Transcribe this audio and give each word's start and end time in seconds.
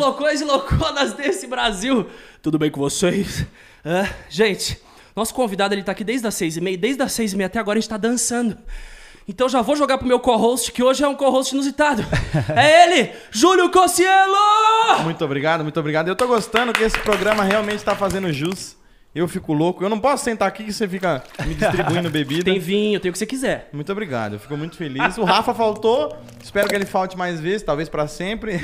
Loucões 0.00 0.40
e 0.40 0.44
louconas 0.44 1.12
desse 1.12 1.46
Brasil, 1.46 2.06
tudo 2.40 2.58
bem 2.58 2.70
com 2.70 2.80
vocês? 2.80 3.44
É, 3.84 4.08
gente, 4.30 4.80
nosso 5.14 5.34
convidado 5.34 5.74
ele 5.74 5.82
tá 5.82 5.92
aqui 5.92 6.02
desde 6.02 6.26
as 6.26 6.34
seis 6.34 6.56
e 6.56 6.60
meia, 6.62 6.78
desde 6.78 7.02
as 7.02 7.12
seis 7.12 7.34
e 7.34 7.36
meia 7.36 7.48
até 7.48 7.58
agora 7.58 7.78
a 7.78 7.80
gente 7.82 7.90
tá 7.90 7.98
dançando. 7.98 8.56
Então 9.28 9.46
já 9.46 9.60
vou 9.60 9.76
jogar 9.76 9.98
pro 9.98 10.06
meu 10.06 10.18
co-host, 10.18 10.72
que 10.72 10.82
hoje 10.82 11.04
é 11.04 11.06
um 11.06 11.14
co-host 11.14 11.54
inusitado. 11.54 12.02
É 12.56 12.88
ele, 12.96 13.12
Júlio 13.30 13.70
Cossielo! 13.70 15.02
Muito 15.04 15.22
obrigado, 15.22 15.62
muito 15.62 15.78
obrigado. 15.78 16.08
Eu 16.08 16.16
tô 16.16 16.26
gostando 16.26 16.72
que 16.72 16.82
esse 16.82 16.98
programa 17.00 17.44
realmente 17.44 17.84
tá 17.84 17.94
fazendo 17.94 18.32
jus. 18.32 18.79
Eu 19.12 19.26
fico 19.26 19.52
louco. 19.52 19.82
Eu 19.82 19.88
não 19.88 19.98
posso 19.98 20.22
sentar 20.22 20.46
aqui 20.46 20.62
que 20.62 20.72
você 20.72 20.86
fica 20.86 21.24
me 21.44 21.54
distribuindo 21.54 22.08
bebida. 22.10 22.44
Tem 22.44 22.60
vinho, 22.60 23.00
tem 23.00 23.08
o 23.08 23.12
que 23.12 23.18
você 23.18 23.26
quiser. 23.26 23.68
Muito 23.72 23.90
obrigado, 23.90 24.34
eu 24.34 24.38
fico 24.38 24.56
muito 24.56 24.76
feliz. 24.76 25.18
O 25.18 25.24
Rafa 25.24 25.52
faltou, 25.52 26.16
espero 26.40 26.68
que 26.68 26.74
ele 26.76 26.86
falte 26.86 27.18
mais 27.18 27.40
vezes, 27.40 27.62
talvez 27.62 27.88
pra 27.88 28.06
sempre. 28.06 28.52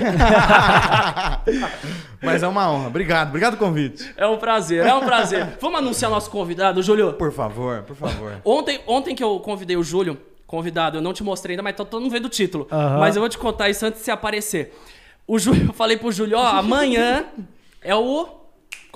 Mas 2.23 2.43
é 2.43 2.49
uma 2.49 2.71
honra. 2.71 2.87
Obrigado, 2.87 3.29
obrigado 3.29 3.57
pelo 3.57 3.69
convite. 3.69 4.13
É 4.17 4.27
um 4.27 4.39
prazer, 4.39 4.87
é 4.87 4.95
um 4.95 5.05
prazer. 5.05 5.57
Vamos 5.61 5.79
anunciar 5.79 6.11
nosso 6.11 6.31
convidado, 6.31 6.83
Júlio? 6.83 7.13
Por 7.15 7.33
favor, 7.33 7.83
por 7.83 7.97
favor. 7.97 8.35
Ontem, 8.45 8.81
ontem 8.87 9.15
que 9.15 9.25
eu 9.25 9.41
convidei 9.41 9.77
o 9.77 9.83
Júlio, 9.83 10.19
convidado, 10.47 10.99
eu 10.99 11.03
não 11.03 11.13
te 11.13 11.25
mostrei 11.25 11.55
ainda, 11.55 11.63
mas 11.63 11.75
tô 11.75 11.85
todo 11.85 12.03
mundo 12.03 12.13
vendo 12.13 12.27
o 12.27 12.31
título. 12.31 12.69
Aham. 12.71 13.01
Mas 13.01 13.17
eu 13.17 13.21
vou 13.21 13.29
te 13.29 13.37
contar 13.37 13.69
isso 13.69 13.85
antes 13.85 13.99
de 14.01 14.05
você 14.05 14.11
aparecer. 14.13 14.73
O 15.27 15.39
Júlio, 15.41 15.67
eu 15.69 15.73
falei 15.73 15.97
pro 15.97 16.13
Júlio, 16.13 16.39
ó, 16.39 16.47
amanhã 16.47 17.25
é 17.83 17.95
o 17.95 18.29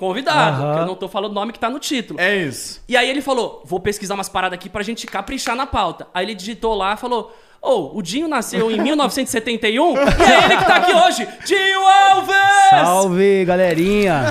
convidado, 0.01 0.73
que 0.73 0.79
eu 0.81 0.87
não 0.87 0.95
tô 0.95 1.07
falando 1.07 1.31
o 1.31 1.35
nome 1.35 1.53
que 1.53 1.59
tá 1.59 1.69
no 1.69 1.77
título. 1.77 2.19
É 2.19 2.35
isso. 2.35 2.81
E 2.89 2.97
aí 2.97 3.07
ele 3.07 3.21
falou, 3.21 3.61
vou 3.63 3.79
pesquisar 3.79 4.15
umas 4.15 4.27
paradas 4.27 4.57
aqui 4.57 4.67
pra 4.67 4.81
gente 4.81 5.05
caprichar 5.05 5.55
na 5.55 5.67
pauta. 5.67 6.07
Aí 6.11 6.25
ele 6.25 6.33
digitou 6.33 6.73
lá 6.73 6.95
e 6.95 6.97
falou, 7.61 7.93
ô, 7.93 7.97
o 7.97 8.01
Dinho 8.01 8.27
nasceu 8.27 8.71
em 8.71 8.79
1971 8.81 9.93
e 9.93 9.97
é 9.97 10.45
ele 10.45 10.57
que 10.57 10.65
tá 10.65 10.75
aqui 10.77 10.93
hoje, 10.93 11.27
Dinho 11.45 11.79
Alves! 11.87 12.35
Salve, 12.69 13.45
galerinha! 13.45 14.23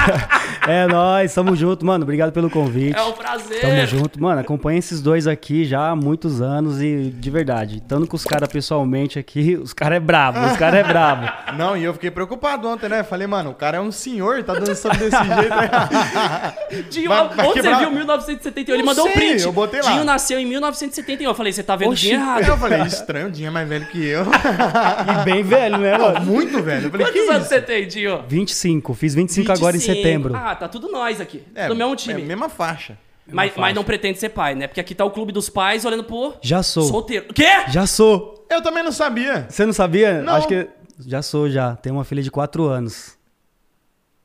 é 0.66 0.86
nóis, 0.86 1.32
tamo 1.34 1.54
junto, 1.56 1.84
mano. 1.86 2.02
Obrigado 2.04 2.32
pelo 2.32 2.50
convite. 2.50 2.96
É 2.98 3.02
um 3.02 3.12
prazer. 3.12 3.60
Tamo 3.60 3.86
junto. 3.86 4.20
Mano, 4.20 4.40
acompanho 4.40 4.78
esses 4.78 5.00
dois 5.00 5.26
aqui 5.26 5.64
já 5.64 5.90
há 5.90 5.96
muitos 5.96 6.40
anos 6.42 6.80
e 6.82 7.10
de 7.14 7.30
verdade. 7.30 7.76
Estando 7.76 8.06
com 8.06 8.16
os 8.16 8.24
caras 8.24 8.48
pessoalmente 8.48 9.18
aqui, 9.18 9.56
os 9.62 9.72
caras 9.72 9.96
é 9.96 10.00
brabo, 10.00 10.38
os 10.46 10.56
caras 10.56 10.80
é 10.80 10.84
brabo. 10.84 11.28
Não, 11.56 11.76
e 11.76 11.84
eu 11.84 11.92
fiquei 11.94 12.10
preocupado 12.10 12.68
ontem, 12.68 12.88
né? 12.88 13.02
Falei, 13.02 13.26
mano, 13.26 13.50
o 13.50 13.54
cara 13.54 13.78
é 13.78 13.80
um 13.80 13.92
senhor, 13.92 14.42
tá 14.42 14.54
dançando 14.54 14.98
desse 14.98 15.16
jeito. 15.16 15.52
aí. 15.54 16.82
Dinho, 16.90 17.08
Vai- 17.08 17.18
Alves, 17.18 17.36
vai 17.36 17.46
onde 17.46 17.54
quebrar- 17.54 17.74
você 17.78 17.84
viu 17.86 17.90
1971? 17.94 18.74
Ele 18.74 18.82
Não 18.82 18.86
mandou 18.86 19.04
um 19.06 19.12
sei, 19.12 19.28
print. 19.28 19.42
eu 19.44 19.52
botei 19.52 19.80
lá. 19.82 19.90
Dinho 19.92 20.04
nasceu 20.04 20.38
em 20.38 20.46
1971. 20.46 21.28
Eu 21.30 21.34
falei, 21.34 21.52
você 21.52 21.62
tá 21.62 21.76
vendo 21.76 21.88
o 21.88 21.92
Oxi. 21.92 22.06
Dinho 22.08 22.20
errado. 22.20 22.49
Eu 22.50 22.58
falei, 22.58 22.80
estranho, 22.82 23.28
o 23.28 23.30
Dinho 23.30 23.48
é 23.48 23.50
mais 23.50 23.68
velho 23.68 23.86
que 23.86 24.04
eu. 24.04 24.22
E 24.24 25.24
bem 25.24 25.42
velho, 25.42 25.78
né, 25.78 25.96
mano? 25.96 26.20
Muito 26.26 26.62
velho. 26.62 26.86
Eu 26.86 26.90
falei, 26.90 27.06
que 27.06 27.12
Quantos 27.12 27.30
anos 27.30 27.42
isso? 27.46 27.54
você 27.54 27.60
tem, 27.62 27.86
Dinho? 27.86 28.24
25, 28.28 28.94
fiz 28.94 29.14
25, 29.14 29.52
agora 29.52 29.76
em 29.76 29.78
25. 29.80 29.96
setembro. 29.96 30.36
Ah, 30.36 30.54
tá 30.54 30.68
tudo 30.68 30.90
nós 30.90 31.20
aqui. 31.20 31.42
É, 31.54 31.68
do 31.68 31.76
mesmo 31.76 31.94
time. 31.96 32.20
É, 32.22 32.24
mesma 32.24 32.48
faixa. 32.48 32.98
mas, 33.26 33.52
mas 33.56 33.74
não 33.74 33.84
pretende 33.84 34.18
ser 34.18 34.30
pai, 34.30 34.54
né? 34.54 34.66
Porque 34.66 34.80
aqui 34.80 34.94
tá 34.94 35.04
o 35.04 35.10
clube 35.10 35.32
dos 35.32 35.48
pais 35.48 35.84
olhando 35.84 36.04
pro 36.04 36.34
Já 36.42 36.62
sou. 36.62 36.82
solteiro. 36.84 37.26
O 37.30 37.34
quê? 37.34 37.48
Já 37.68 37.86
sou. 37.86 38.46
Eu 38.50 38.60
também 38.62 38.82
não 38.82 38.92
sabia. 38.92 39.46
Você 39.48 39.64
não 39.64 39.72
sabia? 39.72 40.20
Não. 40.22 40.34
Acho 40.34 40.48
que 40.48 40.68
já 41.06 41.22
sou 41.22 41.48
já. 41.48 41.76
Tenho 41.76 41.94
uma 41.94 42.04
filha 42.04 42.22
de 42.22 42.30
4 42.30 42.64
anos. 42.66 43.16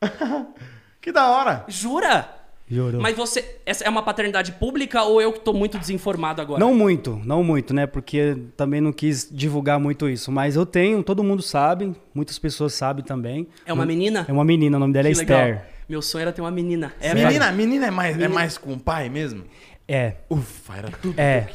Que 1.02 1.12
da 1.12 1.30
hora. 1.30 1.64
Jura? 1.68 2.28
Juro. 2.68 3.00
Mas 3.00 3.16
você. 3.16 3.60
Essa 3.66 3.84
é 3.84 3.90
uma 3.90 4.02
paternidade 4.02 4.54
pública 4.54 5.04
ou 5.04 5.22
eu 5.22 5.32
que 5.32 5.40
tô 5.40 5.54
muito 5.54 5.78
desinformado 5.78 6.42
agora? 6.42 6.60
Não 6.60 6.74
muito, 6.74 7.22
não 7.24 7.44
muito, 7.44 7.74
né? 7.74 7.86
Porque 7.86 8.36
também 8.58 8.82
não 8.82 8.92
quis 8.92 9.30
divulgar 9.32 9.80
muito 9.80 10.10
isso. 10.10 10.32
Mas 10.32 10.56
eu 10.56 10.66
tenho, 10.66 11.04
todo 11.04 11.24
mundo 11.24 11.44
sabe, 11.44 11.96
muitas 12.14 12.40
pessoas 12.40 12.74
sabem 12.74 13.06
também. 13.06 13.48
É 13.66 13.72
uma 13.74 13.86
menina? 13.86 14.26
É 14.28 14.32
uma 14.32 14.44
menina, 14.44 14.78
o 14.78 14.80
nome 14.80 14.94
dela 14.94 15.08
é 15.08 15.12
Que 15.12 15.18
legal. 15.20 15.40
Esther. 15.40 15.66
Meu 15.88 16.02
sonho 16.02 16.24
era 16.24 16.32
ter 16.32 16.42
uma 16.42 16.50
menina. 16.50 16.92
É, 17.00 17.14
menina, 17.14 17.52
menina 17.52 17.88
é 17.88 17.92
mais, 17.92 18.20
é 18.20 18.28
mais 18.28 18.58
com 18.58 18.74
o 18.74 18.80
pai 18.80 19.08
mesmo? 19.10 19.44
É, 19.88 20.16
Ufa, 20.30 20.78
era 20.78 20.90
tudo. 20.90 21.20
é. 21.20 21.48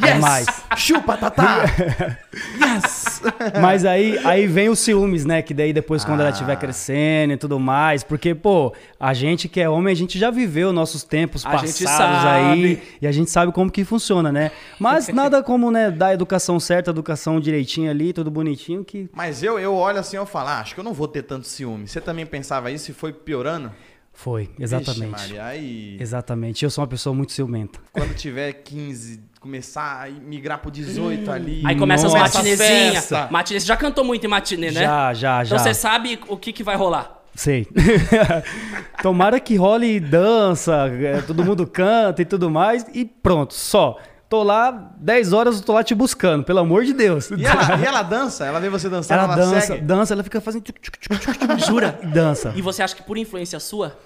É 0.00 0.14
mais. 0.14 0.46
Chupa, 0.76 1.16
Tatá! 1.16 1.64
yes! 2.60 3.20
Mas 3.60 3.84
aí, 3.84 4.18
aí 4.24 4.46
vem 4.46 4.68
os 4.68 4.78
ciúmes, 4.78 5.24
né? 5.24 5.42
Que 5.42 5.52
daí 5.52 5.72
depois, 5.72 6.04
quando 6.04 6.20
ela 6.20 6.28
Ah. 6.28 6.32
estiver 6.32 6.56
crescendo 6.56 7.32
e 7.32 7.36
tudo 7.36 7.58
mais. 7.58 8.02
Porque, 8.04 8.34
pô, 8.34 8.72
a 8.98 9.12
gente 9.12 9.48
que 9.48 9.60
é 9.60 9.68
homem, 9.68 9.92
a 9.92 9.96
gente 9.96 10.18
já 10.18 10.30
viveu 10.30 10.72
nossos 10.72 11.02
tempos 11.02 11.44
A 11.44 11.50
passados 11.50 12.24
aí. 12.24 12.80
E 13.02 13.06
a 13.06 13.12
gente 13.12 13.30
sabe 13.30 13.50
como 13.52 13.70
que 13.70 13.84
funciona, 13.84 14.30
né? 14.30 14.50
Mas 14.78 15.08
nada 15.12 15.42
como, 15.42 15.70
né, 15.70 15.90
dar 15.90 16.08
a 16.08 16.14
educação 16.14 16.60
certa, 16.60 16.90
a 16.90 16.92
educação 16.92 17.40
direitinho 17.40 17.90
ali, 17.90 18.12
tudo 18.12 18.30
bonitinho, 18.30 18.84
que 18.84 19.08
Mas 19.12 19.42
eu, 19.42 19.58
eu 19.58 19.74
olho 19.74 19.98
assim, 19.98 20.16
eu 20.16 20.26
falo, 20.26 20.48
ah, 20.50 20.60
acho 20.60 20.74
que 20.74 20.80
eu 20.80 20.84
não 20.84 20.92
vou 20.94 21.08
ter 21.08 21.22
tanto 21.22 21.46
ciúme. 21.46 21.88
Você 21.88 22.00
também 22.00 22.24
pensava 22.24 22.70
isso 22.70 22.90
e 22.90 22.94
foi 22.94 23.12
piorando? 23.12 23.72
foi, 24.12 24.46
Vixe, 24.46 24.62
exatamente. 24.64 25.10
Maria, 25.12 25.44
aí, 25.44 25.96
Exatamente. 26.00 26.64
Eu 26.64 26.70
sou 26.70 26.82
uma 26.82 26.88
pessoa 26.88 27.14
muito 27.14 27.30
ciumenta. 27.30 27.78
quando 27.92 28.14
tiver 28.16 28.52
15, 28.52 29.20
começar 29.40 30.06
a 30.06 30.10
migrar 30.10 30.58
pro 30.58 30.70
18 30.70 31.30
ali. 31.30 31.62
Aí 31.64 31.76
começa 31.76 32.04
Nossa, 32.04 32.16
as 32.18 32.34
matinezinhas. 32.34 33.10
Matinê, 33.30 33.60
você 33.60 33.66
já 33.66 33.76
cantou 33.76 34.04
muito 34.04 34.24
em 34.24 34.28
matinê, 34.28 34.70
né? 34.70 34.82
Já, 34.82 35.14
já, 35.14 35.44
já. 35.44 35.56
Então 35.56 35.58
você 35.64 35.74
sabe 35.74 36.18
o 36.28 36.36
que, 36.36 36.52
que 36.52 36.62
vai 36.62 36.76
rolar. 36.76 37.18
Sei. 37.34 37.68
Tomara 39.00 39.38
que 39.38 39.54
role 39.54 40.00
dança, 40.00 40.88
é, 40.88 41.20
todo 41.22 41.44
mundo 41.44 41.66
canta 41.66 42.20
e 42.20 42.24
tudo 42.24 42.50
mais, 42.50 42.84
e 42.92 43.04
pronto, 43.04 43.54
só. 43.54 43.96
Tô 44.28 44.42
lá, 44.42 44.92
10 44.98 45.32
horas 45.32 45.56
eu 45.56 45.62
tô 45.64 45.72
lá 45.72 45.82
te 45.82 45.94
buscando, 45.94 46.44
pelo 46.44 46.58
amor 46.58 46.84
de 46.84 46.92
Deus. 46.92 47.30
E 47.30 47.46
ela, 47.46 47.78
e 47.78 47.84
ela 47.84 48.02
dança? 48.02 48.44
Ela 48.44 48.60
vê 48.60 48.68
você 48.68 48.88
dançando, 48.88 49.20
Ela 49.22 49.32
ela, 49.32 49.36
dança, 49.36 49.66
segue? 49.68 49.80
dança, 49.82 50.12
ela 50.12 50.22
fica 50.22 50.40
fazendo. 50.40 50.64
Jura? 51.66 51.98
e 52.02 52.06
Dança. 52.08 52.52
E 52.54 52.60
você 52.60 52.82
acha 52.82 52.94
que 52.94 53.02
por 53.02 53.16
influência 53.16 53.58
sua? 53.58 53.96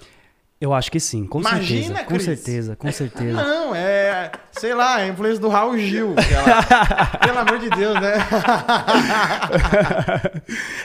Eu 0.63 0.73
acho 0.73 0.89
que 0.89 0.97
sim, 0.97 1.25
com 1.27 1.41
Imagina, 1.41 1.87
certeza. 1.87 2.03
Com 2.05 2.13
Cris. 2.13 2.23
certeza, 2.23 2.75
com 2.77 2.89
certeza. 2.89 3.43
Não, 3.43 3.75
é, 3.75 4.31
sei 4.53 4.73
lá, 4.73 5.01
é 5.01 5.03
a 5.03 5.07
influência 5.09 5.41
do 5.41 5.49
Raul 5.49 5.77
Gil. 5.77 6.15
ela- 6.17 7.05
pelo 7.19 7.39
amor 7.39 7.59
de 7.59 7.69
Deus, 7.69 7.99
né? 7.99 8.13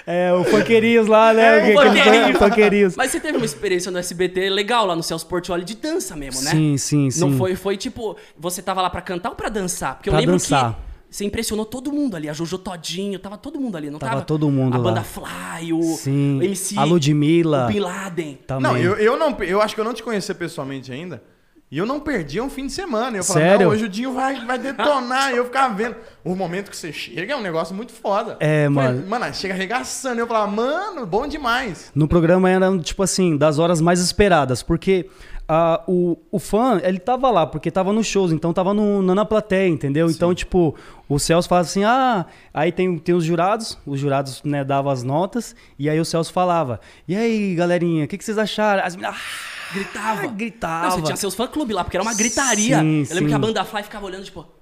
É, 0.05 0.33
o 0.33 0.43
Funkeirinhos 0.43 1.07
lá, 1.07 1.33
né? 1.33 1.71
É, 1.71 1.77
o 1.77 1.81
Funkeirinhos. 1.83 2.39
Funkeirinhos. 2.39 2.97
Mas 2.97 3.13
você 3.13 3.21
teve 3.21 3.37
uma 3.37 3.47
experiência 3.47 3.91
no 3.93 3.99
SBT 3.99 4.49
legal 4.51 4.85
lá 4.87 4.97
no 4.97 5.03
Celso 5.03 5.27
Portioli 5.27 5.65
de 5.65 5.77
dança 5.77 6.17
mesmo, 6.17 6.43
né? 6.43 6.51
Sim, 6.51 6.77
sim, 6.77 7.11
sim. 7.11 7.21
Não 7.21 7.37
foi, 7.39 7.55
foi 7.55 7.77
tipo, 7.77 8.17
você 8.37 8.61
tava 8.63 8.83
lá 8.83 8.91
pra 8.91 9.01
cantar 9.01 9.29
ou 9.31 9.37
pra 9.37 9.49
dançar? 9.49 9.95
Porque 9.97 10.09
eu 10.09 10.13
Pra 10.13 10.21
lembro 10.21 10.35
dançar. 10.35 10.73
que 10.73 10.77
você 11.11 11.25
impressionou 11.25 11.65
todo 11.65 11.91
mundo 11.93 12.17
ali, 12.17 12.29
a 12.29 12.33
Jojo 12.33 12.59
Todinho, 12.59 13.19
tava 13.19 13.37
todo 13.39 13.59
mundo 13.61 13.77
ali, 13.77 13.91
não 13.91 13.99
tava? 13.99 14.13
Tava 14.13 14.25
todo 14.25 14.51
mundo 14.51 14.75
A 14.75 14.79
lá. 14.79 14.85
banda 14.85 15.03
Fly, 15.03 15.73
o, 15.73 15.83
Sim. 15.83 16.39
o 16.39 16.43
MC, 16.43 16.79
A 16.79 16.85
Ludmilla. 16.85 17.65
o 17.65 17.69
Bin 17.69 17.81
Laden. 17.81 18.39
Também. 18.47 18.63
Não, 18.63 18.77
eu, 18.77 18.95
eu 18.97 19.17
não, 19.19 19.37
eu 19.43 19.61
acho 19.63 19.75
que 19.75 19.81
eu 19.81 19.85
não 19.85 19.95
te 19.95 20.03
conheci 20.03 20.33
pessoalmente 20.35 20.93
ainda. 20.93 21.23
E 21.71 21.77
eu 21.77 21.85
não 21.85 22.01
perdi 22.01 22.41
um 22.41 22.49
fim 22.49 22.67
de 22.67 22.73
semana. 22.73 23.19
Eu 23.19 23.23
falava, 23.25 23.45
Sério? 23.47 23.67
não, 23.67 23.73
hoje 23.75 23.85
o 23.85 23.89
Dinho 23.91 24.15
vai, 24.15 24.43
vai 24.47 24.59
detonar. 24.59 25.35
e 25.35 25.37
eu 25.37 25.45
ficava 25.45 25.75
vendo. 25.75 25.97
O 26.25 26.35
momento 26.35 26.71
que 26.71 26.77
você 26.77 26.91
chega 26.91 27.35
é 27.35 27.37
um 27.37 27.43
negócio 27.43 27.75
muito 27.75 27.93
foda. 27.93 28.39
É, 28.41 28.65
Foi- 28.65 28.69
mano. 28.71 29.07
Mano, 29.07 29.35
chega 29.35 29.53
arregaçando. 29.53 30.19
Eu 30.19 30.27
falava, 30.27 30.51
mano, 30.51 31.05
bom 31.05 31.27
demais. 31.27 31.93
No 31.95 32.09
programa 32.09 32.49
era, 32.49 32.79
tipo 32.79 33.03
assim, 33.03 33.37
das 33.37 33.59
horas 33.59 33.83
mais 33.83 34.01
esperadas, 34.01 34.63
porque 34.63 35.11
ah, 35.49 35.83
o, 35.89 36.19
o 36.31 36.39
fã, 36.39 36.79
ele 36.85 36.99
tava 36.99 37.31
lá, 37.31 37.47
porque 37.47 37.71
tava 37.71 37.91
nos 37.93 38.07
shows, 38.07 38.31
então 38.33 38.53
tava 38.53 38.75
no, 38.75 39.01
na, 39.01 39.15
na 39.15 39.25
plateia, 39.25 39.67
entendeu? 39.67 40.11
Então, 40.11 40.35
tipo, 40.35 40.75
o 41.09 41.19
Celso 41.19 41.49
fala 41.49 41.63
assim, 41.63 41.85
ah, 41.85 42.27
aí 42.53 42.71
tem, 42.71 42.99
tem 42.99 43.15
os 43.15 43.25
jurados, 43.25 43.79
os 43.87 43.99
jurados, 43.99 44.43
né, 44.45 44.63
davam 44.63 44.93
as 44.93 45.03
notas, 45.03 45.57
e 45.79 45.89
aí 45.89 45.99
o 45.99 46.05
Celso 46.05 46.33
falava, 46.33 46.79
e 47.09 47.17
aí, 47.17 47.55
galerinha, 47.55 48.05
o 48.05 48.09
que, 48.09 48.19
que 48.19 48.25
vocês 48.25 48.37
acharam? 48.37 48.85
As 48.85 48.95
meninas, 48.95 49.17
ah, 49.17 49.49
Gritava. 49.73 50.27
gritava. 50.29 50.85
Não, 50.85 50.91
você 50.93 51.03
tinha 51.03 51.17
seus 51.17 51.35
fã-clube 51.35 51.73
lá, 51.73 51.85
porque 51.85 51.97
era 51.97 52.03
uma 52.03 52.15
gritaria. 52.15 52.81
Sim, 52.81 53.03
eu 53.03 53.15
lembro 53.15 53.19
sim. 53.19 53.27
que 53.27 53.35
a 53.35 53.39
banda 53.39 53.65
Fly 53.65 53.83
ficava 53.83 54.07
olhando, 54.07 54.25
tipo... 54.25 54.58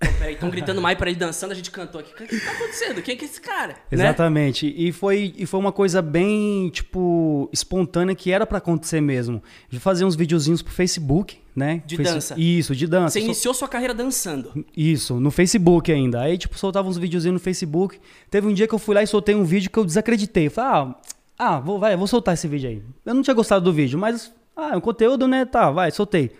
"Pô, 0.00 0.06
Peraí, 0.18 0.34
estão 0.34 0.50
gritando 0.50 0.80
mais 0.80 0.96
pra 0.96 1.10
ele 1.10 1.18
dançando, 1.18 1.52
a 1.52 1.54
gente 1.54 1.70
cantou 1.70 2.00
aqui. 2.00 2.12
O 2.12 2.26
que 2.26 2.40
tá 2.40 2.50
acontecendo? 2.52 3.02
Quem 3.02 3.16
que 3.16 3.24
é 3.24 3.28
esse 3.28 3.40
cara? 3.40 3.74
Né? 3.74 3.76
Exatamente. 3.92 4.72
E, 4.76 4.92
foi, 4.92 5.34
e 5.36 5.46
foi 5.46 5.60
uma 5.60 5.72
coisa 5.72 6.00
bem, 6.00 6.70
tipo, 6.70 7.48
espontânea 7.52 8.14
que 8.14 8.32
era 8.32 8.46
pra 8.46 8.58
acontecer 8.58 9.00
mesmo. 9.00 9.42
De 9.68 9.78
fazer 9.78 10.04
uns 10.04 10.16
videozinhos 10.16 10.62
pro 10.62 10.72
Facebook, 10.72 11.38
né? 11.54 11.82
De 11.84 11.96
dança. 11.98 12.34
Isso, 12.38 12.74
de 12.74 12.86
dança. 12.86 13.18
Você 13.18 13.20
iniciou 13.20 13.52
sua 13.52 13.68
carreira 13.68 13.92
dançando. 13.92 14.64
Isso, 14.76 15.20
no 15.20 15.30
Facebook 15.30 15.92
ainda. 15.92 16.22
Aí, 16.22 16.38
tipo, 16.38 16.56
soltava 16.58 16.88
uns 16.88 16.96
videozinhos 16.96 17.34
no 17.34 17.40
Facebook. 17.40 18.00
Teve 18.30 18.46
um 18.46 18.54
dia 18.54 18.66
que 18.66 18.74
eu 18.74 18.78
fui 18.78 18.94
lá 18.94 19.02
e 19.02 19.06
soltei 19.06 19.34
um 19.34 19.44
vídeo 19.44 19.70
que 19.70 19.78
eu 19.78 19.84
desacreditei. 19.84 20.46
Eu 20.46 20.50
Falei, 20.50 20.70
ah, 20.70 20.94
ah 21.38 21.60
vou, 21.60 21.78
vai, 21.78 21.96
vou 21.96 22.06
soltar 22.06 22.34
esse 22.34 22.48
vídeo 22.48 22.70
aí. 22.70 22.82
Eu 23.04 23.14
não 23.14 23.22
tinha 23.22 23.34
gostado 23.34 23.64
do 23.64 23.72
vídeo, 23.72 23.98
mas, 23.98 24.32
ah, 24.56 24.70
é 24.72 24.76
um 24.76 24.80
conteúdo, 24.80 25.28
né? 25.28 25.44
Tá, 25.44 25.70
vai, 25.70 25.90
soltei. 25.90 26.30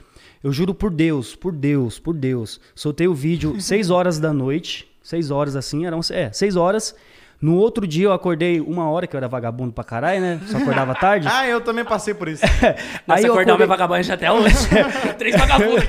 Eu 0.43 0.53
juro 0.53 0.75
por 0.75 0.91
Deus, 0.91 1.35
por 1.37 1.53
Deus, 1.53 1.99
por 1.99 2.15
Deus. 2.15 2.61
Soltei 2.75 3.07
o 3.07 3.15
vídeo 3.15 3.61
6 3.61 3.91
horas 3.91 4.19
da 4.19 4.33
noite. 4.33 4.89
6 5.03 5.31
horas 5.31 5.55
assim, 5.57 5.85
eram. 5.87 6.01
É, 6.11 6.33
6 6.33 6.57
horas. 6.57 6.95
No 7.41 7.57
outro 7.57 7.87
dia 7.87 8.05
eu 8.07 8.13
acordei 8.13 8.61
uma 8.61 8.89
hora, 8.91 9.07
que 9.07 9.17
eu 9.17 9.19
era 9.19 9.27
vagabundo 9.29 9.73
pra 9.73 9.83
caralho, 9.83 10.21
né? 10.21 10.41
Só 10.47 10.59
acordava 10.59 10.95
tarde. 10.95 11.27
Ah, 11.31 11.47
eu 11.47 11.61
também 11.63 11.85
passei 11.85 12.13
por 12.15 12.29
isso. 12.29 12.43
Nossa, 13.07 13.23
eu 13.27 13.33
acordar 13.33 13.55
acordei- 13.55 13.67
vagabundo 13.67 14.13
até 14.13 14.31
hoje. 14.33 14.55
Três 15.19 15.37
vagabundos. 15.37 15.85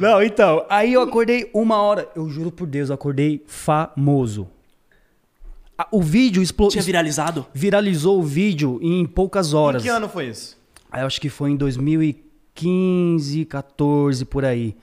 Não, 0.00 0.22
então, 0.22 0.64
aí 0.68 0.92
eu 0.94 1.02
acordei 1.02 1.50
uma 1.54 1.76
hora, 1.80 2.08
eu 2.16 2.28
juro 2.28 2.50
por 2.50 2.66
Deus, 2.66 2.88
eu 2.88 2.94
acordei 2.94 3.42
famoso. 3.46 4.48
O 5.90 6.02
vídeo 6.02 6.42
explodiu. 6.42 6.72
Tinha 6.72 6.82
viralizado? 6.82 7.46
Viralizou 7.52 8.18
o 8.18 8.22
vídeo 8.22 8.78
em 8.82 9.04
poucas 9.06 9.52
Em 9.52 9.56
horas. 9.56 9.82
que 9.82 9.88
ano 9.88 10.08
foi 10.08 10.28
isso? 10.28 10.56
Acho 11.04 11.20
que 11.20 11.28
foi 11.28 11.50
em 11.50 11.56
2015, 11.56 13.44
14, 13.44 14.24
por 14.24 14.44
aí. 14.44 14.74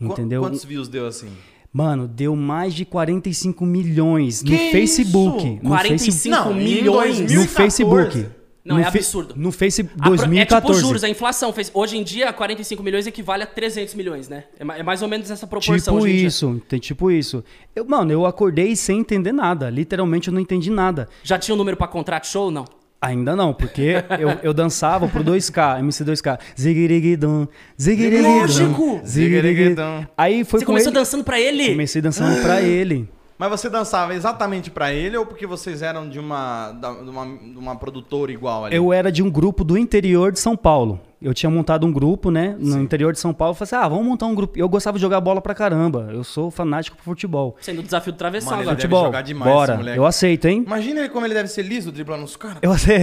Entendeu? 0.00 0.40
Quantos 0.42 0.64
views 0.64 0.88
deu 0.88 1.06
assim? 1.06 1.28
Mano, 1.72 2.08
deu 2.08 2.34
mais 2.34 2.72
de 2.72 2.84
45 2.84 3.66
milhões 3.66 4.42
no 4.42 4.50
Que 4.50 4.70
Facebook. 4.70 5.44
isso? 5.46 5.54
No 5.62 5.68
45 5.70 6.12
Facebook. 6.16 6.30
Não, 6.48 6.54
milhões. 6.54 7.18
2000 7.18 7.26
No 7.40 7.46
2014. 7.46 7.48
Facebook. 7.48 8.26
Não, 8.64 8.76
no 8.76 8.82
é 8.82 8.86
absurdo. 8.86 9.34
No 9.36 9.50
Facebook, 9.52 9.98
A 9.98 10.02
pro- 10.02 10.16
2014. 10.16 10.66
É 10.68 10.74
tipo 10.74 10.86
juros, 10.86 11.04
a 11.04 11.08
inflação 11.08 11.52
fez. 11.52 11.70
Hoje 11.72 11.96
em 11.96 12.02
dia, 12.02 12.32
45 12.32 12.82
milhões 12.82 13.06
equivale 13.06 13.42
a 13.42 13.46
300 13.46 13.94
milhões, 13.94 14.28
né? 14.28 14.44
É 14.58 14.80
é 14.80 14.82
mais 14.82 15.00
ou 15.02 15.08
menos 15.08 15.30
essa 15.30 15.46
proporção 15.46 15.76
Tipo 15.94 16.04
hoje 16.04 16.12
em 16.14 16.18
dia. 16.18 16.28
isso, 16.28 16.62
tem 16.68 16.78
tipo 16.78 17.10
isso. 17.10 17.42
Eu, 17.74 17.84
mano, 17.86 18.12
eu 18.12 18.26
acordei 18.26 18.76
sem 18.76 19.00
entender 19.00 19.32
nada. 19.32 19.70
Literalmente 19.70 20.28
eu 20.28 20.34
não 20.34 20.40
entendi 20.40 20.70
nada. 20.70 21.08
Já 21.22 21.38
tinha 21.38 21.54
um 21.54 21.58
número 21.58 21.76
pra 21.76 21.86
contrato 21.88 22.26
show 22.26 22.44
ou 22.46 22.50
não? 22.50 22.66
Ainda 23.00 23.36
não, 23.36 23.54
porque 23.54 24.02
eu, 24.18 24.30
eu 24.42 24.52
dançava 24.52 25.06
pro 25.06 25.22
2K, 25.22 25.80
MC2K. 25.82 26.38
Ziguiriguidum, 26.60 27.46
ziguiriguidum, 27.80 28.38
Lógico! 28.40 29.00
ziguiriguidum. 29.06 30.04
Aí 30.16 30.42
foi 30.44 30.58
Você 30.60 30.66
com 30.66 30.72
começou 30.72 30.90
ele. 30.90 30.98
dançando 30.98 31.22
pra 31.22 31.40
ele? 31.40 31.68
Comecei 31.70 32.02
dançando 32.02 32.42
pra 32.42 32.60
ele. 32.60 33.08
Mas 33.38 33.50
você 33.50 33.70
dançava 33.70 34.16
exatamente 34.16 34.68
pra 34.68 34.92
ele 34.92 35.16
ou 35.16 35.24
porque 35.24 35.46
vocês 35.46 35.80
eram 35.80 36.08
de 36.08 36.18
uma, 36.18 36.72
da- 36.72 36.92
de 36.92 37.08
uma, 37.08 37.24
de 37.24 37.56
uma 37.56 37.76
produtora 37.76 38.32
igual 38.32 38.64
ali? 38.64 38.74
Eu 38.74 38.92
era 38.92 39.12
de 39.12 39.22
um 39.22 39.30
grupo 39.30 39.62
do 39.62 39.78
interior 39.78 40.32
de 40.32 40.40
São 40.40 40.56
Paulo. 40.56 41.00
Eu 41.20 41.34
tinha 41.34 41.50
montado 41.50 41.84
um 41.84 41.90
grupo, 41.92 42.30
né, 42.30 42.54
no 42.60 42.80
interior 42.80 43.12
de 43.12 43.18
São 43.18 43.34
Paulo. 43.34 43.50
Eu 43.50 43.54
falei 43.56 43.66
assim, 43.66 43.84
ah, 43.84 43.88
vamos 43.88 44.06
montar 44.06 44.26
um 44.26 44.34
grupo. 44.36 44.56
Eu 44.56 44.68
gostava 44.68 44.96
de 44.98 45.02
jogar 45.02 45.20
bola 45.20 45.40
pra 45.40 45.52
caramba. 45.52 46.08
Eu 46.12 46.22
sou 46.22 46.48
fanático 46.48 46.96
por 46.96 47.02
futebol. 47.02 47.56
Sendo 47.60 47.80
o 47.80 47.82
desafio 47.82 48.12
do 48.12 48.16
travessão 48.16 48.50
Mano, 48.52 48.62
ele 48.62 48.70
agora. 48.70 48.76
deve 48.76 48.88
futebol, 48.88 49.04
jogar 49.06 49.22
demais, 49.22 49.52
bora. 49.52 49.96
Eu 49.96 50.06
aceito, 50.06 50.46
hein? 50.46 50.62
Imagina 50.64 51.00
ele 51.00 51.08
como 51.08 51.26
ele 51.26 51.34
deve 51.34 51.48
ser 51.48 51.62
liso 51.62 51.90
driblando 51.90 52.22
os 52.24 52.36
caras. 52.36 52.58
Eu 52.62 52.78
sei, 52.78 52.98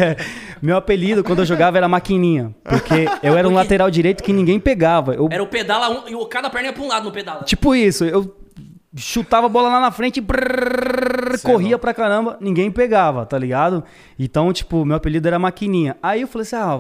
meu 0.62 0.78
apelido 0.78 1.24
quando 1.26 1.40
eu 1.40 1.46
jogava 1.46 1.78
era 1.78 1.88
maquininha, 1.90 2.56
porque 2.64 3.06
eu 3.22 3.36
era 3.38 3.50
um 3.50 3.54
lateral 3.54 3.92
direito 3.92 4.24
que 4.24 4.32
ninguém 4.32 4.62
pegava. 4.62 5.14
Eu, 5.14 5.28
Era 5.30 5.44
o 5.44 5.48
pedala 5.48 5.90
um, 5.90 6.08
e 6.08 6.16
o- 6.16 6.26
cada 6.28 6.50
perna 6.50 6.68
ia 6.70 6.74
pra 6.74 6.84
um 6.84 6.88
lado 6.88 7.04
no 7.04 7.12
pedala. 7.12 7.44
tipo 7.44 7.76
isso, 7.76 8.06
eu 8.06 8.34
chutava 8.98 9.48
a 9.48 9.50
bola 9.50 9.70
lá 9.70 9.80
na 9.82 9.92
frente, 9.92 10.22
brrr, 10.22 11.38
Cê 11.38 11.48
é 11.48 11.52
corria 11.52 11.78
pra 11.78 11.94
caramba, 11.94 12.38
ninguém 12.40 12.72
pegava, 12.72 13.26
tá 13.26 13.38
ligado? 13.38 13.84
Então, 14.18 14.52
tipo, 14.54 14.86
meu 14.86 14.96
apelido 14.96 15.28
era 15.28 15.38
maquininha. 15.38 15.98
Aí 16.02 16.22
eu 16.22 16.28
falei 16.28 16.44
assim, 16.44 16.56
ah, 16.56 16.80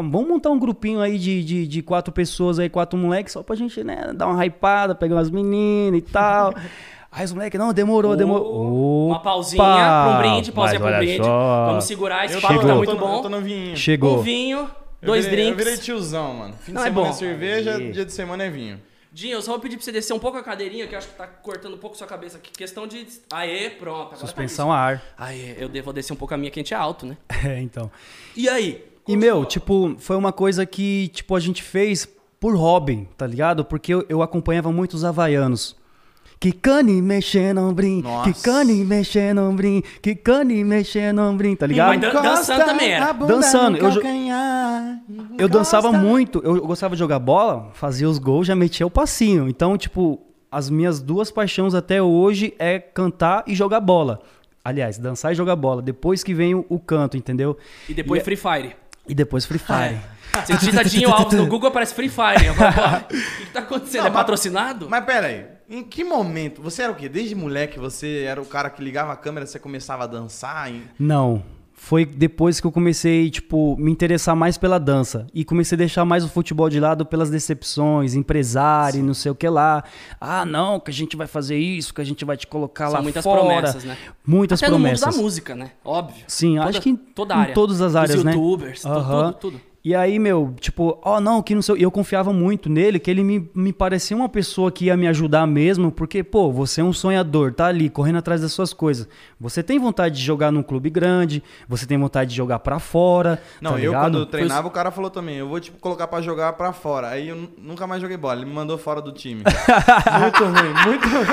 vamos 0.00 0.28
montar 0.28 0.50
um 0.50 0.58
grupinho 0.58 1.00
aí 1.00 1.18
de, 1.18 1.42
de, 1.42 1.66
de 1.66 1.82
quatro 1.82 2.12
pessoas 2.12 2.58
aí, 2.58 2.68
quatro 2.68 2.98
moleques, 2.98 3.32
só 3.32 3.42
pra 3.42 3.56
gente, 3.56 3.82
né, 3.82 4.12
dar 4.14 4.26
uma 4.28 4.44
hypada, 4.46 4.94
pegar 4.94 5.16
umas 5.16 5.30
meninas 5.30 5.98
e 5.98 6.02
tal. 6.02 6.52
Aí 7.08 7.24
os 7.24 7.32
moleques, 7.32 7.58
não, 7.58 7.72
demorou, 7.72 8.12
Ô, 8.12 8.16
demorou. 8.16 9.06
Uma 9.08 9.20
pausinha 9.20 9.62
pra 9.62 10.12
um 10.12 10.18
brinde, 10.18 10.52
pausinha 10.52 10.78
pra 10.78 10.96
um 10.96 10.98
brinde. 10.98 11.24
só. 11.24 11.66
Vamos 11.68 11.84
segurar, 11.84 12.26
esse 12.26 12.38
papo 12.42 12.60
tá 12.66 12.74
muito 12.74 12.92
tô, 12.92 12.98
bom. 12.98 13.16
Eu 13.16 13.22
tô 13.22 13.28
no 13.30 13.40
vinho. 13.40 13.74
Chegou. 13.74 14.18
Um 14.18 14.22
vinho, 14.22 14.68
Eu 15.00 15.06
dois 15.06 15.24
virei- 15.24 15.46
drinks. 15.46 15.60
Eu 15.60 15.64
virei 15.72 15.82
tiozão, 15.82 16.34
mano. 16.34 16.54
Fim 16.60 16.72
Não, 16.72 16.82
de 16.82 16.88
é 16.88 16.90
semana 16.90 17.08
bom. 17.08 17.14
cerveja, 17.14 17.80
dia 17.90 18.04
de 18.04 18.12
semana 18.12 18.44
é 18.44 18.50
vinho. 18.50 18.78
Dinho, 19.16 19.32
eu 19.32 19.40
só 19.40 19.52
vou 19.52 19.60
pedir 19.60 19.76
pra 19.76 19.84
você 19.86 19.90
descer 19.90 20.12
um 20.12 20.18
pouco 20.18 20.36
a 20.36 20.42
cadeirinha, 20.42 20.86
que 20.86 20.94
eu 20.94 20.98
acho 20.98 21.08
que 21.08 21.14
tá 21.14 21.26
cortando 21.26 21.72
um 21.72 21.78
pouco 21.78 21.96
sua 21.96 22.06
cabeça 22.06 22.36
aqui. 22.36 22.50
Questão 22.50 22.86
de. 22.86 23.06
Aê, 23.32 23.70
pronto. 23.70 24.08
Agora 24.08 24.18
Suspensão 24.18 24.70
a 24.70 24.78
ar. 24.78 24.98
Tá. 24.98 25.24
Aê, 25.24 25.56
eu 25.58 25.70
devo 25.70 25.90
descer 25.90 26.12
um 26.12 26.16
pouco 26.16 26.34
a 26.34 26.36
minha, 26.36 26.50
que 26.50 26.60
a 26.60 26.62
gente 26.62 26.74
é 26.74 26.76
alto, 26.76 27.06
né? 27.06 27.16
É, 27.42 27.58
então. 27.58 27.90
E 28.36 28.46
aí? 28.46 28.84
E, 29.08 29.16
meu, 29.16 29.46
tipo, 29.46 29.96
foi 29.98 30.16
uma 30.16 30.34
coisa 30.34 30.66
que, 30.66 31.08
tipo, 31.14 31.34
a 31.34 31.40
gente 31.40 31.62
fez 31.62 32.06
por 32.38 32.54
hobby, 32.54 33.08
tá 33.16 33.26
ligado? 33.26 33.64
Porque 33.64 33.94
eu, 33.94 34.04
eu 34.06 34.20
acompanhava 34.20 34.70
muito 34.70 34.92
os 34.92 35.02
havaianos. 35.02 35.74
Que 36.38 36.52
cane 36.52 37.00
mexendo 37.00 37.58
ombrim, 37.62 38.02
Nossa. 38.02 38.30
que 38.30 38.42
cane 38.42 38.84
mexendo 38.84 39.38
ombrim, 39.40 39.82
que 40.02 40.14
cane 40.14 40.62
mexendo 40.64 41.20
ombrim, 41.20 41.56
tá 41.56 41.66
ligado? 41.66 41.88
Mas 41.88 42.00
dan- 42.00 42.22
dançando 42.22 42.64
também 42.64 42.90
era. 42.92 43.12
Dançando, 43.12 43.78
eu 43.78 43.90
Eu 45.38 45.48
dançava 45.48 45.92
muito, 45.92 46.40
eu 46.44 46.66
gostava 46.66 46.94
de 46.94 46.98
jogar 46.98 47.18
bola, 47.18 47.70
fazia 47.72 48.08
os 48.08 48.18
gols, 48.18 48.46
já 48.46 48.54
metia 48.54 48.86
o 48.86 48.90
passinho. 48.90 49.48
Então, 49.48 49.76
tipo, 49.78 50.20
as 50.50 50.68
minhas 50.68 51.00
duas 51.00 51.30
paixões 51.30 51.74
até 51.74 52.02
hoje 52.02 52.54
é 52.58 52.78
cantar 52.78 53.42
e 53.46 53.54
jogar 53.54 53.80
bola. 53.80 54.20
Aliás, 54.64 54.98
dançar 54.98 55.32
e 55.32 55.34
jogar 55.34 55.54
bola. 55.56 55.80
Depois 55.80 56.22
que 56.24 56.34
vem 56.34 56.54
o, 56.54 56.66
o 56.68 56.78
canto, 56.78 57.16
entendeu? 57.16 57.56
E 57.88 57.94
depois 57.94 58.20
E- 58.20 58.24
Free 58.24 58.36
Fire. 58.36 58.76
E 59.08 59.14
depois 59.14 59.44
Free 59.46 59.58
Fire. 59.58 59.98
Você 60.44 60.54
digita 60.56 60.84
Dinho 60.84 61.10
Alves 61.10 61.38
no 61.38 61.46
Google, 61.46 61.68
aparece 61.70 61.94
Free 61.94 62.08
Fire. 62.10 62.44
Eu 62.46 62.54
falo, 62.54 62.72
pô, 62.72 62.80
o 63.14 63.18
que, 63.18 63.46
que 63.46 63.52
tá 63.52 63.60
acontecendo? 63.60 64.00
Não, 64.02 64.06
é 64.06 64.10
mas- 64.10 64.18
patrocinado? 64.18 64.88
Mas 64.90 65.04
pera 65.04 65.26
aí, 65.28 65.46
em 65.68 65.82
que 65.82 66.04
momento? 66.04 66.60
Você 66.62 66.82
era 66.82 66.92
o 66.92 66.94
quê? 66.94 67.08
Desde 67.08 67.34
moleque 67.34 67.78
você 67.78 68.24
era 68.26 68.40
o 68.40 68.44
cara 68.44 68.68
que 68.68 68.82
ligava 68.82 69.12
a 69.12 69.16
câmera, 69.16 69.46
você 69.46 69.58
começava 69.58 70.04
a 70.04 70.06
dançar? 70.06 70.70
em- 70.70 70.82
Não. 70.98 71.42
Foi 71.86 72.04
depois 72.04 72.58
que 72.58 72.66
eu 72.66 72.72
comecei, 72.72 73.30
tipo, 73.30 73.76
me 73.78 73.92
interessar 73.92 74.34
mais 74.34 74.58
pela 74.58 74.76
dança. 74.76 75.24
E 75.32 75.44
comecei 75.44 75.76
a 75.76 75.78
deixar 75.78 76.04
mais 76.04 76.24
o 76.24 76.28
futebol 76.28 76.68
de 76.68 76.80
lado 76.80 77.06
pelas 77.06 77.30
decepções, 77.30 78.12
empresário, 78.16 79.04
não 79.04 79.14
sei 79.14 79.30
o 79.30 79.36
que 79.36 79.48
lá. 79.48 79.84
Ah, 80.20 80.44
não, 80.44 80.80
que 80.80 80.90
a 80.90 80.92
gente 80.92 81.16
vai 81.16 81.28
fazer 81.28 81.56
isso, 81.56 81.94
que 81.94 82.00
a 82.00 82.04
gente 82.04 82.24
vai 82.24 82.36
te 82.36 82.44
colocar 82.48 82.86
São 82.86 82.94
lá 82.94 83.02
muitas 83.02 83.22
fora. 83.22 83.40
promessas, 83.40 83.84
né? 83.84 83.96
Muitas 84.26 84.60
Até 84.60 84.68
promessas. 84.68 85.00
no 85.00 85.06
mundo 85.06 85.16
da 85.16 85.22
música, 85.22 85.54
né? 85.54 85.70
Óbvio. 85.84 86.24
Sim, 86.26 86.56
Toda- 86.56 86.68
acho 86.70 86.80
que 86.80 86.90
em, 86.90 86.96
toda 86.96 87.34
em 87.34 87.38
área. 87.38 87.54
todas 87.54 87.80
as 87.80 87.94
áreas, 87.94 88.24
né? 88.24 88.32
youtubers, 88.32 88.82
tu- 88.82 88.88
Aham. 88.88 89.32
tudo, 89.34 89.52
tudo. 89.52 89.60
E 89.84 89.94
aí, 89.94 90.18
meu, 90.18 90.52
tipo, 90.58 90.98
ó, 91.00 91.20
não, 91.20 91.40
que 91.40 91.54
não 91.54 91.62
sei. 91.62 91.76
E 91.76 91.82
eu 91.84 91.92
confiava 91.92 92.32
muito 92.32 92.68
nele, 92.68 92.98
que 92.98 93.08
ele 93.08 93.22
me, 93.22 93.48
me 93.54 93.72
parecia 93.72 94.16
uma 94.16 94.28
pessoa 94.28 94.72
que 94.72 94.86
ia 94.86 94.96
me 94.96 95.06
ajudar 95.06 95.46
mesmo, 95.46 95.92
porque, 95.92 96.24
pô, 96.24 96.50
você 96.50 96.80
é 96.80 96.84
um 96.84 96.92
sonhador, 96.92 97.52
tá 97.54 97.66
ali, 97.66 97.88
correndo 97.88 98.16
atrás 98.16 98.40
das 98.40 98.50
suas 98.50 98.72
coisas. 98.72 99.08
Você 99.38 99.62
tem 99.62 99.78
vontade 99.78 100.16
de 100.16 100.22
jogar 100.22 100.50
num 100.50 100.62
clube 100.62 100.88
grande, 100.88 101.42
você 101.68 101.84
tem 101.86 101.98
vontade 101.98 102.30
de 102.30 102.36
jogar 102.36 102.58
pra 102.60 102.78
fora. 102.78 103.38
Não, 103.60 103.72
tá 103.72 103.76
eu 103.78 103.90
ligado? 103.90 104.02
quando 104.04 104.18
eu 104.20 104.26
treinava, 104.26 104.66
o 104.66 104.70
cara 104.70 104.90
falou 104.90 105.10
também, 105.10 105.36
eu 105.36 105.46
vou 105.46 105.60
te 105.60 105.70
colocar 105.72 106.06
pra 106.06 106.22
jogar 106.22 106.54
pra 106.54 106.72
fora. 106.72 107.08
Aí 107.08 107.28
eu 107.28 107.36
nu- 107.36 107.48
nunca 107.58 107.86
mais 107.86 108.00
joguei 108.00 108.16
bola, 108.16 108.36
ele 108.36 108.46
me 108.46 108.52
mandou 108.54 108.78
fora 108.78 109.02
do 109.02 109.12
time. 109.12 109.42
muito 110.20 110.42
ruim, 110.42 110.74
muito 110.86 111.06
ruim. 111.06 111.26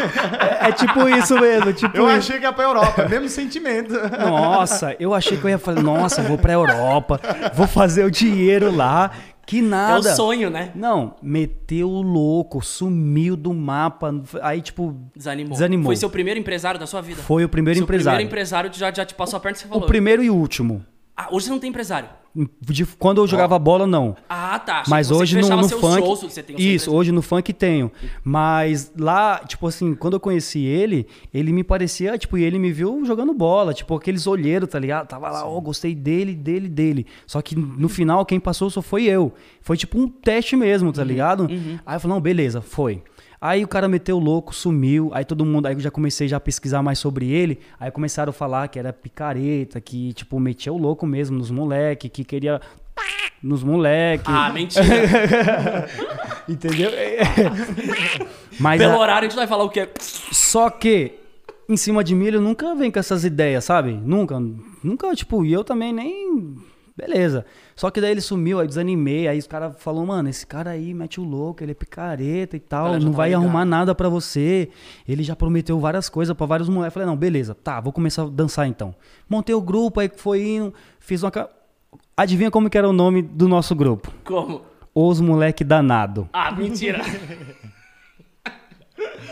É, 0.61 0.67
é 0.67 0.71
tipo 0.73 1.07
isso 1.07 1.39
mesmo, 1.39 1.71
tipo 1.71 1.95
Eu 1.95 2.07
isso. 2.09 2.17
achei 2.17 2.39
que 2.39 2.43
ia 2.43 2.51
pra 2.51 2.65
Europa, 2.65 3.07
mesmo 3.07 3.29
sentimento. 3.29 3.93
Nossa, 4.19 4.95
eu 4.99 5.13
achei 5.13 5.37
que 5.37 5.45
eu 5.45 5.49
ia 5.51 5.57
falar, 5.59 5.81
nossa, 5.81 6.21
vou 6.21 6.37
pra 6.37 6.51
Europa, 6.53 7.21
vou 7.53 7.67
fazer 7.67 8.03
o 8.03 8.11
dinheiro 8.11 8.75
lá. 8.75 9.11
Que 9.45 9.59
É 9.59 9.61
nada. 9.61 9.99
o 10.13 10.15
sonho, 10.15 10.49
né? 10.49 10.71
Não, 10.73 11.15
meteu 11.21 11.89
o 11.89 12.01
louco, 12.01 12.61
sumiu 12.63 13.35
do 13.35 13.53
mapa. 13.53 14.13
Aí, 14.41 14.61
tipo, 14.61 14.95
Desanimou. 15.15 15.51
Desanimou. 15.53 15.85
Foi 15.87 15.95
seu 15.97 16.09
primeiro 16.09 16.39
empresário 16.39 16.79
da 16.79 16.87
sua 16.87 17.01
vida? 17.01 17.21
foi 17.21 17.43
o 17.43 17.49
primeiro 17.49 17.77
seu 17.77 17.83
empresário. 17.83 18.17
primeiro 18.17 18.29
empresário 18.33 18.71
já, 18.73 18.91
já 18.91 19.05
te 19.05 19.13
passou 19.13 19.37
a 19.37 19.39
perna 19.39 19.57
e 19.57 19.59
você 19.59 19.65
O 19.65 19.69
falou. 19.69 19.85
primeiro 19.87 20.23
e 20.23 20.29
o 20.29 20.35
último. 20.35 20.85
Ah, 21.15 21.27
hoje 21.31 21.45
você 21.45 21.51
não 21.51 21.59
tem 21.59 21.69
empresário. 21.69 22.07
De- 22.59 22.85
quando 22.97 23.21
eu 23.21 23.27
jogava 23.27 23.59
bola, 23.59 23.85
não. 23.85 24.15
Ah, 24.27 24.57
tá. 24.57 24.83
Mas 24.87 25.07
você 25.07 25.13
hoje 25.13 25.41
no, 25.41 25.47
no 25.55 25.69
funk. 25.69 25.99
shows, 26.03 26.21
você 26.21 26.41
tem 26.41 26.59
isso, 26.59 26.91
hoje 26.91 27.11
no 27.11 27.21
funk 27.21 27.53
tenho. 27.53 27.91
Mas 28.23 28.91
lá, 28.97 29.39
tipo 29.47 29.67
assim, 29.67 29.93
quando 29.93 30.13
eu 30.15 30.19
conheci 30.19 30.59
ele, 30.65 31.05
ele 31.31 31.51
me 31.53 31.63
parecia, 31.63 32.17
tipo, 32.17 32.35
e 32.37 32.43
ele 32.43 32.57
me 32.57 32.71
viu 32.71 33.05
jogando 33.05 33.33
bola, 33.33 33.73
tipo, 33.73 33.95
aqueles 33.95 34.25
olheiros, 34.25 34.67
tá 34.69 34.79
ligado? 34.79 35.07
Tava 35.07 35.29
lá, 35.29 35.45
ó, 35.47 35.59
gostei 35.59 35.93
dele, 35.93 36.33
dele, 36.33 36.67
dele. 36.67 37.05
Só 37.27 37.41
que 37.41 37.55
no 37.55 37.87
final, 37.87 38.25
quem 38.25 38.39
passou 38.39 38.69
só 38.69 38.81
foi 38.81 39.03
eu. 39.03 39.31
Foi 39.61 39.77
tipo 39.77 39.99
um 39.99 40.07
teste 40.07 40.55
mesmo, 40.55 40.87
Uhum, 40.87 40.93
tá 40.93 41.03
ligado? 41.03 41.47
Aí 41.85 41.95
eu 41.95 41.99
falei, 41.99 42.15
não, 42.15 42.21
beleza, 42.21 42.61
foi. 42.61 43.03
Aí 43.45 43.61
o 43.61 43.67
cara 43.67 43.89
meteu 43.89 44.15
o 44.15 44.19
louco, 44.21 44.55
sumiu. 44.55 45.11
Aí 45.13 45.25
todo 45.25 45.43
mundo, 45.43 45.65
aí 45.65 45.73
eu 45.73 45.79
já 45.81 45.91
comecei 45.91 46.29
já 46.29 46.37
a 46.37 46.39
pesquisar 46.39 46.81
mais 46.81 46.97
sobre 46.97 47.29
ele. 47.29 47.59
Aí 47.77 47.91
começaram 47.91 48.29
a 48.29 48.33
falar 48.33 48.69
que 48.69 48.79
era 48.79 48.93
picareta, 48.93 49.81
que 49.81 50.13
tipo 50.13 50.39
metia 50.39 50.71
o 50.71 50.77
louco 50.77 51.05
mesmo 51.05 51.37
nos 51.37 51.51
moleque, 51.51 52.07
que 52.07 52.23
queria 52.23 52.61
nos 53.43 53.61
moleque. 53.61 54.23
Ah, 54.27 54.49
mentira. 54.53 54.85
Entendeu? 56.47 56.89
Mas 58.61 58.79
Pelo 58.79 58.93
a- 58.93 58.99
horário 58.99 59.27
a 59.27 59.29
gente 59.29 59.37
vai 59.37 59.47
falar 59.47 59.65
o 59.65 59.69
quê? 59.69 59.89
só 59.99 60.69
que 60.69 61.13
em 61.67 61.75
cima 61.77 62.01
de 62.03 62.13
mim 62.15 62.25
ele 62.27 62.39
nunca 62.39 62.73
vem 62.75 62.91
com 62.91 62.99
essas 62.99 63.25
ideias, 63.25 63.65
sabe? 63.65 63.91
Nunca, 63.91 64.39
nunca, 64.83 65.13
tipo, 65.15 65.43
e 65.45 65.51
eu 65.51 65.63
também 65.65 65.91
nem 65.91 66.55
beleza. 66.95 67.45
Só 67.75 67.89
que 67.89 67.99
daí 67.99 68.11
ele 68.11 68.21
sumiu, 68.21 68.59
aí 68.59 68.67
desanimei, 68.67 69.27
aí 69.27 69.37
os 69.37 69.47
caras 69.47 69.75
falou, 69.79 70.05
mano, 70.05 70.29
esse 70.29 70.45
cara 70.45 70.71
aí 70.71 70.93
mete 70.93 71.19
o 71.19 71.23
louco, 71.23 71.63
ele 71.63 71.71
é 71.71 71.75
picareta 71.75 72.55
e 72.55 72.59
tal, 72.59 72.93
não 72.93 72.99
tava 72.99 73.11
vai 73.11 73.29
ligada. 73.29 73.43
arrumar 73.45 73.65
nada 73.65 73.95
pra 73.95 74.09
você. 74.09 74.69
Ele 75.07 75.23
já 75.23 75.35
prometeu 75.35 75.79
várias 75.79 76.09
coisas 76.09 76.35
pra 76.35 76.45
vários 76.45 76.69
moleques. 76.69 76.93
Falei, 76.93 77.07
não, 77.07 77.17
beleza, 77.17 77.55
tá, 77.55 77.79
vou 77.81 77.91
começar 77.91 78.23
a 78.23 78.29
dançar 78.29 78.67
então. 78.67 78.93
Montei 79.29 79.55
o 79.55 79.61
grupo, 79.61 79.99
aí 79.99 80.09
foi 80.15 80.43
indo, 80.43 80.73
fiz 80.99 81.23
uma 81.23 81.31
Adivinha 82.15 82.51
como 82.51 82.69
que 82.69 82.77
era 82.77 82.87
o 82.87 82.93
nome 82.93 83.23
do 83.23 83.47
nosso 83.47 83.73
grupo? 83.75 84.11
Como? 84.23 84.61
Os 84.93 85.19
moleque 85.19 85.63
danado. 85.63 86.29
Ah, 86.31 86.51
mentira. 86.51 87.01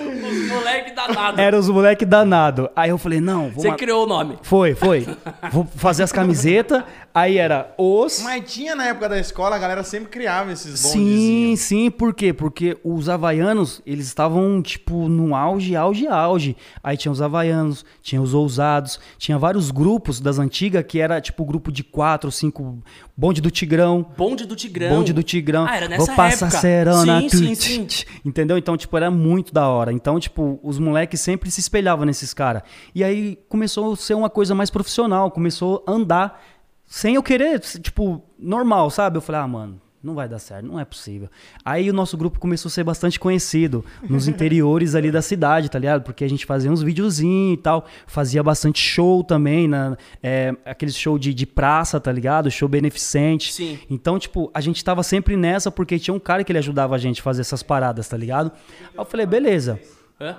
Os 0.01 0.47
moleque 0.49 0.91
danado. 0.91 1.41
Era 1.41 1.57
os 1.59 1.69
moleque 1.69 2.05
danado. 2.05 2.69
Aí 2.75 2.89
eu 2.89 2.97
falei, 2.97 3.19
não, 3.21 3.49
vou 3.49 3.61
Você 3.63 3.69
ma- 3.69 3.75
criou 3.75 4.03
o 4.03 4.07
nome. 4.07 4.37
Foi, 4.41 4.73
foi. 4.75 5.05
Vou 5.51 5.65
fazer 5.75 6.03
as 6.03 6.11
camisetas. 6.11 6.83
Aí 7.13 7.37
era 7.37 7.73
os. 7.77 8.21
Mas 8.23 8.49
tinha 8.53 8.73
na 8.73 8.85
época 8.85 9.09
da 9.09 9.19
escola, 9.19 9.57
a 9.57 9.59
galera 9.59 9.83
sempre 9.83 10.09
criava 10.09 10.49
esses 10.53 10.79
Sim, 10.79 10.99
bondezinhos. 10.99 11.59
sim, 11.59 11.91
por 11.91 12.13
quê? 12.13 12.31
Porque 12.31 12.77
os 12.85 13.09
havaianos, 13.09 13.81
eles 13.85 14.07
estavam, 14.07 14.61
tipo, 14.61 15.09
no 15.09 15.35
auge, 15.35 15.75
auge, 15.75 16.07
auge. 16.07 16.55
Aí 16.81 16.95
tinha 16.95 17.11
os 17.11 17.21
havaianos, 17.21 17.83
tinha 18.01 18.21
os 18.21 18.33
ousados, 18.33 18.97
tinha 19.17 19.37
vários 19.37 19.71
grupos 19.71 20.21
das 20.21 20.39
antigas 20.39 20.85
que 20.87 20.99
era, 21.01 21.19
tipo, 21.19 21.43
grupo 21.43 21.69
de 21.69 21.83
quatro, 21.83 22.31
cinco, 22.31 22.77
bonde 23.17 23.41
do 23.41 23.51
Tigrão. 23.51 24.05
Bonde 24.17 24.45
do 24.45 24.55
Tigrão. 24.55 24.89
Bonde 24.95 25.11
do 25.11 25.21
Tigrão. 25.21 25.65
Ah, 25.67 25.75
era 25.75 25.89
nessa 25.89 26.05
Vou 26.05 26.15
passar 26.15 26.65
época. 26.65 27.29
Sim, 27.29 27.55
sim, 27.55 27.55
sim. 27.89 28.05
Entendeu? 28.23 28.57
Então, 28.57 28.77
tipo, 28.77 28.95
era 28.95 29.11
muito 29.11 29.53
da 29.53 29.67
hora. 29.67 29.90
Então, 29.91 30.19
tipo, 30.19 30.59
os 30.63 30.79
moleques 30.79 31.21
sempre 31.21 31.51
se 31.51 31.59
espelhavam 31.59 32.05
nesses 32.05 32.33
caras. 32.33 32.63
E 32.93 33.03
aí 33.03 33.37
começou 33.49 33.93
a 33.93 33.95
ser 33.95 34.13
uma 34.13 34.29
coisa 34.29 34.55
mais 34.55 34.69
profissional, 34.69 35.31
começou 35.31 35.83
a 35.87 35.91
andar 35.91 36.41
sem 36.85 37.15
eu 37.15 37.23
querer, 37.23 37.59
tipo, 37.59 38.21
normal, 38.37 38.89
sabe? 38.89 39.17
Eu 39.17 39.21
falei, 39.21 39.41
ah, 39.41 39.47
mano. 39.47 39.81
Não 40.03 40.15
vai 40.15 40.27
dar 40.27 40.39
certo, 40.39 40.65
não 40.65 40.79
é 40.79 40.85
possível. 40.85 41.29
Aí 41.63 41.89
o 41.89 41.93
nosso 41.93 42.17
grupo 42.17 42.39
começou 42.39 42.69
a 42.69 42.71
ser 42.71 42.83
bastante 42.83 43.19
conhecido 43.19 43.85
nos 44.09 44.27
interiores 44.27 44.95
ali 44.95 45.11
da 45.11 45.21
cidade, 45.21 45.69
tá 45.69 45.77
ligado? 45.77 46.01
Porque 46.01 46.23
a 46.23 46.29
gente 46.29 46.45
fazia 46.45 46.71
uns 46.71 46.81
videozinhos 46.81 47.59
e 47.59 47.61
tal, 47.61 47.85
fazia 48.07 48.41
bastante 48.41 48.81
show 48.81 49.23
também, 49.23 49.67
na, 49.67 49.95
é, 50.23 50.55
aqueles 50.65 50.95
show 50.95 51.19
de, 51.19 51.33
de 51.33 51.45
praça, 51.45 51.99
tá 51.99 52.11
ligado? 52.11 52.49
Show 52.49 52.67
beneficente. 52.67 53.53
Sim. 53.53 53.79
Então, 53.89 54.17
tipo, 54.17 54.49
a 54.53 54.61
gente 54.61 54.83
tava 54.83 55.03
sempre 55.03 55.37
nessa 55.37 55.69
porque 55.69 55.99
tinha 55.99 56.13
um 56.13 56.19
cara 56.19 56.43
que 56.43 56.51
ele 56.51 56.59
ajudava 56.59 56.95
a 56.95 56.97
gente 56.97 57.21
a 57.21 57.23
fazer 57.23 57.41
essas 57.41 57.61
paradas, 57.61 58.07
tá 58.07 58.17
ligado? 58.17 58.51
Aí 58.81 58.97
eu 58.97 59.05
falei, 59.05 59.25
beleza. 59.25 59.79
Hã? 60.19 60.35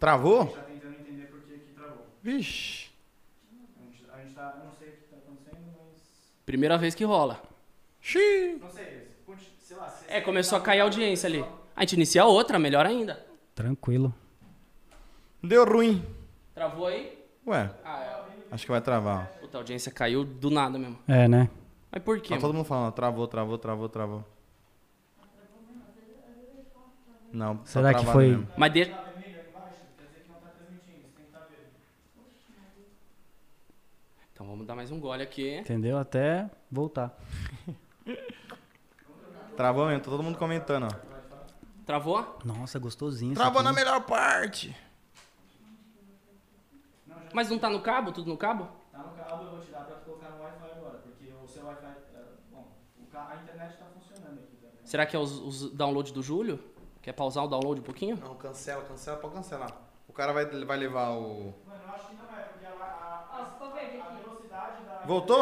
Travou? 0.00 0.46
Tá 0.46 0.62
tentando 0.62 0.94
entender 0.98 1.26
por 1.26 1.42
que 1.42 1.58
que 1.58 1.74
travou. 1.74 2.06
Vixe. 2.22 2.88
A 4.14 4.22
gente 4.22 4.34
tá, 4.34 4.54
eu 4.56 4.64
não 4.64 4.72
sei 4.72 4.88
o 4.88 4.92
que 4.92 5.04
tá 5.10 5.16
acontecendo, 5.18 5.60
mas... 5.76 6.32
Primeira 6.50 6.76
vez 6.76 6.96
que 6.96 7.04
rola. 7.04 7.40
Xiii. 8.00 8.58
Não 8.60 8.68
sei, 8.70 9.06
sei 9.60 9.76
lá. 9.76 9.94
É, 10.08 10.20
começou 10.20 10.58
a 10.58 10.60
cair 10.60 10.80
a 10.80 10.82
audiência 10.82 11.28
ali. 11.28 11.44
A 11.76 11.82
gente 11.82 11.92
inicia 11.92 12.24
outra, 12.24 12.58
melhor 12.58 12.84
ainda. 12.84 13.24
Tranquilo. 13.54 14.12
Deu 15.40 15.64
ruim. 15.64 16.04
Travou 16.52 16.88
aí? 16.88 17.16
Ué, 17.46 17.70
Ah, 17.84 18.00
é. 18.02 18.44
acho 18.50 18.64
que 18.66 18.70
vai 18.72 18.80
travar. 18.80 19.28
Puta, 19.40 19.58
a 19.58 19.60
audiência 19.60 19.92
caiu 19.92 20.24
do 20.24 20.50
nada 20.50 20.76
mesmo. 20.76 20.98
É, 21.06 21.28
né? 21.28 21.48
Mas 21.88 22.02
por 22.02 22.20
quê? 22.20 22.34
Tá 22.34 22.40
todo 22.40 22.52
mundo 22.52 22.64
falando, 22.64 22.92
travou, 22.94 23.28
travou, 23.28 23.56
travou, 23.56 23.88
travou. 23.88 24.24
Não, 27.32 27.58
tá 27.58 27.64
Será 27.66 27.94
que 27.94 28.04
foi- 28.06 28.28
mesmo. 28.30 28.48
Mas 28.56 28.72
deixa. 28.72 29.09
Então 34.40 34.48
vamos 34.48 34.66
dar 34.66 34.74
mais 34.74 34.90
um 34.90 34.98
gole 34.98 35.22
aqui. 35.22 35.58
Entendeu? 35.58 35.98
Até 35.98 36.48
voltar. 36.70 37.14
Travou 39.54 39.86
mesmo, 39.86 40.02
tá 40.02 40.10
todo 40.10 40.22
mundo 40.22 40.38
comentando, 40.38 40.84
ó. 40.84 41.84
Travou? 41.84 42.38
Nossa, 42.42 42.78
gostosinho. 42.78 43.34
Travou 43.34 43.60
aqui. 43.60 43.68
na 43.68 43.74
melhor 43.74 44.00
parte. 44.06 44.74
Mas 47.34 47.50
não 47.50 47.58
tá 47.58 47.68
no 47.68 47.82
cabo? 47.82 48.12
Tudo 48.12 48.30
no 48.30 48.38
cabo? 48.38 48.66
Tá 48.90 49.00
no 49.00 49.10
cabo, 49.10 49.44
eu 49.44 49.50
vou 49.50 49.60
tirar 49.60 49.84
pra 49.84 49.96
colocar 49.96 50.30
no 50.30 50.42
Wi-Fi 50.42 50.70
agora, 50.74 50.98
porque 51.00 51.30
o 51.34 51.46
seu 51.46 51.66
Wi-Fi. 51.66 51.96
Bom, 52.50 52.66
a 53.12 53.36
internet 53.42 53.76
tá 53.76 53.84
funcionando 53.92 54.38
aqui 54.38 54.56
também. 54.56 54.86
Será 54.86 55.04
que 55.04 55.14
é 55.14 55.18
os, 55.18 55.32
os 55.32 55.70
download 55.72 56.14
do 56.14 56.22
Júlio? 56.22 56.58
Quer 57.02 57.12
pausar 57.12 57.44
o 57.44 57.46
download 57.46 57.82
um 57.82 57.84
pouquinho? 57.84 58.16
Não, 58.16 58.36
cancela, 58.36 58.84
cancela, 58.84 59.18
pode 59.18 59.34
cancelar. 59.34 59.76
O 60.08 60.14
cara 60.14 60.32
vai, 60.32 60.46
vai 60.46 60.78
levar 60.78 61.10
o. 61.10 61.52
Mano, 61.66 61.82
eu 61.86 61.94
acho 61.94 62.08
que 62.08 62.14
não 62.14 62.29
vou, 65.10 65.26
vai 65.26 65.34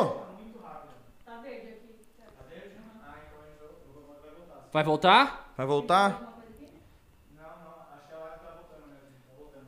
voltar. 4.34 4.72
Vai 4.72 4.84
voltar? 4.84 5.52
Vai 5.56 5.66
voltar? 5.66 6.04
Alguma 6.04 6.32
coisa 6.32 6.48
aqui? 6.54 6.68
Não, 7.36 7.42
não, 7.42 7.74
acho 7.96 8.06
que 8.08 8.14
a 8.14 8.18
live 8.18 8.38
tá 8.40 8.50
voltando 8.50 8.86
mesmo. 8.88 9.08
Tá 9.26 9.34
voltando. 9.36 9.66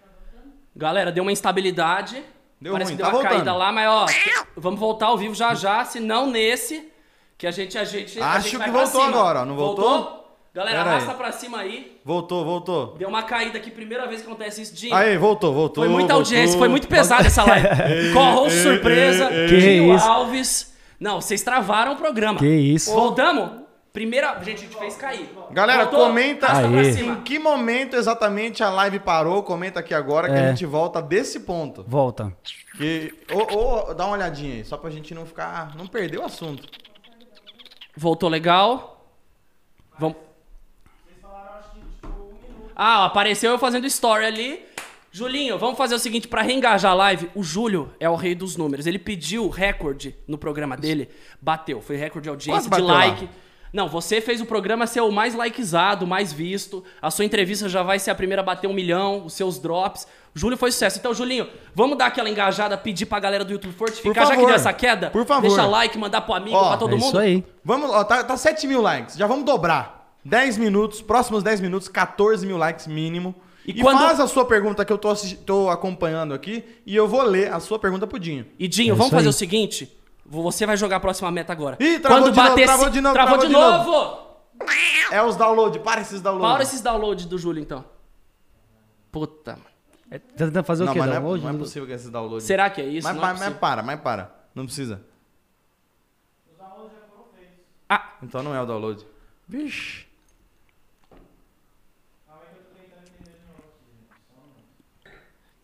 Tá 0.00 0.06
voltando? 0.06 0.52
Galera, 0.76 1.12
deu 1.12 1.22
uma 1.22 1.32
instabilidade. 1.32 2.24
Deu 2.60 2.72
Parece 2.72 2.90
ruim, 2.92 2.96
que 2.96 3.02
deu 3.02 3.06
tá 3.10 3.16
uma 3.16 3.22
voltando. 3.22 3.36
caída 3.38 3.54
lá, 3.56 3.72
mas 3.72 3.88
ó, 3.88 4.06
vamos 4.56 4.80
voltar 4.80 5.06
ao 5.06 5.18
vivo 5.18 5.34
já 5.34 5.54
já, 5.54 5.84
se 5.84 6.00
não 6.00 6.30
nesse, 6.30 6.90
que 7.36 7.46
a 7.46 7.50
gente, 7.50 7.76
a 7.76 7.84
gente, 7.84 8.18
a 8.20 8.32
Acho 8.32 8.48
gente 8.48 8.56
vai 8.56 8.66
que 8.68 8.72
pra 8.72 8.82
voltou 8.84 9.00
cima. 9.02 9.12
agora, 9.18 9.40
ó, 9.40 9.44
não 9.44 9.54
voltou? 9.56 10.23
Galera, 10.54 10.78
Pera 10.78 10.90
aí. 10.90 10.96
arrasta 10.96 11.14
pra 11.14 11.32
cima 11.32 11.58
aí. 11.58 12.00
Voltou, 12.04 12.44
voltou. 12.44 12.94
Deu 12.96 13.08
uma 13.08 13.24
caída 13.24 13.58
aqui, 13.58 13.70
primeira 13.72 14.06
vez 14.06 14.20
que 14.22 14.26
acontece 14.28 14.62
isso, 14.62 14.74
Dinho. 14.74 14.94
Aí, 14.94 15.16
voltou, 15.18 15.52
voltou. 15.52 15.82
Foi 15.82 15.88
muita 15.92 16.14
voltou. 16.14 16.32
audiência, 16.32 16.56
foi 16.58 16.68
muito 16.68 16.86
pesada 16.86 17.26
essa 17.26 17.42
live. 17.42 17.66
Corrou 18.14 18.48
surpresa, 18.48 19.28
Que 19.28 19.46
Dinho 19.58 19.94
isso? 19.96 20.06
Alves. 20.06 20.74
Não, 21.00 21.20
vocês 21.20 21.42
travaram 21.42 21.94
o 21.94 21.96
programa. 21.96 22.38
Que 22.38 22.46
isso? 22.46 22.92
Voltamos? 22.92 23.64
Primeira. 23.92 24.34
Gente, 24.42 24.58
a 24.58 24.60
gente 24.66 24.76
fez 24.76 24.96
cair. 24.96 25.28
Galera, 25.50 25.84
Voltou? 25.86 26.06
comenta 26.06 26.46
em 26.62 27.22
que 27.22 27.38
momento 27.38 27.94
exatamente 27.96 28.62
a 28.62 28.70
live 28.70 28.98
parou. 29.00 29.42
Comenta 29.42 29.80
aqui 29.80 29.92
agora 29.94 30.28
que 30.28 30.34
É. 30.34 30.46
a 30.46 30.48
gente 30.50 30.64
volta 30.66 31.02
desse 31.02 31.40
ponto. 31.40 31.84
Volta. 31.86 32.32
Que, 32.76 33.12
ou, 33.32 33.56
ou 33.88 33.94
dá 33.94 34.04
uma 34.06 34.14
olhadinha 34.16 34.54
aí, 34.54 34.64
só 34.64 34.76
pra 34.76 34.88
gente 34.90 35.12
não 35.14 35.26
ficar. 35.26 35.76
Não 35.76 35.86
perder 35.86 36.18
o 36.18 36.24
assunto. 36.24 36.62
Voltou 37.96 38.28
legal. 38.28 39.04
Vamos. 39.98 40.16
Ah, 42.76 43.04
apareceu 43.04 43.52
eu 43.52 43.58
fazendo 43.58 43.86
story 43.86 44.24
ali. 44.24 44.64
Julinho, 45.12 45.56
vamos 45.58 45.78
fazer 45.78 45.94
o 45.94 45.98
seguinte, 45.98 46.26
pra 46.26 46.42
reengajar 46.42 46.90
a 46.90 46.94
live, 46.94 47.30
o 47.36 47.42
Júlio 47.44 47.92
é 48.00 48.10
o 48.10 48.16
rei 48.16 48.34
dos 48.34 48.56
números. 48.56 48.84
Ele 48.84 48.98
pediu 48.98 49.48
recorde 49.48 50.12
no 50.26 50.36
programa 50.36 50.76
dele, 50.76 51.08
bateu. 51.40 51.80
Foi 51.80 51.94
recorde 51.94 52.24
de 52.24 52.30
audiência, 52.30 52.62
de 52.64 52.68
bateu 52.68 52.86
lá? 52.86 52.94
like. 52.94 53.28
Não, 53.72 53.88
você 53.88 54.20
fez 54.20 54.40
o 54.40 54.46
programa 54.46 54.86
ser 54.86 55.00
o 55.00 55.10
mais 55.10 55.34
likezado, 55.34 56.04
o 56.04 56.08
mais 56.08 56.32
visto. 56.32 56.84
A 57.02 57.10
sua 57.10 57.24
entrevista 57.24 57.68
já 57.68 57.82
vai 57.82 57.98
ser 57.98 58.10
a 58.10 58.14
primeira 58.14 58.40
a 58.40 58.44
bater 58.44 58.68
um 58.68 58.72
milhão, 58.72 59.24
os 59.24 59.34
seus 59.34 59.58
drops. 59.58 60.06
O 60.34 60.38
Júlio 60.38 60.56
foi 60.56 60.70
sucesso. 60.72 60.98
Então, 60.98 61.14
Julinho, 61.14 61.48
vamos 61.74 61.96
dar 61.96 62.06
aquela 62.06 62.28
engajada, 62.28 62.76
pedir 62.76 63.06
pra 63.06 63.18
galera 63.20 63.44
do 63.44 63.52
YouTube 63.52 63.72
fortificar, 63.72 64.26
já 64.26 64.36
que 64.36 64.46
deu 64.46 64.54
essa 64.54 64.72
queda? 64.72 65.10
Por 65.10 65.24
favor. 65.26 65.42
Deixa 65.48 65.66
like, 65.66 65.96
mandar 65.98 66.20
pro 66.22 66.34
amigo, 66.34 66.56
Ó, 66.56 66.68
pra 66.70 66.76
todo 66.76 66.94
é 66.94 66.98
mundo. 66.98 67.06
isso 67.08 67.18
aí. 67.18 67.44
Vamos, 67.64 67.90
ó, 67.90 68.02
tá, 68.04 68.22
tá 68.22 68.36
7 68.36 68.66
mil 68.66 68.80
likes. 68.80 69.16
Já 69.16 69.26
vamos 69.28 69.44
dobrar. 69.44 70.03
10 70.24 70.56
minutos, 70.58 71.02
próximos 71.02 71.42
10 71.42 71.60
minutos, 71.60 71.88
14 71.88 72.46
mil 72.46 72.56
likes 72.56 72.86
mínimo. 72.86 73.34
E 73.66 73.72
E, 73.72 73.80
quando- 73.82 73.98
faz 73.98 74.20
a 74.20 74.26
sua 74.26 74.44
pergunta 74.44 74.84
que 74.84 74.92
eu 74.92 74.98
tô, 74.98 75.14
tô 75.46 75.70
acompanhando 75.70 76.34
aqui 76.34 76.64
e 76.86 76.94
eu 76.94 77.08
vou 77.08 77.22
ler 77.22 77.52
a 77.52 77.60
sua 77.60 77.78
pergunta 77.78 78.06
pro 78.06 78.18
Dinho. 78.18 78.46
E 78.58 78.68
Dinho, 78.68 78.92
É 78.92 78.96
vamos 78.96 79.10
fazer 79.10 79.26
aí. 79.26 79.30
o 79.30 79.32
seguinte. 79.32 79.96
Você 80.26 80.64
vai 80.66 80.76
jogar 80.76 80.96
a 80.96 81.00
próxima 81.00 81.30
meta 81.30 81.52
agora. 81.52 81.76
Ih, 81.80 81.98
travou 81.98 82.30
de 82.30 82.36
novo, 82.40 82.54
travou 82.62 82.90
de 82.90 83.00
novo, 83.00 83.14
Travou, 83.14 83.38
travou 83.38 83.38
de 83.38 83.46
de 83.46 83.52
novo! 83.52 84.24
É 85.10 85.22
os 85.22 85.36
download, 85.36 85.78
para 85.80 86.00
esses 86.00 86.20
downloads. 86.22 86.54
Para 86.54 86.62
esses 86.62 86.80
downloads 86.80 87.26
do 87.26 87.36
Júlio, 87.38 87.60
então. 87.62 87.84
Puta, 89.12 89.52
mano. 89.52 89.64
É, 90.10 90.18
tá 90.18 90.46
tentando 90.46 90.64
fazer 90.64 90.84
Não, 90.84 90.92
o 90.92 90.94
quê? 90.94 90.98
mas 91.00 91.08
não 91.08 91.16
é, 91.16 91.20
download? 91.20 91.44
não 91.44 91.50
é 91.50 91.58
possível 91.58 91.86
que 91.86 91.92
esses 91.94 92.10
downloads. 92.10 92.46
Será 92.46 92.70
que 92.70 92.80
é 92.80 92.86
isso? 92.86 93.06
Mas, 93.06 93.16
Não 93.16 93.22
é 93.22 93.26
mas- 93.26 93.32
mas 93.32 93.38
possível. 93.40 93.60
para, 93.60 93.82
mas 93.82 94.00
para. 94.00 94.34
Não 94.54 94.64
precisa. 94.66 95.00
Ah, 97.88 98.14
Então 98.22 98.42
não 98.42 98.54
é 98.54 98.60
o 98.60 98.66
download. 98.66 99.04
Vixe. 99.46 100.03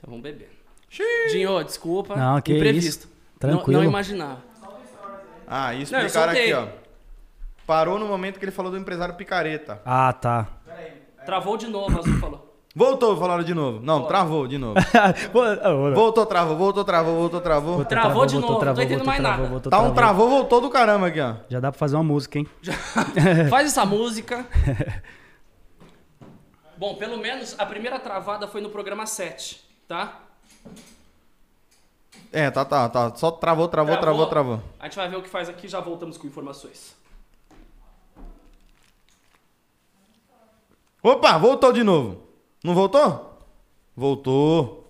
Então 0.01 0.09
vamos 0.11 0.23
beber. 0.23 0.51
Xiii. 0.89 1.07
Dinho, 1.31 1.63
desculpa. 1.63 2.17
Não, 2.17 2.41
que 2.41 2.57
imprevisto. 2.57 3.05
isso. 3.05 3.09
Não, 3.43 3.51
Tranquilo. 3.51 3.81
não 3.83 3.89
imaginava. 3.89 4.43
Ah, 5.47 5.73
e 5.75 5.77
Não, 5.79 5.83
explicaram 5.83 6.33
aqui, 6.33 6.53
ó. 6.53 6.67
Parou 7.67 7.99
no 7.99 8.07
momento 8.07 8.39
que 8.39 8.45
ele 8.45 8.51
falou 8.53 8.71
do 8.73 8.79
empresário 8.79 9.15
picareta. 9.15 9.81
Ah, 9.85 10.13
tá. 10.13 10.49
Travou 11.25 11.57
de 11.57 11.67
novo, 11.69 11.99
Azul 11.99 12.19
falou. 12.19 12.47
Voltou, 12.75 13.17
falaram 13.17 13.43
de 13.43 13.53
novo. 13.53 13.81
Não, 13.85 14.07
travou 14.07 14.47
de 14.47 14.57
novo. 14.57 14.75
Voltou, 15.95 16.25
travou, 16.25 16.57
voltou, 16.57 16.85
travou, 16.85 17.15
voltou, 17.17 17.41
travou. 17.41 17.75
voltou, 17.75 17.85
Travou 17.89 18.27
de 18.27 18.35
voltou, 18.35 18.41
novo, 18.41 18.53
não 18.53 18.59
tô 18.59 18.61
travou, 18.61 18.83
entendendo 18.85 18.99
voltou, 19.05 19.07
mais 19.07 19.21
travou, 19.21 19.39
nada. 19.43 19.51
voltou, 19.51 19.71
Tá 19.71 19.79
um 19.79 19.81
travou. 19.93 19.95
travou, 19.95 20.29
voltou 20.31 20.61
do 20.61 20.71
caramba 20.71 21.07
aqui, 21.09 21.21
ó. 21.21 21.35
Já 21.49 21.59
dá 21.61 21.71
pra 21.73 21.79
fazer 21.79 21.97
uma 21.97 22.05
música, 22.05 22.39
hein? 22.39 22.47
Faz 23.51 23.67
essa 23.67 23.85
música. 23.85 24.47
Bom, 26.79 26.95
pelo 26.95 27.19
menos 27.19 27.55
a 27.59 27.67
primeira 27.67 27.99
travada 27.99 28.47
foi 28.49 28.61
no 28.61 28.71
programa 28.71 29.05
7, 29.05 29.63
tá? 29.91 30.21
É, 32.31 32.49
tá, 32.49 32.65
tá, 32.65 32.89
tá. 32.89 33.17
Só 33.17 33.33
travou, 33.33 33.67
travou, 33.67 33.99
travou, 33.99 34.27
travou. 34.29 34.63
A 34.79 34.85
gente 34.85 34.95
vai 34.95 35.09
ver 35.09 35.17
o 35.17 35.23
que 35.23 35.29
faz 35.29 35.49
aqui 35.49 35.67
já 35.67 35.81
voltamos 35.81 36.17
com 36.17 36.29
informações. 36.29 36.97
Opa, 41.03 41.37
voltou 41.39 41.73
de 41.73 41.83
novo. 41.83 42.23
Não 42.63 42.73
voltou? 42.73 43.37
Voltou. 43.97 44.89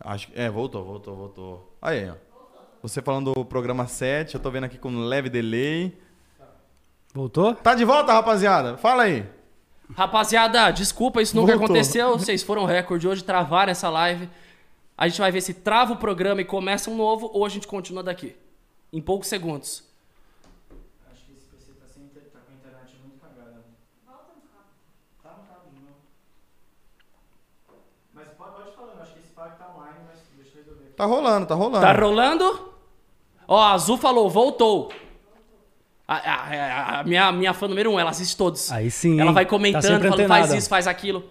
Acho 0.00 0.28
que. 0.28 0.40
É, 0.40 0.48
voltou, 0.48 0.82
voltou, 0.82 1.14
voltou. 1.14 1.76
Aí, 1.82 2.08
ó. 2.08 2.14
Você 2.80 3.02
falando 3.02 3.34
do 3.34 3.44
programa 3.44 3.86
7, 3.86 4.34
eu 4.34 4.40
tô 4.40 4.50
vendo 4.50 4.64
aqui 4.64 4.78
com 4.78 5.04
leve 5.04 5.28
delay. 5.28 5.94
Voltou? 7.12 7.54
Tá 7.54 7.74
de 7.74 7.84
volta, 7.84 8.14
rapaziada? 8.14 8.78
Fala 8.78 9.02
aí. 9.02 9.28
Rapaziada, 9.92 10.70
desculpa, 10.70 11.20
isso 11.20 11.36
nunca 11.36 11.52
Voltou. 11.52 11.66
aconteceu. 11.66 12.18
Vocês 12.18 12.42
foram 12.42 12.64
recorde 12.64 13.06
hoje, 13.06 13.22
travaram 13.22 13.70
essa 13.72 13.90
live. 13.90 14.28
A 14.96 15.08
gente 15.08 15.20
vai 15.20 15.30
ver 15.30 15.40
se 15.40 15.52
trava 15.54 15.92
o 15.92 15.96
programa 15.96 16.40
e 16.40 16.44
começa 16.44 16.90
um 16.90 16.96
novo 16.96 17.30
ou 17.32 17.44
a 17.44 17.48
gente 17.48 17.66
continua 17.66 18.02
daqui. 18.02 18.34
Em 18.92 19.00
poucos 19.00 19.28
segundos. 19.28 19.82
Acho 21.12 21.24
que 21.26 21.32
esse 21.32 21.46
PC 21.46 21.72
tá, 21.72 21.86
sem, 21.92 22.04
tá 22.06 22.38
com 22.38 22.52
a 22.52 22.54
internet 22.54 22.96
muito 23.02 23.20
cagada. 23.20 23.64
Tá 25.22 25.30
no 25.30 25.46
cabo 25.48 25.70
de 25.70 25.80
novo. 25.80 25.96
Mas 28.14 28.28
pode, 28.38 28.52
pode 28.56 28.76
falando, 28.76 29.02
acho 29.02 29.12
que 29.12 29.18
esse 29.18 29.32
pack 29.32 29.58
tá 29.58 29.68
online, 29.76 29.98
mas 30.06 30.20
deixa 30.36 30.58
eu 30.58 30.64
resolver. 30.64 30.90
Tá 30.96 31.04
rolando, 31.04 31.46
tá 31.46 31.54
rolando. 31.54 31.86
Tá 31.86 31.92
rolando? 31.92 32.74
Ó, 33.48 33.60
a 33.60 33.72
Azul 33.72 33.96
falou, 33.98 34.30
voltou. 34.30 34.92
A, 36.06 36.16
a- 36.16 37.00
a- 37.00 37.04
minha, 37.04 37.32
minha 37.32 37.54
fã 37.54 37.66
número 37.66 37.90
um, 37.92 37.98
ela 37.98 38.10
assiste 38.10 38.36
todos. 38.36 38.70
Aí 38.70 38.90
sim, 38.90 39.18
Ela 39.20 39.32
vai 39.32 39.44
Tá 39.44 39.50
comentando, 39.50 39.82
sempre 39.82 40.08
falando, 40.08 40.28
faz 40.28 40.52
isso, 40.52 40.68
faz 40.68 40.86
aquilo. 40.86 41.24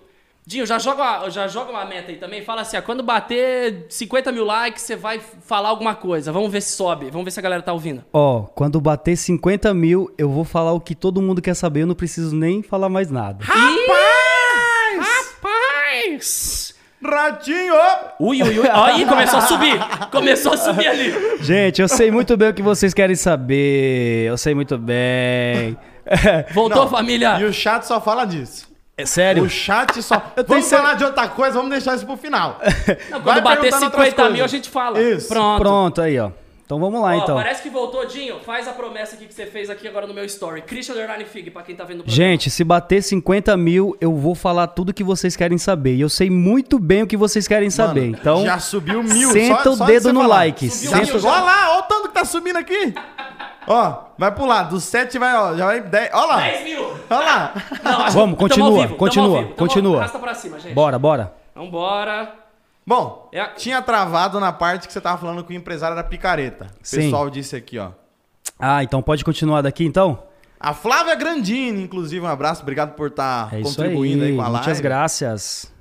Dinho, 0.45 0.65
já 0.65 0.77
joga, 0.77 1.29
já 1.29 1.47
joga 1.47 1.71
uma 1.71 1.85
meta 1.85 2.11
aí 2.11 2.17
também. 2.17 2.43
Fala 2.43 2.61
assim, 2.63 2.75
ó, 2.75 2.81
quando 2.81 3.01
bater 3.01 3.85
50 3.87 4.29
mil 4.31 4.43
likes, 4.43 4.81
você 4.83 4.93
vai 4.95 5.19
falar 5.19 5.69
alguma 5.69 5.95
coisa. 5.95 6.33
Vamos 6.33 6.51
ver 6.51 6.59
se 6.61 6.75
sobe. 6.75 7.09
Vamos 7.09 7.23
ver 7.23 7.31
se 7.31 7.39
a 7.39 7.43
galera 7.43 7.61
tá 7.61 7.71
ouvindo. 7.71 8.03
Ó, 8.11 8.41
quando 8.41 8.81
bater 8.81 9.15
50 9.15 9.73
mil, 9.73 10.13
eu 10.17 10.29
vou 10.29 10.43
falar 10.43 10.73
o 10.73 10.81
que 10.81 10.95
todo 10.95 11.21
mundo 11.21 11.41
quer 11.41 11.53
saber, 11.53 11.83
eu 11.83 11.87
não 11.87 11.95
preciso 11.95 12.35
nem 12.35 12.61
falar 12.61 12.89
mais 12.89 13.09
nada. 13.09 13.45
Rapaz! 13.45 15.07
Rapaz! 15.41 16.62
Ratinho! 17.03 17.73
Ui, 18.19 18.41
ui, 18.41 18.59
ui. 18.59 18.67
Aí, 18.71 19.05
começou 19.05 19.39
a 19.39 19.41
subir. 19.43 19.79
Começou 20.11 20.53
a 20.53 20.57
subir 20.57 20.87
ali. 20.87 21.37
Gente, 21.41 21.81
eu 21.81 21.87
sei 21.87 22.11
muito 22.11 22.35
bem 22.37 22.49
o 22.49 22.53
que 22.53 22.61
vocês 22.61 22.93
querem 22.93 23.15
saber. 23.15 24.27
Eu 24.27 24.37
sei 24.37 24.55
muito 24.55 24.77
bem. 24.77 25.77
Voltou, 26.53 26.83
Não, 26.83 26.89
família. 26.89 27.39
E 27.39 27.45
o 27.45 27.53
chat 27.53 27.83
só 27.83 27.99
fala 27.99 28.25
disso. 28.25 28.71
É 28.95 29.05
sério? 29.05 29.43
O 29.43 29.49
chat 29.49 30.01
só. 30.03 30.19
tenho 30.19 30.45
Vamos 30.47 30.69
falar 30.69 30.93
de 30.93 31.03
outra 31.03 31.27
coisa, 31.27 31.53
vamos 31.53 31.71
deixar 31.71 31.95
isso 31.95 32.05
pro 32.05 32.15
final. 32.15 32.59
Não, 33.09 33.19
Vai 33.21 33.35
quando 33.35 33.43
bater 33.43 33.61
perguntando 33.61 33.85
outras 33.85 34.09
50 34.09 34.29
mil, 34.29 34.45
a 34.45 34.47
gente 34.47 34.69
fala. 34.69 35.01
Isso. 35.01 35.27
Pronto. 35.27 35.59
Pronto, 35.59 36.01
aí, 36.01 36.19
ó. 36.19 36.29
Então 36.65 36.79
vamos 36.79 37.01
lá, 37.01 37.09
Ó, 37.09 37.13
então. 37.15 37.35
Parece 37.35 37.61
que 37.61 37.69
voltou, 37.69 38.05
Dinho. 38.05 38.39
Faz 38.39 38.67
a 38.67 38.71
promessa 38.71 39.15
aqui 39.15 39.25
que 39.27 39.33
você 39.33 39.45
fez 39.45 39.69
aqui 39.69 39.87
agora 39.87 40.07
no 40.07 40.13
meu 40.13 40.23
story. 40.25 40.61
Christian 40.61 40.95
Lerline 40.95 41.25
Fig, 41.25 41.51
pra 41.51 41.61
quem 41.61 41.75
tá 41.75 41.83
vendo 41.83 41.99
o 41.99 42.03
programa. 42.03 42.15
Gente, 42.31 42.49
se 42.49 42.63
bater 42.63 43.03
50 43.03 43.55
mil, 43.57 43.95
eu 43.99 44.15
vou 44.15 44.33
falar 44.33 44.67
tudo 44.67 44.93
que 44.93 45.03
vocês 45.03 45.35
querem 45.35 45.57
saber. 45.57 45.95
E 45.95 46.01
eu 46.01 46.09
sei 46.09 46.29
muito 46.29 46.79
bem 46.79 47.03
o 47.03 47.07
que 47.07 47.17
vocês 47.17 47.47
querem 47.47 47.69
saber. 47.69 48.05
Mano, 48.05 48.17
Então, 48.19 48.43
já 48.45 48.59
subiu 48.59 49.03
mil. 49.03 49.29
senta 49.31 49.63
só, 49.63 49.69
o 49.71 49.75
só 49.75 49.85
de 49.85 49.91
dedo 49.91 50.13
no 50.13 50.21
falar. 50.21 50.35
like. 50.35 50.69
Subiu 50.69 50.89
Senta- 50.89 51.05
mil 51.05 51.13
Olha 51.13 51.21
já. 51.37 51.41
lá, 51.43 51.71
olha 51.73 51.79
o 51.79 51.83
tanto 51.83 52.07
que 52.07 52.13
tá 52.13 52.25
subindo 52.25 52.57
aqui. 52.57 52.93
Ó, 53.67 53.95
vai 54.17 54.31
pular. 54.33 54.63
Do 54.63 54.79
7 54.79 55.19
vai, 55.19 55.35
ó, 55.35 55.55
já 55.55 55.65
vai 55.65 55.81
10. 55.81 56.09
Olha 56.13 56.25
lá. 56.25 56.37
10 56.41 56.63
mil. 56.63 56.81
Olha 57.09 57.19
lá. 57.19 57.53
Não, 57.83 58.09
Vamos, 58.11 58.37
continua, 58.37 58.81
vivo, 58.81 58.95
continua, 58.95 59.41
vivo, 59.43 59.53
continua. 59.55 59.97
Arrasta 59.99 60.19
pra 60.19 60.33
cima, 60.33 60.59
gente. 60.59 60.73
Bora, 60.73 60.97
bora. 60.97 61.33
Vambora. 61.55 62.42
Bom, 62.85 63.29
É 63.31 63.39
a- 63.39 63.47
tinha 63.49 63.81
travado 63.81 64.39
na 64.39 64.51
parte 64.51 64.87
que 64.87 64.93
você 64.93 64.99
tava 65.01 65.17
falando 65.17 65.43
que 65.43 65.53
o 65.53 65.55
empresário 65.55 65.93
era 65.93 66.03
picareta. 66.03 66.65
O 66.65 66.69
Sim. 66.81 66.97
pessoal 66.97 67.29
disse 67.29 67.55
aqui, 67.55 67.79
ó. 67.79 67.91
Ah, 68.59 68.83
então 68.83 69.01
pode 69.01 69.23
continuar 69.23 69.61
daqui, 69.61 69.85
então? 69.85 70.23
A 70.59 70.73
Flávia 70.73 71.15
Grandini, 71.15 71.83
inclusive, 71.83 72.23
um 72.25 72.27
abraço. 72.29 72.61
Obrigado 72.61 72.93
por 72.95 73.07
estar 73.07 73.53
É 73.53 73.59
isso 73.61 73.69
contribuindo 73.75 74.23
aí, 74.23 74.31
aí. 74.31 74.35
com 74.35 74.41
a 74.41 74.47
live. 74.47 74.57
Muitas 74.65 74.79
graças. 74.81 75.73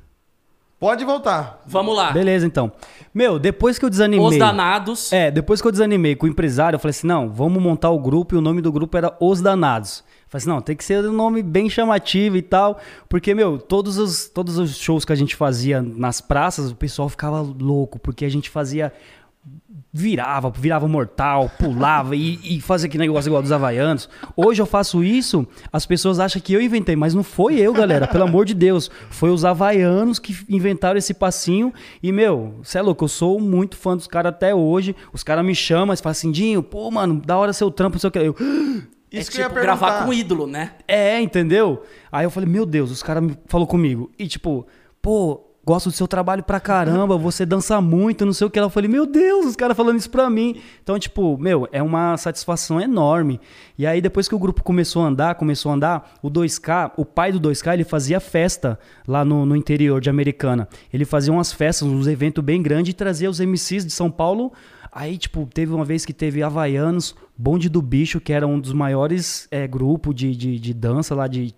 Pode 0.78 1.04
voltar. 1.04 1.62
Vamos 1.64 1.96
lá. 1.96 2.10
Beleza, 2.10 2.44
então. 2.44 2.72
Meu, 3.14 3.38
depois 3.38 3.78
que 3.78 3.84
eu 3.84 3.90
desanimei... 3.90 4.26
Os 4.26 4.36
danados. 4.36 5.12
É, 5.12 5.30
depois 5.30 5.60
que 5.62 5.68
eu 5.68 5.70
desanimei 5.70 6.16
com 6.16 6.26
o 6.26 6.28
empresário, 6.28 6.74
eu 6.74 6.80
falei 6.80 6.90
assim, 6.90 7.06
não, 7.06 7.28
vamos 7.30 7.62
montar 7.62 7.90
o 7.90 7.98
grupo 8.00 8.34
e 8.34 8.38
o 8.38 8.40
nome 8.40 8.60
do 8.60 8.72
grupo 8.72 8.96
era 8.96 9.16
Os 9.20 9.40
Danados. 9.40 10.02
Falei 10.32 10.40
assim, 10.40 10.48
não, 10.48 10.62
tem 10.62 10.74
que 10.74 10.82
ser 10.82 11.04
um 11.04 11.12
nome 11.12 11.42
bem 11.42 11.68
chamativo 11.68 12.38
e 12.38 12.42
tal, 12.42 12.80
porque, 13.06 13.34
meu, 13.34 13.58
todos 13.58 13.98
os, 13.98 14.30
todos 14.30 14.56
os 14.56 14.78
shows 14.78 15.04
que 15.04 15.12
a 15.12 15.14
gente 15.16 15.36
fazia 15.36 15.82
nas 15.82 16.22
praças, 16.22 16.70
o 16.70 16.74
pessoal 16.74 17.06
ficava 17.10 17.42
louco, 17.42 17.98
porque 17.98 18.24
a 18.24 18.30
gente 18.30 18.48
fazia... 18.48 18.90
Virava, 19.92 20.48
virava 20.48 20.88
mortal, 20.88 21.50
pulava 21.58 22.16
e, 22.16 22.38
e 22.42 22.60
fazia 22.62 22.88
aquele 22.88 23.02
negócio 23.02 23.28
igual 23.28 23.42
dos 23.42 23.52
havaianos. 23.52 24.08
Hoje 24.34 24.62
eu 24.62 24.64
faço 24.64 25.04
isso, 25.04 25.46
as 25.70 25.84
pessoas 25.84 26.18
acham 26.18 26.40
que 26.40 26.54
eu 26.54 26.62
inventei, 26.62 26.96
mas 26.96 27.12
não 27.12 27.22
foi 27.22 27.56
eu, 27.56 27.74
galera, 27.74 28.06
pelo 28.08 28.24
amor 28.24 28.46
de 28.46 28.54
Deus. 28.54 28.90
Foi 29.10 29.30
os 29.30 29.44
havaianos 29.44 30.18
que 30.18 30.34
inventaram 30.48 30.96
esse 30.96 31.12
passinho. 31.12 31.74
E, 32.02 32.10
meu, 32.10 32.54
você 32.62 32.78
é 32.78 32.82
louco, 32.82 33.04
eu 33.04 33.08
sou 33.08 33.38
muito 33.38 33.76
fã 33.76 33.94
dos 33.94 34.06
caras 34.06 34.30
até 34.30 34.54
hoje. 34.54 34.96
Os 35.12 35.22
caras 35.22 35.44
me 35.44 35.54
chamam 35.54 35.92
e 35.92 35.96
falam 35.98 36.12
assim, 36.12 36.32
Dinho, 36.32 36.62
pô, 36.62 36.90
mano, 36.90 37.20
da 37.20 37.36
hora 37.36 37.52
seu 37.52 37.70
trampo, 37.70 37.96
não 37.96 38.00
sei 38.00 38.08
o 38.08 38.10
que. 38.10 38.18
Eu, 38.18 38.36
É 39.12 39.20
Isso 39.20 39.30
que 39.30 39.36
eu 39.36 39.42
ia 39.42 39.48
tipo 39.48 39.54
perguntar. 39.60 39.78
gravar 39.78 40.02
com 40.04 40.10
um 40.10 40.12
ídolo, 40.12 40.46
né? 40.46 40.72
é, 40.88 41.20
entendeu? 41.20 41.82
Aí 42.10 42.24
eu 42.24 42.30
falei, 42.30 42.48
meu 42.48 42.64
Deus, 42.66 42.90
os 42.90 43.02
caras 43.02 43.24
falou 43.46 43.66
comigo. 43.66 44.10
E 44.18 44.26
tipo, 44.26 44.66
pô, 45.00 45.40
gosto 45.64 45.90
do 45.90 45.92
seu 45.94 46.08
trabalho 46.08 46.42
pra 46.42 46.58
caramba, 46.58 47.16
você 47.16 47.46
dança 47.46 47.80
muito, 47.80 48.26
não 48.26 48.32
sei 48.32 48.46
o 48.46 48.50
que. 48.50 48.58
Ela 48.58 48.68
falei, 48.70 48.90
meu 48.90 49.06
Deus, 49.06 49.46
os 49.46 49.54
caras 49.56 49.76
falando 49.76 49.98
isso 49.98 50.10
pra 50.10 50.28
mim. 50.28 50.60
Então, 50.82 50.98
tipo, 50.98 51.36
meu, 51.38 51.68
é 51.70 51.82
uma 51.82 52.16
satisfação 52.16 52.80
enorme. 52.80 53.40
E 53.78 53.86
aí, 53.86 54.00
depois 54.00 54.28
que 54.28 54.34
o 54.34 54.38
grupo 54.38 54.62
começou 54.62 55.02
a 55.02 55.06
andar, 55.06 55.34
começou 55.36 55.70
a 55.70 55.74
andar, 55.74 56.14
o 56.22 56.30
2K, 56.30 56.92
o 56.96 57.04
pai 57.04 57.32
do 57.32 57.40
2K, 57.40 57.74
ele 57.74 57.84
fazia 57.84 58.18
festa 58.18 58.78
lá 59.06 59.24
no, 59.24 59.46
no 59.46 59.54
interior 59.54 60.00
de 60.00 60.10
Americana. 60.10 60.68
Ele 60.92 61.04
fazia 61.04 61.32
umas 61.32 61.52
festas, 61.52 61.86
uns 61.86 62.06
eventos 62.06 62.42
bem 62.42 62.60
grandes 62.62 62.90
e 62.90 62.94
trazia 62.94 63.30
os 63.30 63.38
MCs 63.40 63.84
de 63.86 63.92
São 63.92 64.10
Paulo. 64.10 64.52
Aí, 64.94 65.16
tipo, 65.16 65.46
teve 65.46 65.72
uma 65.72 65.86
vez 65.86 66.04
que 66.04 66.12
teve 66.12 66.42
Havaianos, 66.42 67.14
Bonde 67.36 67.70
do 67.70 67.80
Bicho, 67.80 68.20
que 68.20 68.30
era 68.30 68.46
um 68.46 68.60
dos 68.60 68.74
maiores 68.74 69.48
é, 69.50 69.66
grupos 69.66 70.14
de, 70.14 70.36
de, 70.36 70.58
de 70.58 70.74
dança 70.74 71.14
lá 71.14 71.26
de, 71.26 71.54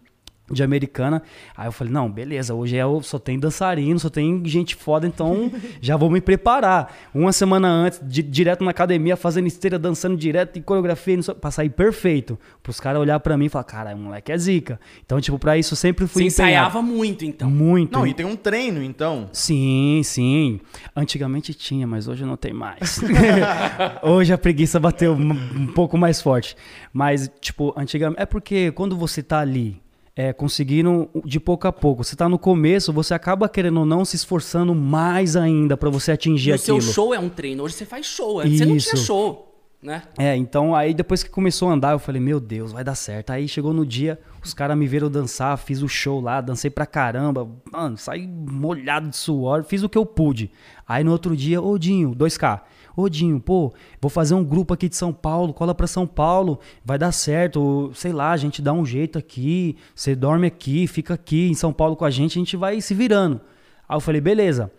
de 0.51 0.63
Americana. 0.63 1.23
Aí 1.57 1.67
eu 1.69 1.73
falei, 1.73 1.93
não, 1.93 2.11
beleza, 2.11 2.55
hoje 2.55 2.77
é, 2.77 2.85
o- 2.85 3.01
só 3.03 3.19
tem 3.19 3.39
dançarino, 3.39 3.99
só 3.99 4.11
tem 4.11 4.43
gente 4.45 4.75
foda, 4.75 5.07
então 5.07 5.51
já 5.81 5.97
vou 5.97 6.11
me 6.11 6.21
preparar. 6.21 6.95
Uma 7.15 7.33
semana 7.33 7.69
antes, 7.69 8.01
di- 8.03 8.23
direto 8.23 8.63
na 8.65 8.71
academia, 8.71 9.17
fazendo 9.17 9.47
esteira, 9.47 9.79
dançando 9.79 10.17
direto, 10.17 10.59
e 10.59 10.63
coreografia, 10.63 11.17
não 11.17 11.23
sei- 11.23 11.35
pra 11.35 11.51
sair 11.51 11.71
perfeito. 11.71 12.39
Pros 12.63 12.79
caras 12.81 13.01
olhar 13.01 13.19
pra 13.21 13.37
mim 13.39 13.47
e 13.47 13.49
falar, 13.49 13.65
cara, 13.65 13.95
o 13.95 13.99
moleque 13.99 14.31
é 14.33 14.37
zica. 14.39 14.79
Então, 15.05 15.21
tipo, 15.21 15.39
pra 15.39 15.57
isso 15.57 15.73
eu 15.73 15.77
sempre 15.79 16.07
fui 16.07 16.29
Você 16.31 16.43
empenhado. 16.43 16.69
ensaiava 16.69 16.83
muito, 16.83 17.25
então. 17.25 17.51
Muito. 17.51 17.93
Não, 17.99 18.07
e 18.07 18.13
tem 18.13 18.27
um 18.27 18.37
treino, 18.37 18.83
então. 18.83 19.29
Sim, 19.33 20.03
sim. 20.05 20.61
Antigamente 20.95 21.55
tinha, 21.55 21.87
mas 21.87 22.07
hoje 22.09 22.25
não 22.25 22.37
tem 22.37 22.53
mais. 22.53 23.01
hoje 24.03 24.33
a 24.33 24.39
preguiça 24.39 24.79
bateu 24.79 25.15
um, 25.15 25.31
um 25.33 25.67
pouco 25.69 25.97
mais 25.97 26.21
forte. 26.21 26.57
Mas, 26.93 27.31
tipo, 27.41 27.73
antigamente. 27.77 28.21
É 28.21 28.27
porque 28.27 28.71
quando 28.73 28.97
você 28.97 29.23
tá 29.23 29.41
ali. 29.41 29.83
É, 30.17 30.33
conseguindo 30.33 31.11
de 31.25 31.41
pouco 31.41 31.67
a 31.67 31.73
pouco. 31.73 32.05
Você 32.05 32.15
tá 32.15 32.29
no 32.29 32.39
começo, 32.39 32.93
você 32.93 33.13
acaba 33.15 33.49
querendo 33.49 33.81
ou 33.81 33.87
não 33.87 34.05
se 34.05 34.15
esforçando 34.15 34.73
mais 34.75 35.35
ainda 35.35 35.77
pra 35.77 35.91
você 35.91 36.13
atingir 36.13 36.51
E 36.51 36.53
o 36.53 36.55
aquilo. 36.55 36.81
seu 36.81 36.93
show 36.93 37.13
é 37.15 37.19
um 37.19 37.29
treino. 37.29 37.65
Hoje 37.65 37.75
você 37.75 37.85
faz 37.85 38.07
show. 38.07 38.39
Antes 38.39 38.59
você 38.59 38.65
não 38.65 38.77
tinha 38.77 38.95
Isso. 38.95 39.05
show, 39.05 39.53
né? 39.83 40.05
É, 40.17 40.37
então 40.37 40.73
aí 40.73 40.95
depois 40.95 41.25
que 41.25 41.31
começou 41.31 41.69
a 41.69 41.73
andar, 41.73 41.93
eu 41.93 41.99
falei, 41.99 42.21
meu 42.21 42.39
Deus, 42.39 42.71
vai 42.71 42.85
dar 42.85 42.95
certo. 42.95 43.31
Aí 43.31 43.49
chegou 43.49 43.73
no 43.73 43.85
dia, 43.85 44.17
os 44.41 44.55
caras 44.55 44.79
me 44.79 44.87
viram 44.87 45.11
dançar, 45.11 45.59
fiz 45.59 45.83
o 45.83 45.89
show 45.89 46.21
lá, 46.21 46.41
dancei 46.41 46.71
pra 46.71 46.87
caramba, 46.87 47.49
mano, 47.73 47.99
saí 47.99 48.25
molhado 48.25 49.09
de 49.09 49.17
suor, 49.17 49.65
fiz 49.65 49.83
o 49.83 49.89
que 49.89 49.99
eu 49.99 50.07
pude. 50.07 50.49
Aí 50.87 51.03
no 51.03 51.11
outro 51.11 51.37
dia, 51.37 51.61
ô 51.61 51.77
Dinho, 51.77 52.15
2K, 52.15 52.61
ô 52.97 53.09
Dinho, 53.09 53.41
pô, 53.41 53.73
vou 54.01 54.11
fazer 54.11 54.35
um 54.35 54.45
grupo 54.45 54.75
aqui 54.75 54.89
de 54.89 54.97
São 54.97 55.13
Paulo, 55.13 55.53
cola 55.53 55.75
pra 55.75 55.87
São 55.87 56.07
Paulo, 56.07 56.59
vai 56.85 56.99
dar 56.99 57.13
certo, 57.13 57.91
sei 57.95 58.13
lá, 58.13 58.33
a 58.33 58.37
gente 58.37 58.61
dá 58.63 58.73
um 58.73 58.85
jeito 58.85 59.19
aqui, 59.19 59.77
você 59.95 60.15
dorme 60.15 60.47
aqui, 60.47 60.87
fica 60.87 61.15
aqui 61.15 61.49
em 61.49 61.55
São 61.55 61.73
Paulo 61.73 61.97
com 61.97 62.05
a 62.05 62.11
gente, 62.11 62.39
a 62.39 62.41
gente 62.41 62.57
vai 62.57 62.81
se 62.81 62.95
virando. 62.95 63.41
Aí 63.89 63.97
eu 63.97 64.01
falei, 64.01 64.21
beleza. 64.21 64.71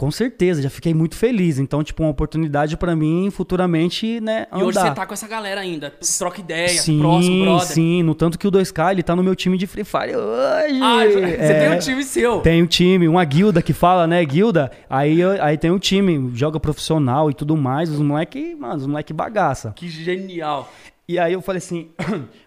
Com 0.00 0.12
certeza, 0.12 0.62
já 0.62 0.70
fiquei 0.70 0.94
muito 0.94 1.16
feliz. 1.16 1.58
Então, 1.58 1.82
tipo, 1.82 2.04
uma 2.04 2.10
oportunidade 2.10 2.76
pra 2.76 2.94
mim 2.94 3.30
futuramente, 3.32 4.20
né, 4.20 4.46
E 4.52 4.62
hoje 4.62 4.78
andar. 4.78 4.90
você 4.90 4.94
tá 4.94 5.04
com 5.04 5.12
essa 5.12 5.26
galera 5.26 5.60
ainda. 5.60 5.92
Troca 6.18 6.40
ideia, 6.40 6.68
Sim, 6.68 7.00
próximo, 7.00 7.44
brother. 7.44 7.66
sim. 7.66 8.02
No 8.04 8.14
tanto 8.14 8.38
que 8.38 8.46
o 8.46 8.50
2K, 8.52 8.92
ele 8.92 9.02
tá 9.02 9.16
no 9.16 9.24
meu 9.24 9.34
time 9.34 9.58
de 9.58 9.66
Free 9.66 9.82
Fire 9.82 10.14
hoje. 10.14 10.80
Ah, 10.80 11.04
você 11.04 11.18
É. 11.42 11.68
tem 11.68 11.76
um 11.76 11.80
time 11.80 12.04
seu. 12.04 12.38
Tem 12.42 12.62
um 12.62 12.66
time, 12.66 13.08
uma 13.08 13.24
guilda 13.24 13.60
que 13.60 13.72
fala, 13.72 14.06
né, 14.06 14.24
guilda. 14.24 14.70
Aí, 14.88 15.20
aí 15.40 15.58
tem 15.58 15.72
um 15.72 15.80
time, 15.80 16.30
joga 16.32 16.60
profissional 16.60 17.28
e 17.28 17.34
tudo 17.34 17.56
mais. 17.56 17.90
Os 17.90 17.98
moleque, 17.98 18.54
mano, 18.54 18.76
os 18.76 18.86
moleque 18.86 19.12
bagaça. 19.12 19.72
Que 19.74 19.88
genial. 19.88 20.72
E 21.10 21.18
aí 21.18 21.32
eu 21.32 21.40
falei 21.40 21.56
assim, 21.56 21.88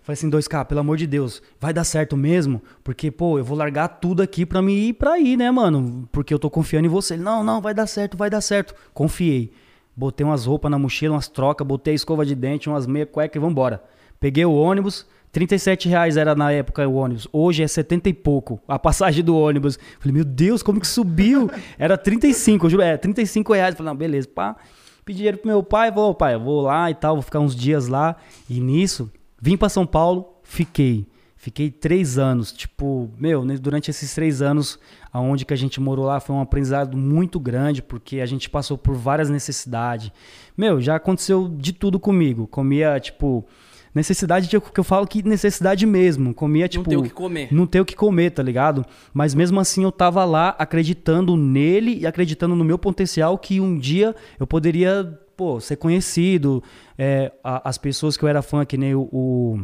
falei 0.04 0.13
assim, 0.13 0.30
2K, 0.30 0.65
pelo 0.65 0.82
amor 0.82 0.95
de 0.95 1.08
Deus, 1.08 1.41
vai 1.60 1.74
dar 1.74 1.84
certo 1.84 2.15
mesmo? 2.15 2.62
Porque, 2.84 3.10
pô, 3.10 3.39
eu 3.39 3.43
vou 3.43 3.58
largar 3.58 3.88
tudo 3.88 4.21
aqui 4.21 4.45
pra 4.45 4.62
me 4.62 4.89
ir 4.89 4.93
pra 4.93 5.13
aí, 5.13 5.36
né, 5.36 5.50
mano? 5.50 6.08
Porque 6.12 6.32
eu 6.32 6.38
tô 6.38 6.47
confiando 6.47 6.86
em 6.86 6.89
você. 6.89 7.15
Ele, 7.15 7.24
não, 7.24 7.43
não, 7.43 7.60
vai 7.60 7.74
dar 7.74 7.88
certo, 7.88 8.15
vai 8.15 8.30
dar 8.30 8.39
certo. 8.39 8.76
Confiei. 8.93 9.52
Botei 9.95 10.24
umas 10.24 10.45
roupas 10.45 10.69
na 10.69 10.78
mochila, 10.78 11.15
umas 11.15 11.28
trocas, 11.28 11.65
botei 11.65 11.95
escova 11.95 12.24
de 12.24 12.36
dente, 12.36 12.69
umas 12.69 12.86
meia 12.86 13.08
cueca 13.08 13.36
e 13.36 13.41
vambora. 13.41 13.84
Peguei 14.19 14.45
o 14.45 14.54
ônibus, 14.54 15.08
37 15.32 15.89
reais 15.89 16.15
era 16.15 16.36
na 16.36 16.52
época 16.52 16.88
o 16.88 16.93
ônibus. 16.93 17.28
Hoje 17.34 17.63
é 17.63 17.67
70 17.67 18.10
e 18.10 18.13
pouco 18.13 18.62
a 18.67 18.78
passagem 18.78 19.24
do 19.24 19.36
ônibus. 19.36 19.80
Falei, 20.00 20.13
meu 20.13 20.24
Deus, 20.24 20.62
como 20.62 20.80
que 20.80 20.86
subiu? 20.86 21.50
Era 21.80 21.97
35, 21.97 22.67
eu 22.67 22.69
juro, 22.69 22.84
é 22.84 22.95
35 22.95 23.54
reais. 23.54 23.74
Falei, 23.74 23.91
não, 23.91 23.97
beleza, 23.97 24.28
pá. 24.28 24.56
Pedi 25.04 25.18
dinheiro 25.18 25.38
pro 25.38 25.48
meu 25.48 25.64
pai, 25.64 25.92
falou, 25.92 26.14
pai, 26.14 26.36
eu 26.36 26.40
vou 26.40 26.62
lá 26.62 26.90
e 26.92 26.96
tal, 26.96 27.16
vou 27.16 27.24
ficar 27.24 27.40
uns 27.40 27.56
dias 27.56 27.88
lá. 27.88 28.16
E 28.50 28.60
nisso, 28.60 29.12
Vim 29.44 29.58
pra 29.58 29.70
São 29.70 29.88
Paulo, 29.88 30.36
fiquei. 30.44 31.08
Fiquei 31.36 31.72
três 31.72 32.20
anos, 32.20 32.52
tipo, 32.52 33.10
meu, 33.18 33.44
durante 33.58 33.90
esses 33.90 34.14
três 34.14 34.44
anos, 34.44 34.78
aonde 35.12 35.44
que 35.44 35.54
a 35.56 35.58
gente 35.58 35.82
morou 35.82 36.06
lá, 36.06 36.20
foi 36.20 36.36
um 36.36 36.40
aprendizado 36.40 36.96
muito 36.96 37.40
grande, 37.40 37.82
porque 37.82 38.20
a 38.20 38.28
gente 38.28 38.48
passou 38.48 38.78
por 38.78 38.94
várias 38.94 39.28
necessidades. 39.28 40.12
Meu, 40.56 40.80
já 40.80 40.98
aconteceu 40.98 41.50
de 41.50 41.74
tudo 41.74 42.00
comigo. 42.00 42.46
Comia, 42.46 43.00
tipo, 43.00 43.44
necessidade 43.93 44.47
de, 44.47 44.60
que 44.60 44.80
eu 44.80 44.84
falo 44.84 45.06
que 45.06 45.21
necessidade 45.27 45.86
mesmo. 45.86 46.34
Comia, 46.34 46.67
tipo. 46.67 46.89
ter 46.89 46.97
o 46.97 47.04
que 47.04 47.10
comer. 47.10 47.47
Não 47.51 47.67
ter 47.67 47.82
o 47.82 47.86
que 47.86 47.95
comer, 47.95 48.32
tá 48.32 48.41
ligado? 48.41 48.86
Mas 49.13 49.34
mesmo 49.36 49.60
assim 49.60 49.84
eu 49.84 49.91
tava 49.91 50.23
lá 50.25 50.56
acreditando 50.58 51.36
nele 51.36 51.99
e 51.99 52.08
acreditando 52.08 52.56
no 52.56 52.63
meu 52.63 52.77
potencial 52.77 53.38
que 53.38 53.60
um 53.60 53.77
dia 53.77 54.15
eu 54.39 54.47
poderia, 54.47 55.19
pô, 55.36 55.60
ser 55.60 55.75
conhecido. 55.75 56.63
É, 56.97 57.32
a- 57.43 57.67
as 57.69 57.77
pessoas 57.77 58.15
que 58.15 58.23
eu 58.23 58.30
era 58.30 58.41
fã, 58.41 58.63
que 58.65 58.77
nem 58.77 58.95
o- 58.95 59.10
o 59.12 59.60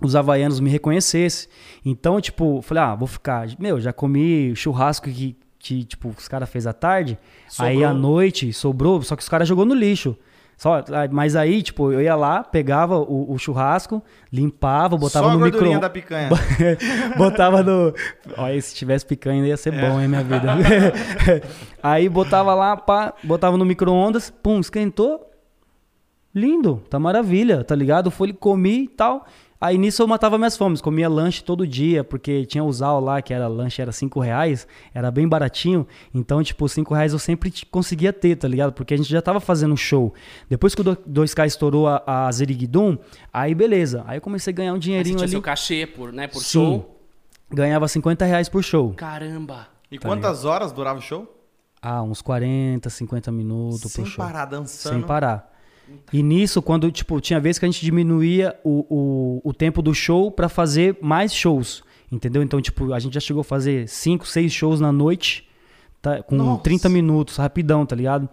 os 0.00 0.16
havaianos 0.16 0.58
me 0.58 0.68
reconhecessem. 0.68 1.48
Então, 1.86 2.20
tipo, 2.20 2.60
falei, 2.62 2.82
ah, 2.82 2.94
vou 2.94 3.06
ficar. 3.06 3.46
Meu, 3.56 3.80
já 3.80 3.92
comi 3.92 4.52
churrasco 4.56 5.08
que, 5.08 5.36
que 5.60 5.84
tipo, 5.84 6.08
os 6.08 6.26
caras 6.26 6.50
fez 6.50 6.66
à 6.66 6.72
tarde. 6.72 7.16
Aí 7.58 7.74
Sobrou. 7.76 7.88
à 7.90 7.94
noite 7.94 8.52
sobrou, 8.52 9.02
só 9.02 9.14
que 9.14 9.22
os 9.22 9.28
caras 9.28 9.46
jogou 9.46 9.64
no 9.64 9.74
lixo. 9.74 10.16
Só, 10.56 10.78
ah, 10.78 11.08
mas 11.10 11.34
aí, 11.34 11.62
tipo, 11.62 11.90
eu 11.90 12.00
ia 12.00 12.14
lá, 12.14 12.44
pegava 12.44 12.98
o, 12.98 13.32
o 13.32 13.38
churrasco, 13.38 14.02
limpava, 14.32 14.96
botava 14.96 15.26
Só 15.26 15.32
no 15.32 15.38
gordurinha 15.40 15.74
micro 15.74 15.80
da 15.80 15.90
picanha. 15.90 16.28
botava 17.18 17.62
no. 17.62 17.92
Olha, 18.36 18.60
se 18.60 18.74
tivesse 18.74 19.04
picanha 19.04 19.44
ia 19.44 19.56
ser 19.56 19.72
bom, 19.72 20.00
hein, 20.00 20.06
minha 20.06 20.22
vida. 20.22 20.54
Aí 21.82 22.08
botava 22.08 22.54
lá, 22.54 22.76
pá, 22.76 23.12
botava 23.24 23.56
no 23.56 23.64
micro-ondas, 23.64 24.30
pum, 24.30 24.60
esquentou. 24.60 25.28
Lindo, 26.34 26.82
tá 26.88 26.98
maravilha, 26.98 27.62
tá 27.62 27.74
ligado? 27.74 28.10
Fui, 28.10 28.32
comi 28.32 28.84
e 28.84 28.88
tal. 28.88 29.26
Aí 29.64 29.78
nisso 29.78 30.02
eu 30.02 30.08
matava 30.08 30.36
minhas 30.36 30.56
fomes, 30.56 30.80
comia 30.80 31.08
lanche 31.08 31.44
todo 31.44 31.64
dia, 31.64 32.02
porque 32.02 32.44
tinha 32.46 32.64
o 32.64 32.72
Zal 32.72 32.98
lá, 33.00 33.22
que 33.22 33.32
era 33.32 33.46
lanche, 33.46 33.80
era 33.80 33.92
5 33.92 34.18
reais, 34.18 34.66
era 34.92 35.08
bem 35.08 35.28
baratinho. 35.28 35.86
Então, 36.12 36.42
tipo, 36.42 36.68
5 36.68 36.92
reais 36.92 37.12
eu 37.12 37.18
sempre 37.20 37.52
conseguia 37.70 38.12
ter, 38.12 38.34
tá 38.34 38.48
ligado? 38.48 38.72
Porque 38.72 38.92
a 38.92 38.96
gente 38.96 39.08
já 39.08 39.22
tava 39.22 39.38
fazendo 39.38 39.76
show. 39.76 40.12
Depois 40.50 40.74
que 40.74 40.80
o 40.80 40.84
do- 40.84 40.96
2K 41.06 41.46
estourou 41.46 41.86
a, 41.86 42.02
a 42.04 42.32
Zerigdum, 42.32 42.98
aí 43.32 43.54
beleza. 43.54 44.02
Aí 44.08 44.16
eu 44.16 44.20
comecei 44.20 44.52
a 44.52 44.56
ganhar 44.56 44.72
um 44.72 44.74
Aí 44.74 44.80
você 44.80 44.84
dinheirinho 44.84 45.16
tinha 45.18 45.24
ali. 45.26 45.30
seu 45.30 45.40
cachê 45.42 45.86
por, 45.86 46.12
né, 46.12 46.26
por 46.26 46.42
Sim. 46.42 46.50
show. 46.58 46.98
Ganhava 47.48 47.86
50 47.86 48.24
reais 48.24 48.48
por 48.48 48.64
show. 48.64 48.92
Caramba. 48.94 49.68
E 49.90 49.98
quantas 49.98 50.44
horas 50.44 50.72
durava 50.72 50.98
o 50.98 51.02
show? 51.02 51.38
Ah, 51.80 52.02
uns 52.02 52.22
40, 52.22 52.88
50 52.90 53.30
minutos 53.30 53.92
Sem 53.92 54.04
por 54.04 54.10
show. 54.10 54.24
parar, 54.24 54.46
dançando. 54.46 54.94
Sem 54.94 55.02
parar. 55.02 55.51
E 56.12 56.22
nisso, 56.22 56.60
quando, 56.60 56.90
tipo, 56.90 57.20
tinha 57.20 57.40
vezes 57.40 57.58
que 57.58 57.64
a 57.64 57.68
gente 57.68 57.84
diminuía 57.84 58.58
o, 58.62 59.40
o, 59.44 59.50
o 59.50 59.52
tempo 59.54 59.80
do 59.80 59.94
show 59.94 60.30
pra 60.30 60.48
fazer 60.48 60.96
mais 61.00 61.32
shows. 61.34 61.82
Entendeu? 62.10 62.42
Então, 62.42 62.60
tipo, 62.60 62.92
a 62.92 62.98
gente 62.98 63.14
já 63.14 63.20
chegou 63.20 63.40
a 63.40 63.44
fazer 63.44 63.88
5, 63.88 64.26
6 64.26 64.52
shows 64.52 64.80
na 64.80 64.92
noite, 64.92 65.48
tá? 66.00 66.22
com 66.22 66.36
Nossa. 66.36 66.62
30 66.62 66.88
minutos, 66.90 67.36
rapidão, 67.36 67.86
tá 67.86 67.96
ligado? 67.96 68.28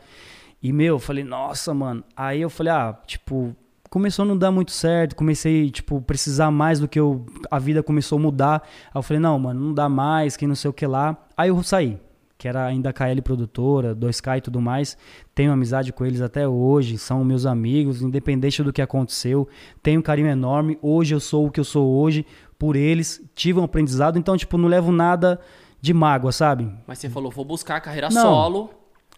E, 0.62 0.74
meu, 0.74 0.95
eu 0.95 1.00
falei, 1.00 1.24
nossa, 1.24 1.74
mano. 1.74 2.04
Aí 2.15 2.41
eu 2.41 2.50
falei, 2.50 2.74
ah, 2.74 2.98
tipo, 3.08 3.56
começou 3.89 4.24
a 4.24 4.28
não 4.28 4.38
dar 4.38 4.52
muito 4.52 4.72
certo, 4.72 5.15
comecei, 5.15 5.69
tipo, 5.72 6.02
precisar 6.02 6.52
mais 6.52 6.80
do 6.80 6.88
que 6.88 7.00
eu. 7.00 7.26
A 7.50 7.58
vida 7.58 7.82
começou 7.82 8.17
a 8.17 8.22
mudar. 8.22 8.63
Aí 8.88 9.00
eu 9.00 9.02
falei, 9.02 9.22
não, 9.22 9.39
mano, 9.39 9.60
não 9.60 9.74
dá 9.74 9.88
mais, 9.88 10.36
que 10.36 10.45
não 10.45 10.56
sei 10.56 10.69
o 10.69 10.74
que 10.74 10.86
lá. 10.86 11.17
Aí 11.38 11.50
eu 11.50 11.63
saí, 11.63 11.98
que 12.39 12.47
era 12.47 12.65
ainda 12.65 12.89
a 12.89 12.93
KL 12.93 13.21
produtora, 13.21 13.93
2K 13.93 14.38
e 14.38 14.41
tudo 14.41 14.62
mais. 14.62 14.97
Tenho 15.36 15.52
amizade 15.52 15.91
com 15.91 16.06
eles 16.06 16.21
até 16.21 16.47
hoje, 16.47 16.97
são 16.97 17.21
meus 17.21 17.45
amigos, 17.45 18.02
independente 18.02 18.63
do 18.63 18.71
que 18.71 18.82
aconteceu. 18.82 19.45
Tenho 19.84 19.99
um 19.99 20.02
carinho 20.02 20.30
enorme. 20.30 20.80
Hoje 20.82 21.13
eu 21.13 21.19
sou 21.19 21.47
o 21.47 21.52
que 21.52 21.60
eu 21.60 21.65
sou 21.65 21.86
hoje 21.86 22.25
por 22.58 22.78
eles. 22.78 23.21
Tive 23.36 23.60
um 23.60 23.63
aprendizado, 23.65 24.17
então, 24.17 24.38
tipo, 24.38 24.58
não 24.58 24.69
levo 24.69 24.89
nada 24.89 25.38
de 25.82 25.93
mágoa, 25.93 26.32
sabe? 26.32 26.71
Mas 26.88 26.99
você 26.99 27.10
falou, 27.10 27.30
vou 27.30 27.43
buscar 27.43 27.75
a 27.75 27.82
carreira 27.82 28.08
Não. 28.10 28.21
solo. 28.21 28.69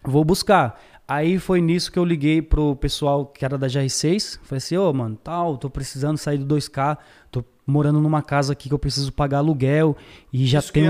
Vou 0.04 0.26
buscar. 0.26 0.82
Aí 1.08 1.38
foi 1.38 1.62
nisso 1.62 1.92
que 1.92 2.00
eu 2.00 2.06
liguei 2.06 2.42
pro 2.42 2.76
pessoal 2.76 3.28
que 3.28 3.46
era 3.46 3.56
da 3.56 3.68
GR6. 3.68 4.40
Falei 4.42 4.58
assim, 4.58 4.78
ô, 4.78 4.92
mano, 4.92 5.16
tal, 5.24 5.60
tô 5.60 5.70
precisando 5.70 6.18
sair 6.18 6.40
do 6.40 6.56
2K. 6.56 6.98
Tô 7.30 7.44
morando 7.68 8.00
numa 8.02 8.24
casa 8.24 8.54
aqui 8.54 8.68
que 8.68 8.74
eu 8.74 8.80
preciso 8.80 9.14
pagar 9.14 9.38
aluguel. 9.38 9.96
E 10.34 10.48
já 10.48 10.58
Isso 10.58 10.74
tem 10.74 10.90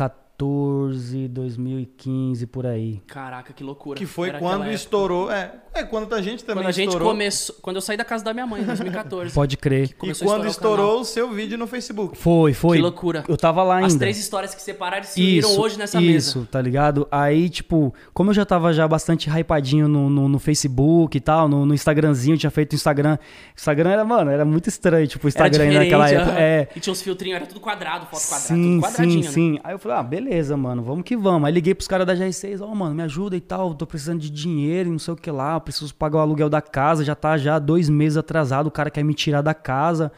ano? 0.00 0.25
2014, 0.38 1.28
2015, 1.28 2.46
por 2.46 2.66
aí. 2.66 3.00
Caraca, 3.06 3.52
que 3.52 3.64
loucura. 3.64 3.98
Que 3.98 4.06
foi 4.06 4.28
Era 4.28 4.38
quando 4.38 4.70
estourou. 4.70 5.30
É, 5.30 5.52
é, 5.74 5.82
quando 5.82 6.14
a 6.14 6.20
gente 6.20 6.44
também 6.44 6.62
Quando 6.62 6.68
a 6.68 6.72
gente 6.72 6.88
estourou. 6.88 7.10
começou. 7.10 7.56
Quando 7.62 7.76
eu 7.76 7.82
saí 7.82 7.96
da 7.96 8.04
casa 8.04 8.22
da 8.22 8.34
minha 8.34 8.46
mãe, 8.46 8.62
em 8.62 8.64
2014. 8.64 9.32
Pode 9.34 9.56
crer. 9.56 9.90
E 9.90 9.94
quando 9.94 10.12
estourar 10.12 10.40
o 10.40 10.46
estourou 10.46 11.00
o 11.00 11.04
seu 11.04 11.30
vídeo 11.30 11.56
no 11.56 11.66
Facebook. 11.66 12.16
Foi, 12.18 12.52
foi. 12.52 12.76
Que 12.76 12.82
loucura. 12.82 13.24
Eu 13.26 13.36
tava 13.36 13.62
lá 13.62 13.76
ainda. 13.76 13.86
As 13.86 13.94
três 13.94 14.18
histórias 14.18 14.54
que 14.54 14.60
separaram 14.60 15.04
se 15.04 15.20
uniram 15.20 15.48
Isso, 15.50 15.60
hoje 15.60 15.78
nessa 15.78 16.00
isso, 16.00 16.38
mesa. 16.38 16.48
tá 16.50 16.60
ligado? 16.60 17.08
Aí, 17.10 17.48
tipo, 17.48 17.94
como 18.12 18.30
eu 18.30 18.34
já 18.34 18.44
tava 18.44 18.72
já 18.72 18.86
bastante 18.86 19.30
hypadinho 19.30 19.88
no, 19.88 20.10
no, 20.10 20.28
no 20.28 20.38
Facebook 20.38 21.16
e 21.16 21.20
tal, 21.20 21.48
no, 21.48 21.64
no 21.64 21.74
Instagramzinho, 21.74 22.36
tinha 22.36 22.50
feito 22.50 22.74
Instagram. 22.74 23.18
Instagram 23.56 23.90
era, 23.90 24.04
mano, 24.04 24.30
era 24.30 24.44
muito 24.44 24.68
estranho, 24.68 25.06
tipo, 25.06 25.26
o 25.26 25.30
Era 25.34 25.46
Instagram 25.48 25.78
naquela 25.78 26.10
época. 26.10 26.38
É. 26.38 26.68
E 26.76 26.80
tinha 26.80 26.92
uns 26.92 27.02
filtrinhos, 27.02 27.36
era 27.36 27.46
tudo 27.46 27.60
quadrado, 27.60 28.06
foto 28.06 28.22
quadrada, 28.22 28.54
Sim, 28.54 28.80
tudo 28.80 28.86
quadradinho, 28.86 29.22
sim, 29.22 29.50
né? 29.50 29.56
sim. 29.56 29.60
Aí 29.64 29.74
eu 29.74 29.78
falei, 29.78 29.98
ah, 29.98 30.02
beleza, 30.02 30.25
mano, 30.56 30.82
vamos 30.82 31.04
que 31.04 31.16
vamos. 31.16 31.46
Aí 31.46 31.52
liguei 31.52 31.74
pros 31.74 31.88
caras 31.88 32.06
da 32.06 32.14
GR6, 32.14 32.60
ó, 32.60 32.74
mano, 32.74 32.94
me 32.94 33.02
ajuda 33.02 33.36
e 33.36 33.40
tal, 33.40 33.74
tô 33.74 33.86
precisando 33.86 34.20
de 34.20 34.30
dinheiro 34.30 34.88
e 34.88 34.92
não 34.92 34.98
sei 34.98 35.14
o 35.14 35.16
que 35.16 35.30
lá, 35.30 35.58
preciso 35.60 35.94
pagar 35.94 36.18
o 36.18 36.20
aluguel 36.20 36.48
da 36.48 36.60
casa, 36.60 37.04
já 37.04 37.14
tá 37.14 37.36
já 37.36 37.58
dois 37.58 37.88
meses 37.88 38.16
atrasado, 38.16 38.66
o 38.66 38.70
cara 38.70 38.90
quer 38.90 39.04
me 39.04 39.14
tirar 39.14 39.42
da 39.42 39.54
casa. 39.54 40.10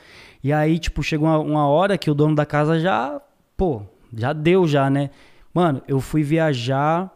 E 0.43 0.53
aí, 0.53 0.79
tipo, 0.79 1.03
chegou 1.03 1.29
uma, 1.29 1.39
uma 1.39 1.67
hora 1.67 1.99
que 1.99 2.11
o 2.11 2.15
dono 2.15 2.35
da 2.35 2.47
casa 2.47 2.79
já, 2.79 3.21
pô, 3.57 3.83
já 4.15 4.33
deu 4.33 4.67
já, 4.67 4.89
né? 4.89 5.11
Mano, 5.53 5.83
eu 5.89 6.01
fui 6.01 6.23
viajar, 6.23 7.13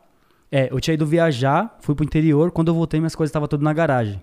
é, 0.50 0.68
eu 0.70 0.80
tinha 0.80 0.94
ido 0.94 1.06
viajar, 1.06 1.76
fui 1.80 1.94
pro 1.94 2.04
interior, 2.04 2.50
quando 2.50 2.68
eu 2.68 2.74
voltei 2.74 3.00
minhas 3.00 3.14
coisas 3.14 3.30
estavam 3.30 3.48
tudo 3.48 3.64
na 3.64 3.72
garagem. 3.72 4.22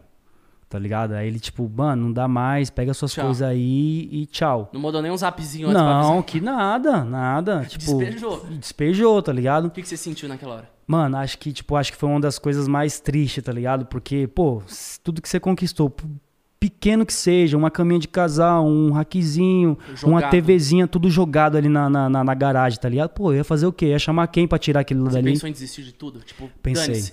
Tá 0.70 0.78
ligado? 0.78 1.14
Aí 1.14 1.28
ele, 1.28 1.40
tipo, 1.40 1.68
mano, 1.76 2.04
não 2.06 2.14
dá 2.14 2.28
mais, 2.28 2.70
pega 2.70 2.94
suas 2.94 3.12
Tchau. 3.12 3.26
coisas 3.26 3.42
aí 3.42 4.08
e 4.12 4.28
tchau. 4.28 4.70
Não 4.72 4.80
mandou 4.80 5.02
nem 5.02 5.12
um 5.12 5.18
zapzinho 5.18 5.68
antes 5.70 5.82
Não, 5.82 5.90
avisar. 6.10 6.24
que 6.24 6.40
nada, 6.40 7.04
nada. 7.04 7.66
Tipo, 7.68 7.98
Despejou. 7.98 8.46
Despejou, 8.52 9.22
tá 9.24 9.34
ligado? 9.34 9.66
O 9.66 9.72
que, 9.72 9.82
que 9.82 9.88
você 9.88 9.98
sentiu 9.98 10.30
naquela 10.30 10.56
hora? 10.58 10.70
Mano, 10.86 11.18
acho 11.18 11.40
que, 11.40 11.52
tipo, 11.52 11.76
acho 11.76 11.92
que 11.92 11.98
foi 11.98 12.08
uma 12.10 12.20
das 12.20 12.38
coisas 12.38 12.68
mais 12.68 13.00
tristes, 13.00 13.44
tá 13.44 13.52
ligado? 13.52 13.86
Porque, 13.88 14.28
pô, 14.28 14.62
tudo 15.04 15.22
que 15.24 15.28
você 15.30 15.40
conquistou, 15.40 15.92
pequeno 16.60 17.04
que 17.06 17.14
seja, 17.14 17.58
uma 17.58 17.72
caminha 17.72 18.00
de 18.00 18.08
casal, 18.08 18.66
um 18.66 18.92
rackzinho, 18.92 19.76
uma 20.04 20.20
Jogado. 20.20 20.30
TVzinha, 20.32 20.88
tudo 20.88 21.10
jogado 21.10 21.58
ali 21.58 21.70
na, 21.70 21.90
na, 21.90 22.10
na- 22.10 22.24
na 22.24 22.34
garagem, 22.36 22.80
tá 22.80 22.90
ligado? 22.90 23.10
Pô, 23.10 23.34
ia 23.34 23.44
fazer 23.44 23.66
o 23.66 23.74
quê? 23.74 23.88
Ia 23.88 24.00
chamar 24.00 24.28
quem 24.28 24.48
pra 24.48 24.60
tirar 24.60 24.82
aquilo 24.82 25.06
Você 25.06 25.14
dali? 25.16 25.32
pensou 25.32 25.50
em 25.50 25.52
desistir 25.52 25.84
de 25.84 25.94
tudo? 25.94 26.20
Tipo, 26.20 26.50
Pensei. 26.62 27.04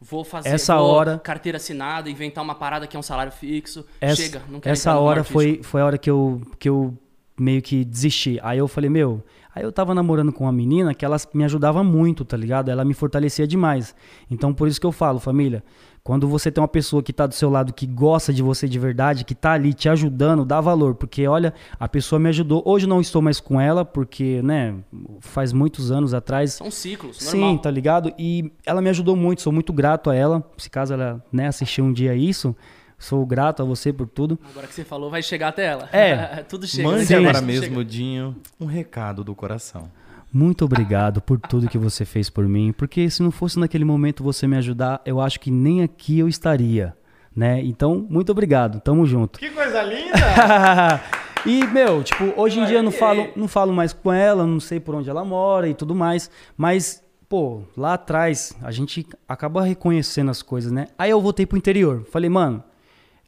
Vou 0.00 0.24
fazer 0.24 0.50
Essa 0.50 0.76
vou 0.76 0.86
hora- 0.86 1.18
carteira 1.18 1.56
assinada, 1.56 2.10
inventar 2.10 2.44
uma 2.44 2.54
parada 2.54 2.86
que 2.86 2.96
é 2.96 2.98
um 3.00 3.02
salário 3.02 3.32
fixo. 3.32 3.84
Essa, 4.00 4.22
Chega, 4.22 4.42
não 4.48 4.60
quero 4.60 4.72
essa 4.72 4.98
hora 4.98 5.24
foi, 5.24 5.60
foi 5.62 5.80
a 5.80 5.86
hora 5.86 5.98
que 5.98 6.10
eu, 6.10 6.42
que 6.58 6.68
eu 6.68 6.96
meio 7.38 7.62
que 7.62 7.84
desisti. 7.84 8.38
Aí 8.42 8.58
eu 8.58 8.68
falei, 8.68 8.90
meu. 8.90 9.22
Aí 9.54 9.62
eu 9.62 9.72
tava 9.72 9.94
namorando 9.94 10.32
com 10.32 10.44
uma 10.44 10.52
menina 10.52 10.92
que 10.94 11.02
ela 11.02 11.16
me 11.32 11.42
ajudava 11.44 11.82
muito, 11.82 12.26
tá 12.26 12.36
ligado? 12.36 12.70
Ela 12.70 12.84
me 12.84 12.92
fortalecia 12.92 13.46
demais. 13.46 13.94
Então 14.30 14.52
por 14.52 14.68
isso 14.68 14.78
que 14.78 14.86
eu 14.86 14.92
falo, 14.92 15.18
família. 15.18 15.64
Quando 16.06 16.28
você 16.28 16.52
tem 16.52 16.62
uma 16.62 16.68
pessoa 16.68 17.02
que 17.02 17.12
tá 17.12 17.26
do 17.26 17.34
seu 17.34 17.50
lado, 17.50 17.72
que 17.72 17.84
gosta 17.84 18.32
de 18.32 18.40
você 18.40 18.68
de 18.68 18.78
verdade, 18.78 19.24
que 19.24 19.34
tá 19.34 19.54
ali 19.54 19.74
te 19.74 19.88
ajudando, 19.88 20.44
dá 20.44 20.60
valor. 20.60 20.94
Porque, 20.94 21.26
olha, 21.26 21.52
a 21.80 21.88
pessoa 21.88 22.20
me 22.20 22.28
ajudou. 22.28 22.62
Hoje 22.64 22.86
eu 22.86 22.88
não 22.88 23.00
estou 23.00 23.20
mais 23.20 23.40
com 23.40 23.60
ela, 23.60 23.84
porque, 23.84 24.40
né, 24.40 24.76
faz 25.18 25.52
muitos 25.52 25.90
anos 25.90 26.14
atrás. 26.14 26.52
São 26.52 26.70
ciclos, 26.70 27.16
Sim, 27.16 27.40
normal. 27.40 27.58
tá 27.58 27.70
ligado? 27.72 28.14
E 28.16 28.52
ela 28.64 28.80
me 28.80 28.88
ajudou 28.88 29.16
muito, 29.16 29.42
sou 29.42 29.52
muito 29.52 29.72
grato 29.72 30.08
a 30.08 30.14
ela. 30.14 30.48
Se 30.56 30.70
caso 30.70 30.94
ela, 30.94 31.20
né, 31.32 31.48
assistir 31.48 31.82
um 31.82 31.92
dia 31.92 32.14
isso, 32.14 32.54
sou 32.96 33.26
grato 33.26 33.60
a 33.64 33.64
você 33.64 33.92
por 33.92 34.06
tudo. 34.06 34.38
Agora 34.48 34.68
que 34.68 34.74
você 34.74 34.84
falou, 34.84 35.10
vai 35.10 35.24
chegar 35.24 35.48
até 35.48 35.66
ela. 35.66 35.88
É. 35.90 36.36
tudo 36.48 36.68
chega. 36.68 36.88
Mande 36.88 37.12
agora 37.16 37.40
mesmo, 37.40 37.78
chega. 37.78 37.84
Dinho, 37.84 38.36
um 38.60 38.66
recado 38.66 39.24
do 39.24 39.34
coração. 39.34 39.90
Muito 40.36 40.66
obrigado 40.66 41.22
por 41.22 41.40
tudo 41.40 41.66
que 41.66 41.78
você 41.78 42.04
fez 42.04 42.28
por 42.28 42.46
mim, 42.46 42.70
porque 42.70 43.08
se 43.08 43.22
não 43.22 43.30
fosse 43.30 43.58
naquele 43.58 43.86
momento 43.86 44.22
você 44.22 44.46
me 44.46 44.54
ajudar, 44.58 45.00
eu 45.06 45.18
acho 45.18 45.40
que 45.40 45.50
nem 45.50 45.82
aqui 45.82 46.18
eu 46.18 46.28
estaria, 46.28 46.94
né? 47.34 47.62
Então, 47.64 48.06
muito 48.10 48.32
obrigado. 48.32 48.78
Tamo 48.80 49.06
junto. 49.06 49.38
Que 49.38 49.48
coisa 49.48 49.82
linda! 49.82 51.00
e, 51.46 51.66
meu, 51.68 52.02
tipo, 52.04 52.38
hoje 52.38 52.60
em 52.60 52.66
dia 52.66 52.80
eu 52.80 52.82
não 52.82 52.90
falo, 52.90 53.28
não 53.34 53.48
falo 53.48 53.72
mais 53.72 53.94
com 53.94 54.12
ela, 54.12 54.44
não 54.44 54.60
sei 54.60 54.78
por 54.78 54.94
onde 54.94 55.08
ela 55.08 55.24
mora 55.24 55.70
e 55.70 55.74
tudo 55.74 55.94
mais, 55.94 56.30
mas, 56.54 57.02
pô, 57.30 57.62
lá 57.74 57.94
atrás 57.94 58.54
a 58.60 58.70
gente 58.70 59.06
acaba 59.26 59.62
reconhecendo 59.62 60.30
as 60.30 60.42
coisas, 60.42 60.70
né? 60.70 60.88
Aí 60.98 61.10
eu 61.10 61.20
voltei 61.22 61.46
pro 61.46 61.56
interior. 61.56 62.04
Falei, 62.12 62.28
mano. 62.28 62.62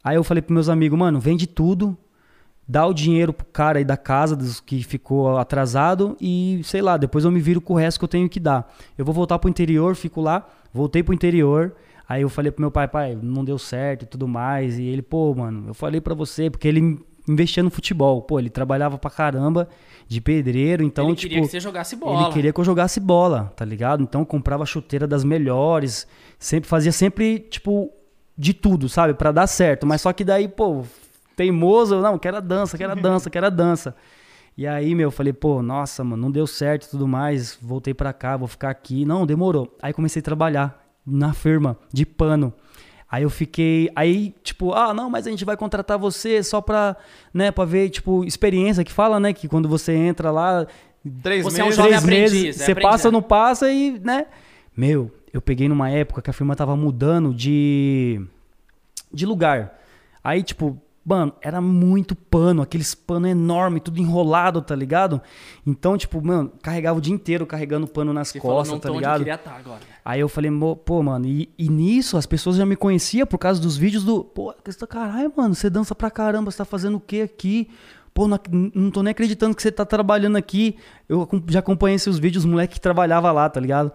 Aí 0.03 0.15
eu 0.15 0.23
falei 0.23 0.43
pros 0.43 0.53
meus 0.53 0.69
amigos, 0.69 0.99
mano, 0.99 1.19
vende 1.19 1.47
tudo, 1.47 1.97
dá 2.69 2.85
o 2.85 2.93
dinheiro 2.93 3.33
pro 3.33 3.47
cara 3.47 3.79
aí 3.79 3.83
da 3.83 3.97
casa 3.97 4.35
dos 4.35 4.59
que 4.59 4.83
ficou 4.83 5.39
atrasado 5.39 6.15
e, 6.21 6.61
sei 6.63 6.83
lá, 6.83 6.97
depois 6.97 7.25
eu 7.25 7.31
me 7.31 7.39
viro 7.39 7.59
com 7.59 7.73
o 7.73 7.77
resto 7.77 7.99
que 7.99 8.03
eu 8.03 8.09
tenho 8.09 8.29
que 8.29 8.39
dar. 8.39 8.71
Eu 8.95 9.03
vou 9.03 9.13
voltar 9.13 9.39
pro 9.39 9.49
interior, 9.49 9.95
fico 9.95 10.21
lá, 10.21 10.47
voltei 10.71 11.01
pro 11.01 11.11
interior. 11.11 11.73
Aí 12.07 12.21
eu 12.21 12.29
falei 12.29 12.51
pro 12.51 12.61
meu 12.61 12.69
pai, 12.69 12.87
pai, 12.87 13.17
não 13.19 13.43
deu 13.43 13.57
certo 13.57 14.03
e 14.03 14.05
tudo 14.05 14.27
mais. 14.27 14.77
E 14.77 14.83
ele, 14.83 15.01
pô, 15.01 15.33
mano, 15.33 15.69
eu 15.69 15.73
falei 15.73 15.99
pra 15.99 16.13
você, 16.13 16.47
porque 16.47 16.67
ele 16.67 16.99
investia 17.27 17.63
no 17.63 17.71
futebol. 17.71 18.21
Pô, 18.21 18.37
ele 18.39 18.51
trabalhava 18.51 18.99
pra 18.99 19.09
caramba 19.09 19.67
de 20.07 20.21
pedreiro, 20.21 20.83
então, 20.83 21.07
ele 21.07 21.15
tipo. 21.15 21.29
queria 21.29 21.43
que 21.43 21.51
você 21.51 21.59
jogasse 21.59 21.95
bola. 21.95 22.21
Ele 22.21 22.33
queria 22.33 22.53
que 22.53 22.59
eu 22.59 22.63
jogasse 22.63 22.99
bola, 22.99 23.51
tá 23.55 23.65
ligado? 23.65 24.03
Então 24.03 24.21
eu 24.21 24.25
comprava 24.25 24.63
chuteira 24.65 25.07
das 25.07 25.23
melhores, 25.23 26.07
sempre 26.37 26.69
fazia 26.69 26.91
sempre 26.91 27.39
tipo 27.39 27.91
de 28.37 28.53
tudo, 28.53 28.87
sabe, 28.87 29.15
Pra 29.15 29.31
dar 29.31 29.47
certo. 29.47 29.85
Mas 29.85 30.01
só 30.01 30.13
que 30.13 30.23
daí, 30.23 30.47
pô, 30.47 30.83
teimoso, 31.39 32.01
não, 32.01 32.19
quero 32.19 32.35
a 32.37 32.41
dança, 32.41 32.77
quero 32.77 32.91
a 32.91 32.95
dança, 33.01 33.29
quero 33.29 33.45
a 33.45 33.49
dança. 33.49 33.95
E 34.57 34.67
aí, 34.67 34.93
meu, 34.93 35.07
eu 35.07 35.11
falei, 35.11 35.31
pô, 35.31 35.61
nossa, 35.63 36.03
mano, 36.03 36.21
não 36.21 36.29
deu 36.29 36.45
certo 36.45 36.83
e 36.85 36.89
tudo 36.89 37.07
mais, 37.07 37.57
voltei 37.61 37.93
pra 37.93 38.11
cá, 38.11 38.35
vou 38.35 38.47
ficar 38.47 38.69
aqui. 38.69 39.05
Não, 39.05 39.25
demorou. 39.25 39.73
Aí 39.81 39.93
comecei 39.93 40.19
a 40.19 40.23
trabalhar 40.23 40.85
na 41.05 41.31
firma 41.33 41.77
de 41.93 42.05
pano. 42.05 42.53
Aí 43.09 43.23
eu 43.23 43.29
fiquei, 43.29 43.89
aí 43.95 44.35
tipo, 44.43 44.73
ah, 44.73 44.93
não, 44.93 45.09
mas 45.09 45.25
a 45.25 45.29
gente 45.29 45.45
vai 45.45 45.55
contratar 45.55 45.97
você 45.97 46.43
só 46.43 46.59
pra, 46.59 46.97
né, 47.33 47.51
pra 47.51 47.63
ver, 47.63 47.89
tipo, 47.89 48.25
experiência 48.25 48.83
que 48.83 48.91
fala, 48.91 49.17
né, 49.17 49.31
que 49.31 49.47
quando 49.47 49.69
você 49.69 49.93
entra 49.93 50.29
lá, 50.29 50.67
Três 51.23 51.45
Você 51.45 51.61
é 51.61 51.63
um 51.63 51.67
meses. 51.67 51.77
jovem 51.77 51.91
três 51.91 52.03
aprendiz, 52.03 52.31
meses, 52.33 52.61
é 52.61 52.65
você 52.65 52.71
aprendiz, 52.73 52.91
passa 52.91 53.07
é. 53.07 53.09
ou 53.09 53.11
não 53.13 53.21
passa 53.21 53.71
e, 53.71 53.97
né? 54.03 54.27
Meu, 54.75 55.09
eu 55.31 55.41
peguei 55.41 55.69
numa 55.69 55.89
época 55.89 56.21
que 56.21 56.29
a 56.29 56.33
firma 56.33 56.57
tava 56.57 56.75
mudando 56.75 57.33
de 57.33 58.21
de 59.11 59.25
lugar. 59.25 59.79
Aí, 60.21 60.43
tipo, 60.43 60.77
mano, 61.09 61.33
era 61.41 61.59
muito 61.59 62.15
pano, 62.15 62.61
aqueles 62.61 62.93
pano 62.93 63.27
enorme, 63.27 63.79
tudo 63.79 63.99
enrolado, 63.99 64.61
tá 64.61 64.75
ligado? 64.75 65.19
Então, 65.65 65.97
tipo, 65.97 66.21
mano, 66.23 66.51
carregava 66.61 66.99
o 66.99 67.01
dia 67.01 67.13
inteiro 67.13 67.47
carregando 67.47 67.87
pano 67.87 68.13
nas 68.13 68.27
Você 68.29 68.39
costas, 68.39 68.79
tá 68.79 68.89
eu 68.89 68.93
ligado? 68.93 69.17
queria 69.19 69.33
estar 69.33 69.55
agora. 69.57 69.81
Aí 70.05 70.19
eu 70.19 70.29
falei, 70.29 70.51
"Mo- 70.51 70.75
pô, 70.75 71.01
mano, 71.01 71.25
e, 71.25 71.49
e 71.57 71.67
nisso 71.67 72.15
as 72.15 72.25
pessoas 72.27 72.55
já 72.57 72.65
me 72.65 72.75
conheciam 72.75 73.25
por 73.25 73.39
causa 73.39 73.59
dos 73.59 73.75
vídeos 73.75 74.03
do. 74.03 74.23
Pô, 74.23 74.53
tá- 74.53 74.87
caralho, 74.87 75.33
mano, 75.35 75.55
você 75.55 75.69
dança 75.69 75.95
pra 75.95 76.11
caramba, 76.11 76.51
você 76.51 76.57
tá 76.59 76.65
fazendo 76.65 76.97
o 76.97 76.99
que 76.99 77.21
aqui? 77.21 77.67
Pô, 78.13 78.27
não, 78.27 78.39
não 78.75 78.91
tô 78.91 79.01
nem 79.01 79.11
acreditando 79.11 79.55
que 79.55 79.61
você 79.61 79.71
tá 79.71 79.85
trabalhando 79.85 80.35
aqui. 80.35 80.75
Eu 81.07 81.27
já 81.47 81.59
acompanhei 81.59 81.95
esses 81.95 82.19
vídeos, 82.19 82.43
os 82.43 82.49
moleques 82.51 82.75
que 82.75 82.81
trabalhava 82.81 83.31
lá, 83.31 83.49
tá 83.49 83.59
ligado? 83.59 83.91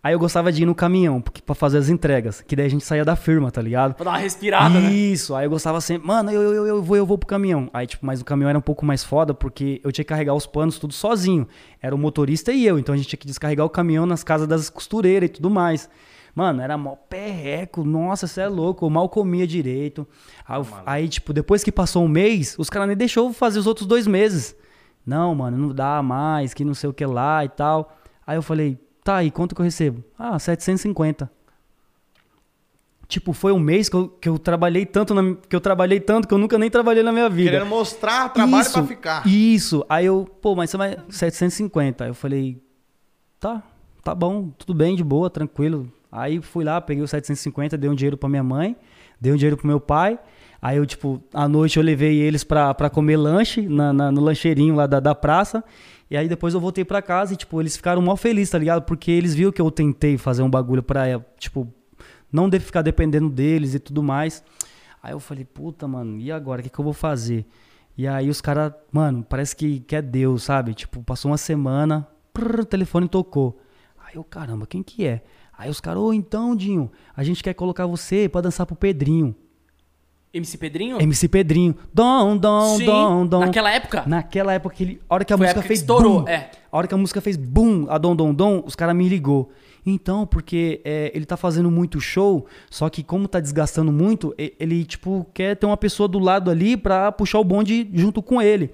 Aí 0.00 0.12
eu 0.14 0.18
gostava 0.18 0.52
de 0.52 0.62
ir 0.62 0.66
no 0.66 0.76
caminhão, 0.76 1.20
porque, 1.20 1.42
pra 1.42 1.56
fazer 1.56 1.76
as 1.78 1.88
entregas, 1.88 2.40
que 2.40 2.54
daí 2.54 2.66
a 2.66 2.70
gente 2.70 2.84
saía 2.84 3.04
da 3.04 3.16
firma, 3.16 3.50
tá 3.50 3.60
ligado? 3.60 3.94
Pra 3.94 4.04
dar 4.04 4.10
uma 4.12 4.18
respirada, 4.18 4.80
né? 4.80 4.92
Isso, 4.92 5.34
aí 5.34 5.44
eu 5.46 5.50
gostava 5.50 5.80
sempre, 5.80 6.06
mano, 6.06 6.30
eu, 6.30 6.40
eu, 6.54 6.66
eu 6.68 6.82
vou, 6.82 6.96
eu 6.96 7.04
vou 7.04 7.18
pro 7.18 7.26
caminhão. 7.26 7.68
Aí, 7.72 7.84
tipo, 7.86 8.06
mas 8.06 8.20
o 8.20 8.24
caminhão 8.24 8.48
era 8.48 8.56
um 8.58 8.62
pouco 8.62 8.86
mais 8.86 9.02
foda, 9.02 9.34
porque 9.34 9.80
eu 9.82 9.90
tinha 9.90 10.04
que 10.04 10.08
carregar 10.08 10.34
os 10.34 10.46
panos 10.46 10.78
tudo 10.78 10.94
sozinho. 10.94 11.48
Era 11.82 11.94
o 11.94 11.98
motorista 11.98 12.52
e 12.52 12.64
eu, 12.64 12.78
então 12.78 12.94
a 12.94 12.96
gente 12.98 13.08
tinha 13.08 13.18
que 13.18 13.26
descarregar 13.26 13.66
o 13.66 13.70
caminhão 13.70 14.06
nas 14.06 14.22
casas 14.22 14.46
das 14.46 14.70
costureiras 14.70 15.30
e 15.30 15.32
tudo 15.32 15.50
mais. 15.50 15.90
Mano, 16.32 16.62
era 16.62 16.78
mó 16.78 16.94
perreco, 16.94 17.82
nossa, 17.82 18.28
você 18.28 18.42
é 18.42 18.48
louco, 18.48 18.86
eu 18.86 18.90
mal 18.90 19.08
comia 19.08 19.48
direito. 19.48 20.06
Aí, 20.46 20.60
eu- 20.60 20.66
aí, 20.86 21.08
tipo, 21.08 21.32
depois 21.32 21.64
que 21.64 21.72
passou 21.72 22.04
um 22.04 22.08
mês, 22.08 22.54
os 22.56 22.70
caras 22.70 22.86
nem 22.86 22.96
deixou 22.96 23.32
fazer 23.32 23.58
os 23.58 23.66
outros 23.66 23.84
dois 23.86 24.06
meses. 24.06 24.54
Não, 25.04 25.34
mano, 25.34 25.58
não 25.58 25.74
dá 25.74 26.00
mais, 26.04 26.54
que 26.54 26.64
não 26.64 26.74
sei 26.74 26.88
o 26.88 26.92
que 26.94 27.04
lá 27.04 27.44
e 27.44 27.48
tal. 27.48 27.96
Aí 28.24 28.36
eu 28.36 28.42
falei, 28.42 28.78
tá, 29.08 29.24
e 29.24 29.30
quanto 29.30 29.54
que 29.54 29.60
eu 29.60 29.64
recebo? 29.64 30.04
Ah, 30.18 30.38
750. 30.38 31.30
Tipo, 33.08 33.32
foi 33.32 33.52
um 33.52 33.58
mês 33.58 33.88
que 33.88 33.96
eu, 33.96 34.08
que 34.08 34.28
eu 34.28 34.38
trabalhei 34.38 34.84
tanto, 34.84 35.14
na- 35.14 35.34
que 35.48 35.56
eu 35.56 35.60
trabalhei 35.62 35.98
tanto 35.98 36.28
que 36.28 36.34
eu 36.34 36.36
nunca 36.36 36.58
nem 36.58 36.68
trabalhei 36.70 37.02
na 37.02 37.10
minha 37.10 37.28
vida. 37.30 37.52
Querendo 37.52 37.66
mostrar 37.68 38.28
trabalho 38.28 38.60
isso, 38.60 38.72
pra 38.72 38.82
ficar. 38.86 39.26
Isso. 39.26 39.84
Aí 39.88 40.04
eu, 40.04 40.28
pô, 40.42 40.54
mas 40.54 40.68
você 40.68 40.76
vai 40.76 40.98
750. 41.08 42.04
Aí 42.04 42.10
eu 42.10 42.14
falei, 42.14 42.60
tá, 43.40 43.62
tá 44.04 44.14
bom, 44.14 44.50
tudo 44.58 44.74
bem, 44.74 44.94
de 44.94 45.02
boa, 45.02 45.30
tranquilo. 45.30 45.90
Aí 46.12 46.42
fui 46.42 46.64
lá, 46.64 46.78
peguei 46.82 47.02
o 47.02 47.08
750, 47.08 47.78
dei 47.78 47.88
um 47.88 47.94
dinheiro 47.94 48.18
pra 48.18 48.28
minha 48.28 48.42
mãe, 48.42 48.76
dei 49.18 49.32
um 49.32 49.36
dinheiro 49.36 49.56
pro 49.56 49.66
meu 49.66 49.80
pai. 49.80 50.18
Aí 50.60 50.76
eu, 50.76 50.84
tipo, 50.86 51.22
à 51.32 51.46
noite 51.48 51.76
eu 51.76 51.82
levei 51.82 52.18
eles 52.18 52.42
pra, 52.42 52.74
pra 52.74 52.90
comer 52.90 53.16
lanche 53.16 53.62
na, 53.68 53.92
na- 53.92 54.10
no 54.10 54.20
lancheirinho 54.20 54.74
lá 54.74 54.86
da, 54.86 54.98
da 55.00 55.14
praça. 55.14 55.62
E 56.10 56.16
aí 56.16 56.28
depois 56.28 56.54
eu 56.54 56.60
voltei 56.60 56.84
pra 56.84 57.00
casa 57.02 57.34
e, 57.34 57.36
tipo, 57.36 57.60
eles 57.60 57.76
ficaram 57.76 58.00
mal 58.02 58.16
felizes, 58.16 58.50
tá 58.50 58.58
ligado? 58.58 58.82
Porque 58.82 59.10
eles 59.10 59.34
viram 59.34 59.52
que 59.52 59.60
eu 59.60 59.70
tentei 59.70 60.16
fazer 60.18 60.42
um 60.42 60.50
bagulho 60.50 60.82
pra, 60.82 61.04
tipo, 61.38 61.72
não 62.32 62.48
de 62.48 62.58
ficar 62.58 62.82
dependendo 62.82 63.28
deles 63.30 63.74
e 63.74 63.78
tudo 63.78 64.02
mais. 64.02 64.42
Aí 65.02 65.12
eu 65.12 65.20
falei, 65.20 65.44
puta, 65.44 65.86
mano, 65.86 66.18
e 66.18 66.32
agora? 66.32 66.60
O 66.60 66.64
que, 66.64 66.70
que 66.70 66.78
eu 66.78 66.84
vou 66.84 66.92
fazer? 66.94 67.46
E 67.96 68.06
aí 68.08 68.28
os 68.28 68.40
caras, 68.40 68.72
mano, 68.92 69.24
parece 69.28 69.54
que, 69.54 69.80
que 69.80 69.94
é 69.94 70.02
Deus, 70.02 70.42
sabe? 70.44 70.72
Tipo, 70.74 71.02
passou 71.02 71.30
uma 71.30 71.38
semana, 71.38 72.06
prrr, 72.32 72.60
o 72.60 72.64
telefone 72.64 73.06
tocou. 73.08 73.58
Aí 74.04 74.16
eu, 74.16 74.24
caramba, 74.24 74.66
quem 74.66 74.82
que 74.82 75.06
é? 75.06 75.22
Aí 75.56 75.68
os 75.70 75.80
caras, 75.80 76.00
ô, 76.02 76.12
então, 76.12 76.54
Dinho, 76.56 76.90
a 77.16 77.22
gente 77.22 77.42
quer 77.42 77.54
colocar 77.54 77.86
você 77.86 78.28
pra 78.28 78.40
dançar 78.40 78.66
pro 78.66 78.74
Pedrinho. 78.76 79.34
MC 80.32 80.58
Pedrinho? 80.58 81.00
MC 81.00 81.28
Pedrinho. 81.28 81.74
Dom, 81.92 82.36
dom, 82.36 82.76
Sim, 82.76 82.84
dom, 82.84 83.26
dom. 83.26 83.40
naquela 83.40 83.70
época? 83.70 84.04
Naquela 84.06 84.52
época, 84.52 84.76
ele, 84.80 85.00
a 85.08 85.14
hora 85.14 85.24
que 85.24 85.32
a 85.32 85.36
Foi 85.36 85.46
a 85.46 85.48
música 85.48 85.62
que 85.62 85.68
fez 85.68 85.80
estourou, 85.80 86.20
boom, 86.20 86.28
é. 86.28 86.50
a 86.70 86.76
hora 86.76 86.86
que 86.86 86.94
a 86.94 86.98
música 86.98 87.20
fez 87.20 87.36
boom, 87.36 87.86
a 87.88 87.96
Dom 87.98 88.14
Dom 88.14 88.34
Dom, 88.34 88.62
os 88.64 88.74
caras 88.74 88.94
me 88.94 89.08
ligou. 89.08 89.50
Então, 89.86 90.26
porque 90.26 90.82
é, 90.84 91.10
ele 91.14 91.24
tá 91.24 91.36
fazendo 91.36 91.70
muito 91.70 92.00
show, 92.00 92.46
só 92.70 92.90
que 92.90 93.02
como 93.02 93.26
tá 93.26 93.40
desgastando 93.40 93.90
muito, 93.90 94.34
ele, 94.36 94.84
tipo, 94.84 95.26
quer 95.32 95.56
ter 95.56 95.64
uma 95.64 95.76
pessoa 95.76 96.06
do 96.06 96.18
lado 96.18 96.50
ali 96.50 96.76
pra 96.76 97.10
puxar 97.10 97.38
o 97.38 97.44
bonde 97.44 97.88
junto 97.94 98.22
com 98.22 98.42
ele. 98.42 98.70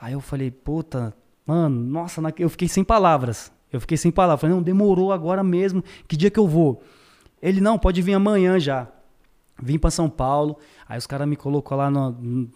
Aí 0.00 0.14
eu 0.14 0.20
falei, 0.20 0.50
puta, 0.50 1.14
mano, 1.46 1.80
nossa, 1.80 2.20
eu 2.38 2.48
fiquei 2.48 2.66
sem 2.66 2.82
palavras. 2.82 3.52
Eu 3.72 3.80
fiquei 3.80 3.96
sem 3.96 4.10
palavras. 4.10 4.40
Falei, 4.40 4.56
não, 4.56 4.62
demorou 4.62 5.12
agora 5.12 5.44
mesmo. 5.44 5.84
Que 6.08 6.16
dia 6.16 6.30
que 6.30 6.38
eu 6.38 6.48
vou? 6.48 6.82
Ele, 7.40 7.60
não, 7.60 7.78
pode 7.78 8.02
vir 8.02 8.14
amanhã 8.14 8.58
já. 8.58 8.88
Vim 9.62 9.78
pra 9.78 9.90
São 9.90 10.08
Paulo, 10.08 10.56
aí 10.88 10.98
os 10.98 11.06
caras 11.06 11.28
me 11.28 11.36
colocou 11.36 11.76
lá 11.76 11.90
no, 11.90 12.48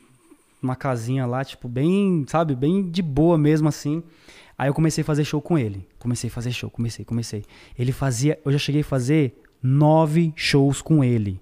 numa 0.62 0.77
casinha 0.77 1.27
lá, 1.27 1.45
tipo, 1.45 1.69
bem, 1.69 2.25
sabe, 2.29 2.55
bem 2.55 2.90
de 2.90 3.03
boa 3.03 3.37
mesmo 3.37 3.69
assim. 3.69 4.03
Aí 4.57 4.69
eu 4.69 4.75
comecei 4.75 5.03
a 5.03 5.05
fazer 5.05 5.25
show 5.25 5.40
com 5.40 5.59
ele. 5.59 5.87
Comecei 5.99 6.31
a 6.31 6.33
fazer 6.33 6.53
show, 6.53 6.71
comecei, 6.71 7.05
comecei. 7.05 7.45
Ele 7.79 7.93
fazia, 7.93 8.38
eu 8.45 8.53
já 8.53 8.59
cheguei 8.59 8.83
a 8.83 8.85
fazer 8.85 9.43
nove 9.62 10.33
shows 10.37 10.81
com 10.81 11.03
ele. 11.03 11.40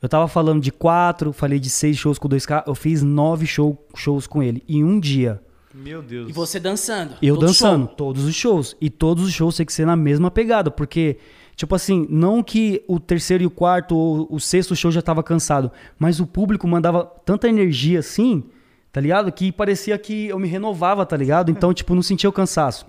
Eu 0.00 0.08
tava 0.08 0.28
falando 0.28 0.62
de 0.62 0.70
quatro, 0.70 1.32
falei 1.32 1.58
de 1.58 1.68
seis 1.68 1.96
shows 1.96 2.18
com 2.18 2.28
2K, 2.28 2.64
eu 2.66 2.74
fiz 2.74 3.02
nove 3.02 3.46
show, 3.46 3.84
shows 3.96 4.26
com 4.26 4.42
ele 4.42 4.62
em 4.68 4.84
um 4.84 5.00
dia. 5.00 5.42
Meu 5.74 6.00
Deus. 6.00 6.30
E 6.30 6.32
você 6.32 6.58
dançando. 6.58 7.14
Eu 7.20 7.34
todo 7.34 7.46
dançando, 7.46 7.86
show. 7.86 7.94
todos 7.94 8.24
os 8.24 8.34
shows. 8.34 8.76
E 8.80 8.88
todos 8.88 9.24
os 9.24 9.32
shows 9.32 9.56
tem 9.56 9.66
que 9.66 9.72
ser 9.72 9.86
na 9.86 9.96
mesma 9.96 10.30
pegada, 10.30 10.70
porque, 10.70 11.18
tipo 11.58 11.74
assim, 11.74 12.06
não 12.08 12.40
que 12.40 12.84
o 12.86 13.00
terceiro 13.00 13.42
e 13.42 13.46
o 13.46 13.50
quarto 13.50 13.96
ou 13.96 14.28
o 14.30 14.38
sexto 14.38 14.76
show 14.76 14.92
já 14.92 15.02
tava 15.02 15.24
cansado, 15.24 15.72
mas 15.98 16.20
o 16.20 16.26
público 16.26 16.68
mandava 16.68 17.04
tanta 17.24 17.48
energia 17.48 17.98
assim, 17.98 18.44
tá 18.92 19.00
ligado? 19.00 19.32
Que 19.32 19.50
parecia 19.50 19.98
que 19.98 20.28
eu 20.28 20.38
me 20.38 20.46
renovava, 20.46 21.04
tá 21.04 21.16
ligado? 21.16 21.50
Então, 21.50 21.74
tipo, 21.74 21.96
não 21.96 22.02
sentia 22.02 22.30
o 22.30 22.32
cansaço. 22.32 22.86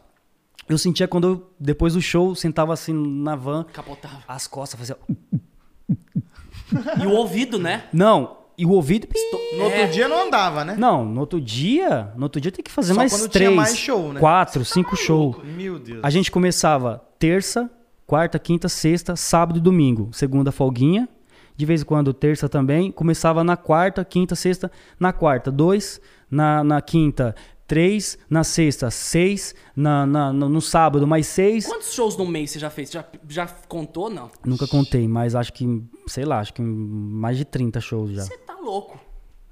Eu 0.68 0.78
sentia 0.78 1.08
quando 1.08 1.28
eu, 1.28 1.52
depois 1.60 1.94
do 1.96 2.02
show, 2.02 2.36
sentava 2.36 2.72
assim 2.72 2.94
na 2.94 3.36
van, 3.36 3.66
Capotava. 3.74 4.20
as 4.28 4.46
costas 4.46 4.80
fazia. 4.80 4.96
E 7.02 7.08
o 7.08 7.12
ouvido, 7.14 7.58
né? 7.58 7.86
Não, 7.92 8.38
e 8.56 8.64
o 8.68 8.70
ouvido. 8.70 9.08
No 9.58 9.64
outro 9.64 9.80
É. 9.80 9.88
dia 9.88 10.08
não 10.08 10.28
andava, 10.28 10.64
né? 10.64 10.76
Não, 10.78 11.04
no 11.04 11.22
outro 11.22 11.42
dia, 11.42 12.14
no 12.16 12.24
outro 12.24 12.40
dia 12.40 12.52
tem 12.52 12.64
que 12.64 12.70
fazer 12.70 12.94
Só 12.94 13.00
mais 13.00 13.12
quando 13.12 13.28
três, 13.30 13.50
tinha 13.50 13.56
mais 13.58 13.76
show, 13.76 14.14
né? 14.14 14.20
quatro, 14.20 14.64
cinco 14.64 14.96
shows. 14.96 15.38
Meu 15.44 15.80
Deus. 15.80 16.02
A 16.04 16.10
gente 16.12 16.30
começava 16.30 17.04
terça, 17.18 17.68
quarta, 18.10 18.40
quinta, 18.40 18.68
sexta, 18.68 19.16
sábado 19.16 19.60
e 19.60 19.62
domingo. 19.62 20.10
Segunda 20.12 20.52
folguinha. 20.52 21.08
De 21.56 21.64
vez 21.64 21.84
em 21.84 21.86
quando 21.86 22.12
terça 22.12 22.50
também. 22.50 22.92
Começava 22.92 23.44
na 23.44 23.56
quarta, 23.56 24.04
quinta, 24.04 24.34
sexta. 24.36 24.72
Na 25.00 25.14
quarta, 25.14 25.52
dois. 25.52 26.02
Na, 26.32 26.64
na 26.64 26.82
quinta, 26.82 27.36
três. 27.68 28.18
Na 28.28 28.44
sexta, 28.44 28.90
seis. 28.90 29.54
Na, 29.76 30.08
na- 30.08 30.34
no, 30.34 30.50
no 30.50 30.60
sábado, 30.60 31.06
mais 31.06 31.28
seis. 31.28 31.68
Quantos 31.68 31.94
shows 31.94 32.18
no 32.18 32.26
mês 32.26 32.50
você 32.50 32.58
já 32.58 32.72
fez? 32.72 32.90
Já, 32.90 33.06
já 33.28 33.46
contou, 33.68 34.10
não? 34.10 34.32
Nunca 34.44 34.66
contei, 34.68 35.08
mas 35.08 35.36
acho 35.36 35.54
que, 35.54 35.84
sei 36.08 36.26
lá, 36.26 36.40
acho 36.40 36.52
que 36.56 36.64
mais 36.64 37.38
de 37.38 37.46
30 37.46 37.80
shows 37.80 38.10
já. 38.10 38.24
Você 38.24 38.38
tá 38.40 38.56
louco. 38.60 39.00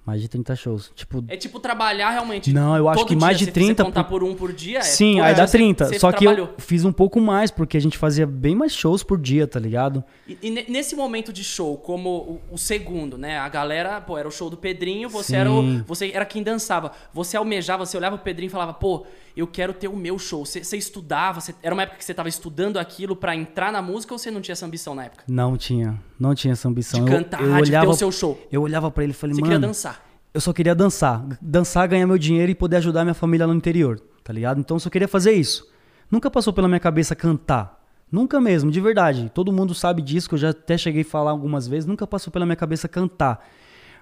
Mais 0.07 0.21
de 0.21 0.29
30 0.29 0.55
shows. 0.55 0.89
Tipo, 0.95 1.21
É 1.27 1.35
tipo 1.35 1.59
trabalhar 1.59 2.11
realmente. 2.11 2.53
Não, 2.53 2.77
eu 2.77 2.87
acho 2.87 3.05
que 3.05 3.13
mais 3.13 3.37
dia. 3.37 3.45
de 3.47 3.51
Se 3.53 3.59
você 3.59 3.65
30 3.65 3.83
contar 3.83 4.05
por- 4.05 4.23
um 4.23 4.33
por 4.33 4.53
dia, 4.53 4.77
é 4.77 4.81
Sim, 4.81 5.19
aí 5.19 5.35
dá 5.35 5.45
você- 5.45 5.57
30. 5.57 5.85
você 5.85 5.99
Só 5.99 6.13
que 6.13 6.19
trabalhou. 6.23 6.47
eu 6.47 6.53
fiz 6.59 6.85
um 6.85 6.93
pouco 6.93 7.19
mais, 7.19 7.51
porque 7.51 7.75
a 7.75 7.81
gente 7.81 7.97
fazia 7.97 8.25
bem 8.25 8.55
mais 8.55 8.73
shows 8.73 9.03
por 9.03 9.19
dia, 9.19 9.45
tá 9.45 9.59
ligado? 9.59 10.01
E, 10.25 10.37
e 10.43 10.49
ne- 10.49 10.65
nesse 10.69 10.95
momento 10.95 11.33
de 11.33 11.43
show, 11.43 11.75
como 11.77 12.09
o, 12.09 12.41
o 12.53 12.57
segundo, 12.57 13.17
né? 13.17 13.37
A 13.37 13.49
galera, 13.49 13.99
pô, 13.99 14.17
era 14.17 14.25
o 14.27 14.31
show 14.31 14.49
do 14.49 14.55
Pedrinho, 14.55 15.09
você 15.09 15.33
Sim. 15.33 15.35
era 15.35 15.51
o, 15.51 15.83
você 15.83 16.09
era 16.13 16.23
quem 16.25 16.41
dançava. 16.41 16.93
Você 17.13 17.35
almejava, 17.35 17.85
você 17.85 17.97
olhava 17.97 18.15
pro 18.17 18.23
Pedrinho 18.23 18.47
e 18.47 18.51
falava, 18.51 18.73
pô, 18.73 19.05
eu 19.39 19.47
quero 19.47 19.73
ter 19.73 19.87
o 19.87 19.95
meu 19.95 20.17
show. 20.17 20.45
Você, 20.45 20.63
você 20.63 20.75
estudava, 20.77 21.39
você- 21.39 21.53
era 21.61 21.73
uma 21.73 21.83
época 21.83 21.97
que 21.99 22.03
você 22.05 22.13
tava 22.13 22.27
estudando 22.27 22.77
aquilo 22.77 23.15
pra 23.15 23.35
entrar 23.35 23.71
na 23.71 23.81
música 23.81 24.13
ou 24.13 24.17
você 24.17 24.31
não 24.31 24.41
tinha 24.41 24.53
essa 24.53 24.65
ambição 24.65 24.95
na 24.95 25.05
época? 25.05 25.23
Não 25.27 25.55
tinha, 25.55 25.99
não 26.19 26.33
tinha 26.35 26.53
essa 26.53 26.67
ambição. 26.67 27.05
De 27.05 27.11
Eu- 27.11 27.17
cantar, 27.17 27.41
eu, 27.41 27.47
de 27.47 27.53
ter 27.53 27.61
olhava, 27.69 27.89
o 27.91 27.93
seu 27.93 28.11
show. 28.11 28.39
Eu 28.51 28.61
olhava 28.63 28.89
pra 28.91 29.03
ele 29.03 29.11
e 29.11 29.15
falei, 29.15 29.35
Você 29.35 29.41
mano, 29.41 29.53
queria 29.53 29.67
dançar. 29.67 30.03
eu 30.33 30.41
só 30.41 30.51
queria 30.51 30.73
dançar. 30.75 31.23
Dançar, 31.41 31.87
ganhar 31.87 32.07
meu 32.07 32.17
dinheiro 32.17 32.51
e 32.51 32.55
poder 32.55 32.77
ajudar 32.77 33.03
minha 33.03 33.13
família 33.13 33.45
no 33.47 33.53
interior, 33.53 33.99
tá 34.23 34.33
ligado? 34.33 34.59
Então 34.59 34.75
eu 34.77 34.79
só 34.79 34.89
queria 34.89 35.07
fazer 35.07 35.33
isso. 35.33 35.69
Nunca 36.09 36.31
passou 36.31 36.51
pela 36.53 36.67
minha 36.67 36.79
cabeça 36.79 37.15
cantar, 37.15 37.75
Nunca 38.09 38.39
mesmo, 38.39 38.71
de 38.71 38.79
verdade. 38.79 39.29
Todo 39.35 39.51
mundo 39.51 39.75
sabe 39.75 40.01
disso, 40.01 40.29
que 40.29 40.35
eu 40.35 40.39
já 40.39 40.51
até 40.51 40.77
cheguei 40.77 41.01
a 41.01 41.05
falar 41.05 41.31
algumas 41.31 41.67
vezes, 41.67 41.85
nunca 41.85 42.07
passou 42.07 42.31
pela 42.31 42.45
minha 42.45 42.55
cabeça 42.55 42.87
cantar. 42.87 43.45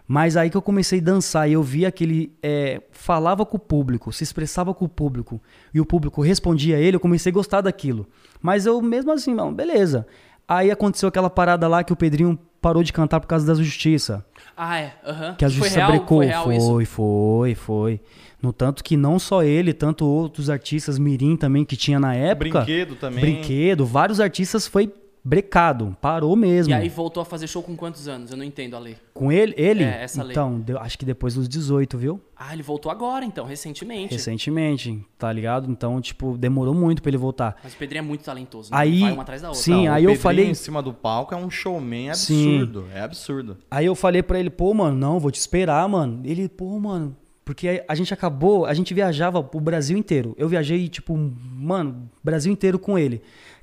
Mas 0.08 0.38
aí 0.38 0.50
que 0.50 0.58
eu 0.58 0.62
comecei 0.62 1.00
a 1.00 1.04
dançar 1.04 1.50
e 1.50 1.54
eu 1.54 1.64
vi 1.64 1.86
aquele. 1.86 2.32
é, 2.44 2.82
falava 2.92 3.46
com 3.46 3.58
o 3.58 3.60
público, 3.60 4.14
se 4.14 4.24
expressava 4.24 4.74
com 4.74 4.86
o 4.86 4.90
público, 4.90 5.42
e 5.74 5.82
o 5.82 5.86
público 5.86 6.22
respondia 6.22 6.78
a 6.78 6.80
ele, 6.80 6.96
eu 6.96 7.00
comecei 7.00 7.32
a 7.32 7.34
gostar 7.34 7.62
daquilo. 7.62 8.08
Mas 8.42 8.66
eu 8.66 8.82
mesmo 8.82 9.12
assim, 9.12 9.34
não, 9.34 9.54
beleza. 9.54 10.06
Aí 10.48 10.70
aconteceu 10.70 11.10
aquela 11.10 11.30
parada 11.30 11.68
lá 11.68 11.84
que 11.84 11.92
o 11.92 11.96
Pedrinho 11.96 12.38
parou 12.62 12.84
de 12.84 12.94
cantar 12.94 13.20
por 13.20 13.28
causa 13.28 13.46
da 13.48 13.54
justiça. 13.56 14.24
Ah, 14.56 14.80
é. 14.80 14.94
Aham. 15.06 15.36
Que 15.36 15.46
a 15.46 15.50
Foi 15.50 15.56
justiça 15.58 15.80
real? 15.80 15.90
brecou. 15.92 16.18
Foi 16.20 16.26
real 16.28 16.54
isso? 16.54 16.68
foi, 16.68 16.86
foi, 16.86 17.56
foi. 17.56 18.02
No 18.42 18.54
tanto 18.54 18.84
que 18.84 18.96
não 18.96 19.18
só 19.18 19.44
ele, 19.44 19.74
tanto 19.74 20.06
outros 20.06 20.50
artistas 20.52 21.00
mirim 21.00 21.36
também 21.36 21.66
que 21.66 21.76
tinha 21.76 22.00
na 22.00 22.14
época. 22.14 22.62
Brinquedo 22.62 22.96
também. 22.96 23.22
Brinquedo, 23.22 23.86
vários 23.86 24.20
artistas 24.20 24.68
foi 24.68 24.92
brecado, 25.28 25.98
parou 26.00 26.36
mesmo. 26.36 26.72
E 26.72 26.74
aí 26.76 26.88
voltou 26.88 27.20
a 27.22 27.26
fazer 27.26 27.48
show 27.48 27.64
com 27.64 27.76
quantos 27.76 28.08
anos? 28.08 28.30
Eu 28.30 28.38
não 28.38 28.44
entendo 28.44 28.76
a 28.76 28.80
lei. 28.80 28.96
Com 29.12 29.32
ele, 29.32 29.56
ele? 29.58 29.84
É, 29.84 30.04
essa 30.04 30.22
lei. 30.22 30.32
Então, 30.34 30.60
deu- 30.60 30.78
acho 30.78 30.98
que 31.00 31.04
depois 31.06 31.34
dos 31.34 31.50
18, 31.50 31.98
viu? 31.98 32.22
Ah, 32.38 32.54
ele 32.54 32.62
voltou 32.62 32.92
agora, 32.92 33.26
então, 33.26 33.44
recentemente. 33.46 34.14
Recentemente, 34.14 35.04
tá 35.18 35.32
ligado? 35.34 35.70
Então, 35.72 36.00
tipo, 36.00 36.38
demorou 36.38 36.74
muito 36.76 37.02
pra 37.02 37.10
ele 37.10 37.18
voltar. 37.18 37.56
Mas 37.64 37.74
o 37.74 37.78
Pedrinho 37.78 38.00
é 38.04 38.06
muito 38.06 38.24
talentoso. 38.24 38.72
Né? 38.72 38.78
Aí- 38.78 39.00
Vai 39.00 39.12
uma 39.14 39.24
atrás 39.24 39.42
da 39.42 39.48
outra. 39.50 39.64
sim, 39.64 39.72
Não, 39.72 39.92
o 39.92 39.96
aí 39.96 40.04
eu 40.04 40.10
Pedrinho 40.10 40.22
falei- 40.22 40.50
em 40.50 40.54
cima 40.54 40.82
do 40.84 40.94
palco 40.94 41.34
é 41.34 41.38
um 41.38 41.50
showman 41.50 42.14
Sim. 42.14 42.60
absurdo. 42.60 42.86
É 42.94 43.02
absurdo. 43.02 43.58
Aí 43.72 43.86
eu 43.88 43.96
falei 43.96 44.22
pra 44.22 44.40
ele, 44.40 44.52
pô, 44.52 44.74
mano, 44.74 44.96
não, 44.96 45.20
vou 45.20 45.32
te 45.32 45.40
esperar, 45.40 45.88
mano. 45.90 46.22
Ele, 46.24 46.48
pô, 46.48 46.78
mano, 46.80 47.16
porque 47.44 47.84
a 47.88 47.96
gente 47.96 48.14
acabou, 48.14 48.66
a 48.66 48.74
gente 48.74 48.94
viajava 48.94 49.42
pro 49.44 49.60
Brasil 49.60 49.98
inteiro. 49.98 50.36
Eu 50.38 50.48
viajei, 50.50 50.88
tipo, 50.88 51.16
mano, 51.16 52.10
Brasil 52.24 52.52
inteiro 52.52 52.78
com 52.78 52.98
ele. 53.00 53.22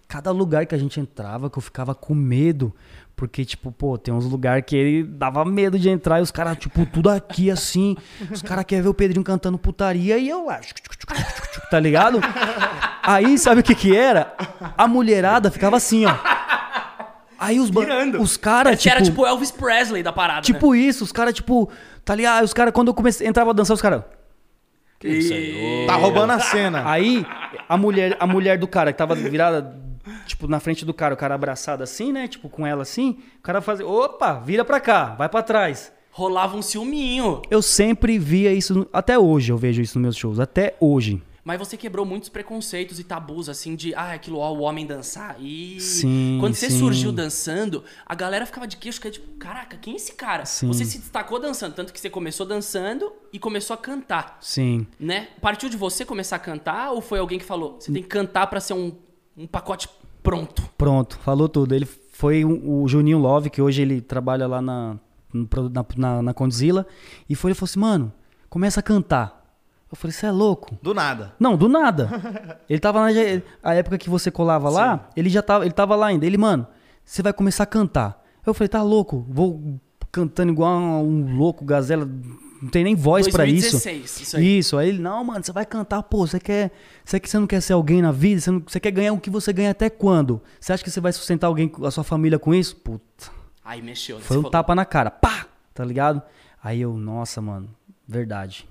Cada 0.09 0.31
lugar 0.31 0.67
que 0.67 0.75
a 0.75 0.79
gente 0.79 1.01
entrava, 1.01 1.49
que 1.49 1.59
eu 1.59 1.63
ficava 1.63 1.95
com 1.95 2.15
medo. 2.15 2.75
Porque, 3.15 3.45
tipo, 3.45 3.71
pô, 3.71 3.97
tem 3.97 4.13
uns 4.13 4.25
lugares 4.25 4.65
que 4.67 4.75
ele 4.75 5.05
dava 5.05 5.45
medo 5.45 5.79
de 5.79 5.89
entrar 5.89 6.19
e 6.19 6.23
os 6.23 6.31
caras, 6.31 6.57
tipo, 6.59 6.85
tudo 6.87 7.09
aqui 7.09 7.51
assim. 7.51 7.97
Os 8.31 8.43
caras 8.43 8.65
querem 8.65 8.83
ver 8.83 8.89
o 8.89 8.95
Pedrinho 8.95 9.25
cantando 9.25 9.59
putaria 9.59 10.19
e 10.19 10.29
eu 10.29 10.47
lá, 10.47 10.61
tá 11.71 11.79
ligado? 11.79 12.21
Aí, 13.03 13.39
sabe 13.39 13.61
o 13.61 13.65
que 13.65 13.75
que 13.75 13.97
era? 13.97 14.35
A 14.77 14.89
mulherada 14.89 15.51
ficava 15.51 15.77
assim, 15.77 16.05
ó. 16.05 16.15
Aí 17.39 17.59
os, 17.59 17.71
os 18.21 18.37
caras, 18.37 18.79
Esse 18.79 18.89
era 18.89 19.03
tipo 19.03 19.27
Elvis 19.27 19.51
Presley 19.51 20.01
da 20.01 20.13
parada, 20.13 20.39
né? 20.39 20.43
Tipo 20.43 20.77
isso, 20.77 21.03
os 21.03 21.11
caras, 21.11 21.35
tipo, 21.35 21.69
tá 22.05 22.15
ligado? 22.15 22.39
Aí 22.39 22.45
Os 22.45 22.55
caras, 22.55 22.73
quando 22.73 22.89
eu 22.89 22.95
comecei, 22.95 23.27
entrava 23.27 23.51
a 23.51 23.53
dançar, 23.53 23.75
os 23.75 23.83
caras. 23.83 24.05
E... 25.05 25.85
Tá 25.87 25.97
roubando 25.97 26.31
a 26.33 26.39
cena. 26.39 26.89
Aí, 26.89 27.27
a 27.69 27.77
mulher, 27.77 28.17
a 28.21 28.27
mulher 28.27 28.59
do 28.59 28.69
cara 28.69 28.93
que 28.93 28.99
tava 28.99 29.17
virada, 29.17 29.77
tipo, 30.27 30.47
na 30.47 30.61
frente 30.61 30.85
do 30.85 30.95
cara, 30.95 31.15
o 31.15 31.17
cara 31.17 31.35
abraçado 31.35 31.83
assim, 31.83 32.13
né? 32.13 32.29
Tipo, 32.29 32.49
com 32.49 32.67
ela 32.67 32.83
assim, 32.83 33.19
o 33.39 33.43
cara 33.43 33.61
fazia, 33.61 33.87
opa, 33.87 34.35
vira 34.35 34.65
pra 34.65 34.81
cá, 34.81 35.15
vai 35.15 35.29
pra 35.29 35.43
trás. 35.43 35.93
Rolava 36.11 36.57
um 36.57 36.63
ciúminho. 36.63 37.41
Eu 37.51 37.63
sempre 37.63 38.19
via 38.19 38.53
isso, 38.53 38.87
até 38.93 39.19
hoje 39.19 39.51
eu 39.51 39.57
vejo 39.57 39.81
isso 39.81 39.99
nos 39.99 40.03
meus 40.03 40.17
shows, 40.17 40.39
até 40.39 40.77
hoje. 40.79 41.23
Mas 41.45 41.59
você 41.59 41.77
quebrou 41.77 42.07
muitos 42.07 42.29
preconceitos 42.29 43.01
e 43.01 43.05
tabus, 43.05 43.49
assim, 43.49 43.75
de, 43.75 43.93
ah, 43.95 44.13
aquilo 44.13 44.39
ó, 44.39 44.53
o 44.53 44.61
homem 44.61 44.87
dançar. 44.87 45.37
E 45.41 45.81
Sim, 45.81 46.37
quando 46.39 46.55
você 46.55 46.71
sim. 46.71 46.79
surgiu 46.79 47.11
dançando, 47.11 47.83
a 48.07 48.15
galera 48.15 48.47
ficava 48.47 48.67
de 48.67 48.77
queixo, 48.77 49.01
que 49.01 49.09
é 49.09 49.11
tipo, 49.11 49.27
caraca, 49.39 49.77
quem 49.77 49.95
é 49.95 49.97
esse 49.97 50.13
cara? 50.13 50.45
Sim. 50.45 50.69
Você 50.69 50.85
se 50.85 50.99
destacou 50.99 51.41
dançando, 51.41 51.75
tanto 51.75 51.93
que 51.93 51.99
você 51.99 52.09
começou 52.09 52.47
dançando 52.47 53.13
e 53.33 53.41
começou 53.41 53.75
a 53.75 53.77
cantar, 53.77 54.39
Sim. 54.41 54.87
né? 55.01 55.29
Partiu 55.41 55.69
de 55.69 55.77
você 55.77 56.05
começar 56.05 56.37
a 56.37 56.39
cantar 56.39 56.93
ou 56.93 57.01
foi 57.01 57.19
alguém 57.19 57.41
que 57.41 57.45
falou, 57.45 57.77
você 57.81 57.91
tem 57.91 58.03
que 58.03 58.09
cantar 58.09 58.47
pra 58.47 58.61
ser 58.61 58.75
um, 58.75 58.93
um 59.37 59.47
pacote 59.47 59.89
pronto? 60.23 60.63
Pronto, 60.77 61.19
falou 61.19 61.49
tudo. 61.49 61.75
Ele 61.75 61.87
foi 61.87 62.45
o, 62.45 62.87
Juninho 62.87 63.19
Love, 63.19 63.51
que 63.51 63.61
hoje 63.61 63.83
ele 63.83 64.01
trabalha 64.01 64.47
lá 64.47 64.63
na, 64.63 64.97
na, 65.33 65.87
na, 65.97 66.23
na 66.23 66.35
Condzilla, 66.35 66.87
e 67.29 67.35
foi 67.35 67.51
ele 67.51 67.55
falou 67.55 67.71
assim, 67.71 67.81
mano, 67.81 68.13
começa 68.49 68.81
a 68.81 68.83
cantar. 68.83 69.43
Eu 69.91 69.97
falei, 69.97 70.13
você 70.13 70.27
é 70.27 70.31
louco? 70.31 70.79
Do 70.81 70.95
nada. 70.95 71.35
Não, 71.39 71.57
do 71.57 71.69
nada. 71.69 72.09
ele 72.69 72.81
tava 72.81 73.01
na 73.01 73.09
a 73.63 73.75
época 73.75 73.99
que 73.99 74.09
você 74.09 74.31
colava 74.31 74.71
lá, 74.71 75.09
ele 75.15 75.29
já 75.29 75.43
tava, 75.43 75.65
ele 75.65 75.75
tava 75.75 75.95
lá 75.97 76.07
ainda. 76.07 76.25
Ele, 76.25 76.39
mano, 76.39 76.67
você 77.05 77.23
vai 77.23 77.33
começar 77.33 77.65
a 77.65 77.67
cantar. 77.67 78.25
Eu 78.47 78.55
falei, 78.55 78.69
tá 78.69 78.83
louco? 78.83 79.27
Vou 79.29 79.79
cantando 80.11 80.53
igual 80.53 80.79
um 80.79 81.37
louco, 81.37 81.65
gazela, 81.65 82.09
não 82.63 82.71
tem 82.71 82.85
nem 82.85 82.95
voz 82.95 83.27
pra 83.29 83.45
isso. 83.45 83.73
2016, 83.73 84.21
isso 84.21 84.37
aí. 84.37 84.59
Isso, 84.59 84.79
aí 84.79 84.89
ele, 84.91 84.99
não, 85.01 85.23
mano, 85.25 85.45
você 85.45 85.51
vai 85.53 85.67
cantar, 85.67 86.03
pô, 86.05 86.27
você 86.27 86.39
quer, 86.39 86.71
você, 87.05 87.19
quer- 87.19 87.29
você 87.29 87.39
não 87.39 87.47
quer 87.47 87.61
ser 87.61 87.73
alguém 87.73 88.01
na 88.01 88.13
vida, 88.13 88.41
você, 88.41 88.51
não- 88.51 88.63
você 88.67 88.79
quer 88.79 88.91
ganhar 88.93 89.13
o 89.13 89.19
que 89.21 89.29
você 89.29 89.53
ganha 89.53 89.71
até 89.73 89.91
quando? 89.91 90.41
Você 90.61 90.73
acha 90.73 90.85
que 90.85 90.91
você 90.91 91.01
vai 91.01 91.13
sustentar 91.13 91.49
alguém, 91.49 91.71
a 91.85 91.91
sua 91.91 92.05
família 92.05 92.39
com 92.39 92.55
isso? 92.55 92.77
Puta, 92.77 93.31
Aí 93.65 93.83
mexeu. 93.83 94.17
né? 94.19 94.23
foi 94.25 94.37
um 94.37 94.41
falou, 94.41 94.51
tapa 94.51 94.75
na 94.75 94.85
cara, 94.85 95.11
pá, 95.11 95.47
tá 95.75 95.85
ligado? 95.85 96.23
Aí 96.63 96.81
eu, 96.81 96.97
nossa, 96.97 97.41
mano, 97.43 97.69
verdade. 98.07 98.69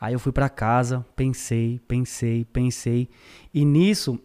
Aí 0.00 0.12
eu 0.12 0.18
fui 0.18 0.32
pra 0.32 0.48
casa, 0.48 1.04
pensei, 1.16 1.80
pensei, 1.88 2.44
pensei. 2.52 3.08
E 3.54 3.64
nisso, 3.64 4.18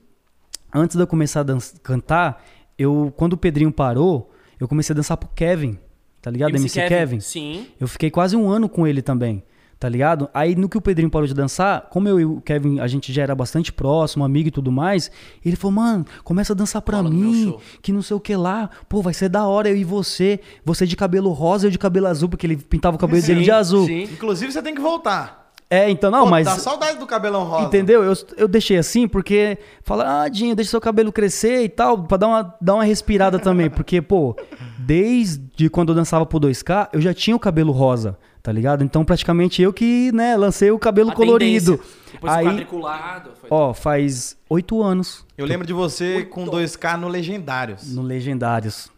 antes 0.73 0.95
de 0.95 1.01
eu 1.01 1.07
começar 1.07 1.41
a 1.41 1.45
cantar, 1.81 2.43
eu 2.77 3.13
quando 3.15 3.33
o 3.33 3.37
Pedrinho 3.37 3.71
parou, 3.71 4.31
eu 4.59 4.67
comecei 4.67 4.93
a 4.93 4.95
dançar 4.97 5.17
pro 5.17 5.29
Kevin, 5.29 5.77
tá 6.23 6.31
ligado? 6.31 6.55
MC, 6.55 6.87
Kevin. 6.87 7.19
Sim. 7.19 7.67
Eu 7.79 7.87
fiquei 7.87 8.09
quase 8.09 8.35
um 8.35 8.49
ano 8.49 8.69
com 8.69 8.87
ele 8.87 9.01
também, 9.01 9.43
tá 9.77 9.89
ligado? 9.89 10.29
Aí 10.33 10.55
no 10.55 10.69
que 10.69 10.77
o 10.77 10.81
Pedrinho 10.81 11.11
parou 11.11 11.27
de 11.27 11.33
dançar, 11.33 11.89
como 11.89 12.07
eu 12.07 12.17
e 12.17 12.23
o 12.23 12.39
Kevin, 12.39 12.79
a 12.79 12.87
gente 12.87 13.11
já 13.11 13.23
era 13.23 13.35
bastante 13.35 13.73
próximo, 13.73 14.23
amigo 14.23 14.47
e 14.47 14.51
tudo 14.51 14.71
mais, 14.71 15.11
ele 15.45 15.57
falou, 15.57 15.73
mano, 15.73 16.05
começa 16.23 16.53
a 16.53 16.55
dançar 16.55 16.81
pra 16.81 17.03
meu 17.03 17.11
mim, 17.11 17.43
show." 17.43 17.61
que 17.81 17.91
não 17.91 18.01
sei 18.01 18.15
o 18.15 18.21
que 18.21 18.33
lá, 18.37 18.69
pô, 18.87 19.01
vai 19.01 19.13
ser 19.13 19.27
da 19.27 19.45
hora 19.45 19.69
eu 19.69 19.75
e 19.75 19.83
você, 19.83 20.39
você 20.63 20.87
de 20.87 20.95
cabelo 20.95 21.29
rosa 21.33 21.65
e 21.65 21.67
eu 21.67 21.71
de 21.71 21.77
cabelo 21.77 22.07
azul, 22.07 22.29
porque 22.29 22.47
ele 22.47 22.55
pintava 22.55 22.95
o 22.95 22.99
cabelo 22.99 23.21
dele 23.21 23.43
de 23.43 23.51
azul. 23.51 23.85
Sim. 23.85 24.03
Inclusive, 24.03 24.53
você 24.53 24.61
tem 24.61 24.73
que 24.73 24.81
voltar. 24.81 25.42
É, 25.73 25.89
então, 25.89 26.11
não, 26.11 26.25
Pô, 26.25 26.29
mas... 26.29 26.45
Dá 26.45 26.55
saudade 26.59 26.99
do 26.99 27.07
cabelão 27.07 27.45
rosa. 27.45 27.65
Entendeu? 27.65 28.03
Eu, 28.03 28.13
eu 28.37 28.47
deixei 28.47 28.77
assim 28.77 29.07
porque 29.07 29.57
fala, 29.81 30.21
ah, 30.23 30.29
Dinho, 30.29 30.55
deixa 30.55 30.69
seu 30.69 30.79
cabelo 30.79 31.11
crescer 31.11 31.63
e 31.63 31.69
tal, 31.69 32.03
pra 32.03 32.15
dar 32.15 32.27
uma, 32.27 32.55
dar 32.61 32.75
uma 32.75 32.83
respirada 32.83 33.39
também. 33.39 33.69
Porque, 33.73 33.99
pô, 33.99 34.35
desde 34.77 35.69
quando 35.71 35.89
eu 35.89 35.95
dançava 35.95 36.27
pro 36.27 36.39
2K, 36.39 36.89
eu 36.93 37.01
já 37.01 37.11
tinha 37.11 37.35
o 37.35 37.39
cabelo 37.39 37.71
rosa, 37.71 38.15
tá 38.43 38.51
ligado? 38.51 38.83
Então, 38.83 39.03
praticamente 39.03 39.63
eu 39.63 39.73
que, 39.73 40.11
né, 40.13 40.37
lancei 40.37 40.69
o 40.69 40.77
cabelo 40.77 41.09
A 41.09 41.15
colorido. 41.15 41.77
tendência. 41.77 42.03
Depois 42.11 42.33
Aí, 42.33 42.45
quadriculado. 42.45 43.31
Foi... 43.41 43.49
ó, 43.51 43.73
faz 43.73 44.37
oito 44.47 44.83
anos 44.83 45.25
Eu 45.35 45.47
lembro 45.47 45.65
de 45.65 45.73
você 45.73 46.23
com 46.23 46.45
2K 46.45 46.97
no 46.97 47.07
Legendários. 47.07 47.91
no 47.95 48.03
Legendários. 48.03 48.92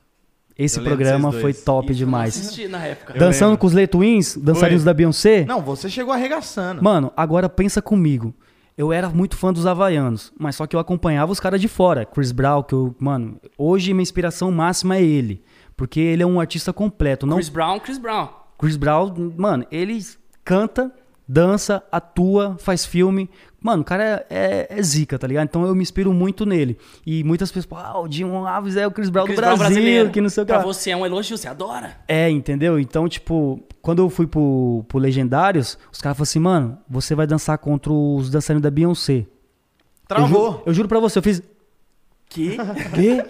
Esse 0.57 0.79
programa 0.79 1.31
foi 1.31 1.53
top 1.53 1.91
Isso 1.91 2.03
eu 2.03 2.05
não 2.05 2.11
demais. 2.11 2.37
assisti 2.37 2.67
na 2.67 2.85
época. 2.85 3.13
Dançando 3.13 3.49
lembro. 3.49 3.59
com 3.59 3.67
os 3.67 3.73
Letuins, 3.73 4.37
dançarinos 4.37 4.83
Foi. 4.83 4.85
da 4.85 4.93
Beyoncé. 4.93 5.45
Não, 5.45 5.61
você 5.61 5.89
chegou 5.89 6.13
arregaçando. 6.13 6.81
Mano, 6.81 7.11
agora 7.15 7.49
pensa 7.49 7.81
comigo. 7.81 8.33
Eu 8.77 8.91
era 8.91 9.09
muito 9.09 9.37
fã 9.37 9.53
dos 9.53 9.65
Havaianos, 9.65 10.33
mas 10.37 10.55
só 10.55 10.65
que 10.67 10.75
eu 10.75 10.79
acompanhava 10.79 11.31
os 11.31 11.39
caras 11.39 11.61
de 11.61 11.67
fora. 11.67 12.05
Chris 12.05 12.31
Brown, 12.31 12.63
que 12.63 12.73
eu, 12.73 12.95
mano, 12.99 13.39
hoje 13.57 13.93
minha 13.93 14.03
inspiração 14.03 14.51
máxima 14.51 14.97
é 14.97 15.03
ele. 15.03 15.43
Porque 15.77 15.99
ele 15.99 16.23
é 16.23 16.25
um 16.25 16.39
artista 16.39 16.71
completo. 16.71 17.25
Não, 17.25 17.35
Chris 17.35 17.49
Brown, 17.49 17.79
Chris 17.79 17.97
Brown. 17.97 18.29
Chris 18.57 18.77
Brown, 18.77 19.33
mano, 19.37 19.65
ele 19.69 19.99
canta, 20.43 20.91
dança, 21.27 21.83
atua, 21.91 22.55
faz 22.59 22.85
filme. 22.85 23.29
Mano, 23.65 23.81
o 23.81 23.83
cara 23.83 24.23
é, 24.29 24.67
é 24.69 24.81
zica, 24.83 25.17
tá 25.17 25.25
ligado? 25.25 25.45
Então 25.45 25.65
eu 25.65 25.73
me 25.73 25.81
inspiro 25.81 26.13
muito 26.13 26.45
nele. 26.45 26.77
E 27.03 27.23
muitas 27.23 27.49
pessoas, 27.51 27.65
falam, 27.65 27.85
ah, 27.95 27.99
o 28.01 28.07
Dinho 28.07 28.45
Alves 28.45 28.75
é 28.77 28.85
o 28.85 28.91
Chris 28.91 29.09
Brown 29.09 29.25
Chris 29.25 29.35
do 29.37 29.41
Brown 29.41 29.57
Brasil, 29.57 29.73
brasileiro. 29.75 30.11
que 30.11 30.21
não 30.21 30.29
sei 30.29 30.43
o 30.43 30.45
que. 30.45 30.53
Pra 30.53 30.61
você 30.61 30.91
é 30.91 30.95
um 30.95 31.03
elogio, 31.03 31.35
você 31.35 31.47
adora. 31.47 31.97
É, 32.07 32.29
entendeu? 32.29 32.77
Então, 32.79 33.09
tipo, 33.09 33.59
quando 33.81 34.03
eu 34.03 34.09
fui 34.11 34.27
pro, 34.27 34.85
pro 34.87 34.99
Legendários, 34.99 35.79
os 35.91 35.99
caras 35.99 36.15
falaram 36.15 36.29
assim, 36.29 36.37
mano, 36.39 36.77
você 36.87 37.15
vai 37.15 37.25
dançar 37.25 37.57
contra 37.57 37.91
os 37.91 38.29
dançarinos 38.29 38.61
da 38.61 38.69
Beyoncé. 38.69 39.21
Eu, 39.21 39.27
Travou. 40.07 40.51
ju- 40.51 40.61
eu 40.67 40.73
juro 40.75 40.87
pra 40.87 40.99
você, 40.99 41.17
eu 41.17 41.23
fiz. 41.23 41.41
Que? 42.29 42.57
Quê? 42.93 43.25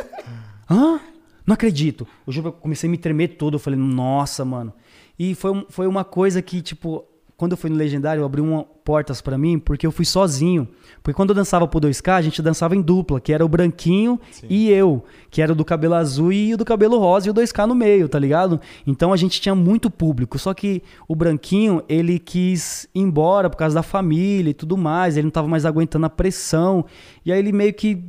Hã? 0.69 0.99
Não 1.47 1.53
acredito. 1.53 2.05
Eu 2.27 2.33
juro, 2.33 2.47
eu 2.49 2.51
comecei 2.51 2.89
a 2.89 2.91
me 2.91 2.97
tremer 2.97 3.29
todo. 3.37 3.53
Eu 3.55 3.59
falei, 3.59 3.79
nossa, 3.79 4.43
mano. 4.43 4.73
E 5.17 5.33
foi, 5.33 5.65
foi 5.69 5.87
uma 5.87 6.03
coisa 6.03 6.41
que, 6.41 6.61
tipo, 6.61 7.05
quando 7.37 7.51
eu 7.51 7.57
fui 7.57 7.69
no 7.69 7.75
Legendário, 7.75 8.23
abriu 8.23 8.43
uma, 8.43 8.63
portas 8.63 9.19
pra 9.19 9.37
mim, 9.37 9.59
porque 9.59 9.85
eu 9.85 9.91
fui 9.91 10.05
sozinho. 10.05 10.67
Porque 11.03 11.15
quando 11.15 11.31
eu 11.31 11.35
dançava 11.35 11.67
pro 11.67 11.81
2K, 11.81 12.13
a 12.13 12.21
gente 12.21 12.41
dançava 12.41 12.75
em 12.75 12.81
dupla, 12.81 13.19
que 13.19 13.33
era 13.33 13.43
o 13.43 13.49
branquinho 13.49 14.19
e 14.49 14.69
eu, 14.69 15.03
que 15.29 15.41
era 15.41 15.51
o 15.51 15.55
do 15.55 15.65
cabelo 15.65 15.95
azul 15.95 16.31
e 16.31 16.53
o 16.53 16.57
do 16.57 16.63
cabelo 16.63 16.97
rosa 16.97 17.27
e 17.27 17.31
o 17.31 17.33
2K 17.33 17.65
no 17.65 17.75
meio, 17.75 18.07
tá 18.07 18.17
ligado? 18.17 18.61
Então 18.87 19.11
a 19.11 19.17
gente 19.17 19.41
tinha 19.41 19.55
muito 19.55 19.89
público. 19.89 20.39
Só 20.39 20.53
que 20.53 20.81
o 21.07 21.15
branquinho, 21.15 21.83
ele 21.89 22.19
quis 22.19 22.87
ir 22.95 23.01
embora 23.01 23.49
por 23.49 23.57
causa 23.57 23.75
da 23.75 23.83
família 23.83 24.51
e 24.51 24.53
tudo 24.53 24.77
mais. 24.77 25.17
Ele 25.17 25.25
não 25.25 25.31
tava 25.31 25.47
mais 25.47 25.65
aguentando 25.65 26.05
a 26.05 26.09
pressão. 26.09 26.85
E 27.25 27.33
aí 27.33 27.39
ele 27.39 27.51
meio 27.51 27.73
que 27.73 28.01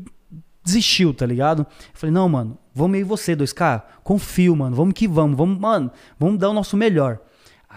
desistiu, 0.62 1.14
tá 1.14 1.24
ligado? 1.24 1.61
Eu 1.62 1.66
falei, 1.95 2.12
não, 2.12 2.29
mano, 2.29 2.59
vamos 2.74 2.99
e 2.99 3.03
você, 3.03 3.35
2K, 3.35 3.83
confio, 4.05 4.55
mano, 4.55 4.77
vamos 4.77 4.95
que 4.95 5.09
vamos, 5.09 5.37
vamos, 5.37 5.59
mano, 5.59 5.91
vamos 6.18 6.39
dar 6.39 6.51
o 6.51 6.53
nosso 6.53 6.77
melhor. 6.77 7.20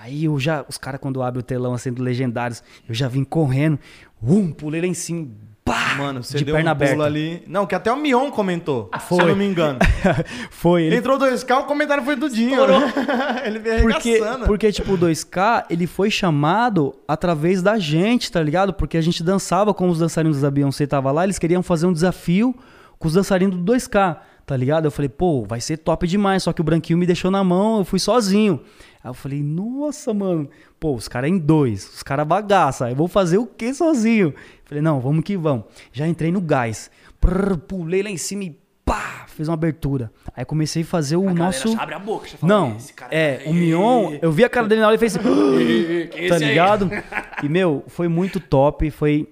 Aí 0.02 0.26
eu 0.26 0.40
já, 0.40 0.64
os 0.68 0.78
caras 0.78 1.00
quando 1.02 1.22
abrem 1.22 1.42
o 1.42 1.44
telão 1.44 1.74
assim 1.74 1.92
do 1.92 2.02
Legendários, 2.02 2.64
eu 2.88 2.96
já 2.96 3.10
vim 3.10 3.26
correndo, 3.26 3.78
um, 4.24 4.50
pulei 4.50 4.80
lá 4.80 4.88
em 4.88 4.94
cima, 4.94 5.28
pá! 5.66 5.96
Mano, 5.98 6.24
você 6.24 6.38
de 6.38 6.46
deu 6.46 6.56
perna 6.56 6.70
um 6.70 6.72
aberta. 6.72 7.04
ali. 7.04 7.44
Não, 7.46 7.66
que 7.66 7.76
até 7.76 7.92
o 7.92 7.98
Mion 7.98 8.32
comentou. 8.32 8.90
Se 8.98 9.08
Foi. 9.08 9.22
eu 9.22 9.28
não 9.28 9.36
me 9.36 9.46
engano. 9.46 9.78
Foi, 10.50 10.84
ele 10.84 10.96
Entrou 10.96 11.20
2K, 11.20 11.60
o 11.60 11.64
comentário 11.66 12.04
foi 12.06 12.16
do 12.16 12.30
Dinho. 12.30 12.60
ele 13.44 13.60
veio 13.60 13.82
Porque, 13.82 14.22
porque, 14.46 14.72
tipo, 14.72 14.94
o 14.94 14.98
2K, 14.98 15.66
ele 15.70 15.86
foi 15.86 16.10
chamado 16.10 16.96
através 17.06 17.62
da 17.62 17.78
gente, 17.78 18.32
tá 18.32 18.42
ligado? 18.42 18.74
Porque 18.74 18.98
a 18.98 19.02
gente 19.02 19.22
dançava 19.22 19.74
com 19.74 19.90
os 19.90 20.00
dançarinos 20.00 20.40
da 20.40 20.50
Beyoncé 20.50 20.88
tava 20.88 21.12
lá, 21.12 21.26
eles 21.26 21.38
queriam 21.38 21.62
fazer 21.62 21.88
um 21.88 21.94
desafio 21.94 22.56
com 22.98 23.08
os 23.08 23.14
dançarinos 23.14 23.58
do 23.58 23.74
2K, 23.74 24.18
tá 24.50 24.58
ligado? 24.58 24.86
Eu 24.86 24.92
falei, 24.92 25.08
pô, 25.08 25.46
vai 25.48 25.62
ser 25.62 25.78
top 25.78 26.08
demais, 26.08 26.42
só 26.42 26.52
que 26.52 26.60
o 26.60 26.64
Branquinho 26.64 26.98
me 26.98 27.06
deixou 27.06 27.30
na 27.30 27.44
mão, 27.44 27.78
eu 27.78 27.86
fui 27.86 28.00
sozinho. 28.00 28.60
Aí 29.04 29.08
eu 29.08 29.14
falei, 29.14 29.44
nossa, 29.44 30.12
mano, 30.12 30.50
pô, 30.80 30.96
os 30.96 31.08
caras 31.08 31.30
em 31.30 31.38
dois, 31.38 31.88
os 31.94 32.02
caras 32.02 32.26
bagaça, 32.26 32.90
eu 32.90 32.96
vou 32.96 33.08
fazer 33.08 33.38
o 33.38 33.46
que 33.46 33.72
sozinho? 33.76 34.34
Falei, 34.66 34.82
não, 34.82 35.00
vamos 35.00 35.24
que 35.24 35.38
vamos. 35.38 35.66
Já 35.94 36.08
entrei 36.08 36.32
no 36.32 36.42
gás, 36.42 36.90
prrr, 37.22 37.58
pulei 37.60 38.02
lá 38.02 38.10
em 38.10 38.18
cima 38.18 38.46
e 38.46 38.58
pá, 38.84 39.26
fiz 39.28 39.48
uma 39.48 39.54
abertura. 39.54 40.12
Aí 40.36 40.44
comecei 40.44 40.82
a 40.82 40.86
fazer 40.86 41.16
o 41.16 41.30
A 41.30 41.34
nosso... 41.36 41.80
abre 41.80 41.94
a 41.94 42.00
boca, 42.00 42.28
já 42.28 42.36
fala, 42.36 42.52
Não, 42.52 42.76
"Esse 42.76 42.92
cara 42.92 43.14
é, 43.14 43.44
o 43.46 43.52
Ih, 43.52 43.54
Mion, 43.54 44.18
eu 44.20 44.32
vi 44.32 44.44
a 44.44 44.50
cara 44.50 44.68
dele 44.68 44.82
na 44.82 44.88
hora 44.88 44.96
e 44.96 45.00
fez 45.00 45.16
assim, 45.16 45.28
que 46.10 46.28
tá 46.28 46.36
esse 46.38 46.44
aí?" 46.44 46.50
ligado? 46.50 46.90
E, 47.44 47.48
meu, 47.48 47.84
foi 47.88 48.08
muito 48.08 48.40
top, 48.40 48.90
foi... 48.90 49.30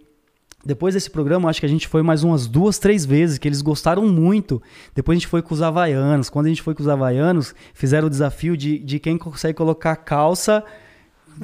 Depois 0.68 0.94
desse 0.94 1.10
programa, 1.10 1.50
acho 1.50 1.62
que 1.62 1.66
a 1.66 1.70
gente 1.70 1.88
foi 1.88 2.02
mais 2.02 2.26
umas 2.26 2.46
duas, 2.46 2.78
três 2.78 3.06
vezes, 3.06 3.38
que 3.38 3.48
eles 3.48 3.62
gostaram 3.62 4.06
muito. 4.06 4.62
Depois 4.94 5.16
a 5.16 5.20
gente 5.20 5.28
foi 5.28 5.42
com 5.42 5.54
os 5.54 5.62
Havaianos. 5.62 6.30
Quando 6.30 6.48
a 6.48 6.50
gente 6.50 6.62
foi 6.62 6.76
com 6.76 6.82
os 6.82 6.90
Havaianos, 6.90 7.56
fizeram 7.74 8.08
o 8.08 8.10
desafio 8.10 8.58
de, 8.58 8.78
de 8.78 9.00
quem 9.00 9.18
consegue 9.18 9.54
colocar 9.54 9.96
calça 9.96 10.62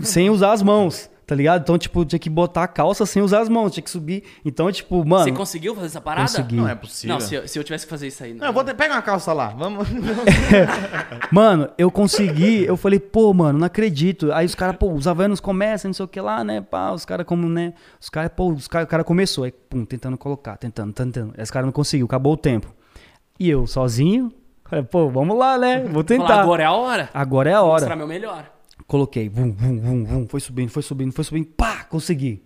sem 0.01 0.30
usar 0.30 0.51
as 0.51 0.61
mãos, 0.61 1.09
tá 1.26 1.36
ligado? 1.36 1.61
Então, 1.61 1.78
tipo, 1.78 2.03
tinha 2.05 2.19
que 2.19 2.30
botar 2.30 2.63
a 2.63 2.67
calça 2.67 3.05
sem 3.05 3.21
usar 3.21 3.41
as 3.41 3.49
mãos, 3.49 3.71
tinha 3.71 3.84
que 3.84 3.89
subir. 3.89 4.24
Então, 4.43 4.71
tipo, 4.71 5.05
mano... 5.05 5.24
Você 5.24 5.32
conseguiu 5.32 5.74
fazer 5.76 5.88
essa 5.88 6.01
parada? 6.01 6.28
Consegui. 6.28 6.55
Não 6.55 6.67
é 6.67 6.76
possível. 6.76 7.15
Não, 7.15 7.21
se 7.21 7.36
eu, 7.36 7.47
se 7.47 7.57
eu 7.57 7.63
tivesse 7.63 7.86
que 7.86 7.89
fazer 7.89 8.07
isso 8.07 8.24
aí. 8.24 8.34
Não, 8.34 8.47
eu 8.47 8.53
vou 8.53 8.63
ter... 8.63 8.74
Pega 8.74 8.93
uma 8.93 9.01
calça 9.01 9.34
lá. 9.34 9.49
Vamos. 9.49 9.88
Mano, 11.32 11.69
eu 11.78 11.89
consegui, 11.89 12.65
eu 12.65 12.78
falei, 12.78 12.99
pô, 12.99 13.34
mano, 13.34 13.59
não 13.59 13.65
acredito. 13.65 14.32
Aí 14.32 14.45
os 14.45 14.55
caras, 14.55 14.76
pô, 14.76 14.91
os 14.91 15.07
havaianos 15.07 15.39
começam, 15.39 15.89
não 15.89 15.93
sei 15.93 16.05
o 16.05 16.07
que 16.07 16.19
lá, 16.19 16.43
né? 16.43 16.61
Pá, 16.61 16.91
os 16.91 17.05
caras 17.05 17.26
como, 17.26 17.47
né? 17.47 17.74
Os 17.99 18.09
caras, 18.09 18.32
pô, 18.36 18.51
os 18.51 18.67
cara, 18.67 18.86
o 18.86 18.88
cara 18.88 19.03
começou, 19.03 19.43
aí, 19.43 19.51
pum, 19.51 19.86
tentando 19.86 20.17
colocar, 20.17 20.57
tentando, 20.57 20.93
tentando. 20.93 21.34
Esse 21.38 21.51
cara 21.51 21.65
não 21.65 21.74
conseguiu, 21.74 22.05
acabou 22.05 22.34
o 22.34 22.38
tempo. 22.38 22.74
E 23.39 23.49
eu, 23.49 23.65
sozinho, 23.65 24.32
falei, 24.65 24.86
pô, 24.86 25.09
vamos 25.09 25.38
lá, 25.38 25.57
né? 25.57 25.84
Vou 25.89 26.03
tentar. 26.03 26.28
Falar, 26.28 26.41
agora 26.41 26.63
é 26.63 26.65
a 26.65 26.74
hora. 26.74 27.09
Agora 27.13 27.49
é 27.49 27.53
a 27.53 27.59
Vou 27.61 27.69
hora. 27.69 27.82
mostrar 27.82 27.95
meu 27.95 28.07
melhor. 28.07 28.45
Coloquei, 28.93 29.27
vum, 29.27 29.51
vum, 29.51 29.79
vum, 29.79 30.03
vum, 30.05 30.27
foi 30.27 30.39
subindo, 30.39 30.69
foi 30.69 30.83
subindo, 30.83 31.11
foi 31.11 31.23
subindo, 31.23 31.47
pá, 31.57 31.83
consegui. 31.85 32.43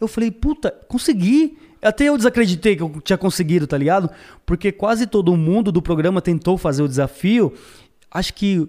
Eu 0.00 0.08
falei, 0.08 0.30
puta, 0.30 0.70
consegui. 0.88 1.58
Até 1.82 2.04
eu 2.04 2.16
desacreditei 2.16 2.74
que 2.74 2.82
eu 2.82 2.98
tinha 3.04 3.18
conseguido, 3.18 3.66
tá 3.66 3.76
ligado? 3.76 4.08
Porque 4.46 4.72
quase 4.72 5.06
todo 5.06 5.36
mundo 5.36 5.70
do 5.70 5.82
programa 5.82 6.22
tentou 6.22 6.56
fazer 6.56 6.82
o 6.82 6.88
desafio. 6.88 7.52
Acho 8.10 8.32
que 8.32 8.66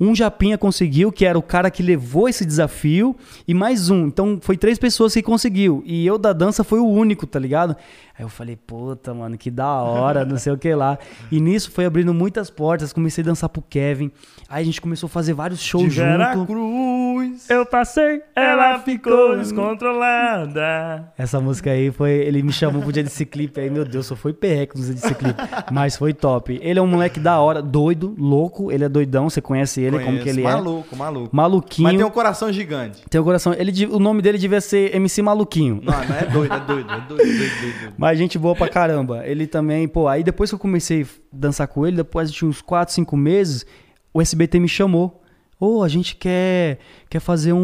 um 0.00 0.14
Japinha 0.14 0.56
conseguiu, 0.56 1.12
que 1.12 1.26
era 1.26 1.38
o 1.38 1.42
cara 1.42 1.70
que 1.70 1.82
levou 1.82 2.28
esse 2.28 2.44
desafio, 2.46 3.14
e 3.46 3.52
mais 3.52 3.90
um. 3.90 4.06
Então 4.06 4.38
foi 4.40 4.56
três 4.56 4.78
pessoas 4.78 5.12
que 5.12 5.22
conseguiu. 5.22 5.82
E 5.84 6.06
eu 6.06 6.16
da 6.16 6.32
dança 6.32 6.64
foi 6.64 6.80
o 6.80 6.86
único, 6.86 7.26
tá 7.26 7.38
ligado? 7.38 7.76
Aí 8.20 8.24
eu 8.24 8.28
falei, 8.28 8.54
puta, 8.54 9.14
mano, 9.14 9.38
que 9.38 9.50
da 9.50 9.72
hora, 9.82 10.26
não 10.26 10.36
sei 10.36 10.52
o 10.52 10.58
que 10.58 10.74
lá. 10.74 10.98
E 11.32 11.40
nisso 11.40 11.70
foi 11.70 11.86
abrindo 11.86 12.12
muitas 12.12 12.50
portas. 12.50 12.92
Comecei 12.92 13.22
a 13.24 13.26
dançar 13.26 13.48
pro 13.48 13.62
Kevin. 13.62 14.10
Aí 14.46 14.62
a 14.62 14.64
gente 14.64 14.78
começou 14.78 15.06
a 15.06 15.10
fazer 15.10 15.32
vários 15.32 15.60
shows 15.60 15.84
De 15.84 15.90
junto. 15.90 16.06
Veracruz. 16.06 17.48
Eu 17.48 17.64
passei, 17.64 18.20
Ela 18.36 18.78
ficou 18.80 19.38
descontrolada. 19.38 21.10
Essa 21.16 21.40
música 21.40 21.70
aí 21.70 21.90
foi. 21.90 22.10
Ele 22.10 22.42
me 22.42 22.52
chamou 22.52 22.82
pro 22.82 22.92
dia 22.92 23.02
desse 23.02 23.24
clipe 23.24 23.58
aí, 23.58 23.70
meu 23.70 23.84
Deus, 23.86 24.06
só 24.06 24.14
foi 24.16 24.32
perreco 24.34 24.76
no 24.76 24.84
dia 24.84 24.94
desse 24.94 25.14
clipe. 25.14 25.40
Mas 25.72 25.96
foi 25.96 26.12
top. 26.12 26.58
Ele 26.62 26.78
é 26.78 26.82
um 26.82 26.86
moleque 26.86 27.20
da 27.20 27.40
hora, 27.40 27.62
doido, 27.62 28.14
louco. 28.18 28.70
Ele 28.70 28.84
é 28.84 28.88
doidão, 28.88 29.30
você 29.30 29.40
conhece 29.40 29.80
ele, 29.80 29.89
como 29.98 30.20
que 30.20 30.28
ele 30.28 30.42
é. 30.42 30.44
maluco, 30.44 30.94
maluco. 30.94 31.34
Maluquinho. 31.34 31.88
Mas 31.88 31.96
tem 31.96 32.06
um 32.06 32.10
coração 32.10 32.52
gigante. 32.52 33.02
Tem 33.08 33.20
o 33.20 33.24
coração. 33.24 33.52
Ele, 33.52 33.86
o 33.86 33.98
nome 33.98 34.22
dele 34.22 34.38
devia 34.38 34.60
ser 34.60 34.94
MC 34.94 35.22
Maluquinho. 35.22 35.80
Não, 35.82 35.92
não 35.92 36.16
é 36.16 36.26
doido, 36.26 36.54
é 36.54 36.60
doido, 36.60 36.92
é 36.92 37.00
doido, 37.00 37.16
doido, 37.16 37.38
doido, 37.38 37.80
doido. 37.80 37.94
Mas 37.96 38.18
gente 38.18 38.38
boa 38.38 38.54
pra 38.54 38.68
caramba. 38.68 39.26
Ele 39.26 39.46
também, 39.46 39.88
pô, 39.88 40.06
aí 40.06 40.22
depois 40.22 40.50
que 40.50 40.54
eu 40.54 40.58
comecei 40.58 41.02
a 41.02 41.06
dançar 41.32 41.66
com 41.66 41.86
ele, 41.86 41.96
depois 41.96 42.32
de 42.32 42.44
uns 42.44 42.62
4, 42.62 42.94
5 42.94 43.16
meses, 43.16 43.66
o 44.12 44.20
SBT 44.20 44.60
me 44.60 44.68
chamou. 44.68 45.19
Ô, 45.62 45.82
a 45.82 45.88
gente 45.88 46.16
quer, 46.16 46.78
quer 47.10 47.20
fazer 47.20 47.52
um, 47.52 47.58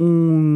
um- 0.00 0.04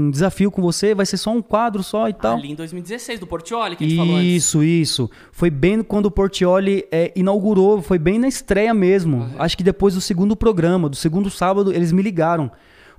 um 0.06 0.10
desafio 0.12 0.52
com 0.52 0.62
você, 0.62 0.94
vai 0.94 1.04
ser 1.04 1.16
só 1.16 1.32
um 1.32 1.42
quadro 1.42 1.82
só 1.82 2.08
e 2.08 2.12
tal. 2.12 2.36
Ali 2.36 2.52
em 2.52 2.54
2016, 2.54 3.18
do 3.18 3.26
Portioli, 3.26 3.74
que 3.74 3.84
a 3.84 3.88
gente 3.88 3.98
falou 3.98 4.14
antes. 4.16 4.28
Isso, 4.36 4.62
isso. 4.62 5.10
Foi 5.32 5.50
bem 5.50 5.82
quando 5.82 6.06
o 6.06 6.10
Portioli 6.12 6.84
é, 6.92 7.12
inaugurou, 7.16 7.82
foi 7.82 7.98
bem 7.98 8.20
na 8.20 8.28
estreia 8.28 8.72
mesmo. 8.72 9.28
Acho 9.36 9.56
que 9.56 9.64
depois 9.64 9.94
do 9.94 10.00
segundo 10.00 10.36
programa, 10.36 10.88
do 10.88 10.94
segundo 10.94 11.28
sábado, 11.28 11.72
eles 11.72 11.90
me 11.90 12.02
ligaram. 12.02 12.50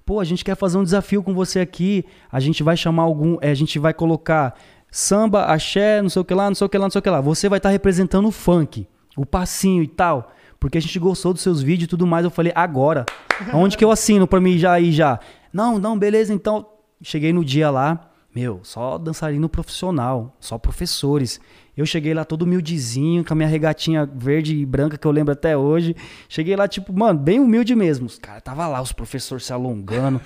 Pô, 0.05 0.19
a 0.19 0.23
gente 0.25 0.43
quer 0.43 0.55
fazer 0.57 0.77
um 0.77 0.83
desafio 0.83 1.23
com 1.23 1.33
você 1.33 1.59
aqui. 1.61 2.03
A 2.29 2.39
gente 2.41 2.63
vai 2.63 2.75
chamar 2.75 3.03
algum. 3.03 3.37
é, 3.41 3.51
a 3.51 3.55
gente 3.55 3.79
vai 3.79 3.93
colocar 3.93 4.53
samba, 4.91 5.43
axé, 5.45 6.01
não 6.01 6.09
sei 6.09 6.21
o 6.21 6.25
que 6.25 6.33
lá, 6.33 6.49
não 6.49 6.55
sei 6.55 6.65
o 6.65 6.69
que 6.69 6.77
lá, 6.77 6.83
não 6.85 6.91
sei 6.91 6.99
o 6.99 7.01
que 7.01 7.09
lá. 7.09 7.21
Você 7.21 7.47
vai 7.49 7.57
estar 7.57 7.69
representando 7.69 8.27
o 8.27 8.31
funk, 8.31 8.85
o 9.15 9.25
passinho 9.25 9.81
e 9.83 9.87
tal. 9.87 10.31
Porque 10.59 10.77
a 10.77 10.81
gente 10.81 10.97
gostou 10.99 11.33
dos 11.33 11.41
seus 11.41 11.61
vídeos 11.61 11.85
e 11.85 11.89
tudo 11.89 12.07
mais. 12.07 12.25
Eu 12.25 12.31
falei, 12.31 12.51
agora. 12.55 13.05
Onde 13.53 13.77
que 13.77 13.85
eu 13.85 13.91
assino 13.91 14.27
pra 14.27 14.41
mim 14.41 14.57
já 14.57 14.79
ir 14.79 14.91
já? 14.91 15.19
Não, 15.53 15.79
não, 15.79 15.97
beleza, 15.97 16.33
então. 16.33 16.67
Cheguei 17.01 17.31
no 17.31 17.45
dia 17.45 17.69
lá, 17.69 18.09
meu, 18.33 18.59
só 18.63 18.97
dançarino 18.97 19.47
profissional, 19.47 20.35
só 20.39 20.57
professores. 20.57 21.39
Eu 21.77 21.85
cheguei 21.85 22.13
lá 22.13 22.25
todo 22.25 22.41
humildezinho, 22.41 23.23
com 23.23 23.33
a 23.33 23.35
minha 23.35 23.47
regatinha 23.47 24.09
verde 24.11 24.55
e 24.55 24.65
branca 24.65 24.97
que 24.97 25.05
eu 25.05 25.11
lembro 25.11 25.31
até 25.31 25.55
hoje. 25.55 25.95
Cheguei 26.27 26.55
lá, 26.55 26.67
tipo, 26.67 26.91
mano, 26.91 27.19
bem 27.19 27.39
humilde 27.39 27.75
mesmo. 27.75 28.07
Os 28.07 28.17
caras 28.17 28.41
tava 28.41 28.67
lá, 28.67 28.81
os 28.81 28.91
professores 28.91 29.45
se 29.45 29.53
alongando 29.53 30.19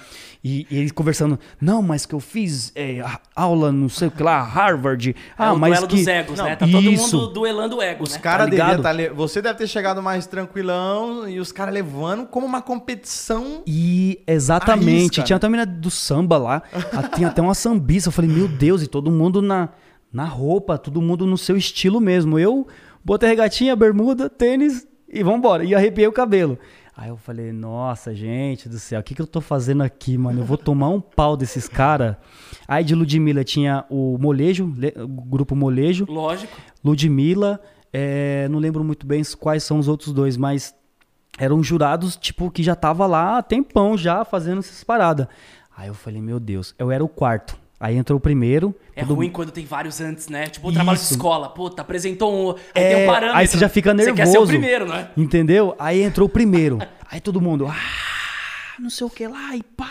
e, 0.44 0.66
e 0.72 0.78
eles 0.78 0.92
conversando. 0.94 1.38
Não, 1.60 1.82
mas 1.82 2.06
que 2.06 2.16
eu 2.16 2.20
fiz 2.22 2.72
é, 2.74 3.02
a- 3.02 3.20
aula, 3.36 3.72
não 3.72 3.90
sei 3.90 4.08
o 4.08 4.12
que 4.12 4.24
lá, 4.24 4.42
Harvard. 4.42 5.14
Ah, 5.38 5.48
é 5.48 5.52
o 5.52 5.60
mas 5.60 5.72
duelo 5.74 5.88
que... 5.88 5.96
dos 5.98 6.08
egos, 6.08 6.38
Não, 6.38 6.46
né? 6.46 6.56
Tá 6.56 6.66
todo 6.66 6.90
isso. 6.90 7.18
mundo 7.18 7.34
duelando 7.34 7.78
o 7.78 7.82
ego, 7.82 8.04
Os 8.06 8.14
né? 8.14 8.20
caras 8.20 8.50
deviam 8.50 8.76
estar. 8.78 8.92
le- 8.94 9.10
Você 9.10 9.42
deve 9.42 9.58
ter 9.58 9.68
chegado 9.68 10.02
mais 10.02 10.26
tranquilão 10.28 11.28
e 11.28 11.40
os 11.40 11.52
caras 11.52 11.74
levando 11.74 12.26
como 12.26 12.46
uma 12.46 12.62
competição. 12.62 13.62
E 13.68 14.22
exatamente, 14.26 14.90
Arrisca, 15.20 15.24
tinha 15.24 15.36
né? 15.36 15.38
até 15.38 15.48
a 15.48 15.50
menina 15.50 15.66
do 15.66 15.90
samba 15.92 16.38
lá, 16.38 16.62
tinha 17.16 17.28
até 17.28 17.42
uma 17.42 17.54
sambista. 17.54 18.08
Eu 18.10 18.14
falei, 18.14 18.30
meu 18.32 18.48
Deus, 18.48 18.82
e 18.84 18.88
todo 18.88 19.12
mundo 19.12 19.42
na, 19.42 19.70
na 20.12 20.26
roupa, 20.26 20.78
todo 20.78 21.02
mundo 21.02 21.26
no 21.26 21.38
seu 21.38 21.56
estilo 21.58 22.00
mesmo. 22.02 22.38
Eu 22.40 22.68
botei 23.04 23.30
regatinha, 23.30 23.76
bermuda, 23.76 24.30
tênis 24.30 24.88
e 25.08 25.24
vambora. 25.24 25.64
E 25.64 25.74
arrepiei 25.76 26.08
o 26.08 26.12
cabelo. 26.12 26.58
Aí 26.96 27.10
eu 27.10 27.18
falei, 27.18 27.52
nossa, 27.52 28.14
gente 28.14 28.68
do 28.68 28.78
céu, 28.78 29.00
o 29.00 29.04
que, 29.04 29.16
que 29.16 29.22
eu 29.22 29.26
tô 29.26 29.40
fazendo 29.42 29.82
aqui, 29.82 30.18
mano? 30.18 30.42
Eu 30.42 30.46
vou 30.46 30.58
tomar 30.58 30.90
um 30.90 31.00
pau 31.00 31.36
desses 31.38 31.68
caras. 31.68 32.16
Aí 32.68 32.84
de 32.84 32.94
Ludmilla 32.94 33.44
tinha 33.44 33.86
o 33.90 34.18
Molejo, 34.20 34.72
le- 34.78 34.94
o 34.98 35.08
grupo 35.08 35.56
Molejo. 35.56 36.06
Lógico. 36.08 36.54
Ludmilla, 36.84 37.60
é, 37.94 38.48
não 38.50 38.60
lembro 38.60 38.84
muito 38.84 39.08
bem 39.08 39.24
quais 39.40 39.64
são 39.64 39.80
os 39.80 39.88
outros 39.88 40.14
dois, 40.14 40.36
mas 40.38 40.76
eram 41.40 41.64
jurados, 41.64 42.18
tipo, 42.18 42.52
que 42.52 42.62
já 42.62 42.76
tava 42.76 43.08
lá 43.08 43.38
há 43.38 43.42
tempão 43.42 43.98
já 43.98 44.24
fazendo 44.26 44.60
essas 44.60 44.84
paradas. 44.84 45.28
Aí 45.76 45.88
eu 45.88 45.94
falei, 45.94 46.22
meu 46.22 46.40
Deus, 46.40 46.76
eu 46.78 46.92
era 46.92 47.04
o 47.04 47.08
quarto. 47.08 47.58
Aí 47.84 47.98
entrou 47.98 48.18
o 48.18 48.20
primeiro. 48.22 48.76
É 48.96 49.02
todo- 49.04 49.16
ruim 49.16 49.32
quando 49.32 49.50
tem 49.52 49.66
vários 49.66 50.00
antes, 50.00 50.28
né? 50.28 50.46
Tipo, 50.46 50.70
o 50.70 50.72
trabalho 50.72 51.00
de 51.00 51.04
escola. 51.04 51.50
Puta, 51.50 51.82
apresentou 51.82 52.32
um. 52.32 52.52
Aí 52.76 52.84
É, 52.84 52.96
tem 52.96 53.04
um 53.04 53.08
parâmetro. 53.08 53.38
aí 53.40 53.48
você 53.48 53.58
já 53.58 53.68
fica 53.68 53.92
Você 53.96 54.14
quer 54.14 54.26
ser 54.28 54.38
o 54.38 54.42
nervoso. 54.42 54.52
primeiro, 54.52 54.86
né? 54.88 55.10
Entendeu? 55.18 55.76
Aí 55.80 56.04
entrou 56.04 56.28
o 56.28 56.32
primeiro. 56.32 56.78
Aí 57.12 57.20
todo 57.20 57.42
mundo, 57.42 57.66
ah, 57.68 57.76
não 58.80 58.90
sei 58.90 59.06
o 59.06 59.10
que 59.10 59.28
lá, 59.28 59.56
e 59.56 59.64
pá. 59.64 59.90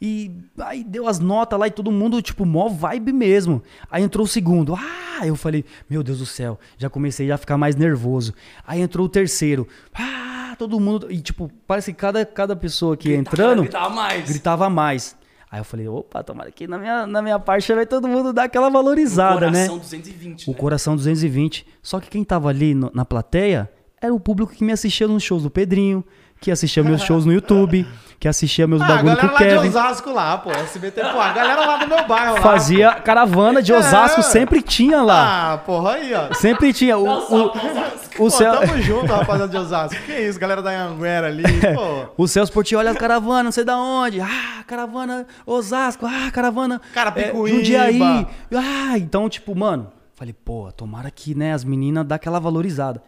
E 0.00 0.30
aí 0.60 0.84
deu 0.84 1.08
as 1.08 1.18
notas 1.18 1.58
lá 1.58 1.66
e 1.66 1.70
todo 1.70 1.90
mundo, 1.90 2.20
tipo, 2.20 2.44
mó 2.44 2.68
vibe 2.68 3.12
mesmo. 3.12 3.62
Aí 3.90 4.02
entrou 4.02 4.26
o 4.26 4.28
segundo, 4.28 4.74
ah, 4.76 5.26
eu 5.26 5.34
falei, 5.36 5.64
meu 5.88 6.02
Deus 6.02 6.18
do 6.18 6.26
céu, 6.26 6.60
já 6.76 6.90
comecei 6.90 7.32
a 7.32 7.38
ficar 7.38 7.56
mais 7.56 7.74
nervoso. 7.74 8.34
Aí 8.66 8.80
entrou 8.82 9.06
o 9.06 9.08
terceiro, 9.08 9.66
ah, 9.94 10.54
todo 10.58 10.78
mundo, 10.78 11.10
e 11.10 11.18
tipo, 11.20 11.50
parece 11.66 11.92
que 11.92 11.98
cada, 11.98 12.24
cada 12.26 12.54
pessoa 12.54 12.94
que 12.96 13.08
ia 13.08 13.16
entrando 13.16 13.62
Gritava 13.62 13.88
mais. 13.94 14.28
gritava 14.28 14.70
mais. 14.70 15.16
Aí 15.50 15.60
eu 15.60 15.64
falei, 15.64 15.86
opa, 15.86 16.22
tomara 16.24 16.50
que 16.50 16.66
na 16.66 16.76
minha, 16.78 17.06
na 17.06 17.22
minha 17.22 17.38
parte 17.38 17.72
vai 17.72 17.86
todo 17.86 18.08
mundo 18.08 18.32
dar 18.32 18.44
aquela 18.44 18.68
valorizada, 18.68 19.50
né? 19.50 19.68
Coração 19.68 19.78
220. 19.78 20.48
O 20.48 20.52
né? 20.52 20.58
Coração 20.58 20.96
220. 20.96 21.66
Só 21.82 22.00
que 22.00 22.08
quem 22.10 22.24
tava 22.24 22.48
ali 22.48 22.74
no- 22.74 22.90
na 22.92 23.04
plateia 23.04 23.70
era 24.02 24.12
o 24.12 24.18
público 24.20 24.52
que 24.52 24.64
me 24.64 24.72
assistia 24.72 25.06
nos 25.06 25.22
shows 25.22 25.44
do 25.44 25.50
Pedrinho, 25.50 26.04
que 26.40 26.50
assistia 26.50 26.82
meus 26.82 27.02
shows 27.02 27.24
no 27.24 27.32
YouTube, 27.32 27.86
que 28.20 28.28
assistia 28.28 28.66
meus 28.66 28.80
Ah, 28.80 28.84
a 28.84 28.88
bagulho 28.88 29.16
com 29.16 29.26
galera 29.26 29.28
o 29.28 29.32
lá 29.32 29.38
de 29.38 29.44
Kevin. 29.56 29.68
Osasco 29.68 30.12
lá, 30.12 30.38
pô. 30.38 30.50
SBT, 30.50 31.00
pô. 31.02 31.20
A 31.20 31.32
galera 31.32 31.66
lá 31.66 31.76
do 31.78 31.88
meu 31.88 32.06
bairro 32.06 32.34
lá. 32.34 32.40
Fazia 32.40 32.92
caravana 32.94 33.62
de 33.62 33.72
É. 33.72 33.76
Osasco, 33.78 34.22
sempre 34.22 34.62
tinha 34.62 35.02
lá. 35.02 35.52
Ah, 35.54 35.58
porra, 35.58 35.92
aí, 35.94 36.12
ó. 36.14 36.32
Sempre 36.34 36.72
tinha. 36.72 36.96
O, 36.96 37.04
o, 37.06 37.46
o, 37.46 37.52
Pô, 38.16 38.30
Cel- 38.30 38.60
tamo 38.60 38.80
junto, 38.80 39.06
rapaziada 39.12 39.48
de 39.48 39.56
Osasco. 39.58 40.00
Que 40.06 40.12
isso, 40.20 40.38
galera 40.40 40.62
da 40.62 40.70
Anguera 40.70 41.26
ali, 41.26 41.42
pô. 41.74 42.22
o 42.22 42.26
Celso 42.26 42.50
Portinho, 42.52 42.78
olha 42.78 42.92
a 42.92 42.94
caravana, 42.94 43.42
não 43.44 43.52
sei 43.52 43.64
da 43.64 43.76
onde. 43.76 44.20
Ah, 44.22 44.62
caravana 44.66 45.26
Osasco. 45.44 46.06
Ah, 46.06 46.30
caravana 46.30 46.80
Carapicuíba. 46.94 47.56
Jundiaí. 47.58 48.00
Ah, 48.54 48.96
então, 48.96 49.28
tipo, 49.28 49.54
mano, 49.54 49.92
falei, 50.14 50.32
pô, 50.32 50.72
tomara 50.72 51.10
que, 51.10 51.34
né, 51.34 51.52
as 51.52 51.62
meninas 51.64 52.06
dá 52.06 52.14
aquela 52.14 52.38
valorizada. 52.38 53.02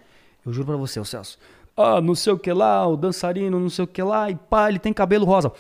Eu 0.45 0.53
juro 0.53 0.67
pra 0.67 0.77
você, 0.77 1.01
ô 1.01 1.05
Celso. 1.07 1.39
Ah, 1.81 2.01
não 2.01 2.15
sei 2.15 2.33
o 2.33 2.39
que 2.39 2.53
lá, 2.53 2.87
o 2.87 2.97
dançarino, 2.97 3.61
não 3.61 3.71
sei 3.71 3.85
o 3.85 3.89
que 3.89 4.03
lá, 4.03 4.29
e 4.31 4.35
pá, 4.35 4.69
ele 4.69 4.79
tem 4.81 4.93
cabelo 4.93 5.25
rosa. 5.25 5.53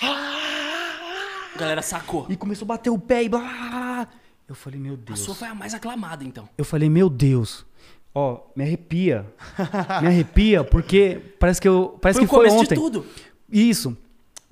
A 0.00 1.58
galera 1.58 1.82
sacou. 1.82 2.26
E 2.28 2.36
começou 2.36 2.64
a 2.64 2.68
bater 2.68 2.90
o 2.90 2.98
pé 2.98 3.24
e 3.24 3.28
blá. 3.28 4.08
Eu 4.48 4.54
falei, 4.54 4.78
meu 4.78 4.94
A 4.94 4.96
Deus. 4.96 5.20
sua 5.20 5.34
foi 5.34 5.48
a 5.48 5.54
mais 5.54 5.74
aclamada, 5.74 6.22
então. 6.24 6.48
Eu 6.56 6.64
falei, 6.64 6.88
meu 6.88 7.08
Deus. 7.08 7.66
Ó, 8.14 8.40
me 8.54 8.64
arrepia. 8.64 9.26
me 10.00 10.08
arrepia 10.08 10.64
porque 10.64 11.20
parece 11.38 11.60
que 11.60 11.68
eu, 11.68 11.98
parece 12.00 12.18
Foi 12.20 12.24
o 12.24 12.28
que 12.28 12.34
foi 12.34 12.58
ontem. 12.58 12.74
de 12.74 12.80
tudo. 12.80 13.06
Isso. 13.50 13.96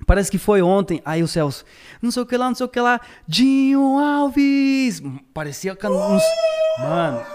Parece 0.05 0.29
que 0.29 0.37
foi 0.37 0.61
ontem. 0.61 1.01
Aí 1.03 1.23
o 1.23 1.27
Celso, 1.27 1.65
não 2.01 2.11
sei 2.11 2.21
o 2.21 2.25
que 2.25 2.37
lá, 2.37 2.47
não 2.47 2.55
sei 2.55 2.65
o 2.65 2.69
que 2.69 2.79
lá. 2.79 2.99
Dinho 3.27 3.97
Alves. 3.97 5.01
Parecia 5.33 5.75
que 5.75 5.87
uns... 5.87 6.21
Mano, 6.79 7.25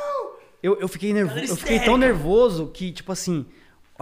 eu, 0.62 0.78
eu 0.78 0.86
fiquei 0.86 1.12
nervoso. 1.12 1.40
Eu 1.52 1.56
fiquei 1.56 1.80
tão 1.80 1.96
nervoso 1.96 2.66
que, 2.72 2.92
tipo 2.92 3.10
assim, 3.10 3.46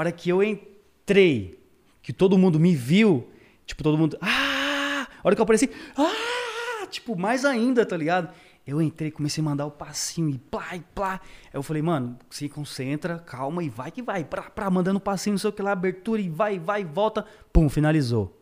hora 0.01 0.13
que 0.13 0.31
eu 0.31 0.43
entrei, 0.43 1.59
que 2.03 2.13
todo 2.13 2.39
mundo 2.39 2.61
me 2.61 2.75
viu, 2.75 3.29
tipo, 3.67 3.83
todo 3.83 3.99
mundo. 3.99 4.17
Ah! 4.21 5.07
A 5.19 5.27
hora 5.27 5.35
que 5.35 5.41
eu 5.41 5.45
apareci. 5.45 5.71
Ah! 5.97 6.87
Tipo, 6.87 7.19
mais 7.19 7.45
ainda, 7.45 7.85
tá 7.85 7.97
ligado? 7.97 8.33
Eu 8.67 8.81
entrei, 8.81 9.11
comecei 9.11 9.43
a 9.43 9.45
mandar 9.45 9.67
o 9.67 9.71
passinho 9.71 10.29
e 10.29 10.39
plá, 10.39 10.77
e 10.77 10.81
plá. 10.95 11.21
Aí 11.47 11.51
eu 11.55 11.63
falei, 11.63 11.83
mano, 11.83 12.19
se 12.31 12.49
concentra, 12.49 13.19
calma 13.19 13.65
e 13.65 13.69
vai 13.69 13.91
que 13.91 14.03
vai. 14.03 14.25
Pra, 14.25 14.43
pra, 14.43 14.71
mandando 14.71 15.01
passinho, 15.01 15.35
não 15.35 15.39
sei 15.39 15.51
o 15.51 15.53
que 15.53 15.63
lá, 15.63 15.73
abertura 15.73 16.21
e 16.21 16.29
vai, 16.29 16.59
vai, 16.59 16.85
volta. 16.85 17.25
Pum, 17.53 17.69
finalizou. 17.69 18.39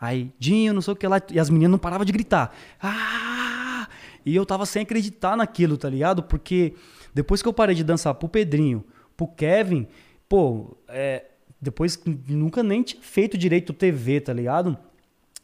Aí, 0.00 0.32
Dinho, 0.38 0.74
não 0.74 0.82
sei 0.82 0.92
o 0.92 0.96
que 0.96 1.06
lá. 1.06 1.22
E 1.30 1.38
as 1.38 1.48
meninas 1.48 1.70
não 1.70 1.78
paravam 1.78 2.04
de 2.04 2.12
gritar. 2.12 2.52
Ah! 2.80 3.88
E 4.26 4.34
eu 4.34 4.44
tava 4.44 4.66
sem 4.66 4.82
acreditar 4.82 5.36
naquilo, 5.36 5.76
tá 5.76 5.88
ligado? 5.88 6.22
Porque 6.22 6.74
depois 7.14 7.40
que 7.40 7.48
eu 7.48 7.52
parei 7.52 7.74
de 7.74 7.84
dançar 7.84 8.14
pro 8.14 8.28
Pedrinho, 8.28 8.84
pro 9.16 9.28
Kevin, 9.28 9.86
pô, 10.32 10.74
é, 10.88 11.26
depois 11.60 12.02
nunca 12.26 12.62
nem 12.62 12.82
tinha 12.82 13.02
feito 13.02 13.36
direito 13.36 13.70
TV, 13.74 14.18
tá 14.18 14.32
ligado? 14.32 14.78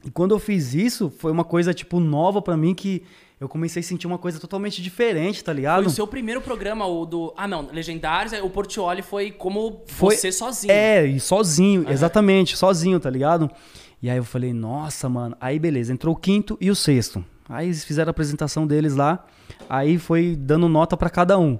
E 0.02 0.10
quando 0.10 0.34
eu 0.34 0.38
fiz 0.38 0.72
isso, 0.72 1.12
foi 1.18 1.30
uma 1.30 1.44
coisa, 1.44 1.74
tipo, 1.74 2.00
nova 2.00 2.40
pra 2.40 2.56
mim 2.56 2.74
que 2.74 3.02
eu 3.38 3.50
comecei 3.50 3.80
a 3.80 3.82
sentir 3.82 4.06
uma 4.06 4.16
coisa 4.16 4.40
totalmente 4.40 4.80
diferente, 4.80 5.44
tá 5.44 5.52
ligado? 5.52 5.82
Foi 5.82 5.92
o 5.92 5.94
seu 5.94 6.06
primeiro 6.06 6.40
programa, 6.40 6.86
o 6.86 7.04
do. 7.04 7.34
Ah, 7.36 7.46
não, 7.46 7.68
Legendários, 7.70 8.32
aí 8.32 8.40
o 8.40 8.48
Portioli 8.48 9.02
foi 9.02 9.30
como 9.30 9.82
Foi- 9.88 10.16
você 10.16 10.32
sozinho. 10.32 10.72
É, 10.72 11.04
e 11.04 11.20
sozinho, 11.20 11.84
exatamente, 11.86 12.56
sozinho, 12.56 12.98
tá 12.98 13.10
ligado? 13.10 13.50
E 14.00 14.08
aí 14.08 14.16
eu 14.16 14.24
falei, 14.24 14.54
nossa, 14.54 15.06
mano. 15.06 15.36
Aí 15.38 15.58
beleza, 15.58 15.92
entrou 15.92 16.14
o 16.14 16.18
quinto 16.18 16.56
e 16.62 16.70
o 16.70 16.74
sexto. 16.74 17.22
Aí 17.46 17.66
eles 17.66 17.84
fizeram 17.84 18.08
a 18.08 18.12
apresentação 18.12 18.66
deles 18.66 18.94
lá, 18.96 19.26
aí 19.68 19.98
foi 19.98 20.34
dando 20.34 20.66
nota 20.66 20.96
pra 20.96 21.10
cada 21.10 21.38
um. 21.38 21.58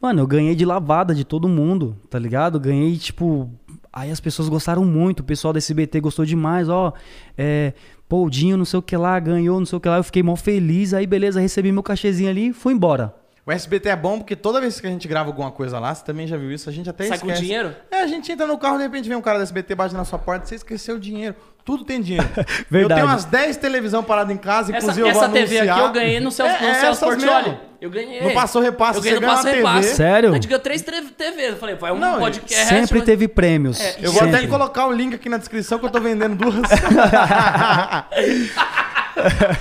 Mano, 0.00 0.20
eu 0.20 0.26
ganhei 0.26 0.54
de 0.54 0.64
lavada 0.64 1.14
de 1.14 1.24
todo 1.24 1.48
mundo, 1.48 1.96
tá 2.08 2.18
ligado? 2.18 2.58
Ganhei, 2.60 2.96
tipo. 2.96 3.50
Aí 3.92 4.10
as 4.10 4.20
pessoas 4.20 4.48
gostaram 4.48 4.84
muito, 4.84 5.20
o 5.20 5.24
pessoal 5.24 5.52
da 5.52 5.58
SBT 5.58 6.00
gostou 6.00 6.24
demais, 6.24 6.68
ó. 6.68 6.92
É. 7.36 7.72
Pô, 8.08 8.24
o 8.24 8.30
Dinho, 8.30 8.56
não 8.56 8.64
sei 8.64 8.78
o 8.78 8.82
que 8.82 8.96
lá, 8.96 9.18
ganhou, 9.18 9.58
não 9.58 9.66
sei 9.66 9.76
o 9.76 9.80
que 9.80 9.88
lá. 9.88 9.96
Eu 9.98 10.04
fiquei 10.04 10.22
mó 10.22 10.34
feliz. 10.36 10.94
Aí, 10.94 11.06
beleza, 11.06 11.40
recebi 11.40 11.70
meu 11.72 11.82
cachezinho 11.82 12.30
ali 12.30 12.48
e 12.48 12.52
fui 12.52 12.72
embora. 12.72 13.14
O 13.44 13.50
SBT 13.50 13.88
é 13.88 13.96
bom 13.96 14.18
porque 14.18 14.36
toda 14.36 14.60
vez 14.60 14.78
que 14.78 14.86
a 14.86 14.90
gente 14.90 15.08
grava 15.08 15.30
alguma 15.30 15.50
coisa 15.50 15.78
lá, 15.78 15.94
você 15.94 16.04
também 16.04 16.26
já 16.26 16.36
viu 16.36 16.52
isso, 16.52 16.68
a 16.68 16.72
gente 16.72 16.88
até 16.90 17.04
Sai 17.06 17.18
com 17.18 17.26
esquece. 17.28 17.40
dinheiro? 17.42 17.74
É, 17.90 18.02
a 18.02 18.06
gente 18.06 18.30
entra 18.30 18.46
no 18.46 18.58
carro, 18.58 18.76
de 18.76 18.82
repente 18.82 19.08
vem 19.08 19.16
um 19.16 19.22
cara 19.22 19.38
do 19.38 19.42
SBT, 19.42 19.74
bate 19.74 19.94
na 19.94 20.04
sua 20.04 20.18
porta, 20.18 20.44
você 20.44 20.56
esqueceu 20.56 20.96
o 20.96 21.00
dinheiro. 21.00 21.34
Tudo 21.68 21.84
tem 21.84 22.00
dinheiro. 22.00 22.26
Verdade. 22.70 22.82
Eu 22.82 22.88
tenho 22.88 23.06
umas 23.06 23.26
10 23.26 23.58
televisão 23.58 24.02
paradas 24.02 24.34
em 24.34 24.38
casa, 24.38 24.70
Essa, 24.74 24.78
inclusive 24.78 25.06
eu 25.06 25.12
vou 25.12 25.22
essa 25.22 25.30
TV 25.30 25.58
aqui 25.60 25.80
eu 25.80 25.92
ganhei 25.92 26.18
no 26.18 26.30
Celso, 26.30 26.54
É, 26.54 26.60
no 26.62 26.66
é 26.68 26.74
Celso 26.80 27.04
Portioli. 27.04 27.42
mesmo. 27.44 27.60
Eu 27.78 27.90
ganhei. 27.90 28.22
No 28.22 28.32
Passou 28.32 28.62
Repasse, 28.62 28.96
Eu 28.98 29.02
ganhei 29.02 29.18
você 29.18 29.24
no 29.26 29.30
Passou. 29.30 29.50
Repasse. 29.52 29.94
Sério? 29.96 30.30
A 30.30 30.32
gente 30.34 30.48
ganhou 30.48 30.62
três 30.62 30.80
tre- 30.80 31.02
TV. 31.02 31.50
Eu 31.50 31.56
falei, 31.58 31.74
vai 31.74 31.92
um 31.92 31.98
Não, 31.98 32.18
podcast. 32.20 32.68
Sempre 32.68 32.98
mas- 33.00 33.04
teve 33.06 33.28
prêmios. 33.28 33.78
É, 33.78 33.96
Eu 34.00 34.10
vou 34.12 34.22
sempre. 34.22 34.36
até 34.38 34.46
colocar 34.46 34.86
o 34.86 34.92
link 34.92 35.14
aqui 35.14 35.28
na 35.28 35.36
descrição 35.36 35.78
que 35.78 35.84
eu 35.84 35.90
tô 35.90 36.00
vendendo 36.00 36.34
duas. 36.36 36.56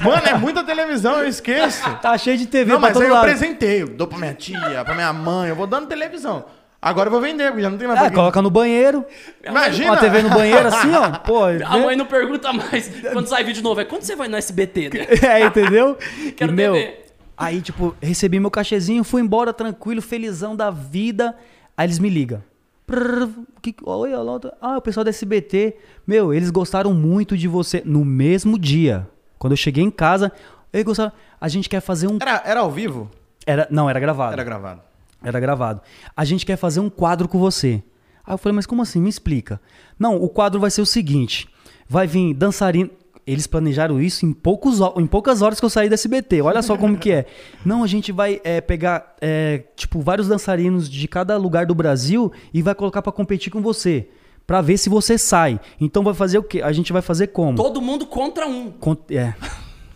Mano, 0.02 0.22
é 0.28 0.34
muita 0.36 0.64
televisão, 0.64 1.18
eu 1.20 1.28
esqueço. 1.28 1.84
Tá 2.02 2.18
cheio 2.18 2.38
de 2.38 2.46
TV 2.46 2.72
Não, 2.72 2.80
pra 2.80 2.90
mas 2.90 2.94
todo 2.94 3.04
aí 3.04 3.10
eu 3.10 3.14
lado. 3.16 3.24
apresentei, 3.26 3.82
eu 3.82 3.88
dou 3.88 4.08
pra 4.08 4.18
minha 4.18 4.34
tia, 4.34 4.84
pra 4.86 4.94
minha 4.94 5.12
mãe, 5.12 5.50
eu 5.50 5.56
vou 5.56 5.66
dando 5.68 5.88
televisão. 5.88 6.46
Agora 6.82 7.08
eu 7.08 7.12
vou 7.12 7.20
vender, 7.20 7.48
porque 7.48 7.64
já 7.64 7.70
não 7.70 7.78
tem 7.78 7.88
mais 7.88 8.00
É, 8.00 8.04
pra 8.06 8.14
coloca 8.14 8.42
no 8.42 8.52
banheiro. 8.52 9.04
Imagina. 9.44 9.92
Uma 9.92 9.98
TV 9.98 10.22
no 10.22 10.30
banheiro 10.30 10.68
assim, 10.68 10.92
ó. 10.94 11.10
Pô, 11.26 11.44
A 11.46 11.78
mãe 11.80 11.96
não 11.96 12.06
pergunta 12.06 12.54
mais 12.54 12.90
quando 13.12 13.28
sai 13.28 13.44
vídeo 13.44 13.64
novo. 13.64 13.82
É 13.82 13.86
quando 13.86 14.04
você 14.04 14.16
vai 14.16 14.28
no 14.28 14.38
SBT, 14.38 14.92
né? 14.94 15.08
É, 15.28 15.46
entendeu? 15.46 15.98
Quero 16.38 16.52
e, 16.52 16.56
meu, 16.56 16.74
TV. 16.74 17.00
aí, 17.36 17.62
tipo, 17.62 17.96
recebi 18.00 18.40
meu 18.40 18.52
cachezinho, 18.52 19.04
fui 19.04 19.22
embora 19.22 19.52
tranquilo, 19.52 20.02
felizão 20.02 20.56
da 20.56 20.70
vida. 20.70 21.36
Aí 21.76 21.88
eles 21.88 21.98
me 21.98 22.10
ligam. 22.10 22.44
Prrr, 22.86 23.28
que, 23.62 23.76
oi, 23.84 24.14
alô, 24.14 24.40
ah, 24.62 24.78
o 24.78 24.82
pessoal 24.82 25.04
da 25.04 25.10
SBT. 25.10 25.76
Meu, 26.06 26.34
eles 26.34 26.52
gostaram 26.52 26.94
muito 26.94 27.36
de 27.36 27.48
você. 27.48 27.82
No 27.84 28.06
mesmo 28.06 28.58
dia, 28.58 29.08
quando 29.40 29.54
eu 29.54 29.58
cheguei 29.58 29.84
em 29.84 29.92
casa, 29.92 30.32
eles 30.72 30.86
gostaram. 30.86 31.12
A 31.42 31.48
gente 31.48 31.68
quer 31.68 31.82
fazer 31.82 32.08
um. 32.08 32.18
Era, 32.22 32.42
era 32.46 32.60
ao 32.60 32.72
vivo? 32.72 33.10
Era, 33.46 33.68
não, 33.72 33.90
era 33.90 34.00
gravado. 34.00 34.34
Era 34.34 34.44
gravado. 34.44 34.82
Era 35.24 35.40
gravado. 35.40 35.82
A 36.16 36.24
gente 36.24 36.46
quer 36.46 36.56
fazer 36.56 36.80
um 36.80 36.90
quadro 36.90 37.28
com 37.28 37.40
você. 37.40 37.84
Aí 38.26 38.34
eu 38.34 38.38
falei, 38.38 38.56
mas 38.56 38.66
como 38.66 38.82
assim? 38.82 39.02
Me 39.02 39.10
explica. 39.10 39.60
Não, 39.98 40.16
o 40.16 40.30
quadro 40.30 40.60
vai 40.60 40.70
ser 40.70 40.82
o 40.82 40.86
seguinte: 40.86 41.48
vai 41.88 42.06
vir 42.06 42.34
dançarino. 42.34 42.90
Eles 43.26 43.46
planejaram 43.46 44.00
isso 44.02 44.26
em, 44.26 44.32
poucos, 44.32 44.80
em 44.96 45.06
poucas 45.06 45.42
horas 45.42 45.60
que 45.60 45.66
eu 45.66 45.70
saí 45.70 45.90
da 45.90 45.96
SBT. 45.96 46.42
Olha 46.42 46.62
só 46.62 46.78
como 46.78 46.98
que 46.98 47.12
é. 47.12 47.26
Não, 47.66 47.84
a 47.84 47.88
gente 47.88 48.10
vai 48.14 48.40
é, 48.42 48.62
pegar, 48.62 49.16
é, 49.20 49.66
tipo, 49.76 50.00
vários 50.00 50.30
dançarinos 50.30 50.90
de 50.90 51.08
cada 51.10 51.36
lugar 51.36 51.66
do 51.66 51.76
Brasil 51.76 52.32
e 52.54 52.62
vai 52.62 52.74
colocar 52.74 53.02
pra 53.02 53.12
competir 53.12 53.52
com 53.52 53.62
você. 53.62 54.08
Pra 54.46 54.62
ver 54.62 54.78
se 54.78 54.88
você 54.88 55.18
sai. 55.18 55.60
Então 55.80 56.04
vai 56.04 56.14
fazer 56.14 56.38
o 56.38 56.44
quê? 56.44 56.62
A 56.62 56.72
gente 56.72 56.94
vai 56.94 57.02
fazer 57.02 57.28
como? 57.28 57.58
Todo 57.58 57.82
mundo 57.82 58.06
contra 58.06 58.48
um. 58.48 58.72
É, 59.10 59.34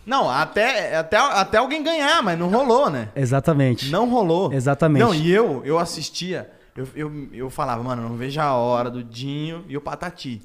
Não, 0.04 0.28
até, 0.28 0.96
até, 0.96 1.16
até 1.16 1.58
alguém 1.58 1.82
ganhar, 1.82 2.22
mas 2.22 2.38
não 2.38 2.48
rolou, 2.48 2.90
né? 2.90 3.08
exatamente. 3.14 3.90
Não 3.90 4.08
rolou. 4.08 4.52
Exatamente. 4.52 5.02
Não, 5.02 5.14
e 5.14 5.30
eu, 5.30 5.62
eu 5.64 5.78
assistia, 5.78 6.50
eu, 6.76 6.88
eu, 6.94 7.28
eu 7.32 7.50
falava, 7.50 7.82
mano, 7.82 8.08
não 8.08 8.16
vejo 8.16 8.40
a 8.40 8.52
hora 8.52 8.90
do 8.90 9.04
Dinho 9.04 9.64
e 9.68 9.76
o 9.76 9.80
Patati. 9.80 10.42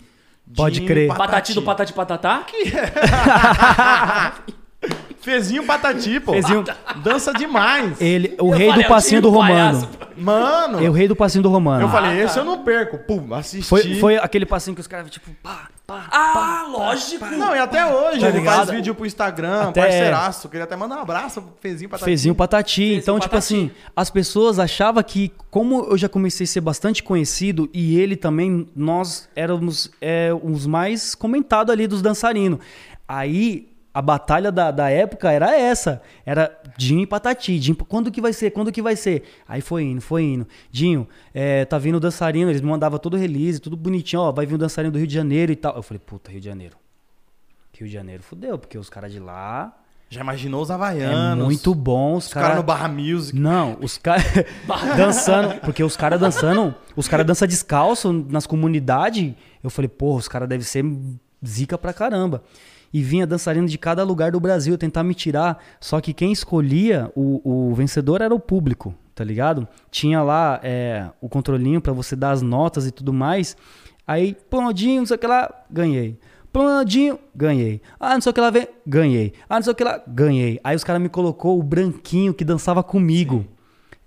Pode 0.55 0.75
Dinho 0.75 0.87
crer. 0.87 1.11
e 1.11 1.15
Patati 1.15 1.53
do 1.53 1.61
Patati 1.61 1.93
Patatá? 1.93 2.45
Fezinho 5.27 5.63
Patati, 5.65 6.19
pô. 6.21 6.31
Fezinho- 6.31 6.63
Dança 7.03 7.33
demais. 7.33 7.99
Ele, 7.99 8.33
o 8.39 8.45
Eu 8.53 8.57
rei 8.57 8.69
falei, 8.69 8.83
do 8.85 8.87
passinho 8.87 9.21
do 9.21 9.29
Romano. 9.29 9.53
palhaço. 9.81 9.89
Mano, 10.15 10.83
É 10.83 10.89
o 10.89 10.93
rei 10.93 11.07
do 11.07 11.15
passinho 11.15 11.43
do 11.43 11.49
Romano. 11.49 11.83
eu 11.83 11.89
falei, 11.89 12.11
Ah, 12.21 12.23
esse 12.23 12.33
tá. 12.35 12.39
eu 12.39 12.45
não 12.45 12.63
perco. 12.63 12.97
Pum, 12.99 13.33
assisti. 13.35 13.67
Foi, 13.67 13.95
foi 13.99 14.17
aquele 14.17 14.45
passinho 14.45 14.73
que 14.73 14.79
os 14.81 14.87
caras, 14.87 15.11
tipo, 15.11 15.29
pá, 15.43 15.67
pá. 15.85 16.07
Ah, 16.11 16.65
lógico. 16.71 17.25
Não, 17.25 17.53
e 17.55 17.59
até 17.59 17.85
hoje, 17.85 18.21
Tá 18.21 18.29
ele 18.29 18.37
ligado? 18.39 18.55
faz 18.55 18.69
vídeo 18.71 18.95
pro 18.95 19.05
Instagram, 19.05 19.69
Até- 19.69 19.81
parceiraço. 19.81 20.47
Queria 20.49 20.63
até 20.63 20.75
mandar 20.77 20.95
um 20.97 21.01
abraço 21.01 21.41
pro 21.41 21.51
Fezinho 21.59 21.89
Patati. 21.89 22.05
Fezinho 22.09 22.33
patati. 22.33 22.93
então, 22.93 23.15
tipo 23.19 23.29
patati. 23.31 23.37
assim, 23.37 23.71
as 23.95 24.09
pessoas 24.09 24.57
achavam 24.59 25.03
que, 25.03 25.31
como 25.51 25.85
eu 25.91 25.97
já 25.97 26.07
comecei 26.09 26.45
a 26.45 26.47
ser 26.47 26.61
bastante 26.61 27.03
conhecido 27.03 27.69
e 27.73 27.99
ele 27.99 28.15
também, 28.15 28.67
nós 28.75 29.27
éramos 29.35 29.91
é, 30.01 30.31
os 30.41 30.65
mais 30.65 31.13
comentados 31.13 31.71
ali 31.71 31.85
dos 31.85 32.01
dançarinos. 32.01 32.59
Aí. 33.07 33.67
A 33.97 34.01
batalha 34.01 34.51
da, 34.51 34.69
da 34.69 34.91
época 34.91 35.31
era 35.31 35.57
essa. 35.59 36.03
Era 36.23 36.55
Dinho 36.77 37.01
e 37.01 37.07
Patati. 37.07 37.57
Dinho, 37.57 37.75
quando 37.75 38.11
que 38.11 38.21
vai 38.21 38.31
ser? 38.31 38.51
Quando 38.51 38.71
que 38.71 38.79
vai 38.79 38.95
ser? 38.95 39.23
Aí 39.47 39.59
foi 39.59 39.85
indo, 39.85 40.01
foi 40.01 40.21
indo. 40.21 40.47
Dinho, 40.69 41.07
é, 41.33 41.65
tá 41.65 41.79
vindo 41.79 41.95
o 41.95 41.99
dançarino. 41.99 42.51
Eles 42.51 42.61
me 42.61 42.69
mandavam 42.69 42.99
todo 42.99 43.17
release, 43.17 43.59
tudo 43.59 43.75
bonitinho. 43.75 44.21
Ó, 44.21 44.31
vai 44.31 44.45
vir 44.45 44.53
o 44.53 44.57
dançarino 44.59 44.91
do 44.91 44.99
Rio 44.99 45.07
de 45.07 45.15
Janeiro 45.15 45.51
e 45.51 45.55
tal. 45.55 45.75
Eu 45.75 45.81
falei, 45.81 45.99
puta, 46.05 46.29
Rio 46.29 46.39
de 46.39 46.45
Janeiro. 46.45 46.77
Rio 47.75 47.87
de 47.87 47.93
Janeiro 47.93 48.21
fudeu, 48.21 48.59
porque 48.59 48.77
os 48.77 48.87
caras 48.87 49.11
de 49.11 49.19
lá 49.19 49.75
Já 50.11 50.21
imaginou 50.21 50.61
os 50.61 50.69
é 50.69 50.73
havaianos. 50.75 51.43
muito 51.43 51.73
bom. 51.73 52.17
Os 52.17 52.27
Os 52.27 52.33
caras 52.33 52.49
caras 52.49 52.61
no 52.61 52.67
Barra 52.67 52.87
Music. 52.87 53.35
Não, 53.35 53.79
os 53.81 53.97
caras 53.97 54.23
dançando, 54.95 55.59
porque 55.61 55.83
os 55.83 55.97
caras 55.97 56.19
dançando, 56.19 56.75
os 56.95 57.07
caras 57.07 57.25
dançam 57.25 57.47
descalço 57.47 58.13
nas 58.13 58.45
comunidades. 58.45 59.33
Eu 59.63 59.71
falei, 59.71 59.89
porra, 59.89 60.19
os 60.19 60.27
caras 60.27 60.47
devem 60.47 60.63
ser 60.63 60.85
zica 61.43 61.79
pra 61.79 61.93
caramba. 61.93 62.43
E 62.93 63.01
vinha 63.01 63.27
dançarino 63.27 63.67
de 63.67 63.77
cada 63.77 64.03
lugar 64.03 64.31
do 64.31 64.39
Brasil 64.39 64.77
tentar 64.77 65.03
me 65.03 65.13
tirar. 65.13 65.63
Só 65.79 65.99
que 65.99 66.13
quem 66.13 66.31
escolhia 66.31 67.11
o, 67.15 67.69
o 67.69 67.75
vencedor 67.75 68.21
era 68.21 68.33
o 68.33 68.39
público, 68.39 68.93
tá 69.13 69.23
ligado? 69.23 69.67
Tinha 69.91 70.21
lá 70.21 70.59
é, 70.63 71.09
o 71.21 71.27
controlinho 71.27 71.81
pra 71.81 71.93
você 71.93 72.15
dar 72.15 72.31
as 72.31 72.41
notas 72.41 72.87
e 72.87 72.91
tudo 72.91 73.11
mais. 73.13 73.57
Aí, 74.07 74.35
pô, 74.49 74.71
Dinho, 74.71 75.01
não 75.01 75.05
sei 75.05 75.15
o 75.15 75.19
que 75.19 75.27
lá, 75.27 75.53
ganhei. 75.69 76.17
Planadinho, 76.51 77.19
ganhei. 77.35 77.81
Ah, 77.99 78.13
não 78.13 78.21
sei 78.21 78.31
o 78.31 78.33
que 78.33 78.41
lá 78.41 78.49
vem, 78.49 78.67
ganhei. 78.85 79.33
Ah, 79.47 79.55
não 79.55 79.63
sei 79.63 79.73
o 79.73 79.75
que 79.75 79.83
lá, 79.83 80.01
ganhei. 80.07 80.59
Aí 80.63 80.75
os 80.75 80.83
caras 80.83 81.01
me 81.01 81.09
colocou 81.09 81.59
o 81.59 81.61
branquinho 81.61 82.33
que 82.33 82.43
dançava 82.43 82.81
comigo. 82.81 83.45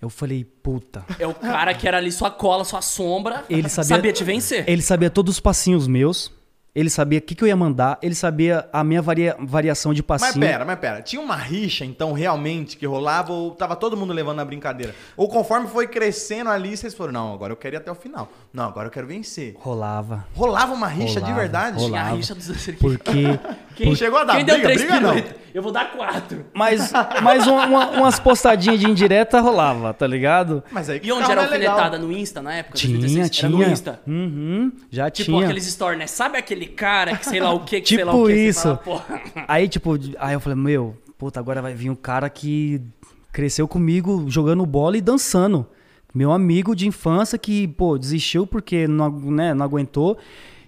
Eu 0.00 0.08
falei, 0.08 0.44
puta. 0.44 1.04
É 1.18 1.26
o 1.26 1.34
cara 1.34 1.74
que 1.74 1.86
era 1.86 1.98
ali 1.98 2.10
sua 2.10 2.30
cola, 2.30 2.64
sua 2.64 2.80
sombra. 2.80 3.44
Ele 3.50 3.68
sabia, 3.68 4.12
te 4.12 4.24
vencer. 4.24 4.64
Ele 4.66 4.80
sabia 4.80 5.10
todos 5.10 5.34
os 5.34 5.40
passinhos 5.40 5.86
meus. 5.86 6.32
Ele 6.74 6.88
sabia 6.88 7.18
o 7.18 7.22
que, 7.22 7.34
que 7.34 7.42
eu 7.42 7.48
ia 7.48 7.56
mandar. 7.56 7.98
Ele 8.00 8.14
sabia 8.14 8.68
a 8.72 8.84
minha 8.84 9.02
varia- 9.02 9.36
variação 9.40 9.92
de 9.92 10.04
Mas 10.06 10.20
passinho. 10.22 10.46
pera, 10.46 10.64
mas 10.64 10.78
pera. 10.78 11.02
Tinha 11.02 11.20
uma 11.20 11.34
rixa, 11.36 11.84
então, 11.84 12.12
realmente, 12.12 12.76
que 12.76 12.86
rolava 12.86 13.32
ou 13.32 13.50
tava 13.52 13.74
todo 13.74 13.96
mundo 13.96 14.12
levando 14.12 14.36
na 14.36 14.44
brincadeira? 14.44 14.94
Ou 15.16 15.28
conforme 15.28 15.66
foi 15.66 15.88
crescendo 15.88 16.48
ali, 16.50 16.76
vocês 16.76 16.94
foram, 16.94 17.12
não, 17.12 17.34
agora 17.34 17.52
eu 17.52 17.56
quero 17.56 17.74
ir 17.74 17.78
até 17.78 17.90
o 17.90 17.94
final. 17.94 18.30
Não, 18.52 18.64
agora 18.64 18.86
eu 18.86 18.92
quero 18.92 19.06
vencer. 19.06 19.54
Rolava. 19.58 20.26
Rolava 20.34 20.72
uma 20.72 20.86
rixa 20.86 21.14
de 21.14 21.20
Rolava, 21.26 21.40
verdade? 21.40 21.76
rolava. 21.78 21.88
Tinha 22.04 22.12
a 22.12 22.16
rixa 22.16 22.34
dos 22.34 22.66
Porque. 22.78 23.12
Quem 23.80 23.94
chegou 23.96 24.18
a 24.18 24.24
dar 24.24 24.36
Quem 24.36 24.44
deu 24.44 24.56
briga? 24.56 24.68
três 24.68 24.82
briga 24.82 25.00
não. 25.00 25.40
Eu 25.54 25.62
vou 25.62 25.72
dar 25.72 25.90
quatro. 25.92 26.44
Mas, 26.52 26.92
mas 27.22 27.46
uma- 27.46 27.66
uma- 27.66 27.90
umas 27.92 28.20
postadinhas 28.20 28.78
de 28.78 28.88
indireta 28.90 29.40
rolava, 29.40 29.94
tá 29.94 30.06
ligado? 30.06 30.62
Mas 30.70 30.90
aí 30.90 31.00
E 31.02 31.10
onde 31.10 31.30
era 31.30 31.42
alfinetada? 31.42 31.98
No 31.98 32.12
Insta 32.12 32.42
na 32.42 32.54
época? 32.56 32.76
Tinha, 32.76 32.98
2016? 32.98 33.30
tinha. 33.30 33.48
Era 33.48 33.56
no 33.66 33.72
Insta. 33.72 34.00
Uhum, 34.06 34.72
já 34.90 35.08
Tipo 35.10 35.30
tinha. 35.32 35.44
aqueles 35.44 35.64
stories, 35.64 35.98
né? 35.98 36.06
Sabe 36.06 36.36
aquele 36.36 36.59
cara 36.66 37.16
que 37.16 37.26
sei 37.26 37.40
lá 37.40 37.52
o 37.52 37.60
que, 37.64 37.80
que 37.80 37.88
sei 37.88 37.98
Tipo 37.98 38.10
lá 38.10 38.16
o 38.16 38.26
que? 38.26 38.32
isso. 38.34 38.76
Porra. 38.84 39.20
Aí, 39.48 39.68
tipo, 39.68 39.98
aí 40.18 40.34
eu 40.34 40.40
falei, 40.40 40.58
meu, 40.58 40.96
puta, 41.18 41.38
agora 41.40 41.60
vai 41.62 41.74
vir 41.74 41.90
um 41.90 41.94
cara 41.96 42.28
que 42.30 42.80
cresceu 43.32 43.66
comigo 43.68 44.24
jogando 44.28 44.64
bola 44.66 44.96
e 44.96 45.00
dançando. 45.00 45.66
Meu 46.14 46.32
amigo 46.32 46.74
de 46.74 46.88
infância 46.88 47.38
que, 47.38 47.68
pô, 47.68 47.96
desistiu 47.96 48.46
porque 48.46 48.88
não, 48.88 49.08
né, 49.10 49.54
não 49.54 49.64
aguentou. 49.64 50.18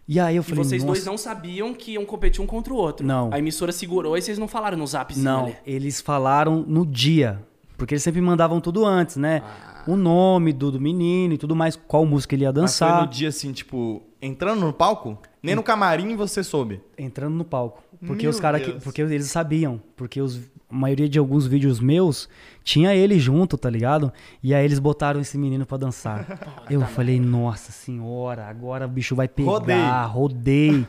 E 0.07 0.21
aí 0.21 0.37
eu 0.37 0.43
E 0.43 0.45
falei, 0.45 0.65
vocês 0.65 0.85
dois 0.85 1.05
não 1.07 1.17
sabiam 1.17 1.73
que 1.75 1.93
iam 1.93 2.05
competir 2.05 2.41
um 2.43 2.47
contra 2.47 2.73
o 2.73 2.77
outro. 2.77 3.07
Não. 3.07 3.31
A 3.33 3.39
emissora 3.39 3.73
segurou 3.73 4.17
e 4.17 4.23
vocês 4.23 4.39
não 4.39 4.47
falaram 4.49 4.77
no 4.77 4.87
zap 4.87 5.17
Não, 5.19 5.45
ali. 5.47 5.57
eles 5.67 6.01
falaram 6.01 6.65
no 6.67 6.85
dia. 6.87 7.41
Porque 7.79 7.95
eles 7.95 8.03
sempre 8.03 8.21
mandavam 8.21 8.61
tudo 8.61 8.85
antes, 8.85 9.17
né? 9.17 9.43
Ah. 9.45 9.72
O 9.87 9.97
nome 9.97 10.53
do, 10.53 10.71
do 10.71 10.81
menino 10.81 11.35
e 11.35 11.39
tudo 11.39 11.57
mais, 11.57 11.77
qual 11.77 12.05
música 12.07 12.35
ele 12.35 12.45
ia 12.45 12.53
Mas 12.53 12.79
foi 12.79 12.87
dançar. 12.89 13.03
no 13.03 13.09
dia 13.09 13.29
assim, 13.29 13.53
tipo, 13.53 14.03
entrando 14.21 14.61
no 14.61 14.73
palco? 14.73 15.19
Nem 15.43 15.55
no 15.57 15.63
camarim 15.63 16.15
você 16.15 16.45
soube. 16.45 16.81
entrando 16.97 17.35
no 17.35 17.45
palco. 17.45 17.83
Porque 18.07 18.23
Meu 18.23 18.31
os 18.31 18.41
caras 18.41 18.63
porque 18.83 19.01
eles 19.01 19.27
sabiam, 19.31 19.81
porque 19.97 20.21
os, 20.21 20.41
a 20.69 20.75
maioria 20.75 21.09
de 21.09 21.19
alguns 21.21 21.47
vídeos 21.47 21.79
meus 21.79 22.29
tinha 22.65 22.95
ele 22.95 23.19
junto, 23.19 23.57
tá 23.57 23.71
ligado? 23.71 24.13
E 24.43 24.53
aí 24.55 24.65
eles 24.65 24.81
botaram 24.81 25.21
esse 25.21 25.39
menino 25.39 25.65
pra 25.65 25.77
dançar. 25.79 26.27
Eu 26.71 26.81
falei, 26.83 27.21
nossa 27.21 27.71
senhora, 27.71 28.47
agora 28.47 28.87
o 28.87 28.89
bicho 28.89 29.15
vai 29.15 29.29
pegar, 29.29 30.05
rodei. 30.07 30.87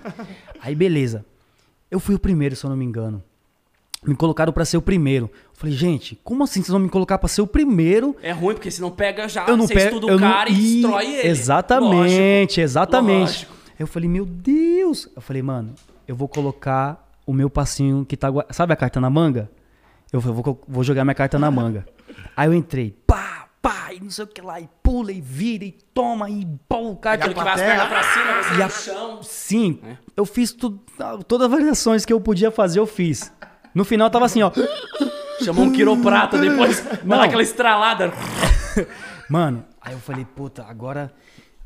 aí 0.59 0.73
beleza. 0.73 1.23
Eu 1.89 1.99
fui 1.99 2.15
o 2.15 2.19
primeiro, 2.19 2.55
se 2.55 2.63
eu 2.65 2.69
não 2.71 2.77
me 2.77 2.85
engano. 2.85 3.23
Me 4.05 4.15
colocaram 4.15 4.51
pra 4.51 4.65
ser 4.65 4.77
o 4.77 4.81
primeiro. 4.81 5.29
Eu 5.33 5.51
falei, 5.53 5.75
gente, 5.75 6.19
como 6.23 6.43
assim 6.43 6.61
vocês 6.61 6.69
vão 6.71 6.79
me 6.79 6.89
colocar 6.89 7.17
pra 7.17 7.27
ser 7.29 7.41
o 7.41 7.47
primeiro? 7.47 8.15
É 8.21 8.31
ruim, 8.31 8.53
porque 8.55 8.69
se 8.71 8.81
não 8.81 8.91
pega 8.91 9.27
já, 9.27 9.45
eu 9.47 9.55
não 9.55 9.65
você 9.67 9.73
pego, 9.73 9.95
estuda 9.95 10.07
o 10.15 10.19
não- 10.19 10.29
cara 10.31 10.49
e 10.49 10.53
Ih, 10.53 10.81
destrói 10.81 11.05
ele. 11.15 11.27
Exatamente, 11.29 11.91
Lógico, 12.59 12.61
exatamente. 12.61 13.19
lógico. 13.19 13.53
Eu 13.79 13.87
falei, 13.87 14.09
meu 14.09 14.25
Deus. 14.25 15.07
Eu 15.15 15.21
falei, 15.21 15.41
mano, 15.41 15.73
eu 16.07 16.15
vou 16.15 16.27
colocar 16.27 17.09
o 17.25 17.33
meu 17.33 17.49
passinho 17.49 18.05
que 18.05 18.17
tá. 18.17 18.27
Sabe 18.51 18.73
a 18.73 18.75
carta 18.75 18.99
na 18.99 19.09
manga? 19.09 19.49
Eu 20.11 20.21
falei, 20.21 20.41
vou, 20.41 20.61
vou 20.67 20.83
jogar 20.83 21.03
minha 21.05 21.15
carta 21.15 21.39
na 21.39 21.49
manga. 21.49 21.85
Aí 22.35 22.47
eu 22.47 22.53
entrei, 22.53 22.95
pá, 23.07 23.47
pá, 23.61 23.89
e 23.93 23.99
não 23.99 24.09
sei 24.11 24.25
o 24.25 24.27
que 24.27 24.41
lá, 24.41 24.59
e 24.59 24.69
pula, 24.83 25.11
e 25.11 25.19
vira, 25.21 25.63
e 25.65 25.71
toma, 25.93 26.29
e 26.29 26.45
pô, 26.67 26.91
o 26.91 26.95
carta. 26.97 27.25
Aquilo 27.25 27.39
que 27.39 27.43
vai 27.43 27.53
as 27.53 27.61
pernas 27.61 27.87
pra 27.87 28.03
cima, 28.03 28.43
você 28.43 28.53
E 28.53 28.63
no 28.63 28.69
chão. 28.99 29.23
Sim, 29.23 29.79
eu 30.15 30.25
fiz 30.25 30.51
tudo, 30.51 30.79
todas 31.27 31.45
as 31.45 31.51
variações 31.51 32.05
que 32.05 32.13
eu 32.13 32.19
podia 32.21 32.51
fazer, 32.51 32.79
eu 32.79 32.85
fiz. 32.85 33.31
No 33.73 33.83
final 33.83 34.09
tava 34.09 34.25
assim, 34.25 34.41
ó. 34.41 34.51
Chamou 35.43 35.65
um 35.65 35.71
quiroprata 35.71 36.37
depois, 36.37 36.83
não. 37.03 37.17
dá 37.17 37.23
aquela 37.23 37.41
estralada. 37.41 38.13
Mano, 39.29 39.65
aí 39.81 39.93
eu 39.93 39.99
falei, 39.99 40.25
puta, 40.25 40.63
agora. 40.63 41.11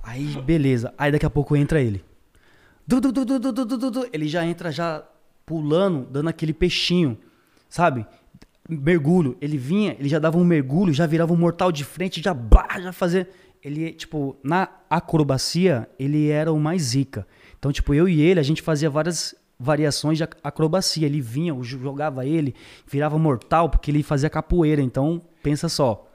Aí, 0.01 0.41
beleza. 0.41 0.93
Aí 0.97 1.11
daqui 1.11 1.25
a 1.25 1.29
pouco 1.29 1.55
entra 1.55 1.81
ele. 1.81 2.03
Du, 2.87 3.01
du, 3.01 3.11
du, 3.11 4.09
ele 4.13 4.27
já 4.27 4.45
entra 4.45 4.71
já 4.71 5.03
pulando, 5.45 6.07
dando 6.09 6.29
aquele 6.29 6.53
peixinho, 6.53 7.17
sabe? 7.69 8.05
Mergulho. 8.69 9.37
Ele 9.41 9.57
vinha, 9.57 9.95
ele 9.99 10.07
já 10.07 10.19
dava 10.19 10.37
um 10.37 10.45
mergulho, 10.45 10.93
já 10.93 11.05
virava 11.05 11.33
um 11.33 11.37
mortal 11.37 11.71
de 11.71 11.83
frente, 11.83 12.21
já 12.21 12.33
blá, 12.33 12.79
já 12.79 12.93
fazia. 12.93 13.29
Ele, 13.61 13.91
tipo, 13.91 14.37
na 14.41 14.69
acrobacia, 14.89 15.89
ele 15.99 16.29
era 16.29 16.53
o 16.53 16.59
mais 16.59 16.81
zica. 16.83 17.27
Então, 17.59 17.71
tipo, 17.71 17.93
eu 17.93 18.07
e 18.07 18.21
ele, 18.21 18.39
a 18.39 18.43
gente 18.43 18.61
fazia 18.61 18.89
várias 18.89 19.35
variações 19.59 20.17
de 20.17 20.23
ac- 20.23 20.37
acrobacia. 20.43 21.05
Ele 21.05 21.21
vinha, 21.21 21.55
jogava 21.61 22.25
ele, 22.25 22.53
virava 22.85 23.17
mortal, 23.17 23.69
porque 23.69 23.91
ele 23.91 24.03
fazia 24.03 24.29
capoeira. 24.29 24.81
Então, 24.81 25.21
pensa 25.43 25.67
só. 25.69 26.05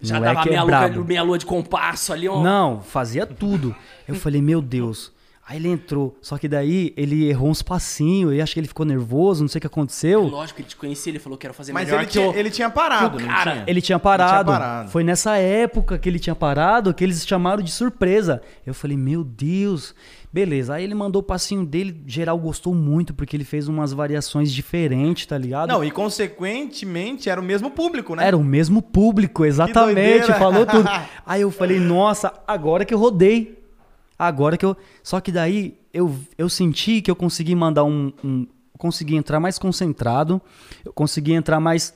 Já 0.00 0.18
dava 0.18 0.42
é 0.42 0.44
meia, 0.44 0.60
lua, 0.62 0.66
brabo. 0.66 1.04
meia 1.04 1.22
lua 1.22 1.38
de 1.38 1.46
compasso 1.46 2.12
ali, 2.12 2.28
ó. 2.28 2.42
Não, 2.42 2.80
fazia 2.80 3.24
tudo. 3.26 3.74
Eu 4.06 4.14
falei, 4.14 4.42
meu 4.42 4.60
Deus. 4.60 5.12
Aí 5.46 5.58
ele 5.58 5.68
entrou. 5.68 6.16
Só 6.22 6.38
que 6.38 6.48
daí 6.48 6.94
ele 6.96 7.28
errou 7.28 7.50
uns 7.50 7.60
passinhos. 7.60 8.32
Eu 8.32 8.42
acho 8.42 8.54
que 8.54 8.60
ele 8.60 8.66
ficou 8.66 8.84
nervoso, 8.86 9.42
não 9.42 9.48
sei 9.48 9.58
o 9.58 9.60
que 9.60 9.66
aconteceu. 9.66 10.22
Lógico 10.22 10.56
que 10.56 10.62
ele 10.62 10.68
te 10.70 10.76
conhecia, 10.76 11.10
ele 11.12 11.18
falou 11.18 11.36
que 11.38 11.46
era 11.46 11.52
fazer 11.52 11.72
Mas 11.72 11.84
melhor 11.84 11.98
ele 12.00 12.06
que 12.06 12.12
tinha, 12.12 12.24
eu. 12.24 12.34
ele 12.34 12.50
tinha 12.50 12.70
parado, 12.70 13.18
o 13.18 13.26
cara- 13.26 13.52
tinha? 13.52 13.64
Ele 13.66 13.82
tinha 13.82 13.98
parado. 13.98 14.50
parado. 14.50 14.90
Foi 14.90 15.04
nessa 15.04 15.36
época 15.36 15.98
que 15.98 16.08
ele 16.08 16.18
tinha 16.18 16.34
parado 16.34 16.94
que 16.94 17.04
eles 17.04 17.26
chamaram 17.26 17.62
de 17.62 17.70
surpresa. 17.70 18.40
Eu 18.66 18.72
falei, 18.72 18.96
meu 18.96 19.22
Deus. 19.22 19.94
Beleza. 20.34 20.74
Aí 20.74 20.82
ele 20.82 20.96
mandou 20.96 21.20
o 21.20 21.22
passinho 21.22 21.64
dele. 21.64 22.02
Geral 22.08 22.36
gostou 22.36 22.74
muito 22.74 23.14
porque 23.14 23.36
ele 23.36 23.44
fez 23.44 23.68
umas 23.68 23.92
variações 23.92 24.52
diferentes, 24.52 25.26
tá 25.26 25.38
ligado? 25.38 25.68
Não, 25.68 25.84
e 25.84 25.92
consequentemente 25.92 27.30
era 27.30 27.40
o 27.40 27.44
mesmo 27.44 27.70
público, 27.70 28.16
né? 28.16 28.26
Era 28.26 28.36
o 28.36 28.42
mesmo 28.42 28.82
público, 28.82 29.44
exatamente, 29.44 30.26
falou 30.32 30.66
tudo. 30.66 30.88
Aí 31.24 31.42
eu 31.42 31.52
falei, 31.52 31.78
nossa, 31.78 32.32
agora 32.48 32.84
que 32.84 32.92
eu 32.92 32.98
rodei. 32.98 33.62
Agora 34.18 34.56
que 34.56 34.66
eu. 34.66 34.76
Só 35.04 35.20
que 35.20 35.30
daí 35.30 35.78
eu, 35.92 36.12
eu 36.36 36.48
senti 36.48 37.00
que 37.00 37.08
eu 37.08 37.14
consegui 37.14 37.54
mandar 37.54 37.84
um. 37.84 38.12
um 38.24 38.44
consegui 38.76 39.14
entrar 39.14 39.38
mais 39.38 39.56
concentrado, 39.56 40.42
eu 40.84 40.92
consegui 40.92 41.32
entrar 41.32 41.60
mais 41.60 41.94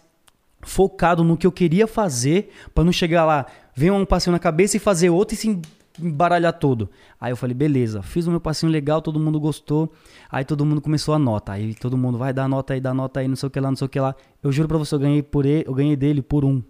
focado 0.63 1.25
no 1.25 1.37
que 1.37 1.47
eu 1.47 1.51
queria 1.51 1.89
fazer, 1.89 2.51
pra 2.73 2.85
não 2.85 2.93
chegar 2.93 3.25
lá, 3.25 3.47
ver 3.75 3.91
um 3.91 4.07
passinho 4.07 4.33
na 4.33 4.39
cabeça 4.39 4.77
e 4.77 4.81
fazer 4.81 5.11
outro 5.11 5.35
e 5.35 5.37
se 5.37 5.61
embaralhar 6.01 6.53
todo. 6.53 6.89
Aí 7.21 7.33
eu 7.33 7.37
falei, 7.37 7.55
beleza, 7.55 8.03
fiz 8.03 8.27
o 8.27 8.31
meu 8.31 8.41
passinho 8.41 8.71
legal, 8.71 9.01
todo 9.03 9.19
mundo 9.19 9.39
gostou. 9.41 9.93
Aí 10.31 10.45
todo 10.45 10.65
mundo 10.65 10.81
começou 10.81 11.15
a 11.15 11.19
nota. 11.19 11.53
Aí 11.53 11.75
todo 11.75 11.97
mundo 11.97 12.19
vai 12.19 12.33
dar 12.33 12.49
nota 12.49 12.75
aí, 12.75 12.81
dá 12.81 12.93
nota 12.95 13.21
aí, 13.21 13.29
não 13.29 13.37
sei 13.37 13.47
o 13.47 13.51
que 13.51 13.61
lá, 13.61 13.69
não 13.71 13.77
sei 13.77 13.87
o 13.87 13.89
que 13.89 13.99
lá. 14.01 14.15
Eu 14.43 14.53
juro 14.53 14.69
pra 14.69 14.79
você, 14.79 14.95
eu 14.95 14.99
ganhei 14.99 15.23
por 15.23 15.45
ele, 15.47 15.65
eu 15.67 15.75
ganhei 15.75 15.97
dele 15.97 16.23
por 16.23 16.45
um. 16.45 16.63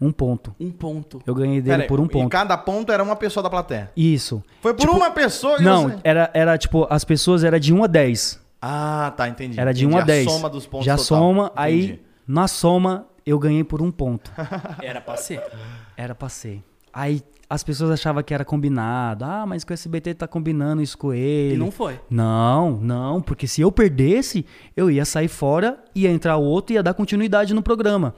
Um 0.00 0.10
ponto. 0.10 0.52
Um 0.58 0.70
ponto. 0.72 1.22
Eu 1.24 1.32
ganhei 1.34 1.60
dele 1.60 1.70
Pera 1.74 1.82
aí, 1.84 1.88
por 1.88 2.00
um 2.00 2.06
E 2.06 2.08
ponto. 2.08 2.28
cada 2.28 2.58
ponto 2.58 2.90
era 2.90 3.00
uma 3.02 3.14
pessoa 3.14 3.40
da 3.42 3.48
plateia. 3.48 3.92
Isso. 3.96 4.42
Foi 4.60 4.74
por 4.74 4.80
Tipo, 4.80 4.96
uma 4.96 5.12
pessoa 5.12 5.58
e 5.60 5.62
Não, 5.62 5.84
você- 5.90 5.98
era, 6.02 6.28
era 6.34 6.58
tipo, 6.58 6.88
as 6.90 7.04
pessoas 7.04 7.44
era 7.44 7.60
de 7.60 7.72
1 7.72 7.84
a 7.84 7.86
10. 7.86 8.40
Ah, 8.60 9.12
tá, 9.16 9.28
entendi. 9.28 9.60
Era 9.60 9.72
de 9.72 9.86
1 9.86 9.90
Entendi. 9.90 10.02
a 10.02 10.04
10. 10.06 10.26
A 10.26 10.30
soma 10.30 10.50
dos 10.50 10.66
pontos 10.66 10.86
Já 10.86 10.96
total. 10.96 11.04
soma, 11.06 11.52
aí 11.54 11.84
Entendi. 11.84 12.00
na 12.26 12.48
soma 12.48 13.06
eu 13.24 13.38
ganhei 13.38 13.62
por 13.62 13.80
um 13.80 13.92
ponto. 13.92 14.32
Era 14.82 15.00
pra 15.00 15.16
ser. 15.16 15.40
Era 15.96 16.14
pra 16.16 16.28
ser. 16.28 16.64
Aí 16.92 17.22
as 17.52 17.62
pessoas 17.62 17.90
achavam 17.90 18.22
que 18.22 18.32
era 18.32 18.46
combinado. 18.46 19.26
Ah, 19.26 19.44
mas 19.46 19.62
que 19.62 19.72
o 19.72 19.74
SBT 19.74 20.14
tá 20.14 20.26
combinando 20.26 20.80
isso 20.80 20.96
com 20.96 21.12
ele. 21.12 21.54
E 21.54 21.58
não 21.58 21.70
foi. 21.70 22.00
Não, 22.08 22.78
não, 22.78 23.20
porque 23.20 23.46
se 23.46 23.60
eu 23.60 23.70
perdesse, 23.70 24.46
eu 24.74 24.90
ia 24.90 25.04
sair 25.04 25.28
fora, 25.28 25.78
ia 25.94 26.10
entrar 26.10 26.38
outro 26.38 26.72
e 26.72 26.76
ia 26.76 26.82
dar 26.82 26.94
continuidade 26.94 27.52
no 27.52 27.62
programa. 27.62 28.14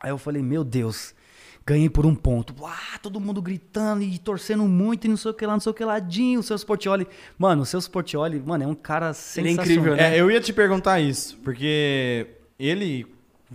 Aí 0.00 0.10
eu 0.10 0.18
falei, 0.18 0.42
meu 0.42 0.64
Deus, 0.64 1.14
ganhei 1.64 1.88
por 1.88 2.04
um 2.04 2.16
ponto. 2.16 2.52
Ah, 2.64 2.98
todo 3.00 3.20
mundo 3.20 3.40
gritando 3.40 4.02
e 4.02 4.18
torcendo 4.18 4.64
muito 4.64 5.04
e 5.04 5.08
não 5.08 5.16
sei 5.16 5.30
o 5.30 5.34
que 5.34 5.46
lá, 5.46 5.52
não 5.52 5.60
sei 5.60 5.70
o 5.70 5.74
que 5.74 5.84
ladinho. 5.84 6.40
O 6.40 6.42
seu 6.42 6.56
Sportioli. 6.56 7.06
Mano, 7.38 7.62
o 7.62 7.66
seu 7.66 7.78
Sportioli, 7.78 8.42
mano, 8.44 8.64
é 8.64 8.66
um 8.66 8.74
cara 8.74 9.06
Ele 9.06 9.10
é 9.10 9.14
sensacional. 9.14 9.64
incrível, 9.66 9.94
né? 9.94 10.16
É, 10.16 10.20
eu 10.20 10.28
ia 10.32 10.40
te 10.40 10.52
perguntar 10.52 10.98
isso, 10.98 11.38
porque 11.44 12.26
ele 12.58 13.06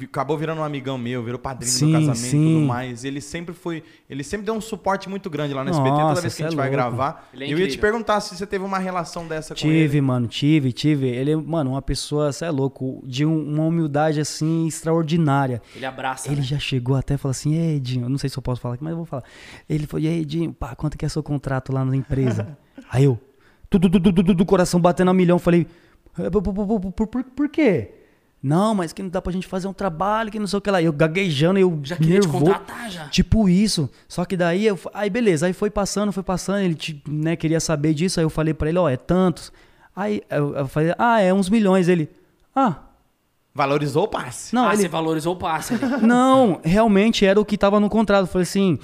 acabou 0.02 0.38
virando 0.38 0.62
um 0.62 0.64
amigão 0.64 0.98
meu, 0.98 1.24
virou 1.24 1.38
padrinho 1.39 1.72
Sim, 1.72 1.88
do 1.88 1.91
casamento 1.94 2.18
e 2.18 2.30
sim. 2.30 2.54
tudo 2.56 2.66
mais. 2.66 3.04
Ele 3.06 3.22
sempre 3.22 3.54
foi. 3.54 3.84
Ele 4.10 4.24
sempre 4.24 4.46
deu 4.46 4.56
um 4.56 4.62
suporte 4.62 5.08
muito 5.08 5.30
grande 5.30 5.54
lá 5.54 5.64
no 5.64 5.70
SBT, 5.70 5.89
toda 5.89 6.22
vez 6.22 6.36
que 6.36 6.44
a 6.44 6.46
gente 6.50 6.54
é 6.54 6.58
vai 6.58 6.70
gravar. 6.70 7.30
É 7.34 7.52
eu 7.52 7.60
ia 7.60 7.68
te 7.68 7.78
perguntar 7.78 8.20
se 8.22 8.36
você 8.36 8.48
teve 8.48 8.64
uma 8.66 8.80
relação 8.80 9.28
dessa 9.28 9.54
com 9.54 9.60
Tive, 9.60 9.98
ele. 9.98 10.02
mano, 10.02 10.28
tive, 10.28 10.72
tive. 10.72 11.08
Ele 11.08 11.32
é, 11.32 11.36
mano, 11.36 11.72
uma 11.72 11.82
pessoa, 11.82 12.32
você 12.32 12.46
é 12.46 12.50
louco, 12.52 13.04
de 13.06 13.26
um- 13.26 13.54
uma 13.54 13.66
humildade 13.66 14.20
assim 14.20 14.66
extraordinária. 14.68 15.62
Ele 15.76 15.86
abraça. 15.86 16.28
Ele 16.28 16.38
né? 16.41 16.48
já 16.48 16.60
chegou 16.60 16.96
até 16.96 17.14
e 17.14 17.18
falou 17.18 17.32
assim: 17.32 17.56
Ei, 17.56 17.76
Edinho, 17.76 18.06
eu 18.06 18.10
não 18.10 18.18
sei 18.18 18.30
se 18.30 18.38
eu 18.38 18.41
posso 18.41 18.62
falar 18.62 18.76
aqui, 18.76 18.84
mas 18.84 18.91
eu 18.91 18.98
vou 18.98 19.06
falar. 19.06 19.24
Ele 19.70 19.86
falou: 19.86 20.04
E 20.04 20.08
aí, 20.08 20.22
Edinho, 20.22 20.54
pá, 20.54 20.76
quanto 20.76 20.98
que 20.98 21.06
é 21.06 21.10
seu 21.10 21.22
contrato 21.22 21.72
lá 21.72 21.86
na 21.86 21.96
empresa? 21.96 22.58
aí 22.91 23.04
eu, 23.04 23.20
tudo, 23.70 23.89
tudo, 23.89 24.12
tudo, 24.14 24.34
do 24.34 24.46
coração 24.46 24.80
batendo 24.80 25.12
a 25.12 25.14
milhão, 25.14 25.38
falei: 25.38 25.68
"É, 26.18 26.30
por, 26.30 26.41
por, 26.41 26.54
por, 26.54 26.91
por, 26.91 27.08
por, 27.08 27.24
por 27.24 27.50
quê? 27.50 27.91
Não, 28.46 28.76
mas 28.76 28.91
que 28.91 29.02
não 29.02 29.10
dá 29.10 29.22
pra 29.22 29.32
gente 29.32 29.48
fazer 29.48 29.70
um 29.70 29.74
trabalho, 29.74 30.30
que 30.30 30.38
não 30.38 30.48
sei 30.48 30.58
o 30.58 30.62
que 30.62 30.70
lá. 30.70 30.82
Eu 30.82 30.91
gaguejando, 30.91 31.58
eu 31.58 31.80
Já 31.82 31.96
queria 31.96 32.20
te 32.20 32.28
nervoso. 32.28 32.44
contratar, 32.46 32.91
já. 32.91 33.08
Tipo 33.08 33.48
isso. 33.48 33.89
Só 34.06 34.26
que 34.26 34.36
daí, 34.36 34.66
eu, 34.66 34.78
aí 34.94 35.10
beleza, 35.10 35.46
aí 35.48 35.54
foi 35.54 35.70
passando, 35.70 36.12
foi 36.12 36.24
passando, 36.24 36.60
ele 36.60 36.76
te- 36.76 37.02
né, 37.08 37.38
queria 37.38 37.62
saber 37.62 37.94
disso, 37.94 38.20
aí 38.20 38.26
eu 38.26 38.30
falei 38.30 38.54
pra 38.54 38.68
ele, 38.68 38.78
ó, 38.78 38.89
é 38.89 38.98
tantos. 38.98 39.50
Aí 39.96 40.22
eu, 40.30 40.54
eu 40.56 40.68
falei, 40.68 40.94
ah, 40.98 41.22
é 41.22 41.34
uns 41.34 41.50
milhões. 41.50 41.88
Ele, 41.88 42.10
ah, 42.54 42.76
Valorizou 43.56 44.04
o 44.06 44.08
passe. 44.08 44.54
não, 44.54 44.68
ah, 44.68 44.74
ele, 44.74 44.82
você 44.82 44.88
valorizou 44.89 45.36
o 45.36 45.38
passe 45.38 45.76
não, 46.02 46.60
realmente 46.66 47.24
era 47.26 47.39
o 47.39 47.46
que 47.46 47.58
tava 47.58 47.80
no 47.80 47.88
contrato. 47.89 48.22
Eu 48.24 48.28
falei 48.28 48.44
assim, 48.44 48.78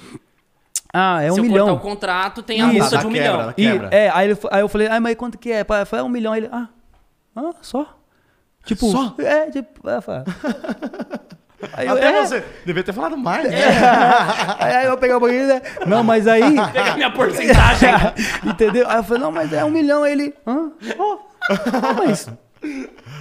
ah, 0.94 1.20
é 1.22 1.30
um 1.30 1.34
Se 1.34 1.40
eu 1.40 1.44
milhão. 1.44 1.66
cortar 1.66 1.80
o 1.80 1.90
contrato, 1.90 2.42
tem 2.42 2.60
a 2.62 2.66
multa 2.68 2.96
de 2.98 3.06
um 3.06 3.10
quebra, 3.12 3.32
milhão. 3.32 3.46
dá 3.48 3.54
E, 3.58 3.62
quebra. 3.72 3.88
é, 3.92 4.08
aí, 4.10 4.30
ele, 4.30 4.38
aí 4.50 4.60
eu 4.62 4.68
falei, 4.68 4.86
ah, 4.88 5.00
mas 5.00 5.16
quanto 5.16 5.36
que 5.36 5.50
é? 5.52 5.64
Falei, 5.64 5.84
é 5.92 6.02
um 6.02 6.08
milhão. 6.08 6.34
Ele, 6.34 6.48
ah, 6.50 6.68
ah, 7.36 7.50
só? 7.60 7.99
Tipo, 8.64 8.90
Só? 8.90 9.14
É, 9.18 9.50
tipo, 9.50 9.88
é, 9.88 10.00
fala. 10.00 10.24
Aí 11.74 11.86
eu, 11.86 11.92
Até 11.94 12.06
é. 12.06 12.24
você. 12.26 12.44
Devia 12.64 12.82
ter 12.82 12.92
falado 12.92 13.18
mais. 13.18 13.44
né? 13.50 13.56
Aí, 14.58 14.76
aí 14.76 14.86
eu 14.86 14.96
pegar 14.96 15.18
um 15.18 15.20
pouquinho, 15.20 15.46
né? 15.46 15.60
Não, 15.86 16.02
mas 16.02 16.26
aí. 16.26 16.40
Pega 16.72 16.92
a 16.92 16.96
minha 16.96 17.10
porcentagem. 17.10 17.90
Entendeu? 18.46 18.88
Aí 18.88 18.96
eu 18.96 19.04
falei, 19.04 19.22
não, 19.22 19.30
mas 19.30 19.52
é 19.52 19.62
um 19.62 19.70
milhão. 19.70 20.02
Aí 20.02 20.12
ele, 20.12 20.34
hã? 20.46 20.70
Ó, 20.98 21.18
ah, 21.50 21.92
mas. 21.98 22.28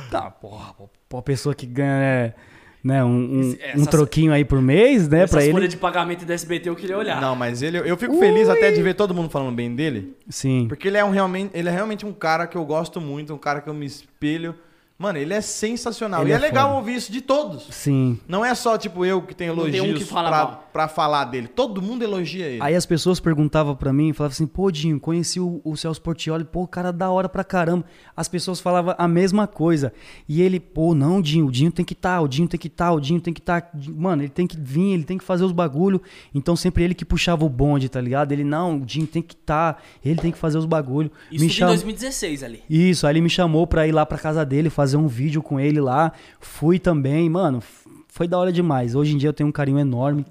Tá, 0.09 0.31
porra, 0.31 0.73
pô, 1.09 1.21
pessoa 1.21 1.53
que 1.53 1.65
ganha, 1.65 1.97
né, 1.99 2.33
né, 2.81 3.03
um, 3.03 3.09
um, 3.09 3.41
Esse- 3.41 3.57
um 3.57 3.69
essas- 3.81 3.87
troquinho 3.87 4.31
aí 4.31 4.45
por 4.45 4.61
mês, 4.61 5.03
né, 5.09 5.17
pra 5.27 5.39
Essas 5.39 5.43
ele. 5.43 5.51
folhas 5.53 5.69
de 5.69 5.77
pagamento 5.77 6.25
do 6.25 6.31
SBT 6.31 6.69
eu 6.69 6.75
queria 6.77 6.97
olhar. 6.97 7.19
Não, 7.19 7.35
mas 7.35 7.61
ele, 7.61 7.77
eu 7.77 7.97
fico 7.97 8.17
feliz 8.19 8.47
até 8.47 8.71
de 8.71 8.81
ver 8.81 8.93
todo 8.93 9.13
mundo 9.13 9.29
falando 9.29 9.53
bem 9.53 9.75
dele. 9.75 10.15
Sim. 10.29 10.65
Porque 10.69 10.87
ele 10.87 10.97
é, 10.97 11.03
um 11.03 11.09
realmente, 11.11 11.51
ele 11.53 11.67
é 11.67 11.71
realmente 11.73 12.05
um 12.05 12.13
cara 12.13 12.47
que 12.47 12.55
eu 12.57 12.63
gosto 12.65 13.01
muito, 13.01 13.33
um 13.33 13.37
cara 13.37 13.59
que 13.59 13.69
eu 13.69 13.73
me 13.73 13.85
espelho. 13.85 14.55
Mano, 14.99 15.17
ele 15.17 15.33
é 15.33 15.39
sensacional. 15.39 16.21
Ele 16.23 16.31
e 16.31 16.33
é, 16.33 16.35
é 16.35 16.39
legal 16.39 16.67
foda. 16.67 16.79
ouvir 16.79 16.95
isso 16.95 17.09
de 17.09 17.21
todos. 17.21 17.67
Sim. 17.71 18.19
Não 18.27 18.43
é 18.43 18.53
só, 18.53 18.77
tipo, 18.77 19.05
eu 19.05 19.21
que 19.21 19.33
tenho 19.33 19.55
Não 19.55 19.63
tem 19.71 19.79
um 19.79 19.85
elogios 19.85 19.99
que 20.03 20.05
fala 20.13 20.27
pra, 20.29 20.37
mal. 20.43 20.69
pra 20.73 20.87
falar 20.89 21.23
dele. 21.23 21.47
Todo 21.47 21.81
mundo 21.81 22.03
elogia 22.03 22.45
ele. 22.45 22.61
Aí 22.61 22.75
as 22.75 22.85
pessoas 22.85 23.17
perguntavam 23.17 23.73
pra 23.77 23.93
mim, 23.93 24.11
falavam 24.11 24.33
assim, 24.33 24.45
pô, 24.45 24.69
Dinho, 24.69 24.99
conheci 24.99 25.39
o, 25.39 25.61
o 25.63 25.77
Celso 25.77 26.01
Portioli, 26.01 26.43
pô, 26.43 26.67
cara 26.67 26.91
da 26.91 27.09
hora 27.09 27.29
pra 27.29 27.45
caramba. 27.45 27.85
As 28.13 28.27
pessoas 28.27 28.59
falavam 28.59 28.93
a 28.97 29.07
mesma 29.07 29.47
coisa. 29.47 29.93
E 30.27 30.41
ele, 30.41 30.59
pô, 30.59 30.93
não, 30.93 31.21
Dinho, 31.21 31.47
o 31.47 31.51
Dinho 31.51 31.71
tem 31.71 31.85
que 31.85 31.93
estar, 31.93 32.19
o 32.19 32.27
Dinho 32.27 32.49
tem 32.49 32.59
que 32.59 32.67
estar, 32.67 32.91
o 32.91 32.99
Dinho 32.99 33.21
tem 33.21 33.33
que 33.33 33.39
estar. 33.39 33.71
Mano, 33.95 34.21
ele 34.21 34.29
tem 34.29 34.45
que 34.45 34.57
vir, 34.59 34.91
ele 34.95 35.05
tem 35.05 35.17
que 35.17 35.23
fazer 35.23 35.45
os 35.45 35.53
bagulho. 35.53 36.01
Então 36.35 36.57
sempre 36.57 36.83
ele 36.83 36.93
que 36.93 37.05
puxava 37.05 37.45
o 37.45 37.49
bonde, 37.49 37.87
tá 37.87 38.01
ligado? 38.01 38.33
Ele, 38.33 38.43
não, 38.43 38.75
o 38.75 38.85
Dinho 38.85 39.07
tem 39.07 39.21
que 39.21 39.33
estar, 39.33 39.81
ele 40.03 40.19
tem 40.19 40.29
que 40.31 40.37
fazer 40.37 40.57
os 40.57 40.65
bagulho. 40.65 41.09
Isso 41.31 41.45
me 41.45 41.49
cham- 41.49 41.69
em 41.69 41.71
2016 41.71 42.43
ali. 42.43 42.63
Isso, 42.69 43.07
aí 43.07 43.13
ele 43.13 43.21
me 43.21 43.29
chamou 43.29 43.65
pra 43.65 43.87
ir 43.87 43.93
lá 43.93 44.05
pra 44.05 44.17
casa 44.17 44.45
dele, 44.45 44.69
fazer 44.69 44.88
um 44.97 45.07
vídeo 45.07 45.41
com 45.41 45.59
ele 45.59 45.79
lá. 45.79 46.11
Fui 46.39 46.79
também, 46.79 47.29
mano, 47.29 47.61
foi 48.07 48.27
da 48.27 48.37
hora 48.37 48.51
demais. 48.51 48.95
Hoje 48.95 49.13
em 49.13 49.17
dia 49.17 49.29
eu 49.29 49.33
tenho 49.33 49.49
um 49.49 49.51
carinho 49.51 49.79
enorme. 49.79 50.25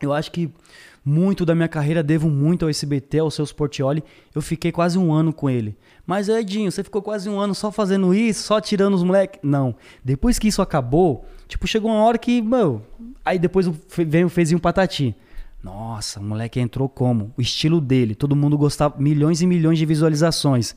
Eu 0.00 0.12
acho 0.12 0.30
que 0.30 0.50
muito 1.04 1.46
da 1.46 1.54
minha 1.54 1.68
carreira 1.68 2.02
devo 2.02 2.28
muito 2.28 2.64
ao 2.64 2.68
SBT, 2.68 3.20
ao 3.20 3.30
seu 3.30 3.44
Sportioli. 3.44 4.02
Eu 4.34 4.42
fiquei 4.42 4.72
quase 4.72 4.98
um 4.98 5.12
ano 5.12 5.32
com 5.32 5.48
ele. 5.48 5.76
Mas, 6.04 6.28
Edinho, 6.28 6.70
você 6.70 6.82
ficou 6.82 7.00
quase 7.00 7.28
um 7.28 7.38
ano 7.38 7.54
só 7.54 7.70
fazendo 7.70 8.12
isso, 8.12 8.42
só 8.42 8.60
tirando 8.60 8.94
os 8.94 9.04
moleques? 9.04 9.40
Não. 9.42 9.74
Depois 10.04 10.38
que 10.38 10.48
isso 10.48 10.60
acabou, 10.60 11.24
tipo, 11.46 11.66
chegou 11.66 11.90
uma 11.90 12.02
hora 12.02 12.18
que, 12.18 12.42
meu. 12.42 12.82
Aí 13.24 13.38
depois 13.38 13.70
veio 14.06 14.26
o 14.26 14.30
Fezinho 14.30 14.60
Patati. 14.60 15.14
Nossa, 15.62 16.20
o 16.20 16.22
moleque 16.22 16.60
entrou 16.60 16.88
como? 16.88 17.32
O 17.36 17.40
estilo 17.40 17.80
dele, 17.80 18.14
todo 18.14 18.36
mundo 18.36 18.56
gostava, 18.56 18.94
milhões 18.98 19.42
e 19.42 19.46
milhões 19.46 19.78
de 19.78 19.86
visualizações. 19.86 20.76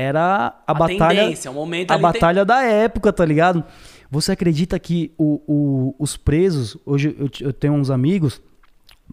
Era 0.00 0.54
a, 0.64 0.72
A 0.72 0.74
batalha. 0.74 1.22
tendência, 1.22 1.50
o 1.50 1.54
momento 1.54 1.90
a 1.90 1.94
ali 1.94 2.02
tem- 2.02 2.12
batalha 2.12 2.44
da 2.44 2.62
época, 2.62 3.12
tá 3.12 3.24
ligado? 3.24 3.64
Você 4.10 4.30
acredita 4.32 4.78
que 4.78 5.12
o- 5.18 5.40
o- 5.46 5.94
os 5.98 6.16
presos, 6.16 6.76
hoje 6.86 7.16
eu, 7.18 7.28
eu 7.48 7.52
tenho 7.52 7.74
uns 7.74 7.90
amigos. 7.90 8.40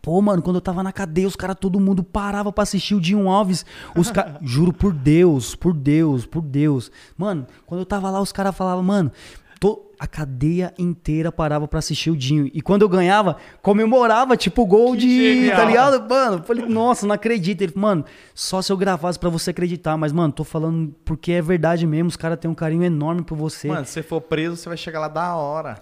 Pô, 0.02 0.22
mano, 0.22 0.42
quando 0.44 0.58
eu 0.58 0.62
tava 0.62 0.84
na 0.84 0.92
cadeia, 0.92 1.28
os 1.28 1.36
caras, 1.36 1.56
todo 1.60 1.80
mundo 1.80 2.04
parava 2.04 2.52
pra 2.52 2.62
assistir 2.64 2.94
o 2.94 3.02
Dinho 3.02 3.28
Alves. 3.30 3.66
Os 3.98 4.12
ca... 4.12 4.38
Juro 4.44 4.72
por 4.72 4.94
Deus, 4.94 5.56
por 5.56 5.74
Deus, 5.74 6.26
por 6.28 6.42
Deus. 6.44 6.92
Mano, 7.18 7.48
quando 7.66 7.80
eu 7.80 7.86
tava 7.86 8.12
lá, 8.12 8.22
os 8.22 8.32
caras 8.32 8.56
falavam, 8.56 8.84
mano, 8.84 9.12
tô... 9.60 9.92
a 10.00 10.08
cadeia 10.08 10.74
inteira 10.78 11.32
parava 11.32 11.68
pra 11.68 11.80
assistir 11.80 12.10
o 12.10 12.16
Dinho. 12.18 12.50
E 12.54 12.62
quando 12.62 12.82
eu 12.82 12.90
ganhava, 12.90 13.38
comemorava, 13.62 14.36
tipo, 14.38 14.66
gol 14.66 14.92
Que 14.94 15.00
de. 15.00 15.36
genial. 15.36 15.56
Tá 15.58 15.66
ligado? 15.66 16.10
Mano, 16.10 16.38
eu 16.38 16.44
falei, 16.44 16.66
nossa, 16.66 17.06
não 17.08 17.16
acredito. 17.16 17.62
Ele, 17.62 17.74
mano, 17.76 18.04
só 18.34 18.62
se 18.62 18.72
eu 18.72 18.78
gravasse 18.78 19.18
pra 19.20 19.30
você 19.30 19.52
acreditar. 19.52 19.98
Mas, 19.98 20.12
mano, 20.12 20.34
tô 20.34 20.44
falando 20.44 20.94
porque 21.04 21.32
é 21.32 21.42
verdade 21.42 21.86
mesmo. 21.88 22.10
Os 22.10 22.16
caras 22.18 22.38
têm 22.40 22.50
um 22.50 22.56
carinho 22.56 22.84
enorme 22.84 23.24
por 23.24 23.38
você. 23.38 23.68
Mano, 23.68 23.86
se 23.86 23.94
você 23.94 24.04
for 24.04 24.22
preso, 24.22 24.56
você 24.58 24.70
vai 24.70 24.78
chegar 24.78 25.00
lá 25.00 25.08
da 25.08 25.36
hora. 25.36 25.82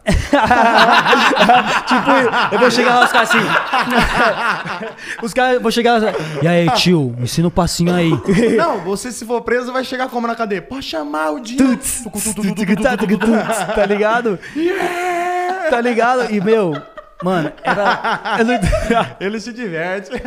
tipo, 1.88 2.54
eu 2.54 2.60
vou 2.60 2.72
chegar 2.72 3.00
lá, 3.00 3.06
os 3.06 3.12
caras 3.12 3.30
assim. 3.30 3.40
os 5.24 5.34
caras, 5.34 5.56
eu 5.56 5.62
vou 5.62 5.72
chegar 5.72 6.02
lá. 6.02 6.12
E 6.42 6.48
aí, 6.48 6.70
tio, 6.72 7.14
me 7.18 7.24
ensina 7.24 7.48
o 7.48 7.52
passinho 7.52 7.94
aí. 7.94 8.12
Não, 8.58 8.80
você 8.80 9.12
se 9.12 9.26
for 9.26 9.42
preso, 9.42 9.72
vai 9.72 9.84
chegar 9.84 10.10
como 10.10 10.28
na 10.28 10.36
cadeia? 10.36 10.62
Pode 10.62 10.86
chamar 10.86 11.32
o 11.32 11.40
dia. 11.40 11.58
Tuts, 11.58 12.04
tá 13.76 13.86
ligado? 13.86 14.03
Tá 15.70 15.82
ligado? 15.82 16.32
E, 16.34 16.40
meu, 16.42 16.74
mano, 17.24 17.52
era. 17.64 18.38
Ele 19.20 19.40
se 19.40 19.54
diverte. 19.54 20.12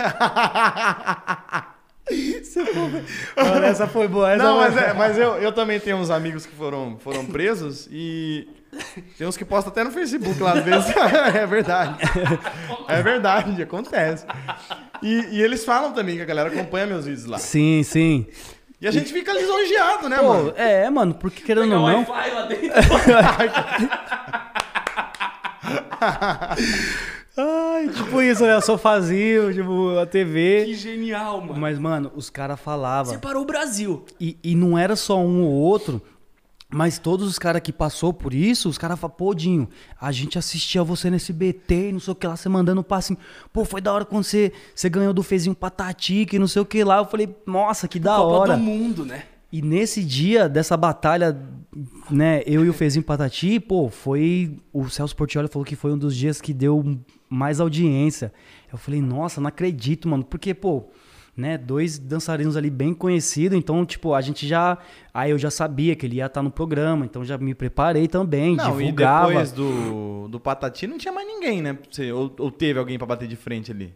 Mano, 3.37 3.64
essa 3.66 3.87
foi 3.89 4.07
boa. 4.07 4.31
Essa 4.33 4.45
Não, 4.45 4.57
foi- 4.62 4.70
mas, 4.70 4.77
é, 4.77 4.93
mas 4.93 5.18
eu, 5.18 5.35
eu 5.39 5.51
também 5.53 5.81
tenho 5.81 5.97
uns 5.97 6.09
amigos 6.09 6.47
que 6.47 6.55
foram, 6.55 6.97
foram 7.01 7.27
presos 7.27 7.89
e 7.91 8.47
tem 9.18 9.27
uns 9.27 9.37
que 9.37 9.45
postam 9.45 9.72
até 9.72 9.83
no 9.83 9.91
Facebook 9.91 10.41
lá 10.41 10.53
às 10.53 10.64
vezes. 10.64 10.87
é 11.35 11.45
verdade. 11.47 11.97
É 12.89 13.03
verdade, 13.03 13.61
acontece. 13.62 14.24
E, 15.03 15.27
e 15.33 15.43
eles 15.43 15.64
falam 15.64 15.93
também 15.93 16.16
que 16.16 16.22
a 16.22 16.27
galera 16.27 16.49
acompanha 16.49 16.87
meus 16.87 17.07
vídeos 17.07 17.27
lá. 17.27 17.39
Sim, 17.39 17.83
sim. 17.83 18.27
E 18.81 18.87
a 18.87 18.91
gente 18.91 19.12
fica 19.12 19.33
lisonjeado, 19.33 20.09
né, 20.09 20.18
Pô, 20.18 20.29
mano? 20.29 20.53
é, 20.57 20.91
mano, 20.91 21.14
porque 21.14 21.43
querendo 21.43 21.72
o 21.72 21.81
ou 21.81 21.89
não. 21.89 21.99
Wi-Fi 22.11 22.31
lá 22.35 22.43
dentro. 22.43 22.68
Ai, 27.39 27.89
tipo 27.89 28.22
isso, 28.22 28.45
né? 28.45 28.61
Sofazinho, 28.61 29.53
tipo, 29.53 29.99
a 29.99 30.07
TV. 30.07 30.64
que 30.66 30.74
genial, 30.74 31.41
mano. 31.41 31.61
Mas, 31.61 31.79
mano, 31.79 32.11
os 32.14 32.31
caras 32.31 32.59
falavam. 32.59 33.12
Separou 33.12 33.43
o 33.43 33.47
Brasil. 33.47 34.05
E, 34.18 34.39
e 34.43 34.55
não 34.55 34.79
era 34.79 34.97
só 34.97 35.18
um 35.18 35.45
ou 35.45 35.53
outro, 35.53 36.01
mas 36.77 36.99
todos 36.99 37.27
os 37.27 37.39
caras 37.39 37.62
que 37.62 37.72
passou 37.72 38.12
por 38.12 38.35
isso, 38.35 38.68
os 38.68 38.77
caras 38.77 39.01
falaram, 39.01 39.16
pô, 39.16 39.35
Dinho, 39.35 39.66
a 39.99 40.12
gente 40.12 40.37
assistia 40.37 40.85
você 40.85 41.09
nesse 41.09 41.33
BT 41.33 41.91
não 41.91 41.99
sei 41.99 42.12
o 42.12 42.14
que 42.14 42.27
lá, 42.27 42.37
você 42.37 42.51
mandando 42.51 42.83
um 42.83 42.85
passinho. 42.85 43.18
Pô, 43.51 43.64
foi 43.64 43.81
da 43.81 43.95
hora 43.95 44.05
quando 44.05 44.24
você, 44.24 44.53
você 44.74 44.91
ganhou 44.91 45.14
do 45.14 45.22
Fezinho 45.22 45.55
Patati, 45.55 46.27
que 46.27 46.39
não 46.39 46.47
sei 46.47 46.61
o 46.61 46.66
que 46.66 46.85
lá. 46.85 46.99
Eu 46.99 47.07
falei, 47.07 47.35
nossa, 47.47 47.89
que 47.89 47.99
da 47.99 48.16
Copa 48.16 48.27
hora. 48.27 48.57
do 48.59 48.62
Mundo, 48.62 49.07
né? 49.07 49.22
E 49.51 49.62
nesse 49.62 50.05
dia 50.05 50.51
dessa 50.51 50.77
batalha, 50.77 51.35
né, 52.11 52.43
eu 52.45 52.62
e 52.62 52.68
o 52.68 52.74
Fezinho 52.74 53.03
Patati, 53.07 53.59
pô, 53.59 53.89
foi. 53.89 54.59
O 54.70 54.91
Celso 54.91 55.16
Portioli 55.16 55.49
falou 55.49 55.64
que 55.64 55.77
foi 55.77 55.95
um 55.95 55.99
dos 55.99 56.14
dias 56.14 56.43
que 56.43 56.53
deu 56.53 56.99
mais 57.27 57.59
audiência. 57.59 58.31
Eu 58.70 58.77
falei, 58.77 59.01
nossa, 59.01 59.41
não 59.41 59.49
acredito, 59.49 60.07
mano. 60.07 60.24
Porque, 60.24 60.53
pô, 60.53 60.85
né, 61.37 61.59
dois 61.59 61.99
dançarinos 61.99 62.57
ali 62.57 62.70
bem 62.70 62.95
conhecidos, 62.95 63.59
então, 63.59 63.84
tipo, 63.84 64.14
a 64.14 64.20
gente 64.20 64.47
já. 64.47 64.78
Aí 65.12 65.30
eu 65.30 65.39
já 65.39 65.51
sabia 65.51 65.95
que 65.95 66.07
ele 66.07 66.16
ia 66.16 66.26
estar 66.26 66.43
no 66.43 66.51
programa, 66.51 67.05
então 67.05 67.24
já 67.24 67.37
me 67.37 67.55
preparei 67.55 68.09
também, 68.09 68.57
Não, 68.57 68.80
e 68.80 68.84
divulgava. 68.84 69.28
depois 69.28 69.53
do, 69.53 70.28
do 70.28 70.41
Patati 70.41 70.87
não 70.87 70.97
tinha 70.97 71.12
mais 71.12 71.26
ninguém, 71.26 71.61
né? 71.61 71.78
Você, 71.91 72.11
ou, 72.11 72.34
ou 72.39 72.51
teve 72.51 72.78
alguém 72.78 72.97
pra 72.97 73.07
bater 73.07 73.28
de 73.28 73.37
frente 73.37 73.70
ali? 73.70 73.93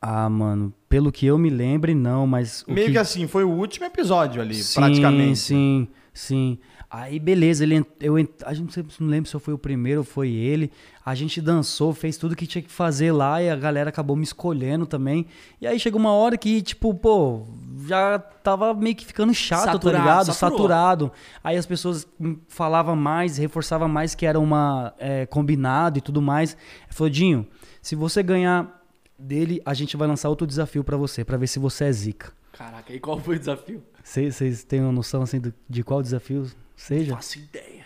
Ah, 0.00 0.28
mano, 0.28 0.72
pelo 0.88 1.10
que 1.10 1.24
eu 1.24 1.38
me 1.38 1.48
lembre, 1.48 1.94
não, 1.94 2.26
mas. 2.26 2.64
Meio 2.68 2.92
que... 2.92 2.98
assim, 2.98 3.26
foi 3.26 3.44
o 3.44 3.50
último 3.50 3.86
episódio 3.86 4.42
ali, 4.42 4.56
sim, 4.56 4.80
praticamente. 4.80 5.38
Sim, 5.38 5.88
sim. 6.12 6.58
Aí, 6.96 7.18
beleza, 7.18 7.64
ele, 7.64 7.84
eu, 7.98 8.14
a 8.44 8.54
gente 8.54 8.86
não 9.00 9.08
lembro 9.08 9.28
se 9.28 9.34
eu 9.34 9.40
fui 9.40 9.52
o 9.52 9.58
primeiro 9.58 10.02
ou 10.02 10.04
foi 10.04 10.30
ele. 10.30 10.70
A 11.04 11.12
gente 11.12 11.40
dançou, 11.40 11.92
fez 11.92 12.16
tudo 12.16 12.36
que 12.36 12.46
tinha 12.46 12.62
que 12.62 12.70
fazer 12.70 13.10
lá 13.10 13.42
e 13.42 13.50
a 13.50 13.56
galera 13.56 13.88
acabou 13.88 14.14
me 14.14 14.22
escolhendo 14.22 14.86
também. 14.86 15.26
E 15.60 15.66
aí 15.66 15.76
chegou 15.80 15.98
uma 15.98 16.12
hora 16.12 16.38
que, 16.38 16.62
tipo, 16.62 16.94
pô, 16.94 17.48
já 17.88 18.20
tava 18.20 18.72
meio 18.74 18.94
que 18.94 19.04
ficando 19.04 19.34
chato, 19.34 19.72
Saturado, 19.72 19.82
tá 19.82 19.98
ligado? 19.98 20.32
saturou. 20.32 20.58
Saturado. 20.58 21.12
Aí 21.42 21.56
as 21.56 21.66
pessoas 21.66 22.06
hum, 22.20 22.38
falavam 22.46 22.94
mais, 22.94 23.38
reforçavam 23.38 23.88
mais 23.88 24.14
que 24.14 24.24
era 24.24 24.38
uma 24.38 24.94
é, 24.96 25.26
combinado 25.26 25.98
e 25.98 26.00
tudo 26.00 26.22
mais. 26.22 26.52
Ele 26.52 26.92
falou, 26.92 27.10
Dinho, 27.10 27.44
se 27.82 27.96
você 27.96 28.22
ganhar 28.22 28.84
dele, 29.18 29.60
a 29.66 29.74
gente 29.74 29.96
vai 29.96 30.06
lançar 30.06 30.28
outro 30.28 30.46
desafio 30.46 30.84
pra 30.84 30.96
você, 30.96 31.24
pra 31.24 31.36
ver 31.36 31.48
se 31.48 31.58
você 31.58 31.86
é 31.86 31.92
zica. 31.92 32.32
Caraca, 32.52 32.92
e 32.92 33.00
qual 33.00 33.18
foi 33.18 33.34
o 33.34 33.38
desafio? 33.40 33.82
Vocês 34.00 34.62
têm 34.62 34.80
uma 34.80 34.92
noção 34.92 35.22
assim 35.22 35.42
de 35.68 35.82
qual 35.82 36.00
desafio 36.00 36.46
seja? 36.76 37.14
Faço 37.14 37.38
ideia. 37.38 37.84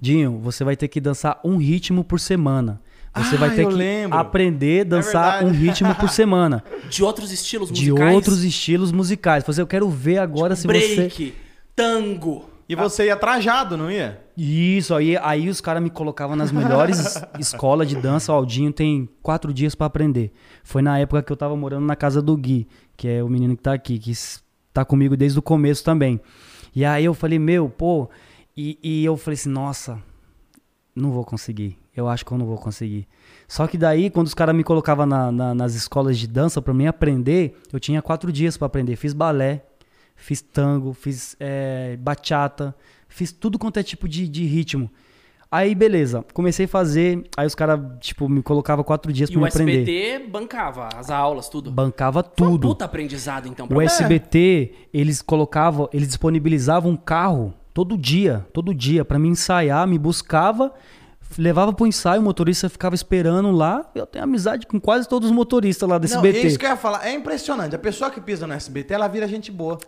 Dinho, 0.00 0.38
você 0.40 0.64
vai 0.64 0.76
ter 0.76 0.88
que 0.88 1.00
dançar 1.00 1.40
um 1.44 1.56
ritmo 1.56 2.02
por 2.04 2.18
semana. 2.18 2.80
Você 3.16 3.36
Ah, 3.36 3.38
vai 3.38 3.54
ter 3.54 3.64
que 3.68 3.72
lembro. 3.72 4.18
aprender 4.18 4.80
a 4.80 4.84
dançar 4.84 5.32
verdade. 5.38 5.44
um 5.46 5.60
ritmo 5.60 5.94
por 5.94 6.08
semana. 6.10 6.64
De 6.90 7.04
outros 7.04 7.30
estilos 7.30 7.70
de 7.70 7.90
musicais? 7.90 8.14
outros 8.14 8.42
estilos 8.42 8.90
musicais. 8.90 9.44
Você, 9.44 9.60
eu 9.62 9.66
quero 9.68 9.88
ver 9.88 10.18
agora 10.18 10.56
se 10.56 10.66
você. 10.66 10.96
break, 10.96 11.34
tango. 11.76 12.50
E 12.68 12.74
você 12.74 13.06
ia 13.06 13.16
trajado, 13.16 13.76
não 13.76 13.90
ia? 13.90 14.20
Isso, 14.36 14.94
aí, 14.94 15.16
aí 15.18 15.48
os 15.50 15.60
caras 15.60 15.82
me 15.82 15.90
colocavam 15.90 16.34
nas 16.34 16.50
melhores 16.50 16.98
es- 16.98 17.22
escolas 17.38 17.86
de 17.88 17.94
dança. 17.94 18.32
O 18.32 18.44
Dinho 18.44 18.72
tem 18.72 19.08
quatro 19.22 19.52
dias 19.52 19.74
pra 19.76 19.86
aprender. 19.86 20.32
Foi 20.64 20.82
na 20.82 20.98
época 20.98 21.22
que 21.22 21.30
eu 21.30 21.36
tava 21.36 21.54
morando 21.54 21.84
na 21.86 21.94
casa 21.94 22.20
do 22.22 22.34
Gui, 22.36 22.66
que 22.96 23.06
é 23.06 23.22
o 23.22 23.28
menino 23.28 23.54
que 23.56 23.62
tá 23.62 23.74
aqui, 23.74 23.98
que 23.98 24.12
tá 24.72 24.82
comigo 24.84 25.14
desde 25.16 25.38
o 25.38 25.42
começo 25.42 25.84
também. 25.84 26.18
E 26.74 26.84
aí 26.84 27.04
eu 27.04 27.14
falei, 27.14 27.38
meu, 27.38 27.68
pô. 27.68 28.08
E, 28.56 28.78
e 28.82 29.04
eu 29.04 29.16
falei 29.16 29.34
assim, 29.34 29.48
nossa, 29.48 30.00
não 30.94 31.10
vou 31.10 31.24
conseguir. 31.24 31.76
Eu 31.96 32.08
acho 32.08 32.24
que 32.24 32.32
eu 32.32 32.38
não 32.38 32.46
vou 32.46 32.56
conseguir. 32.58 33.06
Só 33.46 33.66
que 33.66 33.78
daí, 33.78 34.10
quando 34.10 34.26
os 34.26 34.34
caras 34.34 34.54
me 34.54 34.64
colocavam 34.64 35.06
na- 35.06 35.30
na- 35.30 35.54
nas 35.54 35.74
escolas 35.74 36.18
de 36.18 36.26
dança 36.26 36.60
pra 36.60 36.74
mim 36.74 36.86
aprender, 36.86 37.56
eu 37.72 37.78
tinha 37.78 38.02
quatro 38.02 38.32
dias 38.32 38.56
pra 38.56 38.66
aprender. 38.66 38.96
Fiz 38.96 39.12
balé, 39.12 39.64
fiz 40.16 40.40
tango, 40.40 40.92
fiz 40.92 41.36
eh, 41.38 41.96
bachata, 42.00 42.74
fiz 43.08 43.30
tudo 43.32 43.58
quanto 43.58 43.76
é 43.78 43.82
tipo 43.82 44.08
de, 44.08 44.26
de 44.28 44.44
ritmo. 44.44 44.90
Aí, 45.56 45.72
beleza, 45.72 46.24
comecei 46.34 46.64
a 46.64 46.68
fazer, 46.68 47.22
aí 47.36 47.46
os 47.46 47.54
caras, 47.54 47.78
tipo, 48.00 48.28
me 48.28 48.42
colocavam 48.42 48.82
quatro 48.82 49.12
dias 49.12 49.30
E 49.30 49.32
pra 49.34 49.38
o 49.38 49.42
me 49.42 49.48
aprender. 49.48 49.82
SBT 49.82 50.28
bancava 50.28 50.88
as 50.96 51.10
aulas, 51.10 51.48
tudo. 51.48 51.70
Bancava 51.70 52.24
Foi 52.36 52.48
um 52.48 52.50
tudo. 52.50 52.68
puta 52.68 52.84
aprendizado, 52.84 53.46
então. 53.46 53.68
pra 53.68 53.76
O. 53.76 53.80
SBT, 53.80 54.72
eles 54.92 55.22
colocavam, 55.22 55.88
eles 55.92 56.08
disponibilizavam 56.08 56.90
um 56.90 56.96
carro 56.96 57.54
todo 57.72 57.96
dia, 57.96 58.44
todo 58.52 58.74
dia, 58.74 59.04
pra 59.04 59.16
me 59.16 59.28
ensaiar, 59.28 59.86
me 59.86 59.96
buscava, 59.96 60.72
levava 61.38 61.72
pro 61.72 61.86
ensaio, 61.86 62.20
o 62.20 62.24
motorista 62.24 62.68
ficava 62.68 62.96
esperando 62.96 63.52
lá. 63.52 63.88
Eu 63.94 64.06
tenho 64.06 64.24
amizade 64.24 64.66
com 64.66 64.80
quase 64.80 65.08
todos 65.08 65.30
os 65.30 65.34
motoristas 65.36 65.88
lá 65.88 65.98
do 65.98 66.08
Não, 66.08 66.14
SBT. 66.16 66.38
é 66.38 66.46
isso 66.48 66.58
que 66.58 66.66
eu 66.66 66.70
ia 66.70 66.76
falar. 66.76 67.06
É 67.06 67.14
impressionante. 67.14 67.76
A 67.76 67.78
pessoa 67.78 68.10
que 68.10 68.20
pisa 68.20 68.44
no 68.46 68.54
SBT, 68.54 68.94
ela 68.94 69.06
vira 69.06 69.28
gente 69.28 69.52
boa. 69.52 69.78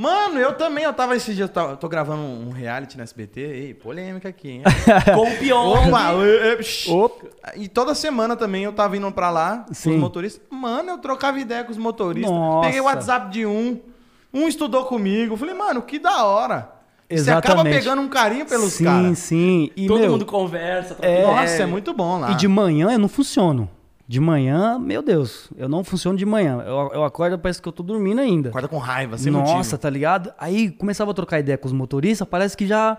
Mano, 0.00 0.38
eu 0.38 0.52
também, 0.52 0.84
eu 0.84 0.92
tava 0.92 1.16
esses 1.16 1.34
dias, 1.34 1.48
eu 1.48 1.52
tava- 1.52 1.72
eu 1.72 1.76
tô 1.76 1.88
gravando 1.88 2.22
um 2.22 2.50
reality 2.50 2.96
no 2.96 3.02
SBT. 3.02 3.40
Ei, 3.40 3.74
polêmica 3.74 4.28
aqui, 4.28 4.48
hein? 4.48 4.62
Com 5.12 5.28
o 5.28 5.36
Pyong. 5.38 5.88
Opa. 5.88 6.12
Opa. 6.88 7.26
E 7.56 7.66
toda 7.66 7.96
semana 7.96 8.36
também 8.36 8.62
eu 8.62 8.72
tava 8.72 8.96
indo 8.96 9.10
pra 9.10 9.28
lá 9.28 9.64
com 9.66 9.74
Sim. 9.74 9.94
os 9.94 10.00
motoristas. 10.00 10.40
Mano, 10.50 10.90
eu 10.90 10.98
trocava 10.98 11.40
ideia 11.40 11.64
com 11.64 11.72
os 11.72 11.76
motoristas. 11.76 12.30
Nossa. 12.30 12.66
Peguei 12.68 12.80
o 12.80 12.84
WhatsApp 12.84 13.28
de 13.32 13.44
um. 13.44 13.80
Um 14.32 14.46
estudou 14.46 14.84
comigo. 14.84 15.36
Falei, 15.36 15.54
mano, 15.54 15.82
que 15.82 15.98
da 15.98 16.24
hora. 16.24 16.70
Você 17.10 17.30
acaba 17.32 17.54
Exatamente. 17.62 17.78
pegando 17.78 18.02
um 18.02 18.08
carinho 18.08 18.46
pelos 18.46 18.74
sim, 18.74 18.84
caras. 18.84 19.18
sim. 19.18 19.70
E, 19.74 19.86
Todo 19.88 19.98
meu, 20.00 20.10
mundo 20.12 20.26
conversa. 20.26 20.94
É. 21.00 21.22
Nossa, 21.26 21.62
é 21.62 21.66
muito 21.66 21.92
bom 21.92 22.20
lá. 22.20 22.30
E 22.30 22.34
de 22.36 22.46
manhã 22.46 22.92
eu 22.92 22.98
não 23.00 23.08
funciono. 23.08 23.68
De 24.08 24.18
manhã, 24.18 24.78
meu 24.78 25.02
Deus, 25.02 25.50
eu 25.54 25.68
não 25.68 25.84
funciono 25.84 26.16
de 26.16 26.24
manhã. 26.24 26.62
Eu, 26.66 26.90
eu 26.94 27.04
acordo, 27.04 27.38
parece 27.38 27.60
que 27.60 27.68
eu 27.68 27.72
tô 27.72 27.82
dormindo 27.82 28.22
ainda. 28.22 28.48
Acorda 28.48 28.66
com 28.66 28.78
raiva, 28.78 29.18
sem 29.18 29.30
Nossa, 29.30 29.54
motivo. 29.54 29.78
tá 29.78 29.90
ligado? 29.90 30.32
Aí 30.38 30.70
começava 30.70 31.10
a 31.10 31.14
trocar 31.14 31.38
ideia 31.40 31.58
com 31.58 31.66
os 31.66 31.74
motoristas, 31.74 32.26
parece 32.26 32.56
que 32.56 32.66
já, 32.66 32.96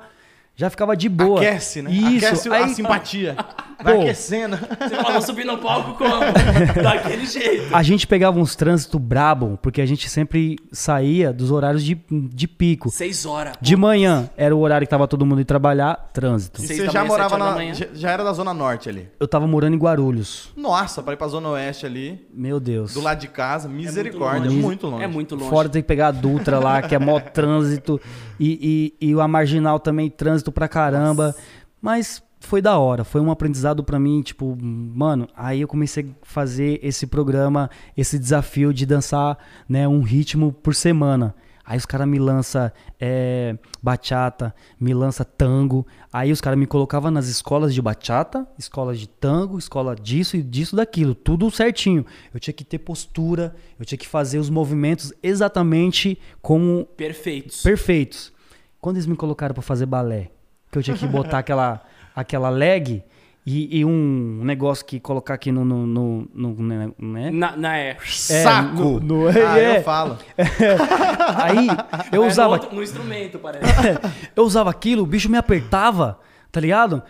já 0.60 0.70
ficava 0.70 0.94
de 0.94 1.08
boa. 1.08 1.40
Aquece, 1.40 1.82
né? 1.82 1.90
Isso. 1.90 2.26
Aquece 2.26 2.50
a 2.50 2.54
aí, 2.54 2.76
simpatia. 2.76 3.34
Vai 3.82 3.96
Pô. 3.96 4.02
aquecendo. 4.02 4.58
Você 4.58 4.90
fala, 4.94 5.12
vou 5.14 5.22
subir 5.22 5.46
no 5.46 5.58
palco 5.58 5.94
como? 5.98 6.20
Daquele 6.84 7.26
jeito. 7.26 7.74
A 7.74 7.82
gente 7.82 8.06
pegava 8.06 8.38
uns 8.38 8.54
trânsitos 8.58 9.00
brabo, 9.00 9.58
porque 9.62 9.80
a 9.82 9.86
gente 9.86 10.10
sempre 10.10 10.58
saía 10.70 11.32
dos 11.32 11.50
horários 11.50 11.82
de, 11.82 11.98
de 12.12 12.46
pico. 12.46 12.90
Seis 12.90 13.26
horas. 13.26 13.56
De 13.62 13.78
manhã 13.78 14.30
era 14.36 14.54
o 14.54 14.60
horário 14.60 14.86
que 14.86 14.92
tava 14.92 15.08
todo 15.08 15.26
mundo 15.26 15.40
indo 15.40 15.48
trabalhar, 15.48 16.10
trânsito. 16.12 16.62
E 16.62 16.68
você 16.68 16.88
já 16.88 17.00
manhã, 17.00 17.06
morava 17.06 17.38
na. 17.38 17.74
Já, 17.94 18.12
era 18.12 18.22
da 18.26 18.34
Zona 18.34 18.54
Norte 18.54 18.90
ali. 18.90 19.08
Eu 19.18 19.30
tava 19.30 19.48
morando 19.48 19.76
em 19.76 19.80
Guarulhos. 19.80 20.50
Nossa, 20.58 21.02
pra 21.02 21.14
ir 21.14 21.18
pra 21.18 21.30
Zona 21.30 21.48
Oeste 21.48 21.86
ali, 21.86 22.28
Meu 22.34 22.60
Deus. 22.60 22.94
do 22.94 23.00
lado 23.00 23.22
de 23.22 23.30
casa, 23.30 23.70
misericórdia, 23.70 24.50
longe. 24.50 24.62
muito 24.62 24.88
longe. 24.88 25.04
É 25.06 25.08
muito 25.08 25.36
longe. 25.36 25.50
Fora 25.50 25.70
tem 25.70 25.82
que 25.82 25.88
pegar 25.88 26.08
a 26.08 26.12
Dutra 26.12 26.60
lá, 26.60 26.82
que 26.82 26.94
é 26.94 27.00
mó 27.00 27.18
trânsito. 27.32 28.02
E, 28.40 28.94
e, 29.02 29.10
e 29.10 29.20
a 29.20 29.28
Marginal 29.28 29.80
também, 29.80 30.10
trânsito 30.10 30.52
pra 30.52 30.68
caramba. 30.68 31.36
Mas 31.82 32.24
foi 32.40 32.62
da 32.62 32.78
hora, 32.78 33.04
foi 33.04 33.20
um 33.22 33.32
aprendizado 33.32 33.84
pra 33.84 34.00
mim, 34.00 34.22
tipo, 34.22 34.58
mano, 34.62 35.28
aí 35.36 35.62
eu 35.62 35.68
comecei 35.68 36.06
a 36.06 36.26
fazer 36.26 36.80
esse 36.82 37.06
programa, 37.06 37.70
esse 37.98 38.18
desafio 38.18 38.74
de 38.74 38.86
dançar, 38.86 39.38
né, 39.68 39.88
um 39.88 40.02
ritmo 40.02 40.54
por 40.54 40.74
semana. 40.74 41.36
Aí 41.70 41.78
os 41.78 41.86
caras 41.86 42.08
me 42.08 42.18
lançam 42.18 42.72
é, 43.00 43.56
bachata, 43.80 44.56
me 44.80 44.92
lança 44.92 45.24
tango. 45.24 45.86
Aí 46.12 46.32
os 46.32 46.42
caras 46.42 46.58
me 46.58 46.66
colocavam 46.66 47.12
nas 47.12 47.28
escolas 47.28 47.76
de 47.76 47.80
bachata, 47.80 48.48
escolas 48.58 49.00
de 49.00 49.08
tango, 49.08 49.56
escola 49.60 49.96
disso 49.96 50.36
e 50.36 50.42
disso, 50.42 50.76
daquilo. 50.76 51.14
Tudo 51.14 51.52
certinho. 51.52 52.04
Eu 52.34 52.40
tinha 52.40 52.56
que 52.56 52.64
ter 52.64 52.80
postura, 52.80 53.56
eu 53.80 53.86
tinha 53.86 54.00
que 54.00 54.08
fazer 54.08 54.40
os 54.40 54.50
movimentos 54.50 55.14
exatamente 55.22 56.18
como 56.42 56.86
Perfeitos. 56.98 57.62
perfeitos. 57.62 58.34
Quando 58.82 58.96
eles 58.96 59.06
me 59.06 59.16
colocaram 59.16 59.54
pra 59.54 59.62
fazer 59.62 59.86
balé, 59.86 60.32
que 60.72 60.78
eu 60.80 60.82
tinha 60.82 60.98
que 60.98 61.06
botar 61.06 61.38
aquela, 61.40 61.84
aquela 62.16 62.50
leg 62.50 63.04
e, 63.46 63.80
e 63.80 63.86
um 63.86 64.42
negócio 64.44 64.86
que 64.86 65.00
colocar 65.00 65.34
aqui 65.34 65.52
no. 65.52 65.64
no, 65.66 65.86
no, 65.88 66.28
no- 66.34 66.64
né, 66.64 66.92
né? 67.00 67.32
Na, 67.32 67.56
na 67.56 67.78
é. 67.78 67.98
Saco! 68.06 68.76
no- 68.78 69.00
no- 69.00 69.28
ah, 69.28 69.60
é. 69.60 69.78
eu 69.80 69.84
falo. 69.84 70.18
Aí 71.36 71.68
eu 72.12 72.22
É 72.22 72.26
no 72.26 72.32
usava, 72.32 72.54
outro- 72.54 72.76
no 72.76 72.84
instrumento, 72.84 73.40
parece. 73.40 73.64
eu 74.36 74.44
usava 74.44 74.70
aquilo, 74.70 75.04
o 75.04 75.06
bicho 75.06 75.30
me 75.30 75.38
apertava, 75.38 76.20
tá 76.52 76.60
ligado? 76.60 77.02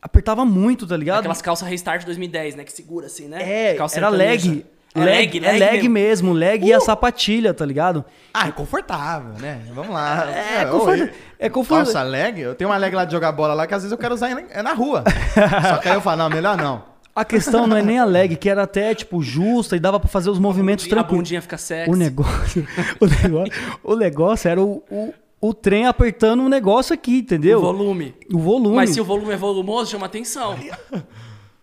Apertava 0.00 0.44
muito, 0.44 0.86
tá 0.86 0.96
ligado? 0.96 1.18
Aquelas 1.20 1.42
calças 1.42 1.66
Restart 1.68 2.04
2010, 2.04 2.56
né? 2.56 2.64
Que 2.64 2.72
segura 2.72 3.06
assim, 3.06 3.26
né? 3.28 3.38
É, 3.70 3.74
Calça 3.74 3.96
era 3.98 4.10
sertaneja. 4.10 4.62
Leg. 5.04 5.38
É 5.38 5.40
leg, 5.40 5.62
é 5.62 5.70
leg 5.72 5.88
mesmo, 5.88 6.32
leg 6.32 6.64
e 6.66 6.72
a 6.72 6.78
Uh! 6.78 6.80
sapatilha, 6.80 7.52
tá 7.54 7.64
ligado? 7.64 8.04
Ah, 8.32 8.48
é 8.48 8.52
confortável, 8.52 9.34
né? 9.40 9.60
Vamos 9.74 9.92
lá. 9.92 10.28
É, 10.30 10.66
ô, 10.66 10.78
confortável. 10.78 11.14
É 11.38 11.48
confortável. 11.48 11.92
Calça 11.92 12.02
leg, 12.08 12.40
eu 12.40 12.54
tenho 12.54 12.70
uma 12.70 12.76
leg 12.76 12.94
lá 12.94 13.04
de 13.04 13.12
jogar 13.12 13.32
bola 13.32 13.54
lá 13.54 13.66
que 13.66 13.74
às 13.74 13.82
vezes 13.82 13.92
eu 13.92 13.98
quero 13.98 14.14
usar 14.14 14.30
é 14.30 14.62
na 14.62 14.72
rua. 14.72 15.04
Só 15.68 15.76
que 15.78 15.88
aí 15.88 15.94
eu 15.94 16.00
falo, 16.00 16.18
não, 16.18 16.30
melhor 16.30 16.56
não. 16.56 16.82
A 17.14 17.24
questão 17.24 17.66
não 17.66 17.76
é 17.76 17.82
nem 17.82 17.98
a 17.98 18.04
leg, 18.04 18.36
que 18.36 18.48
era 18.48 18.64
até, 18.64 18.94
tipo, 18.94 19.22
justa 19.22 19.74
e 19.74 19.80
dava 19.80 19.98
pra 19.98 20.06
fazer 20.08 20.28
os 20.28 20.38
movimentos 20.38 20.84
A 20.84 20.88
tranquilos. 20.90 21.16
bundinha 21.16 21.40
fica 21.40 21.56
sexy. 21.56 21.90
O 21.90 21.96
negócio, 21.96 22.66
o 23.00 23.06
negócio, 23.06 23.52
o 23.82 23.96
negócio 23.96 24.48
era 24.50 24.60
o, 24.62 24.82
o, 24.90 25.14
o 25.40 25.54
trem 25.54 25.86
apertando 25.86 26.42
um 26.42 26.48
negócio 26.50 26.92
aqui, 26.92 27.20
entendeu? 27.20 27.58
O 27.58 27.62
volume. 27.62 28.14
O 28.30 28.38
volume. 28.38 28.76
Mas 28.76 28.90
se 28.90 29.00
o 29.00 29.04
volume 29.04 29.32
é 29.32 29.36
volumoso, 29.36 29.90
chama 29.92 30.04
atenção. 30.04 30.58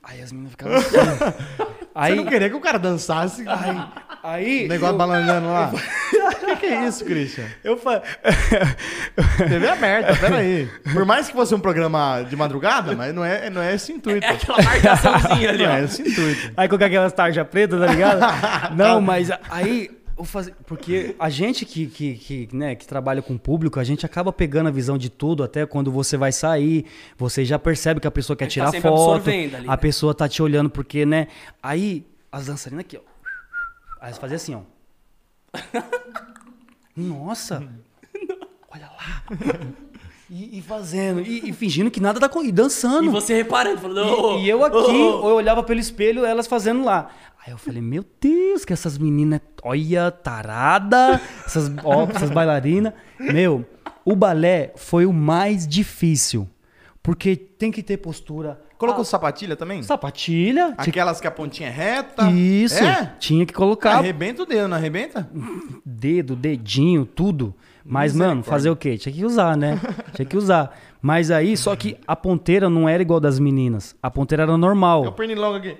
Aí 0.01 0.21
as 0.23 0.31
meninas 0.31 0.51
ficavam 0.53 0.75
assim. 1.95 2.09
Você 2.09 2.15
não 2.15 2.23
aí, 2.23 2.29
queria 2.29 2.49
que 2.49 2.55
o 2.55 2.59
cara 2.59 2.77
dançasse 2.79 3.45
aí 4.23 4.65
o 4.65 4.69
negócio 4.69 4.97
balançando 4.97 5.47
lá? 5.47 5.71
O 6.23 6.45
que, 6.45 6.55
que 6.55 6.65
é 6.67 6.85
isso, 6.87 7.03
Christian? 7.03 7.45
eu 7.63 7.75
falei... 7.75 8.01
TV 9.49 9.67
aberta, 9.67 10.15
peraí. 10.15 10.69
Por 10.93 11.05
mais 11.05 11.27
que 11.27 11.33
fosse 11.33 11.53
um 11.53 11.59
programa 11.59 12.23
de 12.29 12.35
madrugada, 12.35 12.95
mas 12.95 13.13
não 13.13 13.25
é, 13.25 13.49
não 13.49 13.61
é 13.61 13.75
esse 13.75 13.91
intuito. 13.91 14.25
É 14.25 14.29
aquela 14.29 14.61
marcaçãozinha 14.61 15.49
ali, 15.51 15.65
Não 15.65 15.71
é 15.71 15.81
ó. 15.81 15.83
esse 15.85 16.01
intuito. 16.01 16.51
Aí 16.55 16.67
com 16.69 16.75
aquelas 16.75 17.11
tarjas 17.13 17.47
pretas, 17.47 17.79
tá 17.79 17.87
ligado? 17.87 18.75
Não, 18.75 19.01
mas 19.01 19.29
aí 19.49 19.89
fazia, 20.23 20.55
porque 20.67 21.15
a 21.17 21.29
gente 21.29 21.65
que, 21.65 21.87
que, 21.87 22.13
que, 22.15 22.49
né, 22.55 22.75
que 22.75 22.85
trabalha 22.85 23.21
com 23.21 23.37
público, 23.37 23.79
a 23.79 23.83
gente 23.83 24.05
acaba 24.05 24.31
pegando 24.31 24.67
a 24.67 24.71
visão 24.71 24.97
de 24.97 25.09
tudo, 25.09 25.43
até 25.43 25.65
quando 25.65 25.91
você 25.91 26.15
vai 26.17 26.31
sair, 26.31 26.85
você 27.17 27.43
já 27.43 27.57
percebe 27.57 27.99
que 27.99 28.07
a 28.07 28.11
pessoa 28.11 28.37
quer 28.37 28.45
A 28.45 28.47
gente 28.47 28.53
tirar 28.53 28.71
tá 28.71 28.81
foto, 28.81 29.29
ali, 29.29 29.55
a 29.55 29.71
né? 29.71 29.77
pessoa 29.77 30.13
tá 30.13 30.29
te 30.29 30.43
olhando 30.43 30.69
porque, 30.69 31.05
né? 31.05 31.27
Aí 31.61 32.05
as 32.31 32.45
dançarinas 32.45 32.85
aqui, 32.85 32.97
ó. 32.97 33.01
Aí 33.99 34.07
elas 34.09 34.17
faziam 34.17 34.35
assim, 34.35 34.55
ó. 34.55 34.61
Nossa! 36.95 37.67
Olha 38.69 38.87
lá! 38.87 39.23
E, 40.35 40.57
e 40.57 40.61
fazendo, 40.63 41.21
e, 41.21 41.49
e 41.49 41.53
fingindo 41.53 41.91
que 41.91 41.99
nada 41.99 42.19
tá 42.19 42.27
com. 42.27 42.43
E 42.43 42.51
dançando. 42.51 43.05
E 43.05 43.09
você 43.09 43.35
reparando, 43.35 43.77
falando, 43.79 43.99
E, 43.99 44.11
"Ô, 44.11 44.39
e 44.39 44.49
eu 44.49 44.65
aqui, 44.65 44.75
ô, 44.77 45.21
ô". 45.25 45.29
eu 45.29 45.35
olhava 45.35 45.61
pelo 45.61 45.79
espelho, 45.79 46.25
elas 46.25 46.47
fazendo 46.47 46.83
lá. 46.83 47.09
Aí 47.45 47.53
eu 47.53 47.57
falei, 47.57 47.81
meu 47.81 48.03
Deus, 48.19 48.65
que 48.65 48.73
essas 48.73 48.97
meninas, 48.97 49.41
olha, 49.61 50.09
tarada, 50.09 51.21
essas, 51.45 51.71
ó, 51.83 52.07
essas 52.09 52.31
bailarinas. 52.31 52.93
Meu, 53.19 53.63
o 54.03 54.15
balé 54.15 54.73
foi 54.75 55.05
o 55.05 55.13
mais 55.13 55.67
difícil. 55.67 56.49
Porque 57.03 57.35
tem 57.35 57.69
que 57.69 57.83
ter 57.83 57.97
postura. 57.97 58.59
Colocou 58.77 59.03
sapatilha 59.05 59.55
também? 59.55 59.83
Sapatilha. 59.83 60.73
Aquelas 60.77 61.19
que 61.21 61.27
a 61.27 61.31
pontinha 61.31 61.67
é 61.69 61.71
reta. 61.71 62.31
Isso, 62.31 62.81
É? 62.83 63.13
tinha 63.19 63.45
que 63.45 63.53
colocar 63.53 63.97
Arrebenta 63.97 64.43
o 64.43 64.45
dedo, 64.45 64.67
não 64.69 64.77
arrebenta? 64.77 65.29
dedo, 65.85 66.35
dedinho, 66.35 67.05
tudo. 67.05 67.53
Mas, 67.85 68.13
mano, 68.15 68.43
fazer 68.43 68.69
o 68.69 68.75
quê? 68.75 68.97
Tinha 68.97 69.13
que 69.13 69.25
usar, 69.25 69.57
né? 69.57 69.79
Tinha 70.13 70.25
que 70.25 70.37
usar. 70.37 70.77
Mas 71.01 71.29
aí, 71.29 71.57
só 71.57 71.75
que 71.75 71.97
a 72.07 72.15
ponteira 72.15 72.69
não 72.69 72.87
era 72.87 73.01
igual 73.01 73.19
das 73.19 73.39
meninas. 73.39 73.95
A 74.01 74.09
ponteira 74.09 74.43
era 74.43 74.57
normal. 74.57 75.05
É 75.05 75.09
o 75.09 75.11
pernilongo 75.11 75.57
aqui. 75.57 75.77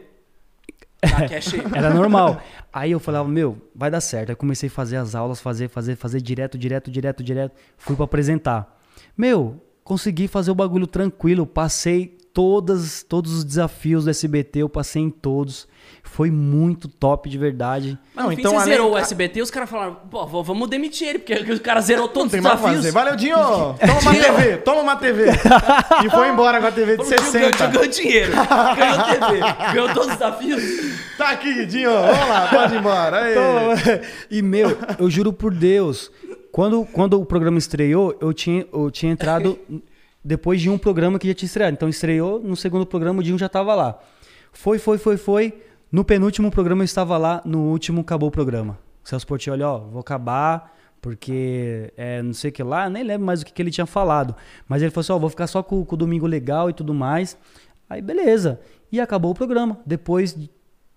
É. 1.03 1.39
Era 1.77 1.93
normal. 1.93 2.41
Aí 2.71 2.91
eu 2.91 2.99
falava, 2.99 3.27
meu, 3.27 3.57
vai 3.75 3.91
dar 3.91 3.99
certo. 3.99 4.29
Aí 4.29 4.35
comecei 4.35 4.67
a 4.67 4.71
fazer 4.71 4.95
as 4.95 5.15
aulas, 5.15 5.41
fazer, 5.41 5.67
fazer, 5.67 5.97
fazer 5.97 6.21
direto, 6.21 6.57
direto, 6.57 6.89
direto, 6.89 7.21
direto. 7.21 7.53
Fui 7.77 7.95
pra 7.95 8.05
apresentar. 8.05 8.81
Meu, 9.17 9.61
consegui 9.83 10.29
fazer 10.29 10.51
o 10.51 10.55
bagulho 10.55 10.87
tranquilo. 10.87 11.45
Passei 11.45 12.17
todas, 12.33 13.03
todos 13.03 13.31
os 13.33 13.43
desafios 13.43 14.05
do 14.05 14.09
SBT, 14.09 14.59
eu 14.59 14.69
passei 14.69 15.01
em 15.03 15.09
todos. 15.09 15.67
Foi 16.01 16.29
muito 16.31 16.87
top 16.87 17.29
de 17.29 17.37
verdade. 17.37 17.97
Fim, 18.15 18.33
então, 18.33 18.51
você 18.51 18.57
além- 18.57 18.73
zerou 18.73 18.91
o 18.93 18.97
SBT 18.97 19.41
os 19.41 19.49
caras 19.51 19.69
falaram, 19.69 19.95
pô, 20.09 20.25
vamos 20.43 20.67
demitir 20.69 21.07
ele, 21.07 21.19
porque 21.19 21.33
o 21.53 21.59
cara 21.59 21.79
zerou 21.81 22.07
Não 22.07 22.13
todos 22.13 22.31
tem 22.31 22.39
os 22.39 22.45
desafios. 22.45 22.75
fazer. 22.75 22.91
Valeu, 22.91 23.15
Dinho! 23.15 23.35
Toma 23.85 23.99
uma 24.01 24.13
TV, 24.15 24.57
toma 24.57 24.81
uma 24.81 24.95
TV. 24.95 25.25
E 26.05 26.09
foi 26.09 26.29
embora 26.29 26.59
com 26.59 26.67
a 26.67 26.71
TV 26.71 26.97
de 26.97 27.03
Falou, 27.03 27.09
"Tio, 27.13 27.31
ganhou- 27.31 27.51
60. 27.51 27.67
ganhou 27.67 27.87
dinheiro, 27.87 28.31
ganhou 28.31 29.03
TV, 29.05 29.73
ganhou 29.73 29.93
todos 29.93 30.07
os 30.09 30.13
desafios. 30.13 30.63
Tá 31.17 31.29
aqui, 31.29 31.65
Dinho. 31.65 31.91
Vamos 31.91 32.27
lá, 32.29 32.47
pode 32.51 32.75
ir 32.75 32.79
embora. 32.79 33.21
Aí. 33.21 33.35
E, 34.29 34.41
meu, 34.41 34.77
eu 34.99 35.09
juro 35.09 35.31
por 35.31 35.53
Deus, 35.53 36.11
Quando, 36.51 36.85
quando 36.93 37.19
o 37.19 37.25
programa 37.25 37.57
estreou, 37.57 38.15
eu 38.21 38.31
tinha, 38.33 38.65
eu 38.71 38.91
tinha 38.91 39.11
entrado 39.11 39.57
depois 40.23 40.61
de 40.61 40.69
um 40.69 40.77
programa 40.77 41.19
que 41.19 41.27
já 41.27 41.33
tinha 41.33 41.47
estreado. 41.47 41.73
Então 41.73 41.89
estreou, 41.89 42.39
no 42.39 42.55
segundo 42.55 42.85
programa 42.85 43.19
o 43.19 43.23
Dinho 43.23 43.37
já 43.37 43.49
tava 43.49 43.75
lá. 43.75 43.99
Foi, 44.51 44.77
foi, 44.79 44.97
foi, 44.97 45.17
foi. 45.17 45.53
No 45.91 46.03
penúltimo 46.03 46.49
programa 46.49 46.81
eu 46.81 46.85
estava 46.85 47.17
lá, 47.17 47.41
no 47.45 47.59
último 47.69 48.01
acabou 48.01 48.29
o 48.29 48.31
programa. 48.31 48.77
O 49.03 49.07
Celso 49.09 49.27
Portioli, 49.27 49.61
ó, 49.63 49.79
vou 49.79 49.99
acabar, 49.99 50.73
porque 51.01 51.91
é, 51.97 52.21
não 52.21 52.33
sei 52.33 52.49
o 52.49 52.53
que 52.53 52.63
lá, 52.63 52.89
nem 52.89 53.03
lembro 53.03 53.25
mais 53.27 53.41
o 53.41 53.45
que, 53.45 53.51
que 53.53 53.61
ele 53.61 53.69
tinha 53.69 53.85
falado. 53.85 54.35
Mas 54.67 54.81
ele 54.81 54.89
falou 54.91 55.01
assim, 55.01 55.13
ó, 55.13 55.19
vou 55.19 55.29
ficar 55.29 55.47
só 55.47 55.61
com, 55.61 55.83
com 55.83 55.95
o 55.95 55.97
Domingo 55.97 56.25
Legal 56.25 56.69
e 56.69 56.73
tudo 56.73 56.93
mais. 56.93 57.37
Aí 57.89 58.01
beleza. 58.01 58.59
E 58.91 58.99
acabou 59.01 59.31
o 59.31 59.35
programa. 59.35 59.77
Depois 59.85 60.37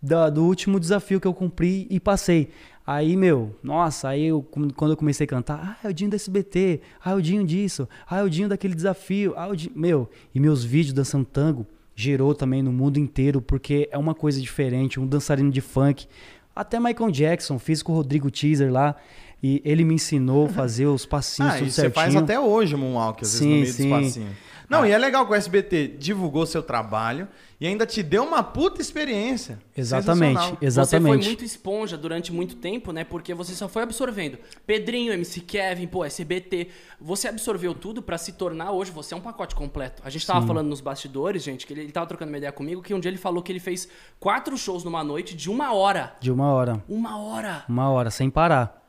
da- 0.01 0.31
do 0.31 0.45
último 0.45 0.79
desafio 0.79 1.21
que 1.21 1.27
eu 1.27 1.35
cumpri 1.35 1.87
e 1.91 1.99
passei. 1.99 2.51
Aí, 2.87 3.17
meu, 3.17 3.55
nossa, 3.63 4.11
aí 4.11 4.27
eu, 4.27 4.43
quando 4.43 4.93
eu 4.93 4.97
comecei 4.97 5.25
a 5.25 5.29
cantar, 5.29 5.77
ah, 5.83 5.87
é 5.87 5.91
o 5.91 5.93
Dinho 5.93 6.11
do 6.11 6.15
SBT, 6.15 6.81
ah, 7.05 7.11
é 7.11 7.15
o 7.15 7.21
Dinho 7.21 7.45
disso, 7.45 7.89
ah, 8.09 8.19
é 8.19 8.23
o 8.23 8.31
Dinho 8.31 8.49
daquele 8.49 8.75
desafio, 8.77 9.35
ah, 9.37 9.47
é 9.47 9.51
o 9.51 9.57
Dinho... 9.57 9.73
Meu, 9.75 10.09
e 10.33 10.39
meus 10.39 10.63
vídeos 10.63 10.93
dançando 10.93 11.25
tango 11.25 11.67
gerou 11.97 12.33
também 12.35 12.63
no 12.63 12.71
mundo 12.71 12.99
inteiro, 12.99 13.41
porque 13.43 13.89
é 13.91 13.99
uma 13.99 14.15
coisa 14.15 14.41
diferente, 14.41 15.01
um 15.01 15.07
dançarino 15.07 15.51
de 15.51 15.61
funk. 15.61 16.07
Até 16.55 16.79
Michael 16.79 17.11
Jackson, 17.11 17.59
fiz 17.59 17.83
com 17.83 17.93
o 17.93 17.97
Rodrigo 17.97 18.31
Teaser 18.31 18.71
lá, 18.73 18.95
e 19.43 19.61
ele 19.65 19.85
me 19.85 19.95
ensinou 19.95 20.47
a 20.47 20.49
fazer 20.49 20.87
os 20.87 21.05
passinhos 21.07 21.55
Ah, 21.55 21.59
tudo 21.59 21.67
e 21.67 21.71
você 21.71 21.81
certinho. 21.83 21.95
faz 21.95 22.15
até 22.17 22.39
hoje 22.39 22.77
Moonwalk, 22.77 23.23
às 23.23 23.41
vezes, 23.41 23.41
Sim, 23.41 23.49
no 23.49 23.55
meio 23.61 23.67
sim. 23.73 23.89
dos 23.91 24.01
passinhos. 24.01 24.37
Não, 24.69 24.85
e 24.85 24.91
é 24.91 24.99
legal 24.99 25.25
que 25.27 25.33
o 25.33 25.35
SBT 25.35 25.97
divulgou 25.99 26.45
seu 26.47 26.63
trabalho 26.63 27.29
e 27.61 27.67
ainda 27.67 27.87
te 27.87 28.03
deu 28.03 28.25
uma 28.25 28.43
puta 28.43 28.81
experiência. 28.83 29.59
Exatamente, 29.77 30.57
exatamente. 30.61 31.13
Você 31.17 31.19
foi 31.23 31.29
muito 31.29 31.45
esponja 31.45 31.97
durante 31.97 32.33
muito 32.33 32.57
tempo, 32.57 32.93
né? 32.93 33.05
Porque 33.05 33.33
você 33.33 33.55
só 33.55 33.69
foi 33.69 33.83
absorvendo. 33.83 34.39
Pedrinho, 34.67 35.13
MC 35.13 35.41
Kevin, 35.41 35.87
pô, 35.87 36.05
SBT. 36.05 36.69
Você 37.01 37.29
absorveu 37.29 37.75
tudo 37.75 38.03
pra 38.03 38.19
se 38.19 38.33
tornar 38.33 38.73
hoje, 38.73 38.91
você 38.91 39.15
é 39.15 39.17
um 39.17 39.21
pacote 39.21 39.55
completo. 39.55 40.03
A 40.05 40.11
gente 40.11 40.27
tava 40.27 40.47
falando 40.47 40.69
nos 40.69 40.81
bastidores, 40.81 41.43
gente, 41.43 41.67
que 41.67 41.73
ele, 41.73 41.83
ele 41.83 41.93
tava 41.93 42.07
trocando 42.07 42.31
uma 42.31 42.39
ideia 42.39 42.53
comigo, 42.53 42.83
que 42.83 42.93
um 42.93 43.01
dia 43.01 43.11
ele 43.11 43.19
falou 43.19 43.43
que 43.43 43.53
ele 43.53 43.61
fez 43.61 43.89
quatro 44.19 44.57
shows 44.59 44.83
numa 44.85 45.03
noite 45.05 45.35
de 45.35 45.49
uma 45.49 45.73
hora. 45.73 46.15
De 46.21 46.31
uma 46.31 46.53
hora, 46.53 46.83
Uma 46.89 47.19
hora. 47.19 47.65
uma 47.69 47.89
hora, 47.91 48.11
sem 48.11 48.29
parar. 48.29 48.83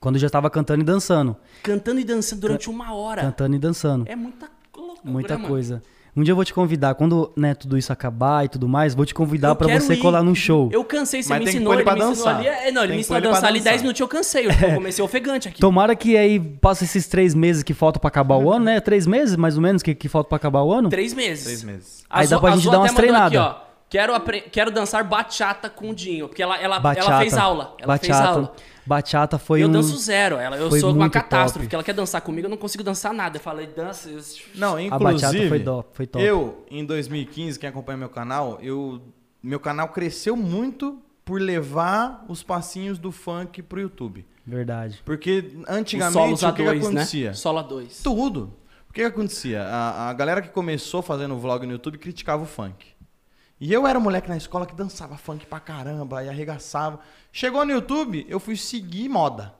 Quando 0.00 0.16
eu 0.16 0.20
já 0.20 0.30
tava 0.30 0.48
cantando 0.48 0.80
e 0.80 0.84
dançando. 0.84 1.36
Cantando 1.62 2.00
e 2.00 2.04
dançando 2.04 2.40
durante 2.40 2.70
uma 2.70 2.94
hora. 2.94 3.20
Cantando 3.22 3.54
e 3.54 3.58
dançando. 3.58 4.04
É 4.08 4.16
muita 4.16 4.48
loucura, 4.86 5.12
Muita 5.12 5.34
mano. 5.36 5.48
coisa. 5.48 5.82
Um 6.16 6.24
dia 6.24 6.32
eu 6.32 6.36
vou 6.36 6.44
te 6.44 6.52
convidar, 6.52 6.96
quando 6.96 7.30
né, 7.36 7.54
tudo 7.54 7.78
isso 7.78 7.92
acabar 7.92 8.44
e 8.44 8.48
tudo 8.48 8.68
mais, 8.68 8.96
vou 8.96 9.06
te 9.06 9.14
convidar 9.14 9.54
quero 9.54 9.80
você 9.80 9.94
ir. 9.94 9.98
colar 9.98 10.24
num 10.24 10.34
show. 10.34 10.68
Eu 10.72 10.82
cansei, 10.84 11.22
você 11.22 11.28
Mas 11.28 11.38
me 11.38 11.48
ensinou, 11.50 11.72
ele 11.72 11.82
ele 11.82 11.90
me 11.90 11.96
ensinou 11.96 12.14
dançar. 12.16 12.36
ali. 12.36 12.48
É, 12.48 12.72
não, 12.72 12.82
ele 12.82 12.88
Tem 12.88 12.96
me 12.96 13.00
ensinou 13.02 13.16
a 13.18 13.20
dançar 13.20 13.44
ali 13.44 13.58
dançar. 13.60 13.70
10 13.74 13.82
minutos 13.82 14.00
eu 14.00 14.08
cansei. 14.08 14.46
Eu 14.46 14.50
eu 14.50 14.74
comecei 14.74 15.04
ofegante 15.04 15.48
aqui. 15.48 15.60
Tomara 15.60 15.94
que 15.94 16.16
aí 16.16 16.40
passe 16.40 16.82
esses 16.84 17.06
três 17.06 17.32
meses 17.32 17.62
que 17.62 17.72
faltam 17.72 18.00
pra 18.00 18.08
acabar 18.08 18.36
o 18.36 18.52
ano, 18.52 18.64
né? 18.64 18.80
Três 18.80 19.06
meses, 19.06 19.36
mais 19.36 19.54
ou 19.56 19.62
menos, 19.62 19.84
que, 19.84 19.94
que 19.94 20.08
falta 20.08 20.28
pra 20.28 20.34
acar 20.36 20.52
o 20.52 20.72
ano. 20.72 20.88
Três 20.88 21.14
meses. 21.14 21.44
Três 21.44 21.62
meses. 21.62 22.04
Aí 22.10 22.26
A 22.26 22.30
dá 22.30 22.40
pra 22.40 22.52
a 22.54 22.56
gente 22.56 22.68
dar 22.68 22.78
umas 22.80 22.90
aqui, 22.90 22.96
treinadas. 23.00 23.38
ó. 23.40 23.66
Quero, 23.88 24.12
quero 24.52 24.70
dançar 24.72 25.04
bachata 25.04 25.68
com 25.70 25.90
o 25.90 25.94
Dinho. 25.94 26.26
Porque 26.28 26.42
ela, 26.42 26.56
ela, 26.60 26.80
Bachata. 26.80 27.08
ela 27.08 27.20
fez 27.20 27.34
aula. 27.38 27.74
Ela 27.80 27.98
fez 27.98 28.08
bachata. 28.12 28.28
aula. 28.36 28.52
Bachata 28.90 29.38
foi 29.38 29.62
eu 29.62 29.68
um... 29.68 29.72
danço 29.72 29.96
zero. 29.98 30.36
Ela, 30.36 30.56
eu 30.56 30.68
foi 30.68 30.80
sou 30.80 30.90
uma 30.90 30.98
muito 31.00 31.12
catástrofe. 31.12 31.52
top. 31.52 31.64
Porque 31.64 31.74
ela 31.76 31.84
quer 31.84 31.94
dançar 31.94 32.20
comigo, 32.20 32.46
eu 32.46 32.50
não 32.50 32.56
consigo 32.56 32.82
dançar 32.82 33.14
nada. 33.14 33.36
Eu 33.36 33.40
falei, 33.40 33.68
dança. 33.68 34.10
Não, 34.56 34.74
A 34.76 34.98
bachata 34.98 35.12
inclusive, 35.36 35.48
foi 35.48 35.58
do- 35.60 35.84
foi 35.92 36.06
top. 36.06 36.24
eu, 36.24 36.66
em 36.68 36.84
2015, 36.84 37.58
quem 37.58 37.68
acompanha 37.68 37.96
meu 37.96 38.08
canal, 38.08 38.58
eu, 38.60 39.00
meu 39.40 39.60
canal 39.60 39.88
cresceu 39.90 40.34
muito 40.36 41.00
por 41.24 41.40
levar 41.40 42.24
os 42.28 42.42
passinhos 42.42 42.98
do 42.98 43.12
funk 43.12 43.62
pro 43.62 43.80
YouTube. 43.80 44.26
Verdade. 44.44 45.00
Porque 45.04 45.52
antigamente 45.68 46.44
o 46.44 46.48
que, 46.48 46.56
que 46.56 46.64
dois, 46.64 46.84
acontecia? 46.84 47.28
né? 47.28 47.34
Solo 47.34 47.58
a 47.60 47.62
dois. 47.62 48.02
Tudo. 48.02 48.52
O 48.88 48.92
que, 48.92 49.02
que 49.02 49.06
acontecia? 49.06 49.62
A, 49.62 50.08
a 50.10 50.12
galera 50.12 50.42
que 50.42 50.48
começou 50.48 51.00
fazendo 51.00 51.36
vlog 51.38 51.64
no 51.64 51.72
YouTube 51.72 51.96
criticava 51.98 52.42
o 52.42 52.46
funk. 52.46 52.84
E 53.60 53.72
eu 53.72 53.86
era 53.86 53.98
um 53.98 54.02
moleque 54.02 54.28
na 54.28 54.36
escola 54.36 54.66
que 54.66 54.74
dançava 54.74 55.16
funk 55.18 55.46
pra 55.46 55.60
caramba 55.60 56.24
e 56.24 56.28
arregaçava. 56.28 56.98
Chegou 57.32 57.64
no 57.64 57.72
YouTube, 57.72 58.26
eu 58.28 58.40
fui 58.40 58.56
seguir 58.56 59.08
moda. 59.08 59.54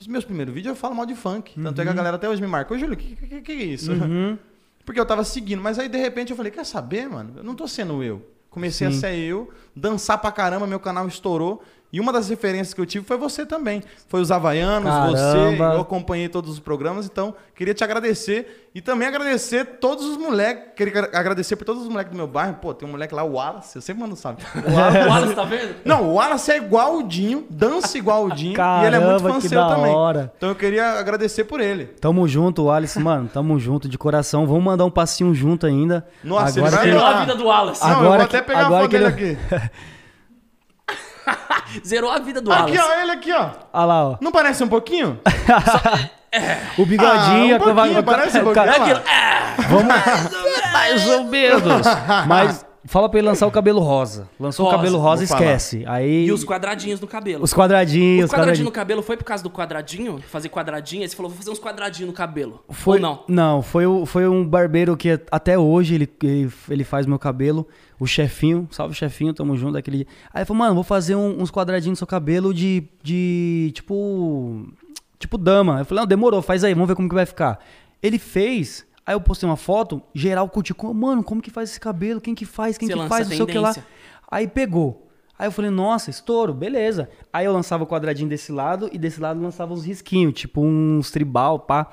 Os 0.00 0.06
meus 0.06 0.24
primeiros 0.24 0.54
vídeos 0.54 0.76
eu 0.76 0.80
falo 0.80 0.94
mal 0.94 1.06
de 1.06 1.14
funk. 1.14 1.60
Tanto 1.60 1.80
é 1.80 1.84
que 1.84 1.90
a 1.90 1.94
galera 1.94 2.16
até 2.16 2.28
hoje 2.28 2.40
me 2.40 2.46
marca. 2.46 2.72
Ô, 2.72 2.78
Júlio, 2.78 2.94
o 2.94 2.96
que, 2.96 3.16
que, 3.16 3.40
que 3.40 3.52
é 3.52 3.54
isso? 3.54 3.92
Uhum. 3.92 4.38
Porque 4.84 5.00
eu 5.00 5.04
tava 5.04 5.24
seguindo. 5.24 5.60
Mas 5.60 5.78
aí, 5.78 5.88
de 5.88 5.98
repente, 5.98 6.30
eu 6.30 6.36
falei, 6.36 6.52
quer 6.52 6.64
saber, 6.64 7.08
mano? 7.08 7.34
Eu 7.36 7.44
não 7.44 7.54
tô 7.54 7.66
sendo 7.66 8.02
eu. 8.02 8.24
Comecei 8.48 8.90
Sim. 8.90 8.96
a 8.96 9.00
ser 9.00 9.14
eu, 9.16 9.52
dançar 9.76 10.18
pra 10.18 10.32
caramba, 10.32 10.66
meu 10.66 10.80
canal 10.80 11.06
estourou. 11.06 11.62
E 11.90 12.00
uma 12.00 12.12
das 12.12 12.28
referências 12.28 12.74
que 12.74 12.80
eu 12.80 12.84
tive 12.84 13.06
foi 13.06 13.16
você 13.16 13.46
também. 13.46 13.82
Foi 14.08 14.20
os 14.20 14.30
Havaianos, 14.30 14.92
você. 15.10 15.22
Caramba. 15.22 15.72
Eu 15.74 15.80
acompanhei 15.80 16.28
todos 16.28 16.50
os 16.52 16.58
programas, 16.60 17.06
então 17.06 17.34
queria 17.54 17.72
te 17.72 17.82
agradecer. 17.82 18.68
E 18.74 18.82
também 18.82 19.08
agradecer 19.08 19.64
todos 19.80 20.04
os 20.04 20.18
moleques. 20.18 20.74
Queria 20.76 21.08
agradecer 21.14 21.56
por 21.56 21.64
todos 21.64 21.82
os 21.82 21.88
moleques 21.88 22.12
do 22.12 22.16
meu 22.16 22.26
bairro. 22.26 22.56
Pô, 22.60 22.74
tem 22.74 22.86
um 22.86 22.92
moleque 22.92 23.14
lá, 23.14 23.24
o 23.24 23.32
Wallace, 23.32 23.74
eu 23.74 23.80
sempre 23.82 24.02
mando 24.02 24.14
salve. 24.16 24.42
O 24.54 24.70
Wallace, 24.70 24.98
O 25.08 25.08
Wallace, 25.10 25.34
tá 25.34 25.44
vendo? 25.44 25.74
não, 25.84 26.02
o 26.10 26.14
Wallace 26.16 26.52
é 26.52 26.56
igual 26.58 26.98
o 26.98 27.02
Dinho, 27.02 27.46
dança 27.48 27.96
igual 27.96 28.26
o 28.26 28.32
Dinho. 28.34 28.54
e 28.82 28.86
ele 28.86 28.96
é 28.96 29.00
muito 29.00 29.22
Caramba, 29.22 29.40
fã 29.40 29.40
seu 29.40 29.66
também. 29.66 29.94
hora. 29.94 30.32
Então 30.36 30.50
eu 30.50 30.54
queria 30.54 30.90
agradecer 31.00 31.44
por 31.44 31.58
ele. 31.58 31.86
Tamo 31.86 32.28
junto, 32.28 32.70
Alisson, 32.70 33.00
mano. 33.00 33.30
Tamo 33.32 33.58
junto 33.58 33.88
de 33.88 33.96
coração. 33.96 34.46
Vamos 34.46 34.62
mandar 34.62 34.84
um 34.84 34.90
passinho 34.90 35.34
junto 35.34 35.66
ainda. 35.66 36.06
Nossa, 36.22 36.58
ele 36.60 36.66
Agora 36.68 36.82
vai 36.82 36.90
que- 36.92 36.98
a 36.98 37.20
vida 37.20 37.34
do 37.34 37.46
Wallace. 37.46 37.80
Não, 37.82 37.90
eu 37.90 37.96
Agora 37.96 38.18
vou 38.18 38.28
que- 38.28 38.36
até 38.36 38.46
pegar 38.46 38.60
a 38.60 38.66
agora 38.66 38.82
foto 38.82 38.90
que 38.90 38.98
dele 38.98 39.22
ele- 39.22 39.38
aqui. 39.56 39.70
Zerou 41.86 42.10
a 42.10 42.18
vida 42.18 42.40
do 42.40 42.50
Wallace. 42.50 42.76
Aqui, 42.76 42.88
ó, 42.88 43.00
ele 43.02 43.10
aqui, 43.12 43.32
ó. 43.32 43.50
Olha 43.72 43.84
lá, 43.84 44.04
ó. 44.10 44.16
Não 44.20 44.30
parece 44.32 44.62
um 44.64 44.68
pouquinho? 44.68 45.20
O 46.76 46.84
bigodinho. 46.84 47.54
Ah, 47.54 47.56
um 47.56 47.74
pouquinho, 47.74 47.98
a- 47.98 48.02
parece 48.02 48.38
um 48.38 48.44
pouquinho. 48.44 48.70
Aquilo- 48.70 49.00
Vamos. 49.70 49.94
Mais 50.74 51.08
ou 51.08 51.24
menos. 51.24 51.62
Mas 52.26 52.66
fala 52.88 53.08
pra 53.08 53.18
ele 53.20 53.28
lançar 53.28 53.46
o 53.46 53.50
cabelo 53.50 53.80
rosa. 53.80 54.28
Lançou 54.40 54.64
Rosa, 54.66 54.76
o 54.76 54.78
cabelo 54.78 54.98
rosa, 54.98 55.26
falar. 55.26 55.40
esquece. 55.40 55.84
Aí. 55.86 56.24
E 56.26 56.32
os 56.32 56.44
quadradinhos 56.44 57.00
no 57.00 57.06
cabelo. 57.06 57.44
os 57.44 57.54
quadradinhos. 57.54 58.30
O 58.30 58.34
quadradinho 58.34 58.64
no 58.64 58.70
cabelo 58.72 59.02
foi 59.02 59.16
por 59.16 59.24
causa 59.24 59.42
do 59.44 59.50
quadradinho? 59.50 60.18
Fazer 60.28 60.48
quadradinho? 60.48 61.02
Aí 61.02 61.08
você 61.08 61.14
falou, 61.14 61.30
vou 61.30 61.38
fazer 61.38 61.50
uns 61.50 61.60
quadradinhos 61.60 62.08
no 62.08 62.12
cabelo. 62.16 62.64
Foi, 62.70 62.96
Ou 62.96 63.02
não? 63.02 63.24
Não, 63.28 63.62
foi, 63.62 63.86
o- 63.86 64.04
foi 64.04 64.26
um 64.26 64.44
barbeiro 64.44 64.96
que 64.96 65.20
até 65.30 65.58
hoje 65.58 65.94
ele, 65.94 66.08
ele, 66.22 66.50
ele 66.70 66.84
faz 66.84 67.06
meu 67.06 67.18
cabelo. 67.18 67.66
O 68.00 68.06
chefinho, 68.06 68.66
salve 68.70 68.94
chefinho, 68.94 69.34
tamo 69.34 69.56
junto 69.56 69.74
daquele. 69.74 70.06
Aí 70.32 70.40
ele 70.40 70.44
falou, 70.46 70.58
mano, 70.62 70.74
vou 70.74 70.84
fazer 70.84 71.14
um- 71.14 71.40
uns 71.42 71.50
quadradinhos 71.50 71.92
no 71.92 71.96
seu 71.98 72.06
cabelo 72.06 72.54
de. 72.54 72.84
de. 73.02 73.70
tipo. 73.74 74.66
tipo 75.18 75.36
dama. 75.36 75.80
Eu 75.80 75.84
falei, 75.84 76.02
não, 76.02 76.06
demorou, 76.08 76.40
faz 76.40 76.64
aí, 76.64 76.74
vamos 76.74 76.88
ver 76.88 76.94
como 76.94 77.08
que 77.08 77.14
vai 77.14 77.26
ficar. 77.26 77.58
Ele 78.02 78.18
fez. 78.18 78.86
Aí 79.08 79.14
eu 79.14 79.20
postei 79.22 79.48
uma 79.48 79.56
foto, 79.56 80.02
geral 80.14 80.46
curtiu. 80.50 80.76
Mano, 80.92 81.24
como 81.24 81.40
que 81.40 81.50
faz 81.50 81.70
esse 81.70 81.80
cabelo? 81.80 82.20
Quem 82.20 82.34
que 82.34 82.44
faz? 82.44 82.76
Quem 82.76 82.86
Você 82.88 82.92
que 82.94 83.08
faz? 83.08 83.26
Não 83.26 83.34
sei 83.36 83.42
o 83.42 83.46
que 83.46 83.58
lá. 83.58 83.74
Aí 84.30 84.46
pegou. 84.46 85.08
Aí 85.38 85.46
eu 85.46 85.50
falei, 85.50 85.70
nossa, 85.70 86.10
estouro, 86.10 86.52
beleza. 86.52 87.08
Aí 87.32 87.46
eu 87.46 87.52
lançava 87.54 87.84
o 87.84 87.86
quadradinho 87.86 88.28
desse 88.28 88.52
lado 88.52 88.90
e 88.92 88.98
desse 88.98 89.18
lado 89.18 89.40
lançava 89.40 89.72
uns 89.72 89.86
risquinhos, 89.86 90.34
tipo 90.34 90.60
uns 90.60 91.10
tribal, 91.10 91.60
pá. 91.60 91.90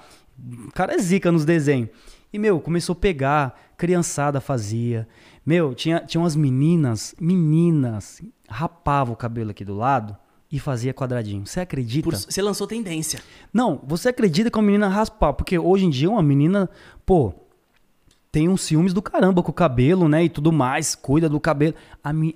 O 0.68 0.72
cara 0.74 0.94
é 0.94 0.98
zica 0.98 1.32
nos 1.32 1.46
desenhos. 1.46 1.88
E, 2.34 2.38
meu, 2.38 2.60
começou 2.60 2.92
a 2.92 2.98
pegar, 2.98 3.58
criançada 3.78 4.42
fazia. 4.42 5.08
Meu, 5.46 5.74
tinha, 5.74 6.02
tinha 6.02 6.20
umas 6.20 6.36
meninas, 6.36 7.16
meninas, 7.22 8.22
rapavam 8.50 9.14
o 9.14 9.18
cabelo 9.18 9.52
aqui 9.52 9.64
do 9.64 9.74
lado 9.76 10.18
e 10.52 10.60
fazia 10.60 10.94
quadradinho. 10.94 11.46
Você 11.46 11.60
acredita? 11.60 12.10
Por- 12.10 12.16
Você 12.18 12.42
lançou 12.42 12.68
tendência. 12.68 13.20
Não, 13.54 13.82
você 13.86 14.10
acredita 14.10 14.50
que 14.52 14.58
uma 14.58 14.64
menina 14.64 14.88
raspar? 14.88 15.34
Porque 15.34 15.58
hoje 15.58 15.86
em 15.86 15.90
dia 15.90 16.10
uma 16.10 16.22
menina, 16.24 16.70
pô, 17.06 17.34
tem 18.36 18.50
uns 18.50 18.64
ciúmes 18.64 18.94
do 18.94 19.02
caramba 19.02 19.42
com 19.42 19.50
o 19.50 19.54
cabelo, 19.54 20.10
né? 20.10 20.26
E 20.26 20.30
tudo 20.30 20.52
mais, 20.52 20.94
cuida 20.94 21.30
do 21.30 21.40
cabelo. 21.40 21.74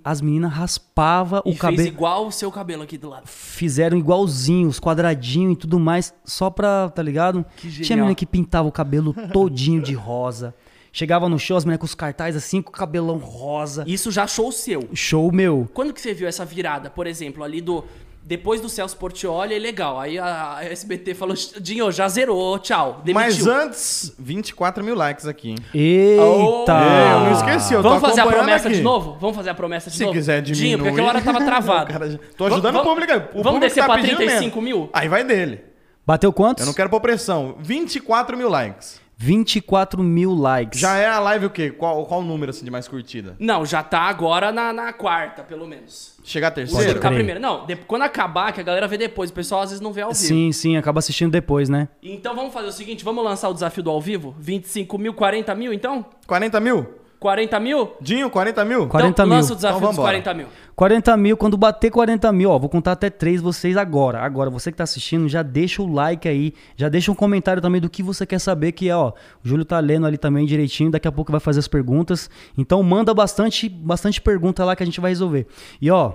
As 0.01 0.21
meninas 0.21 0.53
raspavam 0.53 1.41
o 1.41 1.49
fez 1.49 1.59
cabelo. 1.59 1.87
igual 1.89 2.27
o 2.27 2.31
seu 2.31 2.49
cabelo 2.49 2.83
aqui 2.83 2.97
do 2.97 3.09
lado. 3.09 3.27
Fizeram 3.27 3.97
igualzinho, 3.97 4.69
os 4.69 4.79
quadradinhos 4.79 5.53
e 5.53 5.55
tudo 5.57 5.77
mais, 5.77 6.13
só 6.23 6.49
pra, 6.49 6.89
tá 6.89 7.03
ligado? 7.03 7.45
Que 7.57 7.69
Tinha 7.81 7.97
menina 7.97 8.15
que 8.15 8.25
pintava 8.25 8.65
o 8.65 8.71
cabelo 8.71 9.13
todinho 9.33 9.81
de 9.81 9.93
rosa. 9.93 10.55
Chegava 10.93 11.27
no 11.27 11.37
show, 11.37 11.57
as 11.57 11.65
meninas 11.65 11.81
com 11.81 11.85
os 11.85 11.95
cartazes 11.95 12.41
assim, 12.41 12.61
com 12.61 12.69
o 12.69 12.73
cabelão 12.73 13.17
rosa. 13.17 13.83
Isso 13.85 14.09
já 14.09 14.25
show 14.25 14.51
seu. 14.53 14.87
Show, 14.93 15.31
meu. 15.33 15.69
Quando 15.73 15.93
que 15.93 15.99
você 15.99 16.13
viu 16.13 16.29
essa 16.29 16.45
virada, 16.45 16.89
por 16.89 17.07
exemplo, 17.07 17.43
ali 17.43 17.59
do... 17.59 17.83
Depois 18.23 18.61
do 18.61 18.69
Celso 18.69 18.95
Portioli, 18.95 19.55
é 19.55 19.59
legal. 19.59 19.99
Aí 19.99 20.19
a 20.19 20.59
SBT 20.61 21.15
falou, 21.15 21.35
Dinho, 21.59 21.91
já 21.91 22.07
zerou, 22.07 22.59
tchau. 22.59 23.01
Demitiu. 23.03 23.13
Mas 23.13 23.47
antes, 23.47 24.13
24 24.19 24.83
mil 24.83 24.93
likes 24.93 25.25
aqui, 25.25 25.49
hein? 25.49 25.55
Eita! 25.73 26.73
Eu 27.13 27.19
não 27.21 27.31
esqueci, 27.31 27.73
eu 27.73 27.81
tô 27.81 27.89
Vamos 27.89 28.01
fazer 28.07 28.21
a 28.21 28.27
promessa 28.27 28.67
aqui. 28.67 28.77
de 28.77 28.83
novo? 28.83 29.17
Vamos 29.19 29.35
fazer 29.35 29.49
a 29.49 29.55
promessa 29.55 29.89
de 29.89 29.95
Se 29.95 30.03
novo? 30.03 30.13
quiser 30.15 30.41
Dinho, 30.43 30.55
diminuir. 30.55 30.77
porque 30.77 30.89
aquela 31.01 31.09
hora 31.09 31.21
tava 31.21 31.39
travado. 31.45 31.91
Cara, 31.91 32.19
tô 32.37 32.45
ajudando 32.45 32.73
Vamos- 32.75 32.81
o 32.81 32.89
público 32.89 33.11
aí. 33.13 33.19
O 33.19 33.21
vamos 33.21 33.43
público 33.43 33.59
descer 33.61 33.79
tá 33.81 33.85
pra 33.87 33.95
pedindo 33.95 34.17
35 34.17 34.61
mesmo. 34.61 34.79
mil? 34.81 34.89
Aí 34.93 35.07
vai 35.07 35.23
dele. 35.23 35.61
Bateu 36.05 36.31
quantos? 36.31 36.61
Eu 36.61 36.67
não 36.67 36.73
quero 36.73 36.89
pôr 36.89 36.99
pressão. 37.01 37.55
24 37.59 38.37
mil 38.37 38.49
likes. 38.49 38.99
24 39.21 40.01
mil 40.01 40.33
likes. 40.33 40.79
Já 40.79 40.95
é 40.95 41.05
a 41.05 41.19
live 41.19 41.47
o 41.47 41.49
quê? 41.49 41.71
Qual, 41.71 42.05
qual 42.05 42.21
o 42.21 42.23
número 42.23 42.51
assim 42.51 42.63
de 42.63 42.71
mais 42.71 42.87
curtida? 42.87 43.35
Não, 43.37 43.65
já 43.65 43.83
tá 43.83 44.03
agora 44.03 44.49
na, 44.49 44.71
na 44.71 44.93
quarta, 44.93 45.43
pelo 45.43 45.67
menos. 45.67 46.15
Chegar 46.23 46.47
a 46.47 46.51
terceira? 46.51 46.93
Tá 46.93 46.99
crer. 47.09 47.15
primeiro. 47.15 47.37
Não, 47.37 47.65
de- 47.65 47.75
quando 47.75 48.03
acabar, 48.03 48.53
que 48.53 48.61
a 48.61 48.63
galera 48.63 48.87
vê 48.87 48.97
depois. 48.97 49.29
O 49.29 49.33
pessoal 49.33 49.61
às 49.63 49.71
vezes 49.71 49.81
não 49.81 49.91
vê 49.91 50.01
ao 50.03 50.11
vivo. 50.13 50.23
Sim, 50.23 50.53
sim, 50.53 50.77
acaba 50.77 50.99
assistindo 50.99 51.31
depois, 51.31 51.67
né? 51.67 51.89
Então 52.01 52.33
vamos 52.33 52.53
fazer 52.53 52.69
o 52.69 52.71
seguinte, 52.71 53.03
vamos 53.03 53.21
lançar 53.21 53.49
o 53.49 53.53
desafio 53.53 53.83
do 53.83 53.89
ao 53.89 53.99
vivo? 53.99 54.33
25 54.39 54.97
mil, 54.97 55.13
40 55.13 55.53
mil, 55.53 55.73
então? 55.73 56.05
40 56.25 56.57
mil? 56.61 56.87
40 57.19 57.59
mil? 57.59 57.91
Dinho, 57.99 58.29
40 58.29 58.65
mil? 58.65 58.87
40 58.87 59.09
então, 59.09 59.25
mil. 59.25 59.35
lança 59.35 59.51
o 59.51 59.55
desafio 59.55 59.77
Então 59.77 59.89
dos 59.89 59.97
vambora. 59.97 60.21
40 60.21 60.33
mil. 60.33 60.47
40 60.75 61.17
mil, 61.17 61.35
quando 61.35 61.57
bater 61.57 61.91
40 61.91 62.31
mil, 62.31 62.49
ó, 62.49 62.57
vou 62.57 62.69
contar 62.69 62.93
até 62.93 63.09
três 63.09 63.41
vocês 63.41 63.75
agora. 63.75 64.21
Agora, 64.21 64.49
você 64.49 64.71
que 64.71 64.77
tá 64.77 64.85
assistindo, 64.85 65.27
já 65.27 65.43
deixa 65.43 65.81
o 65.81 65.93
like 65.93 66.27
aí, 66.27 66.53
já 66.77 66.87
deixa 66.87 67.11
um 67.11 67.15
comentário 67.15 67.61
também 67.61 67.81
do 67.81 67.89
que 67.89 68.01
você 68.01 68.25
quer 68.25 68.39
saber, 68.39 68.71
que 68.71 68.87
é, 68.87 68.95
ó, 68.95 69.09
o 69.09 69.13
Júlio 69.47 69.65
tá 69.65 69.77
lendo 69.79 70.05
ali 70.05 70.17
também 70.17 70.45
direitinho, 70.45 70.89
daqui 70.89 71.07
a 71.07 71.11
pouco 71.11 71.31
vai 71.31 71.41
fazer 71.41 71.59
as 71.59 71.67
perguntas. 71.67 72.29
Então 72.57 72.81
manda 72.81 73.13
bastante, 73.13 73.67
bastante 73.67 74.21
pergunta 74.21 74.63
lá 74.63 74.73
que 74.73 74.81
a 74.83 74.85
gente 74.85 75.01
vai 75.01 75.11
resolver. 75.11 75.47
E 75.81 75.91
ó, 75.91 76.13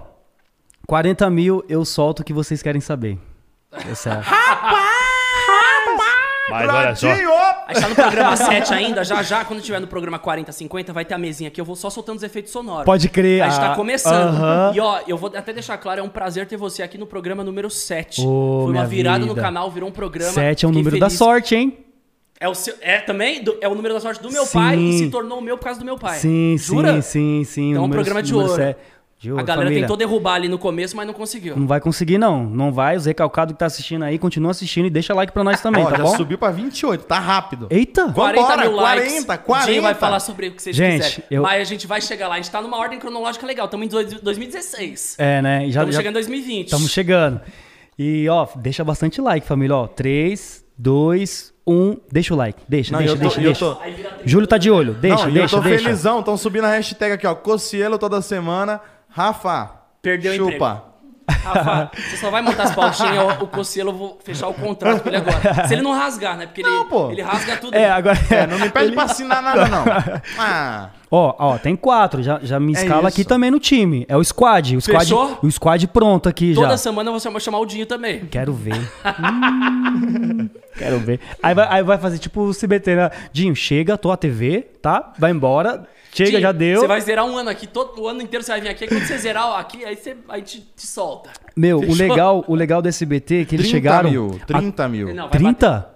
40 0.87 1.29
mil 1.29 1.63
eu 1.69 1.85
solto 1.85 2.21
o 2.21 2.25
que 2.25 2.33
vocês 2.33 2.63
querem 2.63 2.81
saber. 2.81 3.19
Essa 3.71 4.11
é 4.15 5.04
Mas 6.55 6.69
olha 6.75 6.95
só. 6.97 7.09
A 7.67 7.73
gente 7.75 7.83
tá 7.83 7.89
no 7.89 7.95
programa 7.95 8.37
7 8.37 8.75
ainda, 8.75 9.05
já 9.05 9.23
já, 9.23 9.45
quando 9.45 9.61
tiver 9.61 9.81
no 9.81 9.87
programa 9.87 10.19
40, 10.19 10.53
50, 10.53 10.93
vai 10.93 11.05
ter 11.05 11.15
a 11.15 11.19
mesinha 11.19 11.49
aqui, 11.49 11.61
eu 11.61 11.65
vou 11.65 11.77
só 11.77 11.91
soltando 11.91 12.17
os 12.19 12.23
efeitos 12.23 12.53
sonoros. 12.53 12.85
Pode 12.85 13.09
crer. 13.09 13.43
A 13.43 13.49
gente 13.49 13.61
tá 13.61 13.73
ah, 13.73 13.77
começando. 13.77 14.29
aham. 14.37 14.73
E 14.75 14.81
ó, 14.81 15.01
eu 15.07 15.17
vou 15.17 15.33
até 15.35 15.53
deixar 15.53 15.77
claro, 15.79 16.01
é 16.01 16.03
um 16.03 16.09
prazer 16.09 16.47
ter 16.47 16.57
você 16.57 16.83
aqui 16.83 16.97
no 16.99 17.07
programa 17.07 17.43
número 17.45 17.69
7. 17.71 18.21
Ô, 18.23 18.25
Foi 18.25 18.65
uma 18.67 18.71
minha 18.73 18.87
virada 18.87 19.21
no 19.27 19.35
vida. 19.35 19.41
canal, 19.41 19.71
virou 19.71 19.89
um 19.89 19.93
programa. 19.93 20.33
Sete 20.33 20.65
é 20.65 20.69
o 20.69 20.71
Fiquei 20.71 20.83
número 20.83 20.99
da 21.01 21.07
feliz. 21.07 21.19
sorte, 21.19 21.55
hein? 21.55 21.79
É, 22.41 22.49
o 22.49 22.55
seu, 22.55 22.75
é 22.81 22.99
também? 22.99 23.43
Do- 23.43 23.57
é 23.61 23.69
o 23.69 23.75
número 23.75 23.95
da 23.95 24.01
sorte 24.01 24.21
do 24.21 24.31
meu 24.31 24.45
Sim. 24.45 24.59
pai 24.59 24.77
e 24.77 24.99
se 24.99 25.09
tornou 25.09 25.39
o 25.39 25.41
meu 25.41 25.57
por 25.57 25.65
causa 25.65 25.79
do 25.79 25.87
meu 25.87 25.97
pai. 25.97 26.19
Sim, 26.19 26.57
Jura? 26.59 27.01
sim, 27.01 27.01
sim, 27.03 27.45
sim. 27.45 27.71
Então, 27.71 27.83
o 27.83 27.85
um 27.85 27.89
número- 27.89 28.03
programa 28.03 28.23
de 28.23 28.33
número 28.33 28.51
ouro. 28.51 28.63
sete. 28.63 28.79
A 29.23 29.43
galera 29.43 29.63
família. 29.67 29.81
tentou 29.83 29.97
derrubar 29.97 30.35
ali 30.35 30.49
no 30.49 30.59
começo, 30.59 30.95
mas 30.97 31.07
não 31.07 31.15
conseguiu. 31.15 31.57
Não 31.57 31.67
vai 31.67 31.81
conseguir, 31.81 32.19
não. 32.19 32.45
Não 32.45 32.71
vai. 32.71 32.97
Os 32.97 33.07
recalcados 33.07 33.55
que 33.55 33.59
tá 33.59 33.65
assistindo 33.67 34.03
aí, 34.05 34.19
continua 34.19 34.51
assistindo 34.51 34.85
e 34.87 34.91
deixa 34.91 35.15
like 35.15 35.33
pra 35.33 35.43
nós 35.43 35.61
também, 35.63 35.83
Ó, 35.83 35.91
tá 35.91 35.97
já 35.97 36.03
bom? 36.03 36.17
subiu 36.17 36.37
pra 36.37 36.51
28, 36.51 37.05
tá 37.05 37.19
rápido. 37.19 37.67
Eita! 37.71 38.13
40 38.13 38.43
Vambora, 38.43 38.63
mil 38.69 38.77
likes. 38.77 39.25
40, 39.25 39.43
O 39.47 39.67
Dinho 39.67 39.83
vai 39.83 39.95
40. 39.95 39.99
falar 39.99 40.21
sobre 40.21 40.49
o 40.49 40.53
que 40.53 40.63
vocês 40.63 40.77
Gente, 40.77 41.03
quiserem. 41.05 41.25
eu- 41.31 41.43
Mas 41.43 41.61
a 41.63 41.65
gente 41.65 41.87
vai 41.87 42.01
chegar 42.03 42.29
lá. 42.29 42.35
A 42.35 42.37
gente 42.39 42.51
tá 42.51 42.61
numa 42.61 42.77
ordem 42.77 42.99
cronológica 42.99 43.47
legal. 43.47 43.65
Estamos 43.65 43.87
em 43.87 43.89
dois- 43.89 44.21
2016. 44.21 45.17
É, 45.19 45.41
né? 45.41 45.61
Já, 45.63 45.67
Estamos 45.69 45.95
já- 45.95 46.01
chegando 46.01 46.11
em 46.13 46.15
2020. 46.15 46.67
Estamos 46.67 46.91
chegando. 46.91 47.41
E, 47.99 48.29
ó, 48.29 48.47
deixa 48.57 48.85
bastante 48.85 49.21
like, 49.21 49.47
família. 49.47 49.77
Ó, 49.77 49.87
3, 49.87 50.65
2, 50.77 51.55
1. 51.67 51.97
Deixa 52.13 52.35
o 52.35 52.37
like. 52.37 52.61
Deixa, 52.69 52.93
Não, 52.93 52.99
deixa, 52.99 53.15
eu 53.15 53.17
tô- 53.17 53.23
deixa, 53.23 53.41
eu 53.41 53.45
deixa. 53.45 53.61
tô-. 53.65 53.79
Júlio 54.29 54.47
tá 54.47 54.59
de 54.59 54.71
olho. 54.71 54.93
Deixa, 54.95 55.25
Não, 55.27 55.33
deixa, 55.33 55.57
eu 55.57 55.61
tô 55.63 55.69
deixa. 55.69 55.85
felizão, 55.85 56.19
estão 56.21 56.37
subindo 56.37 56.65
a 56.65 56.71
hashtag 56.71 57.13
aqui, 57.15 57.27
ó. 57.27 57.35
Cocielo 57.35 57.97
toda 57.99 58.21
semana. 58.21 58.81
Rafa, 59.15 59.71
Perdeu 60.03 60.33
o 60.33 60.51
chupa. 60.53 60.87
Rafa, 61.31 61.91
você 61.97 62.17
só 62.17 62.31
vai 62.31 62.43
montar 62.43 62.65
as 62.65 62.75
pautinhas, 62.75 63.39
o, 63.41 63.45
o 63.45 63.47
Cossielo, 63.47 63.91
eu 63.91 63.95
vou 63.97 64.19
fechar 64.25 64.49
o 64.49 64.55
contrato 64.55 65.03
com 65.03 65.09
ele 65.09 65.17
agora. 65.19 65.67
Se 65.69 65.73
ele 65.75 65.83
não 65.83 65.93
rasgar, 65.93 66.37
né? 66.37 66.47
Porque 66.47 66.61
ele, 66.63 66.69
Não, 66.69 66.87
pô. 66.87 67.11
ele 67.13 67.23
rasga 67.23 67.57
tudo. 67.57 67.75
É, 67.75 67.89
agora. 67.91 68.19
É, 68.29 68.47
não 68.47 68.59
me 68.59 68.69
pede 68.69 68.93
pra 68.93 69.05
assinar 69.05 69.41
nada, 69.43 69.69
não. 69.69 69.85
Ah, 70.39 70.91
Ó, 71.11 71.33
ó, 71.39 71.59
tem 71.59 71.77
quatro. 71.77 72.25
Já, 72.25 72.41
já 72.43 72.59
me 72.59 72.75
É 72.75 72.83
escala 72.83 73.09
aqui 73.09 73.21
isso. 73.21 73.29
também 73.29 73.49
no 73.51 73.61
time. 73.61 74.05
É 74.09 74.17
o 74.17 74.25
squad. 74.25 74.77
O 74.77 74.81
squad, 74.81 75.05
Fechou? 75.05 75.39
o 75.43 75.51
squad 75.51 75.87
pronto 75.87 76.29
aqui 76.29 76.55
Toda 76.55 76.71
já. 76.71 76.77
semana 76.77 77.13
você 77.13 77.31
vai 77.31 77.41
chamar 77.41 77.61
o 77.61 77.67
Dinho 77.67 77.87
também. 77.87 78.27
Quero 78.27 78.53
ver. 78.53 78.75
Hum, 79.07 80.51
quero 80.77 80.99
ver. 80.99 81.21
Aí 81.43 81.55
vai, 81.55 81.67
aí 81.71 81.83
vai 81.83 81.99
fazer 81.99 82.19
tipo 82.19 82.41
o 82.49 82.53
CBT, 82.55 82.97
né? 82.97 83.11
Dinho, 83.33 83.55
chega, 83.55 83.97
tô 83.97 84.11
a 84.11 84.17
TV, 84.17 84.63
tá? 84.83 85.13
Vai 85.19 85.31
embora. 85.31 85.87
Chega, 86.15 86.41
já 86.41 86.53
deu. 86.53 86.81
Você 86.81 86.87
vai 86.87 87.01
zerar 87.01 87.25
um 87.25 87.37
ano 87.37 87.51
aqui, 87.51 87.67
todo 87.67 88.01
o 88.03 88.09
ano 88.09 88.23
inteiro 88.23 88.45
você 88.45 88.53
vai 88.53 88.61
vir 88.61 88.69
aqui. 88.69 88.85
Aí 88.85 88.89
Quando 88.91 89.05
você 89.07 89.19
zerar 89.19 89.59
aqui, 89.59 89.85
aí 89.85 89.97
você 89.97 90.17
aí 90.29 90.43
te, 90.43 90.61
te 90.61 90.87
solta. 90.87 91.31
Meu, 91.57 91.79
o 91.81 91.95
legal, 91.95 92.45
o 92.47 92.55
legal 92.55 92.81
do 92.81 92.89
SBT 92.89 93.43
é 93.43 93.45
que 93.45 93.55
eles 93.57 93.67
30 93.69 93.77
chegaram. 93.77 94.11
mil, 94.11 94.41
30 94.47 94.89
mil. 94.89 95.07
Não, 95.09 95.29
vai 95.29 95.39
bater. 95.39 95.39
30? 95.39 95.95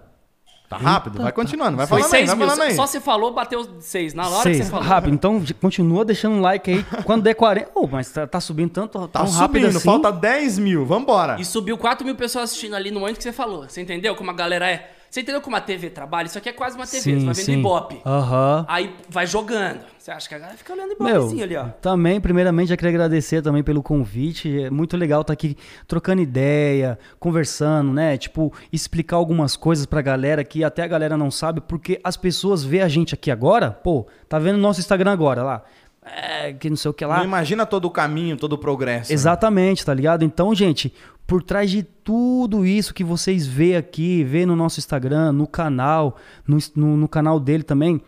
Tá 0.68 0.76
rápido? 0.76 1.22
Vai 1.22 1.32
continuando, 1.32 1.78
vai 1.78 1.86
Foi 1.86 2.00
falando 2.02 2.14
aí, 2.14 2.20
6 2.20 2.28
vai 2.28 2.36
mil. 2.36 2.46
falando 2.46 2.62
aí. 2.68 2.76
Só 2.76 2.86
você 2.86 3.00
falou, 3.00 3.32
bateu 3.32 3.66
6. 3.80 4.12
Na 4.12 4.28
hora 4.28 4.36
que 4.36 4.42
Seis. 4.42 4.56
você 4.66 4.70
falou. 4.70 4.84
Rápido. 4.86 5.14
Então, 5.14 5.42
continua 5.62 6.04
deixando 6.04 6.34
um 6.34 6.40
like 6.42 6.70
aí. 6.70 6.84
Quando 7.04 7.22
der 7.22 7.34
40. 7.34 7.70
Ô, 7.74 7.86
mas 7.86 8.10
tá, 8.12 8.26
tá 8.26 8.38
subindo 8.38 8.68
tanto, 8.70 9.08
Tá 9.08 9.20
tão 9.20 9.30
rápido 9.30 9.62
subindo, 9.62 9.76
assim. 9.78 9.86
falta 9.86 10.12
10 10.12 10.58
mil, 10.58 10.84
vambora. 10.84 11.40
E 11.40 11.44
subiu 11.46 11.78
4 11.78 12.04
mil 12.04 12.14
pessoas 12.16 12.44
assistindo 12.50 12.76
ali 12.76 12.90
no 12.90 13.00
momento 13.00 13.16
que 13.16 13.22
você 13.22 13.32
falou. 13.32 13.66
Você 13.66 13.80
entendeu 13.80 14.14
como 14.14 14.30
a 14.30 14.34
galera 14.34 14.70
é? 14.70 14.90
Você 15.10 15.20
entendeu 15.22 15.40
como 15.40 15.56
a 15.56 15.60
TV 15.60 15.88
trabalha? 15.90 16.26
Isso 16.26 16.36
aqui 16.36 16.48
é 16.50 16.52
quase 16.52 16.76
uma 16.76 16.86
TV. 16.86 17.00
você 17.18 17.24
vai 17.24 17.34
vendo 17.34 17.58
Ibope. 17.60 18.00
Aham. 18.04 18.64
Aí 18.68 18.94
vai 19.08 19.26
jogando. 19.26 19.80
Você 19.98 20.10
acha 20.10 20.28
que 20.28 20.34
a 20.34 20.38
galera 20.38 20.56
fica 20.56 20.72
olhando 20.72 20.94
Meu, 21.00 21.08
Ibopezinho 21.16 21.44
ali, 21.44 21.56
ó. 21.56 21.64
também, 21.80 22.20
primeiramente, 22.20 22.68
já 22.68 22.76
queria 22.76 22.90
agradecer 22.90 23.40
também 23.42 23.62
pelo 23.62 23.82
convite. 23.82 24.64
É 24.64 24.70
muito 24.70 24.96
legal 24.96 25.22
estar 25.22 25.32
aqui 25.32 25.56
trocando 25.86 26.20
ideia, 26.20 26.98
conversando, 27.18 27.92
né? 27.92 28.16
Tipo, 28.18 28.52
explicar 28.72 29.16
algumas 29.16 29.56
coisas 29.56 29.86
pra 29.86 30.02
galera 30.02 30.44
que 30.44 30.62
até 30.62 30.82
a 30.82 30.86
galera 30.86 31.16
não 31.16 31.30
sabe, 31.30 31.60
porque 31.60 32.00
as 32.04 32.16
pessoas 32.16 32.62
vê 32.62 32.80
a 32.80 32.88
gente 32.88 33.14
aqui 33.14 33.30
agora, 33.30 33.70
pô, 33.70 34.06
tá 34.28 34.38
vendo 34.38 34.56
o 34.56 34.60
nosso 34.60 34.80
Instagram 34.80 35.12
agora 35.12 35.42
lá. 35.42 35.62
É, 36.04 36.52
que 36.54 36.70
não 36.70 36.76
sei 36.76 36.90
o 36.90 36.94
que 36.94 37.04
lá. 37.04 37.18
Não 37.18 37.24
imagina 37.24 37.66
todo 37.66 37.84
o 37.84 37.90
caminho, 37.90 38.36
todo 38.36 38.54
o 38.54 38.58
progresso. 38.58 39.10
né? 39.10 39.14
Exatamente, 39.14 39.84
tá 39.84 39.92
ligado? 39.92 40.24
Então, 40.24 40.54
gente, 40.54 40.92
por 41.28 41.42
trás 41.42 41.70
de 41.70 41.82
tudo 41.82 42.64
isso 42.64 42.94
que 42.94 43.04
vocês 43.04 43.46
vê 43.46 43.76
aqui, 43.76 44.24
vê 44.24 44.46
no 44.46 44.56
nosso 44.56 44.80
Instagram, 44.80 45.30
no 45.30 45.46
canal, 45.46 46.16
no, 46.46 46.56
no, 46.74 46.96
no 46.96 47.06
canal 47.06 47.38
dele 47.38 47.62
também, 47.62 48.00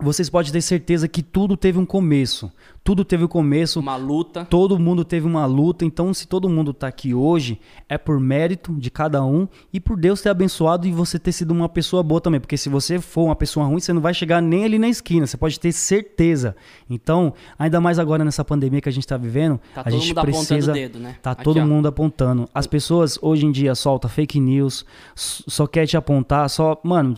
vocês 0.00 0.30
podem 0.30 0.52
ter 0.52 0.60
certeza 0.60 1.08
que 1.08 1.22
tudo 1.22 1.56
teve 1.56 1.78
um 1.78 1.86
começo. 1.86 2.50
Tudo 2.84 3.04
teve 3.04 3.24
um 3.24 3.28
começo. 3.28 3.80
Uma 3.80 3.96
luta. 3.96 4.44
Todo 4.44 4.78
mundo 4.78 5.04
teve 5.04 5.26
uma 5.26 5.44
luta, 5.44 5.84
então 5.84 6.14
se 6.14 6.26
todo 6.26 6.48
mundo 6.48 6.72
tá 6.72 6.86
aqui 6.88 7.12
hoje, 7.12 7.60
é 7.88 7.98
por 7.98 8.18
mérito 8.18 8.72
de 8.74 8.90
cada 8.90 9.22
um 9.24 9.46
e 9.72 9.78
por 9.78 9.98
Deus 9.98 10.22
ter 10.22 10.30
abençoado 10.30 10.86
e 10.86 10.92
você 10.92 11.18
ter 11.18 11.32
sido 11.32 11.50
uma 11.50 11.68
pessoa 11.68 12.02
boa 12.02 12.20
também, 12.20 12.40
porque 12.40 12.56
se 12.56 12.68
você 12.68 12.98
for 12.98 13.24
uma 13.24 13.36
pessoa 13.36 13.66
ruim, 13.66 13.80
você 13.80 13.92
não 13.92 14.00
vai 14.00 14.14
chegar 14.14 14.40
nem 14.40 14.64
ali 14.64 14.78
na 14.78 14.88
esquina, 14.88 15.26
você 15.26 15.36
pode 15.36 15.60
ter 15.60 15.72
certeza. 15.72 16.56
Então, 16.88 17.34
ainda 17.58 17.80
mais 17.80 17.98
agora 17.98 18.24
nessa 18.24 18.44
pandemia 18.44 18.80
que 18.80 18.88
a 18.88 18.92
gente 18.92 19.06
tá 19.06 19.16
vivendo, 19.16 19.60
Tá 19.74 19.82
a 19.82 19.84
todo 19.84 19.92
gente 19.92 20.08
mundo 20.08 20.18
apontando 20.18 20.46
precisa 20.46 20.72
dedo, 20.72 20.98
né? 20.98 21.16
Tá 21.20 21.32
Aqui, 21.32 21.44
todo 21.44 21.60
ó. 21.60 21.66
mundo 21.66 21.88
apontando. 21.88 22.48
As 22.54 22.66
pessoas 22.66 23.18
hoje 23.20 23.44
em 23.44 23.52
dia 23.52 23.74
soltam 23.74 24.08
fake 24.08 24.40
news, 24.40 24.86
só 25.14 25.66
quer 25.66 25.86
te 25.86 25.96
apontar, 25.96 26.48
só, 26.48 26.80
mano, 26.82 27.16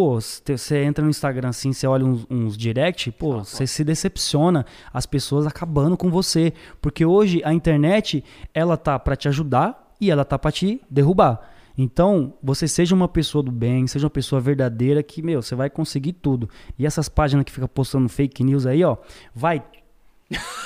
Pô, 0.00 0.18
você 0.18 0.82
entra 0.82 1.04
no 1.04 1.10
Instagram 1.10 1.50
assim, 1.50 1.74
você 1.74 1.86
olha 1.86 2.06
uns, 2.06 2.26
uns 2.30 2.56
direct, 2.56 3.10
pô, 3.10 3.44
você 3.44 3.66
se 3.66 3.84
decepciona, 3.84 4.64
as 4.94 5.04
pessoas 5.04 5.46
acabando 5.46 5.94
com 5.94 6.08
você, 6.08 6.54
porque 6.80 7.04
hoje 7.04 7.42
a 7.44 7.52
internet, 7.52 8.24
ela 8.54 8.78
tá 8.78 8.98
pra 8.98 9.14
te 9.14 9.28
ajudar 9.28 9.94
e 10.00 10.10
ela 10.10 10.24
tá 10.24 10.38
pra 10.38 10.50
te 10.50 10.80
derrubar. 10.88 11.42
Então, 11.76 12.32
você 12.42 12.66
seja 12.66 12.94
uma 12.94 13.08
pessoa 13.08 13.42
do 13.44 13.52
bem, 13.52 13.86
seja 13.86 14.06
uma 14.06 14.10
pessoa 14.10 14.40
verdadeira 14.40 15.02
que, 15.02 15.20
meu, 15.20 15.42
você 15.42 15.54
vai 15.54 15.68
conseguir 15.68 16.14
tudo. 16.14 16.48
E 16.78 16.86
essas 16.86 17.06
páginas 17.06 17.44
que 17.44 17.52
ficam 17.52 17.68
postando 17.68 18.08
fake 18.08 18.42
news 18.42 18.64
aí, 18.64 18.82
ó, 18.82 18.96
vai 19.34 19.62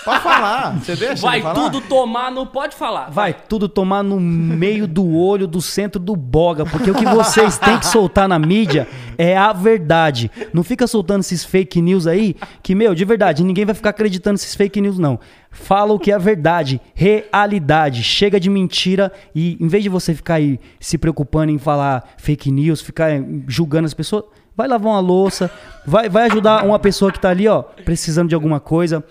Pode 0.05 0.23
falar, 0.23 0.79
você 0.79 0.95
deixa 0.95 1.23
Vai 1.23 1.41
tudo 1.55 1.81
tomar, 1.81 2.31
não 2.31 2.47
pode 2.47 2.77
falar. 2.77 3.11
Vai 3.11 3.33
tudo 3.33 3.67
tomar 3.67 4.03
no 4.03 4.21
meio 4.21 4.87
do 4.87 5.17
olho, 5.17 5.47
do 5.47 5.63
centro 5.63 5.99
do 5.99 6.15
boga, 6.15 6.67
porque 6.67 6.91
o 6.91 6.95
que 6.95 7.07
vocês 7.07 7.57
têm 7.57 7.79
que 7.79 7.87
soltar 7.87 8.29
na 8.29 8.39
mídia 8.39 8.87
é 9.17 9.35
a 9.35 9.55
verdade. 9.55 10.31
Não 10.53 10.63
fica 10.63 10.87
soltando 10.87 11.21
esses 11.21 11.43
fake 11.43 11.81
news 11.81 12.07
aí, 12.07 12.37
que, 12.63 12.75
meu, 12.75 12.95
de 12.95 13.05
verdade, 13.07 13.43
ninguém 13.43 13.65
vai 13.65 13.75
ficar 13.75 13.91
acreditando 13.91 14.35
nesses 14.35 14.55
fake 14.55 14.79
news, 14.83 14.99
não. 14.99 15.19
Fala 15.51 15.95
o 15.95 15.99
que 15.99 16.11
é 16.11 16.15
a 16.15 16.19
verdade, 16.19 16.79
realidade. 16.95 18.03
Chega 18.03 18.39
de 18.39 18.51
mentira 18.51 19.11
e, 19.35 19.57
em 19.59 19.69
vez 19.69 19.83
de 19.83 19.89
você 19.89 20.15
ficar 20.15 20.35
aí 20.35 20.61
se 20.79 20.99
preocupando 20.99 21.51
em 21.51 21.59
falar 21.59 22.05
fake 22.19 22.51
news, 22.51 22.83
ficar 22.83 23.11
julgando 23.49 23.87
as 23.87 23.95
pessoas, 23.95 24.25
vai 24.55 24.69
lavar 24.69 24.93
uma 24.93 25.01
louça, 25.01 25.51
vai, 25.87 26.11
vai 26.11 26.27
ajudar 26.27 26.65
uma 26.65 26.79
pessoa 26.79 27.11
que 27.11 27.19
tá 27.19 27.31
ali, 27.31 27.49
ó, 27.49 27.63
precisando 27.63 28.29
de 28.29 28.35
alguma 28.35 28.61
coisa 28.61 29.03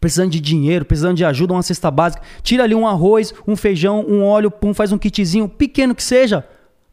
precisando 0.00 0.30
de 0.30 0.40
dinheiro, 0.40 0.84
precisando 0.84 1.16
de 1.16 1.24
ajuda, 1.24 1.52
uma 1.54 1.62
cesta 1.62 1.90
básica, 1.90 2.22
tira 2.42 2.64
ali 2.64 2.74
um 2.74 2.86
arroz, 2.86 3.32
um 3.46 3.56
feijão, 3.56 4.04
um 4.08 4.22
óleo, 4.24 4.50
pum, 4.50 4.72
faz 4.74 4.92
um 4.92 4.98
kitzinho, 4.98 5.48
pequeno 5.48 5.94
que 5.94 6.02
seja. 6.02 6.44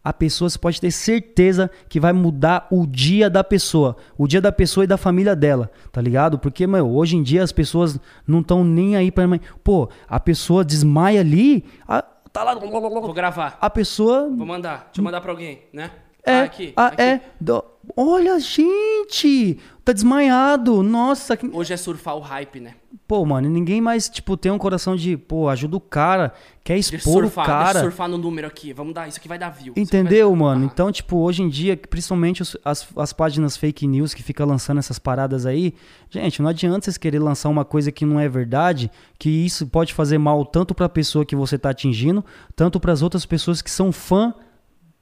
A 0.03 0.13
pessoa, 0.13 0.47
você 0.47 0.59
pode 0.59 0.79
ter 0.79 0.91
certeza 0.91 1.67
que 1.89 1.99
vai 1.99 2.13
mudar 2.13 2.67
o 2.69 2.85
dia 2.85 3.27
da 3.27 3.43
pessoa, 3.43 3.97
o 4.15 4.27
dia 4.27 4.39
da 4.39 4.51
pessoa 4.51 4.83
e 4.83 4.87
da 4.87 4.97
família 4.97 5.35
dela, 5.35 5.71
tá 5.91 5.99
ligado? 5.99 6.37
Porque, 6.37 6.67
meu, 6.67 6.87
hoje 6.91 7.17
em 7.17 7.23
dia 7.23 7.41
as 7.43 7.51
pessoas 7.51 7.99
não 8.27 8.41
estão 8.41 8.63
nem 8.63 8.95
aí 8.95 9.09
pra 9.11 9.27
mãe. 9.27 9.41
Pô, 9.63 9.89
a 10.07 10.19
pessoa 10.19 10.63
desmaia 10.63 11.21
ali, 11.21 11.65
a- 11.87 12.03
tá 12.31 12.43
lá. 12.43 12.53
Vou 12.53 13.13
gravar. 13.13 13.57
A 13.59 13.67
pessoa 13.67 14.29
Vou 14.29 14.45
mandar. 14.45 14.85
Deixa 14.87 14.99
eu 14.99 15.03
mandar 15.03 15.21
pra 15.21 15.31
alguém, 15.31 15.61
né? 15.73 15.89
É, 16.23 16.33
Ah, 16.33 16.43
aqui, 16.43 16.73
ah, 16.75 16.85
aqui. 16.87 17.01
é. 17.01 17.21
Do- 17.41 17.63
Olha, 17.95 18.39
gente! 18.39 19.57
Tá 19.83 19.93
desmaiado. 19.93 20.81
Nossa, 20.81 21.37
que... 21.37 21.45
Hoje 21.47 21.71
é 21.73 21.77
surfar 21.77 22.15
o 22.15 22.19
hype, 22.19 22.59
né? 22.59 22.73
Pô, 23.07 23.23
mano, 23.23 23.47
ninguém 23.47 23.79
mais, 23.79 24.09
tipo, 24.09 24.35
tem 24.35 24.51
um 24.51 24.57
coração 24.57 24.95
de, 24.95 25.15
pô, 25.15 25.47
ajuda 25.47 25.77
o 25.77 25.79
cara, 25.79 26.33
quer 26.63 26.73
Deixa 26.73 26.95
expor 26.95 27.17
o 27.17 27.27
surfar, 27.27 27.45
deixa 27.45 27.59
eu 27.59 27.65
cara. 27.65 27.79
surfar 27.81 28.09
no 28.09 28.17
número 28.17 28.47
aqui. 28.47 28.73
Vamos 28.73 28.95
dar, 28.95 29.07
isso 29.07 29.19
aqui 29.19 29.27
vai 29.27 29.37
dar 29.37 29.49
view. 29.51 29.73
Entendeu, 29.77 30.31
vai- 30.31 30.39
mano? 30.39 30.63
Ah. 30.63 30.69
Então, 30.73 30.91
tipo, 30.91 31.17
hoje 31.17 31.43
em 31.43 31.49
dia, 31.49 31.77
principalmente 31.77 32.41
os- 32.41 32.57
as, 32.65 32.87
as 32.97 33.13
páginas 33.13 33.55
fake 33.55 33.85
news 33.85 34.11
que 34.15 34.23
ficam 34.23 34.47
lançando 34.47 34.79
essas 34.79 34.97
paradas 34.97 35.45
aí, 35.45 35.75
gente, 36.09 36.41
não 36.41 36.49
adianta 36.49 36.85
vocês 36.85 36.97
querer 36.97 37.19
lançar 37.19 37.49
uma 37.49 37.63
coisa 37.63 37.91
que 37.91 38.05
não 38.05 38.19
é 38.19 38.27
verdade, 38.27 38.89
que 39.19 39.29
isso 39.29 39.67
pode 39.67 39.93
fazer 39.93 40.17
mal 40.17 40.43
tanto 40.43 40.73
pra 40.73 40.89
pessoa 40.89 41.23
que 41.25 41.35
você 41.35 41.59
tá 41.59 41.69
atingindo, 41.69 42.25
tanto 42.55 42.79
pras 42.79 43.03
outras 43.03 43.23
pessoas 43.25 43.61
que 43.61 43.69
são 43.69 43.91
fã 43.91 44.33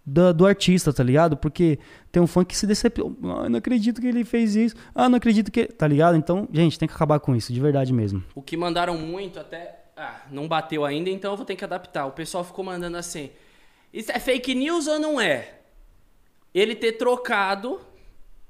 da- 0.05 0.31
do 0.31 0.45
artista, 0.45 0.91
tá 0.93 1.03
ligado? 1.03 1.37
Porque 1.37 1.79
tem 2.11 2.21
um 2.21 2.27
fã 2.27 2.43
que 2.43 2.55
se 2.57 2.67
decepciona. 2.67 3.15
Ah, 3.23 3.49
não 3.49 3.57
acredito 3.59 4.01
que 4.01 4.07
ele 4.07 4.23
fez 4.25 4.55
isso. 4.55 4.75
Ah, 4.93 5.07
não 5.07 5.17
acredito 5.17 5.51
que. 5.51 5.65
Tá 5.65 5.87
ligado? 5.87 6.15
Então, 6.17 6.47
gente, 6.51 6.77
tem 6.77 6.87
que 6.87 6.93
acabar 6.93 7.19
com 7.19 7.35
isso, 7.35 7.53
de 7.53 7.59
verdade 7.59 7.93
mesmo. 7.93 8.23
O 8.35 8.41
que 8.41 8.57
mandaram 8.57 8.97
muito 8.97 9.39
até. 9.39 9.79
Ah, 9.95 10.21
não 10.31 10.47
bateu 10.47 10.83
ainda, 10.83 11.09
então 11.09 11.31
eu 11.31 11.37
vou 11.37 11.45
ter 11.45 11.55
que 11.55 11.63
adaptar. 11.63 12.05
O 12.07 12.11
pessoal 12.11 12.43
ficou 12.43 12.65
mandando 12.65 12.97
assim: 12.97 13.29
Isso 13.93 14.11
é 14.11 14.19
fake 14.19 14.55
news 14.55 14.87
ou 14.87 14.99
não 14.99 15.21
é? 15.21 15.49
Ele 16.53 16.75
ter 16.75 16.93
trocado 16.93 17.79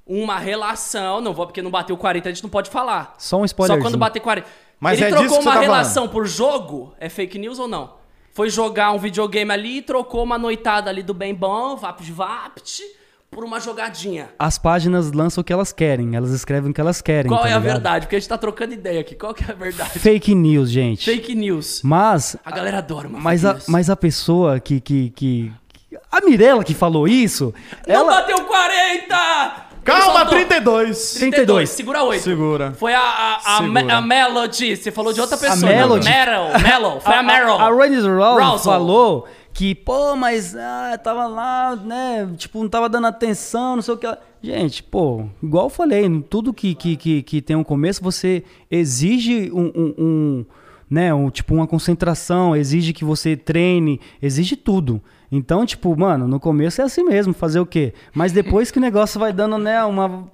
uma 0.05 0.38
relação. 0.39 1.21
Não 1.21 1.34
vou, 1.34 1.45
porque 1.45 1.61
não 1.61 1.71
bateu 1.71 1.95
40, 1.97 2.30
a 2.30 2.31
gente 2.31 2.43
não 2.43 2.49
pode 2.49 2.69
falar. 2.69 3.15
Só 3.17 3.38
um 3.38 3.39
Só 3.41 3.45
spoiler. 3.45 3.81
quando 3.81 3.97
bater 3.97 4.19
40. 4.21 4.47
Mas 4.80 4.99
Ele 4.99 5.05
é 5.05 5.17
disso 5.17 5.21
trocou 5.27 5.41
uma 5.41 5.53
tá 5.53 5.59
relação 5.61 6.09
por 6.09 6.25
jogo? 6.25 6.93
É 6.99 7.07
fake 7.07 7.38
news 7.39 7.59
ou 7.59 7.67
não? 7.67 7.93
Foi 8.34 8.49
jogar 8.49 8.91
um 8.91 8.97
videogame 8.97 9.51
ali 9.51 9.77
e 9.77 9.81
trocou 9.81 10.23
uma 10.23 10.38
noitada 10.38 10.89
ali 10.89 11.03
do 11.03 11.14
bem 11.14 11.35
bom, 11.35 11.76
vapt 11.76 12.11
vapt, 12.11 12.81
por 13.30 13.43
uma 13.43 13.60
jogadinha. 13.60 14.30
As 14.39 14.57
páginas 14.57 15.11
lançam 15.11 15.41
o 15.41 15.43
que 15.43 15.53
elas 15.53 15.72
querem, 15.72 16.15
elas 16.15 16.31
escrevem 16.31 16.72
o 16.72 16.73
que 16.73 16.81
elas 16.81 17.01
querem. 17.01 17.30
Qual 17.30 17.41
tá 17.41 17.49
é 17.49 17.53
a 17.53 17.57
ligado? 17.60 17.72
verdade? 17.73 18.05
Porque 18.05 18.15
a 18.15 18.19
gente 18.19 18.30
tá 18.30 18.38
trocando 18.38 18.73
ideia 18.73 19.01
aqui. 19.01 19.14
Qual 19.15 19.34
que 19.34 19.43
é 19.43 19.51
a 19.51 19.55
verdade? 19.55 19.99
Fake 19.99 20.34
news, 20.34 20.69
gente. 20.72 21.05
Fake 21.05 21.35
news. 21.35 21.81
Mas, 21.84 22.35
A 22.43 22.49
galera 22.51 22.80
adora 22.80 23.07
uma 23.07 23.19
mas, 23.19 23.45
a, 23.45 23.53
news. 23.53 23.68
mas 23.68 23.89
a 23.89 23.95
pessoa 23.95 24.60
que, 24.60 24.80
que, 24.81 25.10
que. 25.11 25.53
que- 25.89 25.97
A 26.11 26.22
Mirella 26.22 26.64
que 26.64 26.73
falou 26.73 27.07
isso, 27.07 27.53
Não 27.88 27.93
ela. 27.95 28.15
bateu 28.22 28.43
40! 28.45 29.62
Calma, 29.84 30.03
Ele 30.03 30.11
soltou 30.14 30.26
32. 30.38 31.14
32. 31.15 31.69
Segura 31.69 32.03
8. 32.03 32.22
Segura. 32.23 32.72
Foi 32.73 32.93
a, 32.93 32.99
a, 32.99 33.35
a, 33.35 33.57
Segura. 33.57 33.84
Me- 33.84 33.91
a 33.91 34.01
Melody. 34.01 34.76
Você 34.76 34.91
falou 34.91 35.11
de 35.14 35.19
outra 35.22 35.38
pessoa. 35.38 35.72
Melody. 35.72 36.07
Meryl. 36.10 36.60
Meryl. 36.61 36.99
Foi 37.01 37.14
a, 37.14 37.23
Meryl. 37.23 37.53
A, 37.53 37.64
a 37.68 37.69
Randy 37.69 37.99
Rouse 38.07 38.64
falou 38.64 39.27
que, 39.53 39.76
pô, 39.76 40.15
mas 40.15 40.55
ah, 40.55 40.97
tava 41.03 41.27
lá, 41.27 41.76
né? 41.76 42.30
Tipo, 42.38 42.61
não 42.61 42.69
tava 42.69 42.88
dando 42.89 43.07
atenção, 43.07 43.76
não 43.76 43.84
sei 43.84 43.93
o 43.93 43.97
que. 43.97 44.07
Gente, 44.41 44.81
pô, 44.84 45.26
igual 45.41 45.65
eu 45.65 45.69
falei, 45.69 46.10
tudo 46.30 46.53
que, 46.53 46.73
que, 46.76 46.95
que, 46.97 47.22
que 47.22 47.41
tem 47.41 47.55
um 47.55 47.64
começo, 47.64 48.01
você 48.03 48.43
exige 48.69 49.51
um. 49.53 49.72
um- 49.76 49.93
um, 49.97 50.45
né, 50.89 51.11
um, 51.14 51.30
tipo, 51.31 51.55
uma 51.55 51.65
concentração, 51.65 52.55
exige 52.55 52.93
que 52.93 53.03
você 53.03 53.35
treine, 53.35 53.99
exige 54.22 54.55
tudo. 54.55 55.01
Então, 55.35 55.65
tipo, 55.65 55.97
mano, 55.97 56.27
no 56.27 56.39
começo 56.39 56.80
é 56.80 56.84
assim 56.85 57.03
mesmo, 57.03 57.34
fazer 57.34 57.60
o 57.60 57.65
quê? 57.65 57.91
Mas 58.14 58.31
depois 58.31 58.69
que 58.69 58.77
o 58.77 58.81
negócio 58.81 59.19
vai 59.19 59.34
dando, 59.34 59.57
né, 59.57 59.84
uma. 59.84 60.26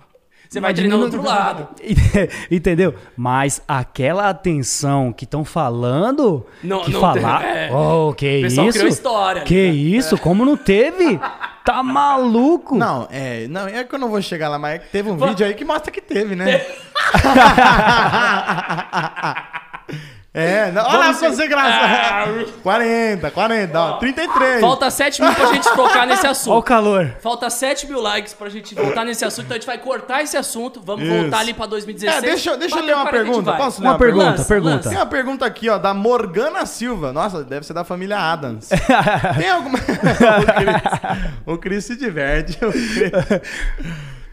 Você 0.49 0.59
vai 0.59 0.73
treinando 0.73 1.07
do 1.09 1.15
outro 1.17 1.29
lado. 1.29 1.69
Entendeu? 2.51 2.93
Mas 3.15 3.61
aquela 3.67 4.27
atenção 4.29 5.13
que 5.13 5.23
estão 5.23 5.45
falando. 5.45 6.45
Não- 6.61 6.81
que 6.81 6.91
não 6.91 6.99
falar. 6.99 7.39
tem- 7.41 7.49
é. 7.49 7.69
Oh, 7.71 8.13
que 8.13 8.39
O 8.39 8.41
pessoal 8.41 8.67
isso? 8.67 8.77
criou 8.79 8.89
história 8.91 9.41
Que 9.43 9.67
né? 9.67 9.73
isso? 9.73 10.17
Como 10.17 10.43
não 10.43 10.57
teve? 10.57 11.17
Tá 11.63 11.81
maluco? 11.83 12.75
Não, 12.75 13.07
é, 13.11 13.47
não, 13.47 13.67
é 13.67 13.83
que 13.83 13.93
eu 13.95 13.99
não 13.99 14.09
vou 14.09 14.21
chegar 14.23 14.49
lá, 14.49 14.57
mas 14.59 14.75
é 14.75 14.79
que 14.79 14.89
teve 14.89 15.09
um 15.11 15.15
vídeo 15.17 15.45
aí 15.45 15.53
que 15.53 15.63
mostra 15.63 15.91
que 15.91 16.01
teve, 16.01 16.35
né? 16.35 16.59
é, 20.39 20.71
não, 20.71 20.83
olha 20.83 20.91
lá 20.97 21.03
Vamos 21.05 21.19
pra 21.19 21.29
se- 21.29 21.35
você 21.35 21.47
graça. 21.47 22.45
40, 22.63 23.31
40, 23.31 23.79
ó, 23.79 23.97
33. 23.97 24.61
Falta 24.61 24.89
7 24.89 25.21
mil 25.21 25.33
pra 25.33 25.45
gente 25.47 25.69
tocar 25.75 26.05
nesse 26.07 26.21
Olha 26.21 26.29
o 26.29 26.31
assunto. 26.31 26.63
calor. 26.63 27.15
Falta 27.21 27.49
7 27.49 27.87
mil 27.87 28.01
likes 28.01 28.33
pra 28.33 28.49
gente 28.49 28.73
voltar 28.75 29.05
nesse 29.05 29.23
assunto. 29.25 29.45
Então 29.45 29.55
a 29.55 29.59
gente 29.59 29.67
vai 29.67 29.77
cortar 29.77 30.21
esse 30.21 30.37
assunto. 30.37 30.81
Vamos 30.83 31.05
Isso. 31.05 31.21
voltar 31.21 31.39
ali 31.39 31.53
pra 31.53 31.65
2016. 31.65 32.23
É, 32.23 32.27
deixa, 32.27 32.57
deixa 32.57 32.79
eu 32.79 32.83
ler 32.85 32.93
uma 32.95 33.03
40, 33.03 33.09
a 33.09 33.25
gente 33.25 33.33
pergunta. 33.43 33.57
Posso 33.57 33.81
ler 33.81 33.87
Uma 33.87 33.93
uma, 33.93 33.99
pergunta, 33.99 34.25
Lança, 34.25 34.45
pergunta. 34.45 34.75
lança. 34.75 34.89
Tem 34.89 34.97
uma 34.97 35.05
pergunta 35.05 35.45
aqui, 35.45 35.69
ó, 35.69 35.77
da 35.77 35.93
Morgana 35.93 36.65
Silva. 36.65 37.11
Nossa, 37.13 37.43
deve 37.43 37.65
ser 37.65 37.73
da 37.73 37.83
família 37.83 38.17
Adams. 38.17 38.69
Tem 39.37 39.49
alguma. 39.49 39.79
o, 41.45 41.57
Cris 41.57 41.85
se 41.85 41.95
diverte. 41.95 42.57
o 42.63 42.71
Cris. 42.71 43.11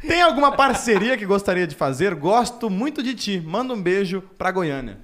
Tem 0.06 0.22
alguma 0.22 0.52
parceria 0.52 1.16
que 1.16 1.26
gostaria 1.26 1.66
de 1.66 1.74
fazer? 1.74 2.14
Gosto 2.14 2.70
muito 2.70 3.02
de 3.02 3.14
ti. 3.14 3.42
Manda 3.44 3.74
um 3.74 3.82
beijo 3.82 4.22
pra 4.38 4.52
Goiânia. 4.52 4.98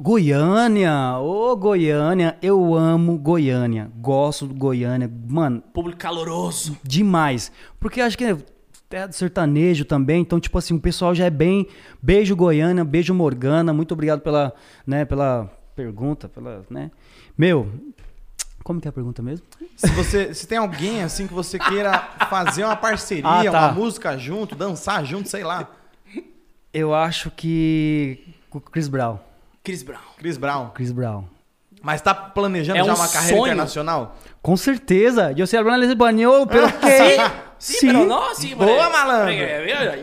Goiânia, 0.00 1.18
ô 1.18 1.54
Goiânia, 1.54 2.34
eu 2.40 2.74
amo 2.74 3.18
Goiânia. 3.18 3.90
Gosto 3.96 4.46
do 4.46 4.54
Goiânia. 4.54 5.10
Mano, 5.28 5.60
Público 5.74 5.98
caloroso. 5.98 6.74
demais. 6.82 7.52
Porque 7.78 8.00
acho 8.00 8.16
que 8.16 8.24
é 8.24 8.34
terra 8.88 9.06
do 9.08 9.14
sertanejo 9.14 9.84
também, 9.84 10.22
então 10.22 10.40
tipo 10.40 10.56
assim, 10.56 10.72
o 10.74 10.80
pessoal 10.80 11.14
já 11.14 11.26
é 11.26 11.30
bem. 11.30 11.66
Beijo 12.02 12.34
Goiânia, 12.34 12.82
beijo 12.82 13.12
Morgana, 13.12 13.74
muito 13.74 13.92
obrigado 13.92 14.20
pela, 14.22 14.54
né, 14.86 15.04
pela 15.04 15.50
pergunta, 15.76 16.30
pela, 16.30 16.64
né? 16.70 16.90
Meu, 17.36 17.70
como 18.64 18.80
que 18.80 18.88
é 18.88 18.90
a 18.90 18.92
pergunta 18.92 19.22
mesmo? 19.22 19.44
Se 19.76 19.86
você 19.88 20.32
se 20.32 20.46
tem 20.46 20.56
alguém 20.56 21.02
assim 21.02 21.26
que 21.26 21.34
você 21.34 21.58
queira 21.58 21.98
fazer 22.30 22.64
uma 22.64 22.74
parceria, 22.74 23.28
Ah, 23.28 23.44
tá. 23.44 23.66
uma 23.66 23.72
música 23.72 24.16
junto, 24.16 24.54
dançar 24.56 25.04
junto, 25.04 25.28
sei 25.28 25.44
lá. 25.44 25.70
Eu 26.72 26.94
acho 26.94 27.30
que 27.30 28.24
com 28.48 28.56
o 28.58 28.60
Chris 28.62 28.88
Brown, 28.88 29.18
Chris 29.62 29.82
Brown. 29.82 30.00
Chris 30.18 30.36
Brown. 30.38 30.70
Chris 30.74 30.92
Brown. 30.92 31.24
Mas 31.82 32.00
tá 32.02 32.12
planejando 32.14 32.78
É 32.78 32.84
já 32.84 32.92
um 32.92 32.96
uma 32.96 33.08
carreira 33.08 33.36
sonho. 33.36 33.46
internacional? 33.52 34.16
Com 34.42 34.56
certeza. 34.56 35.32
Eu 35.36 35.46
sei 35.46 35.58
hablar 35.58 35.80
espanhol, 35.82 36.46
pero 36.46 36.66
que 36.72 37.40
Sim, 37.58 37.88
pero 37.88 38.06
no, 38.06 38.34
sim, 38.34 38.56
Boa, 38.56 38.88
malandro. 38.88 39.34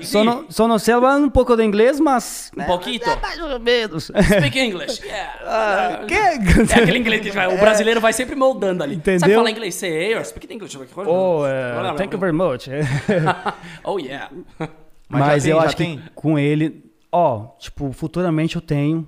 Só 0.04 0.24
não, 0.24 0.46
só 0.48 0.68
não 0.68 0.78
sei 0.78 0.94
falar 0.94 1.18
um 1.18 1.28
pouco 1.30 1.56
de 1.56 1.64
inglês, 1.64 2.00
mas 2.00 2.52
Um 2.56 2.64
pouquinho? 2.66 3.02
mais 3.20 3.40
ou 3.40 3.60
menos. 3.60 4.06
Speak 4.06 4.60
English. 4.60 5.02
Yeah. 5.04 5.34
Ah, 5.44 6.06
que? 6.08 6.14
É 6.14 6.82
aquele 6.84 7.00
inglês 7.00 7.22
que 7.22 7.32
vai, 7.32 7.48
o 7.48 7.60
brasileiro 7.60 8.00
vai 8.00 8.14
sempre 8.14 8.36
moldando 8.36 8.84
ali. 8.84 8.96
Sabe 8.98 9.16
Entendeu? 9.18 9.38
falar 9.40 9.50
inglês? 9.50 9.74
Say, 9.74 10.14
or 10.16 10.24
speak 10.24 10.54
English. 10.54 10.78
Oh, 10.96 11.46
eh, 11.48 11.94
thank 11.98 12.14
you 12.14 12.20
very 12.20 12.32
much. 12.34 12.68
Oh, 13.84 13.98
yeah. 13.98 14.30
Mas 14.60 14.70
Mas, 15.10 15.44
tem, 15.44 15.52
eu 15.52 15.60
já 15.60 15.66
acho 15.66 15.76
tem? 15.78 15.98
que 15.98 16.10
com 16.14 16.38
ele, 16.38 16.84
ó, 17.12 17.56
tipo, 17.58 17.92
futuramente 17.92 18.56
eu 18.56 18.62
tenho, 18.62 19.08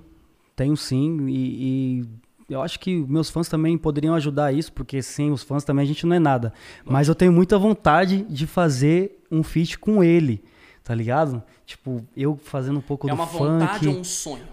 tenho 0.60 0.76
sim, 0.76 1.26
e, 1.30 2.02
e 2.50 2.54
eu 2.54 2.62
acho 2.62 2.78
que 2.82 2.94
meus 3.08 3.30
fãs 3.30 3.48
também 3.48 3.78
poderiam 3.78 4.14
ajudar 4.16 4.52
isso, 4.52 4.74
porque 4.74 5.02
sem 5.02 5.32
os 5.32 5.42
fãs 5.42 5.64
também 5.64 5.84
a 5.84 5.88
gente 5.88 6.06
não 6.06 6.14
é 6.18 6.20
nada. 6.20 6.52
Mas 6.84 7.08
eu 7.08 7.16
tenho 7.16 7.32
muita 7.32 7.58
vontade 7.58 8.24
de 8.24 8.46
fazer 8.46 9.24
um 9.32 9.42
feat 9.42 9.80
com 9.80 10.04
ele, 10.04 10.44
tá 10.84 10.94
ligado? 10.94 11.42
Tipo, 11.66 12.06
eu 12.18 12.36
fazendo 12.36 12.80
um 12.80 12.82
pouco 12.82 13.08
É 13.08 13.10
do 13.10 13.16
uma 13.16 13.26
funk, 13.26 13.44
vontade 13.44 13.88
ou 13.88 14.00
um 14.00 14.04
sonho? 14.04 14.44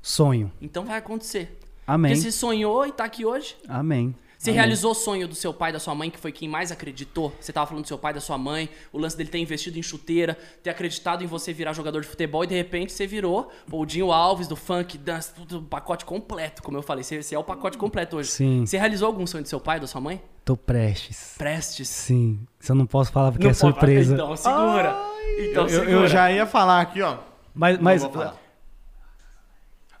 sonho. 0.00 0.50
Então 0.62 0.86
vai 0.86 0.96
acontecer. 0.96 1.58
Amém. 1.86 2.12
Porque 2.12 2.22
você 2.22 2.32
sonhou 2.32 2.86
e 2.86 2.92
tá 2.92 3.04
aqui 3.04 3.26
hoje. 3.26 3.54
Amém. 3.68 4.14
Você 4.40 4.52
Amém. 4.52 4.58
realizou 4.62 4.92
o 4.92 4.94
sonho 4.94 5.28
do 5.28 5.34
seu 5.34 5.52
pai 5.52 5.68
e 5.68 5.72
da 5.74 5.78
sua 5.78 5.94
mãe, 5.94 6.08
que 6.10 6.18
foi 6.18 6.32
quem 6.32 6.48
mais 6.48 6.72
acreditou? 6.72 7.30
Você 7.38 7.52
tava 7.52 7.66
falando 7.66 7.84
do 7.84 7.88
seu 7.88 7.98
pai 7.98 8.12
e 8.12 8.14
da 8.14 8.22
sua 8.22 8.38
mãe, 8.38 8.70
o 8.90 8.96
lance 8.98 9.14
dele 9.14 9.28
ter 9.28 9.36
investido 9.36 9.78
em 9.78 9.82
chuteira, 9.82 10.34
ter 10.62 10.70
acreditado 10.70 11.22
em 11.22 11.26
você 11.26 11.52
virar 11.52 11.74
jogador 11.74 12.00
de 12.00 12.06
futebol 12.06 12.42
e 12.42 12.46
de 12.46 12.54
repente 12.54 12.90
você 12.90 13.06
virou 13.06 13.52
o 13.70 13.84
Dinho 13.84 14.10
Alves 14.10 14.48
do 14.48 14.56
funk, 14.56 14.96
dance, 14.96 15.34
tudo, 15.34 15.58
o 15.58 15.62
pacote 15.62 16.06
completo, 16.06 16.62
como 16.62 16.78
eu 16.78 16.82
falei. 16.82 17.04
Você, 17.04 17.22
você 17.22 17.34
é 17.34 17.38
o 17.38 17.44
pacote 17.44 17.76
completo 17.76 18.16
hoje. 18.16 18.30
Sim. 18.30 18.64
Você 18.64 18.78
realizou 18.78 19.08
algum 19.08 19.26
sonho 19.26 19.42
do 19.42 19.48
seu 19.48 19.60
pai 19.60 19.76
e 19.76 19.80
da 19.82 19.86
sua 19.86 20.00
mãe? 20.00 20.22
Tô 20.42 20.56
prestes. 20.56 21.34
Prestes. 21.36 21.90
Sim. 21.90 22.40
Isso 22.58 22.72
eu 22.72 22.76
não 22.76 22.86
posso 22.86 23.12
falar 23.12 23.32
porque 23.32 23.44
Não 23.44 23.50
é 23.50 23.54
pode- 23.54 23.60
surpresa. 23.74 24.14
Então 24.14 24.34
segura. 24.38 24.96
Então 25.38 25.62
Eu, 25.64 25.68
eu- 25.68 25.68
segura. 25.68 25.90
eu 25.90 26.08
já 26.08 26.32
ia 26.32 26.46
falar 26.46 26.80
aqui, 26.80 27.02
ó. 27.02 27.18
Mas, 27.54 27.76
Não 27.76 27.84
mas 27.84 28.00
vou 28.02 28.10
falar. 28.10 28.36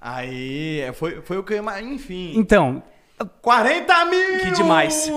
Aí, 0.00 0.80
é, 0.80 0.94
foi, 0.94 1.20
foi 1.20 1.36
o 1.36 1.42
que 1.44 1.52
eu. 1.52 1.78
Enfim. 1.82 2.32
então, 2.34 2.82
40 3.24 4.04
mil! 4.06 4.38
Que 4.40 4.50
demais. 4.52 5.10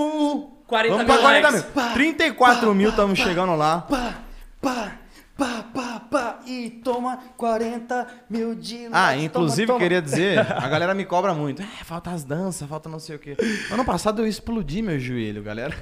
40 0.68 0.90
Vamos 0.90 0.98
mil 0.98 1.06
pra 1.06 1.18
40 1.18 1.50
likes. 1.50 1.76
mil. 1.76 1.94
34 1.94 2.74
mil, 2.76 2.90
estamos 2.90 3.20
chegando 3.20 3.56
lá. 3.56 3.82
pá, 3.90 4.14
pá, 4.62 4.92
pá, 5.38 5.66
pá, 5.74 5.93
pá, 6.14 6.40
e 6.46 6.70
toma 6.84 7.18
40 7.36 8.08
mil 8.30 8.56
de 8.56 8.86
Ah, 8.92 9.10
toma, 9.12 9.16
inclusive 9.24 9.68
toma. 9.68 9.80
queria 9.80 10.02
dizer, 10.02 10.40
a 10.52 10.68
galera 10.70 10.94
me 10.94 11.04
cobra 11.06 11.34
muito. 11.34 11.62
É, 11.62 11.84
falta 11.84 12.12
as 12.12 12.24
danças, 12.24 12.68
falta 12.70 12.88
não 12.88 13.00
sei 13.00 13.16
o 13.16 13.20
quê. 13.20 13.36
Ano 13.72 13.84
passado 13.84 14.22
eu 14.22 14.28
explodi 14.28 14.82
meu 14.82 15.00
joelho, 15.00 15.42
galera. 15.44 15.76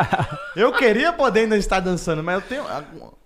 eu 0.54 0.72
queria 0.72 1.12
poder 1.12 1.40
ainda 1.40 1.56
estar 1.56 1.80
dançando, 1.80 2.22
mas 2.22 2.36
eu 2.36 2.40
tenho. 2.42 2.64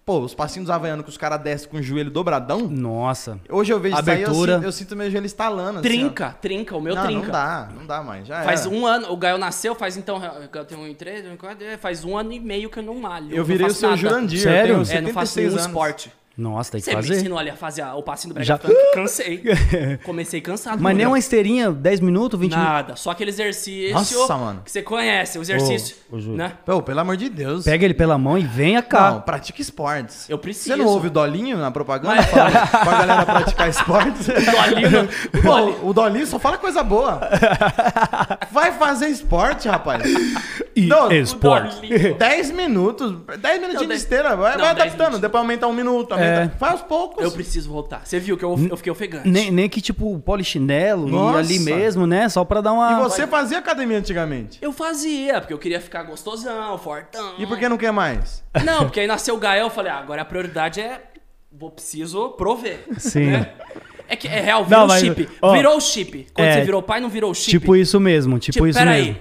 Pô, 0.04 0.18
os 0.18 0.34
passinhos 0.34 0.68
havaianos 0.68 1.04
que 1.04 1.10
os 1.10 1.16
caras 1.16 1.40
descem 1.40 1.68
com 1.68 1.76
o 1.76 1.82
joelho 1.82 2.10
dobradão. 2.10 2.62
Nossa. 2.68 3.38
Hoje 3.48 3.72
eu 3.72 3.78
vejo 3.78 3.94
isso 3.96 4.10
aí, 4.10 4.22
eu 4.22 4.26
Abertura. 4.26 4.54
sinto, 4.54 4.64
eu 4.64 4.72
sinto 4.72 4.96
meu 4.96 5.08
joelho 5.08 5.26
estalando. 5.26 5.78
assim. 5.78 5.88
Trinca, 5.88 6.36
trinca, 6.42 6.76
o 6.76 6.80
meu 6.80 6.94
não, 6.96 7.04
trinca. 7.04 7.22
não 7.26 7.30
dá, 7.32 7.68
não 7.72 7.86
dá 7.86 8.02
mais. 8.02 8.26
Já 8.26 8.42
Faz 8.42 8.66
era. 8.66 8.70
um 8.74 8.84
ano, 8.84 9.12
o 9.12 9.16
Gael 9.16 9.38
nasceu, 9.38 9.76
faz 9.76 9.96
então, 9.96 10.20
eu 10.52 10.64
tenho 10.64 10.80
um 10.80 10.88
em 10.88 10.94
três, 10.94 11.24
um 11.24 11.36
quatro, 11.36 11.64
é, 11.64 11.76
faz 11.76 12.04
um 12.04 12.16
ano 12.18 12.32
e 12.32 12.40
meio 12.40 12.68
que 12.68 12.80
eu 12.80 12.82
não 12.82 12.96
malho. 12.96 13.32
Eu 13.32 13.44
virei 13.44 13.68
o 13.68 13.70
seu 13.72 13.90
nada. 13.90 14.00
Jurandir, 14.00 14.40
Sério? 14.40 14.78
eu 14.78 14.84
tenho 14.84 14.98
É, 14.98 15.00
não 15.02 15.10
faço 15.10 15.34
76 15.34 15.36
nenhum 15.36 15.52
anos. 15.52 15.66
esporte. 15.66 16.12
Nossa, 16.36 16.72
tem 16.72 16.80
que 16.80 16.84
Você 16.86 16.96
me 16.96 17.02
fazer. 17.02 17.16
ensinou 17.20 17.38
ali 17.38 17.50
a 17.50 17.56
fazer 17.56 17.84
o 17.84 18.02
passinho 18.02 18.32
do 18.34 18.42
Já- 18.42 18.56
brega 18.56 18.74
funk, 18.74 18.94
cansei. 18.94 19.42
Comecei 20.02 20.40
cansado. 20.40 20.82
Mas 20.82 20.96
nem 20.96 21.06
uma 21.06 21.18
esteirinha, 21.18 21.70
10 21.70 22.00
minutos, 22.00 22.40
20 22.40 22.52
minutos. 22.52 22.72
Nada, 22.72 22.96
só 22.96 23.10
aquele 23.10 23.30
exercício 23.30 23.92
Nossa, 23.92 24.36
mano. 24.38 24.62
que 24.64 24.70
você 24.70 24.80
conhece, 24.82 25.38
o 25.38 25.42
exercício, 25.42 25.96
Ô, 26.10 26.16
ô, 26.16 26.18
né? 26.20 26.52
Pô, 26.64 26.80
pelo 26.82 27.00
amor 27.00 27.16
de 27.18 27.28
Deus. 27.28 27.64
Pega 27.64 27.84
ele 27.84 27.92
pela 27.94 28.16
mão 28.16 28.38
e 28.38 28.42
venha 28.44 28.80
cá. 28.82 29.10
Não, 29.10 29.20
pratica 29.20 29.60
esportes. 29.60 30.28
Eu 30.30 30.38
preciso. 30.38 30.74
Você 30.74 30.76
não 30.82 30.86
ouve 30.86 31.08
o 31.08 31.10
Dolinho 31.10 31.58
na 31.58 31.70
propaganda? 31.70 32.14
Mas- 32.16 32.26
Falando 32.30 32.52
pra 32.84 32.98
galera 32.98 33.26
praticar 33.26 33.68
esportes? 33.68 34.26
Dolinho, 34.26 35.08
Pô, 35.82 35.88
o 35.88 35.92
Dolinho 35.92 36.26
só 36.26 36.38
fala 36.38 36.56
coisa 36.56 36.82
boa. 36.82 37.20
Vai 38.50 38.72
fazer 38.72 39.08
esporte, 39.08 39.68
rapaz. 39.68 40.02
E 40.74 40.86
Não, 40.86 41.10
esporte. 41.12 41.76
Dolinho. 41.86 42.14
10 42.16 42.50
minutos. 42.52 43.14
10 43.38 43.60
minutinhos 43.60 43.82
de 43.82 43.88
dez- 43.88 44.00
esteira. 44.00 44.34
Vai, 44.36 44.52
Não, 44.56 44.64
vai 44.64 44.74
10 44.74 44.94
adaptando. 44.94 45.18
Depois 45.20 45.42
aumentar 45.42 45.66
um 45.68 45.72
minuto. 45.74 46.14
Aumenta. 46.22 46.64
É. 46.66 46.68
Aos 46.70 46.82
poucos. 46.82 47.24
Eu 47.24 47.30
preciso 47.32 47.70
voltar. 47.70 48.02
Você 48.04 48.18
viu 48.18 48.36
que 48.36 48.44
eu, 48.44 48.58
eu 48.70 48.76
fiquei 48.76 48.90
ofegante. 48.92 49.28
Nem, 49.28 49.50
nem 49.50 49.68
que 49.68 49.80
tipo 49.80 50.18
polichinelo 50.20 51.08
Nossa. 51.08 51.38
e 51.38 51.40
ali 51.40 51.58
mesmo, 51.58 52.06
né? 52.06 52.28
Só 52.28 52.44
pra 52.44 52.60
dar 52.60 52.72
uma. 52.72 52.92
E 52.92 53.02
você 53.02 53.26
fazia 53.26 53.58
academia 53.58 53.98
antigamente? 53.98 54.58
Eu 54.62 54.72
fazia, 54.72 55.40
porque 55.40 55.52
eu 55.54 55.58
queria 55.58 55.80
ficar 55.80 56.02
gostosão, 56.04 56.76
fortão. 56.78 57.34
E 57.38 57.46
por 57.46 57.58
que 57.58 57.68
não 57.68 57.76
quer 57.78 57.92
mais? 57.92 58.42
Não, 58.64 58.84
porque 58.84 59.00
aí 59.00 59.06
nasceu 59.06 59.34
o 59.34 59.38
Gael, 59.38 59.66
eu 59.66 59.70
falei, 59.70 59.92
ah, 59.92 59.98
agora 59.98 60.22
a 60.22 60.24
prioridade 60.24 60.80
é. 60.80 61.02
Vou 61.50 61.70
preciso 61.70 62.30
prover. 62.30 62.84
Sim. 62.98 63.26
né? 63.26 63.52
É 64.08 64.16
que 64.16 64.26
é 64.28 64.40
real, 64.40 64.64
virou 64.64 64.78
Não, 64.80 64.84
o 64.86 64.88
mas, 64.88 65.00
chip. 65.02 65.28
ó, 65.40 65.52
virou 65.52 65.76
o 65.76 65.80
chip. 65.80 66.26
Quando 66.34 66.46
é, 66.48 66.54
você 66.54 66.64
virou 66.64 66.82
pai, 66.82 67.00
não 67.00 67.08
virou 67.08 67.30
o 67.30 67.34
chip. 67.34 67.50
Tipo 67.50 67.76
isso 67.76 67.98
mesmo, 68.00 68.38
tipo, 68.38 68.52
Tipo, 68.54 68.66
isso 68.66 68.78
peraí. 68.78 69.04
mesmo. 69.06 69.18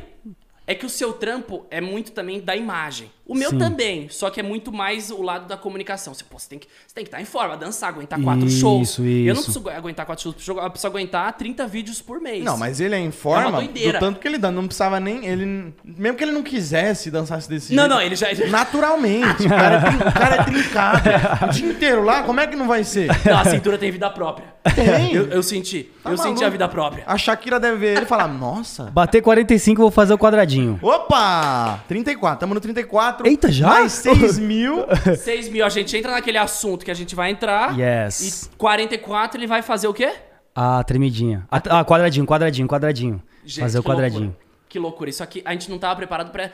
É 0.68 0.76
que 0.76 0.86
o 0.86 0.90
seu 0.90 1.12
trampo 1.14 1.66
é 1.70 1.82
muito 1.82 2.12
também 2.12 2.40
da 2.40 2.56
imagem. 2.56 3.10
O 3.32 3.36
meu 3.36 3.52
Sim. 3.52 3.58
também, 3.58 4.08
só 4.10 4.30
que 4.30 4.40
é 4.40 4.44
muito 4.44 4.72
mais 4.72 5.10
o 5.10 5.22
lado 5.22 5.48
da 5.48 5.56
comunicação. 5.56 6.14
Você, 6.14 6.24
pô, 6.24 6.38
você 6.38 6.50
tem 6.50 6.60
que 6.60 6.68
você 6.86 6.94
tem 6.96 7.04
que 7.04 7.08
estar 7.08 7.22
em 7.22 7.26
forma, 7.26 7.56
dançar, 7.56 7.90
aguentar 7.90 8.20
quatro 8.22 8.46
Isso, 8.48 8.60
shows. 8.60 8.98
Eu 9.00 9.04
não 9.06 9.12
isso. 9.34 9.44
preciso 9.46 9.70
aguentar 9.70 10.06
quatro 10.06 10.22
shows 10.24 10.36
por 10.36 10.42
jogo, 10.44 10.60
eu 10.60 10.70
preciso 10.70 10.88
aguentar 10.88 11.32
30 11.34 11.66
vídeos 11.68 12.02
por 12.02 12.20
mês. 12.20 12.44
Não, 12.44 12.58
mas 12.58 12.80
ele 12.82 12.96
é 12.96 12.98
em 13.00 13.04
É 13.04 13.06
uma 13.06 13.12
forma 13.12 13.52
do 13.52 13.58
doideira. 13.58 14.00
tanto 14.00 14.20
que 14.20 14.28
ele 14.28 14.38
dá. 14.38 14.52
Não 14.52 14.66
precisava 14.66 15.00
nem. 15.00 15.26
Ele, 15.26 15.74
mesmo 15.84 16.18
que 16.18 16.24
ele 16.24 16.32
não 16.34 16.44
quisesse 16.44 17.10
dançasse 17.10 17.48
desse 17.50 17.74
Não, 17.74 17.84
jeito. 17.84 17.94
não, 17.96 18.02
ele 18.02 18.16
já. 18.16 18.28
Naturalmente. 18.50 19.46
O 19.46 19.50
cara, 19.50 19.76
é 19.76 20.10
o 20.10 20.14
cara 20.14 20.36
é 20.36 20.44
trincado. 20.44 21.10
O 21.48 21.50
dia 21.52 21.72
inteiro 21.72 22.04
lá, 22.04 22.24
como 22.24 22.40
é 22.40 22.48
que 22.48 22.56
não 22.56 22.68
vai 22.68 22.84
ser? 22.84 23.08
Não, 23.26 23.38
a 23.40 23.46
cintura 23.46 23.78
tem 23.78 23.92
vida 23.92 24.10
própria. 24.10 24.46
Tem. 24.76 25.14
Eu, 25.14 25.28
eu 25.28 25.42
senti. 25.44 25.90
Tá 26.04 26.12
eu 26.12 26.18
senti 26.18 26.28
maluco? 26.28 26.46
a 26.46 26.50
vida 26.50 26.68
própria. 26.68 27.04
A 27.08 27.18
Shakira 27.18 27.60
deve 27.60 27.78
ver 27.78 27.96
ele 27.98 28.02
e 28.04 28.08
falar: 28.08 28.28
Nossa. 28.28 28.86
Bater 28.92 29.22
45, 29.22 29.80
eu 29.80 29.84
vou 29.86 29.92
fazer 29.92 30.14
o 30.14 30.18
quadradinho. 30.18 30.80
Opa! 30.82 31.80
34, 31.88 32.40
tamo 32.40 32.54
no 32.54 32.60
34. 32.60 33.21
Eita, 33.26 33.52
já? 33.52 33.68
Mais 33.68 33.92
6 33.94 34.40
mil. 34.40 34.86
6 35.18 35.50
mil, 35.50 35.66
a 35.66 35.70
gente 35.70 35.96
entra 35.96 36.12
naquele 36.12 36.38
assunto 36.38 36.84
que 36.86 36.92
a 36.92 36.94
gente 36.94 37.16
vai 37.16 37.32
entrar. 37.32 37.78
Yes. 37.78 38.46
E 38.46 38.50
44 38.58 39.40
ele 39.40 39.48
vai 39.48 39.62
fazer 39.62 39.88
o 39.88 39.94
quê? 39.94 40.14
Ah, 40.56 40.84
tremidinha. 40.84 41.46
Ah, 41.50 41.84
quadradinho, 41.86 42.26
quadradinho, 42.26 42.68
quadradinho. 42.68 43.22
Gente, 43.46 43.62
fazer 43.62 43.80
o 43.80 43.84
que 43.84 43.90
quadradinho. 43.90 44.24
Loucura. 44.26 44.46
Que 44.68 44.80
loucura. 44.80 45.10
Isso 45.10 45.24
aqui, 45.24 45.42
a 45.46 45.52
gente 45.52 45.70
não 45.70 45.78
tava 45.78 45.96
preparado 45.96 46.32
pra. 46.32 46.52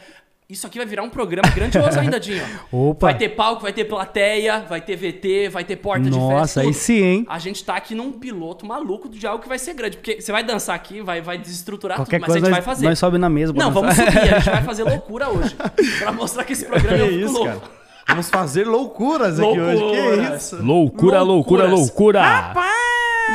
Isso 0.50 0.66
aqui 0.66 0.78
vai 0.78 0.88
virar 0.88 1.04
um 1.04 1.10
programa 1.10 1.50
grandioso 1.54 2.00
ainda, 2.00 2.18
Dinho. 2.22 2.42
Opa. 2.72 3.08
Vai 3.08 3.18
ter 3.18 3.28
palco, 3.30 3.62
vai 3.64 3.74
ter 3.74 3.84
plateia, 3.84 4.60
vai 4.62 4.80
ter 4.80 4.96
VT, 4.96 5.50
vai 5.50 5.66
ter 5.66 5.76
porta 5.76 6.06
de 6.06 6.12
festa. 6.12 6.20
Nossa, 6.34 6.62
aí 6.62 6.74
sim, 6.74 7.04
hein? 7.04 7.26
A 7.30 7.38
gente 7.38 7.66
tá 7.66 7.76
aqui 7.76 7.94
num 7.94 8.14
piloto 8.14 8.66
maluco 8.66 9.10
de 9.10 9.28
algo 9.28 9.44
que 9.44 9.50
vai 9.50 9.60
ser 9.60 9.74
grande. 9.74 9.98
Porque 9.98 10.22
você 10.22 10.32
vai 10.32 10.46
dançar 10.46 10.74
aqui, 10.74 11.02
vai, 11.02 11.20
vai 11.20 11.38
desestruturar 11.38 11.98
Qualquer 11.98 12.20
tudo, 12.22 12.28
mas 12.28 12.30
a 12.30 12.34
coisa 12.34 12.46
gente 12.46 12.56
nós, 12.56 12.66
vai 12.66 12.76
fazer. 12.76 12.88
nós 12.88 12.98
sobe 13.00 13.18
na 13.18 13.30
mesa. 13.30 13.52
Não, 13.52 13.72
bota- 13.72 13.88
vamos 13.94 13.96
subir, 13.98 14.18
a 14.34 14.40
gente 14.40 14.50
vai 14.50 14.64
fazer 14.64 14.84
loucura 14.86 15.30
hoje. 15.30 15.54
pra 16.00 16.12
mostrar 16.14 16.46
que 16.46 16.54
esse 16.54 16.64
programa 16.68 16.98
eu 16.98 17.08
fico 17.08 17.20
isso, 17.26 17.34
louco. 17.34 17.48
cara? 17.60 17.62
Vamos 18.08 18.30
fazer 18.30 18.66
loucuras 18.66 19.38
aqui 19.42 19.60
hoje. 19.60 19.78
Que 19.78 19.84
Loucuras. 19.84 20.44
isso? 20.44 20.64
Loucura, 20.64 21.22
loucura, 21.22 21.64
Loucuras. 21.68 21.72
loucura. 21.72 22.54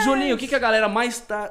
Julinho, 0.02 0.34
o 0.34 0.39
que, 0.39 0.48
que 0.48 0.55
a 0.55 0.59
galera 0.59 0.89
mais 0.89 1.20
tá 1.20 1.51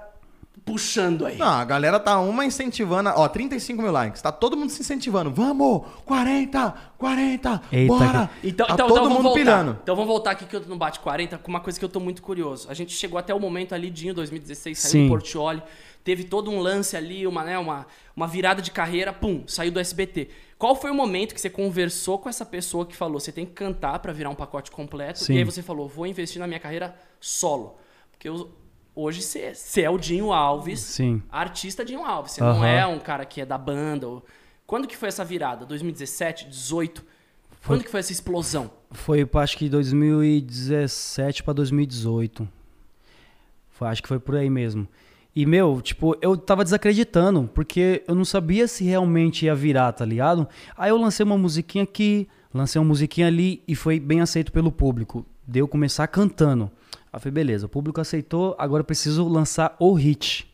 puxando 0.66 1.26
aí? 1.26 1.38
Não, 1.38 1.48
a 1.48 1.66
galera 1.66 2.00
tá 2.00 2.20
uma 2.20 2.46
incentivando. 2.46 3.10
Ó, 3.16 3.28
35 3.28 3.82
mil 3.82 3.92
likes. 3.92 4.22
Tá 4.22 4.32
todo 4.32 4.56
mundo 4.56 4.70
se 4.70 4.82
incentivando. 4.82 5.32
Vamos! 5.32 5.82
40! 6.06 6.74
40! 6.98 7.62
Eita, 7.72 7.88
bora! 7.94 8.30
Então, 8.44 8.68
tá 8.68 8.74
então, 8.74 8.88
todo 8.88 8.98
então 8.98 9.04
vamos 9.04 9.10
mundo 9.18 9.24
voltar. 9.24 9.40
pilhando. 9.40 9.80
Então 9.84 9.96
vamos 9.96 10.08
voltar 10.10 10.32
aqui 10.32 10.46
que 10.46 10.56
eu 10.56 10.62
não 10.68 10.78
bate 10.78 11.00
40 11.00 11.38
com 11.38 11.50
uma 11.50 11.60
coisa 11.60 11.78
que 11.80 11.84
eu 11.86 11.90
tô 11.90 12.00
muito 12.00 12.22
curioso. 12.22 12.68
A 12.70 12.74
gente 12.74 12.94
chegou 12.94 13.18
até 13.18 13.34
o 13.34 13.40
momento 13.40 13.74
ali, 13.74 13.90
Dinho 13.90 14.14
2016, 14.14 14.78
saiu 14.78 14.92
Sim. 14.92 15.04
do 15.06 15.10
Portioli, 15.10 15.62
teve 16.04 16.24
todo 16.24 16.50
um 16.52 16.60
lance 16.60 16.96
ali, 16.96 17.26
uma, 17.28 17.44
né, 17.44 17.58
uma, 17.58 17.86
uma 18.16 18.28
virada 18.28 18.62
de 18.62 18.72
carreira, 18.72 19.12
pum, 19.12 19.44
saiu 19.48 19.72
do 19.72 19.80
SBT. 19.80 20.30
Qual 20.58 20.76
foi 20.76 20.92
o 20.92 20.96
momento 20.96 21.34
que 21.34 21.42
você 21.42 21.50
conversou 21.50 22.20
com 22.20 22.30
essa 22.30 22.46
pessoa 22.46 22.86
que 22.86 22.96
falou, 22.96 23.20
você 23.20 23.32
tem 23.32 23.46
que 23.46 23.54
cantar 23.54 23.98
pra 24.00 24.14
virar 24.14 24.30
um 24.30 24.36
pacote 24.36 24.70
completo? 24.70 25.20
Sim. 25.20 25.34
E 25.34 25.38
aí 25.40 25.44
você 25.44 25.64
falou, 25.64 25.88
vou 25.88 26.06
investir 26.06 26.40
na 26.40 26.46
minha 26.48 26.60
carreira 26.60 26.96
solo. 27.20 27.78
Porque 28.12 28.30
eu- 28.30 28.52
hoje 29.02 29.22
você, 29.22 29.82
é 29.82 29.90
o 29.90 29.98
Dinho 29.98 30.32
Alves, 30.32 30.80
Sim. 30.80 31.22
artista 31.32 31.84
Dinho 31.84 32.04
Alves. 32.06 32.34
Você 32.34 32.42
não 32.42 32.50
Aham. 32.58 32.68
é 32.68 32.86
um 32.88 33.00
cara 33.00 33.26
que 33.26 33.42
é 33.42 33.46
da 33.46 33.58
banda. 33.58 34.08
ou- 34.08 34.26
Quando 34.68 34.88
que 34.88 34.96
foi 34.96 35.10
essa 35.10 35.26
virada? 35.26 35.66
2017, 35.66 36.48
18? 36.48 37.04
Quando 37.66 37.84
que 37.84 37.90
foi 37.92 38.00
essa 38.00 38.12
explosão? 38.12 38.72
Foi, 38.92 39.28
acho 39.36 39.58
que 39.58 39.70
2017 39.70 41.44
pra 41.44 41.54
2018. 41.54 42.48
Foi, 43.70 43.88
acho 43.88 44.02
que 44.02 44.08
foi 44.08 44.20
por 44.20 44.36
aí 44.36 44.50
mesmo. 44.50 44.88
E, 45.36 45.46
meu, 45.46 45.80
tipo, 45.82 46.16
eu 46.22 46.36
tava 46.36 46.64
desacreditando, 46.64 47.50
porque 47.54 48.04
eu 48.08 48.14
não 48.16 48.26
sabia 48.26 48.68
se 48.68 48.84
realmente 48.84 49.46
ia 49.46 49.56
virar, 49.56 49.92
tá 49.94 50.04
ligado? 50.04 50.48
Aí 50.78 50.90
eu 50.90 50.98
lancei 50.98 51.24
uma 51.24 51.38
musiquinha 51.38 51.84
aqui, 51.86 52.28
lancei 52.54 52.80
uma 52.82 52.88
musiquinha 52.88 53.28
ali 53.28 53.64
e 53.68 53.74
foi 53.76 54.00
bem 54.00 54.20
aceito 54.22 54.52
pelo 54.52 54.72
público. 54.72 55.26
Deu 55.48 55.68
começar 55.68 56.06
cantando. 56.08 56.70
Aí 57.12 57.18
eu 57.18 57.20
falei, 57.20 57.34
beleza, 57.34 57.66
o 57.66 57.70
público 57.70 58.00
aceitou, 58.00 58.56
agora 58.58 58.82
eu 58.82 58.86
preciso 58.86 59.28
lançar 59.28 59.76
o 59.80 59.94
hit. 59.94 60.48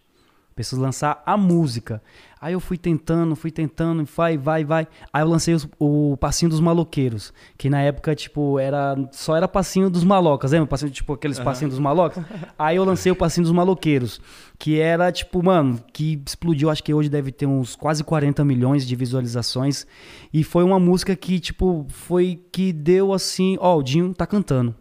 Preciso 0.55 0.81
lançar 0.81 1.21
a 1.23 1.37
música. 1.37 2.01
Aí 2.41 2.53
eu 2.53 2.59
fui 2.59 2.79
tentando, 2.79 3.35
fui 3.35 3.51
tentando, 3.51 4.03
vai, 4.05 4.39
vai, 4.39 4.63
vai. 4.65 4.87
Aí 5.13 5.21
eu 5.21 5.27
lancei 5.27 5.53
os- 5.53 5.67
o 5.79 6.17
Passinho 6.17 6.49
dos 6.49 6.59
Maloqueiros, 6.59 7.31
que 7.59 7.69
na 7.69 7.79
época, 7.81 8.15
tipo, 8.15 8.57
era 8.57 8.95
só 9.11 9.35
era 9.35 9.47
Passinho 9.47 9.87
dos 9.87 10.03
Malocas, 10.03 10.51
lembra? 10.51 10.65
Passinho, 10.65 10.89
tipo, 10.89 11.13
aqueles 11.13 11.37
Passinhos 11.45 11.73
dos 11.75 11.79
Malocas. 11.79 12.23
Aí 12.57 12.75
eu 12.77 12.83
lancei 12.83 13.11
o 13.11 13.15
Passinho 13.15 13.43
dos 13.43 13.51
Maloqueiros, 13.51 14.19
que 14.57 14.79
era, 14.79 15.11
tipo, 15.11 15.43
mano, 15.43 15.79
que 15.93 16.19
explodiu, 16.25 16.71
acho 16.71 16.83
que 16.83 16.91
hoje 16.91 17.07
deve 17.07 17.31
ter 17.31 17.45
uns 17.45 17.75
quase 17.75 18.03
40 18.03 18.43
milhões 18.43 18.83
de 18.87 18.95
visualizações. 18.95 19.85
E 20.33 20.43
foi 20.43 20.63
uma 20.63 20.79
música 20.79 21.15
que, 21.15 21.39
tipo, 21.39 21.85
foi 21.89 22.41
que 22.51 22.73
deu 22.73 23.13
assim, 23.13 23.57
ó, 23.61 23.77
o 23.77 23.83
Dinho 23.83 24.11
tá 24.11 24.25
cantando, 24.25 24.73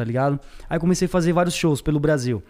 tá 0.00 0.04
ligado? 0.04 0.40
Aí 0.68 0.78
comecei 0.78 1.06
a 1.06 1.08
fazer 1.08 1.32
vários 1.32 1.54
shows 1.54 1.82
pelo 1.82 2.00
Brasil. 2.00 2.42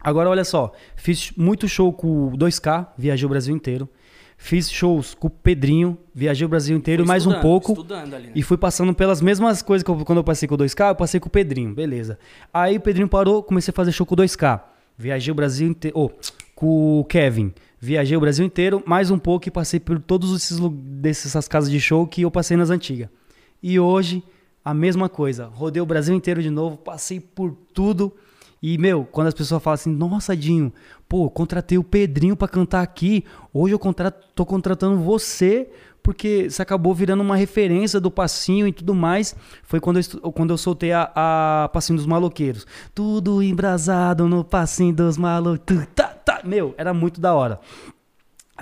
Agora, 0.00 0.28
olha 0.28 0.44
só, 0.44 0.72
fiz 0.96 1.32
muito 1.36 1.68
show 1.68 1.92
com 1.92 2.26
o 2.28 2.36
2K, 2.36 2.88
viajei 2.98 3.24
o 3.24 3.28
Brasil 3.28 3.54
inteiro. 3.54 3.88
Fiz 4.36 4.68
shows 4.68 5.14
com 5.14 5.28
o 5.28 5.30
Pedrinho, 5.30 5.96
viajei 6.12 6.44
o 6.44 6.48
Brasil 6.48 6.76
inteiro, 6.76 7.06
mais 7.06 7.24
um 7.26 7.40
pouco. 7.40 7.70
Estudando 7.72 8.14
ali, 8.14 8.26
né? 8.26 8.32
E 8.34 8.42
fui 8.42 8.56
passando 8.56 8.92
pelas 8.92 9.20
mesmas 9.20 9.62
coisas 9.62 9.84
que 9.84 9.90
eu- 9.90 10.04
quando 10.04 10.18
eu 10.18 10.24
passei 10.24 10.48
com 10.48 10.56
o 10.56 10.58
2K, 10.58 10.88
eu 10.90 10.94
passei 10.96 11.20
com 11.20 11.28
o 11.28 11.30
Pedrinho, 11.30 11.72
beleza. 11.72 12.18
Aí 12.52 12.76
o 12.76 12.80
Pedrinho 12.80 13.06
parou, 13.06 13.44
comecei 13.44 13.70
a 13.70 13.74
fazer 13.74 13.92
show 13.92 14.04
com 14.04 14.14
o 14.14 14.16
2K. 14.16 14.60
Viajei 14.98 15.30
o 15.30 15.34
Brasil 15.36 15.68
inteiro. 15.68 15.96
Oh, 15.96 16.10
com 16.56 16.98
o 16.98 17.04
Kevin. 17.04 17.52
Viajei 17.80 18.16
o 18.16 18.20
Brasil 18.20 18.44
inteiro, 18.44 18.82
mais 18.84 19.10
um 19.12 19.18
pouco 19.18 19.46
e 19.46 19.50
passei 19.50 19.78
por 19.78 20.00
todos 20.00 20.34
esses 20.34 20.58
dessas 20.74 21.46
casas 21.46 21.70
de 21.70 21.80
show 21.80 22.04
que 22.06 22.22
eu 22.22 22.30
passei 22.30 22.56
nas 22.56 22.70
antigas. 22.70 23.08
E 23.62 23.78
hoje, 23.78 24.24
a 24.64 24.72
mesma 24.72 25.08
coisa. 25.08 25.46
Rodei 25.46 25.80
o 25.82 25.86
Brasil 25.86 26.14
inteiro 26.14 26.42
de 26.42 26.50
novo, 26.50 26.76
passei 26.76 27.20
por 27.20 27.56
tudo. 27.72 28.12
E, 28.62 28.78
meu, 28.78 29.04
quando 29.04 29.26
as 29.26 29.34
pessoas 29.34 29.60
falam 29.62 29.74
assim, 29.74 29.90
nossa, 29.90 30.36
Dinho, 30.36 30.72
pô, 31.08 31.28
contratei 31.28 31.78
o 31.78 31.82
Pedrinho 31.82 32.36
pra 32.36 32.46
cantar 32.46 32.80
aqui. 32.80 33.24
Hoje 33.52 33.74
eu 33.74 33.78
contrato, 33.78 34.24
tô 34.36 34.46
contratando 34.46 34.96
você, 34.98 35.68
porque 36.00 36.48
você 36.48 36.62
acabou 36.62 36.94
virando 36.94 37.22
uma 37.22 37.34
referência 37.34 38.00
do 38.00 38.08
passinho 38.08 38.68
e 38.68 38.72
tudo 38.72 38.94
mais. 38.94 39.34
Foi 39.64 39.80
quando 39.80 39.98
eu, 39.98 40.32
quando 40.32 40.50
eu 40.50 40.58
soltei 40.58 40.92
a, 40.92 41.10
a 41.14 41.70
Passinho 41.72 41.96
dos 41.96 42.06
Maloqueiros. 42.06 42.64
Tudo 42.94 43.42
embrasado 43.42 44.28
no 44.28 44.44
passinho 44.44 44.94
dos 44.94 45.18
maloqueiros. 45.18 45.88
Tá, 45.94 46.06
tá. 46.06 46.40
Meu, 46.44 46.72
era 46.78 46.94
muito 46.94 47.20
da 47.20 47.34
hora. 47.34 47.60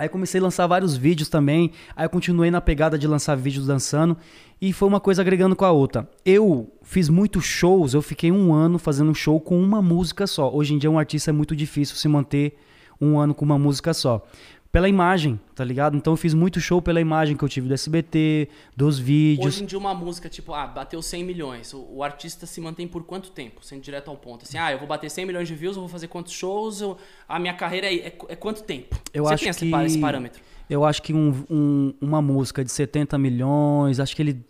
Aí 0.01 0.09
comecei 0.09 0.41
a 0.41 0.43
lançar 0.43 0.65
vários 0.65 0.97
vídeos 0.97 1.29
também. 1.29 1.73
Aí 1.95 2.09
continuei 2.09 2.49
na 2.49 2.59
pegada 2.59 2.97
de 2.97 3.05
lançar 3.05 3.35
vídeos 3.37 3.67
dançando. 3.67 4.17
E 4.59 4.73
foi 4.73 4.87
uma 4.87 4.99
coisa 4.99 5.21
agregando 5.21 5.55
com 5.55 5.63
a 5.63 5.69
outra. 5.69 6.09
Eu 6.25 6.73
fiz 6.81 7.07
muitos 7.07 7.45
shows, 7.45 7.93
eu 7.93 8.01
fiquei 8.01 8.31
um 8.31 8.51
ano 8.51 8.79
fazendo 8.79 9.11
um 9.11 9.13
show 9.13 9.39
com 9.39 9.61
uma 9.61 9.79
música 9.79 10.25
só. 10.25 10.51
Hoje 10.51 10.73
em 10.73 10.79
dia, 10.79 10.89
um 10.89 10.97
artista 10.97 11.29
é 11.29 11.31
muito 11.31 11.55
difícil 11.55 11.95
se 11.95 12.07
manter 12.07 12.57
um 12.99 13.19
ano 13.19 13.35
com 13.35 13.45
uma 13.45 13.59
música 13.59 13.93
só. 13.93 14.25
Pela 14.71 14.87
imagem, 14.87 15.37
tá 15.53 15.65
ligado? 15.65 15.97
Então 15.97 16.13
eu 16.13 16.17
fiz 16.17 16.33
muito 16.33 16.61
show 16.61 16.81
pela 16.81 17.01
imagem 17.01 17.35
que 17.35 17.43
eu 17.43 17.49
tive 17.49 17.67
do 17.67 17.73
SBT, 17.73 18.47
dos 18.75 18.97
vídeos. 18.97 19.47
Hoje 19.47 19.63
em 19.63 19.65
dia 19.65 19.77
uma 19.77 19.93
música, 19.93 20.29
tipo, 20.29 20.53
ah, 20.53 20.65
bateu 20.65 21.01
100 21.01 21.25
milhões. 21.25 21.73
O, 21.73 21.85
o 21.95 22.01
artista 22.03 22.45
se 22.45 22.61
mantém 22.61 22.87
por 22.87 23.03
quanto 23.03 23.31
tempo? 23.31 23.63
Sendo 23.65 23.81
direto 23.81 24.09
ao 24.09 24.15
ponto. 24.15 24.43
Assim, 24.43 24.57
ah, 24.57 24.71
eu 24.71 24.79
vou 24.79 24.87
bater 24.87 25.09
100 25.11 25.25
milhões 25.25 25.47
de 25.49 25.55
views, 25.55 25.75
eu 25.75 25.81
vou 25.81 25.89
fazer 25.89 26.07
quantos 26.07 26.31
shows? 26.31 26.79
Eu- 26.79 26.97
a 27.27 27.37
minha 27.37 27.53
carreira 27.53 27.87
é, 27.87 27.95
é, 27.95 28.17
é 28.29 28.35
quanto 28.37 28.63
tempo? 28.63 28.95
Eu 29.13 29.25
Você 29.25 29.33
acho 29.33 29.43
tem 29.43 29.49
esse, 29.49 29.59
que- 29.69 29.75
esse 29.75 29.99
parâmetro? 29.99 30.41
Eu 30.69 30.85
acho 30.85 31.01
que 31.01 31.13
um- 31.13 31.43
um- 31.49 31.93
uma 31.99 32.21
música 32.21 32.63
de 32.63 32.71
70 32.71 33.17
milhões, 33.17 33.99
acho 33.99 34.15
que 34.15 34.21
ele 34.21 34.41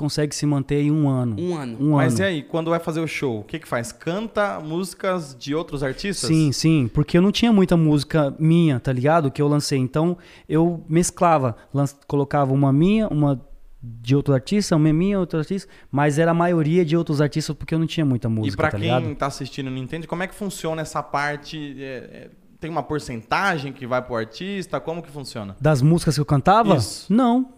consegue 0.00 0.34
se 0.34 0.44
manter 0.46 0.80
em 0.82 0.90
um 0.90 1.08
ano. 1.08 1.36
Um 1.38 1.54
ano. 1.56 1.76
Um 1.80 1.90
Mas 1.92 2.14
ano. 2.14 2.22
e 2.22 2.26
aí, 2.26 2.42
quando 2.42 2.70
vai 2.70 2.80
fazer 2.80 3.00
o 3.00 3.06
show, 3.06 3.40
o 3.40 3.44
que 3.44 3.58
que 3.58 3.68
faz? 3.68 3.92
Canta 3.92 4.58
músicas 4.58 5.36
de 5.38 5.54
outros 5.54 5.82
artistas? 5.82 6.26
Sim, 6.28 6.50
sim, 6.50 6.90
porque 6.92 7.18
eu 7.18 7.22
não 7.22 7.30
tinha 7.30 7.52
muita 7.52 7.76
música 7.76 8.34
minha, 8.38 8.80
tá 8.80 8.92
ligado? 8.92 9.30
Que 9.30 9.40
eu 9.40 9.46
lancei. 9.46 9.78
Então 9.78 10.16
eu 10.48 10.82
mesclava, 10.88 11.54
lan- 11.72 11.84
colocava 12.08 12.52
uma 12.52 12.72
minha, 12.72 13.06
uma 13.08 13.40
de 13.82 14.14
outro 14.14 14.34
artista, 14.34 14.76
uma 14.76 14.92
minha, 14.92 15.18
outro 15.18 15.38
artista, 15.38 15.66
mas 15.90 16.18
era 16.18 16.32
a 16.32 16.34
maioria 16.34 16.84
de 16.84 16.96
outros 16.96 17.20
artistas 17.20 17.56
porque 17.56 17.74
eu 17.74 17.78
não 17.78 17.86
tinha 17.86 18.04
muita 18.04 18.28
música, 18.28 18.54
E 18.54 18.56
pra 18.56 18.70
tá 18.70 18.76
quem 18.78 18.80
ligado? 18.94 19.14
tá 19.14 19.26
assistindo 19.26 19.68
e 19.68 19.70
não 19.70 19.78
entende, 19.78 20.06
como 20.06 20.22
é 20.22 20.26
que 20.26 20.34
funciona 20.34 20.82
essa 20.82 21.02
parte? 21.02 21.76
É, 21.78 21.84
é, 21.84 22.30
tem 22.60 22.70
uma 22.70 22.82
porcentagem 22.82 23.72
que 23.72 23.86
vai 23.86 24.02
pro 24.02 24.14
artista? 24.16 24.78
Como 24.80 25.02
que 25.02 25.10
funciona? 25.10 25.56
Das 25.60 25.80
músicas 25.80 26.14
que 26.14 26.20
eu 26.20 26.26
cantava? 26.26 26.76
Isso. 26.76 27.10
Não. 27.10 27.54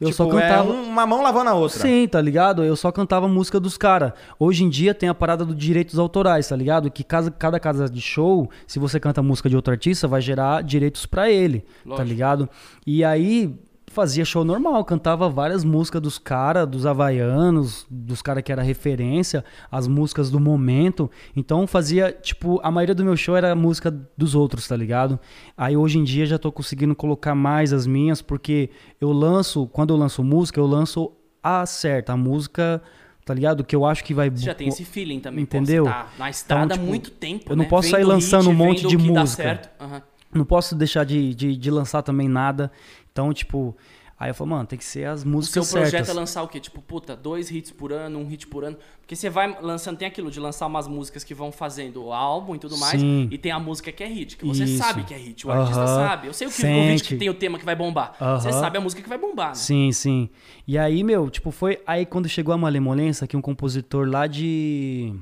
Eu 0.00 0.08
Tipo, 0.08 0.16
só 0.16 0.28
cantava. 0.28 0.68
É 0.70 0.72
um- 0.74 0.82
uma 0.88 1.06
mão 1.06 1.22
lavando 1.22 1.48
a 1.50 1.54
outra. 1.54 1.78
Sim, 1.80 2.06
tá 2.06 2.20
ligado? 2.20 2.62
Eu 2.62 2.76
só 2.76 2.92
cantava 2.92 3.24
a 3.24 3.28
música 3.28 3.58
dos 3.58 3.78
caras. 3.78 4.12
Hoje 4.38 4.62
em 4.62 4.68
dia 4.68 4.92
tem 4.94 5.08
a 5.08 5.14
parada 5.14 5.44
dos 5.44 5.56
direitos 5.56 5.98
autorais, 5.98 6.46
tá 6.48 6.54
ligado? 6.54 6.90
Que 6.90 7.02
casa, 7.02 7.30
cada 7.30 7.58
casa 7.58 7.88
de 7.88 8.00
show, 8.00 8.50
se 8.66 8.78
você 8.78 9.00
canta 9.00 9.22
música 9.22 9.48
de 9.48 9.56
outro 9.56 9.72
artista, 9.72 10.06
vai 10.06 10.20
gerar 10.20 10.62
direitos 10.62 11.06
pra 11.06 11.30
ele, 11.30 11.60
tá 11.60 11.66
Lógico. 11.86 12.08
ligado? 12.08 12.48
E 12.86 13.02
aí 13.02 13.54
fazia 13.96 14.26
show 14.26 14.44
normal, 14.44 14.84
cantava 14.84 15.26
várias 15.26 15.64
músicas 15.64 16.02
dos 16.02 16.18
caras, 16.18 16.68
dos 16.68 16.84
havaianos, 16.84 17.86
dos 17.90 18.20
caras 18.20 18.42
que 18.42 18.52
era 18.52 18.60
referência, 18.60 19.42
as 19.72 19.88
músicas 19.88 20.30
do 20.30 20.38
momento. 20.38 21.10
Então 21.34 21.66
fazia, 21.66 22.12
tipo, 22.12 22.60
a 22.62 22.70
maioria 22.70 22.94
do 22.94 23.02
meu 23.02 23.16
show 23.16 23.34
era 23.34 23.54
música 23.56 23.90
dos 24.14 24.34
outros, 24.34 24.68
tá 24.68 24.76
ligado? 24.76 25.18
Aí 25.56 25.78
hoje 25.78 25.98
em 25.98 26.04
dia 26.04 26.26
já 26.26 26.38
tô 26.38 26.52
conseguindo 26.52 26.94
colocar 26.94 27.34
mais 27.34 27.72
as 27.72 27.86
minhas, 27.86 28.20
porque 28.20 28.68
eu 29.00 29.10
lanço, 29.12 29.66
quando 29.68 29.94
eu 29.94 29.96
lanço 29.96 30.22
música, 30.22 30.60
eu 30.60 30.66
lanço 30.66 31.10
a 31.42 31.64
certa, 31.64 32.12
a 32.12 32.16
música, 32.18 32.82
tá 33.24 33.32
ligado? 33.32 33.64
Que 33.64 33.74
eu 33.74 33.86
acho 33.86 34.04
que 34.04 34.12
vai. 34.12 34.28
Você 34.28 34.44
já 34.44 34.54
tem 34.54 34.68
esse 34.68 34.84
feeling 34.84 35.20
também. 35.20 35.46
pô, 35.46 35.56
Entendeu? 35.56 35.84
você 35.84 35.90
tá 35.90 36.08
na 36.18 36.28
estrada 36.28 36.74
há 36.74 36.76
tipo, 36.76 36.86
muito 36.86 37.10
tempo, 37.10 37.50
eu 37.50 37.56
não 37.56 37.64
né? 37.64 37.70
posso 37.70 37.88
sair 37.88 38.02
Vendo 38.02 38.08
lançando 38.08 38.50
um 38.50 38.52
hit, 38.52 38.58
monte 38.58 38.82
vendo 38.82 38.90
de 38.90 38.98
música. 38.98 39.62
Não 40.34 40.44
posso 40.44 40.74
deixar 40.74 41.04
de, 41.04 41.34
de, 41.34 41.56
de 41.56 41.70
lançar 41.70 42.02
também 42.02 42.28
nada. 42.28 42.70
Então, 43.16 43.32
tipo. 43.32 43.74
Aí 44.18 44.30
eu 44.30 44.34
falo, 44.34 44.48
mano, 44.48 44.64
tem 44.66 44.78
que 44.78 44.84
ser 44.84 45.04
as 45.06 45.20
O 45.20 45.22
seu 45.24 45.30
músicas 45.30 45.70
projeto 45.70 45.90
certas. 45.90 46.08
é 46.08 46.12
lançar 46.14 46.42
o 46.42 46.48
quê? 46.48 46.58
Tipo, 46.58 46.80
puta, 46.80 47.14
dois 47.14 47.50
hits 47.50 47.70
por 47.70 47.92
ano, 47.92 48.18
um 48.18 48.26
hit 48.26 48.46
por 48.46 48.64
ano. 48.64 48.78
Porque 49.02 49.14
você 49.14 49.28
vai 49.28 49.58
lançando, 49.60 49.98
tem 49.98 50.08
aquilo 50.08 50.30
de 50.30 50.40
lançar 50.40 50.66
umas 50.66 50.88
músicas 50.88 51.22
que 51.22 51.34
vão 51.34 51.52
fazendo 51.52 52.02
o 52.02 52.12
álbum 52.14 52.54
e 52.54 52.58
tudo 52.58 52.78
mais. 52.78 52.98
Sim. 52.98 53.28
E 53.30 53.36
tem 53.36 53.52
a 53.52 53.58
música 53.58 53.92
que 53.92 54.02
é 54.02 54.06
hit, 54.06 54.38
que 54.38 54.46
você 54.46 54.64
Isso. 54.64 54.78
sabe 54.78 55.04
que 55.04 55.12
é 55.12 55.18
hit. 55.18 55.46
O 55.46 55.50
artista 55.50 55.82
Aham. 55.82 55.86
sabe. 56.08 56.28
Eu 56.28 56.32
sei 56.32 56.46
o, 56.46 56.50
que, 56.50 56.62
o 56.62 56.64
vídeo 56.66 56.88
Sente. 56.98 57.08
que 57.08 57.16
tem 57.16 57.28
o 57.28 57.34
tema 57.34 57.58
que 57.58 57.64
vai 57.66 57.76
bombar. 57.76 58.16
Você 58.40 58.48
Aham. 58.48 58.60
sabe 58.60 58.78
a 58.78 58.80
música 58.80 59.02
que 59.02 59.08
vai 59.08 59.18
bombar, 59.18 59.48
né? 59.48 59.54
Sim, 59.54 59.92
sim. 59.92 60.30
E 60.66 60.78
aí, 60.78 61.04
meu, 61.04 61.28
tipo, 61.28 61.50
foi. 61.50 61.78
Aí 61.86 62.06
quando 62.06 62.26
chegou 62.26 62.54
a 62.54 62.58
Malemolência, 62.58 63.26
que 63.26 63.36
um 63.36 63.42
compositor 63.42 64.08
lá 64.08 64.26
de. 64.26 65.14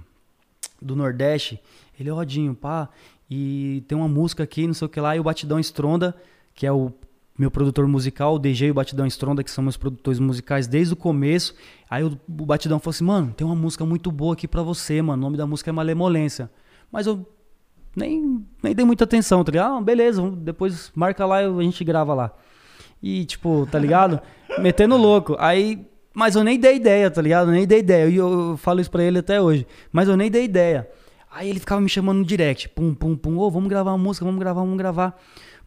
do 0.81 0.95
Nordeste, 0.95 1.61
ele 1.99 2.09
é 2.11 2.12
rodinho, 2.12 2.55
pá. 2.55 2.89
E 3.29 3.83
tem 3.89 3.99
uma 3.99 4.07
música 4.07 4.45
aqui, 4.45 4.69
não 4.69 4.75
sei 4.75 4.87
o 4.87 4.89
que 4.89 5.01
lá, 5.01 5.16
e 5.16 5.19
o 5.19 5.25
Batidão 5.25 5.59
Estronda, 5.59 6.15
que 6.55 6.65
é 6.65 6.71
o 6.71 6.93
meu 7.36 7.51
produtor 7.51 7.86
musical, 7.89 8.36
o 8.36 8.39
DJ 8.39 8.69
e 8.69 8.70
o 8.70 8.74
Batidão 8.74 9.06
Estronda, 9.06 9.43
que 9.43 9.51
são 9.51 9.62
meus 9.62 9.77
produtores 9.77 10.20
musicais 10.20 10.66
desde 10.69 10.94
o 10.94 10.97
começo. 10.97 11.55
Aí 11.90 12.05
o, 12.05 12.19
o 12.28 12.47
Batidão 12.47 12.78
falou 12.78 12.90
assim, 12.93 13.05
mano, 13.05 13.32
tem 13.36 13.44
uma 13.44 13.56
música 13.56 13.85
muito 13.85 14.11
boa 14.12 14.35
aqui 14.35 14.47
pra 14.47 14.62
você, 14.62 15.02
mano. 15.02 15.20
O 15.20 15.24
nome 15.27 15.36
da 15.36 15.47
música 15.47 15.70
é 15.70 15.73
Malemolência. 15.73 16.48
Mas 16.93 17.06
eu 17.06 17.27
nem, 17.97 18.44
nem 18.62 18.74
dei 18.74 18.85
muita 18.85 19.05
atenção, 19.05 19.43
tá 19.43 19.51
ligado? 19.51 19.77
Ah, 19.77 19.81
beleza, 19.81 20.23
depois 20.31 20.93
marca 20.94 21.27
lá 21.27 21.43
e 21.43 21.47
a 21.47 21.62
gente 21.62 21.82
grava 21.85 22.15
lá. 22.15 22.32
E, 23.02 23.24
tipo, 23.24 23.66
tá 23.70 23.78
ligado? 23.78 24.20
Metendo 24.61 24.97
louco. 24.97 25.36
Aí, 25.39 25.86
mas 26.15 26.36
eu 26.36 26.44
nem 26.44 26.59
dei 26.59 26.77
ideia, 26.77 27.11
tá 27.11 27.20
ligado? 27.20 27.51
Nem 27.51 27.66
dei 27.66 27.81
ideia. 27.81 28.09
E 28.09 28.16
eu, 28.16 28.51
eu 28.51 28.56
falo 28.56 28.81
isso 28.81 28.90
pra 28.90 29.02
ele 29.02 29.19
até 29.19 29.40
hoje. 29.40 29.66
Mas 29.93 30.09
eu 30.09 30.16
nem 30.16 30.31
dei 30.31 30.44
ideia. 30.44 30.89
Aí 31.31 31.51
ele 31.51 31.59
ficava 31.59 31.81
me 31.81 31.89
chamando 31.89 32.19
no 32.19 32.24
direct. 32.24 32.69
Pum, 32.69 32.94
pum, 32.94 33.16
pum. 33.16 33.39
Ô, 33.39 33.51
vamos 33.51 33.69
gravar 33.69 33.90
uma 33.90 33.98
música, 33.98 34.24
vamos 34.24 34.39
gravar, 34.39 34.61
vamos 34.61 34.78
gravar. 34.78 35.20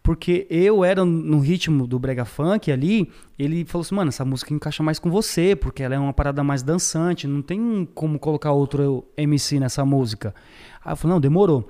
Porque 0.08 0.48
eu 0.50 0.86
era 0.86 1.04
no 1.04 1.38
ritmo 1.38 1.86
do 1.86 2.00
brega 2.00 2.24
funk 2.24 2.72
ali, 2.72 3.12
ele 3.38 3.66
falou 3.66 3.82
assim, 3.82 3.94
mano, 3.94 4.08
essa 4.08 4.24
música 4.24 4.54
encaixa 4.54 4.82
mais 4.82 5.00
com 5.00 5.12
você, 5.12 5.54
porque 5.54 5.84
ela 5.84 5.96
é 5.96 6.00
uma 6.00 6.14
parada 6.14 6.42
mais 6.46 6.64
dançante, 6.64 7.28
não 7.28 7.42
tem 7.42 7.86
como 7.94 8.18
colocar 8.18 8.54
outro 8.54 9.04
MC 9.18 9.60
nessa 9.60 9.84
música. 9.84 10.34
Aí 10.82 10.94
eu 10.94 10.96
falei, 10.96 11.14
não, 11.14 11.20
demorou. 11.20 11.68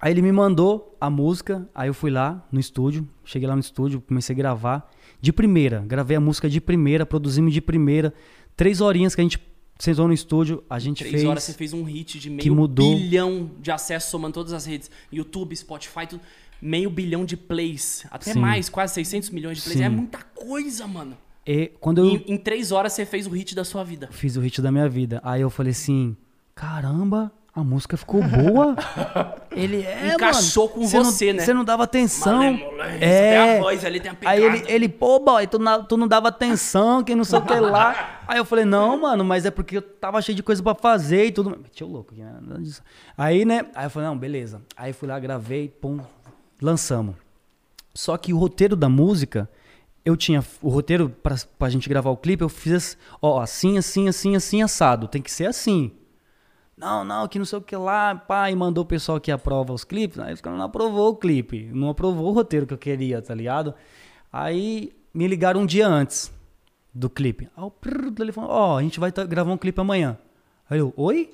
Aí 0.00 0.10
ele 0.10 0.22
me 0.22 0.32
mandou 0.32 0.96
a 0.98 1.10
música, 1.10 1.68
aí 1.74 1.90
eu 1.90 1.92
fui 1.92 2.10
lá 2.10 2.42
no 2.50 2.58
estúdio, 2.58 3.06
cheguei 3.26 3.46
lá 3.46 3.54
no 3.54 3.60
estúdio, 3.60 4.00
comecei 4.00 4.32
a 4.32 4.38
gravar 4.38 4.90
de 5.20 5.30
primeira, 5.30 5.84
gravei 5.86 6.16
a 6.16 6.20
música 6.20 6.48
de 6.48 6.62
primeira, 6.62 7.04
produzimos 7.04 7.52
de 7.52 7.60
primeira, 7.60 8.14
três 8.56 8.80
horinhas 8.80 9.14
que 9.14 9.20
a 9.20 9.24
gente 9.24 9.38
sentou 9.78 10.06
no 10.06 10.14
estúdio, 10.14 10.62
a 10.70 10.78
gente 10.78 10.98
Três 10.98 11.12
fez. 11.12 11.24
horas 11.24 11.42
você 11.42 11.52
fez 11.52 11.72
um 11.72 11.82
hit 11.82 12.18
de 12.18 12.30
meio 12.30 12.68
bilhão 12.68 13.50
de 13.60 13.70
acessos 13.70 14.10
somando 14.10 14.34
todas 14.34 14.52
as 14.52 14.64
redes. 14.64 14.90
YouTube, 15.12 15.54
Spotify, 15.56 16.06
tudo. 16.08 16.22
Meio 16.62 16.88
bilhão 16.90 17.24
de 17.24 17.36
plays. 17.36 18.06
Até 18.10 18.32
Sim. 18.32 18.38
mais, 18.40 18.68
quase 18.68 18.94
600 18.94 19.30
milhões 19.30 19.58
de 19.58 19.62
plays. 19.64 19.78
Sim. 19.78 19.84
É 19.84 19.88
muita 19.88 20.18
coisa, 20.34 20.86
mano. 20.86 21.16
E 21.46 21.72
quando 21.80 21.98
eu 21.98 22.06
Em, 22.06 22.24
em 22.34 22.36
três 22.38 22.72
horas 22.72 22.92
você 22.94 23.04
fez 23.04 23.26
o 23.26 23.30
hit 23.30 23.54
da 23.54 23.64
sua 23.64 23.84
vida. 23.84 24.08
fiz 24.10 24.36
o 24.36 24.40
hit 24.40 24.62
da 24.62 24.72
minha 24.72 24.88
vida, 24.88 25.20
aí 25.22 25.42
eu 25.42 25.50
falei 25.50 25.72
assim, 25.72 26.16
caramba, 26.54 27.30
a 27.54 27.62
música 27.62 27.96
ficou 27.98 28.22
boa. 28.22 28.74
ele 29.54 29.82
é, 29.82 30.14
Encaixou 30.14 30.68
mano. 30.68 30.80
com 30.80 30.86
Cê 30.88 30.96
não- 30.96 31.04
você, 31.04 31.32
né? 31.34 31.42
Você 31.44 31.52
não 31.52 31.62
dava 31.64 31.84
atenção. 31.84 32.38
Malemolência, 32.38 32.98
Tem 32.98 33.08
É. 33.10 33.58
a 33.58 33.60
voz 33.60 33.84
ali, 33.84 34.00
tem 34.00 34.10
a 34.10 34.14
pegada. 34.14 34.36
Aí 34.38 34.42
ele, 34.42 34.64
ele, 34.66 34.88
pô, 34.88 35.18
boy, 35.20 35.46
tu, 35.46 35.58
na- 35.58 35.80
tu 35.80 35.98
não 35.98 36.08
dava 36.08 36.28
atenção, 36.28 37.04
que 37.04 37.14
não 37.14 37.24
sei 37.24 37.38
o 37.38 37.42
que 37.42 37.54
lá. 37.54 38.22
Aí 38.26 38.38
eu 38.38 38.44
falei, 38.46 38.64
não, 38.64 38.98
mano, 39.02 39.22
mas 39.22 39.44
é 39.44 39.50
porque 39.50 39.76
eu 39.76 39.82
tava 39.82 40.22
cheio 40.22 40.34
de 40.34 40.42
coisa 40.42 40.62
pra 40.62 40.74
fazer 40.74 41.26
e 41.26 41.30
tudo. 41.30 41.50
Meti 41.50 41.84
o 41.84 41.86
louco 41.86 42.14
né? 42.14 42.32
Aí, 43.18 43.44
né? 43.44 43.66
Aí 43.74 43.84
eu 43.84 43.90
falei, 43.90 44.08
não, 44.08 44.16
beleza. 44.16 44.62
Aí 44.74 44.94
fui 44.94 45.06
lá, 45.06 45.18
gravei, 45.20 45.68
pum, 45.68 46.00
lançamos. 46.64 47.14
Só 47.94 48.16
que 48.16 48.32
o 48.32 48.38
roteiro 48.38 48.74
da 48.74 48.88
música, 48.88 49.48
eu 50.04 50.16
tinha 50.16 50.44
o 50.62 50.68
roteiro 50.68 51.10
pra, 51.10 51.36
pra 51.58 51.68
gente 51.68 51.88
gravar 51.88 52.10
o 52.10 52.16
clipe, 52.16 52.42
eu 52.42 52.48
fiz, 52.48 52.96
ó, 53.22 53.40
assim, 53.40 53.78
assim, 53.78 54.08
assim, 54.08 54.34
assim, 54.34 54.62
assado. 54.62 55.06
Tem 55.06 55.22
que 55.22 55.30
ser 55.30 55.46
assim. 55.46 55.92
Não, 56.76 57.04
não, 57.04 57.28
que 57.28 57.38
não 57.38 57.46
sei 57.46 57.58
o 57.58 57.62
que 57.62 57.76
lá, 57.76 58.20
e 58.50 58.56
mandou 58.56 58.82
o 58.82 58.86
pessoal 58.86 59.20
que 59.20 59.30
aprova 59.30 59.72
os 59.72 59.84
clipes, 59.84 60.18
aí 60.18 60.34
os 60.34 60.40
caras 60.40 60.58
não 60.58 60.66
aprovou 60.66 61.10
o 61.10 61.16
clipe, 61.16 61.70
não 61.72 61.88
aprovou 61.88 62.30
o 62.30 62.32
roteiro 62.32 62.66
que 62.66 62.74
eu 62.74 62.78
queria, 62.78 63.22
tá 63.22 63.32
ligado? 63.32 63.74
Aí 64.32 64.92
me 65.12 65.28
ligaram 65.28 65.60
um 65.60 65.66
dia 65.66 65.86
antes 65.86 66.32
do 66.92 67.08
clipe. 67.08 67.48
Aí 67.56 67.62
o 67.62 67.70
telefone, 68.10 68.48
ó, 68.50 68.78
a 68.78 68.82
gente 68.82 68.98
vai 68.98 69.12
tá- 69.12 69.24
gravar 69.24 69.52
um 69.52 69.56
clipe 69.56 69.80
amanhã. 69.80 70.18
Aí 70.68 70.80
eu, 70.80 70.92
oi? 70.96 71.32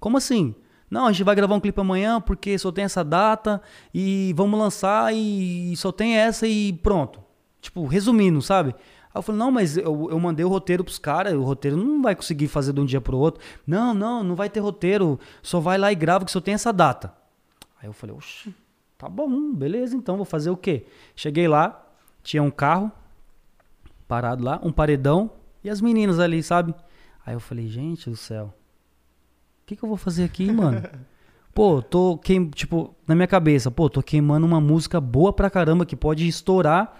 Como 0.00 0.16
assim? 0.16 0.54
Não, 0.90 1.06
a 1.06 1.12
gente 1.12 1.24
vai 1.24 1.34
gravar 1.34 1.54
um 1.54 1.60
clipe 1.60 1.80
amanhã 1.80 2.20
porque 2.20 2.58
só 2.58 2.72
tem 2.72 2.84
essa 2.84 3.04
data 3.04 3.60
e 3.92 4.32
vamos 4.36 4.58
lançar 4.58 5.14
e 5.14 5.74
só 5.76 5.92
tem 5.92 6.16
essa 6.16 6.46
e 6.46 6.72
pronto. 6.72 7.20
Tipo, 7.60 7.86
resumindo, 7.86 8.40
sabe? 8.40 8.74
Aí 9.08 9.18
eu 9.18 9.22
falei, 9.22 9.38
não, 9.38 9.50
mas 9.50 9.76
eu, 9.76 10.08
eu 10.10 10.20
mandei 10.20 10.44
o 10.44 10.48
roteiro 10.48 10.84
pros 10.84 10.98
caras, 10.98 11.34
o 11.34 11.42
roteiro 11.42 11.76
não 11.76 12.02
vai 12.02 12.14
conseguir 12.14 12.48
fazer 12.48 12.72
de 12.72 12.80
um 12.80 12.84
dia 12.84 13.00
pro 13.00 13.16
outro. 13.16 13.42
Não, 13.66 13.92
não, 13.92 14.22
não 14.22 14.34
vai 14.34 14.48
ter 14.48 14.60
roteiro, 14.60 15.18
só 15.42 15.60
vai 15.60 15.76
lá 15.76 15.90
e 15.92 15.94
grava 15.94 16.24
que 16.24 16.30
só 16.30 16.40
tem 16.40 16.54
essa 16.54 16.72
data. 16.72 17.12
Aí 17.80 17.88
eu 17.88 17.92
falei, 17.92 18.14
oxe, 18.14 18.54
tá 18.96 19.08
bom, 19.08 19.52
beleza, 19.52 19.96
então 19.96 20.16
vou 20.16 20.24
fazer 20.24 20.50
o 20.50 20.56
quê? 20.56 20.86
Cheguei 21.14 21.48
lá, 21.48 21.86
tinha 22.22 22.42
um 22.42 22.50
carro 22.50 22.90
parado 24.06 24.44
lá, 24.44 24.60
um 24.62 24.72
paredão 24.72 25.30
e 25.62 25.70
as 25.70 25.80
meninas 25.80 26.18
ali, 26.18 26.42
sabe? 26.42 26.74
Aí 27.24 27.34
eu 27.34 27.40
falei, 27.40 27.68
gente 27.68 28.08
do 28.08 28.16
céu, 28.16 28.54
que, 29.68 29.76
que 29.76 29.82
eu 29.84 29.88
vou 29.88 29.98
fazer 29.98 30.24
aqui, 30.24 30.50
mano? 30.50 30.82
Pô, 31.54 31.82
tô 31.82 32.16
queim... 32.18 32.48
tipo, 32.50 32.94
na 33.06 33.14
minha 33.14 33.26
cabeça, 33.26 33.70
pô, 33.70 33.90
tô 33.90 34.02
queimando 34.02 34.46
uma 34.46 34.60
música 34.60 35.00
boa 35.00 35.32
pra 35.32 35.50
caramba 35.50 35.84
que 35.84 35.96
pode 35.96 36.26
estourar 36.26 36.94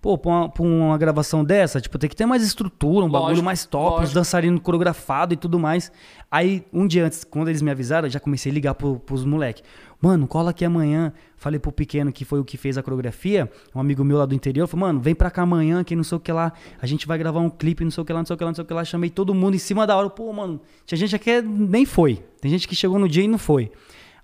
Pô, 0.00 0.16
pra 0.16 0.30
uma, 0.30 0.48
pra 0.48 0.62
uma 0.62 0.96
gravação 0.96 1.44
dessa, 1.44 1.78
tipo, 1.78 1.98
tem 1.98 2.08
que 2.08 2.16
ter 2.16 2.24
mais 2.24 2.42
estrutura, 2.42 3.04
um 3.04 3.10
bagulho 3.10 3.28
Lógico, 3.28 3.44
mais 3.44 3.66
top, 3.66 3.86
os 3.86 3.94
lógico. 4.00 4.14
dançarinos 4.14 4.60
coreografados 4.62 5.34
e 5.34 5.36
tudo 5.36 5.58
mais. 5.58 5.92
Aí, 6.30 6.64
um 6.72 6.86
dia 6.86 7.04
antes, 7.04 7.22
quando 7.22 7.48
eles 7.48 7.60
me 7.60 7.70
avisaram, 7.70 8.06
eu 8.06 8.10
já 8.10 8.18
comecei 8.18 8.50
a 8.50 8.54
ligar 8.54 8.74
pro, 8.74 8.98
pros 8.98 9.26
moleques. 9.26 9.62
Mano, 10.00 10.26
cola 10.26 10.50
aqui 10.50 10.64
amanhã. 10.64 11.12
Falei 11.36 11.58
pro 11.58 11.70
pequeno 11.70 12.12
que 12.12 12.24
foi 12.24 12.38
o 12.38 12.44
que 12.44 12.56
fez 12.56 12.76
a 12.76 12.82
coreografia, 12.82 13.50
um 13.74 13.80
amigo 13.80 14.04
meu 14.04 14.18
lá 14.18 14.26
do 14.26 14.34
interior, 14.34 14.66
falou, 14.66 14.86
mano, 14.86 15.00
vem 15.00 15.14
pra 15.14 15.30
cá 15.30 15.42
amanhã, 15.42 15.82
que 15.82 15.96
não 15.96 16.04
sei 16.04 16.16
o 16.16 16.20
que 16.20 16.30
lá, 16.30 16.52
a 16.80 16.86
gente 16.86 17.06
vai 17.06 17.16
gravar 17.16 17.40
um 17.40 17.48
clipe, 17.48 17.82
não 17.82 17.90
sei 17.90 18.02
o 18.02 18.04
que 18.04 18.12
lá, 18.12 18.18
não 18.18 18.26
sei 18.26 18.34
o 18.34 18.36
que 18.36 18.44
lá, 18.44 18.50
não 18.50 18.54
sei 18.54 18.64
o 18.64 18.66
que 18.66 18.74
lá. 18.74 18.84
Chamei 18.84 19.10
todo 19.10 19.34
mundo 19.34 19.54
em 19.54 19.58
cima 19.58 19.86
da 19.86 19.96
hora. 19.96 20.10
Pô, 20.10 20.32
mano, 20.32 20.60
tinha 20.84 20.98
gente 20.98 21.16
aqui 21.16 21.42
que 21.42 21.42
nem 21.42 21.84
foi. 21.86 22.22
Tem 22.40 22.50
gente 22.50 22.68
que 22.68 22.76
chegou 22.76 22.98
no 22.98 23.08
dia 23.08 23.24
e 23.24 23.28
não 23.28 23.38
foi. 23.38 23.72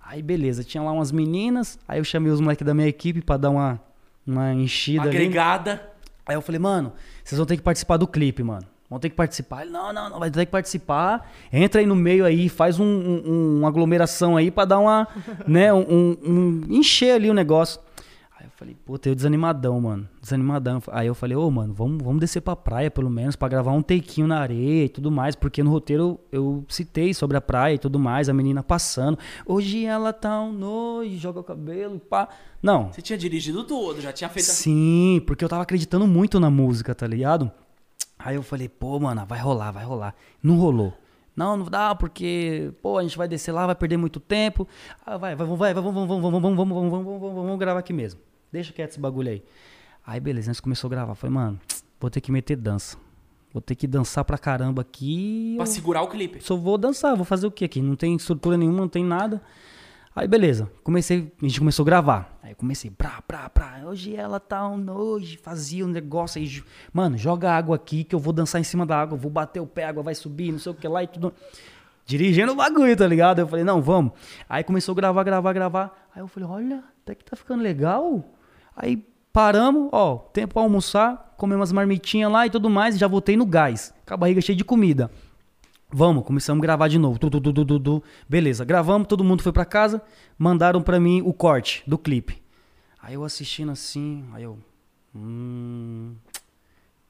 Aí, 0.03 0.21
beleza, 0.21 0.63
tinha 0.63 0.81
lá 0.81 0.91
umas 0.91 1.11
meninas, 1.11 1.77
aí 1.87 1.99
eu 1.99 2.03
chamei 2.03 2.31
os 2.31 2.39
moleques 2.39 2.65
da 2.65 2.73
minha 2.73 2.87
equipe 2.87 3.21
pra 3.21 3.35
dar 3.35 3.49
uma, 3.49 3.79
uma 4.25 4.53
enchida 4.53 5.01
ali. 5.01 5.17
Agregada. 5.17 5.81
Aí 6.25 6.35
eu 6.35 6.41
falei, 6.41 6.59
mano, 6.59 6.93
vocês 7.23 7.37
vão 7.37 7.45
ter 7.45 7.57
que 7.57 7.63
participar 7.63 7.97
do 7.97 8.07
clipe, 8.07 8.43
mano. 8.43 8.65
Vão 8.89 8.99
ter 8.99 9.09
que 9.09 9.15
participar. 9.15 9.63
Ele, 9.63 9.71
não, 9.71 9.91
não, 9.91 10.09
não, 10.09 10.19
vai 10.19 10.31
ter 10.31 10.45
que 10.45 10.51
participar. 10.51 11.29
Entra 11.51 11.81
aí 11.81 11.85
no 11.87 11.95
meio 11.95 12.23
aí, 12.23 12.47
faz 12.47 12.79
um, 12.79 12.85
um- 12.85 13.57
uma 13.59 13.67
aglomeração 13.67 14.37
aí 14.37 14.49
pra 14.49 14.63
dar 14.63 14.79
uma, 14.79 15.07
né, 15.47 15.73
um, 15.73 16.15
um- 16.25 16.61
encher 16.69 17.11
ali 17.15 17.29
o 17.29 17.33
negócio. 17.33 17.81
Aí 18.39 18.45
eu 18.45 18.51
falei, 18.55 18.75
puta, 18.85 19.09
eu 19.09 19.15
desanimadão, 19.15 19.81
mano. 19.81 20.07
Desanimadão. 20.21 20.81
Aí 20.91 21.07
eu 21.07 21.15
falei, 21.15 21.35
ô, 21.35 21.49
mano, 21.51 21.73
vamos, 21.73 22.01
vamos 22.01 22.19
descer 22.21 22.39
pra 22.39 22.55
praia, 22.55 22.89
pelo 22.89 23.09
menos, 23.09 23.35
pra 23.35 23.47
gravar 23.49 23.71
um 23.73 23.81
takeinho 23.81 24.27
na 24.27 24.39
areia 24.39 24.85
e 24.85 24.89
tudo 24.89 25.11
mais. 25.11 25.35
Porque 25.35 25.61
no 25.63 25.71
roteiro 25.71 26.17
eu 26.31 26.63
citei 26.69 27.13
sobre 27.13 27.35
a 27.35 27.41
praia 27.41 27.73
e 27.73 27.79
tudo 27.79 27.99
mais, 27.99 28.29
a 28.29 28.33
menina 28.33 28.61
passando. 28.63 29.17
Hoje 29.45 29.85
ela 29.85 30.13
tá 30.13 30.39
um 30.39 30.53
noite, 30.53 31.17
joga 31.17 31.39
o 31.41 31.43
cabelo, 31.43 31.99
pá. 31.99 32.29
Não, 32.61 32.93
Você 32.93 33.01
tinha 33.01 33.17
dirigido 33.17 33.63
tudo, 33.65 33.99
já 33.99 34.13
tinha 34.13 34.29
feito. 34.29 34.45
Sim, 34.45 35.21
porque 35.27 35.43
eu 35.43 35.49
tava 35.49 35.63
acreditando 35.63 36.07
muito 36.07 36.39
na 36.39 36.49
música, 36.49 36.93
tá 36.95 37.05
ligado? 37.07 37.51
Aí 38.27 38.35
eu 38.35 38.43
falei, 38.43 38.67
pô, 38.67 38.99
mano, 38.99 39.25
vai 39.25 39.39
rolar, 39.39 39.71
vai 39.71 39.85
rolar. 39.85 40.13
Não 40.43 40.57
rolou. 40.57 40.93
Não, 41.33 41.55
não 41.55 41.65
dá, 41.65 41.95
porque, 41.95 42.73
pô, 42.81 42.97
a 42.97 43.01
gente 43.01 43.17
vai 43.17 43.25
descer 43.25 43.53
lá, 43.53 43.65
vai 43.65 43.73
perder 43.73 43.95
muito 43.95 44.19
tempo. 44.19 44.67
Ah, 45.05 45.17
vai, 45.17 45.33
vai, 45.33 45.47
vai, 45.47 45.73
vai, 45.73 45.73
vamos, 45.75 45.93
vamos, 45.93 46.09
vamos, 46.09 46.41
vamos, 46.41 46.41
vamos, 46.41 46.57
vamos, 46.57 46.75
vamos, 46.75 47.05
vamos, 47.05 47.21
vamos, 47.21 47.35
vamos 47.45 47.57
gravar 47.57 47.79
aqui 47.79 47.93
mesmo. 47.93 48.19
Deixa 48.51 48.73
quieto 48.73 48.89
esse 48.89 48.99
bagulho 48.99 49.29
aí. 49.29 49.41
Aí, 50.05 50.19
beleza, 50.19 50.49
nós 50.49 50.59
começou 50.59 50.89
a 50.89 50.91
gravar. 50.91 51.15
Falei, 51.15 51.33
mano, 51.33 51.57
vou 52.01 52.09
ter 52.09 52.19
que 52.19 52.29
meter 52.29 52.57
dança. 52.57 52.97
Vou 53.53 53.61
ter 53.61 53.75
que 53.75 53.87
dançar 53.87 54.25
pra 54.25 54.37
caramba 54.37 54.81
aqui. 54.81 55.53
Pra 55.55 55.65
segurar 55.65 56.01
o 56.01 56.09
clipe. 56.09 56.43
só 56.43 56.57
vou 56.57 56.77
dançar, 56.77 57.15
vou 57.15 57.23
fazer 57.23 57.47
o 57.47 57.51
que 57.51 57.63
aqui? 57.63 57.81
Não 57.81 57.95
tem 57.95 58.13
estrutura 58.13 58.57
nenhuma, 58.57 58.81
não 58.81 58.89
tem 58.89 59.05
nada. 59.05 59.41
Aí 60.17 60.27
beleza, 60.27 60.67
comecei, 60.83 61.31
a 61.39 61.45
gente 61.45 61.59
começou 61.59 61.83
a 61.83 61.85
gravar. 61.85 62.39
Aí 62.41 62.55
comecei, 62.55 62.89
pra, 62.89 63.21
pra, 63.27 63.47
pra. 63.51 63.83
Hoje 63.85 64.15
ela 64.15 64.39
tá 64.39 64.67
um 64.67 64.75
nojo, 64.75 65.37
fazia 65.43 65.85
um 65.85 65.87
negócio 65.87 66.41
aí. 66.41 66.63
Mano, 66.91 67.15
joga 67.15 67.51
água 67.51 67.75
aqui 67.75 68.03
que 68.03 68.15
eu 68.15 68.19
vou 68.19 68.33
dançar 68.33 68.59
em 68.59 68.63
cima 68.63 68.83
da 68.83 68.99
água, 68.99 69.15
vou 69.15 69.29
bater 69.29 69.59
o 69.59 69.67
pé, 69.67 69.83
a 69.83 69.89
água 69.89 70.01
vai 70.01 70.15
subir, 70.15 70.51
não 70.51 70.57
sei 70.57 70.71
o 70.71 70.75
que 70.75 70.87
lá 70.87 71.03
e 71.03 71.07
tudo. 71.07 71.31
Dirigindo 72.03 72.51
o 72.51 72.55
bagulho, 72.55 72.97
tá 72.97 73.05
ligado? 73.05 73.37
Eu 73.37 73.47
falei, 73.47 73.63
não, 73.63 73.79
vamos. 73.79 74.13
Aí 74.49 74.63
começou 74.63 74.93
a 74.93 74.95
gravar, 74.95 75.23
gravar, 75.23 75.53
gravar. 75.53 76.09
Aí 76.15 76.19
eu 76.19 76.27
falei, 76.27 76.49
olha, 76.49 76.83
até 77.03 77.13
que 77.13 77.23
tá 77.23 77.35
ficando 77.35 77.61
legal. 77.61 78.25
Aí 78.75 79.05
paramos, 79.31 79.89
ó, 79.91 80.15
tempo 80.33 80.55
pra 80.55 80.63
almoçar, 80.63 81.35
comemos 81.37 81.59
umas 81.59 81.71
marmitinhas 81.71 82.31
lá 82.31 82.47
e 82.47 82.49
tudo 82.49 82.71
mais, 82.71 82.95
e 82.95 82.97
já 82.97 83.07
voltei 83.07 83.37
no 83.37 83.45
gás, 83.45 83.93
com 84.03 84.15
a 84.15 84.17
barriga 84.17 84.41
cheia 84.41 84.57
de 84.57 84.65
comida. 84.65 85.11
Vamos, 85.89 86.25
começamos 86.25 86.61
a 86.61 86.65
gravar 86.65 86.89
de 86.89 86.99
novo. 86.99 87.17
Tu, 87.17 87.29
tu, 87.29 87.39
tu, 87.41 87.79
tu. 87.79 88.03
Beleza, 88.27 88.65
gravamos, 88.65 89.07
todo 89.07 89.23
mundo 89.23 89.41
foi 89.41 89.53
pra 89.53 89.63
casa, 89.63 90.01
mandaram 90.37 90.81
pra 90.81 90.99
mim 90.99 91.21
o 91.21 91.33
corte 91.33 91.81
do 91.87 91.97
clipe. 91.97 92.41
Aí 93.01 93.13
eu 93.13 93.23
assistindo 93.23 93.71
assim, 93.71 94.25
aí 94.33 94.43
eu. 94.43 94.57
Hum. 95.15 96.13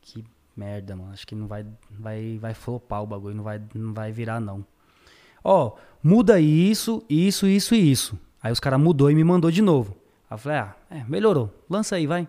Que 0.01 0.23
merda, 0.55 0.95
mano. 0.95 1.11
Acho 1.11 1.25
que 1.25 1.33
não 1.33 1.47
vai, 1.47 1.65
vai, 1.89 2.37
vai 2.39 2.53
flopar 2.53 3.01
o 3.01 3.07
bagulho, 3.07 3.35
não 3.35 3.43
vai, 3.43 3.59
não 3.73 3.93
vai 3.93 4.11
virar, 4.11 4.39
não. 4.39 4.63
Ó, 5.43 5.75
muda 6.03 6.39
isso, 6.39 7.03
isso, 7.09 7.47
isso 7.47 7.73
e 7.73 7.91
isso. 7.91 8.19
Aí 8.43 8.51
os 8.51 8.59
caras 8.59 8.79
mudou 8.79 9.09
e 9.09 9.15
me 9.15 9.23
mandou 9.23 9.49
de 9.49 9.61
novo. 9.61 9.95
Aí 10.29 10.35
eu 10.35 10.37
falei, 10.37 10.59
ah, 10.59 10.75
é, 10.91 11.03
melhorou. 11.05 11.51
Lança 11.67 11.95
aí, 11.95 12.05
vai. 12.05 12.27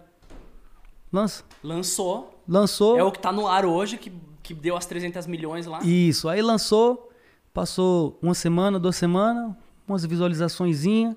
Lança. 1.12 1.44
Lançou. 1.62 2.42
Lançou. 2.48 2.98
É 2.98 3.02
o 3.02 3.12
que 3.12 3.18
tá 3.18 3.30
no 3.30 3.46
ar 3.46 3.66
hoje, 3.66 3.98
que, 3.98 4.10
que 4.48 4.54
deu 4.54 4.78
as 4.78 4.86
300 4.86 5.26
milhões 5.26 5.66
lá. 5.66 5.80
Isso, 5.84 6.26
aí 6.26 6.40
lançou, 6.40 7.10
passou 7.52 8.18
uma 8.22 8.32
semana, 8.32 8.78
duas 8.78 8.96
semanas, 8.96 9.54
umas 9.86 10.06
visualizaçõezinhas, 10.06 11.14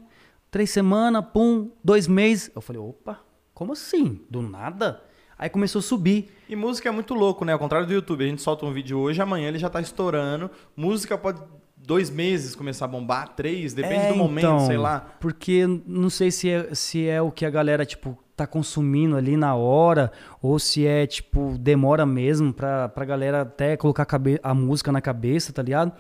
três 0.50 0.70
semanas, 0.70 1.24
pum, 1.34 1.72
dois 1.82 2.10
meses. 2.10 2.52
Eu 2.54 2.62
falei, 2.62 2.82
opa, 2.82 3.22
como 3.54 3.72
assim? 3.72 4.20
Do 4.30 4.42
nada? 4.42 5.02
Aí 5.40 5.50
começou 5.50 5.80
a 5.80 5.82
subir. 5.82 6.30
E 6.50 6.58
música 6.58 6.90
é 6.90 6.92
muito 6.92 7.14
louco, 7.14 7.46
né? 7.46 7.54
Ao 7.54 7.60
contrário 7.60 7.88
do 7.88 7.94
YouTube, 7.94 8.22
a 8.22 8.28
gente 8.28 8.42
solta 8.42 8.66
um 8.66 8.74
vídeo 8.74 9.00
hoje, 9.00 9.22
amanhã 9.22 9.48
ele 9.48 9.58
já 9.58 9.70
tá 9.70 9.80
estourando. 9.80 10.52
Música 10.76 11.18
pode 11.18 11.42
dois 11.78 12.10
meses 12.10 12.54
começar 12.54 12.84
a 12.84 12.88
bombar, 12.90 13.30
três, 13.30 13.74
depende 13.74 14.08
É, 14.08 14.10
do 14.10 14.16
momento, 14.18 14.44
então, 14.46 14.68
sei 14.68 14.78
lá. 14.78 15.00
Porque 15.22 15.66
não 15.88 16.10
sei 16.10 16.32
se 16.32 16.50
é, 16.50 16.76
se 16.76 17.08
é 17.08 17.22
o 17.22 17.32
que 17.32 17.46
a 17.46 17.50
galera, 17.50 17.86
tipo, 17.86 18.18
tá 18.42 18.48
consumindo 18.48 19.16
ali 19.16 19.38
na 19.38 19.56
hora, 19.56 20.12
ou 20.42 20.58
se 20.58 20.86
é, 20.86 21.06
tipo, 21.06 21.58
demora 21.60 22.06
mesmo 22.06 22.54
pra, 22.54 22.90
pra 22.90 23.06
galera 23.06 23.42
até 23.42 23.78
colocar 23.78 24.08
a, 24.10 24.52
a 24.52 24.54
música 24.54 24.92
na 24.92 25.02
cabeça, 25.02 25.54
tá 25.54 25.62
ligado? 25.62 25.94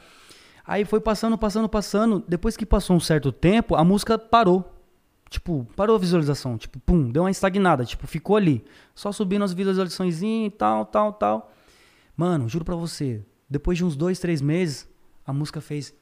Aí 0.66 0.86
foi 0.86 1.00
passando, 1.00 1.38
passando, 1.38 1.70
passando. 1.70 2.24
Depois 2.28 2.56
que 2.56 2.66
passou 2.66 2.96
um 2.96 3.00
certo 3.00 3.32
tempo, 3.32 3.76
a 3.76 3.84
música 3.84 4.18
parou. 4.18 4.74
Tipo, 5.30 5.68
parou 5.76 5.96
a 5.96 6.00
visualização. 6.00 6.58
Tipo, 6.58 6.80
pum, 6.80 7.10
deu 7.10 7.24
uma 7.24 7.32
estagnada. 7.32 7.86
Tipo, 7.86 8.06
ficou 8.08 8.36
ali. 8.36 8.64
Só 8.94 9.12
subindo 9.12 9.44
as 9.44 9.54
visualizações 9.54 10.22
e 10.22 10.52
tal, 10.58 10.86
tal, 10.86 11.14
tal. 11.14 11.52
Mano, 12.16 12.48
juro 12.50 12.66
pra 12.66 12.76
você. 12.76 13.24
Depois 13.50 13.78
de 13.78 13.86
uns 13.86 13.96
dois, 13.96 14.20
três 14.20 14.42
meses, 14.42 14.88
a 15.26 15.34
música 15.34 15.62
fez. 15.62 15.94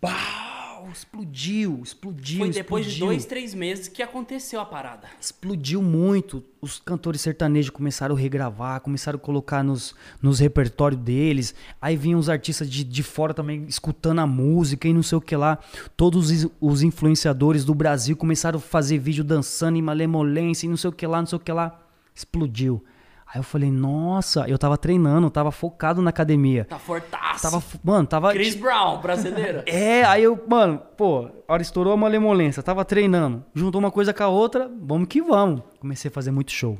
Bau! 0.00 0.51
Explodiu, 0.92 1.80
explodiu. 1.82 2.38
Foi 2.38 2.50
depois 2.50 2.84
de 2.84 2.92
explodiu. 2.92 3.14
dois, 3.14 3.24
três 3.24 3.54
meses 3.54 3.88
que 3.88 4.02
aconteceu 4.02 4.60
a 4.60 4.64
parada. 4.64 5.08
Explodiu 5.20 5.80
muito. 5.82 6.44
Os 6.60 6.78
cantores 6.78 7.20
sertanejos 7.20 7.70
começaram 7.70 8.14
a 8.14 8.18
regravar, 8.18 8.80
começaram 8.80 9.16
a 9.16 9.20
colocar 9.20 9.64
nos, 9.64 9.94
nos 10.20 10.38
repertórios 10.38 11.00
deles. 11.00 11.54
Aí 11.80 11.96
vinham 11.96 12.20
os 12.20 12.28
artistas 12.28 12.70
de, 12.70 12.84
de 12.84 13.02
fora 13.02 13.32
também 13.32 13.64
escutando 13.64 14.20
a 14.20 14.26
música 14.26 14.86
e 14.86 14.92
não 14.92 15.02
sei 15.02 15.18
o 15.18 15.20
que 15.20 15.34
lá. 15.34 15.58
Todos 15.96 16.30
os, 16.30 16.50
os 16.60 16.82
influenciadores 16.82 17.64
do 17.64 17.74
Brasil 17.74 18.16
começaram 18.16 18.58
a 18.58 18.62
fazer 18.62 18.98
vídeo 18.98 19.24
dançando 19.24 19.76
em 19.78 19.82
malemolência 19.82 20.66
e 20.66 20.68
não 20.68 20.76
sei 20.76 20.90
o 20.90 20.92
que 20.92 21.06
lá, 21.06 21.18
não 21.18 21.26
sei 21.26 21.36
o 21.36 21.40
que 21.40 21.52
lá. 21.52 21.80
Explodiu. 22.14 22.84
Aí 23.34 23.38
eu 23.38 23.42
falei, 23.42 23.70
nossa, 23.70 24.46
eu 24.46 24.58
tava 24.58 24.76
treinando, 24.76 25.30
tava 25.30 25.50
focado 25.50 26.02
na 26.02 26.10
academia. 26.10 26.66
Tá 26.66 26.78
fortaço. 26.78 27.42
Tava, 27.42 27.62
mano, 27.82 28.06
tava. 28.06 28.30
Chris 28.32 28.54
Brown, 28.54 29.00
brasileiro. 29.00 29.62
É, 29.66 30.04
aí 30.04 30.22
eu, 30.24 30.38
mano, 30.46 30.78
pô, 30.98 31.30
a 31.48 31.52
hora 31.54 31.62
estourou 31.62 31.94
a 31.94 31.96
malemolência, 31.96 32.62
tava 32.62 32.84
treinando, 32.84 33.42
juntou 33.54 33.78
uma 33.78 33.90
coisa 33.90 34.12
com 34.12 34.22
a 34.22 34.28
outra, 34.28 34.70
vamos 34.82 35.08
que 35.08 35.22
vamos. 35.22 35.62
Comecei 35.80 36.10
a 36.10 36.12
fazer 36.12 36.30
muito 36.30 36.52
show. 36.52 36.78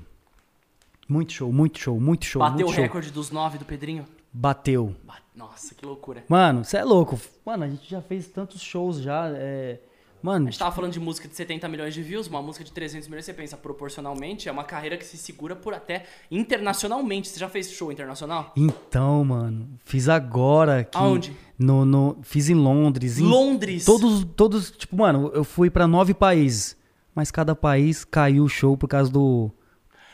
Muito 1.09 1.33
show, 1.33 1.53
muito 1.53 1.79
show, 1.79 1.99
muito 2.01 2.25
show. 2.27 2.41
Bateu 2.41 2.57
o 2.59 2.61
muito 2.69 2.75
show. 2.75 2.83
recorde 2.83 3.11
dos 3.11 3.31
nove 3.31 3.57
do 3.59 3.65
Pedrinho. 3.65 4.05
Bateu. 4.33 4.95
Ba- 5.05 5.17
Nossa, 5.35 5.75
que 5.75 5.85
loucura. 5.87 6.23
Mano, 6.29 6.65
você 6.65 6.77
é 6.77 6.85
louco. 6.85 7.19
Mano, 7.47 7.65
a 7.65 7.69
gente 7.69 7.89
já 7.91 8.01
fez 8.03 8.29
tantos 8.29 8.61
shows 8.63 8.99
já. 8.99 9.29
É... 9.35 9.79
Mano, 10.23 10.47
A 10.47 10.51
gente 10.51 10.59
tava 10.59 10.75
falando 10.75 10.93
de 10.93 11.01
música 11.01 11.27
de 11.27 11.35
70 11.35 11.69
milhões 11.69 11.93
de 11.93 12.01
views, 12.03 12.29
uma 12.29 12.41
música 12.41 12.65
de 12.65 12.71
300 12.71 13.09
milhões, 13.09 13.25
você 13.25 13.33
pensa 13.33 13.57
proporcionalmente, 13.57 14.49
é 14.49 14.53
uma 14.53 14.63
carreira 14.63 14.97
que 14.97 15.05
se 15.05 15.19
segura 15.19 15.57
por 15.57 15.75
até 15.75 16.05
internacionalmente. 16.31 17.29
Você 17.29 17.41
já 17.41 17.49
fez 17.49 17.71
show 17.73 17.91
internacional? 17.91 18.53
então, 18.57 19.25
mano, 19.25 19.69
fiz 19.85 20.09
agora 20.09 20.81
aqui. 20.81 20.97
Aonde? 20.97 21.37
No, 21.59 21.85
no, 21.85 22.17
fiz 22.23 22.49
em 22.49 22.55
Londres. 22.55 23.19
em 23.19 23.23
Londres. 23.25 23.85
Todos, 23.85 24.25
todos, 24.37 24.71
tipo, 24.71 24.97
mano, 24.97 25.31
eu 25.35 25.43
fui 25.45 25.69
pra 25.71 25.87
nove 25.87 26.15
países. 26.15 26.77
Mas 27.15 27.31
cada 27.31 27.55
país 27.55 28.05
caiu 28.05 28.45
o 28.45 28.49
show 28.49 28.77
por 28.77 28.89
causa 28.89 29.11
do 29.11 29.51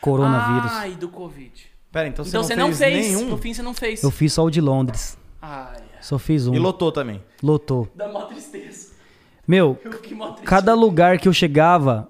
coronavírus. 0.01 0.71
Ai, 0.73 0.95
do 0.95 1.07
Covid. 1.09 1.67
Pera, 1.91 2.07
então 2.07 2.23
você 2.25 2.29
então 2.29 2.41
não 2.41 2.47
você 2.47 2.55
fez 2.55 2.59
não 2.67 2.73
fez. 2.73 3.05
nenhum? 3.07 3.29
No 3.29 3.37
fim 3.37 3.53
você 3.53 3.61
não 3.61 3.73
fez. 3.73 4.03
Eu 4.03 4.11
fiz 4.11 4.33
só 4.33 4.43
o 4.43 4.49
de 4.51 4.61
Londres. 4.61 5.17
Ai, 5.41 5.81
Só 6.01 6.19
fiz 6.19 6.45
um. 6.47 6.53
E 6.53 6.59
lotou 6.59 6.91
também. 6.91 7.23
Lotou. 7.41 7.87
dá 7.95 8.07
mó 8.09 8.23
tristeza. 8.25 8.88
Meu, 9.49 9.75
cada 10.45 10.75
lugar 10.75 11.17
que 11.17 11.27
eu 11.27 11.33
chegava, 11.33 12.07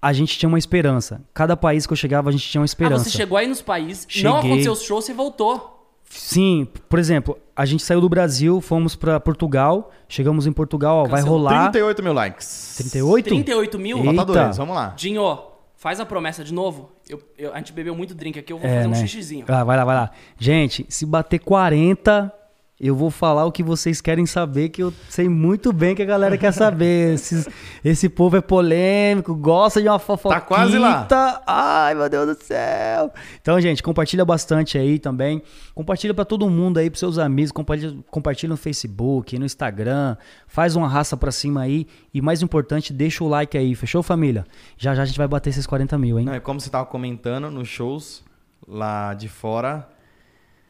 a 0.00 0.12
gente 0.12 0.38
tinha 0.38 0.46
uma 0.48 0.58
esperança. 0.58 1.22
Cada 1.32 1.56
país 1.56 1.86
que 1.86 1.92
eu 1.94 1.96
chegava, 1.96 2.28
a 2.28 2.32
gente 2.32 2.46
tinha 2.46 2.60
uma 2.60 2.64
Ah, 2.64 2.66
esperança. 2.66 3.04
você 3.04 3.10
chegou 3.16 3.38
aí 3.38 3.46
nos 3.46 3.62
países, 3.62 4.04
não 4.22 4.34
Cheguei. 4.36 4.50
aconteceu 4.50 4.72
os 4.72 4.82
shows, 4.82 5.06
você 5.06 5.14
voltou. 5.14 5.72
Sim, 6.08 6.68
por 6.88 6.98
exemplo, 6.98 7.36
a 7.56 7.64
gente 7.64 7.82
saiu 7.82 8.00
do 8.00 8.08
Brasil, 8.08 8.60
fomos 8.60 8.94
pra 8.94 9.18
Portugal, 9.18 9.90
chegamos 10.08 10.46
em 10.46 10.52
Portugal, 10.52 10.98
ó, 10.98 11.08
vai 11.08 11.20
rolar 11.22 11.70
38 11.72 12.02
mil 12.02 12.12
likes. 12.12 12.74
38? 12.76 13.24
38 13.24 13.78
mil? 13.78 13.98
Eita. 14.04 14.52
Vamos 14.52 14.76
lá. 14.76 14.92
Dinho, 14.96 15.38
faz 15.76 15.98
a 15.98 16.06
promessa 16.06 16.44
de 16.44 16.52
novo. 16.54 16.92
Eu, 17.08 17.20
eu- 17.38 17.52
a 17.52 17.56
gente 17.58 17.72
bebeu 17.72 17.94
muito 17.96 18.14
drink 18.14 18.38
aqui, 18.38 18.52
eu 18.52 18.58
vou 18.58 18.68
É, 18.68 18.74
fazer 18.76 18.86
um 18.86 18.90
né? 18.90 18.96
xixizinho. 18.98 19.44
Ah, 19.48 19.64
vai 19.64 19.76
lá, 19.76 19.84
vai 19.84 19.96
lá. 19.96 20.10
Gente, 20.38 20.86
se 20.88 21.04
bater 21.06 21.38
40, 21.40 22.32
Eu 22.78 22.94
vou 22.94 23.10
falar 23.10 23.46
o 23.46 23.52
que 23.52 23.62
vocês 23.62 24.02
querem 24.02 24.26
saber, 24.26 24.68
que 24.68 24.82
eu 24.82 24.92
sei 25.08 25.30
muito 25.30 25.72
bem 25.72 25.94
que 25.94 26.02
a 26.02 26.04
galera 26.04 26.36
quer 26.36 26.52
saber. 26.52 27.14
Esses- 27.16 27.48
esse 27.82 28.06
povo 28.06 28.36
é 28.36 28.40
polêmico, 28.42 29.34
gosta 29.34 29.80
de 29.80 29.88
uma 29.88 29.98
fofoquita. 29.98 30.40
Tá 30.42 30.46
quase 30.46 30.76
lá. 30.76 31.06
Ai, 31.46 31.94
meu 31.94 32.06
Deus 32.10 32.36
do 32.36 32.42
céu. 32.44 33.10
Então, 33.40 33.58
gente, 33.62 33.82
compartilha 33.82 34.26
bastante 34.26 34.76
aí 34.76 34.98
também. 34.98 35.42
Compartilha 35.74 36.12
pra 36.12 36.24
todo 36.26 36.50
mundo 36.50 36.76
aí, 36.76 36.90
pros 36.90 37.00
seus 37.00 37.16
amigos. 37.16 37.50
Compartilha, 37.50 37.96
compartilha 38.10 38.50
no 38.50 38.56
Facebook, 38.58 39.38
no 39.38 39.46
Instagram. 39.46 40.14
Faz 40.46 40.76
uma 40.76 40.86
raça 40.86 41.16
pra 41.16 41.32
cima 41.32 41.62
aí. 41.62 41.86
E 42.12 42.20
mais 42.20 42.42
importante, 42.42 42.92
deixa 42.92 43.24
o 43.24 43.28
like 43.28 43.56
aí. 43.56 43.74
Fechou, 43.74 44.02
família? 44.02 44.44
Já 44.76 44.94
já 44.94 45.02
a 45.02 45.06
gente 45.06 45.16
vai 45.16 45.26
bater 45.28 45.48
esses 45.48 45.66
40 45.66 45.96
mil, 45.96 46.18
hein? 46.18 46.26
Não, 46.26 46.34
é 46.34 46.40
como 46.40 46.60
você 46.60 46.68
tava 46.68 46.84
comentando 46.84 47.50
nos 47.50 47.68
shows 47.68 48.22
lá 48.68 49.14
de 49.14 49.28
fora. 49.30 49.88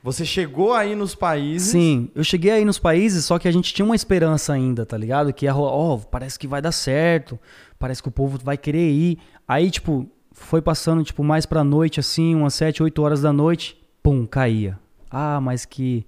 Você 0.07 0.25
chegou 0.25 0.73
aí 0.73 0.95
nos 0.95 1.17
países. 1.17 1.73
Sim, 1.73 2.09
eu 2.15 2.23
cheguei 2.23 2.53
aí 2.53 2.65
nos 2.65 2.79
países, 2.79 3.25
só 3.25 3.41
que 3.41 3.49
a 3.49 3.51
gente 3.51 3.75
tinha 3.75 3.85
uma 3.85 3.97
esperança 3.97 4.53
ainda, 4.53 4.87
tá 4.87 4.97
ligado? 4.97 5.33
Que 5.33 5.47
ia 5.47 5.53
rolar, 5.53 5.73
ó, 5.73 5.99
parece 5.99 6.39
que 6.39 6.47
vai 6.47 6.63
dar 6.63 6.71
certo, 6.71 7.37
parece 7.77 8.01
que 8.01 8.09
o 8.09 8.13
povo 8.13 8.39
vai 8.39 8.57
querer 8.57 8.89
ir. 8.89 9.19
Aí, 9.49 9.69
tipo, 9.69 10.09
foi 10.31 10.63
passando, 10.63 11.03
tipo, 11.03 11.25
mais 11.25 11.45
pra 11.45 11.65
noite, 11.65 11.99
assim, 11.99 12.37
umas 12.37 12.55
7, 12.55 12.85
8 12.85 13.03
horas 13.03 13.23
da 13.23 13.33
noite, 13.33 13.77
pum, 14.01 14.25
caía. 14.25 14.79
Ah, 15.11 15.41
mas 15.41 15.65
que 15.65 16.07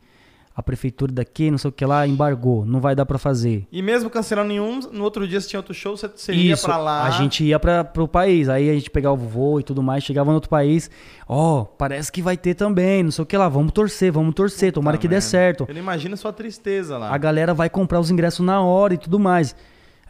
a 0.59 0.63
prefeitura 0.63 1.13
daqui, 1.13 1.53
não 1.53 1.57
sei 1.57 1.69
o 1.69 1.73
que 1.73 1.87
lá, 1.87 2.05
embargou, 2.05 2.67
não 2.67 2.81
vai 2.81 2.93
dar 2.93 3.07
pra 3.07 3.17
fazer. 3.17 3.65
E 3.71 3.81
mesmo 3.81 4.11
cancelando 4.11 4.49
nenhum, 4.49 4.81
no 4.93 5.05
outro 5.05 5.27
dia 5.29 5.41
você 5.41 5.47
tinha 5.49 5.61
outro 5.61 5.73
show, 5.73 5.97
você, 5.97 6.09
você 6.13 6.33
ia 6.35 6.57
pra 6.57 6.77
lá. 6.77 7.05
a 7.05 7.11
gente 7.13 7.45
ia 7.45 7.61
para 7.61 7.85
pro 7.85 8.09
país, 8.09 8.49
aí 8.49 8.69
a 8.69 8.75
gente 8.75 8.91
pegava 8.91 9.15
o 9.15 9.17
voo 9.17 9.61
e 9.61 9.63
tudo 9.63 9.85
mais, 9.85 10.03
chegava 10.03 10.31
no 10.31 10.35
outro 10.35 10.51
país, 10.51 10.91
ó, 11.29 11.63
parece 11.63 12.11
que 12.11 12.21
vai 12.21 12.37
ter 12.37 12.55
também, 12.55 13.05
não 13.05 13.13
sei 13.13 13.23
o 13.23 13.27
que 13.27 13.37
lá, 13.37 13.49
vamos 13.49 13.71
torcer, 13.71 14.11
vamos 14.11 14.35
torcer, 14.35 14.73
tomara 14.73 14.97
Tá 14.97 15.01
que 15.03 15.07
dê 15.07 15.15
vendo? 15.15 15.23
certo. 15.23 15.65
Eu 15.69 15.75
não 15.75 15.81
imagino 15.81 16.15
a 16.15 16.17
sua 16.17 16.33
tristeza 16.33 16.99
lá. 16.99 17.15
a 17.15 17.19
galera 17.19 17.55
vai 17.55 17.71
comprar 17.71 18.01
os 18.01 18.11
ingressos 18.11 18.45
na 18.45 18.61
hora 18.61 18.95
e 18.95 18.99
tudo 18.99 19.17
mais. 19.21 19.55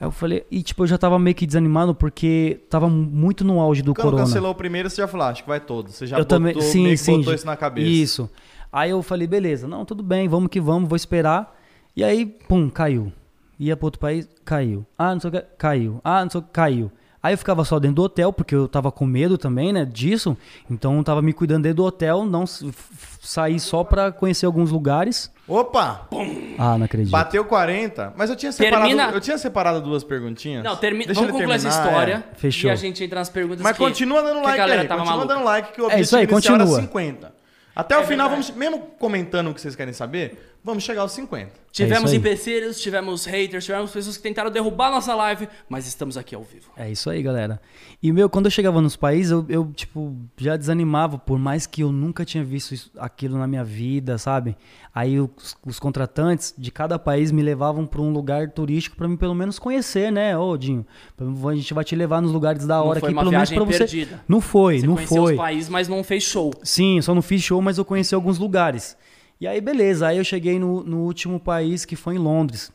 Aí 0.01 0.07
eu 0.07 0.11
falei, 0.13 0.47
e 0.51 0.63
tipo, 0.63 0.85
eu 0.85 0.87
já 0.87 0.97
tava 0.97 1.19
meio 1.19 1.35
que 1.35 1.45
desanimado 1.45 1.95
porque 1.95 2.61
tava 2.71 2.89
muito 2.89 3.45
no 3.45 3.61
auge 3.61 3.83
do 3.83 3.93
Quando 3.93 4.05
corona. 4.05 4.23
cancelou 4.25 4.53
o 4.53 4.55
primeiro, 4.55 4.89
você 4.89 5.03
já 5.03 5.09
falou, 5.09 5.27
ah, 5.27 5.31
acho 5.31 5.43
que 5.43 5.49
vai 5.49 5.61
todo. 5.61 5.91
Você 5.91 6.07
já 6.07 6.17
eu 6.17 6.21
botou, 6.21 6.39
também, 6.39 6.59
sim, 6.63 6.97
sim, 6.97 7.19
botou 7.19 7.35
isso 7.35 7.45
na 7.45 7.57
cabeça. 7.57 7.87
Isso. 7.87 8.31
Aí 8.73 8.91
eu 8.91 9.03
falei, 9.03 9.27
beleza, 9.27 9.67
não, 9.67 9.85
tudo 9.85 10.03
bem, 10.03 10.29
vamos 10.29 10.49
que 10.51 10.61
vamos, 10.61 10.89
vou 10.89 10.97
esperar. 10.97 11.57
E 11.97 12.05
aí, 12.05 12.27
pum, 12.27 12.69
caiu. 12.69 13.13
Ia 13.59 13.77
para 13.77 13.87
outro 13.87 14.01
país, 14.01 14.29
caiu. 14.45 14.87
Ah, 14.97 15.13
não 15.15 15.21
sei 15.21 15.29
o 15.29 15.33
que, 15.33 15.41
caiu. 15.57 16.01
Ah, 16.05 16.23
não 16.23 16.31
sei 16.31 16.39
o 16.41 16.43
que, 16.43 16.51
caiu. 16.51 16.93
Aí 17.21 17.35
eu 17.35 17.39
ficava 17.39 17.65
só 17.65 17.81
dentro 17.81 17.97
do 17.97 18.03
hotel, 18.05 18.33
porque 18.33 18.55
eu 18.55 18.69
tava 18.69 18.93
com 18.93 19.05
medo 19.05 19.37
também, 19.37 19.73
né, 19.73 19.85
disso. 19.85 20.37
Então 20.71 20.97
eu 20.97 21.03
tava 21.03 21.21
me 21.21 21.33
cuidando 21.33 21.65
dentro 21.65 21.79
do 21.79 21.85
hotel, 21.85 22.25
não 22.25 22.45
s- 22.45 22.65
f- 22.69 23.19
sair 23.21 23.59
só 23.59 23.83
pra 23.83 24.13
conhecer 24.13 24.47
alguns 24.47 24.71
lugares. 24.71 25.29
Opa! 25.49 26.07
Ah, 26.57 26.79
não 26.79 26.85
acredito. 26.85 27.11
Bateu 27.11 27.45
40. 27.45 28.13
Mas 28.17 28.31
eu 28.31 28.37
tinha 28.37 28.53
separado, 28.53 28.83
Termina- 28.87 29.11
eu 29.11 29.21
tinha 29.21 29.37
separado 29.37 29.81
duas 29.81 30.05
perguntinhas. 30.05 30.63
Não, 30.63 30.77
termina. 30.77 31.07
Deixa 31.07 31.21
Vamos 31.21 31.35
concluir 31.37 31.57
essa 31.57 31.69
história. 31.69 32.25
é. 32.33 32.37
Fechou. 32.37 32.71
E 32.71 32.73
a 32.73 32.77
gente 32.77 33.03
entra 33.03 33.19
nas 33.19 33.29
perguntas 33.29 33.63
Mas 33.63 33.77
que- 33.77 33.83
continua 33.83 34.23
dando 34.23 34.41
like 34.41 34.61
aí, 34.61 34.79
continua 34.87 35.05
maluca. 35.05 35.27
dando 35.27 35.45
like 35.45 35.73
que 35.73 35.81
o 35.81 35.85
É 35.85 35.87
objetivo 35.87 36.03
isso 36.05 36.17
aí, 36.17 36.23
inicial 36.25 36.55
era 36.55 36.65
continua. 36.65 36.81
50. 36.83 37.38
Até 37.79 37.97
o 37.97 38.01
É 38.01 38.07
final, 38.07 38.29
verdade. 38.29 38.51
vamos, 38.53 38.59
mesmo 38.59 38.87
comentando 38.99 39.51
o 39.51 39.55
que 39.55 39.61
vocês 39.61 39.77
querem 39.77 39.95
saber, 39.95 40.58
vamos 40.69 40.85
chegar 40.85 41.03
aos 41.03 41.13
50. 41.13 41.51
Tivemos 41.71 41.97
É 41.97 42.05
isso 42.07 42.13
aí. 42.15 42.19
empecilhos, 42.19 42.81
tivemos 42.81 43.25
haters, 43.25 43.65
tivemos 43.65 43.91
pessoas 43.91 44.17
que 44.17 44.23
tentaram 44.23 44.51
derrubar 44.51 44.91
nossa 44.91 45.15
live, 45.15 45.49
mas 45.69 45.87
estamos 45.87 46.17
aqui 46.17 46.35
ao 46.35 46.43
vivo. 46.43 46.71
É 46.77 46.91
isso 46.91 47.09
aí, 47.11 47.23
galera. 47.23 47.61
E, 48.03 48.11
meu, 48.11 48.29
quando 48.29 48.47
eu 48.47 48.51
chegava 48.51 48.81
nos 48.81 48.97
países, 48.97 49.31
eu, 49.31 49.45
eu, 49.49 49.71
tipo, 49.75 50.17
já 50.37 50.57
desanimava, 50.57 51.19
por 51.19 51.39
mais 51.39 51.67
que 51.67 51.83
eu 51.83 51.93
nunca 51.93 52.25
tinha 52.25 52.43
visto 52.43 52.73
isso- 52.75 52.91
aquilo 52.99 53.39
na 53.39 53.47
minha 53.47 53.63
vida, 53.63 54.17
sabe? 54.19 54.57
Aí 54.95 55.21
os, 55.21 55.57
os 55.65 55.79
contratantes 55.79 56.53
de 56.57 56.71
cada 56.73 56.99
país 56.99 57.31
me 57.31 57.43
levavam 57.43 57.87
para 57.87 58.01
um 58.01 58.11
lugar 58.13 58.51
turístico 58.51 58.97
para 58.97 59.07
mim 59.07 59.17
pelo 59.17 59.35
menos 59.35 59.59
conhecer, 59.59 60.11
né? 60.11 60.37
Ô, 60.37 60.57
Dinho, 60.57 60.85
a 61.21 61.55
gente 61.55 61.73
vai 61.75 61.85
te 61.85 61.95
levar 61.95 62.21
nos 62.21 62.33
lugares 62.33 62.67
da 62.67 62.83
hora 62.83 62.99
aqui, 62.99 63.15
pelo 63.15 63.31
menos 63.31 63.51
pra 63.51 63.65
você. 63.65 63.79
perdida. 63.79 64.21
Não 64.27 64.41
foi, 64.41 64.81
Você 64.81 64.87
não 64.87 64.95
conheceu 64.97 65.23
foi. 65.23 65.33
os 65.35 65.39
países, 65.39 65.69
mas 65.69 65.87
não 65.87 66.03
fez 66.03 66.23
show. 66.25 66.51
Sim, 66.63 66.97
eu 66.97 67.03
só 67.03 67.15
não 67.15 67.23
fiz 67.23 67.43
show, 67.43 67.61
mas 67.63 67.79
eu 67.79 67.85
conheci 67.85 68.15
alguns 68.15 68.39
lugares. 68.39 68.97
E 69.41 69.47
aí, 69.47 69.61
beleza. 69.61 70.09
Aí 70.09 70.19
eu 70.19 70.25
cheguei 70.25 70.59
no, 70.59 70.83
no 70.83 70.99
último 70.99 71.39
país, 71.39 71.85
que 71.85 71.95
foi 71.95 72.17
em 72.17 72.19
Londres. 72.19 72.73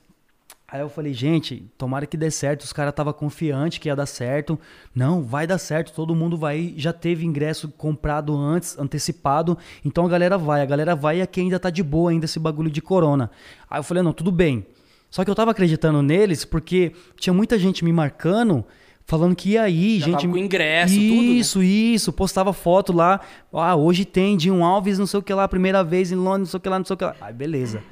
Aí 0.73 0.80
eu 0.81 0.90
falei, 0.90 1.14
gente, 1.14 1.72
tomara 1.77 2.07
que 2.07 2.18
dê 2.18 2.31
certo. 2.31 2.61
Os 2.61 2.73
caras 2.73 2.91
estavam 2.94 3.14
confiantes 3.14 3.77
que 3.77 3.90
ia 3.90 3.95
dar 3.95 4.07
certo. 4.07 4.60
Não, 4.95 5.22
vai 5.22 5.45
dar 5.45 5.60
certo, 5.60 5.94
todo 5.94 6.15
mundo 6.15 6.35
vai. 6.35 6.73
Já 6.76 6.91
teve 6.91 7.23
ingresso 7.23 7.68
comprado 7.68 8.35
antes, 8.35 8.76
antecipado. 8.80 9.56
Então 9.85 10.03
a 10.03 10.10
galera 10.10 10.35
vai. 10.35 10.61
A 10.61 10.65
galera 10.65 10.95
vai 10.95 11.19
e 11.19 11.22
aqui 11.22 11.41
ainda 11.41 11.60
tá 11.60 11.69
de 11.69 11.84
boa 11.84 12.10
ainda 12.10 12.26
esse 12.26 12.40
bagulho 12.40 12.72
de 12.72 12.81
corona. 12.81 13.30
Aí 13.69 13.77
eu 13.77 13.84
falei, 13.84 14.02
não, 14.02 14.14
tudo 14.14 14.31
bem. 14.31 14.65
Só 15.11 15.23
que 15.23 15.30
eu 15.30 15.35
tava 15.35 15.52
acreditando 15.52 16.02
neles 16.02 16.44
porque 16.44 16.94
tinha 17.18 17.34
muita 17.34 17.60
gente 17.60 17.85
me 17.85 17.94
marcando. 17.94 18.65
Falando 19.05 19.35
que 19.35 19.51
ia 19.51 19.63
aí, 19.63 19.99
Já 19.99 20.05
gente. 20.07 20.21
tava 20.21 20.34
com 20.34 20.38
ingresso, 20.38 20.93
tudo, 20.95 21.03
né? 21.03 21.11
Isso, 21.11 21.61
isso. 21.61 22.13
Postava 22.13 22.53
foto 22.53 22.93
lá. 22.93 23.19
Ah, 23.51 23.75
hoje 23.75 24.05
tem 24.05 24.38
Dinho 24.38 24.63
Alves, 24.63 24.97
não 24.97 25.05
sei 25.05 25.19
o 25.19 25.23
que 25.23 25.34
lá, 25.34 25.47
primeira 25.47 25.84
vez 25.84 26.11
em 26.11 26.15
Londres, 26.15 26.39
não 26.39 26.45
sei 26.47 26.57
o 26.57 26.61
que 26.61 26.69
lá, 26.69 26.80
não 26.80 26.85
sei 26.85 26.93
o 26.93 26.97
que 26.97 27.03
lá. 27.05 27.15
Aí, 27.19 27.34
beleza. 27.34 27.84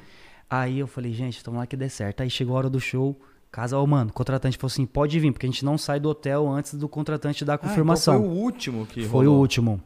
Aí 0.48 0.78
eu 0.78 0.86
falei, 0.86 1.12
gente, 1.12 1.42
tomara 1.44 1.66
que 1.66 1.76
dê 1.76 1.88
certo. 1.88 2.22
Aí 2.22 2.30
chegou 2.30 2.54
a 2.56 2.58
hora 2.60 2.70
do 2.70 2.80
show. 2.80 3.18
Casa, 3.50 3.76
ó, 3.78 3.86
mano, 3.86 4.10
o 4.10 4.12
contratante 4.14 4.56
falou 4.56 4.72
assim: 4.72 4.86
pode 4.86 5.20
vir, 5.20 5.30
porque 5.32 5.44
a 5.44 5.48
gente 5.50 5.64
não 5.64 5.76
sai 5.76 6.00
do 6.00 6.08
hotel 6.08 6.48
antes 6.48 6.72
do 6.74 6.88
contratante 6.88 7.44
dar 7.44 7.54
a 7.54 7.58
confirmação. 7.58 8.14
Ah, 8.14 8.16
então 8.18 8.30
foi 8.30 8.38
o 8.38 8.42
último 8.42 8.86
que 8.86 9.02
Foi 9.04 9.26
rolou. 9.26 9.36
o 9.36 9.40
último. 9.40 9.80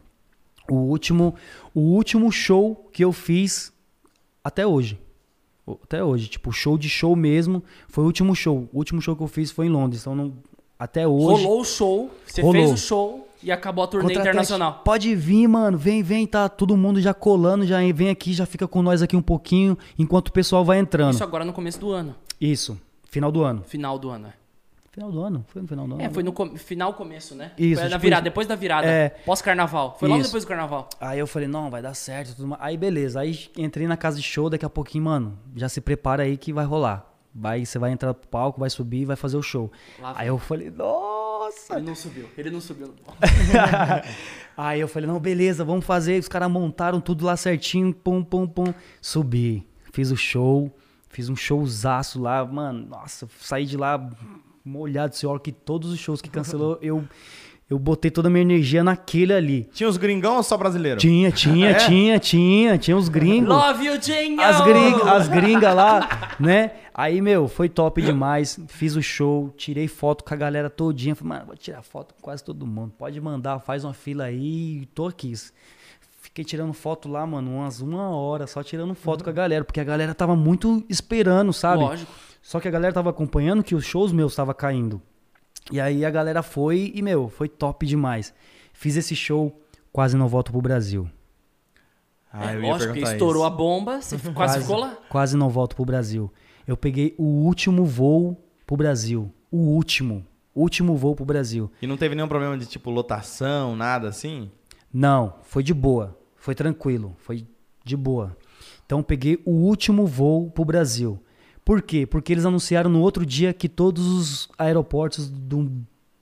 O 0.71 0.75
último, 0.77 1.35
o 1.75 1.81
último 1.81 2.31
show 2.31 2.89
que 2.93 3.05
eu 3.05 3.13
fiz 3.13 3.73
até 4.45 4.65
hoje. 4.67 4.99
Até 5.83 6.03
hoje, 6.03 6.29
tipo, 6.29 6.53
show 6.53 6.79
de 6.79 6.89
show 6.89 7.17
mesmo, 7.17 7.63
foi 7.89 8.05
o 8.05 8.07
último 8.07 8.35
show. 8.37 8.69
O 8.73 8.79
último 8.79 9.03
show 9.03 9.17
que 9.17 9.23
eu 9.23 9.27
fiz 9.29 9.51
foi 9.51 9.67
em 9.67 9.71
Londres, 9.71 10.03
então 10.03 10.15
não, 10.15 10.33
até 10.79 11.07
hoje. 11.07 11.45
Rolou 11.45 11.61
o 11.61 11.65
show, 11.65 12.11
você 12.27 12.41
Rolou. 12.43 12.55
fez 12.57 12.73
o 12.73 12.77
show 12.77 13.29
e 13.43 13.51
acabou 13.53 13.85
a 13.85 13.87
turnê 13.87 14.09
Contratante, 14.09 14.29
internacional. 14.29 14.83
Pode 14.85 15.15
vir, 15.15 15.47
mano. 15.47 15.77
Vem, 15.79 16.03
vem, 16.03 16.27
tá 16.27 16.49
todo 16.49 16.77
mundo 16.77 17.01
já 17.01 17.15
colando, 17.15 17.67
já 17.67 17.79
vem 17.93 18.11
aqui, 18.11 18.33
já 18.33 18.47
fica 18.47 18.67
com 18.67 18.83
nós 18.83 19.03
aqui 19.03 19.17
um 19.17 19.23
pouquinho, 19.23 19.77
enquanto 19.99 20.29
o 20.29 20.33
pessoal 20.33 20.65
vai 20.65 20.79
entrando. 20.79 21.11
Isso 21.11 21.19
Isso, 21.19 21.25
agora 21.25 21.45
no 21.45 21.53
começo 21.53 21.79
do 21.79 21.93
ano. 21.93 22.15
final 23.09 23.31
do 23.33 23.43
ano. 23.43 23.63
Final 23.67 23.99
do 23.99 24.11
ano, 24.11 24.29
é. 24.29 24.47
Final 24.93 25.13
do 25.13 25.23
ano? 25.23 25.45
Foi 25.49 25.61
no 25.61 25.69
final 25.69 25.87
do 25.87 25.93
ano? 25.95 26.03
É, 26.03 26.09
foi 26.09 26.23
no 26.23 26.33
com- 26.33 26.57
final, 26.57 26.95
começo, 26.95 27.35
né? 27.35 27.53
Isso, 27.59 27.75
Foi 27.83 27.85
na 27.91 27.97
tipo 27.97 28.01
virada, 28.03 28.21
isso. 28.23 28.25
depois 28.31 28.47
da 28.47 28.55
virada. 28.55 28.87
É. 28.87 29.11
Pós-carnaval. 29.11 29.95
Foi 30.01 30.09
logo 30.09 30.23
Isso. 30.23 30.31
depois 30.31 30.43
do 30.43 30.49
carnaval. 30.49 30.89
Aí 30.99 31.19
eu 31.19 31.27
falei, 31.27 31.47
não, 31.47 31.69
vai 31.71 31.83
dar 31.83 31.93
certo. 31.93 32.35
Tudo 32.35 32.49
mais. 32.49 32.63
Aí 32.63 32.79
beleza, 32.79 33.21
aí 33.21 33.39
entrei 33.59 33.87
na 33.87 33.99
casa 33.99 34.17
de 34.17 34.23
show, 34.23 34.49
daqui 34.49 34.65
a 34.65 34.71
pouquinho, 34.71 35.05
mano, 35.05 35.39
já 35.55 35.69
se 35.69 35.83
prepara 35.83 36.23
aí 36.23 36.39
que 36.39 36.51
vai 36.51 36.65
rolar. 36.65 37.15
Vai, 37.39 37.67
você 37.67 37.79
vai 37.79 37.93
entrar 37.93 38.15
pro 38.15 38.29
palco, 38.29 38.59
vai 38.59 38.71
subir 38.71 39.03
e 39.03 39.05
vai 39.05 39.15
fazer 39.15 39.37
o 39.37 39.43
show. 39.43 39.71
Lá 40.01 40.15
Aí 40.17 40.29
eu 40.29 40.39
falei, 40.39 40.71
nossa! 40.71 41.77
Ele 41.77 41.87
não 41.87 41.95
subiu. 41.95 42.29
Ele 42.37 42.51
não 42.51 42.61
subiu 42.63 42.87
no 42.87 42.95
palco. 42.95 43.21
Aí 44.57 44.81
eu 44.81 44.89
falei, 44.89 45.07
não, 45.07 45.21
beleza, 45.21 45.63
vamos 45.63 45.85
fazer. 45.85 46.19
Os 46.19 46.29
caras 46.29 46.51
montaram 46.51 46.99
tudo 46.99 47.27
lá 47.27 47.37
certinho, 47.37 47.93
pum, 47.93 48.25
pum, 48.25 48.47
pum. 48.47 48.73
Subi, 49.03 49.67
fiz 49.93 50.11
o 50.11 50.17
show, 50.17 50.75
fiz 51.11 51.29
um 51.29 51.37
showzaço 51.37 52.19
lá, 52.19 52.43
mano. 52.43 52.87
Nossa, 52.87 53.29
saí 53.39 53.67
de 53.67 53.77
lá 53.77 54.11
molhado, 54.65 55.15
senhor, 55.15 55.39
que 55.41 55.53
todos 55.53 55.93
os 55.93 55.99
shows 55.99 56.23
que 56.23 56.31
cancelou, 56.31 56.79
eu, 56.81 57.07
eu 57.69 57.79
botei 57.79 58.11
toda 58.11 58.29
a 58.29 58.31
minha 58.31 58.43
energia 58.43 58.85
naquele 58.85 59.33
ali. 59.33 59.69
Tinha 59.73 59.89
os 59.89 59.97
gringão 59.97 60.37
ou 60.37 60.43
só 60.43 60.57
brasileiro? 60.57 61.01
Tinha, 61.01 61.33
tinha, 61.33 61.71
É? 61.71 61.75
tinha, 61.75 62.19
tinha, 62.19 62.79
tinha 62.79 62.97
os 62.97 63.09
gringos. 63.09 63.49
Love 63.49 63.85
you, 63.87 63.99
Jingle! 63.99 64.45
As 64.45 64.61
gringas, 64.61 65.07
as 65.09 65.29
gringas 65.29 65.75
lá, 65.75 66.35
né? 66.39 66.73
Aí, 66.95 67.21
meu, 67.21 67.49
foi 67.49 67.69
top 67.69 68.01
demais. 68.01 68.59
Fiz 68.69 68.97
o 68.97 69.03
show, 69.03 69.53
tirei 69.57 69.89
foto 69.89 70.25
com 70.25 70.33
a 70.33 70.37
galera 70.37 70.71
todinha. 70.71 71.15
Falei, 71.15 71.35
mano, 71.35 71.47
vou 71.47 71.57
tirar 71.57 71.83
foto 71.83 72.15
com 72.15 72.23
quase 72.23 72.43
todo 72.43 72.67
mundo. 72.67 72.93
Pode 72.97 73.21
mandar, 73.21 73.59
faz 73.61 73.85
uma 73.85 73.93
fila 73.93 74.25
aí. 74.25 74.87
Tô 74.95 75.07
aqui. 75.07 75.33
Fiquei 76.23 76.45
tirando 76.45 76.73
foto 76.73 77.09
lá, 77.09 77.27
mano, 77.27 77.51
umas 77.51 77.81
uma 77.81 78.11
hora 78.11 78.47
só 78.47 78.63
tirando 78.63 78.95
foto 78.95 79.23
com 79.25 79.31
a 79.31 79.33
galera, 79.33 79.65
porque 79.65 79.81
a 79.81 79.85
galera 79.85 80.15
tava 80.15 80.35
muito 80.35 80.85
esperando, 80.89 81.53
sabe? 81.53 81.83
Lógico. 81.83 82.13
Só 82.43 82.61
que 82.61 82.69
a 82.69 82.71
galera 82.71 82.93
tava 82.93 83.11
acompanhando 83.11 83.63
que 83.63 83.75
os 83.75 83.85
shows 83.85 84.13
meus 84.13 84.35
tava 84.35 84.55
caindo. 84.55 85.01
E 85.71 85.81
aí 85.81 86.05
a 86.05 86.11
galera 86.11 86.43
foi 86.43 86.93
e, 86.95 87.03
meu, 87.03 87.29
foi 87.29 87.49
top 87.49 87.85
demais. 87.87 88.33
Fiz 88.73 88.97
esse 88.97 89.17
show, 89.17 89.61
quase 89.93 90.17
não 90.17 90.29
volto 90.29 90.53
pro 90.53 90.61
Brasil. 90.63 91.11
Ah, 92.33 92.53
é, 92.53 92.59
lógico, 92.59 92.93
perguntar 92.93 93.13
estourou 93.13 93.43
isso. 93.43 93.53
a 93.53 93.57
bomba, 93.57 94.03
você 94.03 94.19
quase 94.33 94.61
ficou 94.61 94.77
lá. 94.77 94.99
Quase 95.09 95.37
não 95.37 95.49
volto 95.49 95.75
pro 95.75 95.85
Brasil. 95.85 96.31
Eu 96.67 96.77
peguei 96.77 97.15
o 97.17 97.25
último 97.25 97.85
voo 97.85 98.37
pro 98.67 98.77
Brasil. 98.77 99.33
O 99.51 99.59
último. 99.59 100.25
Último 100.55 100.97
voo 100.97 101.15
pro 101.15 101.25
Brasil. 101.25 101.71
E 101.81 101.87
não 101.87 101.97
teve 101.97 102.15
nenhum 102.15 102.29
problema 102.29 102.57
de, 102.57 102.67
tipo, 102.67 102.91
lotação, 102.91 103.77
nada 103.77 104.09
assim? 104.09 104.51
Não, 104.93 105.35
foi 105.43 105.63
de 105.63 105.75
boa. 105.75 106.19
Foi 106.35 106.55
tranquilo. 106.55 107.15
Foi 107.19 107.47
de 107.85 107.97
boa. 107.97 108.37
Então 108.85 109.03
peguei 109.03 109.41
o 109.45 109.51
último 109.51 110.07
voo 110.07 110.51
pro 110.51 110.65
Brasil. 110.65 111.19
Por 111.67 111.83
quê? 111.83 112.07
Porque 112.07 112.33
eles 112.33 112.45
anunciaram 112.47 112.89
no 112.89 113.01
outro 113.01 113.27
dia 113.27 113.53
que 113.53 113.69
todos 113.69 114.07
os 114.07 114.49
aeroportos 114.57 115.29
do 115.29 115.69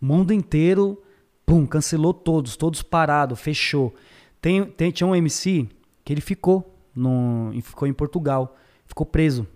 mundo 0.00 0.32
inteiro, 0.32 1.00
pum, 1.44 1.66
cancelou 1.66 2.14
todos, 2.14 2.56
todos 2.56 2.80
parados, 2.80 3.38
fechou. 3.38 3.94
Tem, 4.40 4.64
tem, 4.64 4.90
tinha 4.90 5.06
um 5.06 5.14
MC 5.14 5.68
que 6.02 6.14
ele 6.14 6.22
ficou, 6.22 6.74
no, 6.96 7.52
ficou 7.62 7.86
em 7.86 7.92
Portugal. 7.92 8.56
ficou 8.86 9.04
preso. 9.04 9.46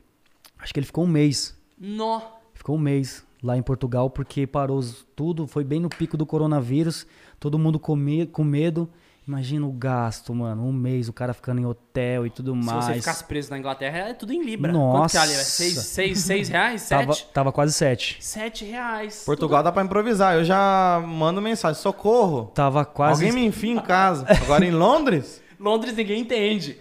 Acho 0.59 0.75
que 0.75 0.79
ele 0.79 0.87
ficou 0.87 1.05
um 1.05 1.09
mês. 1.09 1.59
Nó. 1.79 2.21
Ficou 2.53 2.77
um 2.77 2.79
mês 2.79 3.25
lá 3.43 3.57
em 3.57 3.63
Portugal 3.63 4.11
porque 4.11 4.47
parou 4.47 4.81
tudo, 5.17 5.47
foi 5.47 5.65
bem 5.65 5.81
no 5.81 5.89
pico 5.89 6.19
do 6.19 6.27
coronavírus, 6.27 7.07
todo 7.41 7.59
mundo 7.59 7.79
com, 7.81 7.97
me- 7.97 8.27
com 8.27 8.45
medo. 8.45 8.91
Imagina 9.29 9.67
o 9.67 9.73
gasto, 9.73 10.35
mano, 10.35 10.65
um 10.65 10.73
mês, 10.73 11.07
o 11.07 11.13
cara 11.13 11.35
ficando 11.35 11.61
em 11.61 11.67
hotel 11.67 12.27
e 12.27 12.31
tudo 12.31 12.53
Se 12.55 12.65
mais. 12.67 12.85
você 12.87 12.95
ficasse 12.95 13.23
preso 13.25 13.51
na 13.51 13.59
Inglaterra, 13.59 13.99
é 14.09 14.15
tudo 14.15 14.33
em 14.33 14.43
Libra. 14.43 14.73
Nossa. 14.73 14.99
Quanto 14.99 15.11
que 15.11 15.17
é 15.19 15.21
ali? 15.21 15.45
Seis, 15.45 15.75
seis, 15.81 16.19
seis 16.21 16.49
reais? 16.49 16.89
tava, 16.89 17.13
Sete? 17.13 17.29
tava 17.35 17.53
quase 17.53 17.75
sete. 17.75 18.17
Sete 18.21 18.65
reais. 18.65 19.25
Portugal 19.27 19.63
dá 19.63 19.71
pra 19.71 19.83
improvisar. 19.85 20.35
Eu 20.35 20.45
já 20.45 21.05
mando 21.07 21.43
mensagem, 21.43 21.79
socorro. 21.79 22.47
Tava 22.55 22.87
quase. 22.87 23.23
Alguém 23.27 23.39
me 23.39 23.47
enfia 23.47 23.75
em 23.75 23.81
casa. 23.81 24.25
Agora 24.43 24.65
em 24.65 24.71
Londres? 24.71 25.43
Londres 25.61 25.95
ninguém 25.95 26.23
entende. 26.23 26.79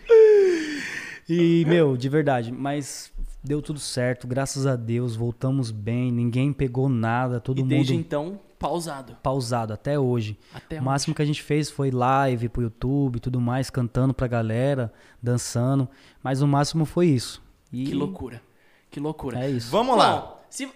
E, 1.27 1.65
meu, 1.67 1.97
de 1.97 2.07
verdade, 2.07 2.53
mas 2.53 3.11
deu 3.43 3.61
tudo 3.61 3.79
certo, 3.79 4.25
graças 4.25 4.65
a 4.65 4.77
Deus, 4.77 5.17
voltamos 5.17 5.69
bem, 5.69 6.11
ninguém 6.13 6.53
pegou 6.53 6.87
nada, 6.87 7.41
todo 7.41 7.57
e 7.57 7.61
mundo 7.61 7.69
desde 7.69 7.93
então, 7.93 8.39
pausado. 8.59 9.17
pausado 9.21 9.73
até 9.73 9.97
hoje. 9.99 10.37
Até 10.53 10.79
o 10.79 10.83
máximo 10.83 11.13
que 11.15 11.21
a 11.21 11.25
gente 11.25 11.41
fez 11.43 11.69
foi 11.69 11.91
live 11.91 12.49
pro 12.49 12.61
YouTube 12.63 13.17
e 13.17 13.19
tudo 13.19 13.39
mais, 13.39 13.69
cantando 13.69 14.13
pra 14.13 14.27
galera, 14.27 14.91
dançando, 15.21 15.87
mas 16.23 16.41
o 16.41 16.47
máximo 16.47 16.85
foi 16.85 17.07
isso. 17.07 17.41
E 17.71 17.85
Que 17.85 17.93
loucura. 17.93 18.41
Que 18.89 18.99
loucura. 18.99 19.43
É 19.45 19.49
isso. 19.49 19.69
Vamos 19.71 19.97
lá. 19.97 20.19
Bom, 20.21 20.37
se 20.49 20.69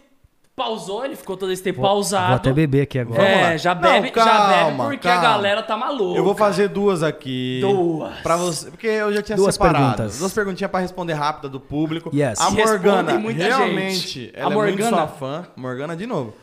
pausou, 0.53 1.03
ele 1.05 1.15
ficou 1.15 1.35
todo 1.37 1.51
esse 1.51 1.63
tempo 1.63 1.79
Vou- 1.79 1.89
pausado. 1.89 2.27
Vou 2.27 2.35
até 2.35 2.53
beber 2.53 2.81
aqui 2.81 2.99
agora. 2.99 3.23
É, 3.23 3.57
já 3.57 3.73
Não, 3.73 3.81
bebe, 3.81 4.07
já 4.09 4.13
calma, 4.13 4.49
bebe 4.57 4.77
porque 4.95 5.07
a 5.07 5.11
calma. 5.13 5.27
galera 5.29 5.63
tá 5.63 5.75
maluca. 5.77 6.17
Eu 6.19 6.23
vou 6.23 6.35
fazer 6.35 6.67
duas 6.67 7.01
aqui. 7.01 7.59
Duas. 7.61 8.19
Pra 8.19 8.35
você, 8.37 8.69
porque 8.69 8.85
eu 8.85 9.11
já 9.13 9.21
tinha 9.23 9.35
Duas 9.37 9.55
separado. 9.55 9.95
perguntas. 9.95 10.19
Duas 10.19 10.33
perguntinhas 10.33 10.69
pra 10.69 10.79
responder 10.81 11.13
rápida 11.13 11.47
do 11.49 11.59
público. 11.59 12.11
Yes. 12.13 12.39
A 12.39 12.51
Morgana, 12.51 13.17
muita 13.17 13.43
realmente, 13.43 13.95
gente. 14.25 14.31
ela 14.35 14.49
A 14.49 14.51
é 14.51 14.55
muito 14.55 14.69
Morgana- 14.77 14.97
sua 14.97 15.07
fã. 15.07 15.47
Morgana 15.55 15.95
de 15.95 16.05
novo. 16.05 16.35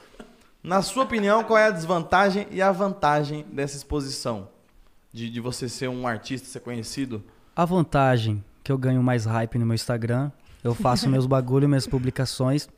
Na 0.62 0.82
sua 0.82 1.04
opinião, 1.04 1.44
qual 1.44 1.58
é 1.58 1.66
a 1.66 1.70
desvantagem 1.70 2.46
e 2.50 2.60
a 2.60 2.72
vantagem 2.72 3.44
dessa 3.52 3.76
exposição? 3.76 4.48
De, 5.12 5.30
de 5.30 5.40
você 5.40 5.68
ser 5.68 5.88
um 5.88 6.06
artista, 6.06 6.46
ser 6.48 6.60
conhecido? 6.60 7.22
A 7.56 7.64
vantagem 7.64 8.44
que 8.62 8.70
eu 8.70 8.76
ganho 8.78 9.02
mais 9.02 9.24
hype 9.24 9.58
no 9.58 9.64
meu 9.64 9.74
Instagram, 9.74 10.30
eu 10.62 10.74
faço 10.74 11.08
meus 11.08 11.24
bagulho, 11.26 11.68
minhas 11.68 11.86
publicações. 11.86 12.68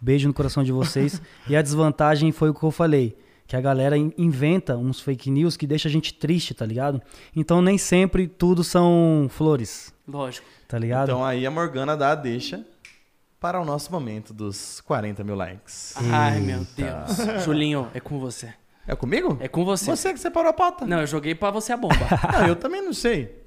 Beijo 0.00 0.28
no 0.28 0.34
coração 0.34 0.62
de 0.62 0.72
vocês. 0.72 1.20
E 1.48 1.56
a 1.56 1.62
desvantagem 1.62 2.30
foi 2.32 2.50
o 2.50 2.54
que 2.54 2.62
eu 2.62 2.70
falei, 2.70 3.16
que 3.46 3.56
a 3.56 3.60
galera 3.60 3.96
in- 3.96 4.12
inventa 4.16 4.76
uns 4.76 5.00
fake 5.00 5.30
news 5.30 5.56
que 5.56 5.66
deixa 5.66 5.88
a 5.88 5.90
gente 5.92 6.14
triste, 6.14 6.54
tá 6.54 6.64
ligado? 6.66 7.00
Então 7.34 7.60
nem 7.62 7.76
sempre 7.78 8.26
tudo 8.28 8.62
são 8.62 9.26
flores, 9.30 9.92
Lógico. 10.06 10.46
tá 10.68 10.78
ligado? 10.78 11.08
Então 11.08 11.24
aí 11.24 11.44
a 11.46 11.50
Morgana 11.50 11.96
dá 11.96 12.12
a 12.12 12.14
deixa 12.14 12.64
para 13.42 13.60
o 13.60 13.64
nosso 13.64 13.90
momento 13.90 14.32
dos 14.32 14.80
40 14.82 15.24
mil 15.24 15.34
likes. 15.34 15.94
Ai, 16.12 16.38
meu 16.38 16.64
Deus. 16.76 17.42
Julinho, 17.44 17.88
é 17.92 17.98
com 17.98 18.20
você. 18.20 18.54
É 18.86 18.94
comigo? 18.94 19.36
É 19.40 19.48
com 19.48 19.64
você. 19.64 19.90
Você 19.90 20.12
que 20.12 20.20
separou 20.20 20.50
a 20.50 20.52
pauta. 20.52 20.86
Não, 20.86 21.00
eu 21.00 21.06
joguei 21.08 21.34
pra 21.34 21.50
você 21.50 21.72
a 21.72 21.76
bomba. 21.76 21.94
Não, 22.32 22.46
eu 22.46 22.56
também 22.56 22.82
não 22.82 22.92
sei. 22.92 23.42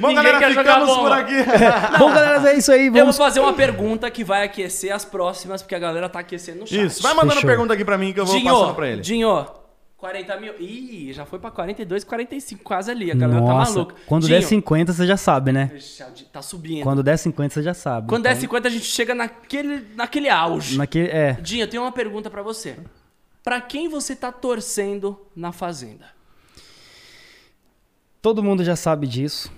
Bom, 0.00 0.08
Ninguém 0.08 0.14
galera, 0.16 0.38
quer 0.38 0.52
jogar 0.52 0.74
ficamos 0.74 0.96
bola. 0.96 1.08
por 1.08 1.18
aqui. 1.18 1.34
Bom, 1.98 2.12
galera, 2.12 2.50
é 2.50 2.56
isso 2.56 2.70
aí. 2.72 2.86
Eu 2.86 2.92
vou 2.92 3.00
Vamos 3.02 3.16
fazer 3.16 3.40
uma 3.40 3.52
pergunta 3.52 4.10
que 4.10 4.22
vai 4.22 4.44
aquecer 4.44 4.94
as 4.94 5.04
próximas, 5.04 5.62
porque 5.62 5.74
a 5.74 5.78
galera 5.78 6.08
tá 6.08 6.18
aquecendo 6.20 6.60
no 6.60 6.66
chat. 6.66 6.86
Isso, 6.86 7.02
vai 7.02 7.14
mandando 7.14 7.34
Fechou. 7.34 7.48
pergunta 7.50 7.74
aqui 7.74 7.84
pra 7.84 7.96
mim 7.98 8.12
que 8.12 8.20
eu 8.20 8.26
vou 8.26 8.36
Dinho, 8.36 8.52
passando 8.52 8.74
pra 8.74 8.88
ele. 8.88 9.00
Dinho, 9.00 9.46
40 10.00 10.40
mil. 10.40 10.54
Ih, 10.58 11.12
já 11.12 11.26
foi 11.26 11.38
pra 11.38 11.50
42, 11.50 12.04
45, 12.04 12.64
quase 12.64 12.90
ali. 12.90 13.10
A 13.10 13.14
galera 13.14 13.40
tá 13.42 13.46
Nossa, 13.46 13.72
maluca. 13.74 13.96
quando 14.06 14.24
Dinho, 14.26 14.40
der 14.40 14.46
50, 14.46 14.92
você 14.94 15.06
já 15.06 15.16
sabe, 15.18 15.52
né? 15.52 15.70
Tá 16.32 16.40
subindo. 16.40 16.82
Quando 16.82 17.02
der 17.02 17.18
50, 17.18 17.52
você 17.54 17.62
já 17.62 17.74
sabe. 17.74 18.08
Quando 18.08 18.22
der 18.22 18.30
Então, 18.30 18.40
50, 18.40 18.66
a 18.68 18.70
gente 18.70 18.86
chega 18.86 19.14
naquele, 19.14 19.86
naquele 19.94 20.30
auge. 20.30 20.78
Naquele, 20.78 21.08
é, 21.08 21.32
Dinho, 21.34 21.64
eu 21.64 21.68
tenho 21.68 21.82
uma 21.82 21.92
pergunta 21.92 22.30
pra 22.30 22.40
você. 22.42 22.78
Pra 23.44 23.60
quem 23.60 23.90
você 23.90 24.16
tá 24.16 24.32
torcendo 24.32 25.20
na 25.36 25.52
Fazenda? 25.52 26.06
Todo 28.22 28.42
mundo 28.42 28.64
já 28.64 28.76
sabe 28.76 29.06
disso. 29.06 29.52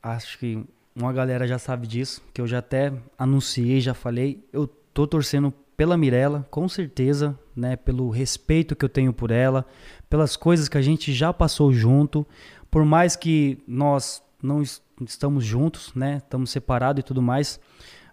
Acho 0.00 0.38
que 0.38 0.64
uma 0.94 1.12
galera 1.12 1.46
já 1.48 1.58
sabe 1.58 1.86
disso, 1.88 2.22
que 2.32 2.40
eu 2.40 2.46
já 2.46 2.58
até 2.58 2.92
anunciei, 3.18 3.80
já 3.80 3.92
falei. 3.94 4.44
Eu 4.52 4.68
tô 4.94 5.04
torcendo 5.06 5.52
pela 5.80 5.96
Mirella, 5.96 6.46
com 6.50 6.68
certeza, 6.68 7.38
né, 7.56 7.74
pelo 7.74 8.10
respeito 8.10 8.76
que 8.76 8.84
eu 8.84 8.88
tenho 8.88 9.14
por 9.14 9.30
ela, 9.30 9.64
pelas 10.10 10.36
coisas 10.36 10.68
que 10.68 10.76
a 10.76 10.82
gente 10.82 11.10
já 11.10 11.32
passou 11.32 11.72
junto, 11.72 12.26
por 12.70 12.84
mais 12.84 13.16
que 13.16 13.56
nós 13.66 14.22
não 14.42 14.60
es- 14.60 14.82
estamos 15.06 15.42
juntos, 15.42 15.90
né, 15.94 16.18
estamos 16.18 16.50
separados 16.50 17.00
e 17.00 17.02
tudo 17.02 17.22
mais. 17.22 17.58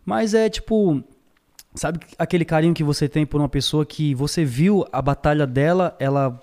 Mas 0.06 0.34
é 0.34 0.50
tipo, 0.50 1.04
sabe 1.76 2.00
aquele 2.18 2.46
carinho 2.46 2.74
que 2.74 2.86
você 2.86 3.10
tem 3.10 3.26
por 3.26 3.42
uma 3.42 3.50
pessoa 3.50 3.86
que 3.86 4.16
você 4.16 4.46
viu 4.46 4.86
a 4.90 5.02
batalha 5.02 5.46
dela, 5.46 5.94
ela 6.00 6.42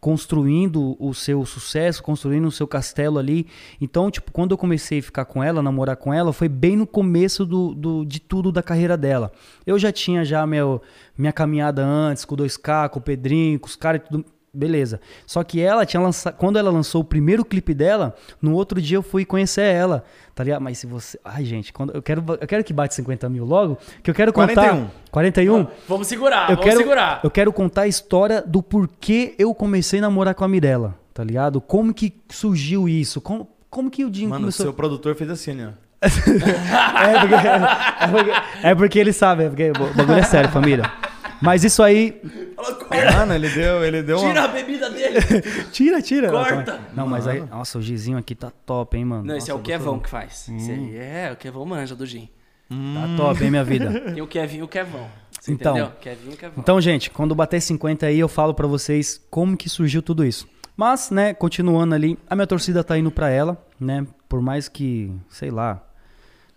construindo 0.00 0.96
o 0.98 1.12
seu 1.12 1.44
sucesso, 1.44 2.02
construindo 2.02 2.46
o 2.46 2.52
seu 2.52 2.66
castelo 2.66 3.18
ali. 3.18 3.46
Então, 3.80 4.10
tipo, 4.10 4.30
quando 4.32 4.52
eu 4.52 4.58
comecei 4.58 5.00
a 5.00 5.02
ficar 5.02 5.24
com 5.24 5.42
ela, 5.42 5.62
namorar 5.62 5.96
com 5.96 6.12
ela, 6.14 6.32
foi 6.32 6.48
bem 6.48 6.76
no 6.76 6.86
começo 6.86 7.44
do, 7.44 7.74
do- 7.74 8.04
de 8.04 8.20
tudo 8.20 8.52
da 8.52 8.62
carreira 8.62 8.96
dela. 8.96 9.32
Eu 9.66 9.78
já 9.78 9.90
tinha 9.92 10.24
já 10.24 10.46
meu, 10.46 10.80
minha 11.16 11.32
caminhada 11.32 11.84
antes, 11.84 12.24
com 12.24 12.34
o 12.34 12.38
2K, 12.38 12.88
com 12.90 12.98
o 12.98 13.02
Pedrinho, 13.02 13.58
com 13.58 13.66
os 13.66 13.76
caras 13.76 14.00
e 14.02 14.08
tudo. 14.10 14.24
Beleza. 14.52 15.00
Só 15.26 15.44
que 15.44 15.60
ela 15.60 15.84
tinha 15.84 16.00
lançado. 16.00 16.34
Quando 16.36 16.58
ela 16.58 16.70
lançou 16.70 17.02
o 17.02 17.04
primeiro 17.04 17.44
clipe 17.44 17.74
dela, 17.74 18.14
no 18.40 18.54
outro 18.54 18.80
dia 18.80 18.96
eu 18.96 19.02
fui 19.02 19.24
conhecer 19.24 19.62
ela. 19.62 20.04
Tá 20.34 20.42
ligado? 20.42 20.62
Mas 20.62 20.78
se 20.78 20.86
você. 20.86 21.18
Ai, 21.24 21.44
gente, 21.44 21.72
quando... 21.72 21.94
eu, 21.94 22.02
quero, 22.02 22.24
eu 22.40 22.46
quero 22.46 22.64
que 22.64 22.72
bate 22.72 22.94
50 22.94 23.28
mil 23.28 23.44
logo. 23.44 23.78
Que 24.02 24.10
eu 24.10 24.14
quero 24.14 24.32
contar. 24.32 24.54
41. 24.54 24.90
41? 25.10 25.66
Vamos 25.88 26.06
segurar, 26.06 26.50
eu 26.50 26.56
vamos 26.56 26.64
quero, 26.64 26.78
segurar. 26.78 27.20
Eu 27.22 27.30
quero 27.30 27.52
contar 27.52 27.82
a 27.82 27.88
história 27.88 28.42
do 28.42 28.62
porquê 28.62 29.34
eu 29.38 29.54
comecei 29.54 29.98
a 29.98 30.02
namorar 30.02 30.34
com 30.34 30.44
a 30.44 30.48
Mirella, 30.48 30.94
tá 31.12 31.22
ligado? 31.22 31.60
Como 31.60 31.92
que 31.92 32.14
surgiu 32.28 32.88
isso? 32.88 33.20
Como, 33.20 33.48
como 33.68 33.90
que 33.90 34.04
o 34.04 34.10
Dinho 34.10 34.30
Mano, 34.30 34.42
começou... 34.42 34.64
seu 34.64 34.72
produtor 34.72 35.14
fez 35.14 35.30
assim, 35.30 35.64
ó. 35.64 35.70
É 36.08 37.20
porque, 37.20 37.34
é, 37.34 38.06
porque, 38.08 38.30
é 38.62 38.74
porque 38.74 38.98
ele 38.98 39.12
sabe, 39.12 39.44
é 39.44 39.48
porque 39.48 39.70
o 39.70 39.94
bagulho 39.94 40.18
é 40.18 40.22
sério, 40.22 40.50
família. 40.50 40.90
Mas 41.40 41.64
isso 41.64 41.82
aí... 41.82 42.20
Mano, 43.16 43.34
ele 43.34 43.48
deu, 43.50 43.84
ele 43.84 44.02
deu 44.02 44.18
Tira 44.18 44.30
uma... 44.40 44.44
a 44.44 44.48
bebida 44.48 44.90
dele. 44.90 45.16
Tira, 45.70 46.02
tira. 46.02 46.30
Corta. 46.30 46.80
Não, 46.94 47.06
mas 47.06 47.26
aí... 47.26 47.40
Nossa, 47.40 47.78
o 47.78 47.82
Gizinho 47.82 48.18
aqui 48.18 48.34
tá 48.34 48.50
top, 48.66 48.96
hein, 48.96 49.04
mano? 49.04 49.24
Não, 49.24 49.36
esse 49.36 49.50
é 49.50 49.54
o 49.54 49.58
Kevão 49.60 49.98
que 49.98 50.08
faz. 50.08 50.48
Esse 50.48 50.70
aí 50.72 50.96
é, 50.96 51.30
o 51.32 51.36
Kevão 51.36 51.64
manja 51.64 51.94
do 51.94 52.04
Gin. 52.06 52.28
Tá 52.68 53.16
top, 53.16 53.42
hein, 53.44 53.50
minha 53.50 53.64
vida? 53.64 54.00
Tem 54.12 54.20
o 54.22 54.26
Kevin 54.26 54.58
e 54.58 54.62
o 54.62 54.68
Kevão. 54.68 55.08
Você 55.40 55.52
Então. 55.52 55.76
entendeu? 55.76 55.92
Kevin 56.00 56.30
e 56.30 56.34
o 56.34 56.36
Kevão. 56.36 56.54
Então, 56.58 56.80
gente, 56.80 57.10
quando 57.10 57.34
bater 57.34 57.60
50 57.60 58.06
aí, 58.06 58.18
eu 58.18 58.28
falo 58.28 58.52
pra 58.52 58.66
vocês 58.66 59.24
como 59.30 59.56
que 59.56 59.68
surgiu 59.68 60.02
tudo 60.02 60.24
isso. 60.24 60.46
Mas, 60.76 61.10
né, 61.10 61.34
continuando 61.34 61.94
ali, 61.94 62.18
a 62.28 62.34
minha 62.36 62.46
torcida 62.46 62.84
tá 62.84 62.96
indo 62.98 63.10
pra 63.10 63.28
ela, 63.30 63.64
né? 63.80 64.06
Por 64.28 64.40
mais 64.40 64.68
que, 64.68 65.12
sei 65.28 65.50
lá, 65.50 65.82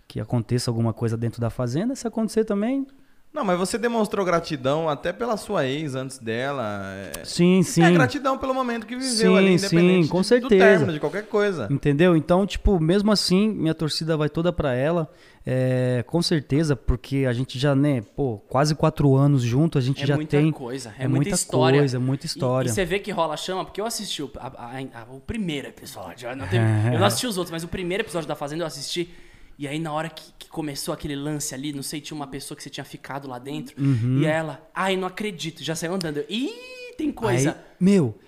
que 0.06 0.20
aconteça 0.20 0.70
alguma 0.70 0.92
coisa 0.92 1.16
dentro 1.16 1.40
da 1.40 1.50
fazenda, 1.50 1.94
se 1.96 2.06
acontecer 2.06 2.44
também, 2.44 2.86
Não, 3.32 3.44
mas 3.46 3.58
você 3.58 3.78
demonstrou 3.78 4.26
gratidão 4.26 4.90
até 4.90 5.10
pela 5.10 5.38
sua 5.38 5.66
ex 5.66 5.94
antes 5.94 6.18
dela. 6.18 6.82
É, 7.16 7.24
sim, 7.24 7.62
sim. 7.62 7.82
é 7.82 7.90
gratidão 7.90 8.36
pelo 8.36 8.52
momento 8.52 8.84
que 8.86 8.94
viveu 8.94 9.32
Sim, 9.32 9.38
ali, 9.38 9.58
sim, 9.58 9.66
independente 9.66 10.08
com 10.08 10.18
de- 10.20 10.24
do 10.24 10.28
certeza. 10.28 10.58
término, 10.64 10.92
de 10.92 11.00
qualquer 11.00 11.24
coisa. 11.26 11.66
Entendeu? 11.70 12.14
Então, 12.14 12.46
tipo, 12.46 12.78
mesmo 12.78 13.10
assim, 13.10 13.48
minha 13.48 13.74
torcida 13.74 14.16
vai 14.18 14.28
toda 14.28 14.52
pra 14.52 14.74
ela. 14.74 15.10
é, 15.44 16.04
com 16.06 16.22
certeza, 16.22 16.76
porque 16.76 17.24
a 17.28 17.32
gente 17.32 17.58
já, 17.58 17.74
né, 17.74 18.00
pô, 18.14 18.38
quase 18.48 18.76
quatro 18.76 19.16
anos 19.16 19.42
junto, 19.42 19.76
a 19.76 19.80
gente 19.80 20.04
É 20.04 20.06
já 20.06 20.14
muita 20.14 20.36
tem. 20.36 20.52
coisa, 20.52 20.90
é, 20.90 21.02
é 21.04 21.08
muita, 21.08 21.16
muita 21.16 21.34
história. 21.34 21.78
coisa, 21.80 21.96
é 21.96 21.98
muita 21.98 22.24
E- 22.24 22.28
história. 22.28 22.68
E, 22.68 22.72
você 22.72 22.84
vê 22.84 23.00
que 23.00 23.10
rola 23.10 23.36
chama, 23.36 23.64
porque 23.64 23.80
eu 23.80 23.84
assisti 23.84 24.22
o, 24.22 24.30
a- 24.38 24.46
a- 24.46 25.00
a- 25.00 25.04
o 25.12 25.18
primeiro 25.18 25.66
episódio. 25.66 26.28
Eu 26.28 26.36
não, 26.36 26.46
teve- 26.46 26.62
eu 26.94 26.98
não 27.00 27.06
assisti 27.06 27.26
os 27.26 27.36
outros, 27.38 27.50
mas 27.50 27.64
o 27.64 27.68
primeiro 27.68 28.04
episódio 28.04 28.28
da 28.28 28.36
Fazenda 28.36 28.62
eu 28.62 28.66
assisti. 28.68 29.12
E 29.58 29.68
aí, 29.68 29.78
na 29.78 29.92
hora 29.92 30.08
que, 30.08 30.32
que 30.38 30.48
começou 30.48 30.92
aquele 30.94 31.14
lance 31.14 31.54
ali, 31.54 31.72
não 31.72 31.82
sei, 31.82 32.00
tinha 32.00 32.16
uma 32.16 32.26
pessoa 32.26 32.56
que 32.56 32.62
você 32.62 32.70
tinha 32.70 32.84
ficado 32.84 33.28
lá 33.28 33.38
dentro. 33.38 33.80
Uhum. 33.80 34.20
E 34.22 34.26
ela, 34.26 34.66
ai, 34.74 34.96
não 34.96 35.06
acredito, 35.06 35.62
já 35.62 35.74
saiu 35.74 35.94
andando. 35.94 36.18
Eu, 36.18 36.26
Ih, 36.28 36.94
tem 36.96 37.10
coisa. 37.12 37.50
Aí, 37.52 37.56
meu, 37.80 38.18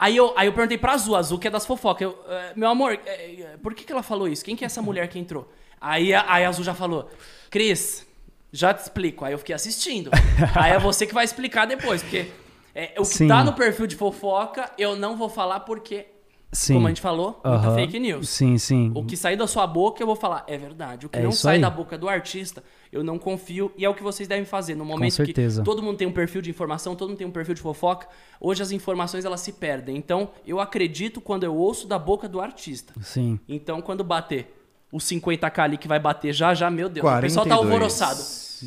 Aí 0.00 0.16
eu, 0.16 0.32
aí 0.38 0.46
eu 0.46 0.52
perguntei 0.52 0.78
pra 0.78 0.92
Azul, 0.92 1.16
Azul 1.16 1.40
que 1.40 1.48
é 1.48 1.50
das 1.50 1.66
fofocas. 1.66 2.02
Eu, 2.02 2.16
"Eh, 2.28 2.52
meu 2.54 2.68
amor, 2.68 2.92
eh, 3.04 3.40
eh, 3.40 3.56
por 3.60 3.74
que, 3.74 3.82
que 3.84 3.90
ela 3.90 4.02
falou 4.02 4.28
isso? 4.28 4.44
Quem 4.44 4.54
que 4.54 4.64
é 4.64 4.66
essa 4.66 4.80
mulher 4.80 5.08
que 5.08 5.18
entrou? 5.18 5.50
Aí, 5.80 6.14
a- 6.14 6.24
aí 6.32 6.44
a 6.44 6.48
Azul 6.48 6.64
já 6.64 6.72
falou, 6.72 7.10
Cris, 7.50 8.06
já 8.52 8.72
te 8.72 8.78
explico. 8.82 9.24
Aí 9.24 9.32
eu 9.32 9.38
fiquei 9.38 9.56
assistindo. 9.56 10.10
aí 10.54 10.70
é 10.72 10.78
você 10.78 11.04
que 11.04 11.12
vai 11.12 11.24
explicar 11.24 11.66
depois, 11.66 12.00
porque 12.00 12.30
é, 12.72 12.94
o 12.96 13.02
que 13.02 13.08
Sim. 13.08 13.26
tá 13.26 13.42
no 13.42 13.54
perfil 13.54 13.88
de 13.88 13.96
fofoca, 13.96 14.70
eu 14.78 14.94
não 14.94 15.16
vou 15.16 15.28
falar 15.28 15.60
porque, 15.60 16.06
sim. 16.52 16.74
como 16.74 16.86
a 16.86 16.90
gente 16.90 17.00
falou, 17.00 17.40
muita 17.44 17.74
fake 17.74 17.98
news. 17.98 18.28
Sim, 18.28 18.56
sim. 18.58 18.92
O 18.94 19.04
que 19.04 19.16
sair 19.16 19.36
da 19.36 19.46
sua 19.46 19.66
boca, 19.66 20.02
eu 20.02 20.06
vou 20.06 20.16
falar, 20.16 20.44
é 20.46 20.56
verdade. 20.56 21.06
O 21.06 21.08
que 21.08 21.18
É 21.18 21.22
não 21.22 21.32
sai 21.32 21.56
aí. 21.56 21.60
da 21.60 21.68
boca 21.70 21.96
do 21.98 22.08
artista, 22.08 22.62
eu 22.90 23.02
não 23.04 23.18
confio. 23.18 23.72
E 23.76 23.84
é 23.84 23.88
o 23.88 23.94
que 23.94 24.02
vocês 24.02 24.26
devem 24.28 24.44
fazer. 24.44 24.74
No 24.74 24.84
momento 24.84 25.10
que 25.10 25.24
certeza. 25.26 25.62
todo 25.62 25.82
mundo 25.82 25.96
tem 25.98 26.06
um 26.06 26.12
perfil 26.12 26.40
de 26.40 26.50
informação, 26.50 26.94
todo 26.96 27.08
mundo 27.10 27.18
tem 27.18 27.26
um 27.26 27.30
perfil 27.30 27.54
de 27.54 27.60
fofoca, 27.60 28.08
hoje 28.40 28.62
as 28.62 28.70
informações 28.72 29.24
elas 29.24 29.40
se 29.40 29.52
perdem. 29.52 29.96
Então, 29.96 30.30
eu 30.46 30.60
acredito 30.60 31.20
quando 31.20 31.44
eu 31.44 31.54
ouço 31.54 31.86
da 31.86 31.98
boca 31.98 32.28
do 32.28 32.40
artista. 32.40 32.92
Sim. 33.02 33.38
Então, 33.48 33.80
quando 33.80 34.02
bater 34.02 34.54
os 34.92 35.04
50k 35.04 35.58
ali 35.58 35.76
que 35.76 35.86
vai 35.86 35.98
bater 35.98 36.32
já, 36.32 36.54
já, 36.54 36.70
meu 36.70 36.88
Deus. 36.88 37.06
O 37.06 37.20
pessoal 37.20 37.44
tá 37.46 37.56
42. 37.56 37.60
alvoroçado. 37.72 38.20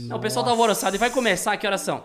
Não, 0.08 0.18
o 0.18 0.20
pessoal 0.20 0.46
tá 0.46 0.52
alvoroçado. 0.52 0.96
E 0.96 1.00
vai 1.00 1.10
começar, 1.10 1.58
que 1.58 1.66
horas 1.66 1.82
são? 1.82 2.04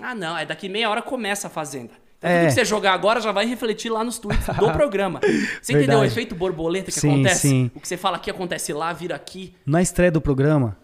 Ah, 0.00 0.14
não, 0.14 0.38
é 0.38 0.46
daqui 0.46 0.68
meia 0.68 0.88
hora 0.88 1.02
começa 1.02 1.48
a 1.48 1.50
Fazenda. 1.50 1.92
Então, 2.18 2.30
É. 2.30 2.38
tudo 2.40 2.48
que 2.48 2.54
você 2.54 2.64
jogar 2.64 2.94
agora 2.94 3.20
já 3.20 3.30
vai 3.32 3.46
refletir 3.46 3.90
lá 3.90 4.02
nos 4.02 4.18
tweets 4.18 4.46
do 4.46 4.70
programa. 4.72 5.20
Você 5.62 5.72
entendeu 5.72 5.98
o 5.98 6.00
Verdade. 6.00 6.06
efeito 6.06 6.34
borboleta 6.34 6.86
que 6.90 7.00
Sim, 7.00 7.10
acontece? 7.14 7.48
sim. 7.48 7.70
O 7.74 7.80
que 7.80 7.86
você 7.88 7.96
fala 7.96 8.16
aqui 8.16 8.30
acontece 8.30 8.72
lá, 8.72 8.92
vira 8.92 9.14
aqui. 9.14 9.54
Na 9.64 9.80
estreia 9.80 10.10
do 10.10 10.20
programa, 10.20 10.76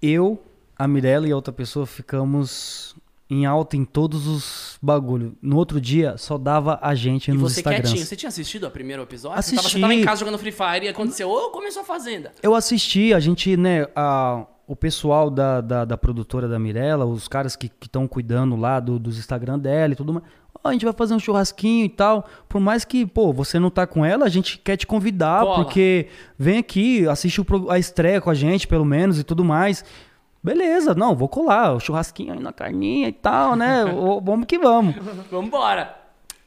eu, 0.00 0.42
a 0.78 0.86
Mirella 0.88 1.28
e 1.28 1.32
a 1.32 1.36
outra 1.36 1.52
pessoa 1.52 1.86
ficamos 1.86 2.94
em 3.30 3.46
alta 3.46 3.76
em 3.76 3.84
todos 3.84 4.26
os 4.26 4.78
bagulho. 4.82 5.36
No 5.40 5.56
outro 5.56 5.80
dia, 5.80 6.16
só 6.18 6.36
dava 6.36 6.78
a 6.82 6.94
gente 6.94 7.30
E 7.30 7.34
nos 7.34 7.40
você 7.52 7.60
Instagrams. 7.60 7.88
quietinho. 7.90 8.06
Você 8.06 8.16
tinha 8.16 8.28
assistido 8.28 8.66
o 8.66 8.70
primeiro 8.70 9.02
episódio? 9.02 9.42
Você, 9.42 9.50
tava, 9.56 9.62
você 9.62 9.66
Assisti. 9.68 9.80
tava 9.80 9.94
em 9.94 10.02
casa 10.04 10.20
jogando 10.20 10.38
Free 10.38 10.52
Fire 10.52 10.84
e 10.84 10.88
aconteceu, 10.88 11.28
ô, 11.30 11.50
começou 11.50 11.82
a 11.82 11.84
Fazenda. 11.84 12.32
Eu 12.42 12.54
assisti, 12.54 13.14
a 13.14 13.20
gente, 13.20 13.56
né, 13.56 13.86
a, 13.96 14.44
o 14.66 14.76
pessoal 14.76 15.30
da, 15.30 15.60
da, 15.62 15.84
da 15.86 15.96
produtora 15.96 16.46
da 16.46 16.58
Mirella, 16.58 17.06
os 17.06 17.26
caras 17.26 17.56
que 17.56 17.70
estão 17.82 18.06
cuidando 18.06 18.56
lá 18.56 18.78
do- 18.78 18.98
dos 18.98 19.18
Instagram 19.18 19.58
dela 19.58 19.94
e 19.94 19.96
tudo 19.96 20.12
mais. 20.12 20.24
A 20.66 20.72
gente 20.72 20.84
vai 20.86 20.94
fazer 20.94 21.14
um 21.14 21.18
churrasquinho 21.18 21.84
e 21.84 21.88
tal. 21.90 22.26
Por 22.48 22.58
mais 22.58 22.86
que, 22.86 23.04
pô, 23.04 23.34
você 23.34 23.58
não 23.58 23.68
tá 23.70 23.86
com 23.86 24.02
ela, 24.02 24.24
a 24.24 24.30
gente 24.30 24.56
quer 24.58 24.78
te 24.78 24.86
convidar, 24.86 25.42
Cola. 25.42 25.56
porque 25.56 26.08
vem 26.38 26.56
aqui, 26.56 27.06
assiste 27.06 27.44
a 27.68 27.78
estreia 27.78 28.18
com 28.18 28.30
a 28.30 28.34
gente, 28.34 28.66
pelo 28.66 28.84
menos, 28.84 29.18
e 29.18 29.24
tudo 29.24 29.44
mais. 29.44 29.84
Beleza, 30.42 30.94
não, 30.94 31.14
vou 31.14 31.28
colar, 31.28 31.74
o 31.74 31.80
churrasquinho 31.80 32.32
aí 32.32 32.40
na 32.40 32.52
carninha 32.52 33.08
e 33.08 33.12
tal, 33.12 33.54
né? 33.56 33.84
Vamos 34.24 34.46
que 34.46 34.58
vamos. 34.58 34.94
Vambora. 35.30 35.96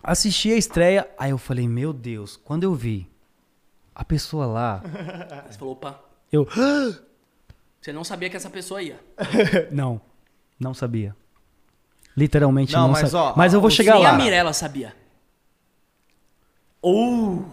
Assisti 0.02 0.52
a 0.52 0.56
estreia, 0.58 1.08
aí 1.18 1.32
eu 1.32 1.38
falei, 1.38 1.68
meu 1.68 1.94
Deus, 1.94 2.38
quando 2.38 2.64
eu 2.64 2.74
vi 2.74 3.08
a 3.94 4.04
pessoa 4.04 4.46
lá, 4.46 4.82
Você 5.48 5.60
falou, 5.60 5.74
opa, 5.74 6.00
eu. 6.32 6.48
você 7.80 7.94
não 7.94 8.04
sabia 8.04 8.30
que 8.30 8.38
essa 8.38 8.50
pessoa 8.50 8.82
ia. 8.82 9.00
Não, 9.72 10.02
não 10.60 10.74
sabia. 10.74 11.16
Literalmente 12.18 12.74
não, 12.74 12.82
Não, 12.84 12.90
mas, 12.90 13.12
sabia. 13.12 13.20
ó, 13.28 13.34
mas 13.38 13.54
eu 13.54 13.62
vou 13.62 13.70
chegar 13.70 13.94
Nem 13.94 14.04
lá. 14.04 14.10
a 14.10 14.14
Mirella 14.14 14.52
sabia. 14.52 14.92
Uh, 16.84 17.46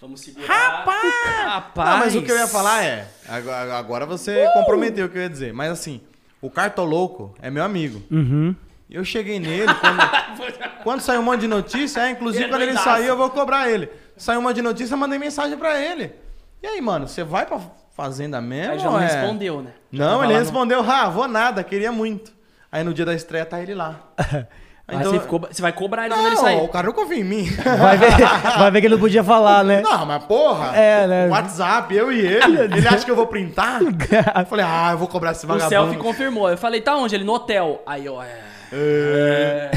vamos 0.00 0.20
segurar. 0.20 0.46
Rapaz! 0.46 1.14
Rapaz! 1.44 1.90
Não, 1.90 1.98
mas 1.98 2.14
o 2.16 2.22
que 2.22 2.30
eu 2.32 2.36
ia 2.36 2.46
falar 2.48 2.84
é. 2.84 3.06
Agora, 3.28 3.78
agora 3.78 4.06
você 4.06 4.46
Uh! 4.46 4.52
comprometeu 4.54 5.06
o 5.06 5.08
que 5.08 5.16
eu 5.18 5.22
ia 5.22 5.28
dizer. 5.30 5.52
Mas 5.52 5.70
assim, 5.70 6.00
o 6.42 6.50
Cartolouco 6.50 7.34
é 7.40 7.50
meu 7.50 7.62
amigo. 7.62 8.02
Uhum. 8.10 8.54
Eu 8.88 9.04
cheguei 9.04 9.38
nele 9.38 9.72
quando, 9.74 10.00
quando 10.82 11.00
saiu 11.00 11.20
um 11.20 11.24
monte 11.24 11.42
de 11.42 11.46
notícia, 11.48 12.00
é, 12.00 12.10
inclusive 12.10 12.42
Ele 12.44 12.52
é 12.52 12.56
quando 12.56 12.62
ele 12.62 12.78
saiu, 12.78 13.04
eu 13.06 13.16
vou 13.16 13.30
cobrar 13.30 13.70
ele. 13.70 13.88
Saiu 14.16 14.40
um 14.40 14.42
monte 14.42 14.56
de 14.56 14.62
notícia, 14.62 14.94
eu 14.94 14.98
mandei 14.98 15.18
mensagem 15.18 15.56
pra 15.56 15.80
ele. 15.80 16.12
E 16.60 16.66
aí, 16.66 16.80
mano, 16.80 17.06
você 17.06 17.22
vai 17.22 17.46
pra 17.46 17.60
fazenda 17.94 18.40
mesmo? 18.40 18.72
Aí 18.72 18.78
já 18.80 18.84
não 18.86 18.94
ou 18.94 19.00
é? 19.00 19.06
respondeu, 19.06 19.62
né? 19.62 19.72
Já 19.92 20.04
Não, 20.04 20.24
ele 20.24 20.32
respondeu, 20.34 20.82
ah, 20.82 21.08
vou 21.08 21.28
nada, 21.28 21.62
queria 21.62 21.92
muito. 21.92 22.32
Aí 22.72 22.84
no 22.84 22.94
dia 22.94 23.04
da 23.04 23.14
estreia 23.14 23.44
tá 23.44 23.60
ele 23.60 23.74
lá. 23.74 23.96
Aí 24.86 25.04
você, 25.04 25.20
ficou- 25.20 25.38
você 25.48 25.62
vai 25.62 25.72
cobrar 25.72 26.06
ele 26.06 26.14
quando 26.14 26.26
ele 26.26 26.34
Não, 26.34 26.42
sair. 26.42 26.60
o 26.62 26.66
cara 26.68 26.88
não 26.88 26.92
confia 26.92 27.18
em 27.20 27.22
mim. 27.24 27.44
Vai 27.44 27.96
ver, 27.96 28.10
vai 28.58 28.70
ver 28.72 28.80
que 28.80 28.86
ele 28.88 28.94
não 28.94 29.00
podia 29.00 29.22
falar, 29.22 29.62
né? 29.62 29.80
Não, 29.82 30.04
mas 30.04 30.24
porra, 30.24 30.76
É, 30.76 31.06
né? 31.06 31.28
WhatsApp, 31.28 31.94
eu 31.94 32.10
e 32.10 32.18
ele, 32.26 32.58
ele 32.76 32.88
acha 32.88 33.04
que 33.04 33.10
eu 33.10 33.14
vou 33.14 33.28
printar? 33.28 33.80
Eu 33.82 34.46
falei, 34.46 34.64
ah, 34.68 34.88
eu 34.90 34.98
vou 34.98 35.06
cobrar 35.06 35.30
esse 35.30 35.44
O 35.44 35.48
vagabundo. 35.48 35.70
selfie 35.70 35.96
confirmou. 35.96 36.50
Eu 36.50 36.58
falei, 36.58 36.80
tá 36.80 36.96
onde? 36.96 37.14
Ele 37.14 37.22
no 37.22 37.34
hotel. 37.34 37.80
Aí 37.86 38.04
eu, 38.04 38.20
é. 38.20 38.36
é, 38.72 39.70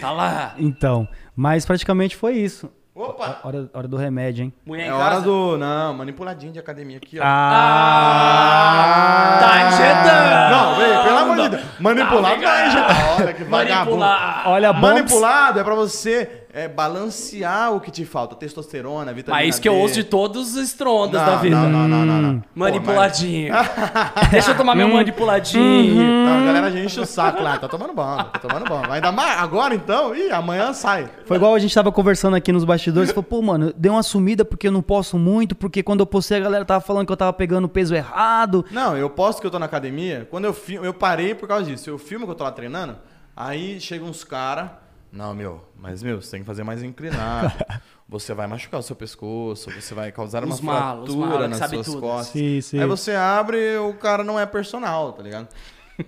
tá 0.00 0.10
lá. 0.12 0.54
então, 0.58 1.06
mas 1.34 1.66
praticamente 1.66 2.16
foi 2.16 2.34
isso. 2.36 2.70
Opa! 2.96 3.40
Hora, 3.44 3.68
hora 3.74 3.86
do 3.86 3.98
remédio, 3.98 4.44
hein? 4.44 4.50
Mulher 4.64 4.86
em 4.86 4.88
É 4.88 4.92
hora 4.94 5.20
do... 5.20 5.58
Não, 5.58 5.92
manipuladinho 5.92 6.50
de 6.50 6.58
academia 6.58 6.96
aqui, 6.96 7.20
ó. 7.20 7.22
Ah! 7.26 8.56
Tá 9.38 9.68
injetando. 9.68 10.50
Não, 10.50 10.74
vem, 10.76 11.02
pelo 11.04 11.18
amor 11.18 11.36
de 11.36 11.48
Deus. 11.50 11.62
Manipulado 11.78 12.40
Tá 12.40 12.64
não, 12.64 12.70
gente. 12.70 13.20
Olha 13.20 13.34
que 13.34 13.44
vagabundo. 13.44 13.98
Manipular. 13.98 14.42
Olha, 14.46 14.72
bumps. 14.72 14.88
Manipulado 14.88 15.60
é 15.60 15.64
pra 15.64 15.74
você 15.74 16.45
é, 16.56 16.66
balancear 16.66 17.74
o 17.74 17.80
que 17.80 17.90
te 17.90 18.06
falta. 18.06 18.34
Testosterona, 18.34 19.12
vitamina 19.12 19.42
Mas 19.44 19.54
isso 19.54 19.60
que 19.60 19.68
eu 19.68 19.74
D. 19.74 19.78
ouço 19.78 19.94
de 19.94 20.04
todos 20.04 20.54
os 20.54 20.56
estrondas 20.56 21.20
Não, 21.20 21.28
da 21.28 21.36
vida. 21.36 21.54
Não, 21.54 21.68
não, 21.68 21.86
não, 21.88 22.06
não. 22.06 22.22
não. 22.32 22.40
Pô, 22.40 22.46
Manipuladinho. 22.54 23.52
Deixa 24.30 24.52
eu 24.52 24.56
tomar 24.56 24.74
meu 24.74 24.88
manipuladinho. 24.88 25.94
mas- 25.94 26.06
Não, 26.06 26.38
a 26.42 26.46
galera 26.46 26.70
já 26.72 26.80
enche 26.80 26.98
o 26.98 27.04
saco 27.04 27.42
lá. 27.42 27.58
Tá 27.58 27.68
tomando 27.68 27.92
bomba, 27.92 28.24
tá 28.24 28.38
tomando 28.38 28.64
bomba. 28.66 28.94
Ainda 28.94 29.12
mais 29.12 29.38
agora, 29.38 29.74
então. 29.74 30.14
Ih, 30.16 30.30
amanhã 30.32 30.72
sai. 30.72 31.10
Foi 31.26 31.36
igual 31.36 31.54
a 31.54 31.58
gente 31.58 31.74
tava 31.74 31.92
conversando 31.92 32.34
aqui 32.36 32.50
nos 32.52 32.64
bastidores. 32.64 33.10
Falou, 33.10 33.22
pô, 33.24 33.42
mano, 33.42 33.74
deu 33.76 33.92
uma 33.92 34.02
sumida 34.02 34.42
porque 34.42 34.68
eu 34.68 34.72
não 34.72 34.80
posso 34.80 35.18
muito, 35.18 35.54
porque 35.54 35.82
quando 35.82 36.00
eu 36.00 36.06
postei 36.06 36.38
a 36.38 36.40
galera 36.40 36.64
tava 36.64 36.80
falando 36.80 37.04
que 37.06 37.12
eu 37.12 37.16
tava 37.18 37.34
pegando 37.34 37.68
peso 37.68 37.94
errado. 37.94 38.64
Não, 38.70 38.96
eu 38.96 39.10
posto 39.10 39.42
que 39.42 39.46
eu 39.46 39.50
tô 39.50 39.58
na 39.58 39.66
academia. 39.66 40.26
Quando 40.30 40.46
eu 40.46 40.54
filmo, 40.54 40.86
eu 40.86 40.94
parei 40.94 41.34
por 41.34 41.46
causa 41.46 41.64
disso. 41.70 41.90
Eu 41.90 41.98
filmo 41.98 42.24
que 42.24 42.30
eu 42.32 42.34
tô 42.34 42.44
lá 42.44 42.50
treinando, 42.50 42.96
aí 43.36 43.78
chegam 43.78 44.08
uns 44.08 44.24
caras. 44.24 44.70
Não, 45.12 45.34
meu, 45.34 45.64
mas 45.78 46.02
meu, 46.02 46.20
você 46.20 46.32
tem 46.32 46.40
que 46.40 46.46
fazer 46.46 46.64
mais 46.64 46.82
inclinado. 46.82 47.52
Você 48.08 48.32
vai 48.32 48.46
machucar 48.46 48.78
o 48.78 48.82
seu 48.84 48.94
pescoço, 48.94 49.68
você 49.68 49.92
vai 49.92 50.12
causar 50.12 50.44
uma 50.44 50.54
Os 50.54 50.60
malos, 50.60 51.08
os 51.10 51.16
fratura 51.16 51.48
que 51.48 51.58
nas 51.58 51.70
suas 51.70 51.86
tudo. 51.86 52.00
costas. 52.00 52.28
Sim, 52.28 52.60
sim. 52.60 52.78
Aí 52.80 52.86
você 52.86 53.16
abre 53.16 53.76
o 53.78 53.94
cara 53.94 54.22
não 54.22 54.38
é 54.38 54.46
personal, 54.46 55.12
tá 55.12 55.24
ligado? 55.24 55.48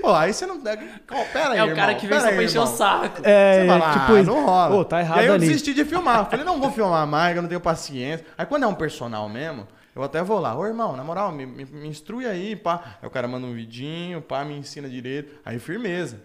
Pô, 0.00 0.12
aí 0.14 0.32
você 0.32 0.46
não. 0.46 0.58
Pô, 0.60 1.14
pera 1.32 1.52
aí, 1.54 1.58
É 1.58 1.64
o 1.64 1.74
cara 1.74 1.92
irmão, 1.92 2.00
que 2.00 2.06
vem 2.06 2.20
só 2.20 2.28
pra 2.28 2.42
encher 2.44 2.58
o 2.60 2.66
saco. 2.66 3.20
É, 3.24 3.62
Você 3.62 3.66
lá, 3.78 3.92
tipo 4.00 4.16
isso. 4.18 4.30
não 4.30 4.44
rola. 4.44 4.76
Pô, 4.76 4.84
tá 4.84 5.00
errado 5.00 5.18
e 5.18 5.20
aí 5.20 5.26
eu 5.26 5.34
ali. 5.34 5.46
desisti 5.48 5.74
de 5.74 5.84
filmar. 5.84 6.26
Falei, 6.30 6.44
não 6.44 6.60
vou 6.60 6.70
filmar 6.70 7.06
mais, 7.06 7.34
eu 7.34 7.42
não 7.42 7.48
tenho 7.48 7.60
paciência. 7.60 8.24
Aí 8.36 8.46
quando 8.46 8.62
é 8.62 8.66
um 8.66 8.74
personal 8.74 9.28
mesmo, 9.28 9.66
eu 9.96 10.02
até 10.02 10.22
vou 10.22 10.38
lá. 10.38 10.56
Ô, 10.56 10.64
irmão, 10.66 10.96
na 10.96 11.02
moral, 11.02 11.32
me, 11.32 11.44
me, 11.44 11.64
me 11.64 11.88
instrui 11.88 12.26
aí, 12.26 12.54
pá. 12.54 12.98
Aí 13.02 13.08
o 13.08 13.10
cara 13.10 13.26
manda 13.26 13.46
um 13.46 13.52
vidinho, 13.52 14.22
pá, 14.22 14.44
me 14.44 14.56
ensina 14.56 14.88
direito. 14.88 15.34
Aí 15.44 15.58
firmeza. 15.58 16.20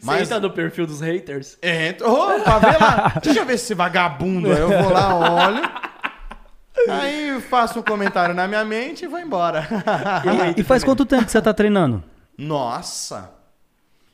Você 0.00 0.22
entra 0.22 0.40
no 0.40 0.50
perfil 0.50 0.86
dos 0.86 1.00
haters. 1.00 1.58
Entra, 1.62 2.08
ô, 2.08 2.40
pra 2.40 2.58
ver 2.58 2.80
lá. 2.80 3.12
Deixa 3.22 3.40
eu 3.40 3.46
ver 3.46 3.54
esse 3.54 3.74
vagabundo. 3.74 4.52
Aí 4.52 4.58
eu 4.58 4.68
vou 4.68 4.92
lá, 4.92 5.14
olho. 5.46 5.62
Aí 6.88 7.40
faço 7.42 7.78
um 7.78 7.82
comentário 7.82 8.34
na 8.34 8.46
minha 8.48 8.64
mente 8.64 9.04
e 9.04 9.08
vou 9.08 9.18
embora. 9.20 9.66
E 10.56 10.62
faz 10.62 10.82
quanto 10.84 11.06
tempo 11.06 11.24
que 11.24 11.30
você 11.30 11.40
tá 11.40 11.54
treinando? 11.54 12.02
Nossa! 12.36 13.30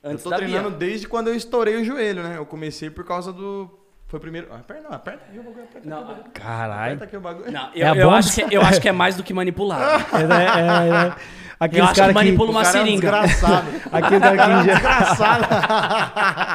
Antes 0.02 0.24
eu 0.24 0.30
tô 0.30 0.36
treinando 0.36 0.70
Bia. 0.70 0.78
desde 0.78 1.09
quando 1.09 1.28
eu 1.28 1.34
estourei 1.34 1.76
o 1.76 1.84
joelho, 1.84 2.22
né? 2.22 2.36
Eu 2.36 2.47
comecei 2.47 2.88
por 2.90 3.05
causa 3.05 3.32
do. 3.32 3.68
Foi 4.09 4.18
o 4.18 4.20
primeiro. 4.20 4.48
Ah, 4.51 4.56
aperta, 4.56 4.82
não, 4.88 4.92
aperta 4.97 5.24
aqui 5.28 5.38
o 5.38 5.42
bagulho. 5.42 5.64
Aperta, 5.64 5.88
Não, 5.88 6.24
Caralho. 6.32 6.82
aperta 6.94 7.05
aqui 7.05 7.16
o 7.16 7.20
bagulho. 7.20 7.52
não, 7.52 7.68
É 7.74 7.82
eu, 7.82 7.92
a 7.92 7.97
eu 7.97 8.10
acho 8.10 8.32
que, 8.34 8.55
eu 8.55 8.62
acho 8.62 8.80
que 8.80 8.88
é 8.88 8.92
mais 8.92 9.14
do 9.16 9.22
que 9.22 9.32
manipular. 9.34 10.06
É, 10.12 10.26
né, 10.26 10.47
é, 10.47 11.14
é. 11.60 11.64
Eu 11.64 11.66
Aqueles 11.66 11.90
acho 11.90 12.08
que 12.08 12.12
manipula 12.14 12.50
uma 12.50 12.60
O 12.60 12.64
cara 12.64 12.78
é 12.78 12.82
um 12.82 12.84
seringa. 12.84 13.00
desgraçado. 13.00 13.68
Aquele 13.92 14.20
cara 14.20 14.36
que 14.36 14.52
inje- 14.52 14.70
desgraçado. 14.72 15.44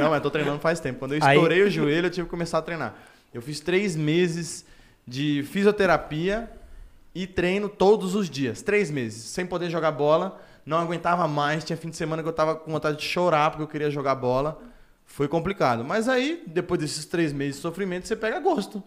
não, 0.00 0.10
mas 0.10 0.22
tô 0.22 0.30
treinando 0.30 0.58
faz 0.58 0.80
tempo. 0.80 0.98
Quando 0.98 1.14
eu 1.14 1.20
Aí- 1.22 1.36
estourei 1.36 1.62
o 1.62 1.70
joelho, 1.70 2.06
eu 2.06 2.10
tive 2.10 2.26
que 2.26 2.30
começar 2.30 2.58
a 2.58 2.62
treinar. 2.62 2.94
Eu 3.32 3.42
fiz 3.42 3.60
três 3.60 3.96
meses 3.96 4.64
de 5.06 5.44
fisioterapia 5.50 6.50
e 7.14 7.26
treino 7.26 7.68
todos 7.68 8.14
os 8.14 8.28
dias. 8.28 8.62
Três 8.62 8.90
meses, 8.90 9.22
sem 9.24 9.46
poder 9.46 9.70
jogar 9.70 9.92
bola. 9.92 10.40
Não 10.64 10.78
aguentava 10.78 11.28
mais. 11.28 11.64
Tinha 11.64 11.76
fim 11.76 11.90
de 11.90 11.96
semana 11.96 12.22
que 12.22 12.28
eu 12.28 12.32
tava 12.32 12.56
com 12.56 12.72
vontade 12.72 12.96
de 12.98 13.04
chorar 13.04 13.50
porque 13.50 13.62
eu 13.62 13.68
queria 13.68 13.90
jogar 13.90 14.14
bola. 14.16 14.60
Foi 15.04 15.28
complicado. 15.28 15.84
Mas 15.84 16.08
aí, 16.08 16.42
depois 16.46 16.80
desses 16.80 17.04
três 17.04 17.32
meses 17.32 17.56
de 17.56 17.62
sofrimento, 17.62 18.08
você 18.08 18.16
pega 18.16 18.40
gosto. 18.40 18.82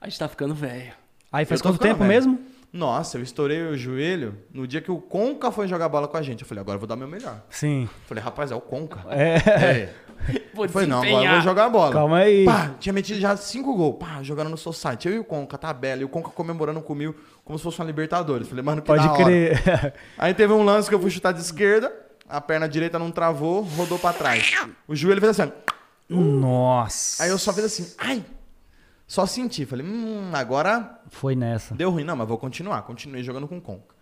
A 0.00 0.08
gente 0.08 0.18
tá 0.18 0.28
ficando 0.28 0.54
velho. 0.54 0.92
Aí 1.32 1.44
faz 1.44 1.60
quanto 1.60 1.78
tempo 1.78 1.98
velho. 1.98 2.08
mesmo? 2.08 2.38
Nossa, 2.74 3.18
eu 3.18 3.22
estourei 3.22 3.62
o 3.62 3.76
joelho 3.76 4.36
no 4.52 4.66
dia 4.66 4.80
que 4.80 4.90
o 4.90 4.98
Conca 4.98 5.52
foi 5.52 5.68
jogar 5.68 5.88
bola 5.88 6.08
com 6.08 6.16
a 6.16 6.22
gente. 6.22 6.42
Eu 6.42 6.48
falei, 6.48 6.60
agora 6.60 6.74
eu 6.74 6.80
vou 6.80 6.88
dar 6.88 6.96
meu 6.96 7.06
melhor. 7.06 7.40
Sim. 7.48 7.88
Falei, 8.04 8.20
rapaz, 8.22 8.50
é 8.50 8.54
o 8.56 8.60
Conca. 8.60 8.98
É. 9.10 9.36
É. 9.36 9.94
Vou 10.52 10.64
Eu 10.64 10.68
falei, 10.68 10.88
não, 10.88 11.00
agora 11.00 11.24
eu 11.24 11.30
vou 11.34 11.40
jogar 11.42 11.68
bola. 11.68 11.92
Calma 11.92 12.18
aí. 12.18 12.44
Pá, 12.44 12.72
tinha 12.80 12.92
metido 12.92 13.20
já 13.20 13.36
cinco 13.36 13.76
gols. 13.76 13.96
Pá, 14.00 14.24
jogando 14.24 14.50
no 14.50 14.56
Society. 14.56 15.06
Eu 15.06 15.14
e 15.14 15.18
o 15.20 15.24
Conca, 15.24 15.56
tabela. 15.56 16.02
E 16.02 16.04
o 16.04 16.08
Conca 16.08 16.30
comemorando 16.30 16.80
comigo 16.82 17.14
como 17.44 17.56
se 17.56 17.62
fosse 17.62 17.78
uma 17.78 17.84
Libertadores. 17.86 18.48
Falei, 18.48 18.64
mano, 18.64 18.82
que 18.82 18.88
Pode 18.88 19.04
da 19.04 19.12
hora. 19.12 19.24
crer. 19.24 19.94
Aí 20.18 20.34
teve 20.34 20.52
um 20.52 20.64
lance 20.64 20.88
que 20.88 20.94
eu 20.96 21.00
fui 21.00 21.10
chutar 21.10 21.30
de 21.32 21.40
esquerda. 21.40 21.92
A 22.28 22.40
perna 22.40 22.68
direita 22.68 22.98
não 22.98 23.12
travou, 23.12 23.62
rodou 23.62 24.00
pra 24.00 24.12
trás. 24.12 24.52
O 24.88 24.96
joelho 24.96 25.20
fez 25.20 25.38
assim. 25.38 25.52
Nossa. 26.08 27.22
Aí 27.22 27.30
eu 27.30 27.38
só 27.38 27.52
fiz 27.52 27.64
assim, 27.64 27.94
ai. 27.98 28.24
Só 29.14 29.26
senti. 29.26 29.64
Falei, 29.64 29.86
hum, 29.86 30.32
agora 30.32 31.00
Foi 31.08 31.36
nessa. 31.36 31.72
Deu 31.72 31.88
ruim, 31.88 32.02
não, 32.02 32.16
mas 32.16 32.26
vou 32.26 32.36
continuar. 32.36 32.82
Continuei 32.82 33.22
jogando 33.22 33.46
com 33.46 33.60
Conca. 33.60 33.94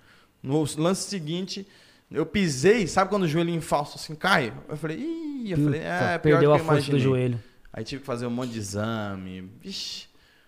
No 0.42 0.64
lance 0.78 1.06
seguinte, 1.06 1.68
eu 2.10 2.24
pisei, 2.24 2.86
sabe 2.86 3.10
quando 3.10 3.24
o 3.24 3.28
joelho 3.28 3.60
falso 3.60 3.98
assim 3.98 4.14
cai? 4.14 4.54
Eu 4.66 4.74
falei, 4.74 4.96
ih, 4.96 5.50
eu 5.50 5.58
falei, 5.58 5.80
é, 5.82 6.16
pior 6.16 6.38
Perdeu 6.38 6.50
do 6.50 6.54
a 6.54 6.58
força 6.58 6.90
do 6.90 6.98
joelho. 6.98 7.38
Aí 7.70 7.84
tive 7.84 8.00
que 8.00 8.06
fazer 8.06 8.26
um 8.26 8.30
monte 8.30 8.52
de 8.52 8.58
exame. 8.58 9.52
Vixe, 9.60 10.06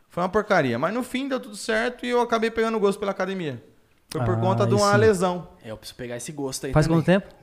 foi 0.09 0.23
uma 0.23 0.31
porcaria. 0.31 0.79
Mas 0.79 0.95
no 0.95 1.03
fim 1.03 1.29
deu 1.29 1.39
tudo 1.39 1.57
certo 1.57 2.07
e 2.07 2.09
eu 2.09 2.23
acabei 2.23 2.51
pegando 2.51 2.81
gosto 2.81 2.99
pela 2.99 3.11
academia. 3.13 3.63
Foi 4.09 4.25
por 4.25 4.35
Ah, 4.35 4.41
conta 4.41 4.67
de 4.67 4.73
uma 4.73 4.93
sim. 4.93 4.99
lesão. 4.99 5.47
É, 5.63 5.73
eu 5.73 5.77
preciso 5.77 5.99
pegar 5.99 6.17
esse 6.17 6.33
gosto 6.33 6.65
aí 6.65 6.73
Faz 6.73 6.87
também. 6.87 7.01
quanto 7.03 7.07
tempo? 7.07 7.35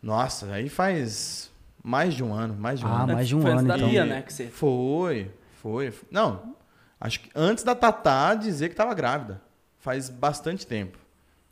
Nossa, 0.00 0.46
aí 0.52 0.68
faz 0.68 1.50
mais 1.82 2.14
de 2.14 2.22
um 2.22 2.32
ano, 2.32 2.54
mais 2.54 2.78
de 2.78 2.86
um 2.86 2.88
Ah, 2.88 3.02
ano. 3.02 3.14
mais 3.14 3.26
de 3.26 3.34
um 3.34 3.42
Foi 3.42 3.50
antes 3.50 3.60
ano, 3.60 3.68
da 3.68 3.76
então. 3.76 3.88
Bia, 3.88 4.04
né? 4.04 4.22
Que 4.22 4.32
você... 4.32 4.46
Foi, 4.46 5.28
foi. 5.60 5.92
Não, 6.10 6.54
Acho 7.02 7.20
que 7.20 7.30
antes 7.34 7.64
da 7.64 7.74
Tatá 7.74 8.34
dizer 8.34 8.68
que 8.68 8.74
tava 8.74 8.92
grávida. 8.92 9.40
Faz 9.78 10.10
bastante 10.10 10.66
tempo. 10.66 10.98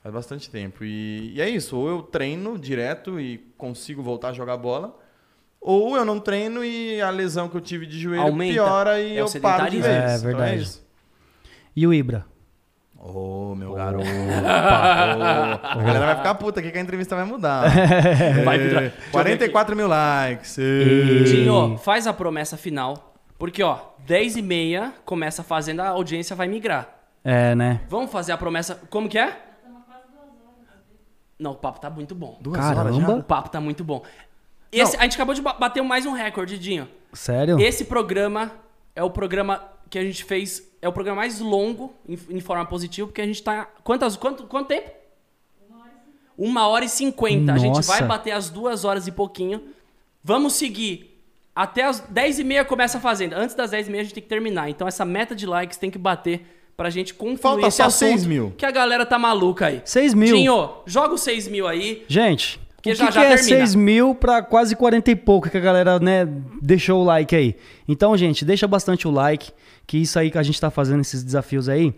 Faz 0.02 0.14
bastante 0.14 0.50
tempo. 0.50 0.84
E, 0.84 1.32
e 1.34 1.40
é 1.40 1.48
isso. 1.48 1.74
Ou 1.74 1.88
eu 1.88 2.02
treino 2.02 2.58
direto 2.58 3.18
e 3.18 3.38
consigo 3.56 4.02
voltar 4.02 4.28
a 4.28 4.32
jogar 4.34 4.58
bola. 4.58 4.94
Ou 5.58 5.96
eu 5.96 6.04
não 6.04 6.20
treino 6.20 6.62
e 6.62 7.00
a 7.00 7.08
lesão 7.08 7.48
que 7.48 7.56
eu 7.56 7.60
tive 7.62 7.86
de 7.86 7.98
joelho 7.98 8.20
Aumenta. 8.22 8.52
piora 8.52 9.00
e 9.00 9.16
É 9.16 9.20
eu 9.22 9.40
paro 9.40 9.70
de 9.70 9.80
vez. 9.80 9.86
É, 9.86 10.14
Então 10.16 10.22
verdade. 10.26 10.60
isso. 10.62 10.86
E 11.74 11.86
o 11.86 11.94
Ibra? 11.94 12.26
Ô, 12.98 13.54
meu 13.54 13.72
garoto. 13.72 14.04
Ô, 14.06 15.68
a 15.78 15.82
galera 15.82 16.06
vai 16.06 16.16
ficar 16.16 16.34
puta 16.34 16.60
aqui 16.60 16.70
que 16.70 16.76
a 16.78 16.80
entrevista 16.80 17.16
vai 17.16 17.24
mudar. 17.24 17.64
Vai 18.44 18.56
É, 18.56 18.58
virar- 18.58 18.92
44 19.12 19.74
mil 19.76 19.88
likes. 19.88 20.56
Dinho, 21.24 21.78
faz 21.78 22.06
a 22.06 22.12
promessa 22.12 22.56
final. 22.56 23.14
Porque, 23.38 23.62
ó, 23.62 23.78
10 24.00 24.36
e 24.36 24.42
meia 24.42 24.92
começa 25.04 25.42
a 25.42 25.44
fazenda, 25.44 25.84
a 25.84 25.88
audiência 25.90 26.34
vai 26.34 26.48
migrar. 26.48 26.88
É, 27.22 27.54
né? 27.54 27.82
Vamos 27.88 28.10
fazer 28.10 28.32
a 28.32 28.36
promessa. 28.38 28.74
Como 28.90 29.08
que 29.08 29.18
é? 29.18 29.44
Não, 31.38 31.52
o 31.52 31.54
papo 31.56 31.80
tá 31.80 31.88
muito 31.88 32.14
bom. 32.14 32.36
Duas 32.40 32.56
Caramba. 32.58 32.80
horas 32.80 32.96
já? 32.96 33.14
O 33.14 33.22
papo 33.22 33.48
tá 33.48 33.60
muito 33.60 33.84
bom. 33.84 34.02
Esse, 34.72 34.96
a 34.96 35.02
gente 35.04 35.14
acabou 35.14 35.34
de 35.34 35.40
ba- 35.40 35.52
bater 35.52 35.80
mais 35.82 36.04
um 36.04 36.12
recorde, 36.12 36.58
Dinho. 36.58 36.88
Sério? 37.12 37.60
Esse 37.60 37.84
programa 37.84 38.50
é 38.94 39.02
o 39.04 39.10
programa 39.10 39.62
que 39.88 39.98
a 39.98 40.02
gente 40.02 40.24
fez. 40.24 40.62
É 40.82 40.88
o 40.88 40.92
programa 40.92 41.18
mais 41.20 41.38
longo, 41.40 41.94
em, 42.08 42.18
em 42.30 42.40
forma 42.40 42.66
positiva, 42.66 43.06
porque 43.06 43.20
a 43.20 43.26
gente 43.26 43.42
tá. 43.42 43.68
Quantas, 43.84 44.16
quanto, 44.16 44.44
quanto 44.44 44.66
tempo? 44.68 44.90
Uma 46.36 46.66
hora 46.68 46.84
e 46.84 46.88
cinquenta. 46.88 47.52
A 47.52 47.58
gente 47.58 47.82
vai 47.82 48.02
bater 48.02 48.32
as 48.32 48.50
duas 48.50 48.84
horas 48.84 49.06
e 49.06 49.12
pouquinho. 49.12 49.62
Vamos 50.22 50.54
seguir. 50.54 51.17
Até 51.60 51.82
as 51.82 51.98
10 52.08 52.38
e 52.38 52.44
meia 52.44 52.64
começa 52.64 52.98
a 52.98 53.00
fazenda. 53.00 53.36
Antes 53.36 53.56
das 53.56 53.72
10 53.72 53.88
e 53.88 53.90
meia 53.90 54.00
a 54.02 54.04
gente 54.04 54.14
tem 54.14 54.22
que 54.22 54.28
terminar. 54.28 54.70
Então 54.70 54.86
essa 54.86 55.04
meta 55.04 55.34
de 55.34 55.44
likes 55.44 55.76
tem 55.76 55.90
que 55.90 55.98
bater 55.98 56.42
pra 56.76 56.88
gente 56.88 57.12
concluir 57.14 57.38
Falta 57.40 57.66
esse 57.66 57.78
só 57.78 57.84
assunto. 57.86 58.10
6 58.10 58.26
mil. 58.26 58.52
Que 58.56 58.64
a 58.64 58.70
galera 58.70 59.04
tá 59.04 59.18
maluca 59.18 59.66
aí. 59.66 59.82
6 59.84 60.14
mil. 60.14 60.36
Dinho, 60.36 60.70
joga 60.86 61.14
os 61.14 61.20
6 61.22 61.48
mil 61.48 61.66
aí. 61.66 62.04
Gente, 62.06 62.60
Porque 62.76 62.92
o 62.92 62.94
já- 62.94 63.08
que, 63.08 63.12
já 63.14 63.20
que 63.22 63.26
é 63.26 63.36
termina. 63.36 63.58
6 63.58 63.74
mil 63.74 64.14
pra 64.14 64.40
quase 64.40 64.76
40 64.76 65.10
e 65.10 65.16
pouco 65.16 65.50
que 65.50 65.56
a 65.56 65.60
galera, 65.60 65.98
né, 65.98 66.28
deixou 66.62 67.02
o 67.02 67.04
like 67.04 67.34
aí? 67.34 67.56
Então, 67.88 68.16
gente, 68.16 68.44
deixa 68.44 68.68
bastante 68.68 69.08
o 69.08 69.10
like, 69.10 69.50
que 69.84 69.98
isso 69.98 70.16
aí 70.16 70.30
que 70.30 70.38
a 70.38 70.42
gente 70.44 70.60
tá 70.60 70.70
fazendo, 70.70 71.00
esses 71.00 71.24
desafios 71.24 71.68
aí, 71.68 71.92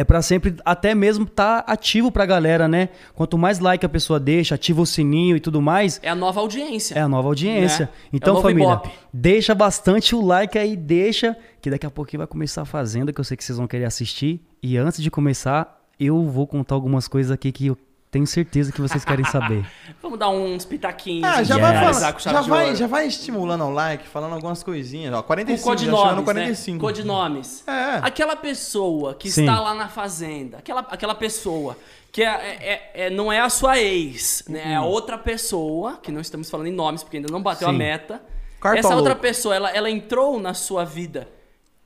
é 0.00 0.04
pra 0.04 0.22
sempre, 0.22 0.54
até 0.64 0.94
mesmo 0.94 1.26
tá 1.26 1.64
ativo 1.66 2.10
pra 2.12 2.24
galera, 2.24 2.68
né? 2.68 2.88
Quanto 3.14 3.36
mais 3.36 3.58
like 3.58 3.84
a 3.84 3.88
pessoa 3.88 4.20
deixa, 4.20 4.54
ativa 4.54 4.80
o 4.80 4.86
sininho 4.86 5.36
e 5.36 5.40
tudo 5.40 5.60
mais, 5.60 5.98
É 6.02 6.08
a 6.08 6.14
nova 6.14 6.40
audiência. 6.40 6.94
é 6.94 7.00
a 7.00 7.08
nova 7.08 7.28
audiência. 7.28 7.86
Né? 7.86 7.90
É 8.12 8.16
Então, 8.16 8.34
novo 8.34 8.46
família, 8.48 8.72
Ibope. 8.74 8.90
deixa 9.12 9.54
bastante 9.54 10.14
o 10.14 10.24
like 10.24 10.56
aí, 10.58 10.76
deixa, 10.76 11.36
que 11.60 11.68
daqui 11.70 11.86
a 11.86 11.90
pouquinho 11.90 12.18
vai 12.18 12.26
começar 12.26 12.62
a 12.62 12.64
Fazenda, 12.64 13.12
que 13.12 13.20
eu 13.20 13.24
sei 13.24 13.36
que 13.36 13.44
vocês 13.44 13.58
vão 13.58 13.66
querer 13.66 13.84
assistir. 13.86 14.40
E 14.62 14.76
antes 14.76 15.02
de 15.02 15.10
começar, 15.10 15.82
eu 15.98 16.22
vou 16.24 16.46
contar 16.46 16.74
algumas 16.76 17.08
coisas 17.08 17.32
aqui 17.32 17.50
que 17.50 17.66
eu 17.66 17.76
tenho 18.10 18.26
certeza 18.26 18.72
que 18.72 18.80
vocês 18.80 19.04
querem 19.04 19.24
saber. 19.24 19.66
Vamos 20.02 20.18
dar 20.18 20.30
uns 20.30 20.64
pitaquinhos. 20.64 21.28
Ah, 21.28 21.42
já 21.42 21.56
de 21.56 21.60
vai, 21.60 21.94
chave 21.94 22.20
já, 22.20 22.40
vai, 22.42 22.76
já 22.76 22.86
vai 22.86 23.06
estimulando 23.06 23.62
ao 23.62 23.70
like, 23.70 24.06
falando 24.08 24.34
algumas 24.34 24.62
coisinhas. 24.62 25.12
Ó, 25.14 25.20
Com 25.22 25.28
45, 25.28 25.70
já 25.72 25.78
chegando 25.78 25.90
no 26.16 26.22
codinomes, 26.22 26.24
45. 26.24 26.76
né? 26.76 26.80
Codinomes. 26.80 27.64
É. 27.68 28.00
Aquela 28.02 28.36
pessoa 28.36 29.14
que 29.14 29.30
Sim. 29.30 29.42
está 29.42 29.60
lá 29.60 29.74
na 29.74 29.88
fazenda, 29.88 30.58
aquela, 30.58 30.80
aquela 30.80 31.14
pessoa 31.14 31.76
que 32.10 32.22
é, 32.22 32.26
é- 32.26 32.90
é- 33.06 33.10
não 33.10 33.30
é 33.30 33.40
a 33.40 33.50
sua 33.50 33.78
ex, 33.78 34.42
né? 34.48 34.72
É 34.72 34.76
a 34.76 34.82
outra 34.82 35.18
pessoa, 35.18 35.98
que 36.02 36.10
não 36.10 36.20
estamos 36.20 36.48
falando 36.50 36.68
em 36.68 36.72
nomes, 36.72 37.02
porque 37.02 37.18
ainda 37.18 37.30
não 37.30 37.42
bateu 37.42 37.68
a 37.68 37.72
Sim. 37.72 37.76
meta. 37.76 38.22
Cartão 38.60 38.78
Essa 38.78 38.96
outra 38.96 39.14
pessoa, 39.14 39.54
ela, 39.54 39.70
ela 39.70 39.90
entrou 39.90 40.40
na 40.40 40.54
sua 40.54 40.84
vida 40.84 41.28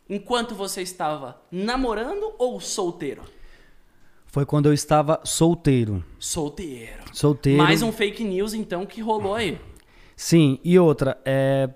enquanto 0.08 0.54
você 0.54 0.82
estava 0.82 1.36
namorando 1.50 2.32
ou 2.38 2.60
solteiro? 2.60 3.22
Foi 4.32 4.46
quando 4.46 4.64
eu 4.64 4.72
estava 4.72 5.20
solteiro. 5.24 6.02
Solteiro. 6.18 7.02
Solteiro. 7.12 7.62
Mais 7.62 7.82
um 7.82 7.92
fake 7.92 8.24
news, 8.24 8.54
então, 8.54 8.86
que 8.86 9.02
rolou 9.02 9.34
aí. 9.34 9.60
Sim, 10.16 10.58
e 10.64 10.78
outra, 10.78 11.18
é. 11.22 11.68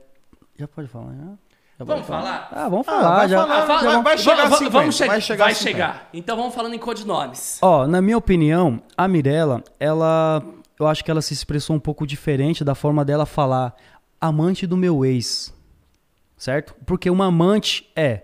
Já 0.59 0.67
pode 0.67 0.89
falar, 0.89 1.13
já? 1.15 1.33
Já 1.79 1.85
Vamos 1.85 2.07
falar? 2.07 2.49
Ah, 2.51 2.69
vamos 2.71 2.89
Ah, 2.89 2.91
falar, 2.93 3.17
vai 3.17 3.29
já. 3.29 3.37
falar. 3.43 3.63
Ah, 3.63 3.67
fala- 3.67 3.83
vai- 3.83 4.03
vai 4.03 4.17
chegar 4.19 4.43
vamos, 4.45 4.59
50, 4.59 4.71
vamos 4.79 4.95
chegar. 4.97 5.13
vai 5.13 5.21
chegar 5.21 5.45
Vai 5.45 5.55
50. 5.55 5.71
chegar. 5.71 6.09
Então 6.15 6.35
vamos 6.35 6.55
falando 6.55 6.73
em 6.73 6.79
codinomes. 6.79 7.59
Ó, 7.61 7.87
na 7.87 8.01
minha 8.01 8.17
opinião, 8.17 8.83
a 8.97 9.07
Mirella, 9.07 9.63
ela. 9.79 10.43
Eu 10.81 10.87
acho 10.87 11.05
que 11.05 11.11
ela 11.11 11.21
se 11.21 11.35
expressou 11.35 11.77
um 11.77 11.81
pouco 11.81 12.07
diferente 12.07 12.65
da 12.65 12.75
forma 12.75 13.05
dela 13.05 13.27
falar 13.27 13.75
amante 14.19 14.67
do 14.67 14.79
meu 14.79 15.05
ex. 15.05 15.53
Certo? 16.39 16.75
Porque 16.87 17.11
uma 17.11 17.27
amante 17.27 17.87
é. 17.95 18.23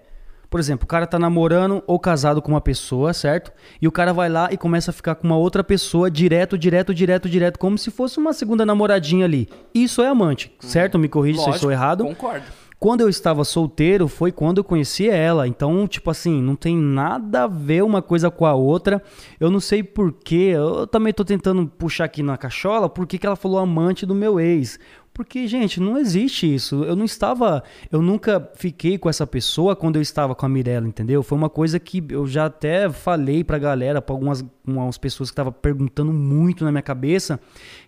Por 0.52 0.60
exemplo, 0.60 0.84
o 0.84 0.86
cara 0.86 1.06
tá 1.06 1.18
namorando 1.18 1.82
ou 1.86 1.98
casado 1.98 2.42
com 2.42 2.52
uma 2.52 2.60
pessoa, 2.60 3.14
certo? 3.14 3.50
E 3.80 3.88
o 3.88 3.90
cara 3.90 4.12
vai 4.12 4.28
lá 4.28 4.50
e 4.52 4.58
começa 4.58 4.90
a 4.90 4.92
ficar 4.92 5.14
com 5.14 5.26
uma 5.26 5.38
outra 5.38 5.64
pessoa 5.64 6.10
direto, 6.10 6.58
direto, 6.58 6.92
direto, 6.92 7.26
direto, 7.26 7.58
como 7.58 7.78
se 7.78 7.90
fosse 7.90 8.18
uma 8.18 8.34
segunda 8.34 8.66
namoradinha 8.66 9.24
ali. 9.24 9.48
Isso 9.74 10.02
é 10.02 10.08
amante, 10.08 10.54
certo? 10.60 10.98
Me 10.98 11.08
corrija 11.08 11.38
se 11.38 11.44
eu 11.44 11.46
Lógico, 11.46 11.56
estou 11.56 11.70
errado. 11.72 12.04
Concordo. 12.04 12.44
Quando 12.82 13.00
eu 13.00 13.08
estava 13.08 13.44
solteiro, 13.44 14.08
foi 14.08 14.32
quando 14.32 14.58
eu 14.58 14.64
conheci 14.64 15.08
ela. 15.08 15.46
Então, 15.46 15.86
tipo 15.86 16.10
assim, 16.10 16.42
não 16.42 16.56
tem 16.56 16.76
nada 16.76 17.44
a 17.44 17.46
ver 17.46 17.84
uma 17.84 18.02
coisa 18.02 18.28
com 18.28 18.44
a 18.44 18.54
outra. 18.54 19.00
Eu 19.38 19.52
não 19.52 19.60
sei 19.60 19.82
porquê. 19.84 20.50
Eu 20.54 20.84
também 20.86 21.12
tô 21.12 21.24
tentando 21.24 21.64
puxar 21.66 22.06
aqui 22.06 22.22
na 22.24 22.36
cachola 22.36 22.90
por 22.90 23.06
que 23.06 23.18
que 23.18 23.26
ela 23.26 23.36
falou 23.36 23.58
amante 23.58 24.04
do 24.04 24.16
meu 24.16 24.40
ex. 24.40 24.80
Porque, 25.14 25.46
gente, 25.46 25.78
não 25.78 25.98
existe 25.98 26.52
isso. 26.52 26.84
Eu 26.84 26.96
não 26.96 27.04
estava. 27.04 27.62
Eu 27.90 28.00
nunca 28.00 28.50
fiquei 28.54 28.96
com 28.96 29.10
essa 29.10 29.26
pessoa 29.26 29.76
quando 29.76 29.96
eu 29.96 30.02
estava 30.02 30.34
com 30.34 30.46
a 30.46 30.48
Mirella, 30.48 30.88
entendeu? 30.88 31.22
Foi 31.22 31.36
uma 31.36 31.50
coisa 31.50 31.78
que 31.78 32.02
eu 32.08 32.26
já 32.26 32.46
até 32.46 32.88
falei 32.88 33.44
pra 33.44 33.58
galera, 33.58 34.00
pra 34.00 34.14
algumas, 34.14 34.42
algumas 34.66 34.96
pessoas 34.96 35.28
que 35.28 35.32
estavam 35.32 35.52
perguntando 35.52 36.12
muito 36.12 36.64
na 36.64 36.72
minha 36.72 36.82
cabeça. 36.82 37.38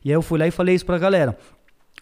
E 0.05 0.10
aí 0.10 0.14
eu 0.14 0.20
fui 0.20 0.38
lá 0.38 0.46
e 0.46 0.51
falei 0.51 0.74
isso 0.74 0.84
pra 0.84 0.98
galera. 0.98 1.36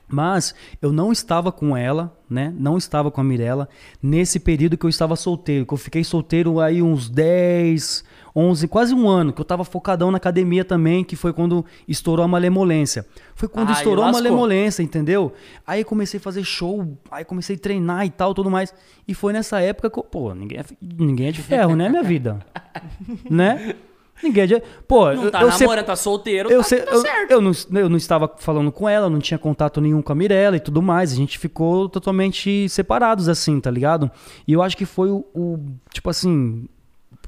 Mas 0.08 0.54
eu 0.82 0.92
não 0.92 1.12
estava 1.12 1.52
com 1.52 1.76
ela, 1.76 2.18
né? 2.28 2.52
Não 2.58 2.76
estava 2.76 3.10
com 3.10 3.20
a 3.20 3.24
Mirella 3.24 3.68
nesse 4.02 4.40
período 4.40 4.76
que 4.76 4.84
eu 4.84 4.90
estava 4.90 5.14
solteiro, 5.14 5.64
que 5.64 5.72
eu 5.72 5.78
fiquei 5.78 6.02
solteiro 6.02 6.60
aí 6.60 6.82
uns 6.82 7.08
10, 7.08 8.04
11, 8.34 8.66
quase 8.68 8.94
um 8.94 9.09
ano, 9.09 9.32
que 9.32 9.40
eu 9.40 9.44
estava 9.44 9.64
focadão 9.64 10.10
na 10.10 10.16
academia 10.16 10.64
também, 10.64 11.04
que 11.04 11.14
foi 11.16 11.32
quando 11.32 11.64
estourou 11.86 12.24
a 12.24 12.28
malemolência. 12.28 13.06
Foi 13.34 13.48
quando 13.48 13.70
estourou 13.72 14.04
a 14.04 14.12
malemolência, 14.12 14.82
entendeu? 14.82 15.32
Aí 15.66 15.84
comecei 15.84 16.18
a 16.18 16.20
fazer 16.20 16.44
show, 16.44 16.96
aí 17.10 17.24
comecei 17.24 17.56
a 17.56 17.59
treinar 17.59 18.06
e 18.06 18.10
tal, 18.10 18.32
tudo 18.34 18.50
mais. 18.50 18.74
E 19.06 19.14
foi 19.14 19.32
nessa 19.32 19.60
época 19.60 19.90
que, 19.90 19.98
eu, 19.98 20.02
pô, 20.04 20.34
ninguém 20.34 20.59
é, 20.60 20.64
ninguém 20.80 21.28
é 21.28 21.32
de 21.32 21.42
ferro, 21.42 21.76
né, 21.76 21.88
minha 21.88 22.02
vida? 22.02 22.38
né? 23.28 23.74
Ninguém 24.22 24.44
é 24.44 24.46
de... 24.46 24.62
Pô, 24.86 25.12
Não 25.12 25.24
eu, 25.24 25.30
tá 25.30 25.42
eu 25.42 25.48
namorando, 25.48 25.84
tá 25.84 25.96
solteiro, 25.96 26.50
eu, 26.50 26.59
tá, 26.59 26.64
sei- 26.64 26.82
tá 26.82 26.92
eu, 26.92 27.00
certo. 27.00 27.30
eu 27.30 27.40
não, 27.40 27.52
eu 27.72 27.88
não 27.88 27.96
estava 27.96 28.32
falando 28.38 28.70
com 28.70 28.88
ela, 28.88 29.10
não 29.10 29.18
tinha 29.18 29.36
contato 29.38 29.80
nenhum 29.80 30.00
com 30.00 30.12
a 30.12 30.14
Mirella 30.14 30.56
e 30.56 30.60
tudo 30.60 30.80
mais. 30.80 31.12
A 31.12 31.16
gente 31.16 31.38
ficou 31.38 31.88
totalmente 31.88 32.68
separados, 32.68 33.28
assim, 33.28 33.60
tá 33.60 33.70
ligado? 33.70 34.10
E 34.46 34.52
eu 34.52 34.62
acho 34.62 34.76
que 34.76 34.84
foi 34.86 35.10
o, 35.10 35.24
o, 35.34 35.59
tipo 35.92 36.09
assim, 36.09 36.68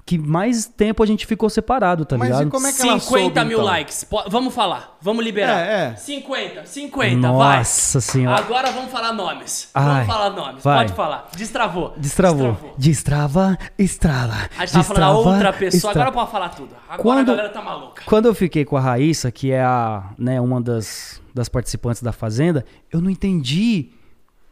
que 0.06 0.18
mais 0.18 0.66
tempo 0.66 1.02
a 1.02 1.06
gente 1.06 1.26
ficou 1.26 1.48
separado, 1.48 2.04
tá 2.04 2.18
Mas 2.18 2.28
ligado? 2.28 2.48
e 2.48 2.50
como 2.50 2.66
é 2.66 2.72
que 2.74 2.82
ela 2.82 3.00
50 3.00 3.00
soube, 3.40 3.44
mil 3.48 3.58
então? 3.58 3.64
likes. 3.64 4.06
Vamos 4.28 4.54
falar. 4.54 4.98
Vamos 5.00 5.24
liberar. 5.24 5.58
É, 5.66 5.92
é. 5.92 5.96
50, 5.96 6.66
50, 6.66 7.32
vai. 7.32 7.56
Nossa 7.58 8.00
senhora. 8.02 8.38
Agora 8.38 8.70
vamos 8.70 8.90
falar 8.90 9.14
nomes. 9.14 9.70
Ai, 9.74 9.84
vamos 10.04 10.06
falar 10.06 10.30
nomes. 10.30 10.62
vai. 10.62 10.78
Pode 10.84 10.92
falar. 10.92 11.28
Destravou. 11.34 11.94
Destravou. 11.96 12.74
Destrava, 12.76 13.56
estrala. 13.78 14.34
A 14.58 14.66
gente 14.66 14.72
tava 14.74 14.84
falando 14.84 15.00
da 15.00 15.18
outra 15.30 15.52
pessoa, 15.54 15.90
estra- 15.92 16.02
agora 16.02 16.12
pode 16.12 16.30
falar 16.30 16.48
tudo. 16.50 16.76
Agora 16.86 17.02
Quando- 17.02 17.30
a 17.32 17.34
galera 17.36 17.48
tá 17.54 17.62
maluca. 17.62 18.02
Quando 18.04 18.26
eu 18.26 18.34
fiquei 18.34 18.64
com 18.66 18.76
a 18.76 18.80
Raíssa, 18.80 19.32
que 19.32 19.52
é 19.52 19.62
a, 19.62 20.10
né, 20.18 20.38
uma 20.38 20.60
das, 20.60 21.18
das 21.34 21.48
participantes 21.48 22.02
da 22.02 22.12
Fazenda, 22.12 22.62
eu 22.92 23.00
não 23.00 23.08
entendi 23.08 23.90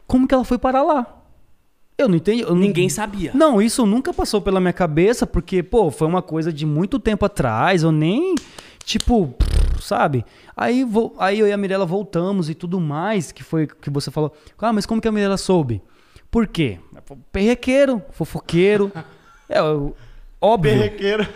como 0.07 0.27
que 0.27 0.33
ela 0.33 0.43
foi 0.43 0.57
parar 0.57 0.81
lá. 0.81 1.05
Eu 1.97 2.07
não 2.09 2.15
entendi. 2.15 2.41
eu 2.41 2.49
não- 2.49 2.55
Ninguém 2.57 2.89
sabia. 2.89 3.31
Não, 3.33 3.61
isso 3.61 3.85
nunca 3.85 4.13
passou 4.13 4.41
pela 4.41 4.59
minha 4.59 4.73
cabeça, 4.73 5.27
porque, 5.27 5.61
pô, 5.61 5.91
foi 5.91 6.07
uma 6.07 6.21
coisa 6.21 6.51
de 6.51 6.65
muito 6.65 6.99
tempo 6.99 7.25
atrás, 7.25 7.83
eu 7.83 7.91
nem, 7.91 8.33
tipo, 8.83 9.33
sabe? 9.79 10.25
Aí, 10.57 10.83
vo- 10.83 11.13
aí 11.19 11.39
eu 11.39 11.47
e 11.47 11.51
a 11.51 11.57
Mirella 11.57 11.85
voltamos 11.85 12.49
e 12.49 12.55
tudo 12.55 12.79
mais, 12.79 13.31
que 13.31 13.43
foi 13.43 13.67
que 13.67 13.89
você 13.89 14.09
falou. 14.09 14.33
Ah, 14.59 14.73
mas 14.73 14.85
como 14.85 14.99
que 15.01 15.07
a 15.07 15.11
Mirella 15.11 15.37
soube? 15.37 15.81
Por 16.31 16.47
quê? 16.47 16.79
Perrequeiro, 17.31 18.01
fofoqueiro. 18.11 18.91
É, 19.47 19.59
eu- 19.59 19.95
óbvio. 20.41 20.73
Perrequeiro. 20.73 21.27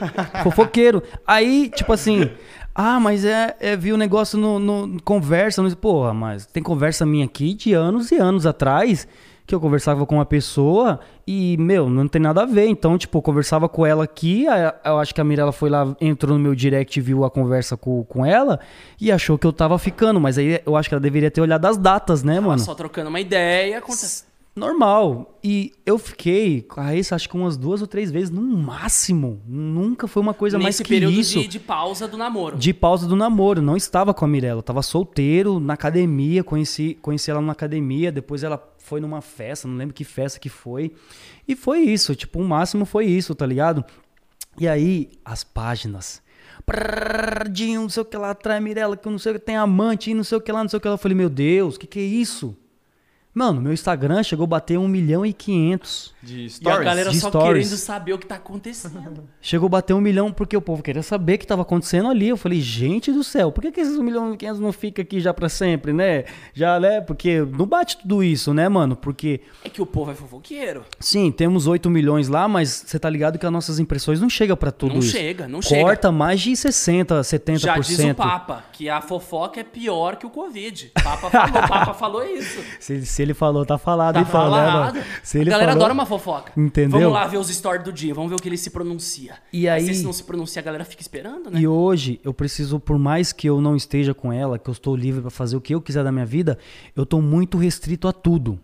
Fofoqueiro. 0.44 1.04
Aí, 1.26 1.70
tipo 1.70 1.94
assim, 1.94 2.30
ah, 2.74 3.00
mas 3.00 3.24
é, 3.24 3.56
é 3.60 3.76
vi 3.76 3.94
o 3.94 3.98
negócio 3.98 4.38
no, 4.40 4.58
no- 4.58 5.02
conversa, 5.04 5.62
no, 5.62 5.76
porra, 5.76 6.14
mas 6.16 6.46
tem 6.48 6.64
conversa 6.64 7.06
minha 7.06 7.26
aqui 7.26 7.54
de 7.54 7.74
anos 7.74 8.12
e 8.12 8.16
anos 8.16 8.46
atrás 8.48 9.08
que 9.48 9.56
eu 9.56 9.62
conversava 9.62 10.06
com 10.06 10.16
uma 10.16 10.26
pessoa 10.26 11.00
e, 11.26 11.56
meu, 11.58 11.90
não 11.90 12.06
tem 12.06 12.22
nada 12.22 12.44
a 12.44 12.46
ver. 12.46 12.68
Então, 12.68 12.98
tipo, 12.98 13.18
eu 13.18 13.22
conversava 13.22 13.70
com 13.70 13.86
ela 13.86 14.04
aqui, 14.04 14.46
eu 14.84 15.00
acho 15.00 15.16
que 15.16 15.22
a 15.22 15.24
Mirella 15.24 15.54
foi 15.54 15.70
lá, 15.70 15.96
entrou 16.02 16.38
no 16.38 16.44
meu 16.44 16.54
direct 16.54 17.00
e 17.00 17.02
viu 17.02 17.24
a 17.24 17.32
conversa 17.32 17.78
com, 17.78 18.04
com 18.04 18.26
ela 18.26 18.60
e 19.00 19.10
achou 19.10 19.38
que 19.38 19.48
eu 19.48 19.54
tava 19.54 19.80
ficando, 19.80 20.20
mas 20.20 20.38
aí 20.38 20.62
eu 20.66 20.76
acho 20.76 20.90
que 20.90 20.96
ela 20.96 21.02
deveria 21.02 21.32
ter 21.32 21.40
olhado 21.40 21.66
as 21.66 21.78
datas, 21.78 22.24
né, 22.24 22.42
mano? 22.42 22.60
Só 22.60 22.76
trocando 22.76 23.08
uma 23.10 23.22
ideia. 23.22 23.78
Acontece. 23.78 24.27
Normal. 24.58 25.38
E 25.44 25.72
eu 25.86 25.98
fiquei 25.98 26.62
com 26.62 26.80
a 26.80 26.86
Raíssa 26.86 27.16
acho 27.16 27.30
que 27.30 27.36
umas 27.36 27.56
duas 27.56 27.82
ou 27.82 27.88
três 27.88 28.10
vezes, 28.12 28.30
no 28.30 28.42
máximo. 28.42 29.42
Nunca 29.46 30.08
foi 30.08 30.22
uma 30.22 30.34
coisa 30.34 30.58
mais 30.58 30.76
Nesse 30.76 30.84
que 30.84 30.90
período 30.90 31.14
isso. 31.14 31.40
De, 31.40 31.48
de 31.48 31.60
pausa 31.60 32.08
do 32.08 32.18
namoro. 32.18 32.58
De 32.58 32.74
pausa 32.74 33.08
do 33.08 33.16
namoro. 33.16 33.62
Não 33.62 33.78
estava 33.78 34.14
com 34.14 34.26
a 34.26 34.28
Mirella. 34.28 34.60
Eu 34.60 34.64
tava 34.64 34.82
solteiro, 34.82 35.60
na 35.60 35.74
academia. 35.74 36.44
Conheci, 36.44 36.98
conheci 37.02 37.30
ela 37.30 37.42
na 37.42 37.52
academia. 37.52 38.12
Depois 38.12 38.44
ela 38.44 38.62
foi 38.78 39.00
numa 39.00 39.22
festa. 39.22 39.68
Não 39.68 39.76
lembro 39.76 39.94
que 39.94 40.04
festa 40.04 40.40
que 40.40 40.50
foi. 40.50 40.92
E 41.48 41.56
foi 41.56 41.82
isso. 41.82 42.16
Tipo, 42.16 42.40
o 42.40 42.48
máximo 42.48 42.86
foi 42.86 43.06
isso, 43.06 43.36
tá 43.36 43.46
ligado? 43.46 43.86
E 44.60 44.68
aí, 44.68 45.12
as 45.24 45.44
páginas. 45.44 46.22
Prrrdinho, 46.66 47.84
não 47.84 47.90
sei 47.90 48.02
o 48.02 48.06
que 48.06 48.18
lá, 48.18 48.32
atrai 48.32 48.60
Mirella, 48.60 48.98
que 48.98 49.08
não 49.08 49.20
sei 49.20 49.32
o 49.32 49.36
que, 49.36 49.46
tem 49.46 49.56
amante, 49.56 50.12
e 50.12 50.14
não 50.14 50.24
sei 50.24 50.38
o 50.38 50.42
que 50.42 50.52
lá, 50.52 50.62
não 50.62 50.70
sei 50.70 50.78
o 50.78 50.82
que 50.82 50.88
lá. 50.88 50.96
Eu 50.96 50.98
falei, 50.98 51.16
meu 51.16 51.30
Deus, 51.30 51.76
o 51.76 51.80
que 51.80 51.88
que 51.88 52.00
é 52.00 52.04
isso? 52.04 52.58
Mano, 53.38 53.62
meu 53.62 53.72
Instagram 53.72 54.24
chegou 54.24 54.46
a 54.46 54.48
bater 54.48 54.80
1 54.80 54.88
milhão 54.88 55.24
e 55.24 55.32
500. 55.32 56.16
De 56.24 56.42
E 56.42 56.46
a 56.46 56.50
stories. 56.50 56.84
galera 56.84 57.10
de 57.12 57.20
só 57.20 57.30
stories. 57.30 57.68
querendo 57.68 57.78
saber 57.80 58.14
o 58.14 58.18
que 58.18 58.26
tá 58.26 58.36
acontecendo. 58.36 59.30
Chegou 59.40 59.68
a 59.68 59.70
bater 59.70 59.94
um 59.94 60.02
milhão 60.02 60.32
porque 60.34 60.58
o 60.58 60.62
povo 60.62 60.82
queria 60.82 61.04
saber 61.04 61.36
o 61.36 61.38
que 61.38 61.46
estava 61.46 61.62
acontecendo 61.62 62.10
ali. 62.10 62.28
Eu 62.28 62.36
falei, 62.36 62.60
gente 62.60 63.12
do 63.14 63.24
céu, 63.24 63.52
por 63.52 63.62
que, 63.62 63.72
que 63.72 63.80
esses 63.80 63.96
1 63.98 64.04
milhão 64.04 64.34
e 64.34 64.38
500 64.38 64.60
não 64.60 64.74
fica 64.74 65.04
aqui 65.04 65.20
já 65.22 65.34
pra 65.34 65.48
sempre, 65.48 65.94
né? 65.94 66.26
Já, 66.54 66.80
né? 66.80 67.00
Porque 67.00 67.40
não 67.42 67.66
bate 67.68 67.98
tudo 68.00 68.24
isso, 68.24 68.54
né, 68.56 68.68
mano? 68.68 68.96
Porque, 68.96 69.40
é 69.64 69.70
que 69.70 69.82
o 69.82 69.86
povo 69.86 70.12
é 70.12 70.16
fofoqueiro. 70.16 70.84
sim, 71.00 71.32
temos 71.32 71.68
8 71.68 71.90
milhões 71.92 72.28
lá, 72.28 72.48
mas 72.48 72.84
você 72.88 72.98
tá 73.00 73.10
ligado 73.10 73.38
que 73.38 73.46
as 73.46 73.52
nossas 73.52 73.78
impressões 73.80 74.20
não 74.20 74.30
chegam 74.30 74.58
pra 74.58 74.72
tudo 74.72 74.94
Não 74.96 75.00
isso. 75.00 75.12
chega, 75.12 75.48
não 75.48 75.62
chega. 75.62 75.82
Corta 75.84 76.12
mais 76.12 76.42
de 76.42 76.56
60, 76.56 77.22
70%. 77.22 77.58
Já 77.60 77.78
diz 77.78 78.00
o 78.00 78.16
Papa 78.16 78.66
que 78.74 78.90
a 78.90 79.00
fofoca 79.00 79.60
é 79.60 79.64
pior 79.64 80.16
que 80.18 80.26
o 80.26 80.30
Covid. 80.30 80.92
O 80.98 81.04
Papa 81.04 81.30
falou, 81.30 81.50
o 81.64 81.68
Papa 81.70 81.94
falou 81.94 82.24
isso. 82.26 82.60
Se, 82.80 83.06
se 83.06 83.27
ele 83.28 83.34
falou, 83.34 83.66
tá 83.66 83.78
falado, 83.78 84.16
Tá 84.16 84.22
então, 84.22 84.32
né, 84.32 84.50
falado. 84.58 84.96
mano? 84.96 85.06
Se 85.22 85.38
a 85.38 85.42
ele 85.42 85.50
galera 85.50 85.72
falou- 85.74 85.84
adora 85.84 85.94
uma 85.94 86.06
fofoca. 86.06 86.52
Entendeu? 86.58 87.00
Vamos 87.00 87.14
lá 87.14 87.28
ver 87.28 87.38
os 87.38 87.48
stories 87.50 87.84
do 87.84 87.94
dia, 87.94 88.14
vamos 88.14 88.30
ver 88.30 88.36
o 88.36 88.40
que 88.42 88.50
ele 88.50 88.58
se 88.58 88.70
pronuncia. 88.70 89.36
E 89.54 89.68
aí- 89.70 89.94
se 89.94 90.04
não 90.04 90.12
se 90.14 90.24
pronuncia, 90.24 90.62
a 90.62 90.66
galera 90.66 90.84
fica 90.86 91.02
esperando, 91.02 91.50
né? 91.52 91.60
E 91.60 91.68
hoje, 91.68 92.20
eu 92.24 92.34
preciso, 92.34 92.80
por 92.80 92.98
mais 92.98 93.32
que 93.32 93.48
eu 93.48 93.62
não 93.62 93.76
esteja 93.76 94.14
com 94.14 94.32
ela, 94.34 94.58
que 94.58 94.70
eu 94.70 94.74
estou 94.74 94.96
livre 94.96 95.22
pra 95.22 95.30
fazer 95.30 95.56
o 95.58 95.62
que 95.62 95.76
eu 95.76 95.82
quiser 95.82 96.04
da 96.04 96.12
minha 96.12 96.26
vida, 96.26 96.58
eu 96.96 97.06
tô 97.06 97.22
muito 97.22 97.58
restrito 97.58 98.08
a 98.08 98.12
tudo. 98.14 98.60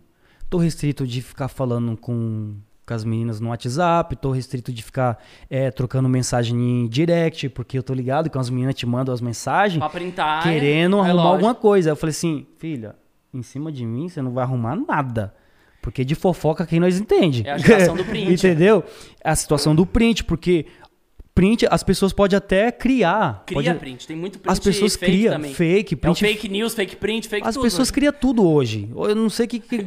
Tô 0.50 0.58
restrito 0.58 1.06
de 1.06 1.20
ficar 1.22 1.48
falando 1.48 1.96
com, 1.96 2.54
com 2.86 2.94
as 2.94 3.02
meninas 3.02 3.40
no 3.40 3.48
WhatsApp, 3.48 4.14
tô 4.14 4.30
restrito 4.30 4.72
de 4.72 4.82
ficar 4.82 5.18
é, 5.50 5.70
trocando 5.70 6.08
mensagem 6.08 6.56
em 6.84 6.86
direct, 6.88 7.48
porque 7.48 7.76
eu 7.78 7.82
tô 7.82 7.92
ligado 7.94 8.30
que 8.30 8.38
as 8.38 8.50
meninas 8.50 8.74
te 8.74 8.86
mandam 8.86 9.12
as 9.12 9.20
mensagens 9.20 9.78
Pra 9.78 9.88
printar. 9.88 10.42
querendo 10.44 10.98
é 10.98 11.00
arrumar 11.00 11.12
lógico. 11.14 11.32
alguma 11.34 11.54
coisa. 11.54 11.90
Eu 11.90 11.96
falei 11.96 12.10
assim, 12.10 12.46
filha, 12.58 12.94
em 13.34 13.42
cima 13.42 13.70
de 13.72 13.84
mim 13.84 14.08
você 14.08 14.22
não 14.22 14.32
vai 14.32 14.44
arrumar 14.44 14.76
nada. 14.76 15.34
Porque 15.82 16.02
de 16.04 16.14
fofoca 16.14 16.64
quem 16.64 16.80
nós 16.80 16.98
entende. 16.98 17.42
É 17.46 17.52
a 17.52 17.58
geração 17.58 17.94
do 17.94 18.04
print. 18.06 18.32
Entendeu? 18.32 18.82
É 19.22 19.30
a 19.30 19.36
situação 19.36 19.74
do 19.74 19.84
print, 19.84 20.24
porque 20.24 20.64
print 21.34 21.66
as 21.70 21.82
pessoas 21.82 22.10
podem 22.12 22.36
até 22.38 22.70
criar. 22.72 23.42
Cria 23.44 23.56
pode- 23.62 23.78
print, 23.80 24.06
tem 24.06 24.16
muito 24.16 24.38
print 24.38 24.50
As 24.52 24.58
pessoas 24.58 24.94
fake 24.96 25.12
criam 25.12 25.34
também. 25.34 25.52
fake, 25.52 25.94
É 25.94 25.96
print. 25.98 26.20
fake 26.20 26.48
news, 26.48 26.74
fake 26.74 26.96
print, 26.96 27.28
fake 27.28 27.46
As 27.46 27.54
tudo. 27.54 27.64
pessoas 27.64 27.90
né? 27.90 27.94
criam 27.96 28.12
tudo 28.18 28.48
hoje. 28.48 28.88
Eu 28.96 29.14
não 29.14 29.28
sei 29.28 29.44
o 29.44 29.48
que, 29.50 29.58
que 29.58 29.86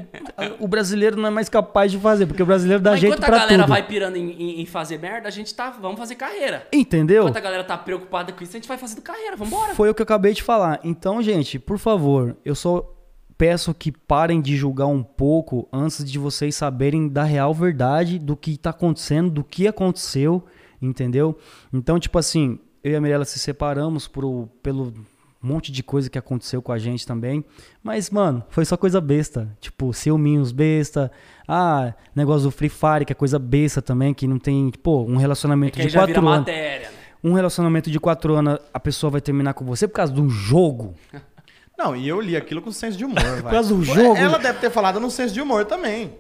o 0.60 0.68
brasileiro 0.68 1.16
não 1.18 1.28
é 1.28 1.32
mais 1.32 1.50
capaz 1.50 1.92
de 1.92 1.98
fazer, 1.98 2.28
porque 2.28 2.44
o 2.44 2.46
brasileiro 2.46 2.84
dá 2.84 2.92
Mas 2.92 3.00
jeito 3.00 3.14
enquanto 3.18 3.30
a 3.34 3.38
galera 3.40 3.64
tudo. 3.64 3.70
vai 3.70 3.88
pirando 3.88 4.18
em, 4.18 4.62
em- 4.62 4.66
fazer 4.68 5.00
merda, 5.00 5.28
a 5.30 5.32
gente 5.32 5.52
tá. 5.56 5.72
Vamos 5.82 5.98
fazer 5.98 6.14
carreira. 6.14 6.68
Entendeu? 6.72 7.24
Enquanto 7.24 7.38
a 7.38 7.42
galera 7.42 7.64
tá 7.64 7.76
preocupada 7.78 8.32
com 8.34 8.44
isso, 8.44 8.52
a 8.52 8.60
gente 8.60 8.68
vai 8.68 8.78
fazendo 8.78 9.02
carreira, 9.02 9.36
vambora. 9.36 9.74
Foi 9.74 9.90
o 9.90 9.96
que 9.96 10.02
eu 10.02 10.04
acabei 10.04 10.34
de 10.34 10.44
falar. 10.44 10.80
Então, 10.84 11.24
gente, 11.24 11.58
por 11.58 11.80
favor, 11.80 12.36
eu 12.46 12.54
só 12.54 12.94
peço 13.38 13.74
que 13.74 13.92
parem 13.92 14.42
de 14.42 14.56
julgar 14.56 14.88
um 14.88 15.04
pouco 15.04 15.68
antes 15.72 16.04
de 16.04 16.18
vocês 16.18 16.56
saberem 16.56 17.08
da 17.08 17.24
real 17.24 17.54
verdade 17.54 18.18
do 18.18 18.36
que 18.36 18.58
tá 18.58 18.72
acontecendo, 18.72 19.30
do 19.30 19.44
que 19.44 19.68
aconteceu, 19.68 20.44
entendeu? 20.82 21.38
Então, 21.72 22.00
tipo 22.00 22.18
assim, 22.18 22.60
eu 22.84 22.94
e 22.94 22.96
a 22.96 23.02
Mirella 23.02 23.26
se 23.26 23.38
separamos 23.38 24.08
por, 24.08 24.50
pelo 24.64 24.94
monte 25.42 25.72
de 25.72 25.84
coisa 25.84 26.10
que 26.10 26.18
aconteceu 26.18 26.62
com 26.62 26.72
a 26.72 26.78
gente 26.78 27.06
também. 27.06 27.46
Mas, 27.84 28.10
mano, 28.10 28.44
foi 28.50 28.66
só 28.66 28.76
coisa 28.76 29.00
besta. 29.00 29.48
Tipo, 29.62 29.94
ciúminhos 29.94 30.52
besta. 30.52 31.12
Ah, 31.48 31.94
negócio 32.16 32.44
do 32.44 32.52
Free 32.52 32.70
Fire, 32.70 33.06
que 33.06 33.12
é 33.12 33.16
coisa 33.16 33.38
besta 33.38 33.82
também, 33.82 34.14
que 34.14 34.28
não 34.28 34.40
tem, 34.40 34.72
pô, 34.84 35.04
um 35.04 35.18
É 35.18 35.20
relacionamento 35.20 35.80
aí 35.80 35.88
de 35.88 35.94
quatro 35.94 36.20
anos 36.20 36.40
matéria, 36.40 36.90
né? 36.90 36.98
um 37.24 37.34
relacionamento 37.34 37.90
de 37.92 38.00
quatro 38.00 38.36
anos, 38.36 38.60
a 38.74 38.80
pessoa 38.80 39.12
vai 39.12 39.22
terminar 39.22 39.54
com 39.54 39.66
você 39.66 39.88
por 39.88 39.96
causa 39.96 40.14
de 40.14 40.22
um 40.22 40.30
jogo. 40.30 40.94
Não, 41.78 41.96
e 41.96 42.08
eu 42.08 42.20
li 42.20 42.36
aquilo 42.36 42.62
com 42.62 42.72
senso 42.72 42.98
de 42.98 43.06
humor, 43.06 43.22
vai. 43.24 43.42
Por 43.44 43.52
causa 43.52 43.74
do 43.76 43.84
jogo. 43.84 44.18
Ela 44.18 44.38
deve 44.40 44.60
ter 44.60 44.70
falado 44.72 45.00
no 45.00 45.12
senso 45.12 45.34
de 45.34 45.42
humor 45.42 45.66
também. 45.66 46.14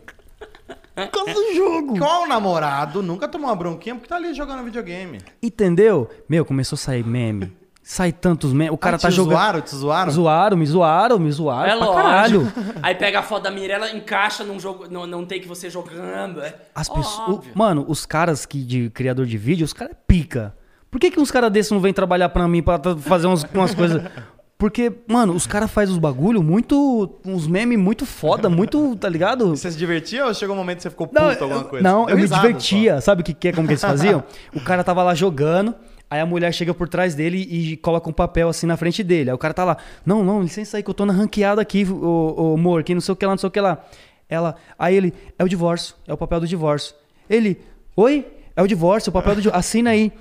Por 0.96 1.08
causa 1.10 1.34
do 1.34 1.54
jogo. 1.56 1.98
Qual 1.98 2.28
namorado 2.28 3.02
nunca 3.04 3.28
tomou 3.28 3.50
uma 3.50 3.56
bronquinha 3.56 3.96
porque 3.96 4.08
tá 4.10 4.16
ali 4.16 4.34
jogando 4.34 4.64
videogame? 4.64 5.20
Entendeu? 5.42 6.10
Meu, 6.28 6.44
começou 6.46 6.76
a 6.76 6.80
sair 6.80 7.06
meme. 7.06 7.56
Sai 7.84 8.12
tantos 8.12 8.52
memes. 8.52 8.74
O 8.74 8.78
cara 8.78 8.98
Ah, 8.98 9.00
tá 9.00 9.10
te 9.10 9.16
jogando. 9.16 9.34
zoaram, 9.36 9.62
te 9.62 9.76
zoaram? 9.76 10.12
Zoaram, 10.12 10.58
me 10.58 10.66
zoaram, 10.66 11.20
me 11.20 11.32
zoaram. 11.32 11.72
É 11.72 11.78
pra 11.78 11.86
lógico. 11.86 11.96
caralho. 12.04 12.54
Aí 12.84 12.96
pega 12.96 13.20
a 13.20 13.24
foto 13.24 13.44
da 13.44 13.52
Mirella, 13.52 13.90
encaixa 13.92 14.44
num 14.44 14.60
jogo, 14.60 14.88
não, 14.90 15.08
não 15.08 15.26
tem 15.26 15.40
que 15.40 15.48
você 15.48 15.70
jogando. 15.70 16.42
É 16.42 16.54
As 16.76 16.90
pessoas. 16.90 17.30
óbvio. 17.30 17.52
Mano, 17.56 17.86
os 17.88 18.06
caras 18.06 18.46
que 18.46 18.62
de 18.64 18.90
criador 18.90 19.26
de 19.26 19.38
vídeo, 19.38 19.64
os 19.66 19.72
caras 19.74 19.94
é 19.94 19.98
pica. 20.06 20.54
Por 20.92 21.00
que, 21.00 21.10
que 21.12 21.20
uns 21.20 21.32
caras 21.32 21.50
desses 21.52 21.72
não 21.72 21.80
vêm 21.80 21.94
trabalhar 21.94 22.30
pra 22.30 22.48
mim 22.48 22.62
pra 22.62 22.78
fazer 23.00 23.28
umas, 23.28 23.44
umas 23.54 23.74
coisas? 23.74 24.02
Porque, 24.58 24.92
mano, 25.08 25.34
os 25.34 25.46
caras 25.46 25.70
fazem 25.70 25.94
os 25.94 26.00
bagulho 26.00 26.42
muito. 26.42 27.20
uns 27.24 27.46
memes 27.46 27.78
muito 27.78 28.08
foda, 28.08 28.50
muito, 28.50 28.96
tá 28.96 29.08
ligado? 29.08 29.50
Você 29.56 29.72
se 29.72 29.78
divertia 29.78 30.26
ou 30.26 30.34
chegou 30.34 30.56
um 30.56 30.58
momento 30.58 30.78
que 30.78 30.84
você 30.84 30.90
ficou 30.90 31.06
puto 31.08 31.22
Não, 31.22 31.30
alguma 31.30 31.64
coisa? 31.64 31.84
não, 31.84 32.06
Deu 32.08 32.16
eu 32.16 32.22
me 32.22 32.28
divertia. 32.28 33.00
Sabe 33.00 33.22
o 33.22 33.24
que, 33.24 33.34
que 33.36 33.50
é, 33.50 33.52
como 33.52 33.68
que 33.68 33.74
eles 33.74 33.82
faziam? 33.82 34.24
o 34.56 34.60
cara 34.60 34.84
tava 34.84 35.04
lá 35.04 35.14
jogando, 35.14 35.76
aí 36.10 36.20
a 36.20 36.26
mulher 36.26 36.52
chega 36.54 36.74
por 36.74 36.90
trás 36.90 37.14
dele 37.14 37.38
e 37.38 37.78
coloca 37.78 38.10
um 38.10 38.14
papel 38.14 38.50
assim 38.50 38.66
na 38.66 38.76
frente 38.76 39.04
dele. 39.04 39.30
Aí 39.30 39.36
o 39.36 39.38
cara 39.38 39.54
tá 39.54 39.64
lá, 39.64 39.78
não, 40.04 40.24
não, 40.24 40.42
licença 40.42 40.78
aí 40.78 40.82
que 40.82 40.90
eu 40.90 40.94
tô 40.96 41.06
na 41.06 41.14
ranqueada 41.14 41.62
aqui, 41.62 41.84
o, 41.84 42.34
o 42.36 42.54
amor, 42.56 42.82
que 42.84 42.96
não 42.96 43.02
sei 43.02 43.14
o 43.14 43.16
que 43.16 43.26
lá, 43.28 43.34
não 43.34 43.38
sei 43.38 43.48
o 43.48 43.52
que 43.52 43.62
lá. 43.62 43.78
Ela, 44.28 44.56
aí 44.78 44.96
ele, 44.96 45.14
é 45.38 45.44
o 45.44 45.48
divórcio, 45.48 45.96
é 46.08 46.14
o 46.14 46.18
papel 46.18 46.40
do 46.40 46.48
divórcio. 46.48 46.96
Ele, 47.30 47.62
oi? 47.96 48.26
É 48.56 48.62
o 48.64 48.68
divórcio, 48.68 49.10
é 49.10 49.12
o 49.12 49.14
papel 49.14 49.36
do 49.36 49.42
divórcio. 49.42 49.60
Assina 49.60 49.92
aí. 49.92 50.12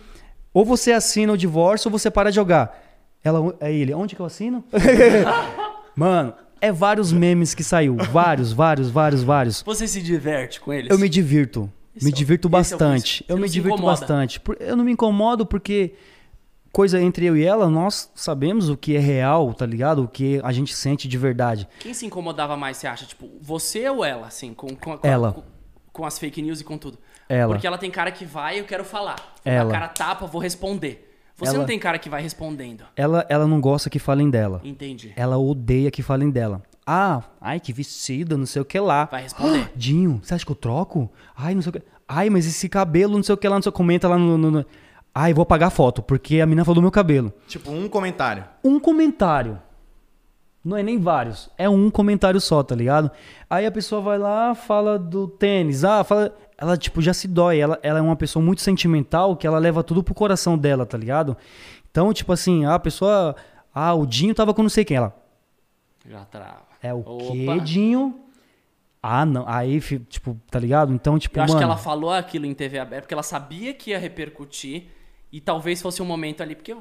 Ou 0.53 0.63
você 0.63 0.93
assina 0.93 1.33
o 1.33 1.39
divórcio 1.39 1.89
ou 1.89 1.99
você 1.99 2.11
para 2.11 2.29
de 2.29 2.37
jogar. 2.37 2.86
Ela, 3.27 3.57
aí 3.61 3.81
ele, 3.81 3.93
onde 3.93 4.15
que 4.15 4.23
eu 4.23 4.27
assino? 4.27 4.63
Mano, 5.97 6.33
é 6.61 6.71
vários 6.71 7.13
memes 7.13 7.55
que 7.55 7.65
saiu. 7.65 7.97
Vários, 7.97 8.53
vários, 8.53 8.89
vários, 8.89 9.25
vários. 9.25 9.63
Você 9.63 9.89
se 9.89 10.01
diverte 10.01 10.61
com 10.61 10.73
eles? 10.73 10.89
Eu 10.89 10.97
me 10.97 11.09
divirto. 11.09 11.69
Esse 11.97 12.05
me 12.05 12.13
é 12.13 12.15
divirto 12.15 12.47
é 12.47 12.51
bastante. 12.53 13.25
Você 13.27 13.33
eu 13.33 13.37
me 13.37 13.49
divirto 13.49 13.79
incomoda. 13.79 13.99
bastante. 13.99 14.41
Eu 14.61 14.77
não 14.77 14.85
me 14.85 14.93
incomodo 14.93 15.45
porque 15.45 15.95
coisa 16.71 17.01
entre 17.01 17.27
eu 17.27 17.37
e 17.37 17.45
ela, 17.45 17.69
nós 17.69 18.13
sabemos 18.15 18.69
o 18.69 18.77
que 18.77 18.95
é 18.95 19.01
real, 19.01 19.53
tá 19.53 19.67
ligado? 19.67 20.05
O 20.05 20.09
que 20.09 20.41
a 20.45 20.53
gente 20.53 20.73
sente 20.73 21.09
de 21.09 21.19
verdade. 21.19 21.67
Quem 21.81 21.95
se 21.95 22.07
incomodava 22.07 22.57
mais, 22.57 22.77
você 22.77 22.87
acha? 22.87 23.07
Tipo, 23.07 23.29
você 23.41 23.91
ou 23.91 24.05
ela, 24.05 24.29
assim, 24.29 24.55
com, 24.55 24.69
com, 24.69 24.97
com 24.97 25.09
Ela. 25.09 25.33
Com, 25.33 25.43
com 25.93 26.07
as 26.07 26.17
fake 26.17 26.41
news 26.41 26.61
e 26.61 26.65
com 26.65 26.79
tudo? 26.79 26.97
Ela. 27.29 27.55
Porque 27.55 27.67
ela 27.67 27.77
tem 27.77 27.91
cara 27.91 28.13
que 28.13 28.25
vai, 28.25 28.61
eu 28.61 28.65
quero 28.65 28.85
falar. 28.85 29.17
Ela. 29.45 29.71
A 29.71 29.73
cara 29.73 29.89
tapa, 29.89 30.27
vou 30.29 30.41
responder. 30.41 31.06
Você 31.37 31.51
Ela. 31.51 31.59
não 31.59 31.67
tem 31.67 31.79
cara 31.79 31.99
que 31.99 32.09
vai 32.09 32.23
respondendo. 32.23 32.85
Ela, 32.97 33.27
ela 33.29 33.47
não 33.47 33.61
gosta 33.61 33.91
que 33.91 33.99
falem 33.99 34.31
dela. 34.31 34.61
Entendi. 34.65 35.13
Ela 35.15 35.37
odeia 35.37 35.91
que 35.91 36.03
falem 36.03 36.31
dela. 36.31 36.63
Ah, 36.87 37.23
ai, 37.41 37.61
que 37.61 37.73
vestida, 37.73 38.37
não 38.37 38.47
sei 38.47 38.63
o 38.63 38.65
que 38.65 38.79
lá. 38.81 39.05
Vai 39.05 39.23
responder. 39.23 39.71
Dinho, 39.77 40.21
você 40.23 40.35
acha 40.35 40.47
que 40.47 40.53
eu 40.53 40.57
troco? 40.57 41.11
Ai, 41.37 41.55
não 41.55 41.61
sei 41.61 41.71
o 41.71 41.73
que. 41.75 41.83
Ai, 42.09 42.31
mas 42.31 42.47
esse 42.47 42.69
cabelo, 42.69 43.17
não 43.17 43.23
sei 43.23 43.35
o 43.35 43.39
que 43.39 43.49
lá, 43.49 43.57
não 43.57 43.63
sei 43.63 43.69
o 43.69 43.73
que. 43.73 43.77
Comenta 43.77 44.09
lá 44.09 44.17
no. 44.17 44.39
no, 44.39 44.51
no... 44.51 44.67
Ai, 45.15 45.35
vou 45.35 45.43
apagar 45.43 45.69
a 45.69 45.71
foto, 45.71 46.03
porque 46.03 46.41
a 46.41 46.47
menina 46.47 46.65
falou 46.65 46.77
do 46.77 46.83
meu 46.83 46.91
cabelo. 46.91 47.33
Tipo, 47.49 47.71
um 47.71 47.89
comentário. 47.89 48.45
um 48.63 48.79
comentário. 48.79 49.59
Não 50.67 50.77
é 50.77 50.83
nem 50.83 50.99
vários. 50.99 51.49
É 51.57 51.69
um 51.69 51.89
comentário 51.89 52.41
só, 52.41 52.61
tá 52.61 52.75
ligado? 52.75 53.09
Aí 53.49 53.65
a 53.65 53.71
pessoa 53.71 54.01
vai 54.01 54.19
lá, 54.19 54.53
fala 54.53 54.99
do 54.99 55.29
tênis. 55.29 55.85
Ah, 55.85 56.03
fala. 56.03 56.37
Ela, 56.59 56.77
tipo, 56.77 57.01
já 57.01 57.15
se 57.15 57.29
dói. 57.29 57.61
Ela, 57.61 57.79
ela 57.85 58.01
é 58.01 58.03
uma 58.03 58.17
pessoa 58.17 58.45
muito 58.45 58.61
sentimental 58.63 59.37
que 59.37 59.47
ela 59.47 59.61
leva 59.61 59.85
tudo 59.85 60.03
pro 60.03 60.13
coração 60.13 60.59
dela, 60.59 60.85
tá 60.85 60.99
ligado? 60.99 61.37
Então, 61.89 62.13
tipo 62.13 62.33
assim, 62.33 62.65
a 62.65 62.77
pessoa. 62.81 63.37
Ah, 63.73 63.95
o 63.95 64.05
Dinho 64.05 64.35
tava 64.35 64.53
com 64.53 64.61
não 64.63 64.69
sei 64.69 64.85
quem. 64.85 64.97
Ela. 64.97 65.15
Já 66.05 66.25
trava. 66.25 66.63
É 66.83 66.93
o 66.93 66.99
Opa. 66.99 67.33
quê, 67.33 67.61
Dinho? 67.63 68.21
Ah, 69.01 69.25
não. 69.25 69.45
Aí, 69.47 69.81
tipo, 70.09 70.37
tá 70.51 70.59
ligado? 70.59 70.93
Então, 70.93 71.17
tipo, 71.17 71.39
Eu 71.39 71.45
acho 71.45 71.53
mano. 71.53 71.61
que 71.65 71.71
ela 71.71 71.77
falou 71.79 72.11
aquilo 72.11 72.45
em 72.45 72.53
TV 72.55 72.81
aberta 72.81 73.03
porque 73.03 73.15
ela 73.15 73.23
sabia 73.23 73.73
que 73.73 73.91
ia 73.91 74.01
repercutir 74.01 74.89
e 75.31 75.41
talvez 75.41 75.81
fosse 75.81 76.03
um 76.03 76.07
momento 76.07 76.43
ali, 76.43 76.57
porque, 76.57 76.75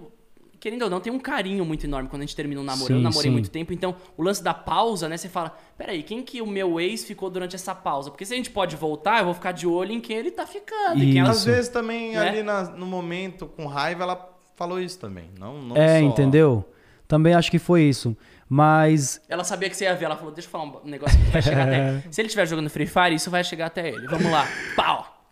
querendo 0.65 0.81
ou 0.81 0.89
não, 0.89 0.99
tem 0.99 1.13
um 1.13 1.19
carinho 1.19 1.63
muito 1.63 1.85
enorme 1.85 2.09
quando 2.09 2.23
a 2.23 2.25
gente 2.25 2.35
termina 2.35 2.59
um 2.59 2.63
namoro. 2.63 2.91
eu 2.91 2.97
Sim, 2.97 3.03
namorei 3.03 3.29
sim. 3.29 3.33
muito 3.33 3.51
tempo, 3.51 3.71
então 3.71 3.95
o 4.17 4.23
lance 4.23 4.43
da 4.43 4.51
pausa, 4.51 5.07
né? 5.07 5.15
Você 5.15 5.29
fala, 5.29 5.55
peraí, 5.77 6.01
quem 6.01 6.23
que 6.23 6.41
o 6.41 6.47
meu 6.47 6.79
ex 6.79 7.03
ficou 7.05 7.29
durante 7.29 7.55
essa 7.55 7.75
pausa? 7.75 8.09
Porque 8.09 8.25
se 8.25 8.33
a 8.33 8.37
gente 8.37 8.49
pode 8.49 8.75
voltar, 8.75 9.19
eu 9.19 9.25
vou 9.25 9.33
ficar 9.35 9.51
de 9.51 9.67
olho 9.67 9.91
em 9.91 10.01
quem 10.01 10.17
ele 10.17 10.31
tá 10.31 10.47
ficando. 10.47 10.97
E 11.03 11.11
quem 11.11 11.19
ela... 11.21 11.29
Às 11.29 11.45
vezes 11.45 11.69
também 11.69 12.13
Né? 12.13 12.17
ali 12.29 12.41
na- 12.41 12.63
no 12.63 12.87
momento, 12.87 13.45
com 13.45 13.67
raiva, 13.67 14.01
ela 14.01 14.29
falou 14.55 14.81
isso 14.81 14.97
também. 14.97 15.29
Não, 15.39 15.61
não 15.61 15.77
É, 15.77 15.99
só- 15.99 16.05
entendeu? 16.05 16.65
Também 17.07 17.35
acho 17.35 17.51
que 17.51 17.59
foi 17.59 17.83
isso. 17.83 18.17
Mas 18.49 19.21
Ela 19.29 19.43
sabia 19.43 19.69
que 19.69 19.77
você 19.77 19.83
ia 19.83 19.93
ver. 19.95 20.05
Ela 20.05 20.15
falou: 20.15 20.31
Deixa 20.31 20.47
eu 20.47 20.51
falar 20.51 20.63
um 20.65 20.79
negócio 20.85 21.15
que 21.19 21.25
vai 21.31 21.41
chegar 21.43 21.67
até. 21.67 22.01
Se 22.09 22.21
ele 22.21 22.27
estiver 22.27 22.47
jogando 22.47 22.69
Free 22.71 22.87
Fire, 22.87 23.13
isso 23.13 23.29
vai 23.29 23.43
chegar 23.43 23.67
até 23.67 23.89
ele. 23.89 24.07
Vamos 24.07 24.31
lá. 24.31 24.47
Pau! 24.75 25.27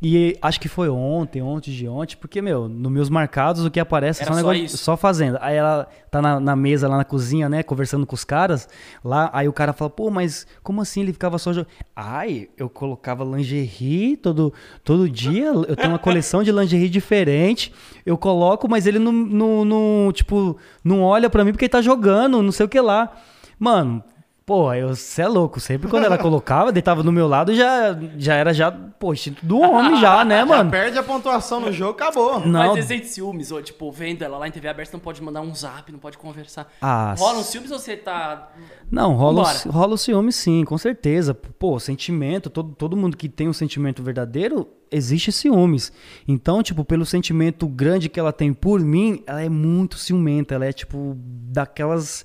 E 0.00 0.38
acho 0.40 0.60
que 0.60 0.68
foi 0.68 0.88
ontem, 0.88 1.42
ontem 1.42 1.72
de 1.72 1.88
ontem, 1.88 2.16
porque, 2.16 2.40
meu, 2.40 2.68
nos 2.68 2.92
meus 2.92 3.10
marcados 3.10 3.64
o 3.64 3.70
que 3.70 3.80
aparece 3.80 4.22
é 4.22 4.26
Era 4.26 4.32
só, 4.32 4.38
um 4.38 4.42
só 4.42 4.46
negócio, 4.48 4.64
isso. 4.64 4.78
só 4.78 4.96
fazenda. 4.96 5.38
Aí 5.42 5.56
ela 5.56 5.88
tá 6.08 6.22
na, 6.22 6.38
na 6.38 6.54
mesa 6.54 6.86
lá 6.86 6.96
na 6.96 7.04
cozinha, 7.04 7.48
né, 7.48 7.64
conversando 7.64 8.06
com 8.06 8.14
os 8.14 8.22
caras, 8.22 8.68
lá, 9.04 9.28
aí 9.32 9.48
o 9.48 9.52
cara 9.52 9.72
fala, 9.72 9.90
pô, 9.90 10.08
mas 10.08 10.46
como 10.62 10.80
assim 10.80 11.00
ele 11.00 11.12
ficava 11.12 11.36
só 11.36 11.52
jogando? 11.52 11.72
Ai, 11.96 12.48
eu 12.56 12.68
colocava 12.70 13.24
lingerie 13.24 14.16
todo, 14.16 14.54
todo 14.84 15.10
dia, 15.10 15.46
eu 15.46 15.74
tenho 15.74 15.90
uma 15.90 15.98
coleção 15.98 16.44
de 16.44 16.52
lingerie 16.52 16.88
diferente, 16.88 17.72
eu 18.06 18.16
coloco, 18.16 18.68
mas 18.68 18.86
ele 18.86 19.00
não, 19.00 19.10
não, 19.12 19.64
não, 19.64 20.12
tipo, 20.12 20.56
não 20.84 21.02
olha 21.02 21.28
pra 21.28 21.44
mim 21.44 21.50
porque 21.50 21.64
ele 21.64 21.70
tá 21.70 21.82
jogando, 21.82 22.40
não 22.40 22.52
sei 22.52 22.66
o 22.66 22.68
que 22.68 22.80
lá. 22.80 23.10
Mano, 23.58 24.04
Pô, 24.48 24.72
eu, 24.72 24.96
você 24.96 25.20
é 25.20 25.28
louco. 25.28 25.60
Sempre 25.60 25.90
quando 25.90 26.04
ela 26.04 26.16
colocava, 26.18 26.72
deitava 26.72 27.02
do 27.02 27.12
meu 27.12 27.28
lado, 27.28 27.54
já, 27.54 27.94
já 28.16 28.34
era 28.34 28.54
já, 28.54 28.72
pô, 28.72 29.12
instinto 29.12 29.44
do 29.44 29.60
homem 29.60 30.00
já, 30.00 30.24
né, 30.24 30.38
Já 30.40 30.46
mano? 30.46 30.70
perde 30.70 30.96
a 30.96 31.02
pontuação 31.02 31.60
no 31.60 31.70
jogo, 31.70 31.90
acabou. 31.92 32.40
Não, 32.40 32.74
Mas 32.74 32.82
você 32.86 32.94
sente 32.94 33.08
ciúmes, 33.08 33.52
ou 33.52 33.62
tipo, 33.62 33.92
vendo 33.92 34.22
ela 34.22 34.38
lá 34.38 34.48
em 34.48 34.50
TV 34.50 34.66
aberta, 34.66 34.90
você 34.90 34.96
não 34.96 35.02
pode 35.02 35.22
mandar 35.22 35.42
um 35.42 35.54
zap, 35.54 35.92
não 35.92 35.98
pode 35.98 36.16
conversar. 36.16 36.66
Ah, 36.80 37.14
Rola 37.18 37.40
um 37.40 37.42
ciúmes 37.42 37.70
ou 37.70 37.78
você 37.78 37.94
tá. 37.94 38.50
Não, 38.90 39.12
rola, 39.12 39.42
o, 39.42 39.70
rola 39.70 39.92
o 39.92 39.98
ciúme 39.98 40.32
sim, 40.32 40.64
com 40.64 40.78
certeza. 40.78 41.34
Pô, 41.34 41.78
sentimento, 41.78 42.48
todo, 42.48 42.74
todo 42.74 42.96
mundo 42.96 43.18
que 43.18 43.28
tem 43.28 43.50
um 43.50 43.52
sentimento 43.52 44.02
verdadeiro, 44.02 44.66
existe 44.90 45.30
ciúmes. 45.30 45.92
Então, 46.26 46.62
tipo, 46.62 46.86
pelo 46.86 47.04
sentimento 47.04 47.66
grande 47.68 48.08
que 48.08 48.18
ela 48.18 48.32
tem 48.32 48.54
por 48.54 48.80
mim, 48.80 49.22
ela 49.26 49.42
é 49.42 49.48
muito 49.50 49.98
ciumenta. 49.98 50.54
Ela 50.54 50.64
é, 50.64 50.72
tipo, 50.72 51.14
daquelas 51.18 52.24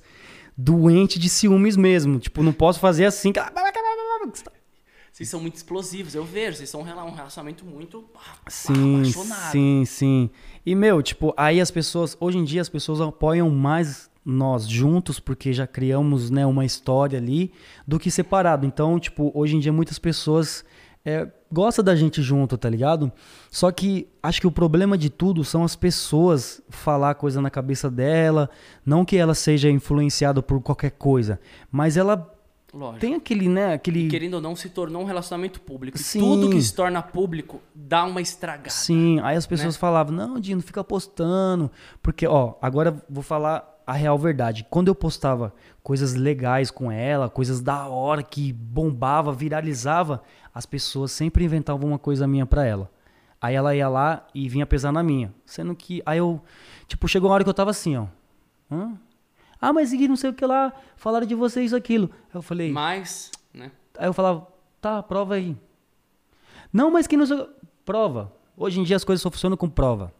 doente 0.56 1.18
de 1.18 1.28
ciúmes 1.28 1.76
mesmo. 1.76 2.18
Tipo, 2.18 2.42
não 2.42 2.52
posso 2.52 2.80
fazer 2.80 3.04
assim. 3.06 3.32
Vocês 5.12 5.28
são 5.28 5.40
muito 5.40 5.54
explosivos, 5.54 6.14
eu 6.14 6.24
vejo. 6.24 6.56
Vocês 6.56 6.68
são 6.70 6.80
um 6.80 6.82
rela- 6.82 7.08
relacionamento 7.08 7.64
muito. 7.64 8.04
Sim, 8.48 8.96
apaixonado. 9.00 9.52
sim, 9.52 9.84
sim. 9.86 10.30
E, 10.66 10.74
meu, 10.74 11.00
tipo, 11.02 11.32
aí 11.36 11.60
as 11.60 11.70
pessoas, 11.70 12.16
hoje 12.20 12.38
em 12.38 12.44
dia 12.44 12.60
as 12.60 12.68
pessoas 12.68 13.00
apoiam 13.00 13.48
mais 13.50 14.10
nós 14.24 14.66
juntos, 14.66 15.20
porque 15.20 15.52
já 15.52 15.66
criamos, 15.66 16.30
né, 16.30 16.44
uma 16.46 16.64
história 16.64 17.18
ali, 17.18 17.52
do 17.86 17.98
que 17.98 18.10
separado. 18.10 18.66
Então, 18.66 18.98
tipo, 18.98 19.30
hoje 19.34 19.54
em 19.54 19.60
dia 19.60 19.72
muitas 19.72 19.98
pessoas 19.98 20.64
é, 21.04 21.28
gostam 21.52 21.84
da 21.84 21.94
gente 21.94 22.22
junto, 22.22 22.56
tá 22.56 22.68
ligado? 22.68 23.12
Só 23.50 23.70
que 23.70 24.08
acho 24.22 24.40
que 24.40 24.46
o 24.46 24.50
problema 24.50 24.96
de 24.96 25.10
tudo 25.10 25.44
são 25.44 25.62
as 25.62 25.76
pessoas 25.76 26.62
falar 26.70 27.14
coisa 27.14 27.42
na 27.42 27.50
cabeça 27.50 27.90
dela, 27.90 28.48
não 28.84 29.04
que 29.04 29.16
ela 29.16 29.34
seja 29.34 29.70
influenciada 29.70 30.42
por 30.42 30.60
qualquer 30.62 30.92
coisa, 30.92 31.38
mas 31.70 31.96
ela 31.96 32.30
Lógico. 32.72 33.00
tem 33.00 33.14
aquele, 33.14 33.48
né, 33.48 33.74
aquele... 33.74 34.08
Querendo 34.08 34.34
ou 34.34 34.40
não, 34.40 34.56
se 34.56 34.70
tornou 34.70 35.02
um 35.02 35.04
relacionamento 35.04 35.60
público. 35.60 35.96
E 35.98 36.00
Sim. 36.00 36.20
Tudo 36.20 36.50
que 36.50 36.60
se 36.60 36.74
torna 36.74 37.02
público 37.02 37.60
dá 37.74 38.04
uma 38.04 38.20
estragada. 38.20 38.70
Sim, 38.70 39.20
aí 39.20 39.36
as 39.36 39.44
né? 39.44 39.48
pessoas 39.48 39.76
falavam, 39.76 40.14
não, 40.14 40.40
Dino, 40.40 40.62
fica 40.62 40.82
postando. 40.82 41.70
Porque, 42.02 42.26
ó, 42.26 42.54
agora 42.60 42.96
vou 43.08 43.22
falar 43.22 43.74
a 43.86 43.92
real 43.92 44.18
verdade. 44.18 44.66
Quando 44.70 44.88
eu 44.88 44.94
postava 44.94 45.54
coisas 45.82 46.14
legais 46.14 46.70
com 46.70 46.90
ela, 46.90 47.28
coisas 47.28 47.60
da 47.60 47.86
hora, 47.86 48.22
que 48.22 48.52
bombava, 48.52 49.32
viralizava, 49.32 50.22
as 50.54 50.64
pessoas 50.64 51.10
sempre 51.12 51.44
inventavam 51.44 51.88
uma 51.90 51.98
coisa 51.98 52.26
minha 52.26 52.46
pra 52.46 52.64
ela. 52.64 52.90
Aí 53.40 53.54
ela 53.54 53.74
ia 53.74 53.88
lá 53.88 54.26
e 54.34 54.48
vinha 54.48 54.64
pesar 54.64 54.92
na 54.92 55.02
minha. 55.02 55.34
Sendo 55.44 55.74
que, 55.74 56.02
aí 56.06 56.18
eu, 56.18 56.40
tipo, 56.86 57.06
chegou 57.08 57.28
uma 57.28 57.34
hora 57.34 57.44
que 57.44 57.50
eu 57.50 57.54
tava 57.54 57.70
assim, 57.70 57.96
ó. 57.96 58.06
Hã? 58.70 58.94
Ah, 59.60 59.72
mas 59.72 59.92
e 59.92 60.08
não 60.08 60.16
sei 60.16 60.30
o 60.30 60.34
que 60.34 60.44
lá, 60.46 60.72
falaram 60.96 61.26
de 61.26 61.34
você 61.34 61.62
isso, 61.62 61.74
aquilo. 61.76 62.10
Aí 62.28 62.34
eu 62.36 62.42
falei, 62.42 62.70
Mas, 62.72 63.30
né? 63.52 63.70
Aí 63.98 64.06
eu 64.06 64.12
falava, 64.14 64.46
tá, 64.80 65.02
prova 65.02 65.34
aí. 65.34 65.56
Não, 66.72 66.90
mas 66.90 67.06
que 67.06 67.16
não 67.16 67.26
sei. 67.26 67.36
o- 67.38 67.48
Prova. 67.84 68.32
Hoje 68.56 68.80
em 68.80 68.84
dia 68.84 68.96
as 68.96 69.04
coisas 69.04 69.20
só 69.22 69.30
funcionam 69.30 69.56
com 69.56 69.68
prova. 69.68 70.12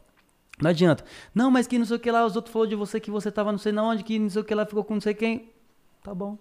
Não 0.61 0.69
adianta. 0.71 1.05
Não, 1.35 1.51
mas 1.51 1.67
que 1.67 1.79
não 1.79 1.87
sei 1.87 1.97
o 1.97 2.01
que 2.01 2.11
lá, 2.11 2.25
os 2.27 2.37
outros 2.37 2.53
falaram 2.53 2.69
de 2.71 2.77
você 2.77 3.01
que 3.01 3.11
você 3.11 3.31
tava 3.31 3.51
não 3.51 3.59
sei 3.59 3.73
na 3.73 3.83
onde, 3.83 4.03
que 4.05 4.19
não 4.19 4.29
sei 4.29 4.43
o 4.43 4.45
que 4.45 4.55
lá 4.55 4.67
ficou 4.67 4.85
com 4.85 4.95
não 4.95 5.01
sei 5.01 5.15
quem. 5.15 5.51
Tá 6.03 6.15
bom. 6.15 6.37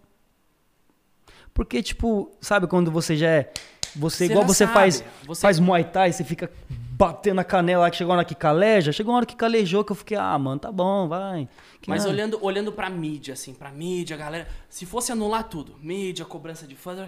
Porque, 1.54 1.82
tipo, 1.84 2.32
sabe 2.42 2.68
quando 2.68 2.92
você 2.92 3.16
já 3.16 3.28
é. 3.28 3.54
Você, 3.96 4.26
igual 4.26 4.46
você 4.46 4.66
sabe. 4.66 4.74
faz, 4.74 5.04
Você- 5.26 5.42
faz 5.42 5.60
Muay 5.60 5.84
Thai, 5.84 6.12
você 6.12 6.24
fica 6.24 6.50
batendo 6.70 7.40
a 7.40 7.44
canela 7.44 7.84
lá 7.84 7.90
que 7.92 7.98
chegou 7.98 8.12
uma 8.12 8.18
hora 8.20 8.26
que 8.26 8.36
caleja. 8.36 8.92
Chegou 8.92 9.12
uma 9.14 9.18
hora 9.18 9.26
que 9.26 9.36
calejou 9.36 9.84
que 9.84 9.92
eu 9.92 9.96
fiquei, 9.96 10.18
ah, 10.18 10.38
mano, 10.38 10.60
tá 10.60 10.72
bom, 10.72 11.08
vai. 11.08 11.48
Que 11.82 11.90
Mas 11.90 12.06
olhando, 12.06 12.38
olhando 12.42 12.72
pra 12.72 12.90
mídia, 12.90 13.34
assim, 13.34 13.54
pra 13.54 13.70
mídia, 13.72 14.16
galera. 14.16 14.48
Se 14.70 14.86
fosse 14.86 15.12
anular 15.12 15.44
tudo, 15.44 15.76
mídia, 15.82 16.24
cobrança 16.26 16.66
de 16.66 16.76
fãs, 16.76 17.00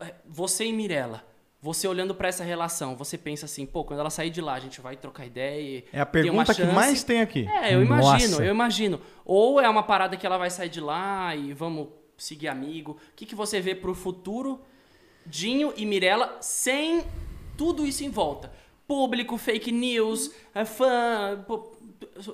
é, 0.00 0.14
você 0.26 0.64
e 0.64 0.72
Mirella, 0.72 1.22
você 1.60 1.86
olhando 1.88 2.14
pra 2.14 2.28
essa 2.28 2.42
relação, 2.44 2.96
você 2.96 3.16
pensa 3.18 3.44
assim, 3.46 3.66
pô, 3.66 3.84
quando 3.84 4.00
ela 4.00 4.10
sair 4.10 4.30
de 4.30 4.40
lá, 4.40 4.54
a 4.54 4.60
gente 4.60 4.80
vai 4.80 4.96
trocar 4.96 5.26
ideia. 5.26 5.78
e 5.78 5.84
É 5.92 6.00
a 6.00 6.06
pergunta 6.06 6.54
que 6.54 6.64
mais 6.64 7.02
tem 7.04 7.20
aqui. 7.20 7.46
É, 7.48 7.74
eu 7.74 7.82
imagino, 7.82 8.30
Nossa. 8.32 8.44
eu 8.44 8.50
imagino. 8.50 9.00
Ou 9.24 9.60
é 9.60 9.68
uma 9.68 9.82
parada 9.82 10.16
que 10.16 10.26
ela 10.26 10.38
vai 10.38 10.50
sair 10.50 10.68
de 10.68 10.80
lá 10.80 11.34
e 11.36 11.52
vamos 11.52 11.88
seguir 12.16 12.48
amigo. 12.48 12.92
O 12.92 13.14
que, 13.14 13.26
que 13.26 13.34
você 13.34 13.60
vê 13.60 13.74
pro 13.74 13.94
futuro, 13.94 14.60
Dinho 15.30 15.72
e 15.76 15.84
Mirella, 15.86 16.36
sem 16.40 17.02
tudo 17.56 17.86
isso 17.86 18.04
em 18.04 18.10
volta? 18.10 18.50
Público, 18.86 19.36
fake 19.36 19.70
news, 19.70 20.30
é, 20.54 20.64
fã, 20.64 21.44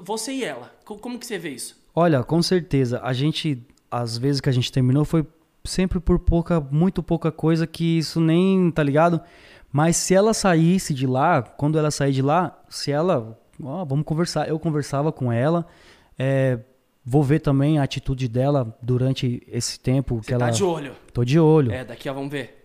você 0.02 0.32
e 0.32 0.44
ela. 0.44 0.72
Co- 0.84 0.98
Como 0.98 1.18
que 1.18 1.26
você 1.26 1.38
vê 1.38 1.50
isso? 1.50 1.76
Olha, 1.94 2.22
com 2.22 2.40
certeza. 2.42 3.00
A 3.02 3.12
gente, 3.12 3.60
às 3.90 4.16
vezes 4.18 4.40
que 4.40 4.48
a 4.48 4.52
gente 4.52 4.70
terminou, 4.70 5.04
foi 5.04 5.26
sempre 5.64 5.98
por 5.98 6.18
pouca, 6.18 6.60
muito 6.60 7.02
pouca 7.02 7.32
coisa 7.32 7.66
que 7.66 7.98
isso 7.98 8.20
nem, 8.20 8.70
tá 8.70 8.82
ligado? 8.82 9.20
Mas 9.72 9.96
se 9.96 10.14
ela 10.14 10.32
saísse 10.32 10.94
de 10.94 11.06
lá, 11.06 11.42
quando 11.42 11.78
ela 11.78 11.90
sair 11.90 12.12
de 12.12 12.22
lá, 12.22 12.62
se 12.68 12.92
ela, 12.92 13.36
ó, 13.62 13.84
vamos 13.84 14.04
conversar. 14.04 14.48
Eu 14.48 14.58
conversava 14.58 15.10
com 15.10 15.32
ela, 15.32 15.66
é, 16.16 16.60
vou 17.04 17.22
ver 17.24 17.40
também 17.40 17.78
a 17.78 17.82
atitude 17.82 18.28
dela 18.28 18.76
durante 18.80 19.42
esse 19.50 19.80
tempo 19.80 20.16
Você 20.16 20.28
que 20.28 20.34
ela. 20.34 20.44
tá 20.46 20.50
de 20.50 20.62
olho. 20.62 20.94
Tô 21.12 21.24
de 21.24 21.40
olho. 21.40 21.72
É, 21.72 21.84
daqui 21.84 22.08
a 22.08 22.12
vamos 22.12 22.30
ver. 22.30 22.63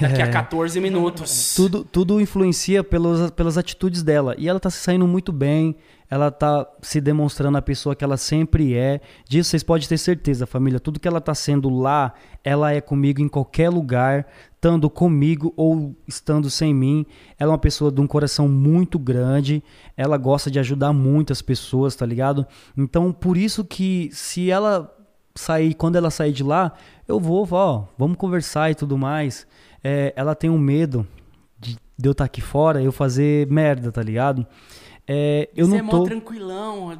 Daqui 0.00 0.22
a 0.22 0.28
14 0.28 0.80
minutos. 0.80 1.54
Tudo, 1.54 1.84
tudo 1.84 2.20
influencia 2.20 2.82
pelos, 2.82 3.30
pelas 3.30 3.56
atitudes 3.56 4.02
dela. 4.02 4.34
E 4.38 4.48
ela 4.48 4.58
tá 4.58 4.70
se 4.70 4.78
saindo 4.78 5.06
muito 5.06 5.32
bem. 5.32 5.76
Ela 6.10 6.30
tá 6.30 6.66
se 6.80 7.00
demonstrando 7.00 7.58
a 7.58 7.62
pessoa 7.62 7.94
que 7.94 8.02
ela 8.02 8.16
sempre 8.16 8.74
é. 8.74 9.00
Disso 9.28 9.50
vocês 9.50 9.62
podem 9.62 9.86
ter 9.86 9.98
certeza, 9.98 10.46
família. 10.46 10.80
Tudo 10.80 10.98
que 10.98 11.06
ela 11.06 11.20
tá 11.20 11.34
sendo 11.34 11.68
lá, 11.68 12.14
ela 12.42 12.72
é 12.72 12.80
comigo 12.80 13.20
em 13.20 13.28
qualquer 13.28 13.68
lugar, 13.68 14.26
estando 14.54 14.88
comigo 14.88 15.52
ou 15.54 15.94
estando 16.06 16.48
sem 16.48 16.72
mim. 16.72 17.04
Ela 17.38 17.50
é 17.50 17.52
uma 17.52 17.58
pessoa 17.58 17.92
de 17.92 18.00
um 18.00 18.06
coração 18.06 18.48
muito 18.48 18.98
grande. 18.98 19.62
Ela 19.96 20.16
gosta 20.16 20.50
de 20.50 20.58
ajudar 20.58 20.92
muitas 20.92 21.42
pessoas, 21.42 21.94
tá 21.94 22.06
ligado? 22.06 22.46
Então, 22.76 23.12
por 23.12 23.36
isso 23.36 23.62
que 23.62 24.08
se 24.12 24.50
ela 24.50 24.94
sair, 25.34 25.74
quando 25.74 25.96
ela 25.96 26.10
sair 26.10 26.32
de 26.32 26.42
lá, 26.42 26.72
eu 27.06 27.20
vou, 27.20 27.46
ó, 27.50 27.84
vamos 27.96 28.16
conversar 28.16 28.70
e 28.70 28.74
tudo 28.74 28.98
mais. 28.98 29.46
É, 29.82 30.12
ela 30.16 30.34
tem 30.34 30.50
um 30.50 30.58
medo 30.58 31.06
de, 31.58 31.76
de 31.96 32.08
eu 32.08 32.12
estar 32.12 32.24
aqui 32.24 32.40
fora, 32.40 32.82
eu 32.82 32.92
fazer 32.92 33.46
merda, 33.50 33.90
tá 33.92 34.02
ligado? 34.02 34.46
É, 35.06 35.48
eu 35.56 35.66
você 35.66 35.70
não 35.72 35.78
é 35.78 35.82
mó 35.82 35.90
tô. 35.90 36.02
tranquilão. 36.04 36.92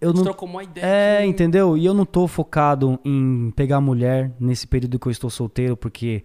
Eu 0.00 0.08
a 0.08 0.12
gente 0.12 0.16
não- 0.16 0.24
trocou 0.24 0.48
uma 0.48 0.64
ideia. 0.64 0.84
É, 0.84 1.24
entendeu? 1.26 1.76
E 1.76 1.84
eu 1.86 1.94
não 1.94 2.04
tô 2.04 2.26
focado 2.26 2.98
em 3.04 3.52
pegar 3.54 3.80
mulher 3.80 4.32
nesse 4.40 4.66
período 4.66 4.98
que 4.98 5.06
eu 5.06 5.12
estou 5.12 5.30
solteiro, 5.30 5.76
porque 5.76 6.24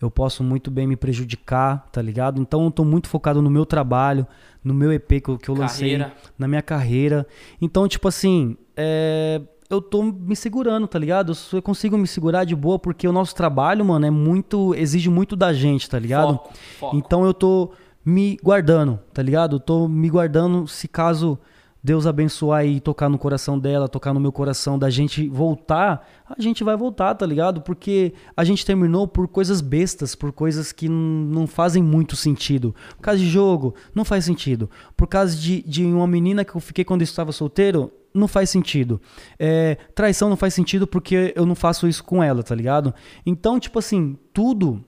eu 0.00 0.10
posso 0.10 0.42
muito 0.42 0.70
bem 0.70 0.86
me 0.86 0.96
prejudicar, 0.96 1.86
tá 1.92 2.00
ligado? 2.00 2.40
Então 2.40 2.64
eu 2.64 2.70
tô 2.70 2.84
muito 2.84 3.08
focado 3.08 3.42
no 3.42 3.50
meu 3.50 3.66
trabalho, 3.66 4.26
no 4.64 4.72
meu 4.72 4.90
EP 4.92 5.20
que 5.20 5.28
eu, 5.28 5.36
que 5.36 5.48
eu 5.50 5.54
lancei, 5.54 5.98
na 6.38 6.48
minha 6.48 6.62
carreira. 6.62 7.26
Então, 7.60 7.86
tipo 7.86 8.08
assim, 8.08 8.56
é, 8.76 9.42
eu 9.70 9.82
tô 9.82 10.02
me 10.02 10.34
segurando, 10.34 10.86
tá 10.86 10.98
ligado? 10.98 11.32
Eu 11.52 11.62
consigo 11.62 11.98
me 11.98 12.06
segurar 12.06 12.44
de 12.44 12.56
boa 12.56 12.78
porque 12.78 13.06
o 13.06 13.12
nosso 13.12 13.34
trabalho, 13.34 13.84
mano, 13.84 14.06
é 14.06 14.10
muito. 14.10 14.74
exige 14.74 15.10
muito 15.10 15.36
da 15.36 15.52
gente, 15.52 15.88
tá 15.88 15.98
ligado? 15.98 16.34
Foco, 16.34 16.54
foco. 16.78 16.96
Então 16.96 17.24
eu 17.24 17.34
tô 17.34 17.70
me 18.04 18.38
guardando, 18.42 18.98
tá 19.12 19.22
ligado? 19.22 19.56
Eu 19.56 19.60
tô 19.60 19.86
me 19.86 20.08
guardando 20.08 20.66
se 20.66 20.88
caso 20.88 21.38
Deus 21.82 22.06
abençoar 22.06 22.66
e 22.66 22.80
tocar 22.80 23.08
no 23.08 23.18
coração 23.18 23.58
dela, 23.58 23.88
tocar 23.88 24.12
no 24.12 24.18
meu 24.18 24.32
coração, 24.32 24.78
da 24.78 24.90
gente 24.90 25.28
voltar, 25.28 26.08
a 26.28 26.40
gente 26.40 26.64
vai 26.64 26.76
voltar, 26.76 27.14
tá 27.14 27.24
ligado? 27.24 27.60
Porque 27.60 28.14
a 28.36 28.44
gente 28.44 28.66
terminou 28.66 29.06
por 29.06 29.28
coisas 29.28 29.60
bestas, 29.60 30.14
por 30.14 30.32
coisas 30.32 30.72
que 30.72 30.88
não 30.88 31.46
fazem 31.46 31.82
muito 31.82 32.16
sentido. 32.16 32.74
Por 32.96 33.02
causa 33.02 33.20
de 33.20 33.28
jogo, 33.28 33.74
não 33.94 34.04
faz 34.04 34.24
sentido. 34.24 34.68
Por 34.96 35.06
causa 35.06 35.36
de, 35.36 35.62
de 35.62 35.84
uma 35.84 36.06
menina 36.06 36.44
que 36.44 36.54
eu 36.54 36.60
fiquei 36.60 36.84
quando 36.84 37.02
eu 37.02 37.04
estava 37.04 37.30
solteiro, 37.32 37.92
não 38.18 38.28
faz 38.28 38.50
sentido. 38.50 39.00
É, 39.38 39.76
traição 39.94 40.28
não 40.28 40.36
faz 40.36 40.54
sentido 40.54 40.86
porque 40.86 41.32
eu 41.34 41.46
não 41.46 41.54
faço 41.54 41.88
isso 41.88 42.04
com 42.04 42.22
ela, 42.22 42.42
tá 42.42 42.54
ligado? 42.54 42.94
Então, 43.24 43.58
tipo 43.58 43.78
assim, 43.78 44.16
tudo 44.32 44.84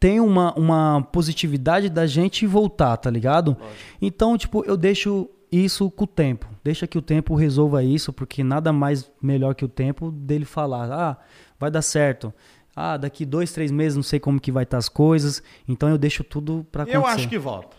tem 0.00 0.20
uma, 0.20 0.54
uma 0.54 1.02
positividade 1.12 1.90
da 1.90 2.06
gente 2.06 2.46
voltar, 2.46 2.96
tá 2.96 3.10
ligado? 3.10 3.56
Então, 4.00 4.36
tipo, 4.38 4.64
eu 4.64 4.76
deixo 4.76 5.28
isso 5.52 5.90
com 5.90 6.04
o 6.04 6.06
tempo, 6.06 6.48
Deixa 6.64 6.86
que 6.86 6.96
o 6.96 7.02
tempo 7.02 7.34
resolva 7.34 7.84
isso, 7.84 8.10
porque 8.10 8.42
nada 8.42 8.72
mais 8.72 9.12
melhor 9.20 9.54
que 9.54 9.66
o 9.66 9.68
tempo 9.68 10.10
dele 10.10 10.46
falar, 10.46 10.90
ah, 10.90 11.16
vai 11.60 11.70
dar 11.70 11.82
certo. 11.82 12.32
Ah, 12.74 12.96
daqui 12.96 13.26
dois, 13.26 13.52
três 13.52 13.70
meses 13.70 13.94
não 13.94 14.02
sei 14.02 14.18
como 14.18 14.40
que 14.40 14.50
vai 14.50 14.64
estar 14.64 14.78
as 14.78 14.88
coisas, 14.88 15.42
então 15.68 15.90
eu 15.90 15.98
deixo 15.98 16.24
tudo 16.24 16.66
pra 16.72 16.84
acontecer. 16.84 17.04
Eu 17.04 17.06
acho 17.06 17.28
que 17.28 17.38
volta. 17.38 17.76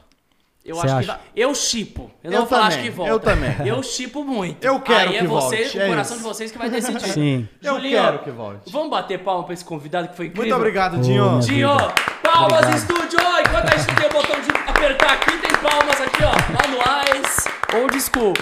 Eu 0.65 0.75
Você 0.77 0.87
acho 0.87 0.95
acha? 1.11 1.19
que. 1.33 1.39
Eu 1.39 1.53
chipo. 1.53 2.09
Eu 2.23 2.31
não 2.31 2.37
Eu 2.37 2.41
vou 2.41 2.49
falar 2.49 2.67
acho 2.67 2.77
também, 2.77 2.89
que 2.91 2.97
volta. 2.97 3.11
eu 3.11 3.19
também. 3.19 3.55
Eu 3.67 3.83
chipo 3.83 4.23
muito. 4.23 4.65
Eu 4.65 4.79
quero 4.79 5.09
Aí 5.11 5.17
é 5.17 5.19
que 5.19 5.27
você, 5.27 5.57
volte, 5.57 5.77
o 5.77 5.81
é 5.81 5.87
coração 5.89 6.17
isso. 6.17 6.23
de 6.25 6.33
vocês 6.33 6.51
que 6.51 6.57
vai 6.57 6.69
decidir. 6.71 6.99
Sim. 7.13 7.47
Eu 7.61 7.75
Julinho, 7.75 8.01
quero 8.01 8.19
que 8.19 8.31
volte. 8.31 8.71
Vamos 8.71 8.89
bater 8.89 9.19
palma 9.19 9.43
pra 9.43 9.53
esse 9.53 9.63
convidado 9.63 10.07
que 10.07 10.15
foi 10.15 10.25
incrível. 10.25 10.43
Muito 10.49 10.55
obrigado, 10.59 10.97
Dinho. 10.97 11.29
minha 11.29 11.39
Dinho, 11.41 11.69
palmas 12.23 12.63
Obrigado. 12.65 12.77
estúdio! 12.77 13.19
Enquanto 13.47 13.73
a 13.73 13.77
gente 13.77 13.95
tem 13.95 14.07
o 14.07 14.11
botão 14.11 14.41
de 14.41 14.49
apertar 14.69 15.13
aqui, 15.13 15.37
tem 15.37 15.51
palmas 15.61 16.01
aqui, 16.01 16.23
ó. 16.23 16.67
Manuais. 16.67 17.45
Old 17.75 18.01
school. 18.01 18.33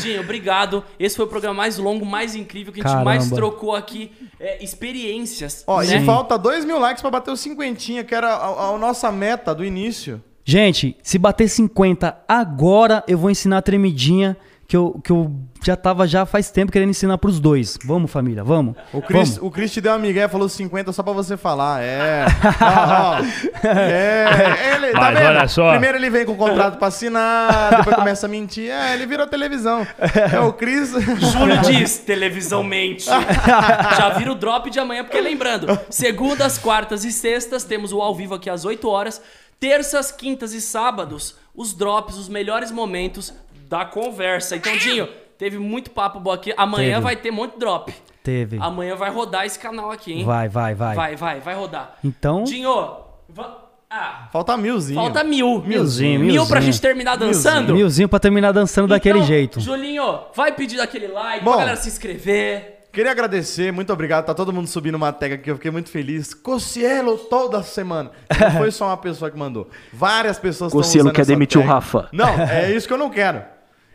Dinho, 0.00 0.20
obrigado. 0.22 0.82
Esse 0.98 1.14
foi 1.16 1.26
o 1.26 1.28
programa 1.28 1.54
mais 1.56 1.76
longo, 1.76 2.06
mais 2.06 2.34
incrível, 2.34 2.72
que 2.72 2.80
a 2.80 2.82
gente 2.84 2.90
Caramba. 2.90 3.04
mais 3.10 3.30
trocou 3.30 3.74
aqui. 3.76 4.10
é, 4.40 4.64
experiências. 4.64 5.62
Ó, 5.66 5.82
né? 5.82 5.98
e 5.98 6.04
falta 6.06 6.38
2 6.38 6.64
mil 6.64 6.78
likes 6.78 7.02
pra 7.02 7.10
bater 7.10 7.30
o 7.30 7.36
cinquentinha, 7.36 8.02
que 8.02 8.14
era 8.14 8.28
a, 8.34 8.70
a 8.70 8.78
nossa 8.78 9.12
meta 9.12 9.54
do 9.54 9.62
início. 9.64 10.22
Gente, 10.48 10.96
se 11.02 11.18
bater 11.18 11.48
50 11.48 12.18
agora, 12.28 13.02
eu 13.08 13.18
vou 13.18 13.28
ensinar 13.28 13.58
a 13.58 13.62
tremidinha 13.62 14.36
que 14.68 14.76
eu, 14.76 15.00
que 15.02 15.10
eu 15.10 15.32
já 15.60 15.74
tava 15.74 16.06
já 16.06 16.24
faz 16.24 16.52
tempo 16.52 16.70
querendo 16.70 16.90
ensinar 16.90 17.18
pros 17.18 17.40
dois. 17.40 17.76
Vamos, 17.84 18.12
família, 18.12 18.44
vamos. 18.44 18.76
O 18.92 19.02
Chris, 19.02 19.30
Vamos. 19.30 19.42
o 19.42 19.50
Chris 19.50 19.72
te 19.72 19.80
deu 19.80 19.90
uma 19.90 19.98
migué, 19.98 20.28
falou 20.28 20.48
50 20.48 20.92
só 20.92 21.02
pra 21.02 21.12
você 21.12 21.36
falar. 21.36 21.82
É. 21.82 22.26
Ó. 22.60 23.16
É. 23.66 24.74
Ele, 24.76 24.92
tá 24.92 25.00
Mas 25.00 25.26
olha 25.26 25.48
só. 25.48 25.70
Primeiro 25.70 25.98
ele 25.98 26.10
vem 26.10 26.24
com 26.24 26.32
o 26.32 26.36
contrato 26.36 26.78
pra 26.78 26.88
assinar, 26.88 27.78
depois 27.78 27.96
começa 27.96 28.26
a 28.26 28.28
mentir. 28.28 28.70
É, 28.70 28.94
ele 28.94 29.06
virou 29.06 29.26
televisão. 29.26 29.84
É 30.32 30.38
o 30.38 30.52
Chris. 30.52 30.92
Júlio 31.32 31.60
diz, 31.62 31.98
televisão 31.98 32.62
mente. 32.62 33.06
Já 33.98 34.10
vira 34.10 34.30
o 34.30 34.36
drop 34.36 34.70
de 34.70 34.78
amanhã, 34.78 35.02
porque 35.02 35.20
lembrando, 35.20 35.76
segundas, 35.90 36.56
quartas 36.56 37.04
e 37.04 37.10
sextas 37.10 37.64
temos 37.64 37.92
o 37.92 38.00
ao 38.00 38.14
vivo 38.14 38.34
aqui 38.34 38.48
às 38.48 38.64
8 38.64 38.88
horas. 38.88 39.20
Terças, 39.58 40.10
quintas 40.12 40.52
e 40.52 40.60
sábados, 40.60 41.36
os 41.54 41.72
drops, 41.72 42.16
os 42.16 42.28
melhores 42.28 42.70
momentos 42.70 43.32
da 43.68 43.84
conversa. 43.84 44.56
Então, 44.56 44.76
Dinho, 44.76 45.08
teve 45.38 45.58
muito 45.58 45.90
papo 45.90 46.20
bom 46.20 46.30
aqui. 46.30 46.52
Amanhã 46.56 46.94
Teve. 46.96 47.00
vai 47.00 47.16
ter 47.16 47.30
muito 47.30 47.58
drop. 47.58 47.92
Teve. 48.22 48.58
Amanhã 48.60 48.94
vai 48.96 49.10
rodar 49.10 49.46
esse 49.46 49.58
canal 49.58 49.90
aqui, 49.90 50.12
hein? 50.12 50.24
Vai, 50.24 50.48
vai, 50.48 50.74
vai. 50.74 50.94
vai, 50.94 51.16
vai, 51.16 51.40
vai 51.40 51.54
rodar. 51.54 51.96
Então, 52.04 52.44
Dinho, 52.44 52.96
va- 53.28 53.62
ah, 53.88 54.28
Falta 54.32 54.56
milzinho. 54.56 55.00
falta 55.00 55.22
mil. 55.24 55.62
Milzinho, 55.64 56.20
Mil 56.20 56.44
pra 56.46 56.56
milzinho. 56.56 56.72
gente 56.72 56.80
terminar 56.82 57.16
dançando. 57.16 57.72
milzinho 57.72 58.08
pra 58.08 58.18
terminar 58.18 58.52
dançando 58.52 58.88
daquele 58.88 59.18
Então, 59.18 59.28
jeito. 59.28 59.60
Julinho, 59.60 60.20
vai 60.34 60.52
pedir 60.52 60.80
aquele 60.80 61.06
like 61.06 61.44
Bom. 61.44 61.52
pra 61.52 61.60
galera 61.60 61.76
se 61.76 61.88
inscrever. 61.88 62.75
Queria 62.96 63.12
agradecer, 63.12 63.70
muito 63.74 63.92
obrigado. 63.92 64.24
Tá 64.24 64.32
todo 64.32 64.50
mundo 64.54 64.68
subindo 64.68 64.94
uma 64.94 65.12
tag 65.12 65.34
aqui, 65.34 65.50
eu 65.50 65.56
fiquei 65.56 65.70
muito 65.70 65.90
feliz. 65.90 66.32
Cocielo 66.32 67.18
toda 67.18 67.62
semana. 67.62 68.10
Não 68.40 68.52
foi 68.52 68.70
só 68.70 68.86
uma 68.86 68.96
pessoa 68.96 69.30
que 69.30 69.36
mandou. 69.36 69.68
Várias 69.92 70.38
pessoas 70.38 70.72
usando 70.72 71.12
quer 71.12 71.26
demitir 71.26 71.58
o 71.58 71.60
tag. 71.60 71.74
Rafa. 71.74 72.08
Não, 72.10 72.26
é 72.26 72.72
isso 72.74 72.88
que 72.88 72.94
eu 72.94 72.96
não 72.96 73.10
quero. 73.10 73.44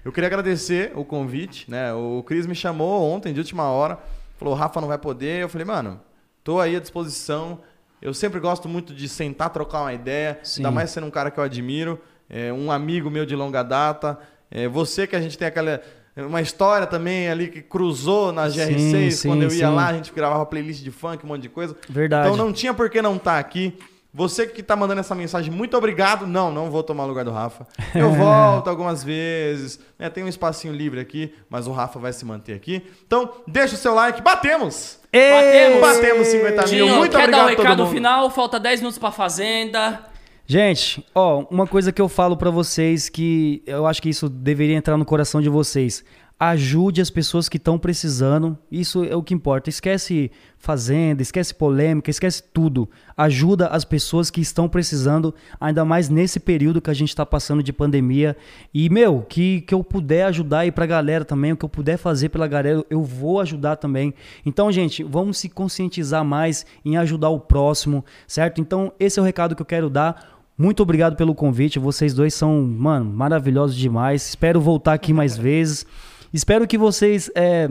Eu 0.06 0.11
queria 0.11 0.28
agradecer 0.28 0.91
o 0.94 1.03
convite, 1.03 1.65
né? 1.68 1.91
O 1.91 2.22
Cris 2.22 2.45
me 2.45 2.53
chamou 2.53 3.10
ontem, 3.11 3.34
de 3.34 3.40
última 3.40 3.72
hora. 3.72 3.98
Falou, 4.38 4.53
o 4.53 4.57
Rafa 4.57 4.80
não 4.80 4.88
vai 4.88 4.99
poder. 4.99 5.41
Eu 5.41 5.49
falei, 5.49 5.65
mano, 5.65 5.99
tô 6.44 6.60
aí 6.60 6.76
à 6.76 6.80
disposição. 6.80 7.57
Eu 7.99 8.14
sempre 8.14 8.40
gosto 8.40 8.69
muito 8.69 8.94
de 8.94 9.10
sentar, 9.10 9.49
trocar 9.49 9.82
uma 9.82 9.94
ideia. 9.95 10.38
Sim. 10.44 10.60
Ainda 10.60 10.69
mais 10.69 10.91
sendo 10.91 11.07
um 11.07 11.11
cara 11.11 11.32
que 11.32 11.40
eu 11.40 11.44
admiro. 11.44 11.99
É, 12.30 12.53
um 12.53 12.72
amigo 12.72 13.10
meu 13.10 13.26
de 13.26 13.36
longa 13.36 13.64
data. 13.64 14.19
É, 14.52 14.68
você 14.68 15.07
que 15.07 15.15
a 15.15 15.19
gente 15.19 15.40
tem 15.40 15.48
aquela... 15.48 15.82
Uma 16.27 16.41
história 16.41 16.88
também 16.88 17.30
ali 17.30 17.48
que 17.48 17.61
cruzou 17.61 18.31
na 18.31 18.48
GR6, 18.48 19.11
sim, 19.11 19.27
quando 19.27 19.43
eu 19.43 19.49
ia 19.49 19.68
sim. 19.68 19.73
lá, 19.76 19.88
a 19.88 19.93
gente 19.93 20.11
gravava 20.11 20.45
playlist 20.45 20.84
de 20.84 20.91
funk, 20.91 21.26
um 21.26 21.30
monte 21.30 21.43
de 21.43 21.49
coisa. 21.49 21.76
Verdade. 21.89 22.27
Então 22.30 22.38
não 22.38 22.52
tinha 22.53 22.73
por 22.73 22.89
que 22.89 23.02
não 23.02 23.15
estar 23.15 23.39
aqui. 23.39 23.77
Você 24.14 24.45
que 24.45 24.61
tá 24.61 24.76
mandando 24.76 24.99
essa 24.99 25.15
mensagem, 25.15 25.49
muito 25.53 25.77
obrigado. 25.77 26.27
Não, 26.27 26.52
não 26.52 26.69
vou 26.69 26.84
tomar 26.84 27.06
o 27.06 27.07
lugar 27.07 27.23
do 27.23 27.31
Rafa. 27.31 27.65
Eu 27.95 28.11
volto 28.15 28.69
algumas 28.69 29.03
vezes. 29.03 29.80
né, 29.98 30.10
tem 30.10 30.22
um 30.23 30.27
espacinho 30.27 30.73
livre 30.73 30.99
aqui, 30.99 31.34
mas 31.49 31.65
o 31.65 31.72
Rafa 31.72 31.98
vai 31.98 32.11
se 32.11 32.26
manter 32.26 32.53
aqui. 32.53 32.85
Então, 33.07 33.31
deixa 33.48 33.76
o 33.76 33.77
seu 33.77 33.93
like. 33.93 34.22
Batemos! 34.22 34.99
Batemos. 35.14 35.81
Batemos 35.81 36.27
50 36.27 36.61
mil. 36.68 36.85
Dinho, 36.85 36.95
Muito 36.98 37.11
quer 37.11 37.23
obrigado 37.23 37.31
dar 37.31 37.45
um 37.45 37.48
a 37.48 37.56
todo 37.56 37.64
recado 37.64 37.84
mundo. 37.84 37.93
final? 37.93 38.30
Falta 38.31 38.60
10 38.60 38.81
minutos 38.81 38.98
pra 38.99 39.11
Fazenda. 39.11 40.11
Gente, 40.52 41.02
ó, 41.15 41.45
uma 41.49 41.65
coisa 41.65 41.94
que 41.94 42.02
eu 42.02 42.10
falo 42.10 42.36
pra 42.36 42.49
vocês 42.49 43.07
que 43.07 43.64
eu 43.65 43.88
acho 43.88 44.02
que 44.02 44.10
isso 44.10 44.28
deveria 44.28 44.76
entrar 44.76 44.98
no 44.98 45.06
coração 45.06 45.41
de 45.41 45.48
vocês. 45.48 46.03
Ajude 46.38 46.99
as 46.99 47.10
pessoas 47.10 47.48
que 47.48 47.56
estão 47.56 47.80
precisando. 47.80 48.57
Isso 48.69 49.06
é 49.06 49.15
o 49.15 49.23
que 49.23 49.34
importa. 49.34 49.69
Esquece 49.69 50.30
fazenda, 50.57 51.22
esquece 51.22 51.56
polêmica, 51.56 52.10
esquece 52.10 52.44
tudo. 52.44 52.90
Ajuda 53.15 53.68
as 53.68 53.86
pessoas 53.86 54.30
que 54.30 54.41
estão 54.41 54.68
precisando, 54.68 55.34
ainda 55.57 55.86
mais 55.86 56.10
nesse 56.10 56.38
período 56.38 56.82
que 56.82 56.90
a 56.90 56.94
gente 56.94 57.10
está 57.10 57.26
passando 57.26 57.64
de 57.64 57.72
pandemia. 57.72 58.36
E, 58.73 58.90
meu, 58.90 59.22
que, 59.22 59.61
que 59.61 59.73
eu 59.73 59.82
puder 59.82 60.26
ajudar 60.26 60.60
aí 60.60 60.72
pra 60.72 60.86
galera 60.86 61.23
também, 61.23 61.53
o 61.53 61.57
que 61.57 61.64
eu 61.64 61.69
puder 61.69 61.95
fazer 61.95 62.28
pela 62.28 62.45
galera, 62.45 62.84
eu 62.90 63.02
vou 63.06 63.40
ajudar 63.40 63.78
também. 63.78 64.14
Então, 64.45 64.69
gente, 64.69 65.02
vamos 65.02 65.38
se 65.38 65.48
conscientizar 65.48 66.26
mais 66.26 66.65
em 66.84 66.98
ajudar 66.98 67.30
o 67.30 67.40
próximo, 67.40 68.03
certo? 68.28 68.60
Então, 68.60 68.91
esse 68.99 69.18
é 69.18 69.22
o 69.22 69.26
recado 69.26 69.56
que 69.56 69.61
eu 69.61 69.65
quero 69.65 69.90
dar. 69.90 70.40
Muito 70.62 70.84
obrigado 70.84 71.16
pelo 71.16 71.34
convite. 71.34 71.80
Vocês 71.80 72.14
dois 72.14 72.36
são, 72.36 72.62
mano, 72.62 73.10
maravilhosos 73.10 73.76
demais. 73.76 74.30
Espero 74.30 74.62
voltar 74.62 74.94
aqui 74.94 75.12
mais 75.12 75.36
vezes. 75.36 75.88
Espero 76.32 76.68
que 76.68 76.78
vocês 76.78 77.32
é, 77.34 77.68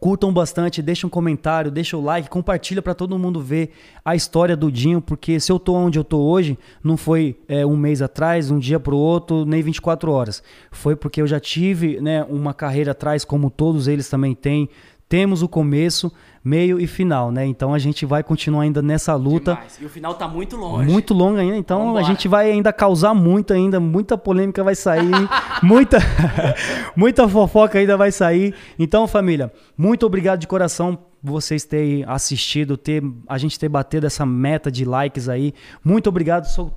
curtam 0.00 0.32
bastante, 0.32 0.82
deixem 0.82 1.06
um 1.06 1.08
comentário, 1.10 1.70
deixem 1.70 1.96
o 1.96 2.02
like, 2.02 2.28
compartilha 2.28 2.82
para 2.82 2.96
todo 2.96 3.16
mundo 3.16 3.40
ver 3.40 3.70
a 4.04 4.16
história 4.16 4.56
do 4.56 4.72
Dinho, 4.72 5.00
porque 5.00 5.38
se 5.38 5.52
eu 5.52 5.58
tô 5.60 5.72
onde 5.74 6.00
eu 6.00 6.04
tô 6.04 6.18
hoje, 6.18 6.58
não 6.82 6.96
foi 6.96 7.38
é, 7.46 7.64
um 7.64 7.76
mês 7.76 8.02
atrás, 8.02 8.50
um 8.50 8.58
dia 8.58 8.80
pro 8.80 8.96
outro, 8.96 9.46
nem 9.46 9.62
24 9.62 10.10
horas. 10.10 10.42
Foi 10.72 10.96
porque 10.96 11.22
eu 11.22 11.28
já 11.28 11.38
tive 11.38 12.00
né, 12.00 12.24
uma 12.24 12.52
carreira 12.52 12.90
atrás, 12.90 13.24
como 13.24 13.48
todos 13.48 13.86
eles 13.86 14.08
também 14.08 14.34
têm. 14.34 14.68
Temos 15.08 15.42
o 15.42 15.48
começo, 15.48 16.12
meio 16.42 16.80
e 16.80 16.86
final, 16.86 17.30
né? 17.30 17.44
Então 17.44 17.74
a 17.74 17.78
gente 17.78 18.06
vai 18.06 18.22
continuar 18.22 18.62
ainda 18.62 18.80
nessa 18.80 19.14
luta. 19.14 19.54
Demais. 19.54 19.78
E 19.80 19.84
o 19.84 19.88
final 19.88 20.14
tá 20.14 20.26
muito 20.26 20.56
longe. 20.56 20.90
Muito 20.90 21.12
longa 21.14 21.40
ainda, 21.40 21.56
então 21.56 21.86
Vambora. 21.86 22.04
a 22.04 22.06
gente 22.06 22.26
vai 22.28 22.50
ainda 22.50 22.72
causar 22.72 23.14
muito 23.14 23.52
ainda, 23.52 23.78
muita 23.78 24.16
polêmica 24.16 24.64
vai 24.64 24.74
sair, 24.74 25.10
muita 25.62 25.98
muita 26.96 27.28
fofoca 27.28 27.78
ainda 27.78 27.96
vai 27.96 28.10
sair. 28.10 28.54
Então, 28.78 29.06
família, 29.06 29.52
muito 29.76 30.06
obrigado 30.06 30.40
de 30.40 30.46
coração 30.46 30.96
por 30.96 31.32
vocês 31.32 31.64
terem 31.64 32.04
assistido, 32.06 32.76
ter 32.76 33.02
a 33.28 33.36
gente 33.36 33.58
ter 33.58 33.68
batido 33.68 34.06
essa 34.06 34.24
meta 34.24 34.70
de 34.70 34.84
likes 34.84 35.28
aí. 35.28 35.52
Muito 35.84 36.08
obrigado, 36.08 36.46
sou 36.46 36.72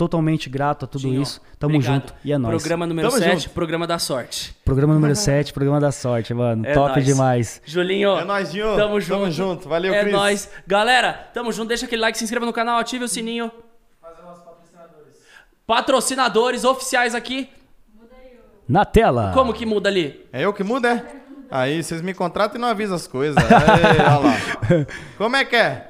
totalmente 0.00 0.48
grato 0.48 0.86
a 0.86 0.88
tudo 0.88 1.02
Dinho, 1.02 1.20
isso. 1.20 1.42
Tamo 1.58 1.74
obrigado. 1.74 1.94
junto 2.00 2.14
e 2.24 2.32
é 2.32 2.38
nóis. 2.38 2.62
Programa 2.62 2.86
número 2.86 3.08
Tamo 3.10 3.22
7, 3.22 3.42
junto. 3.42 3.50
programa 3.50 3.86
da 3.86 3.98
sorte. 3.98 4.56
Programa 4.64 4.94
número 4.94 5.14
7, 5.16 5.52
programa 5.52 5.78
da 5.78 5.92
sorte, 5.92 6.32
mano. 6.32 6.64
É 6.66 6.72
Top 6.72 6.92
nóis. 6.94 7.04
demais. 7.04 7.62
Julinho. 7.66 8.16
É 8.18 8.24
nóis, 8.24 8.50
Dinho. 8.50 8.74
Tamo 8.76 8.98
junto. 8.98 9.20
Tamo 9.20 9.30
junto. 9.30 9.68
Valeu, 9.68 9.92
É 9.92 10.00
Cris. 10.00 10.12
nóis. 10.12 10.50
Galera, 10.66 11.12
tamo 11.34 11.52
junto. 11.52 11.68
Deixa 11.68 11.84
aquele 11.84 12.00
like, 12.00 12.16
se 12.16 12.24
inscreva 12.24 12.46
no 12.46 12.52
canal, 12.52 12.78
ative 12.78 13.04
o 13.04 13.08
sininho. 13.08 13.52
Patrocinadores 15.66 16.64
oficiais 16.64 17.14
aqui. 17.14 17.48
Na 18.68 18.84
tela. 18.84 19.32
Como 19.34 19.52
que 19.52 19.66
muda 19.66 19.88
ali? 19.88 20.26
É 20.32 20.42
eu 20.44 20.52
que 20.52 20.62
mudo, 20.62 20.86
é? 20.86 21.04
Aí, 21.50 21.82
vocês 21.82 22.00
me 22.00 22.14
contratam 22.14 22.56
e 22.56 22.60
não 22.60 22.68
avisam 22.68 22.96
as 22.96 23.06
coisas. 23.06 23.36
Aí, 23.36 23.52
olha 23.98 24.18
lá. 24.18 24.36
Como 25.18 25.36
é 25.36 25.44
que 25.44 25.56
é? 25.56 25.88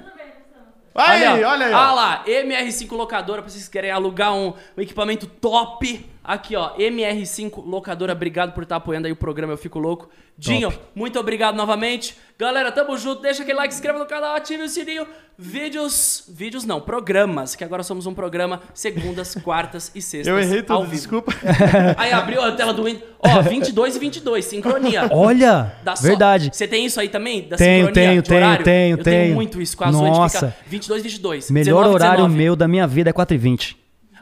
Aí, 0.94 1.44
ó. 1.44 1.50
olha 1.50 1.66
aí. 1.66 1.72
Ah 1.72 1.92
ó. 1.92 1.94
lá, 1.94 2.24
MR5 2.26 2.92
Locadora, 2.92 3.42
pra 3.42 3.50
vocês 3.50 3.66
que 3.66 3.72
querem 3.72 3.90
alugar 3.90 4.34
um, 4.34 4.54
um 4.76 4.80
equipamento 4.82 5.26
top. 5.26 6.04
Aqui, 6.30 6.54
ó, 6.54 6.76
MR5 6.76 7.60
Locadora, 7.66 8.12
obrigado 8.12 8.52
por 8.52 8.62
estar 8.62 8.76
apoiando 8.76 9.08
aí 9.08 9.12
o 9.12 9.16
programa, 9.16 9.52
eu 9.52 9.56
fico 9.56 9.80
louco. 9.80 10.08
Dinho, 10.38 10.72
muito 10.94 11.18
obrigado 11.18 11.56
novamente. 11.56 12.16
Galera, 12.38 12.70
tamo 12.70 12.96
junto, 12.96 13.20
deixa 13.20 13.42
aquele 13.42 13.58
like, 13.58 13.74
se 13.74 13.80
inscreva 13.80 13.98
no 13.98 14.06
canal, 14.06 14.36
ative 14.36 14.62
o 14.62 14.68
sininho. 14.68 15.08
Vídeos, 15.36 16.22
vídeos 16.28 16.64
não, 16.64 16.80
programas, 16.80 17.56
que 17.56 17.64
agora 17.64 17.82
somos 17.82 18.06
um 18.06 18.14
programa 18.14 18.62
segundas, 18.72 19.34
quartas 19.42 19.90
e 19.92 20.00
sextas 20.00 20.28
Eu 20.28 20.38
errei 20.38 20.62
tudo, 20.62 20.86
desculpa. 20.86 21.32
Aí 21.98 22.12
abriu 22.12 22.40
a 22.40 22.52
tela 22.52 22.72
do 22.72 22.84
Windows. 22.84 23.02
Ó, 23.18 23.42
22 23.42 23.96
e 23.96 23.98
22, 23.98 24.44
sincronia. 24.44 25.08
Olha, 25.10 25.74
só- 25.96 26.06
verdade. 26.06 26.50
Você 26.52 26.68
tem 26.68 26.86
isso 26.86 27.00
aí 27.00 27.08
também? 27.08 27.48
Da 27.48 27.56
Tenho, 27.56 27.86
sincronia 27.88 28.08
tenho, 28.08 28.22
tenho, 28.22 28.62
tenho, 28.62 28.98
Eu 28.98 29.02
tenho. 29.02 29.34
muito 29.34 29.60
isso 29.60 29.76
com 29.76 29.82
as 29.82 29.92
Nossa. 29.92 30.52
fica 30.52 30.64
22, 30.68 31.02
22. 31.02 31.50
Melhor 31.50 31.82
19, 31.82 31.94
horário 31.96 32.22
19. 32.22 32.38
meu 32.38 32.54
da 32.54 32.68
minha 32.68 32.86
vida 32.86 33.10
é 33.10 33.12
4h20. 33.12 33.74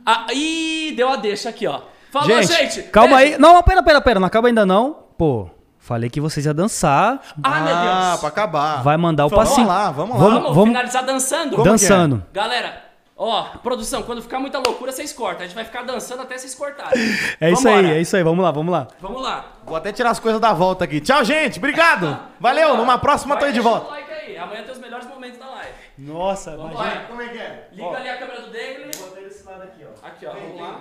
Ah, 0.07 0.27
ih, 0.33 0.95
deu 0.97 1.11
a 1.11 1.17
deixa 1.17 1.51
aqui, 1.51 1.67
ó. 1.67 1.83
Falou, 2.11 2.29
Gente, 2.29 2.47
gente. 2.75 2.83
calma 2.91 3.17
beijo. 3.19 3.35
aí. 3.35 3.39
Não, 3.41 3.63
pera, 3.63 3.83
pera, 3.83 4.01
pera. 4.01 4.21
Não 4.21 4.27
acaba 4.27 4.49
ainda 4.49 4.65
não. 4.65 4.97
Pô, 5.19 5.49
falei 5.79 6.09
que 6.09 6.21
vocês 6.21 6.47
iam 6.47 6.55
dançar. 6.55 7.21
Ah, 7.43 7.61
meu 7.61 7.77
Ah, 7.77 8.07
Deus. 8.11 8.21
pra 8.21 8.29
acabar. 8.29 8.83
Vai 8.83 8.97
mandar 8.97 9.27
o 9.27 9.29
Vamos 9.29 9.49
passinho. 9.49 9.67
lá, 9.69 9.91
vamos 9.91 10.17
lá. 10.17 10.23
Vamos, 10.23 10.35
Vamos, 10.41 10.55
vamos 10.57 10.69
finalizar 10.71 11.05
dançando. 11.05 11.57
Como 11.57 11.67
é? 11.69 11.71
dançando. 11.71 12.25
Galera, 12.33 12.85
Ó, 13.21 13.43
produção, 13.65 14.05
quando 14.05 14.23
ficar 14.23 14.39
muita 14.39 14.59
loucura, 14.61 14.93
vocês 14.93 15.13
cortam. 15.13 15.41
A 15.43 15.47
gente 15.47 15.55
vai 15.57 15.65
ficar 15.65 15.83
dançando 15.83 16.23
até 16.23 16.39
vocês 16.39 16.55
cortarem. 16.55 17.03
É 17.41 17.51
isso 17.51 17.67
aí, 17.67 17.75
Vambora. 17.75 17.97
é 17.97 18.01
isso 18.01 18.17
aí. 18.17 18.23
Vamos 18.23 18.45
lá, 18.45 18.53
vamos 18.53 18.73
lá. 18.73 18.87
Vamos 19.01 19.21
lá. 19.21 19.45
Vou 19.67 19.75
até 19.77 19.91
tirar 19.91 20.11
as 20.11 20.21
coisas 20.21 20.41
da 20.41 20.53
volta 20.53 20.85
aqui. 20.85 21.01
Tchau, 21.01 21.25
gente. 21.25 21.59
Obrigado. 21.59 22.17
Valeu. 22.39 22.77
Numa 22.77 22.97
próxima 22.97 23.35
tô 23.37 23.47
aí 23.47 23.53
de 23.53 23.59
volta. 23.59 23.89
o 23.89 23.91
like 23.91 24.09
aí. 24.13 24.39
Amanhã 24.39 24.63
tem 24.63 24.71
os 24.73 24.79
melhores 24.79 25.09
momentos 25.09 25.37
da 25.37 25.47
live. 25.47 25.73
Nossa, 25.99 26.57
Vamos 26.57 26.75
imagina. 26.75 26.95
lá. 26.95 27.07
Como 27.09 27.21
é 27.23 27.27
que 27.29 27.39
é? 27.39 27.69
Liga 27.73 27.89
ali 27.97 28.09
a 28.09 28.17
câmera 28.19 28.41
do 28.43 28.53
Dagle. 28.53 28.91
Botei 29.01 29.25
desse 29.25 29.45
lado 29.45 29.63
aqui, 29.65 29.85
ó. 29.85 30.07
Aqui, 30.07 30.25
ó. 30.27 30.31
Vamos 30.33 30.61
lá. 30.61 30.81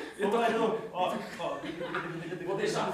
Então, 0.21 0.43
Eu 0.43 0.53
tô. 0.53 0.53
Então, 0.53 0.77
ó, 0.93 1.15
ó. 1.39 1.57
Vou 2.45 2.55
deixar. 2.55 2.89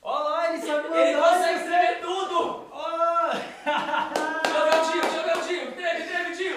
Olha 0.00 0.28
lá, 0.30 0.48
ele 0.48 0.62
sabe 0.62 0.88
mandar. 0.88 1.00
Ele 1.00 1.20
consegue 1.20 1.58
escrever 1.58 2.00
tudo! 2.00 2.66
Olha 2.72 3.42
Joga 4.48 4.76
o 4.76 4.90
tio, 4.90 5.02
joga 5.12 5.38
o 5.38 5.46
tio. 5.46 5.72
Teve, 5.72 6.02
teve, 6.04 6.36
tio. 6.36 6.56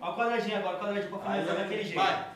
Ó, 0.00 0.14
quadradinho 0.14 0.58
agora, 0.58 0.78
quadradinho 0.78 1.18
pra 1.18 1.54
daquele 1.54 1.82
jeito. 1.82 1.96
Vai. 1.96 2.34